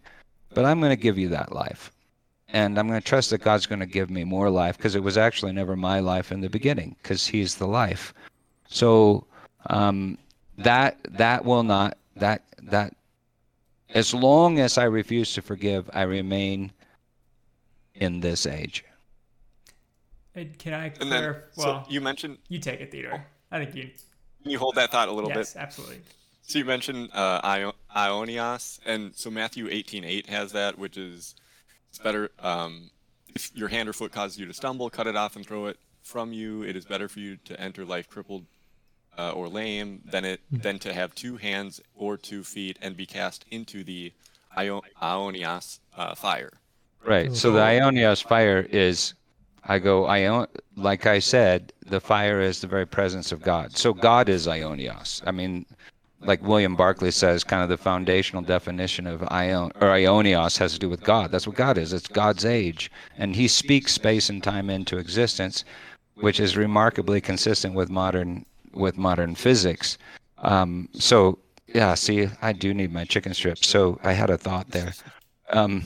but 0.55 0.65
I'm 0.65 0.81
going 0.81 0.89
to 0.89 0.97
give 0.97 1.19
you 1.19 1.29
that 1.29 1.53
life 1.53 1.93
and 2.49 2.79
I'm 2.79 2.89
going 2.89 2.99
to 2.99 3.07
trust 3.07 3.29
that 3.29 3.43
God's 3.43 3.67
going 3.67 3.81
to 3.81 3.87
give 3.87 4.09
me 4.09 4.25
more 4.25 4.49
life 4.49 4.79
because 4.79 4.95
it 4.95 5.03
was 5.03 5.19
actually 5.19 5.53
never 5.53 5.77
my 5.77 6.01
life 6.01 6.33
in 6.33 6.41
the 6.41 6.49
beginning 6.49 6.97
because 7.03 7.27
He's 7.27 7.57
the 7.57 7.67
life. 7.67 8.15
So 8.69 9.27
um, 9.67 10.17
that 10.57 10.97
that 11.11 11.45
will 11.45 11.65
not 11.65 11.99
that 12.17 12.45
that 12.63 12.95
as 13.91 14.15
long 14.15 14.61
as 14.61 14.79
I 14.79 14.85
refuse 14.85 15.35
to 15.35 15.43
forgive, 15.43 15.91
I 15.93 16.03
remain 16.03 16.73
in 17.97 18.21
this 18.21 18.47
age. 18.47 18.83
Can 20.35 20.73
I 20.73 20.87
And 20.87 20.95
then, 20.95 21.09
clarify? 21.09 21.41
so 21.53 21.67
Well, 21.67 21.87
you 21.89 22.01
mentioned, 22.01 22.39
you 22.49 22.59
take 22.59 22.81
it, 22.81 22.91
Theodore. 22.91 23.27
I 23.51 23.65
think 23.65 23.75
you. 23.75 23.91
Can 24.45 24.51
you 24.51 24.59
hold 24.59 24.75
that 24.77 24.93
thought 24.93 25.09
a 25.09 25.13
little 25.13 25.31
Yes, 25.31 25.37
bit? 25.37 25.41
Yes, 25.41 25.57
absolutely. 25.57 26.01
So 26.43 26.59
you 26.59 26.67
mentioned 26.67 27.09
uh, 27.15 27.41
Io- 27.43 27.75
Ionios, 27.97 28.79
and 28.85 29.17
so 29.17 29.31
Matthew 29.31 29.67
18:8 29.69 30.27
has 30.27 30.53
that, 30.53 30.79
which 30.79 30.99
is 30.99 31.35
it's 31.89 31.99
better 31.99 32.31
um, 32.39 32.91
if 33.35 33.51
your 33.57 33.69
hand 33.69 33.89
or 33.89 33.95
foot 33.95 34.13
causes 34.13 34.39
you 34.39 34.45
to 34.47 34.53
stumble, 34.53 34.91
cut 34.91 35.07
it 35.07 35.17
off 35.17 35.35
and 35.35 35.47
throw 35.47 35.67
it 35.67 35.79
from 36.03 36.35
you. 36.35 36.63
It 36.63 36.77
is 36.77 36.85
better 36.85 37.09
for 37.09 37.21
you 37.21 37.39
to 37.47 37.59
enter 37.59 37.87
life 37.87 38.09
crippled 38.11 38.45
uh, 39.17 39.31
or 39.31 39.49
lame 39.49 40.03
than 40.05 40.27
it 40.27 40.41
than 40.51 40.79
to 40.81 40.93
have 40.93 41.15
two 41.15 41.39
hands 41.39 41.81
or 41.95 42.19
two 42.19 42.45
feet 42.45 42.79
and 42.83 42.95
be 42.97 43.07
cast 43.07 43.47
into 43.51 43.83
the 43.83 44.13
Io- 44.55 44.83
Ionios 45.01 45.79
uh, 45.97 46.15
fire. 46.15 46.53
Right. 47.03 47.33
So 47.35 47.53
the 47.53 47.61
Ionios 47.61 48.23
fire 48.23 48.67
is, 48.71 49.15
I 49.67 49.79
go 49.79 50.07
Ion. 50.07 50.47
Like 50.77 51.07
I 51.07 51.19
said, 51.19 51.73
the 51.87 52.01
fire 52.01 52.41
is 52.41 52.61
the 52.61 52.67
very 52.67 52.87
presence 52.87 53.33
of 53.33 53.43
God. 53.43 53.77
So 53.77 53.93
God 53.95 54.29
is 54.29 54.47
Ionios. 54.47 55.23
I 55.27 55.31
mean, 55.31 55.67
like 56.21 56.43
William 56.43 56.75
Barclay 56.77 57.11
says, 57.11 57.45
kind 57.45 57.63
of 57.63 57.69
the 57.69 57.77
foundational 57.77 58.43
definition 58.43 59.07
of 59.07 59.23
Ion 59.31 59.73
or 59.81 59.89
Ionios 59.89 60.59
has 60.59 60.73
to 60.75 60.79
do 60.79 60.89
with 60.89 61.03
God. 61.03 61.31
That's 61.31 61.47
what 61.47 61.57
God 61.57 61.79
is. 61.79 61.93
It's 61.93 62.09
God's 62.09 62.45
age, 62.45 62.91
and 63.19 63.37
He 63.37 63.49
speaks 63.49 63.93
space 63.93 64.31
and 64.31 64.43
time 64.43 64.71
into 64.71 64.99
existence, 64.99 65.65
which 66.17 66.41
is 66.41 66.57
remarkably 66.57 67.21
consistent 67.21 67.75
with 67.75 67.91
modern 67.91 68.47
with 68.73 68.97
modern 68.97 69.35
physics. 69.35 69.99
Um, 70.39 70.89
so 70.95 71.39
yeah, 71.69 71.95
see, 71.95 72.29
I 72.43 72.53
do 72.53 72.75
need 72.75 72.93
my 72.93 73.05
chicken 73.05 73.35
strips. 73.35 73.67
So 73.67 73.99
I 74.03 74.13
had 74.13 74.31
a 74.31 74.39
thought 74.39 74.71
there. 74.71 74.93
Um, 75.51 75.85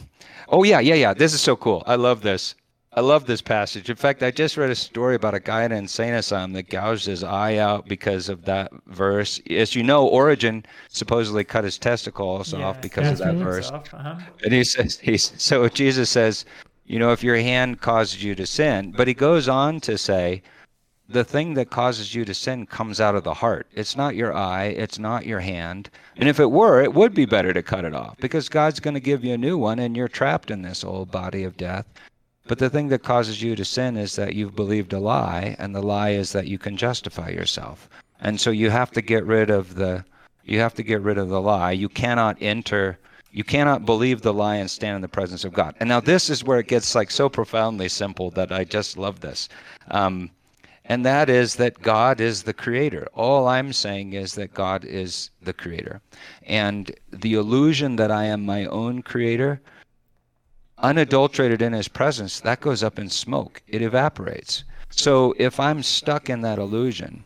oh 0.48 0.62
yeah, 0.62 0.80
yeah, 0.80 0.94
yeah. 0.94 1.14
This 1.14 1.34
is 1.34 1.40
so 1.40 1.56
cool. 1.56 1.82
I 1.86 1.96
love 1.96 2.22
this. 2.22 2.54
I 2.94 3.00
love 3.00 3.26
this 3.26 3.42
passage. 3.42 3.90
In 3.90 3.96
fact, 3.96 4.22
I 4.22 4.30
just 4.30 4.56
read 4.56 4.70
a 4.70 4.74
story 4.74 5.14
about 5.14 5.34
a 5.34 5.40
guy 5.40 5.64
in 5.64 5.72
an 5.72 5.78
insane 5.78 6.14
asylum 6.14 6.54
that 6.54 6.70
gouged 6.70 7.04
his 7.06 7.22
eye 7.22 7.56
out 7.56 7.86
because 7.86 8.28
of 8.28 8.44
that 8.46 8.72
verse. 8.86 9.40
As 9.50 9.74
you 9.74 9.82
know, 9.82 10.06
Origen 10.06 10.64
supposedly 10.88 11.44
cut 11.44 11.64
his 11.64 11.78
testicles 11.78 12.52
Yeah, 12.52 12.64
off 12.64 12.80
because 12.80 13.12
of 13.12 13.18
that 13.18 13.34
verse. 13.34 13.70
Uh-huh. 13.70 14.16
And 14.42 14.52
he 14.52 14.64
says, 14.64 14.98
he's, 14.98 15.32
so 15.40 15.68
Jesus 15.68 16.08
says, 16.08 16.46
you 16.86 16.98
know, 16.98 17.12
if 17.12 17.22
your 17.22 17.36
hand 17.36 17.80
causes 17.82 18.24
you 18.24 18.34
to 18.34 18.46
sin, 18.46 18.94
but 18.96 19.06
he 19.06 19.14
goes 19.14 19.48
on 19.48 19.80
to 19.80 19.98
say, 19.98 20.42
the 21.10 21.24
thing 21.24 21.54
that 21.54 21.70
causes 21.70 22.14
you 22.14 22.24
to 22.24 22.34
sin 22.34 22.66
comes 22.66 23.00
out 23.00 23.14
of 23.14 23.24
the 23.24 23.34
heart. 23.34 23.66
It's 23.72 23.96
not 23.96 24.14
your 24.14 24.34
eye, 24.34 24.66
it's 24.66 24.98
not 24.98 25.26
your 25.26 25.40
hand. 25.40 25.90
And 26.16 26.28
if 26.28 26.40
it 26.40 26.50
were, 26.50 26.82
it 26.82 26.92
would 26.92 27.14
be 27.14 27.24
better 27.26 27.52
to 27.52 27.62
cut 27.62 27.84
it 27.84 27.94
off 27.94 28.16
because 28.18 28.48
God's 28.48 28.80
going 28.80 28.94
to 28.94 29.00
give 29.00 29.24
you 29.24 29.34
a 29.34 29.38
new 29.38 29.56
one 29.56 29.78
and 29.78 29.96
you're 29.96 30.08
trapped 30.08 30.50
in 30.50 30.62
this 30.62 30.84
old 30.84 31.10
body 31.10 31.44
of 31.44 31.56
death. 31.56 31.86
But 32.48 32.58
the 32.58 32.70
thing 32.70 32.88
that 32.88 33.02
causes 33.02 33.42
you 33.42 33.54
to 33.56 33.64
sin 33.64 33.96
is 33.96 34.16
that 34.16 34.34
you've 34.34 34.56
believed 34.56 34.92
a 34.94 34.98
lie, 34.98 35.54
and 35.58 35.74
the 35.74 35.82
lie 35.82 36.10
is 36.10 36.32
that 36.32 36.48
you 36.48 36.58
can 36.58 36.76
justify 36.76 37.28
yourself. 37.28 37.88
And 38.20 38.40
so 38.40 38.50
you 38.50 38.70
have 38.70 38.90
to 38.92 39.02
get 39.02 39.24
rid 39.24 39.50
of 39.50 39.74
the 39.74 40.04
you 40.44 40.60
have 40.60 40.74
to 40.74 40.82
get 40.82 41.02
rid 41.02 41.18
of 41.18 41.28
the 41.28 41.42
lie. 41.42 41.72
You 41.72 41.90
cannot 41.90 42.38
enter 42.40 42.98
you 43.30 43.44
cannot 43.44 43.84
believe 43.84 44.22
the 44.22 44.32
lie 44.32 44.56
and 44.56 44.70
stand 44.70 44.96
in 44.96 45.02
the 45.02 45.08
presence 45.08 45.44
of 45.44 45.52
God. 45.52 45.74
And 45.78 45.88
now 45.90 46.00
this 46.00 46.30
is 46.30 46.42
where 46.42 46.58
it 46.58 46.66
gets 46.68 46.94
like 46.94 47.10
so 47.10 47.28
profoundly 47.28 47.88
simple 47.88 48.30
that 48.30 48.50
I 48.50 48.64
just 48.64 48.96
love 48.96 49.20
this. 49.20 49.50
Um, 49.90 50.30
and 50.86 51.04
that 51.04 51.28
is 51.28 51.56
that 51.56 51.82
God 51.82 52.18
is 52.18 52.42
the 52.42 52.54
creator. 52.54 53.06
All 53.12 53.46
I'm 53.46 53.74
saying 53.74 54.14
is 54.14 54.34
that 54.36 54.54
God 54.54 54.86
is 54.86 55.30
the 55.42 55.52
creator. 55.52 56.00
And 56.46 56.90
the 57.10 57.34
illusion 57.34 57.96
that 57.96 58.10
I 58.10 58.24
am 58.24 58.46
my 58.46 58.64
own 58.64 59.02
creator, 59.02 59.60
unadulterated 60.78 61.62
in 61.62 61.72
his 61.72 61.88
presence, 61.88 62.40
that 62.40 62.60
goes 62.60 62.82
up 62.82 62.98
in 62.98 63.08
smoke. 63.08 63.62
It 63.66 63.82
evaporates. 63.82 64.64
So 64.90 65.34
if 65.38 65.60
I'm 65.60 65.82
stuck 65.82 66.30
in 66.30 66.40
that 66.42 66.58
illusion, 66.58 67.24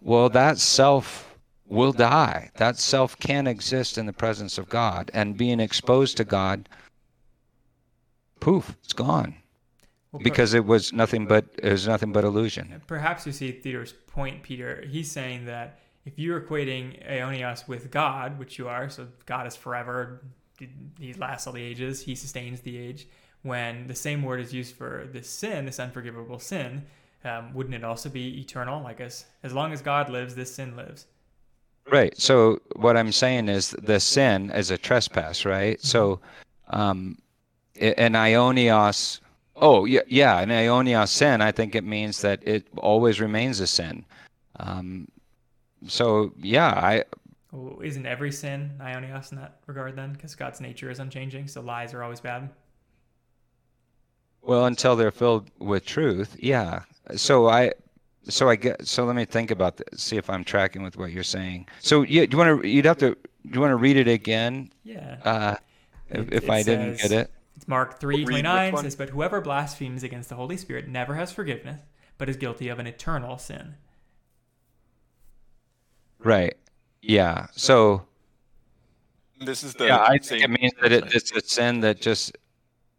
well, 0.00 0.28
that 0.30 0.58
self 0.58 1.36
will 1.66 1.92
die. 1.92 2.50
That 2.56 2.76
self 2.76 3.18
can't 3.18 3.48
exist 3.48 3.98
in 3.98 4.06
the 4.06 4.12
presence 4.12 4.58
of 4.58 4.68
God. 4.68 5.10
And 5.14 5.36
being 5.36 5.60
exposed 5.60 6.16
to 6.18 6.24
God, 6.24 6.68
poof, 8.40 8.76
it's 8.84 8.92
gone. 8.92 9.36
Well, 10.12 10.22
Because 10.22 10.54
it 10.54 10.64
was 10.64 10.92
nothing 10.92 11.26
but 11.26 11.46
it 11.58 11.72
was 11.72 11.88
nothing 11.88 12.12
but 12.12 12.24
illusion. 12.24 12.82
Perhaps 12.86 13.26
you 13.26 13.32
see 13.32 13.50
Theodore's 13.50 13.94
point, 14.06 14.42
Peter. 14.42 14.84
He's 14.88 15.10
saying 15.10 15.46
that 15.46 15.80
if 16.04 16.18
you're 16.18 16.40
equating 16.40 17.04
Aeonios 17.10 17.66
with 17.66 17.90
God, 17.90 18.38
which 18.38 18.58
you 18.58 18.68
are, 18.68 18.88
so 18.90 19.08
God 19.26 19.46
is 19.46 19.56
forever, 19.56 20.22
he 20.98 21.14
lasts 21.14 21.46
all 21.46 21.52
the 21.52 21.62
ages, 21.62 22.02
he 22.02 22.14
sustains 22.14 22.60
the 22.60 22.76
age, 22.76 23.06
when 23.42 23.86
the 23.86 23.94
same 23.94 24.22
word 24.22 24.40
is 24.40 24.52
used 24.52 24.74
for 24.74 25.08
this 25.12 25.28
sin, 25.28 25.66
this 25.66 25.78
unforgivable 25.78 26.38
sin, 26.38 26.84
um, 27.24 27.54
wouldn't 27.54 27.74
it 27.74 27.84
also 27.84 28.08
be 28.08 28.40
eternal? 28.40 28.82
Like 28.82 29.00
as 29.00 29.26
as 29.42 29.52
long 29.52 29.72
as 29.72 29.80
God 29.82 30.10
lives, 30.10 30.34
this 30.34 30.54
sin 30.54 30.76
lives. 30.76 31.06
Right. 31.90 32.18
So 32.18 32.60
what 32.76 32.96
I'm 32.96 33.12
saying 33.12 33.48
is 33.48 33.70
the 33.70 34.00
sin 34.00 34.50
is 34.50 34.70
a 34.70 34.78
trespass, 34.78 35.44
right? 35.44 35.80
So 35.82 36.20
um 36.70 37.18
an 37.80 38.12
ionios 38.14 39.20
oh 39.56 39.84
yeah 39.84 40.00
yeah, 40.06 40.40
an 40.40 40.48
ionios 40.48 41.08
sin, 41.08 41.40
I 41.40 41.52
think 41.52 41.74
it 41.74 41.84
means 41.84 42.22
that 42.22 42.40
it 42.46 42.66
always 42.76 43.20
remains 43.20 43.60
a 43.60 43.66
sin. 43.66 44.04
Um 44.58 45.08
so 45.86 46.32
yeah, 46.40 46.68
I 46.68 47.04
Well, 47.54 47.80
isn't 47.82 48.04
every 48.04 48.32
sin 48.32 48.72
Ionios 48.80 49.30
in 49.30 49.38
that 49.38 49.58
regard 49.66 49.94
then? 49.94 50.12
Because 50.12 50.34
God's 50.34 50.60
nature 50.60 50.90
is 50.90 50.98
unchanging, 50.98 51.46
so 51.46 51.60
lies 51.60 51.94
are 51.94 52.02
always 52.02 52.20
bad. 52.20 52.50
well 54.42 54.66
until 54.66 54.96
they're 54.96 55.10
filled 55.12 55.50
with 55.58 55.86
truth. 55.86 56.36
Yeah. 56.38 56.82
So 57.16 57.48
I 57.48 57.72
so 58.28 58.48
I 58.48 58.56
get 58.56 58.86
so 58.86 59.04
let 59.04 59.14
me 59.16 59.24
think 59.24 59.50
about 59.52 59.76
this, 59.76 60.02
see 60.02 60.16
if 60.16 60.28
I'm 60.28 60.42
tracking 60.44 60.82
with 60.82 60.96
what 60.96 61.12
you're 61.12 61.22
saying. 61.22 61.68
So 61.80 62.02
yeah, 62.02 62.26
do 62.26 62.32
you 62.36 62.38
want 62.38 62.62
to 62.62 62.68
you'd 62.68 62.84
have 62.86 62.98
to 62.98 63.10
do 63.14 63.50
you 63.54 63.60
want 63.60 63.70
to 63.70 63.76
read 63.76 63.96
it 63.96 64.08
again 64.08 64.70
Yeah. 64.82 65.18
uh 65.24 65.56
if, 66.10 66.18
It- 66.26 66.32
if 66.34 66.44
it 66.44 66.50
I 66.50 66.62
didn't 66.62 66.98
get 66.98 67.12
it? 67.12 67.30
It's 67.56 67.68
Mark 67.68 68.00
three 68.00 68.24
Read 68.24 68.42
twenty 68.44 68.72
which 68.72 68.82
says, 68.82 68.96
"But 68.96 69.10
whoever 69.10 69.40
blasphemes 69.40 70.02
against 70.02 70.28
the 70.28 70.34
Holy 70.34 70.56
Spirit 70.56 70.88
never 70.88 71.14
has 71.14 71.30
forgiveness, 71.30 71.80
but 72.18 72.28
is 72.28 72.36
guilty 72.36 72.68
of 72.68 72.80
an 72.80 72.86
eternal 72.88 73.38
sin." 73.38 73.76
Right. 76.18 76.56
Yeah. 77.06 77.46
So 77.52 78.02
This 79.40 79.62
is 79.62 79.74
the 79.74 79.86
yeah, 79.86 80.00
I 80.00 80.16
same- 80.18 80.40
think 80.40 80.44
it 80.44 80.60
means 80.60 80.72
that 80.80 80.92
it, 80.92 81.14
it's 81.14 81.32
a 81.32 81.40
sin 81.42 81.80
that 81.80 82.00
just 82.00 82.36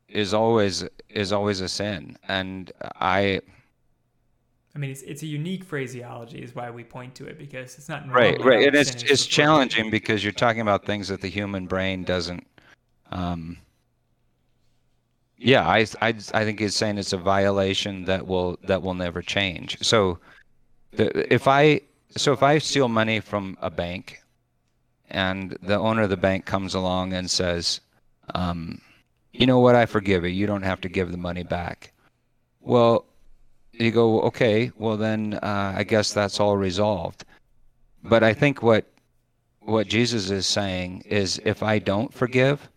is 0.10 0.34
always 0.34 0.84
is 1.10 1.32
always 1.34 1.62
a 1.62 1.68
sin, 1.68 2.18
and 2.28 2.72
I 3.02 3.42
I 4.76 4.78
mean, 4.78 4.92
it's 4.92 5.02
it's 5.02 5.24
a 5.24 5.26
unique 5.28 5.64
phraseology, 5.64 6.40
is 6.44 6.54
why 6.54 6.70
we 6.70 6.84
point 6.84 7.16
to 7.16 7.26
it 7.26 7.40
because 7.40 7.78
it's 7.78 7.90
not 7.90 8.08
right 8.12 8.40
right, 8.44 8.68
and 8.68 8.76
it's 8.76 8.92
sin 8.92 9.10
it's 9.10 9.26
challenging 9.26 9.90
because 9.90 10.24
you're 10.24 10.34
talking 10.34 10.62
about 10.62 10.86
things 10.86 11.08
that 11.08 11.22
the 11.22 11.30
human 11.30 11.66
brain 11.66 12.04
doesn't. 12.04 12.46
Um, 13.12 13.58
yeah, 15.38 15.68
I 15.68 15.86
I 16.02 16.10
I 16.10 16.44
think 16.46 16.60
he's 16.60 16.76
saying 16.76 16.98
it's 16.98 17.14
a 17.14 17.18
violation 17.18 18.06
that 18.06 18.28
will 18.28 18.60
that 18.68 18.82
will 18.84 18.94
never 18.94 19.22
change. 19.22 19.78
So, 19.82 20.20
the, 20.92 21.34
if 21.34 21.48
I 21.48 21.82
so 22.18 22.34
if 22.34 22.44
I 22.44 22.58
steal 22.58 22.88
money 22.88 23.20
from 23.20 23.58
a 23.62 23.70
bank, 23.70 24.22
and 25.10 25.58
the 25.62 25.78
owner 25.78 26.04
of 26.04 26.10
the 26.10 26.18
bank 26.18 26.46
comes 26.46 26.74
along 26.74 27.14
and 27.14 27.30
says, 27.30 27.82
um, 28.34 28.82
"You 29.32 29.46
know 29.46 29.60
what? 29.60 29.76
I 29.76 29.86
forgive 29.86 30.24
you. 30.24 30.30
You 30.30 30.48
don't 30.48 30.64
have 30.64 30.82
to 30.82 30.90
give 30.90 31.12
the 31.12 31.18
money 31.18 31.44
back." 31.44 31.92
Well, 32.62 33.06
you 33.80 33.92
go, 33.92 34.22
okay, 34.22 34.72
well 34.78 34.98
then 34.98 35.36
uh, 35.36 35.74
I 35.76 35.84
guess 35.84 36.14
that's 36.14 36.40
all 36.40 36.58
resolved. 36.58 37.26
But 38.04 38.24
I 38.24 38.34
think 38.34 38.62
what 38.62 38.86
what 39.60 39.88
Jesus 39.88 40.30
is 40.30 40.46
saying 40.46 41.04
is 41.06 41.42
if 41.44 41.64
I 41.64 41.80
don't 41.80 42.14
forgive, 42.14 42.70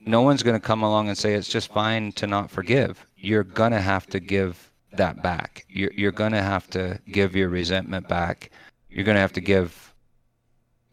no 0.00 0.22
one's 0.22 0.42
going 0.42 0.58
to 0.58 0.66
come 0.66 0.82
along 0.82 1.08
and 1.08 1.18
say 1.18 1.34
it's 1.34 1.48
just 1.48 1.70
fine 1.70 2.12
to 2.12 2.26
not 2.26 2.50
forgive. 2.50 3.04
You're 3.16 3.44
going 3.44 3.72
to 3.72 3.80
have 3.80 4.06
to 4.08 4.20
give 4.20 4.67
that 4.92 5.22
back. 5.22 5.64
You're 5.68 5.92
you're 5.92 6.12
going 6.12 6.32
to 6.32 6.42
have 6.42 6.68
to 6.70 6.98
give 7.10 7.36
your 7.36 7.48
resentment 7.48 8.08
back. 8.08 8.50
You're 8.90 9.04
going 9.04 9.16
to 9.16 9.20
have 9.20 9.32
to 9.34 9.40
give 9.40 9.94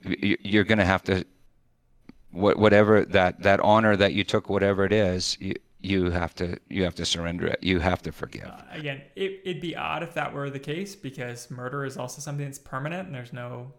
you- 0.03 0.37
you're 0.41 0.63
going 0.63 0.77
to 0.79 0.85
have 0.85 1.03
to 1.03 1.25
what 2.31 2.57
whatever 2.57 3.05
that 3.05 3.41
that 3.43 3.59
honor 3.61 3.95
that 3.95 4.13
you 4.13 4.23
took 4.23 4.49
whatever 4.49 4.83
it 4.85 4.91
is, 4.91 5.37
you, 5.39 5.53
you 5.79 6.09
have 6.11 6.35
to 6.35 6.57
you 6.69 6.83
have 6.83 6.95
to 6.95 7.05
surrender 7.05 7.47
it. 7.47 7.59
You 7.61 7.79
have 7.79 8.01
to 8.03 8.11
forgive. 8.11 8.47
Uh, 8.47 8.61
again, 8.71 9.01
it, 9.15 9.41
it'd 9.45 9.61
be 9.61 9.75
odd 9.75 10.03
if 10.03 10.13
that 10.15 10.33
were 10.33 10.49
the 10.49 10.59
case 10.59 10.95
because 10.95 11.49
murder 11.49 11.85
is 11.85 11.97
also 11.97 12.21
something 12.21 12.45
that's 12.45 12.59
permanent, 12.59 13.07
and 13.07 13.15
there's 13.15 13.31
no, 13.33 13.71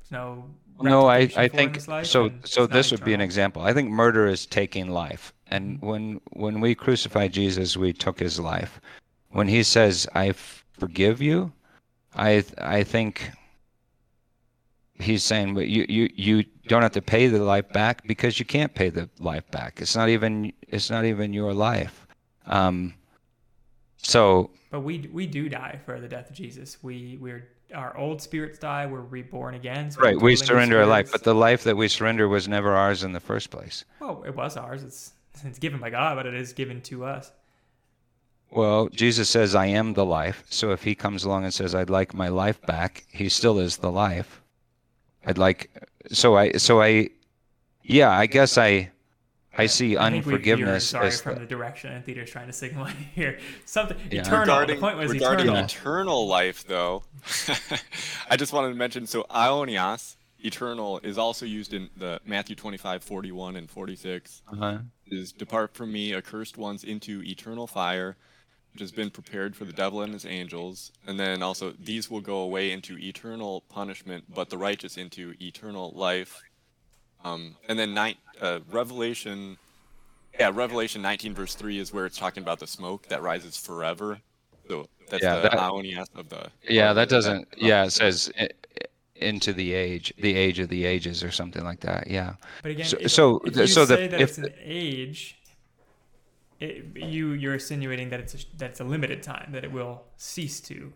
there's 0.00 0.10
no. 0.10 0.44
No, 0.80 1.06
I, 1.06 1.30
I 1.36 1.48
think 1.48 1.80
so. 1.80 2.30
So 2.44 2.66
this 2.66 2.90
would 2.90 3.04
be 3.04 3.12
an 3.12 3.20
example. 3.20 3.60
I 3.62 3.74
think 3.74 3.90
murder 3.90 4.26
is 4.26 4.46
taking 4.46 4.88
life, 4.88 5.34
and 5.48 5.76
Mm-hmm. 5.76 5.86
when 5.86 6.20
when 6.32 6.60
we 6.60 6.74
crucified 6.74 7.32
Jesus, 7.32 7.76
we 7.76 7.92
took 7.92 8.18
his 8.18 8.40
life. 8.40 8.80
When 9.32 9.48
he 9.48 9.62
says, 9.62 10.06
"I 10.14 10.32
forgive 10.32 11.20
you," 11.20 11.52
I 12.14 12.44
I 12.58 12.84
think 12.84 13.30
he's 14.94 15.24
saying, 15.24 15.54
"But 15.54 15.68
you 15.68 15.86
you 15.88 16.08
you 16.14 16.44
don't 16.68 16.82
have 16.82 16.92
to 16.92 17.02
pay 17.02 17.26
the 17.26 17.42
life 17.42 17.68
back 17.72 18.06
because 18.06 18.38
you 18.38 18.44
can't 18.44 18.74
pay 18.74 18.90
the 18.90 19.08
life 19.18 19.50
back. 19.50 19.80
It's 19.80 19.96
not 19.96 20.08
even 20.08 20.52
it's 20.68 20.90
not 20.90 21.04
even 21.04 21.32
your 21.32 21.52
life." 21.54 22.06
Um. 22.46 22.94
So 23.98 24.50
But 24.70 24.80
we 24.80 25.08
we 25.12 25.26
do 25.26 25.48
die 25.48 25.78
for 25.84 26.00
the 26.00 26.08
death 26.08 26.28
of 26.30 26.36
Jesus. 26.36 26.78
We 26.82 27.18
we're 27.20 27.48
our 27.74 27.96
old 27.96 28.20
spirits 28.20 28.58
die. 28.58 28.86
We're 28.86 29.00
reborn 29.00 29.54
again. 29.54 29.90
So 29.90 30.00
right, 30.00 30.20
we 30.20 30.36
surrender 30.36 30.78
our 30.80 30.86
life, 30.86 31.10
but 31.10 31.24
the 31.24 31.34
life 31.34 31.64
that 31.64 31.76
we 31.76 31.88
surrender 31.88 32.28
was 32.28 32.48
never 32.48 32.74
ours 32.74 33.02
in 33.02 33.12
the 33.12 33.20
first 33.20 33.50
place. 33.50 33.84
well, 34.00 34.22
it 34.26 34.34
was 34.34 34.56
ours. 34.56 34.82
It's 34.82 35.12
it's 35.44 35.58
given 35.58 35.80
by 35.80 35.90
God, 35.90 36.16
but 36.16 36.26
it 36.26 36.34
is 36.34 36.52
given 36.52 36.82
to 36.82 37.04
us. 37.04 37.32
Well, 38.52 38.88
Jesus 38.90 39.28
says, 39.30 39.54
I 39.54 39.66
am 39.66 39.94
the 39.94 40.04
life. 40.04 40.44
So 40.50 40.72
if 40.72 40.82
he 40.84 40.94
comes 40.94 41.24
along 41.24 41.44
and 41.44 41.54
says, 41.54 41.74
I'd 41.74 41.88
like 41.90 42.12
my 42.14 42.28
life 42.28 42.60
back, 42.62 43.04
he 43.10 43.28
still 43.28 43.58
is 43.58 43.78
the 43.78 43.90
life. 43.90 44.42
I'd 45.24 45.38
like, 45.38 45.70
so 46.10 46.36
I, 46.36 46.52
so 46.52 46.82
I, 46.82 47.08
yeah, 47.82 48.10
I 48.10 48.26
guess 48.26 48.58
I, 48.58 48.90
I 49.56 49.66
see 49.66 49.96
I 49.96 50.10
think 50.10 50.26
we 50.26 50.32
veered, 50.32 50.40
unforgiveness 50.40 50.88
sorry 50.88 51.06
as 51.08 51.20
from 51.20 51.34
the, 51.34 51.40
the 51.40 51.46
direction 51.46 51.92
and 51.92 52.04
Theodore's 52.04 52.30
trying 52.30 52.46
to 52.48 52.52
signal 52.52 52.84
here. 53.14 53.38
Something 53.64 53.96
Yeah. 54.10 54.20
eternal. 54.20 54.40
regarding, 54.40 54.76
the 54.76 54.80
point 54.80 54.98
was 54.98 55.12
regarding 55.12 55.46
eternal. 55.46 55.64
eternal 55.64 56.26
life, 56.26 56.64
though, 56.66 57.04
I 58.30 58.36
just 58.36 58.52
wanted 58.52 58.68
to 58.70 58.74
mention 58.74 59.06
so 59.06 59.24
Ionios, 59.30 60.16
eternal, 60.40 61.00
is 61.02 61.16
also 61.18 61.46
used 61.46 61.72
in 61.72 61.88
the 61.96 62.20
Matthew 62.26 62.56
25, 62.56 63.02
41, 63.02 63.56
and 63.56 63.70
46. 63.70 64.42
uh-huh. 64.52 64.78
Is 65.06 65.32
depart 65.32 65.74
from 65.74 65.92
me, 65.92 66.14
accursed 66.14 66.56
ones, 66.56 66.84
into 66.84 67.22
eternal 67.22 67.66
fire, 67.66 68.16
which 68.72 68.80
has 68.80 68.90
been 68.92 69.10
prepared 69.10 69.54
for 69.54 69.64
the 69.64 69.72
devil 69.72 70.00
and 70.02 70.12
his 70.12 70.24
angels. 70.24 70.92
And 71.06 71.18
then 71.20 71.42
also, 71.42 71.72
these 71.78 72.10
will 72.10 72.20
go 72.20 72.38
away 72.38 72.72
into 72.72 72.98
eternal 72.98 73.62
punishment, 73.68 74.24
but 74.34 74.48
the 74.50 74.58
righteous 74.58 74.96
into 74.96 75.34
eternal 75.40 75.92
life. 75.94 76.40
Um, 77.24 77.56
and 77.68 77.78
then 77.78 77.94
nine, 77.94 78.16
uh, 78.40 78.60
Revelation 78.70 79.58
Yeah, 80.40 80.50
Revelation 80.54 81.02
19 81.02 81.34
verse 81.34 81.54
3 81.54 81.78
is 81.78 81.92
where 81.92 82.06
it's 82.06 82.16
talking 82.16 82.42
about 82.42 82.58
the 82.58 82.66
smoke 82.66 83.06
that 83.08 83.20
rises 83.20 83.58
forever. 83.58 84.18
So 84.66 84.88
that's 85.10 85.22
Yeah, 85.22 85.36
the 85.36 85.42
that- 85.42 85.58
Aonias 85.58 86.06
of 86.14 86.30
the. 86.30 86.50
Yeah, 86.66 86.94
that 86.94 87.10
doesn't. 87.10 87.50
that- 87.50 87.60
Yeah, 87.62 87.84
it 87.84 87.90
says 87.90 88.32
i- 88.40 88.44
i- 88.44 88.48
into 89.16 89.52
the 89.52 89.74
age, 89.74 90.10
the 90.16 90.34
age 90.34 90.58
of 90.58 90.70
the 90.70 90.86
ages, 90.86 91.22
or 91.22 91.30
something 91.30 91.62
like 91.64 91.80
that. 91.80 92.06
Yeah. 92.06 92.36
But 92.62 92.70
again, 92.70 92.86
So- 92.86 92.96
if, 92.98 93.10
so- 93.10 93.42
if 93.44 93.54
you 93.54 93.66
so 93.66 93.84
the- 93.84 93.96
that 94.08 94.20
if 94.22 94.30
it's 94.30 94.38
an 94.38 94.54
age, 94.62 95.36
it, 96.62 96.96
you 96.96 97.32
you're 97.32 97.54
insinuating 97.54 98.08
that 98.10 98.20
it's 98.20 98.34
a, 98.34 98.38
that 98.58 98.70
it's 98.70 98.80
a 98.80 98.84
limited 98.84 99.22
time 99.22 99.50
that 99.52 99.64
it 99.64 99.72
will 99.72 100.02
cease 100.16 100.60
to. 100.60 100.92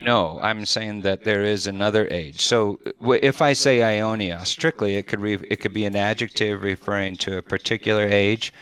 No, 0.00 0.40
I'm 0.42 0.66
saying 0.66 1.02
that 1.02 1.22
there 1.22 1.44
is 1.44 1.66
another 1.68 2.08
age. 2.10 2.40
So 2.40 2.80
if 3.00 3.40
I 3.40 3.52
say 3.52 3.84
Ionia, 3.84 4.44
strictly, 4.44 4.96
it 4.96 5.06
could 5.06 5.20
re- 5.20 5.46
it 5.48 5.56
could 5.56 5.72
be 5.72 5.84
an 5.84 5.94
adjective 5.94 6.62
referring 6.62 7.16
to 7.18 7.36
a 7.36 7.42
particular 7.42 8.08
age. 8.08 8.52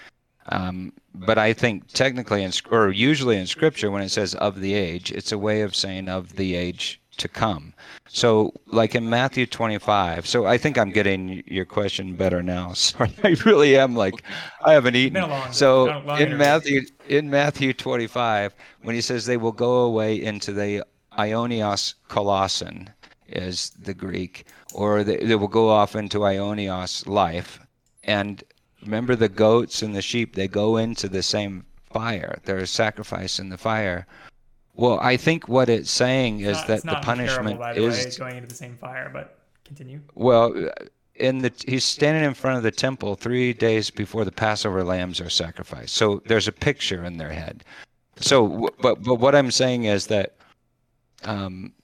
Um, 0.48 0.92
but 1.14 1.38
I 1.38 1.52
think 1.52 1.86
technically, 1.88 2.42
in, 2.42 2.52
or 2.70 2.90
usually 2.90 3.36
in 3.38 3.46
Scripture, 3.46 3.90
when 3.90 4.02
it 4.02 4.10
says 4.10 4.34
of 4.34 4.60
the 4.60 4.74
age, 4.74 5.12
it's 5.12 5.32
a 5.32 5.38
way 5.38 5.62
of 5.62 5.74
saying 5.74 6.08
of 6.08 6.36
the 6.36 6.54
age 6.54 6.99
to 7.20 7.28
come. 7.28 7.72
So, 8.08 8.52
like 8.66 8.94
in 8.94 9.08
Matthew 9.08 9.46
25. 9.46 10.26
So 10.26 10.44
I 10.46 10.58
think 10.58 10.76
I'm 10.76 10.90
getting 10.90 11.42
your 11.46 11.64
question 11.64 12.16
better 12.16 12.42
now. 12.42 12.72
Sorry, 12.74 13.12
I 13.22 13.36
really 13.46 13.76
am. 13.78 13.94
Like, 13.94 14.14
I 14.64 14.72
haven't 14.72 14.96
eaten. 14.96 15.14
been 15.14 15.22
a 15.24 15.28
long- 15.28 15.52
so 15.52 15.88
in. 16.18 16.36
Matthew 16.36 16.82
in 17.08 17.30
Matthew 17.30 17.72
25, 17.72 18.54
when 18.82 18.94
he 18.94 19.00
says 19.00 19.24
they 19.26 19.36
will 19.36 19.52
go 19.52 19.80
away 19.82 20.20
into 20.20 20.52
the 20.52 20.84
Ionios 21.16 21.94
kolasin, 22.08 22.88
is 23.28 23.70
the 23.70 23.94
Greek, 23.94 24.46
or 24.74 25.04
they, 25.04 25.18
they 25.18 25.36
will 25.36 25.48
go 25.48 25.68
off 25.68 25.94
into 25.94 26.18
Ionios 26.20 27.06
life. 27.06 27.60
And 28.02 28.42
remember 28.82 29.14
the 29.14 29.28
goats 29.28 29.82
and 29.82 29.94
the 29.94 30.02
sheep, 30.02 30.34
they 30.34 30.48
go 30.48 30.76
into 30.76 31.08
the 31.08 31.22
same 31.22 31.64
fire. 31.92 32.38
They're 32.44 32.58
a 32.58 32.66
sacrifice 32.66 33.38
in 33.38 33.50
the 33.50 33.58
fire. 33.58 34.06
Well, 34.80 34.98
I 35.02 35.18
think 35.18 35.46
what 35.46 35.68
it's 35.68 35.90
saying 35.90 36.40
is 36.40 36.56
Not- 36.56 36.66
that 36.68 36.74
it's 36.74 36.82
the 36.84 36.92
comparable, 36.92 37.04
punishment 37.04 37.58
by 37.58 37.74
the 37.74 37.82
way, 37.82 37.88
is 37.88 38.16
going 38.16 38.36
into 38.36 38.48
the 38.48 38.54
same 38.54 38.78
fire. 38.78 39.10
But 39.12 39.38
continue. 39.64 40.00
well, 40.14 40.70
in 41.16 41.38
the 41.38 41.52
he's 41.66 41.84
standing 41.84 42.24
in 42.24 42.32
front 42.32 42.56
of 42.56 42.62
the 42.62 42.70
temple 42.70 43.14
three 43.14 43.52
days 43.52 43.90
before 43.90 44.24
the 44.24 44.32
Passover 44.32 44.82
lambs 44.82 45.20
are 45.20 45.28
sacrificed. 45.28 45.94
So 45.94 46.22
there's 46.24 46.48
a 46.48 46.52
picture 46.52 47.04
in 47.04 47.18
their 47.18 47.30
head. 47.30 47.62
So, 48.16 48.70
but 48.80 49.02
but 49.02 49.16
what 49.16 49.34
I'm 49.34 49.50
saying 49.50 49.84
is 49.84 50.06
that, 50.06 50.36
um, 51.24 51.74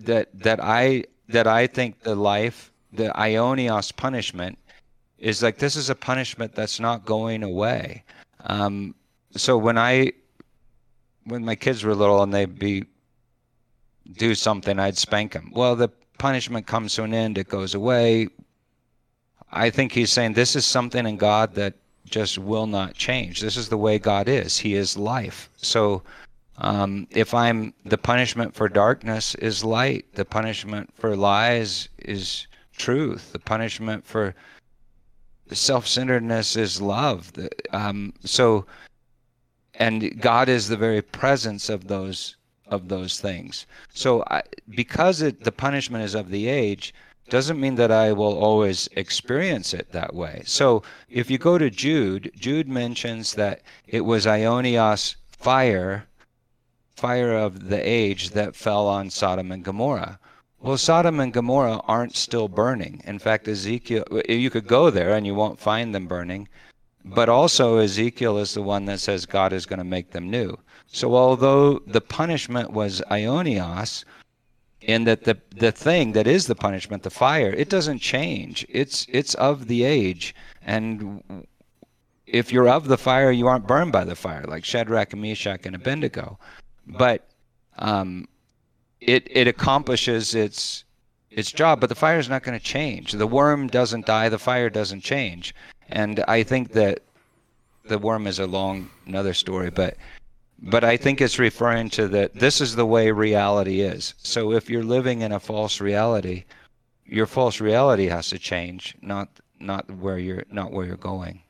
that 0.00 0.28
that 0.38 0.60
I 0.62 1.04
that 1.28 1.48
I 1.48 1.66
think 1.66 2.00
the 2.00 2.14
life, 2.14 2.70
the 2.92 3.08
Ionios 3.16 3.94
punishment, 3.96 4.56
is 5.18 5.42
like 5.42 5.58
this 5.58 5.74
is 5.74 5.90
a 5.90 5.96
punishment 5.96 6.54
that's 6.54 6.78
not 6.78 7.04
going 7.04 7.42
away. 7.42 8.04
Um, 8.44 8.94
so 9.34 9.58
when 9.58 9.78
I, 9.78 10.12
when 11.24 11.44
my 11.44 11.54
kids 11.54 11.84
were 11.84 11.94
little 11.94 12.22
and 12.22 12.32
they'd 12.32 12.58
be 12.58 12.84
do 14.16 14.34
something, 14.34 14.78
I'd 14.78 14.98
spank 14.98 15.32
them. 15.32 15.52
Well, 15.54 15.76
the 15.76 15.88
punishment 16.18 16.66
comes 16.66 16.94
to 16.94 17.04
an 17.04 17.14
end, 17.14 17.38
it 17.38 17.48
goes 17.48 17.74
away. 17.74 18.28
I 19.50 19.70
think 19.70 19.92
he's 19.92 20.10
saying 20.10 20.32
this 20.32 20.56
is 20.56 20.64
something 20.64 21.06
in 21.06 21.16
God 21.16 21.54
that 21.54 21.74
just 22.04 22.38
will 22.38 22.66
not 22.66 22.94
change. 22.94 23.40
This 23.40 23.56
is 23.56 23.68
the 23.68 23.76
way 23.76 23.98
God 23.98 24.28
is. 24.28 24.58
He 24.58 24.74
is 24.74 24.96
life. 24.96 25.50
So 25.56 26.02
um, 26.58 27.06
if 27.10 27.34
I'm 27.34 27.72
the 27.84 27.98
punishment 27.98 28.54
for 28.54 28.68
darkness 28.68 29.34
is 29.36 29.64
light, 29.64 30.06
the 30.14 30.24
punishment 30.24 30.92
for 30.94 31.16
lies 31.16 31.88
is 31.98 32.46
truth, 32.76 33.32
the 33.32 33.38
punishment 33.38 34.06
for 34.06 34.34
self-centeredness 35.50 36.56
is 36.56 36.80
love. 36.80 37.32
Um, 37.70 38.12
so, 38.24 38.66
and 39.74 40.20
God 40.20 40.48
is 40.48 40.68
the 40.68 40.76
very 40.76 41.02
presence 41.02 41.68
of 41.68 41.88
those 41.88 42.36
of 42.66 42.88
those 42.88 43.20
things. 43.20 43.66
So, 43.92 44.24
I, 44.30 44.42
because 44.70 45.20
it, 45.20 45.44
the 45.44 45.52
punishment 45.52 46.04
is 46.04 46.14
of 46.14 46.30
the 46.30 46.48
age, 46.48 46.94
doesn't 47.28 47.60
mean 47.60 47.74
that 47.74 47.92
I 47.92 48.12
will 48.12 48.38
always 48.38 48.88
experience 48.96 49.74
it 49.74 49.92
that 49.92 50.14
way. 50.14 50.42
So, 50.46 50.82
if 51.10 51.30
you 51.30 51.38
go 51.38 51.58
to 51.58 51.70
Jude, 51.70 52.32
Jude 52.34 52.68
mentions 52.68 53.34
that 53.34 53.62
it 53.86 54.02
was 54.02 54.26
Ionios 54.26 55.16
fire, 55.30 56.06
fire 56.96 57.36
of 57.36 57.68
the 57.68 57.80
age 57.86 58.30
that 58.30 58.56
fell 58.56 58.86
on 58.86 59.10
Sodom 59.10 59.52
and 59.52 59.64
Gomorrah. 59.64 60.18
Well, 60.60 60.78
Sodom 60.78 61.18
and 61.20 61.32
Gomorrah 61.32 61.82
aren't 61.88 62.16
still 62.16 62.48
burning. 62.48 63.02
In 63.04 63.18
fact, 63.18 63.48
Ezekiel, 63.48 64.04
you 64.28 64.48
could 64.48 64.68
go 64.68 64.90
there 64.90 65.14
and 65.14 65.26
you 65.26 65.34
won't 65.34 65.58
find 65.58 65.94
them 65.94 66.06
burning. 66.06 66.48
But 67.04 67.28
also, 67.28 67.78
Ezekiel 67.78 68.38
is 68.38 68.54
the 68.54 68.62
one 68.62 68.84
that 68.84 69.00
says 69.00 69.26
God 69.26 69.52
is 69.52 69.66
going 69.66 69.78
to 69.78 69.84
make 69.84 70.10
them 70.10 70.30
new. 70.30 70.56
So, 70.86 71.16
although 71.16 71.80
the 71.80 72.00
punishment 72.00 72.70
was 72.70 73.02
Ionios, 73.10 74.04
in 74.80 75.04
that 75.04 75.24
the 75.24 75.38
the 75.56 75.72
thing 75.72 76.12
that 76.12 76.26
is 76.26 76.46
the 76.46 76.54
punishment, 76.54 77.02
the 77.02 77.10
fire, 77.10 77.50
it 77.50 77.68
doesn't 77.68 78.00
change. 78.00 78.66
It's 78.68 79.06
it's 79.08 79.34
of 79.34 79.68
the 79.68 79.84
age, 79.84 80.34
and 80.62 81.46
if 82.26 82.52
you're 82.52 82.68
of 82.68 82.88
the 82.88 82.98
fire, 82.98 83.30
you 83.30 83.46
aren't 83.46 83.66
burned 83.66 83.92
by 83.92 84.04
the 84.04 84.16
fire, 84.16 84.44
like 84.46 84.64
Shadrach 84.64 85.14
Meshach 85.14 85.66
and 85.66 85.76
Abednego. 85.76 86.38
But 86.86 87.28
um, 87.78 88.28
it 89.00 89.26
it 89.30 89.46
accomplishes 89.48 90.34
its 90.34 90.84
its 91.30 91.50
job, 91.50 91.80
but 91.80 91.88
the 91.88 91.94
fire 91.94 92.18
is 92.18 92.28
not 92.28 92.42
going 92.42 92.58
to 92.58 92.64
change. 92.64 93.12
The 93.12 93.26
worm 93.26 93.68
doesn't 93.68 94.06
die, 94.06 94.28
the 94.28 94.38
fire 94.38 94.68
doesn't 94.68 95.02
change, 95.02 95.54
and 95.92 96.24
I 96.26 96.42
think 96.42 96.72
that 96.72 97.02
the 97.84 97.98
worm 97.98 98.26
is 98.26 98.38
a 98.38 98.46
long 98.46 98.90
another 99.06 99.34
story, 99.34 99.70
but 99.70 99.96
but 100.58 100.84
I 100.84 100.96
think 100.96 101.20
it's 101.20 101.38
referring 101.38 101.90
to 101.90 102.08
that 102.08 102.34
this 102.34 102.60
is 102.60 102.76
the 102.76 102.86
way 102.86 103.10
reality 103.10 103.80
is. 103.80 104.14
So 104.18 104.52
if 104.52 104.70
you're 104.70 104.84
living 104.84 105.22
in 105.22 105.32
a 105.32 105.40
false 105.40 105.80
reality, 105.80 106.44
your 107.04 107.26
false 107.26 107.60
reality 107.60 108.06
has 108.06 108.28
to 108.30 108.38
change, 108.38 108.96
not 109.02 109.28
not 109.60 109.90
where 109.90 110.18
you're 110.18 110.44
not 110.50 110.72
where 110.72 110.86
you're 110.86 110.96
going. 110.96 111.42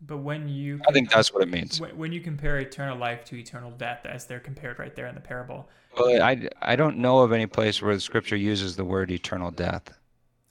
But 0.00 0.18
when 0.18 0.48
you 0.48 0.80
I 0.88 0.92
think 0.92 1.10
that's 1.10 1.32
what 1.32 1.42
it 1.42 1.48
means. 1.48 1.80
when, 1.80 2.12
you 2.12 2.20
compare 2.20 2.58
eternal 2.58 2.96
life 2.96 3.24
to 3.26 3.36
eternal 3.36 3.70
death, 3.72 4.04
as 4.04 4.26
they're 4.26 4.40
compared 4.40 4.78
right 4.78 4.94
there 4.94 5.06
in 5.06 5.14
the 5.14 5.20
parable, 5.20 5.68
Well, 5.98 6.22
I, 6.22 6.48
I 6.60 6.76
don't 6.76 6.98
know 6.98 7.20
of 7.20 7.32
any 7.32 7.46
place 7.46 7.80
where 7.80 7.94
the 7.94 8.00
scripture 8.00 8.36
uses 8.36 8.76
the 8.76 8.84
word 8.84 9.10
eternal 9.10 9.50
death. 9.50 9.95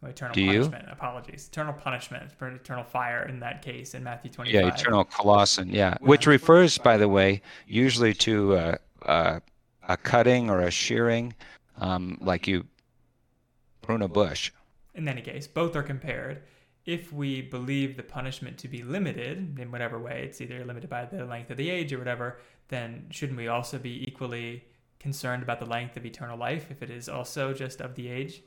Eternal 0.05 0.33
Do 0.33 0.41
you? 0.41 0.51
punishment. 0.51 0.85
Apologies, 0.91 1.47
eternal 1.51 1.73
punishment 1.73 2.31
for 2.31 2.47
eternal 2.49 2.83
fire 2.83 3.23
in 3.27 3.39
that 3.39 3.61
case 3.61 3.93
in 3.93 4.03
Matthew 4.03 4.31
twenty-five. 4.31 4.61
Yeah, 4.61 4.73
eternal 4.73 5.05
kolasin. 5.05 5.71
Yeah, 5.71 5.97
which 6.01 6.27
refers, 6.27 6.77
by 6.77 6.97
the 6.97 7.07
way, 7.07 7.41
usually 7.67 8.13
to 8.15 8.55
uh, 8.55 8.77
uh, 9.05 9.39
a 9.87 9.97
cutting 9.97 10.49
or 10.49 10.61
a 10.61 10.71
shearing, 10.71 11.33
um, 11.77 12.17
like 12.21 12.47
you 12.47 12.65
prune 13.81 14.01
a 14.01 14.07
bush. 14.07 14.51
In 14.93 15.07
any 15.07 15.21
case, 15.21 15.47
both 15.47 15.75
are 15.75 15.83
compared. 15.83 16.41
If 16.85 17.11
we 17.11 17.41
believe 17.41 17.97
the 17.97 18.03
punishment 18.03 18.59
to 18.59 18.67
be 18.67 18.83
limited 18.83 19.57
in 19.59 19.71
whatever 19.71 19.97
way, 19.97 20.23
it's 20.23 20.39
either 20.39 20.63
limited 20.63 20.89
by 20.89 21.05
the 21.05 21.25
length 21.25 21.49
of 21.49 21.57
the 21.57 21.69
age 21.69 21.91
or 21.91 21.97
whatever, 21.97 22.39
then 22.67 23.07
shouldn't 23.09 23.37
we 23.37 23.47
also 23.47 23.79
be 23.79 24.05
equally 24.07 24.63
concerned 24.99 25.43
about 25.43 25.59
the 25.59 25.65
length 25.65 25.97
of 25.97 26.05
eternal 26.05 26.37
life 26.37 26.69
if 26.69 26.83
it 26.83 26.91
is 26.91 27.09
also 27.09 27.53
just 27.53 27.81
of 27.81 27.95
the 27.95 28.07
age? 28.07 28.43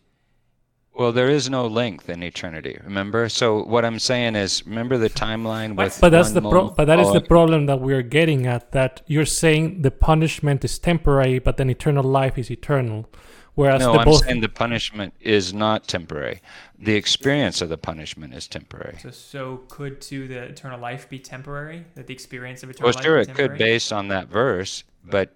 Well, 0.98 1.12
there 1.12 1.30
is 1.30 1.48
no 1.48 1.68
length 1.68 2.10
in 2.10 2.24
eternity. 2.24 2.76
Remember. 2.82 3.28
So 3.28 3.62
what 3.62 3.84
I'm 3.84 4.00
saying 4.00 4.34
is, 4.34 4.66
remember 4.66 4.98
the 4.98 5.08
timeline 5.08 5.76
What? 5.76 5.84
with. 5.84 6.00
But 6.00 6.10
that's 6.10 6.32
one 6.32 6.42
the 6.42 6.50
pro- 6.50 6.70
but 6.70 6.86
that 6.86 6.98
is 6.98 7.06
oh, 7.06 7.12
the 7.12 7.20
problem 7.20 7.66
that 7.66 7.80
we're 7.80 8.02
getting 8.02 8.48
at. 8.48 8.72
That 8.72 9.02
you're 9.06 9.24
saying 9.24 9.82
the 9.82 9.92
punishment 9.92 10.64
is 10.64 10.76
temporary, 10.76 11.38
but 11.38 11.56
then 11.56 11.70
eternal 11.70 12.02
life 12.02 12.36
is 12.36 12.50
eternal. 12.50 13.08
Whereas 13.54 13.80
No, 13.80 13.92
the 13.92 13.98
I'm 14.00 14.04
both 14.04 14.24
saying 14.24 14.40
the 14.40 14.48
punishment 14.48 15.14
is 15.20 15.54
not 15.54 15.86
temporary. 15.86 16.40
The 16.80 16.96
experience 16.96 17.60
of 17.60 17.68
the 17.68 17.78
punishment 17.78 18.34
is 18.34 18.48
temporary. 18.48 18.98
So, 19.00 19.10
so 19.10 19.56
could 19.68 20.00
too 20.00 20.26
the 20.26 20.42
eternal 20.42 20.80
life 20.80 21.08
be 21.08 21.20
temporary? 21.20 21.84
That 21.94 22.08
the 22.08 22.12
experience 22.12 22.64
of 22.64 22.70
eternal 22.70 22.88
Well, 22.88 22.94
life 22.94 23.04
sure, 23.04 23.24
be 23.24 23.30
it 23.30 23.34
could 23.36 23.56
based 23.56 23.92
on 23.92 24.08
that 24.08 24.28
verse, 24.28 24.82
but 25.04 25.30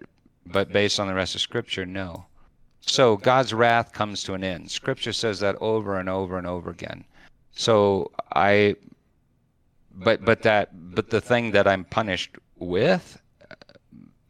but 0.45 0.73
based 0.73 0.99
on 0.99 1.07
the 1.07 1.13
rest 1.13 1.35
of 1.35 1.41
Scripture, 1.41 1.85
no. 1.85 2.25
So 2.85 3.17
God's 3.17 3.53
wrath 3.53 3.93
comes 3.93 4.23
to 4.23 4.33
an 4.33 4.43
end. 4.43 4.69
Scripture 4.69 5.13
says 5.13 5.39
that 5.39 5.55
over 5.61 5.97
and 5.97 6.09
over 6.09 6.37
and 6.37 6.45
over 6.45 6.69
again. 6.69 7.05
So 7.51 8.11
I, 8.35 8.75
but 9.93 10.25
but 10.25 10.41
that 10.43 10.69
but 10.95 11.09
the 11.09 11.21
thing 11.21 11.51
that 11.51 11.67
I'm 11.67 11.85
punished 11.85 12.35
with, 12.57 13.21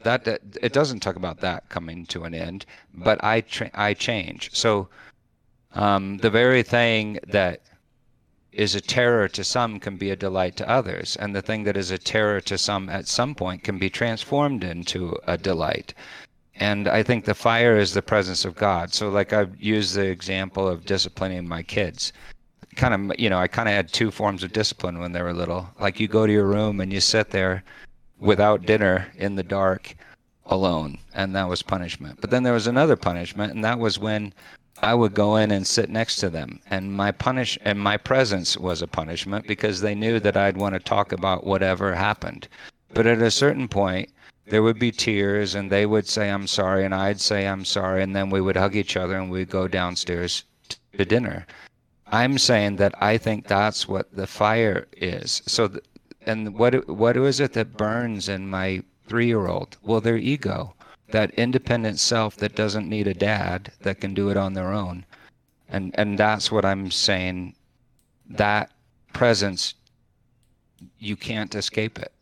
that, 0.03 0.25
that 0.25 0.41
it 0.61 0.73
doesn't 0.73 0.99
talk 0.99 1.15
about 1.15 1.39
that 1.39 1.69
coming 1.69 2.05
to 2.07 2.23
an 2.23 2.33
end. 2.33 2.65
But 2.93 3.23
I 3.23 3.41
tra- 3.41 3.71
I 3.73 3.93
change. 3.93 4.53
So 4.53 4.87
um, 5.73 6.17
the 6.17 6.29
very 6.29 6.63
thing 6.63 7.19
that 7.27 7.61
is 8.51 8.75
a 8.75 8.81
terror 8.81 9.27
to 9.27 9.43
some 9.43 9.79
can 9.79 9.97
be 9.97 10.11
a 10.11 10.15
delight 10.15 10.55
to 10.57 10.69
others, 10.69 11.15
and 11.15 11.35
the 11.35 11.41
thing 11.41 11.63
that 11.63 11.75
is 11.75 11.89
a 11.89 11.97
terror 11.97 12.39
to 12.41 12.57
some 12.57 12.87
at 12.87 13.07
some 13.07 13.33
point 13.33 13.63
can 13.63 13.79
be 13.79 13.89
transformed 13.89 14.63
into 14.63 15.17
a 15.25 15.37
delight. 15.37 15.93
And 16.55 16.87
I 16.87 17.03
think 17.03 17.25
the 17.25 17.33
fire 17.33 17.77
is 17.77 17.93
the 17.93 18.01
presence 18.01 18.45
of 18.45 18.55
God. 18.55 18.93
So, 18.93 19.09
like 19.09 19.33
I've 19.33 19.59
used 19.59 19.95
the 19.95 20.05
example 20.05 20.67
of 20.67 20.85
disciplining 20.85 21.47
my 21.47 21.63
kids. 21.63 22.13
kind 22.75 23.11
of 23.11 23.19
you 23.19 23.29
know 23.29 23.39
I 23.39 23.47
kind 23.47 23.69
of 23.69 23.75
had 23.75 23.91
two 23.91 24.11
forms 24.11 24.43
of 24.43 24.53
discipline 24.53 24.99
when 24.99 25.11
they 25.11 25.21
were 25.21 25.33
little. 25.33 25.69
Like 25.79 25.99
you 25.99 26.07
go 26.07 26.25
to 26.27 26.33
your 26.33 26.45
room 26.45 26.79
and 26.79 26.93
you 26.93 27.01
sit 27.01 27.31
there 27.31 27.63
without 28.19 28.65
dinner 28.65 29.11
in 29.17 29.35
the 29.35 29.43
dark 29.43 29.95
alone 30.45 30.97
and 31.13 31.35
that 31.35 31.49
was 31.49 31.61
punishment. 31.61 32.19
But 32.21 32.29
then 32.29 32.43
there 32.43 32.53
was 32.53 32.67
another 32.67 32.95
punishment 32.95 33.53
and 33.53 33.63
that 33.63 33.79
was 33.79 33.99
when 33.99 34.33
I 34.81 34.93
would 34.93 35.13
go 35.13 35.37
in 35.37 35.51
and 35.51 35.65
sit 35.65 35.89
next 35.89 36.17
to 36.17 36.29
them 36.29 36.59
and 36.69 36.93
my 36.93 37.11
punish 37.11 37.57
and 37.63 37.79
my 37.79 37.97
presence 37.97 38.57
was 38.57 38.81
a 38.81 38.87
punishment 38.87 39.47
because 39.47 39.81
they 39.81 39.95
knew 39.95 40.19
that 40.19 40.37
I'd 40.37 40.57
want 40.57 40.73
to 40.73 40.79
talk 40.79 41.11
about 41.11 41.45
whatever 41.45 41.93
happened. 41.93 42.47
But 42.93 43.07
at 43.07 43.21
a 43.21 43.31
certain 43.31 43.67
point 43.67 44.09
there 44.45 44.63
would 44.63 44.77
be 44.79 44.91
tears 44.91 45.55
and 45.55 45.71
they 45.71 45.85
would 45.85 46.07
say 46.07 46.29
i'm 46.29 46.47
sorry 46.47 46.83
and 46.85 46.93
i'd 46.93 47.19
say 47.19 47.47
i'm 47.47 47.65
sorry 47.65 48.03
and 48.03 48.15
then 48.15 48.29
we 48.29 48.41
would 48.41 48.57
hug 48.57 48.75
each 48.75 48.97
other 48.97 49.17
and 49.17 49.29
we'd 49.29 49.49
go 49.49 49.67
downstairs 49.67 50.43
to 50.97 51.05
dinner. 51.05 51.45
I'm 52.07 52.37
saying 52.37 52.75
that 52.77 52.93
i 53.01 53.17
think 53.17 53.47
that's 53.47 53.87
what 53.87 54.15
the 54.15 54.27
fire 54.27 54.87
is. 54.95 55.41
So 55.47 55.67
th- 55.67 55.83
and 56.25 56.53
what 56.55 56.87
what 56.87 57.17
is 57.17 57.39
it 57.39 57.53
that 57.53 57.77
burns 57.77 58.29
in 58.29 58.49
my 58.49 58.83
3-year-old 59.09 59.77
well 59.81 60.01
their 60.01 60.17
ego 60.17 60.75
that 61.09 61.31
independent 61.31 61.99
self 61.99 62.35
that 62.37 62.55
doesn't 62.55 62.87
need 62.87 63.07
a 63.07 63.13
dad 63.13 63.71
that 63.81 63.99
can 63.99 64.13
do 64.13 64.29
it 64.29 64.37
on 64.37 64.53
their 64.53 64.71
own. 64.71 65.05
And 65.69 65.95
and 65.97 66.17
that's 66.19 66.51
what 66.51 66.65
i'm 66.65 66.91
saying. 66.91 67.55
That 68.29 68.71
presence 69.13 69.73
you 70.99 71.15
can't 71.15 71.55
escape 71.55 71.97
it 71.97 72.12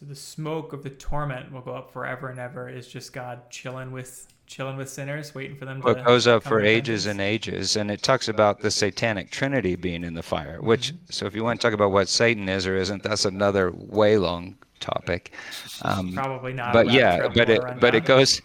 So 0.00 0.06
the 0.06 0.16
smoke 0.16 0.72
of 0.72 0.82
the 0.82 0.88
torment 0.88 1.52
will 1.52 1.60
go 1.60 1.74
up 1.74 1.92
forever 1.92 2.30
and 2.30 2.38
ever. 2.38 2.70
Is 2.70 2.88
just 2.88 3.12
God 3.12 3.50
chilling 3.50 3.92
with 3.92 4.26
chilling 4.46 4.78
with 4.78 4.88
sinners, 4.88 5.34
waiting 5.34 5.56
for 5.56 5.66
them 5.66 5.82
to. 5.82 5.88
It 5.88 6.06
goes 6.06 6.26
up 6.26 6.42
for 6.42 6.62
ages 6.62 7.04
and 7.04 7.20
ages, 7.20 7.76
and 7.76 7.90
it 7.90 8.02
talks 8.02 8.26
about 8.26 8.60
the 8.60 8.70
satanic 8.70 9.30
trinity 9.30 9.76
being 9.76 10.02
in 10.02 10.14
the 10.14 10.22
fire. 10.22 10.58
Which, 10.62 10.94
so 11.10 11.26
if 11.26 11.34
you 11.34 11.44
want 11.44 11.60
to 11.60 11.66
talk 11.66 11.74
about 11.74 11.92
what 11.92 12.08
Satan 12.08 12.48
is 12.48 12.66
or 12.66 12.76
isn't, 12.76 13.02
that's 13.02 13.26
another 13.26 13.72
way 13.72 14.16
long 14.16 14.56
topic. 14.80 15.34
Um, 15.82 16.14
Probably 16.14 16.54
not. 16.54 16.72
but 16.72 16.90
yeah, 16.90 17.28
but 17.28 17.50
it 17.50 17.60
but 17.78 17.94
it 17.94 18.06
goes, 18.06 18.40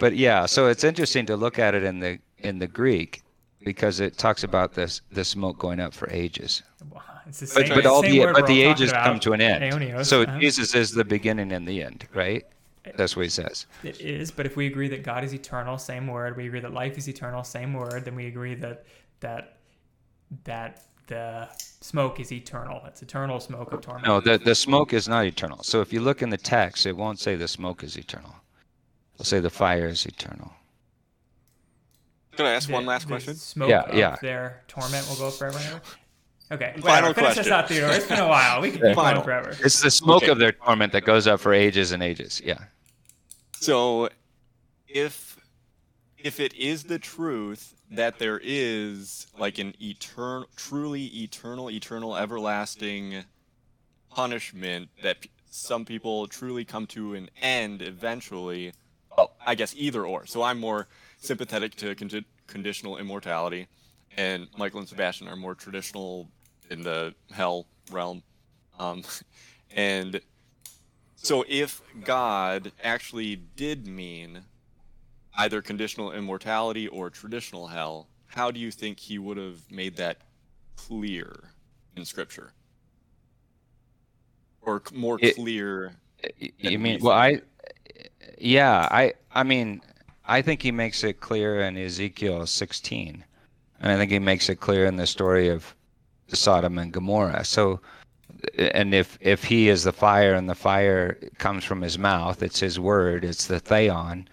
but 0.00 0.16
yeah. 0.16 0.44
So 0.46 0.66
it's 0.66 0.82
interesting 0.82 1.24
to 1.26 1.36
look 1.36 1.60
at 1.60 1.76
it 1.76 1.84
in 1.84 2.00
the 2.00 2.18
in 2.38 2.58
the 2.58 2.66
Greek 2.66 3.22
because 3.64 4.00
it 4.00 4.18
talks 4.18 4.42
about 4.42 4.74
this 4.74 5.02
the 5.12 5.24
smoke 5.24 5.56
going 5.56 5.78
up 5.78 5.94
for 5.94 6.10
ages. 6.10 6.64
down. 6.80 7.15
It's 7.28 7.40
the 7.40 7.46
But 7.46 7.66
same, 7.66 7.74
but 7.76 7.86
all 7.86 8.02
same 8.02 8.12
the 8.12 8.20
word 8.20 8.34
but 8.34 8.46
the 8.46 8.62
ages 8.62 8.92
come 8.92 9.18
to 9.20 9.32
an 9.32 9.40
end. 9.40 9.62
aeonios, 9.64 10.06
So 10.06 10.22
uh-huh. 10.22 10.38
Jesus 10.38 10.74
is 10.74 10.92
the 10.92 11.04
beginning 11.04 11.52
and 11.52 11.66
the 11.66 11.82
end, 11.82 12.06
right? 12.14 12.44
That's 12.96 13.16
what 13.16 13.24
he 13.24 13.28
says. 13.30 13.66
It 13.82 14.00
is, 14.00 14.30
but 14.30 14.46
if 14.46 14.54
we 14.56 14.66
agree 14.66 14.86
that 14.88 15.02
God 15.02 15.24
is 15.24 15.34
eternal, 15.34 15.76
same 15.76 16.06
word. 16.06 16.36
We 16.36 16.46
agree 16.46 16.60
that 16.60 16.72
life 16.72 16.96
is 16.96 17.08
eternal, 17.08 17.42
same 17.42 17.72
word. 17.74 18.04
Then 18.04 18.14
we 18.14 18.26
agree 18.26 18.54
that 18.54 18.84
that 19.20 19.56
that 20.44 20.84
the 21.08 21.48
smoke 21.80 22.20
is 22.20 22.30
eternal. 22.30 22.80
It's 22.86 23.02
eternal 23.02 23.40
smoke 23.40 23.72
of 23.72 23.80
torment. 23.80 24.06
No, 24.06 24.20
the 24.20 24.38
the 24.38 24.54
smoke 24.54 24.92
is 24.92 25.08
not 25.08 25.24
eternal. 25.24 25.64
So 25.64 25.80
if 25.80 25.92
you 25.92 26.00
look 26.00 26.22
in 26.22 26.30
the 26.30 26.36
text, 26.36 26.86
it 26.86 26.96
won't 26.96 27.18
say 27.18 27.34
the 27.34 27.48
smoke 27.48 27.82
is 27.82 27.96
eternal. 27.96 28.36
It'll 29.14 29.24
say 29.24 29.40
the 29.40 29.50
fire 29.50 29.88
is 29.88 30.06
eternal. 30.06 30.52
Can 32.36 32.46
I 32.46 32.52
ask 32.52 32.68
The- 32.68 32.74
one 32.74 32.86
last 32.86 33.02
the 33.08 33.08
question? 33.14 33.34
Smoke 33.34 33.68
Yeah, 33.70 33.80
of 33.82 33.94
yeah. 33.94 34.16
their 34.22 34.62
torment 34.68 35.08
will 35.08 35.16
go 35.16 35.30
forever 35.30 35.58
and 35.58 35.66
ever. 35.66 35.80
Okay, 36.50 36.74
Final 36.78 36.82
whatever. 37.08 37.14
Finish 37.14 37.28
this 37.34 37.48
question. 37.48 37.52
out, 37.52 37.68
Theodore. 37.68 37.90
It's 37.90 38.06
been 38.06 38.20
a 38.20 38.28
while. 38.28 38.60
We 38.60 38.70
can 38.70 38.80
keep 38.80 38.94
Final. 38.94 39.22
going 39.22 39.24
forever. 39.24 39.56
It's 39.64 39.80
the 39.80 39.90
smoke 39.90 40.22
Okay. 40.22 40.30
of 40.32 40.38
their 40.38 40.52
torment 40.52 40.92
that 40.92 41.04
goes 41.04 41.26
up 41.26 41.40
for 41.40 41.52
ages 41.52 41.90
and 41.92 42.02
ages. 42.02 42.40
Yeah. 42.44 42.58
So, 43.58 44.08
if 44.86 45.38
if 46.18 46.38
it 46.40 46.54
is 46.54 46.84
the 46.84 46.98
truth 46.98 47.74
that 47.90 48.18
there 48.18 48.40
is 48.42 49.26
like 49.38 49.58
an 49.58 49.74
eternal, 49.80 50.46
truly 50.56 51.04
eternal, 51.22 51.70
eternal, 51.70 52.16
everlasting 52.16 53.24
punishment 54.10 54.88
that 55.02 55.20
p- 55.22 55.30
some 55.50 55.84
people 55.84 56.26
truly 56.26 56.64
come 56.64 56.86
to 56.86 57.14
an 57.14 57.28
end 57.42 57.82
eventually, 57.82 58.72
well, 59.16 59.32
I 59.44 59.54
guess 59.54 59.74
either 59.76 60.04
or. 60.06 60.26
So 60.26 60.42
I'm 60.42 60.58
more 60.58 60.88
sympathetic 61.18 61.74
to 61.76 61.94
condi- 61.94 62.24
conditional 62.46 62.98
immortality, 62.98 63.68
and 64.16 64.48
Michael 64.56 64.80
and 64.80 64.88
Sebastian 64.88 65.28
are 65.28 65.36
more 65.36 65.54
traditional 65.54 66.28
in 66.70 66.82
the 66.82 67.14
hell 67.32 67.66
realm. 67.90 68.22
Um, 68.78 69.02
and 69.74 70.20
so 71.16 71.44
if 71.48 71.82
God 72.04 72.72
actually 72.82 73.36
did 73.36 73.86
mean 73.86 74.42
either 75.36 75.60
conditional 75.62 76.12
immortality 76.12 76.88
or 76.88 77.10
traditional 77.10 77.66
hell, 77.66 78.08
how 78.26 78.50
do 78.50 78.60
you 78.60 78.70
think 78.70 78.98
he 78.98 79.18
would 79.18 79.36
have 79.36 79.70
made 79.70 79.96
that 79.96 80.18
clear 80.76 81.50
in 81.96 82.04
scripture? 82.04 82.52
Or 84.62 84.82
more 84.92 85.18
It- 85.20 85.36
clear 85.36 85.96
You 86.58 86.78
mean 86.78 87.00
well 87.00 87.16
I 87.16 87.40
yeah, 88.38 88.88
I 88.90 89.14
I 89.32 89.42
mean 89.42 89.80
I 90.24 90.42
think 90.42 90.62
he 90.62 90.72
makes 90.72 91.04
it 91.04 91.20
clear 91.20 91.60
in 91.60 91.76
Ezekiel 91.76 92.46
16. 92.46 93.24
And 93.78 93.92
I 93.92 93.96
think 93.96 94.10
he 94.10 94.18
makes 94.18 94.48
it 94.48 94.56
clear 94.56 94.86
in 94.86 94.96
the 94.96 95.06
story 95.06 95.48
of 95.48 95.74
Sodom 96.32 96.78
and 96.78 96.92
Gomorrah. 96.92 97.44
So 97.44 97.80
and 98.58 98.94
if 98.94 99.18
if 99.20 99.44
he 99.44 99.68
is 99.68 99.84
the 99.84 99.92
fire 99.92 100.34
and 100.34 100.48
the 100.48 100.54
fire 100.54 101.18
comes 101.38 101.64
from 101.64 101.80
his 101.80 101.98
mouth, 101.98 102.42
it's 102.42 102.60
his 102.60 102.78
word, 102.78 103.24
it's 103.24 103.46
the 103.46 103.60
theion. 103.60 104.26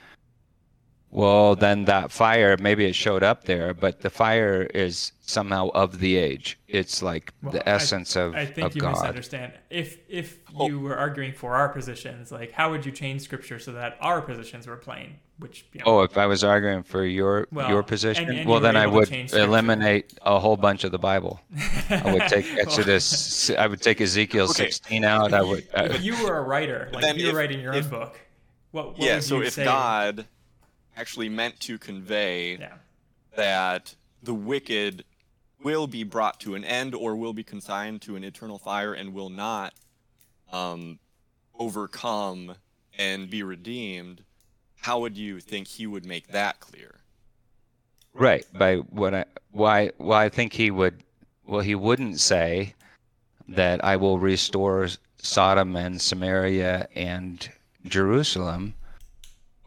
Well, 1.15 1.55
then 1.55 1.85
that 1.85 2.11
fire 2.11 2.57
maybe 2.59 2.85
it 2.85 2.95
showed 2.95 3.21
up 3.21 3.43
there, 3.43 3.75
but 3.75 4.01
the 4.01 4.09
fire 4.09 4.63
is 4.73 5.11
somehow 5.21 5.69
of 5.69 5.99
the 5.99 6.15
age. 6.15 6.57
It's 6.67 7.03
like 7.03 7.31
Well, 7.43 7.51
the 7.53 7.69
I- 7.69 7.73
essence 7.75 8.15
of, 8.15 8.33
I 8.33 8.47
think 8.47 8.65
of 8.65 8.75
you 8.75 8.81
God. 8.81 8.93
misunderstand. 8.93 9.53
If 9.69 9.99
if 10.09 10.39
Oh. 10.57 10.67
you 10.67 10.79
were 10.79 10.97
arguing 10.97 11.33
for 11.33 11.55
our 11.55 11.69
positions, 11.69 12.31
like 12.31 12.51
how 12.51 12.71
would 12.71 12.83
you 12.83 12.91
change 12.91 13.21
scripture 13.21 13.59
so 13.59 13.73
that 13.73 13.95
our 14.01 14.21
positions 14.21 14.65
were 14.65 14.75
plain? 14.75 15.17
Which 15.37 15.65
you 15.73 15.79
know, 15.81 15.85
Oh, 15.99 16.01
if 16.01 16.17
I 16.17 16.25
was 16.25 16.43
arguing 16.43 16.81
for 16.81 17.05
your 17.05 17.47
Well, 17.51 17.69
your 17.69 17.83
position, 17.83 18.29
and 18.29 18.37
you 18.39 18.47
well 18.49 18.59
then 18.59 18.75
I 18.75 18.87
would 18.87 19.11
eliminate 19.33 20.17
a 20.23 20.39
whole 20.39 20.57
bunch 20.57 20.83
of 20.83 20.91
the 20.91 20.99
Bible. 20.99 21.39
I 21.91 22.11
would 22.11 22.27
take 22.27 22.45
Well, 22.55 22.59
Exodus. 22.61 23.49
I 23.63 23.67
would 23.67 23.81
take 23.83 24.01
Ezekiel 24.01 24.45
Okay. 24.45 24.65
16 24.71 25.03
out. 25.03 25.31
I 25.31 25.43
would. 25.43 25.67
I, 25.75 25.83
if 25.85 26.03
you 26.03 26.15
were 26.23 26.37
a 26.37 26.41
writer, 26.41 26.89
like 26.91 27.03
if 27.05 27.17
you 27.17 27.25
were 27.25 27.29
if- 27.31 27.35
writing 27.37 27.59
your 27.61 27.73
if- 27.75 27.85
own 27.85 27.91
book, 27.99 28.19
what, 28.71 28.93
what 28.97 28.99
yeah, 28.99 29.15
would 29.15 29.23
so 29.23 29.37
you 29.37 29.43
if? 29.43 29.55
God 29.57 30.25
actually 30.97 31.29
meant 31.29 31.59
to 31.61 31.77
convey 31.77 32.57
yeah, 32.57 32.73
that 33.35 33.95
the 34.21 34.33
wicked 34.33 35.03
will 35.63 35.87
be 35.87 36.03
brought 36.03 36.39
to 36.41 36.55
an 36.55 36.63
end 36.63 36.93
or 36.93 37.15
will 37.15 37.33
be 37.33 37.43
consigned 37.43 38.01
to 38.01 38.15
an 38.15 38.23
eternal 38.23 38.57
fire 38.57 38.93
and 38.93 39.13
will 39.13 39.29
not 39.29 39.73
um, 40.51 40.99
overcome 41.57 42.55
and 42.97 43.29
be 43.29 43.43
redeemed, 43.43 44.23
how 44.81 44.99
would 44.99 45.17
you 45.17 45.39
think 45.39 45.67
he 45.67 45.87
would 45.87 46.05
make 46.05 46.27
that 46.27 46.59
clear? 46.59 46.95
right. 48.13 48.45
By 48.53 48.77
what 48.77 49.13
I 49.13 49.25
why 49.51 49.91
why 49.97 50.25
I 50.25 50.29
think 50.29 50.53
he 50.53 50.71
would. 50.71 51.03
Well, 51.45 51.61
he 51.61 51.75
wouldn't 51.75 52.19
say 52.19 52.73
that 53.49 53.83
I 53.83 53.97
will 53.97 54.17
restore 54.17 54.87
Sodom 55.17 55.75
and 55.75 56.01
Samaria 56.01 56.87
and 56.95 57.49
Jerusalem, 57.85 58.75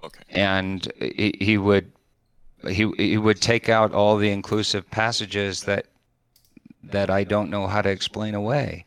Okay. 0.05 0.23
and 0.28 0.92
he, 1.00 1.34
he 1.41 1.58
would 1.58 1.91
he 2.68 2.91
he 2.97 3.18
would 3.18 3.41
take 3.41 3.68
out 3.68 3.92
all 3.92 4.16
the 4.16 4.31
inclusive 4.31 4.89
passages 4.91 5.62
that 5.65 5.86
that 6.83 7.10
I 7.10 7.25
don't 7.25 7.50
know 7.50 7.66
how 7.66 7.83
to 7.83 7.89
explain 7.89 8.34
away. 8.34 8.84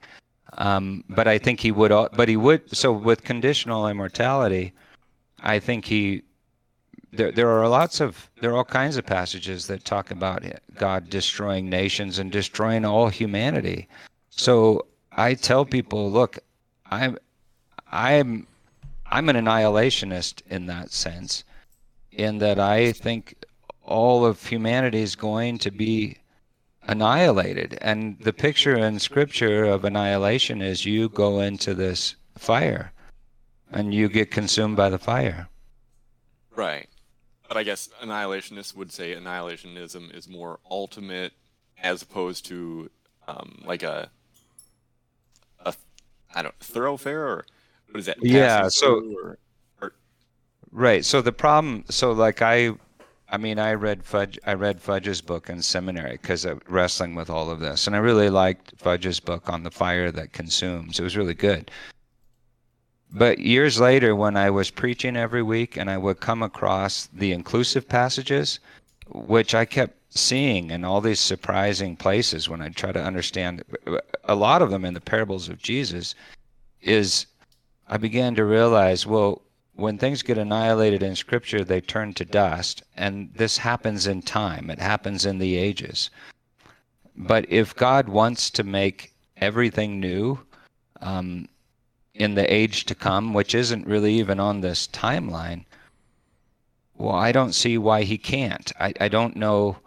Um, 0.57 1.03
but 1.09 1.27
I 1.27 1.37
think 1.37 1.59
he 1.59 1.71
would. 1.71 1.91
But 1.91 2.27
he 2.27 2.37
would. 2.37 2.75
So 2.75 2.91
with 2.91 3.23
conditional 3.23 3.87
immortality, 3.87 4.73
I 5.41 5.59
think 5.59 5.85
he. 5.85 6.23
There, 7.11 7.31
there 7.31 7.49
are 7.49 7.67
lots 7.67 8.01
of 8.01 8.29
there 8.39 8.51
are 8.51 8.57
all 8.57 8.63
kinds 8.63 8.97
of 8.97 9.05
passages 9.05 9.65
that 9.67 9.83
talk 9.83 10.11
about 10.11 10.43
God 10.75 11.09
destroying 11.09 11.67
nations 11.69 12.19
and 12.19 12.31
destroying 12.31 12.85
all 12.85 13.09
humanity. 13.09 13.87
So 14.29 14.85
I 15.11 15.33
tell 15.33 15.65
people, 15.65 16.11
look, 16.11 16.37
I'm 16.91 17.17
I'm 17.91 18.45
I'm 19.09 19.29
an 19.29 19.35
annihilationist 19.35 20.41
in 20.49 20.67
that 20.67 20.91
sense, 20.91 21.43
in 22.11 22.37
that 22.39 22.59
I 22.59 22.91
think 22.91 23.35
all 23.83 24.25
of 24.25 24.45
humanity 24.45 25.01
is 25.01 25.15
going 25.15 25.57
to 25.59 25.71
be 25.71 26.17
annihilated. 26.83 27.77
And 27.81 28.19
the 28.19 28.33
picture 28.33 28.77
in 28.77 28.99
scripture 28.99 29.65
of 29.65 29.83
annihilation 29.83 30.61
is 30.61 30.85
you 30.85 31.09
go 31.09 31.39
into 31.39 31.73
this 31.73 32.15
fire 32.37 32.91
and 33.71 33.93
you 33.93 34.09
get 34.09 34.31
consumed 34.31 34.77
by 34.77 34.89
the 34.89 34.99
fire. 34.99 35.47
Right. 36.55 36.87
But 37.47 37.57
I 37.57 37.63
guess 37.63 37.89
annihilationists 38.03 38.75
would 38.75 38.91
say 38.91 39.15
annihilationism 39.15 40.15
is 40.15 40.29
more 40.29 40.59
ultimate 40.69 41.33
as 41.81 42.03
opposed 42.03 42.45
to 42.47 42.91
um, 43.27 43.63
like 43.65 43.83
a 43.83 44.09
a 45.65 45.73
I 46.35 46.41
don't 46.43 46.59
thoroughfare 46.59 47.27
or 47.27 47.45
what 47.91 47.99
is 47.99 48.05
that? 48.05 48.17
Yeah, 48.21 48.67
so- 48.67 49.01
or, 49.23 49.37
or 49.81 49.93
Right. 50.71 51.03
So 51.03 51.21
the 51.21 51.31
problem, 51.31 51.83
so 51.89 52.11
like 52.11 52.41
I, 52.41 52.71
I 53.29 53.37
mean, 53.37 53.59
I 53.59 53.73
read 53.73 54.03
Fudge. 54.03 54.39
I 54.45 54.53
read 54.53 54.81
Fudge's 54.81 55.21
book 55.21 55.49
in 55.49 55.61
seminary 55.61 56.13
because 56.13 56.45
of 56.45 56.61
wrestling 56.67 57.15
with 57.15 57.29
all 57.29 57.49
of 57.49 57.59
this, 57.59 57.87
and 57.87 57.95
I 57.95 57.99
really 57.99 58.29
liked 58.29 58.73
Fudge's 58.77 59.19
book 59.19 59.49
on 59.49 59.63
the 59.63 59.71
fire 59.71 60.11
that 60.11 60.33
consumes. 60.33 60.99
It 60.99 61.03
was 61.03 61.17
really 61.17 61.33
good. 61.33 61.71
But 63.11 63.39
years 63.39 63.79
later, 63.79 64.15
when 64.15 64.37
I 64.37 64.51
was 64.51 64.69
preaching 64.69 65.17
every 65.17 65.41
week, 65.41 65.77
and 65.77 65.89
I 65.89 65.97
would 65.97 66.19
come 66.19 66.43
across 66.43 67.07
the 67.07 67.31
inclusive 67.31 67.87
passages, 67.89 68.59
which 69.09 69.55
I 69.55 69.65
kept 69.65 69.95
seeing 70.15 70.69
in 70.71 70.83
all 70.83 71.01
these 71.01 71.19
surprising 71.19 71.95
places 71.95 72.49
when 72.49 72.61
I 72.61 72.69
try 72.69 72.91
to 72.91 73.03
understand 73.03 73.63
a 74.23 74.35
lot 74.35 74.61
of 74.61 74.69
them 74.69 74.85
in 74.85 74.93
the 74.93 75.01
parables 75.01 75.49
of 75.49 75.59
Jesus, 75.59 76.13
is 76.81 77.25
I 77.89 77.97
began 77.97 78.35
to 78.35 78.45
realize, 78.45 79.07
well, 79.07 79.41
when 79.79 79.97
things 79.97 80.21
get 80.21 80.37
annihilated 80.37 81.01
in 81.01 81.15
scripture 81.15 81.63
they 81.63 81.81
turn 81.81 82.13
to 82.13 82.25
dust 82.25 82.83
and 82.97 83.33
this 83.33 83.57
happens 83.57 84.07
in 84.07 84.21
time. 84.21 84.69
It 84.69 84.79
happens 84.79 85.25
in 85.25 85.39
the 85.39 85.55
ages. 85.55 86.09
But 87.15 87.49
if 87.49 87.75
god 87.75 88.09
wants 88.09 88.49
to 88.51 88.63
make 88.63 89.13
everything 89.37 89.99
new 89.99 90.39
um, 91.01 91.47
in 92.13 92.35
the 92.35 92.53
age 92.53 92.85
to 92.85 92.95
come 92.95 93.33
which 93.33 93.55
isn't 93.55 93.87
really 93.87 94.13
even 94.15 94.39
on 94.39 94.59
this 94.59 94.87
timeline 94.87 95.63
well 96.95 97.15
i 97.15 97.31
don't 97.31 97.53
see 97.53 97.77
why 97.77 98.03
he 98.03 98.17
can't. 98.17 98.71
I, 98.79 98.93
I 98.99 99.07
don't 99.07 99.37
know. 99.37 99.77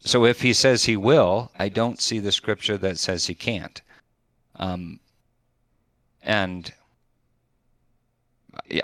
So 0.00 0.24
if 0.24 0.40
he 0.40 0.54
says 0.54 0.84
he 0.84 0.96
will 0.96 1.52
i 1.58 1.68
don't 1.68 2.00
see 2.00 2.18
the 2.18 2.32
scripture 2.32 2.78
that 2.78 2.98
says 2.98 3.26
he 3.26 3.34
can't. 3.34 3.82
Um, 4.56 5.00
and 6.22 6.72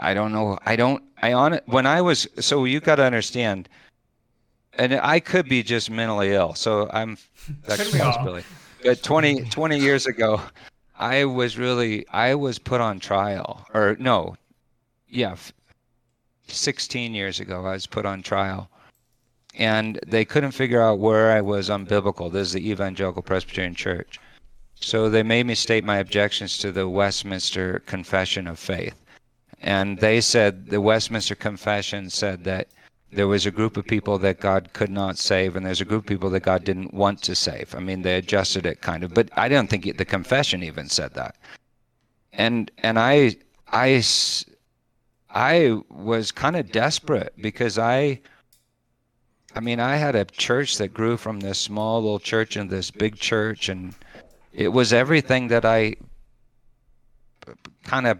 I 0.00 0.14
don't 0.14 0.32
know. 0.32 0.58
I 0.64 0.76
don't. 0.76 1.02
I 1.22 1.32
on 1.32 1.52
it 1.52 1.62
when 1.66 1.86
I 1.86 2.00
was. 2.00 2.26
So 2.40 2.64
you 2.64 2.80
got 2.80 2.96
to 2.96 3.04
understand, 3.04 3.68
and 4.74 4.94
I 4.94 5.20
could 5.20 5.48
be 5.48 5.62
just 5.62 5.90
mentally 5.90 6.32
ill. 6.32 6.54
So 6.54 6.88
I'm. 6.92 7.18
That's 7.66 7.96
possibility. 7.96 8.46
But 8.82 9.02
20, 9.02 9.44
20 9.44 9.78
years 9.78 10.06
ago, 10.06 10.40
I 10.98 11.24
was 11.24 11.58
really. 11.58 12.06
I 12.08 12.34
was 12.34 12.58
put 12.58 12.80
on 12.80 13.00
trial, 13.00 13.66
or 13.74 13.96
no, 13.98 14.36
yeah, 15.08 15.36
sixteen 16.46 17.14
years 17.14 17.40
ago, 17.40 17.66
I 17.66 17.72
was 17.72 17.86
put 17.86 18.06
on 18.06 18.22
trial, 18.22 18.68
and 19.54 19.98
they 20.06 20.24
couldn't 20.24 20.52
figure 20.52 20.82
out 20.82 20.98
where 20.98 21.32
I 21.32 21.40
was 21.40 21.68
unbiblical. 21.68 22.30
This 22.30 22.48
is 22.48 22.52
the 22.54 22.70
Evangelical 22.70 23.22
Presbyterian 23.22 23.74
Church. 23.74 24.20
So 24.78 25.08
they 25.08 25.22
made 25.22 25.46
me 25.46 25.54
state 25.54 25.84
my 25.84 25.96
objections 25.96 26.58
to 26.58 26.70
the 26.70 26.86
Westminster 26.86 27.78
Confession 27.86 28.46
of 28.46 28.58
Faith 28.58 28.94
and 29.62 29.98
they 29.98 30.20
said 30.20 30.66
the 30.66 30.80
Westminster 30.80 31.34
Confession 31.34 32.10
said 32.10 32.44
that 32.44 32.68
there 33.12 33.28
was 33.28 33.46
a 33.46 33.50
group 33.50 33.76
of 33.76 33.86
people 33.86 34.18
that 34.18 34.40
God 34.40 34.72
could 34.72 34.90
not 34.90 35.16
save, 35.16 35.56
and 35.56 35.64
there's 35.64 35.80
a 35.80 35.86
group 35.86 36.04
of 36.04 36.08
people 36.08 36.30
that 36.30 36.42
God 36.42 36.64
didn't 36.64 36.92
want 36.92 37.22
to 37.22 37.34
save. 37.34 37.74
I 37.74 37.78
mean, 37.78 38.02
they 38.02 38.16
adjusted 38.16 38.66
it 38.66 38.80
kind 38.80 39.04
of, 39.04 39.14
but 39.14 39.30
I 39.36 39.48
don't 39.48 39.68
think 39.68 39.96
the 39.96 40.04
confession 40.04 40.62
even 40.62 40.88
said 40.88 41.14
that. 41.14 41.36
And 42.32 42.70
and 42.78 42.98
I 42.98 43.36
I 43.68 44.02
I 45.30 45.78
was 45.88 46.32
kind 46.32 46.56
of 46.56 46.72
desperate 46.72 47.32
because 47.40 47.78
I. 47.78 48.20
I 49.54 49.60
mean, 49.60 49.80
I 49.80 49.96
had 49.96 50.14
a 50.14 50.26
church 50.26 50.76
that 50.76 50.92
grew 50.92 51.16
from 51.16 51.40
this 51.40 51.58
small 51.58 52.02
little 52.02 52.18
church 52.18 52.58
into 52.58 52.74
this 52.74 52.90
big 52.90 53.16
church, 53.16 53.70
and 53.70 53.94
it 54.52 54.68
was 54.68 54.92
everything 54.92 55.48
that 55.48 55.64
I 55.64 55.96
kind 57.84 58.06
of 58.06 58.18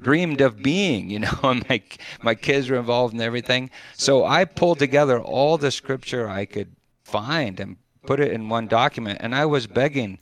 dreamed 0.00 0.40
of 0.40 0.62
being, 0.62 1.10
you 1.10 1.18
know, 1.20 1.38
and 1.42 1.68
my 1.68 1.82
my 2.22 2.34
kids 2.34 2.68
were 2.68 2.78
involved 2.78 3.14
in 3.14 3.20
everything. 3.20 3.70
So 3.96 4.24
I 4.24 4.44
pulled 4.44 4.78
together 4.78 5.20
all 5.20 5.58
the 5.58 5.70
scripture 5.70 6.28
I 6.28 6.44
could 6.44 6.74
find 7.04 7.60
and 7.60 7.76
put 8.06 8.20
it 8.20 8.32
in 8.32 8.48
one 8.48 8.66
document. 8.66 9.18
And 9.20 9.34
I 9.34 9.46
was 9.46 9.66
begging 9.66 10.18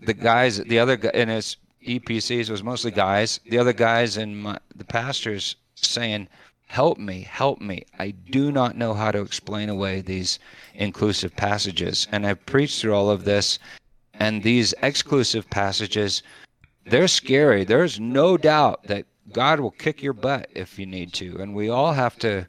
the 0.00 0.14
guys, 0.14 0.58
the 0.58 0.78
other 0.78 0.96
guy, 0.96 1.10
and 1.14 1.30
his 1.30 1.56
EPCs 1.86 2.50
was 2.50 2.62
mostly 2.62 2.90
guys, 2.90 3.40
the 3.48 3.58
other 3.58 3.72
guys 3.72 4.16
and 4.16 4.42
my, 4.42 4.58
the 4.74 4.84
pastors 4.84 5.56
saying, 5.74 6.28
"Help 6.66 6.98
me, 6.98 7.22
help 7.22 7.60
me! 7.60 7.84
I 7.98 8.10
do 8.10 8.50
not 8.52 8.76
know 8.76 8.94
how 8.94 9.10
to 9.12 9.20
explain 9.20 9.68
away 9.68 10.00
these 10.00 10.38
inclusive 10.74 11.36
passages." 11.36 12.06
And 12.10 12.26
I 12.26 12.34
preached 12.34 12.80
through 12.80 12.94
all 12.94 13.10
of 13.10 13.24
this, 13.24 13.58
and 14.14 14.42
these 14.42 14.74
exclusive 14.82 15.48
passages 15.50 16.22
they're 16.84 17.08
scary. 17.08 17.64
There's 17.64 17.98
no 17.98 18.36
doubt 18.36 18.84
that 18.84 19.06
God 19.32 19.60
will 19.60 19.70
kick 19.70 20.02
your 20.02 20.12
butt 20.12 20.50
if 20.54 20.78
you 20.78 20.86
need 20.86 21.12
to, 21.14 21.40
and 21.40 21.54
we 21.54 21.68
all 21.68 21.92
have 21.92 22.18
to 22.18 22.46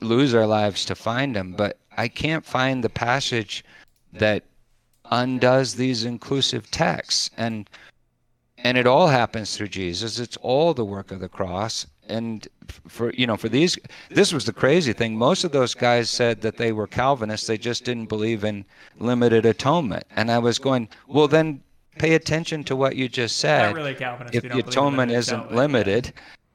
lose 0.00 0.34
our 0.34 0.46
lives 0.46 0.84
to 0.86 0.94
find 0.94 1.36
Him. 1.36 1.52
But 1.52 1.78
I 1.96 2.08
can't 2.08 2.44
find 2.44 2.82
the 2.82 2.90
passage 2.90 3.64
that 4.12 4.44
undoes 5.10 5.74
these 5.74 6.04
inclusive 6.04 6.70
texts, 6.70 7.30
and 7.36 7.68
and 8.58 8.78
it 8.78 8.86
all 8.86 9.08
happens 9.08 9.54
through 9.56 9.68
Jesus. 9.68 10.18
It's 10.18 10.38
all 10.38 10.72
the 10.72 10.84
work 10.84 11.10
of 11.10 11.20
the 11.20 11.28
cross. 11.28 11.86
And 12.08 12.46
for 12.88 13.12
you 13.12 13.26
know, 13.26 13.36
for 13.36 13.50
these, 13.50 13.78
this 14.08 14.32
was 14.32 14.46
the 14.46 14.52
crazy 14.52 14.92
thing. 14.94 15.16
Most 15.16 15.44
of 15.44 15.52
those 15.52 15.74
guys 15.74 16.08
said 16.08 16.40
that 16.40 16.56
they 16.56 16.72
were 16.72 16.86
Calvinists. 16.86 17.46
They 17.46 17.58
just 17.58 17.84
didn't 17.84 18.08
believe 18.08 18.44
in 18.44 18.64
limited 18.98 19.44
atonement. 19.44 20.04
And 20.16 20.30
I 20.30 20.38
was 20.38 20.58
going, 20.58 20.88
well, 21.06 21.28
then 21.28 21.62
pay 21.98 22.14
attention 22.14 22.64
to 22.64 22.76
what 22.76 22.96
you 22.96 23.08
just 23.08 23.38
said. 23.38 23.74
Really 23.74 23.94
Calvinist. 23.94 24.34
if 24.34 24.42
the 24.42 24.48
don't 24.48 24.58
believe 24.58 24.64
in 24.64 24.70
atonement 24.70 25.12
isn't 25.12 25.54
limited, 25.54 26.12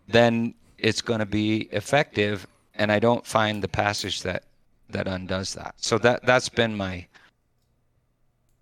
then 0.08 0.54
it's 0.78 1.02
going 1.02 1.20
to 1.20 1.26
be 1.26 1.70
effective. 1.72 2.48
And 2.76 2.92
I 2.92 3.00
don't 3.00 3.26
find 3.26 3.62
the 3.62 3.68
passage 3.68 4.22
that 4.24 4.44
that 4.90 5.08
undoes 5.08 5.54
that. 5.54 5.76
So 5.78 5.98
that 6.00 6.26
that's 6.26 6.50
been 6.50 6.76
my 6.76 7.06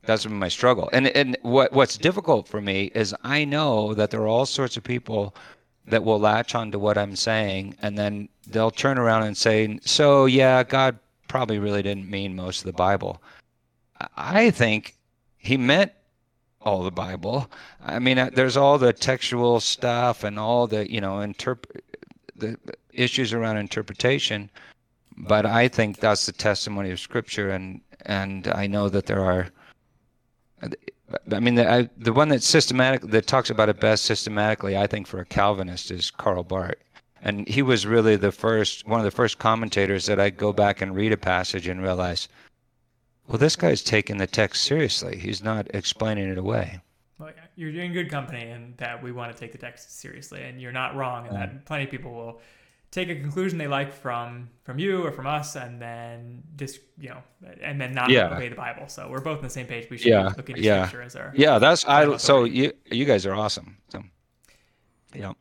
that's 0.03 0.23
been 0.23 0.39
my 0.39 0.49
struggle. 0.49 0.89
And 0.93 1.07
and 1.07 1.37
what 1.41 1.71
what's 1.73 1.97
difficult 1.97 2.47
for 2.47 2.61
me 2.61 2.91
is 2.95 3.13
I 3.23 3.45
know 3.45 3.93
that 3.93 4.09
there 4.09 4.21
are 4.21 4.27
all 4.27 4.45
sorts 4.45 4.77
of 4.77 4.83
people 4.83 5.35
that 5.85 6.03
will 6.03 6.19
latch 6.19 6.53
onto 6.53 6.79
what 6.79 6.97
I'm 6.97 7.15
saying, 7.15 7.75
and 7.81 7.97
then 7.97 8.27
they'll 8.47 8.71
turn 8.71 8.97
around 8.97 9.23
and 9.23 9.37
say, 9.37 9.79
"So 9.85 10.25
yeah, 10.25 10.63
God 10.63 10.99
probably 11.27 11.59
really 11.59 11.81
didn't 11.81 12.09
mean 12.09 12.35
most 12.35 12.59
of 12.59 12.65
the 12.65 12.73
Bible." 12.73 13.21
I 14.15 14.51
think 14.51 14.95
He 15.37 15.57
meant 15.57 15.91
all 16.61 16.83
the 16.83 16.91
Bible. 16.91 17.49
I 17.83 17.99
mean, 17.99 18.17
uh, 18.17 18.29
there's 18.33 18.57
all 18.57 18.77
the 18.77 18.93
textual 18.93 19.59
stuff 19.59 20.23
and 20.23 20.39
all 20.39 20.67
the 20.67 20.91
you 20.91 21.01
know 21.01 21.17
interp- 21.17 21.81
the 22.35 22.57
issues 22.93 23.33
around 23.33 23.57
interpretation, 23.57 24.49
but 25.17 25.45
I 25.45 25.67
think 25.67 25.99
that's 25.99 26.25
the 26.25 26.31
testimony 26.31 26.91
of 26.91 26.99
Scripture, 26.99 27.49
and 27.49 27.81
and 28.05 28.47
I 28.47 28.67
know 28.67 28.89
that 28.89 29.05
there 29.05 29.23
are. 29.23 29.49
I 31.31 31.39
mean, 31.39 31.55
the, 31.55 31.71
I, 31.71 31.89
the 31.97 32.11
one 32.11 32.29
that 32.29 32.43
systematic 32.43 33.01
that 33.01 33.27
talks 33.27 33.49
about 33.49 33.69
it 33.69 33.79
best 33.79 34.03
systematically, 34.03 34.75
I 34.77 34.87
think, 34.87 35.07
for 35.07 35.19
a 35.19 35.25
Calvinist 35.25 35.89
is 35.89 36.11
Karl 36.11 36.43
Barth, 36.43 36.75
and 37.21 37.47
he 37.47 37.61
was 37.61 37.85
really 37.85 38.15
the 38.15 38.31
first 38.31 38.85
one 38.87 38.99
of 38.99 39.05
the 39.05 39.11
first 39.11 39.39
commentators 39.39 40.05
that 40.07 40.19
I 40.19 40.29
go 40.29 40.51
back 40.51 40.81
and 40.81 40.95
read 40.95 41.13
a 41.13 41.17
passage 41.17 41.67
and 41.67 41.81
realize, 41.81 42.27
well, 43.27 43.37
this 43.37 43.55
guy's 43.55 43.81
taking 43.83 44.17
the 44.17 44.27
text 44.27 44.63
seriously. 44.63 45.17
He's 45.17 45.43
not 45.43 45.67
explaining 45.73 46.29
it 46.29 46.37
away. 46.37 46.79
Well, 47.19 47.31
yeah, 47.35 47.43
you're 47.55 47.83
in 47.83 47.93
good 47.93 48.09
company, 48.09 48.49
and 48.51 48.77
that 48.77 49.01
we 49.01 49.11
want 49.11 49.31
to 49.31 49.37
take 49.37 49.51
the 49.51 49.57
text 49.57 49.99
seriously, 49.99 50.43
and 50.43 50.61
you're 50.61 50.71
not 50.71 50.95
wrong, 50.95 51.27
and 51.27 51.35
that 51.35 51.65
plenty 51.65 51.85
of 51.85 51.89
people 51.89 52.13
will 52.13 52.41
take 52.91 53.09
a 53.09 53.15
conclusion 53.15 53.57
they 53.57 53.67
like 53.67 53.91
from 53.93 54.49
from 54.63 54.79
you 54.79 55.03
or 55.03 55.11
from 55.11 55.27
us, 55.27 55.55
and 55.55 55.81
then 55.81 56.43
just 56.55 56.79
you 56.99 57.09
know, 57.09 57.21
and 57.61 57.81
then 57.81 57.93
not 57.93 58.11
Yeah. 58.11 58.35
obey 58.35 58.49
the 58.49 58.55
Bible. 58.55 58.87
So 58.87 59.09
we're 59.09 59.19
both 59.21 59.39
on 59.39 59.43
the 59.43 59.49
same 59.49 59.65
page. 59.65 59.89
We 59.89 59.97
should 59.97 60.07
Yeah, 60.09 60.29
be 60.29 60.35
looking 60.37 60.55
to 60.57 60.61
yeah. 60.61 60.85
Scripture 60.85 61.01
as 61.01 61.15
our 61.15 61.33
Yeah, 61.35 61.59
that's 61.59 61.83
Final 61.83 62.13
I. 62.13 62.17
So 62.17 62.43
you 62.43 62.71
you 62.85 63.05
guys 63.05 63.25
are 63.25 63.33
awesome. 63.33 63.77
So, 63.89 64.03
yeah. 65.13 65.33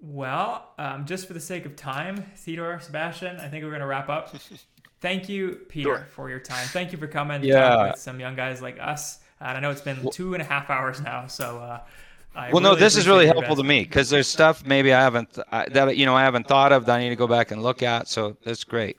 Well, 0.00 0.72
um, 0.78 1.06
just 1.06 1.26
for 1.26 1.32
the 1.32 1.40
sake 1.40 1.64
of 1.64 1.76
time, 1.76 2.22
Theodore, 2.36 2.78
Sebastian, 2.78 3.38
I 3.40 3.48
think 3.48 3.64
we're 3.64 3.70
going 3.70 3.80
to 3.80 3.86
wrap 3.86 4.08
up. 4.08 4.34
Thank 5.00 5.28
you, 5.28 5.60
Peter, 5.68 5.88
Sure. 5.88 6.06
for 6.10 6.30
your 6.30 6.38
time. 6.38 6.66
Thank 6.68 6.92
you 6.92 6.98
for 6.98 7.06
coming 7.06 7.42
to 7.42 7.46
Yeah. 7.46 7.60
talk 7.68 7.92
with 7.92 8.00
some 8.00 8.20
young 8.20 8.34
guys 8.36 8.62
like 8.62 8.78
us. 8.80 9.18
And 9.40 9.56
I 9.58 9.60
know 9.60 9.70
it's 9.70 9.82
been 9.82 10.08
two 10.10 10.32
and 10.34 10.42
a 10.42 10.46
half 10.46 10.70
hours 10.70 11.00
now, 11.02 11.26
so 11.26 11.58
uh, 11.58 11.80
I 12.34 12.50
Well, 12.50 12.62
no, 12.62 12.74
this 12.74 12.96
is 12.96 13.06
really 13.06 13.26
helpful 13.26 13.56
to 13.56 13.62
me 13.64 13.80
because 13.84 14.08
there's 14.08 14.26
stuff 14.26 14.64
maybe 14.64 14.92
I 14.94 15.00
haven't 15.02 15.34
th- 15.34 15.46
I, 15.52 15.68
that 15.68 15.96
you 15.96 16.06
know 16.06 16.16
I 16.16 16.22
haven't 16.22 16.48
thought 16.48 16.72
of 16.72 16.86
that 16.86 16.96
I 16.96 17.00
need 17.00 17.10
to 17.10 17.16
go 17.16 17.26
back 17.26 17.50
and 17.50 17.62
look 17.62 17.82
at. 17.82 18.08
So 18.08 18.36
that's 18.44 18.64
great. 18.64 18.96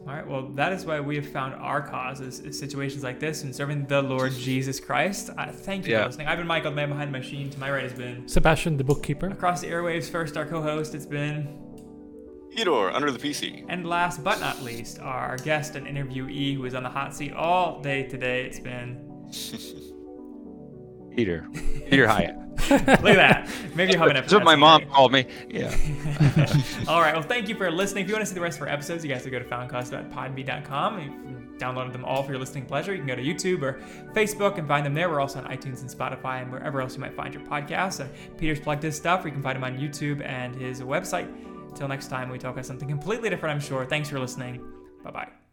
All 0.00 0.12
right, 0.12 0.26
well, 0.26 0.48
that 0.50 0.72
is 0.72 0.84
why 0.84 1.00
we 1.00 1.16
have 1.16 1.26
found 1.26 1.54
our 1.54 1.80
cause 1.80 2.20
is, 2.20 2.38
is 2.40 2.58
situations 2.58 3.02
like 3.02 3.18
this 3.20 3.42
and 3.42 3.54
serving 3.56 3.86
the 3.86 4.02
Lord 4.02 4.32
Jesus 4.32 4.78
Christ. 4.78 5.30
Uh, 5.36 5.46
thank 5.50 5.86
you 5.86 5.92
Yeah. 5.92 6.00
for 6.02 6.06
listening. 6.08 6.26
I've 6.28 6.36
been 6.36 6.46
Michael, 6.46 6.70
the 6.72 6.76
man 6.76 6.90
behind 6.90 7.12
the 7.12 7.18
machine. 7.18 7.48
To 7.50 7.58
my 7.58 7.70
right 7.70 7.82
has 7.82 7.94
been 7.94 8.28
Sebastian, 8.28 8.76
the 8.76 8.84
bookkeeper. 8.84 9.28
across 9.28 9.62
the 9.62 9.68
airwaves. 9.68 10.10
First, 10.10 10.36
our 10.36 10.44
co-host. 10.44 10.94
It's 10.94 11.06
been 11.06 11.48
Edor, 12.56 12.94
under 12.94 13.10
the 13.10 13.18
PC. 13.18 13.64
And 13.68 13.86
last 13.86 14.22
but 14.22 14.40
not 14.40 14.62
least, 14.62 14.98
our 15.00 15.36
guest 15.38 15.76
and 15.76 15.86
interviewee 15.86 16.54
who 16.56 16.64
is 16.64 16.74
on 16.74 16.82
the 16.82 16.88
hot 16.88 17.14
seat 17.14 17.32
all 17.32 17.80
day 17.80 18.04
today. 18.04 18.44
It's 18.46 18.60
been 18.60 19.00
Peter, 21.16 21.46
Peter 21.88 22.06
Hiett. 22.06 22.40
Look 22.70 22.80
at 22.80 23.00
that. 23.00 23.48
Maybe 23.74 23.92
you 23.92 23.98
have 23.98 24.08
an 24.08 24.14
That's 24.14 24.32
what 24.32 24.44
my 24.44 24.56
mom 24.56 24.86
called 24.86 25.12
me. 25.12 25.26
Yeah. 25.48 25.74
All 26.88 27.00
right. 27.00 27.12
Well, 27.14 27.22
thank 27.22 27.48
you 27.48 27.54
for 27.54 27.70
listening. 27.70 28.04
If 28.04 28.08
you 28.08 28.14
want 28.14 28.22
to 28.22 28.26
see 28.26 28.34
the 28.34 28.40
rest 28.40 28.58
of 28.58 28.62
our 28.62 28.68
episodes, 28.68 29.04
you 29.04 29.10
guys 29.10 29.22
can 29.22 29.30
go 29.30 29.38
to 29.38 29.44
foundcast.podbean.com. 29.44 30.98
You 31.00 31.08
can 31.10 31.54
download 31.58 31.92
them 31.92 32.04
all 32.04 32.22
for 32.22 32.32
your 32.32 32.40
listening 32.40 32.64
pleasure. 32.64 32.92
You 32.92 32.98
can 32.98 33.06
go 33.06 33.16
to 33.16 33.22
YouTube 33.22 33.62
or 33.62 33.80
Facebook 34.14 34.58
and 34.58 34.66
find 34.66 34.84
them 34.86 34.94
there. 34.94 35.08
We're 35.10 35.20
also 35.20 35.40
on 35.40 35.44
iTunes 35.46 35.82
and 35.82 35.90
Spotify 35.90 36.42
and 36.42 36.50
wherever 36.50 36.80
else 36.80 36.94
you 36.94 37.00
might 37.00 37.14
find 37.14 37.34
your 37.34 37.42
podcasts. 37.44 38.00
And 38.00 38.10
Peter's 38.38 38.60
plugged 38.60 38.82
his 38.82 38.96
stuff. 38.96 39.24
You 39.24 39.30
can 39.30 39.42
find 39.42 39.56
him 39.56 39.64
on 39.64 39.76
YouTube 39.76 40.24
and 40.24 40.54
his 40.56 40.80
website. 40.80 41.28
Until 41.74 41.88
next 41.88 42.06
time, 42.06 42.30
we 42.30 42.38
talk 42.38 42.52
about 42.52 42.66
something 42.66 42.86
completely 42.86 43.28
different, 43.28 43.52
I'm 43.52 43.60
sure. 43.60 43.84
Thanks 43.84 44.08
for 44.08 44.20
listening. 44.20 44.64
Bye 45.02 45.10
bye. 45.10 45.43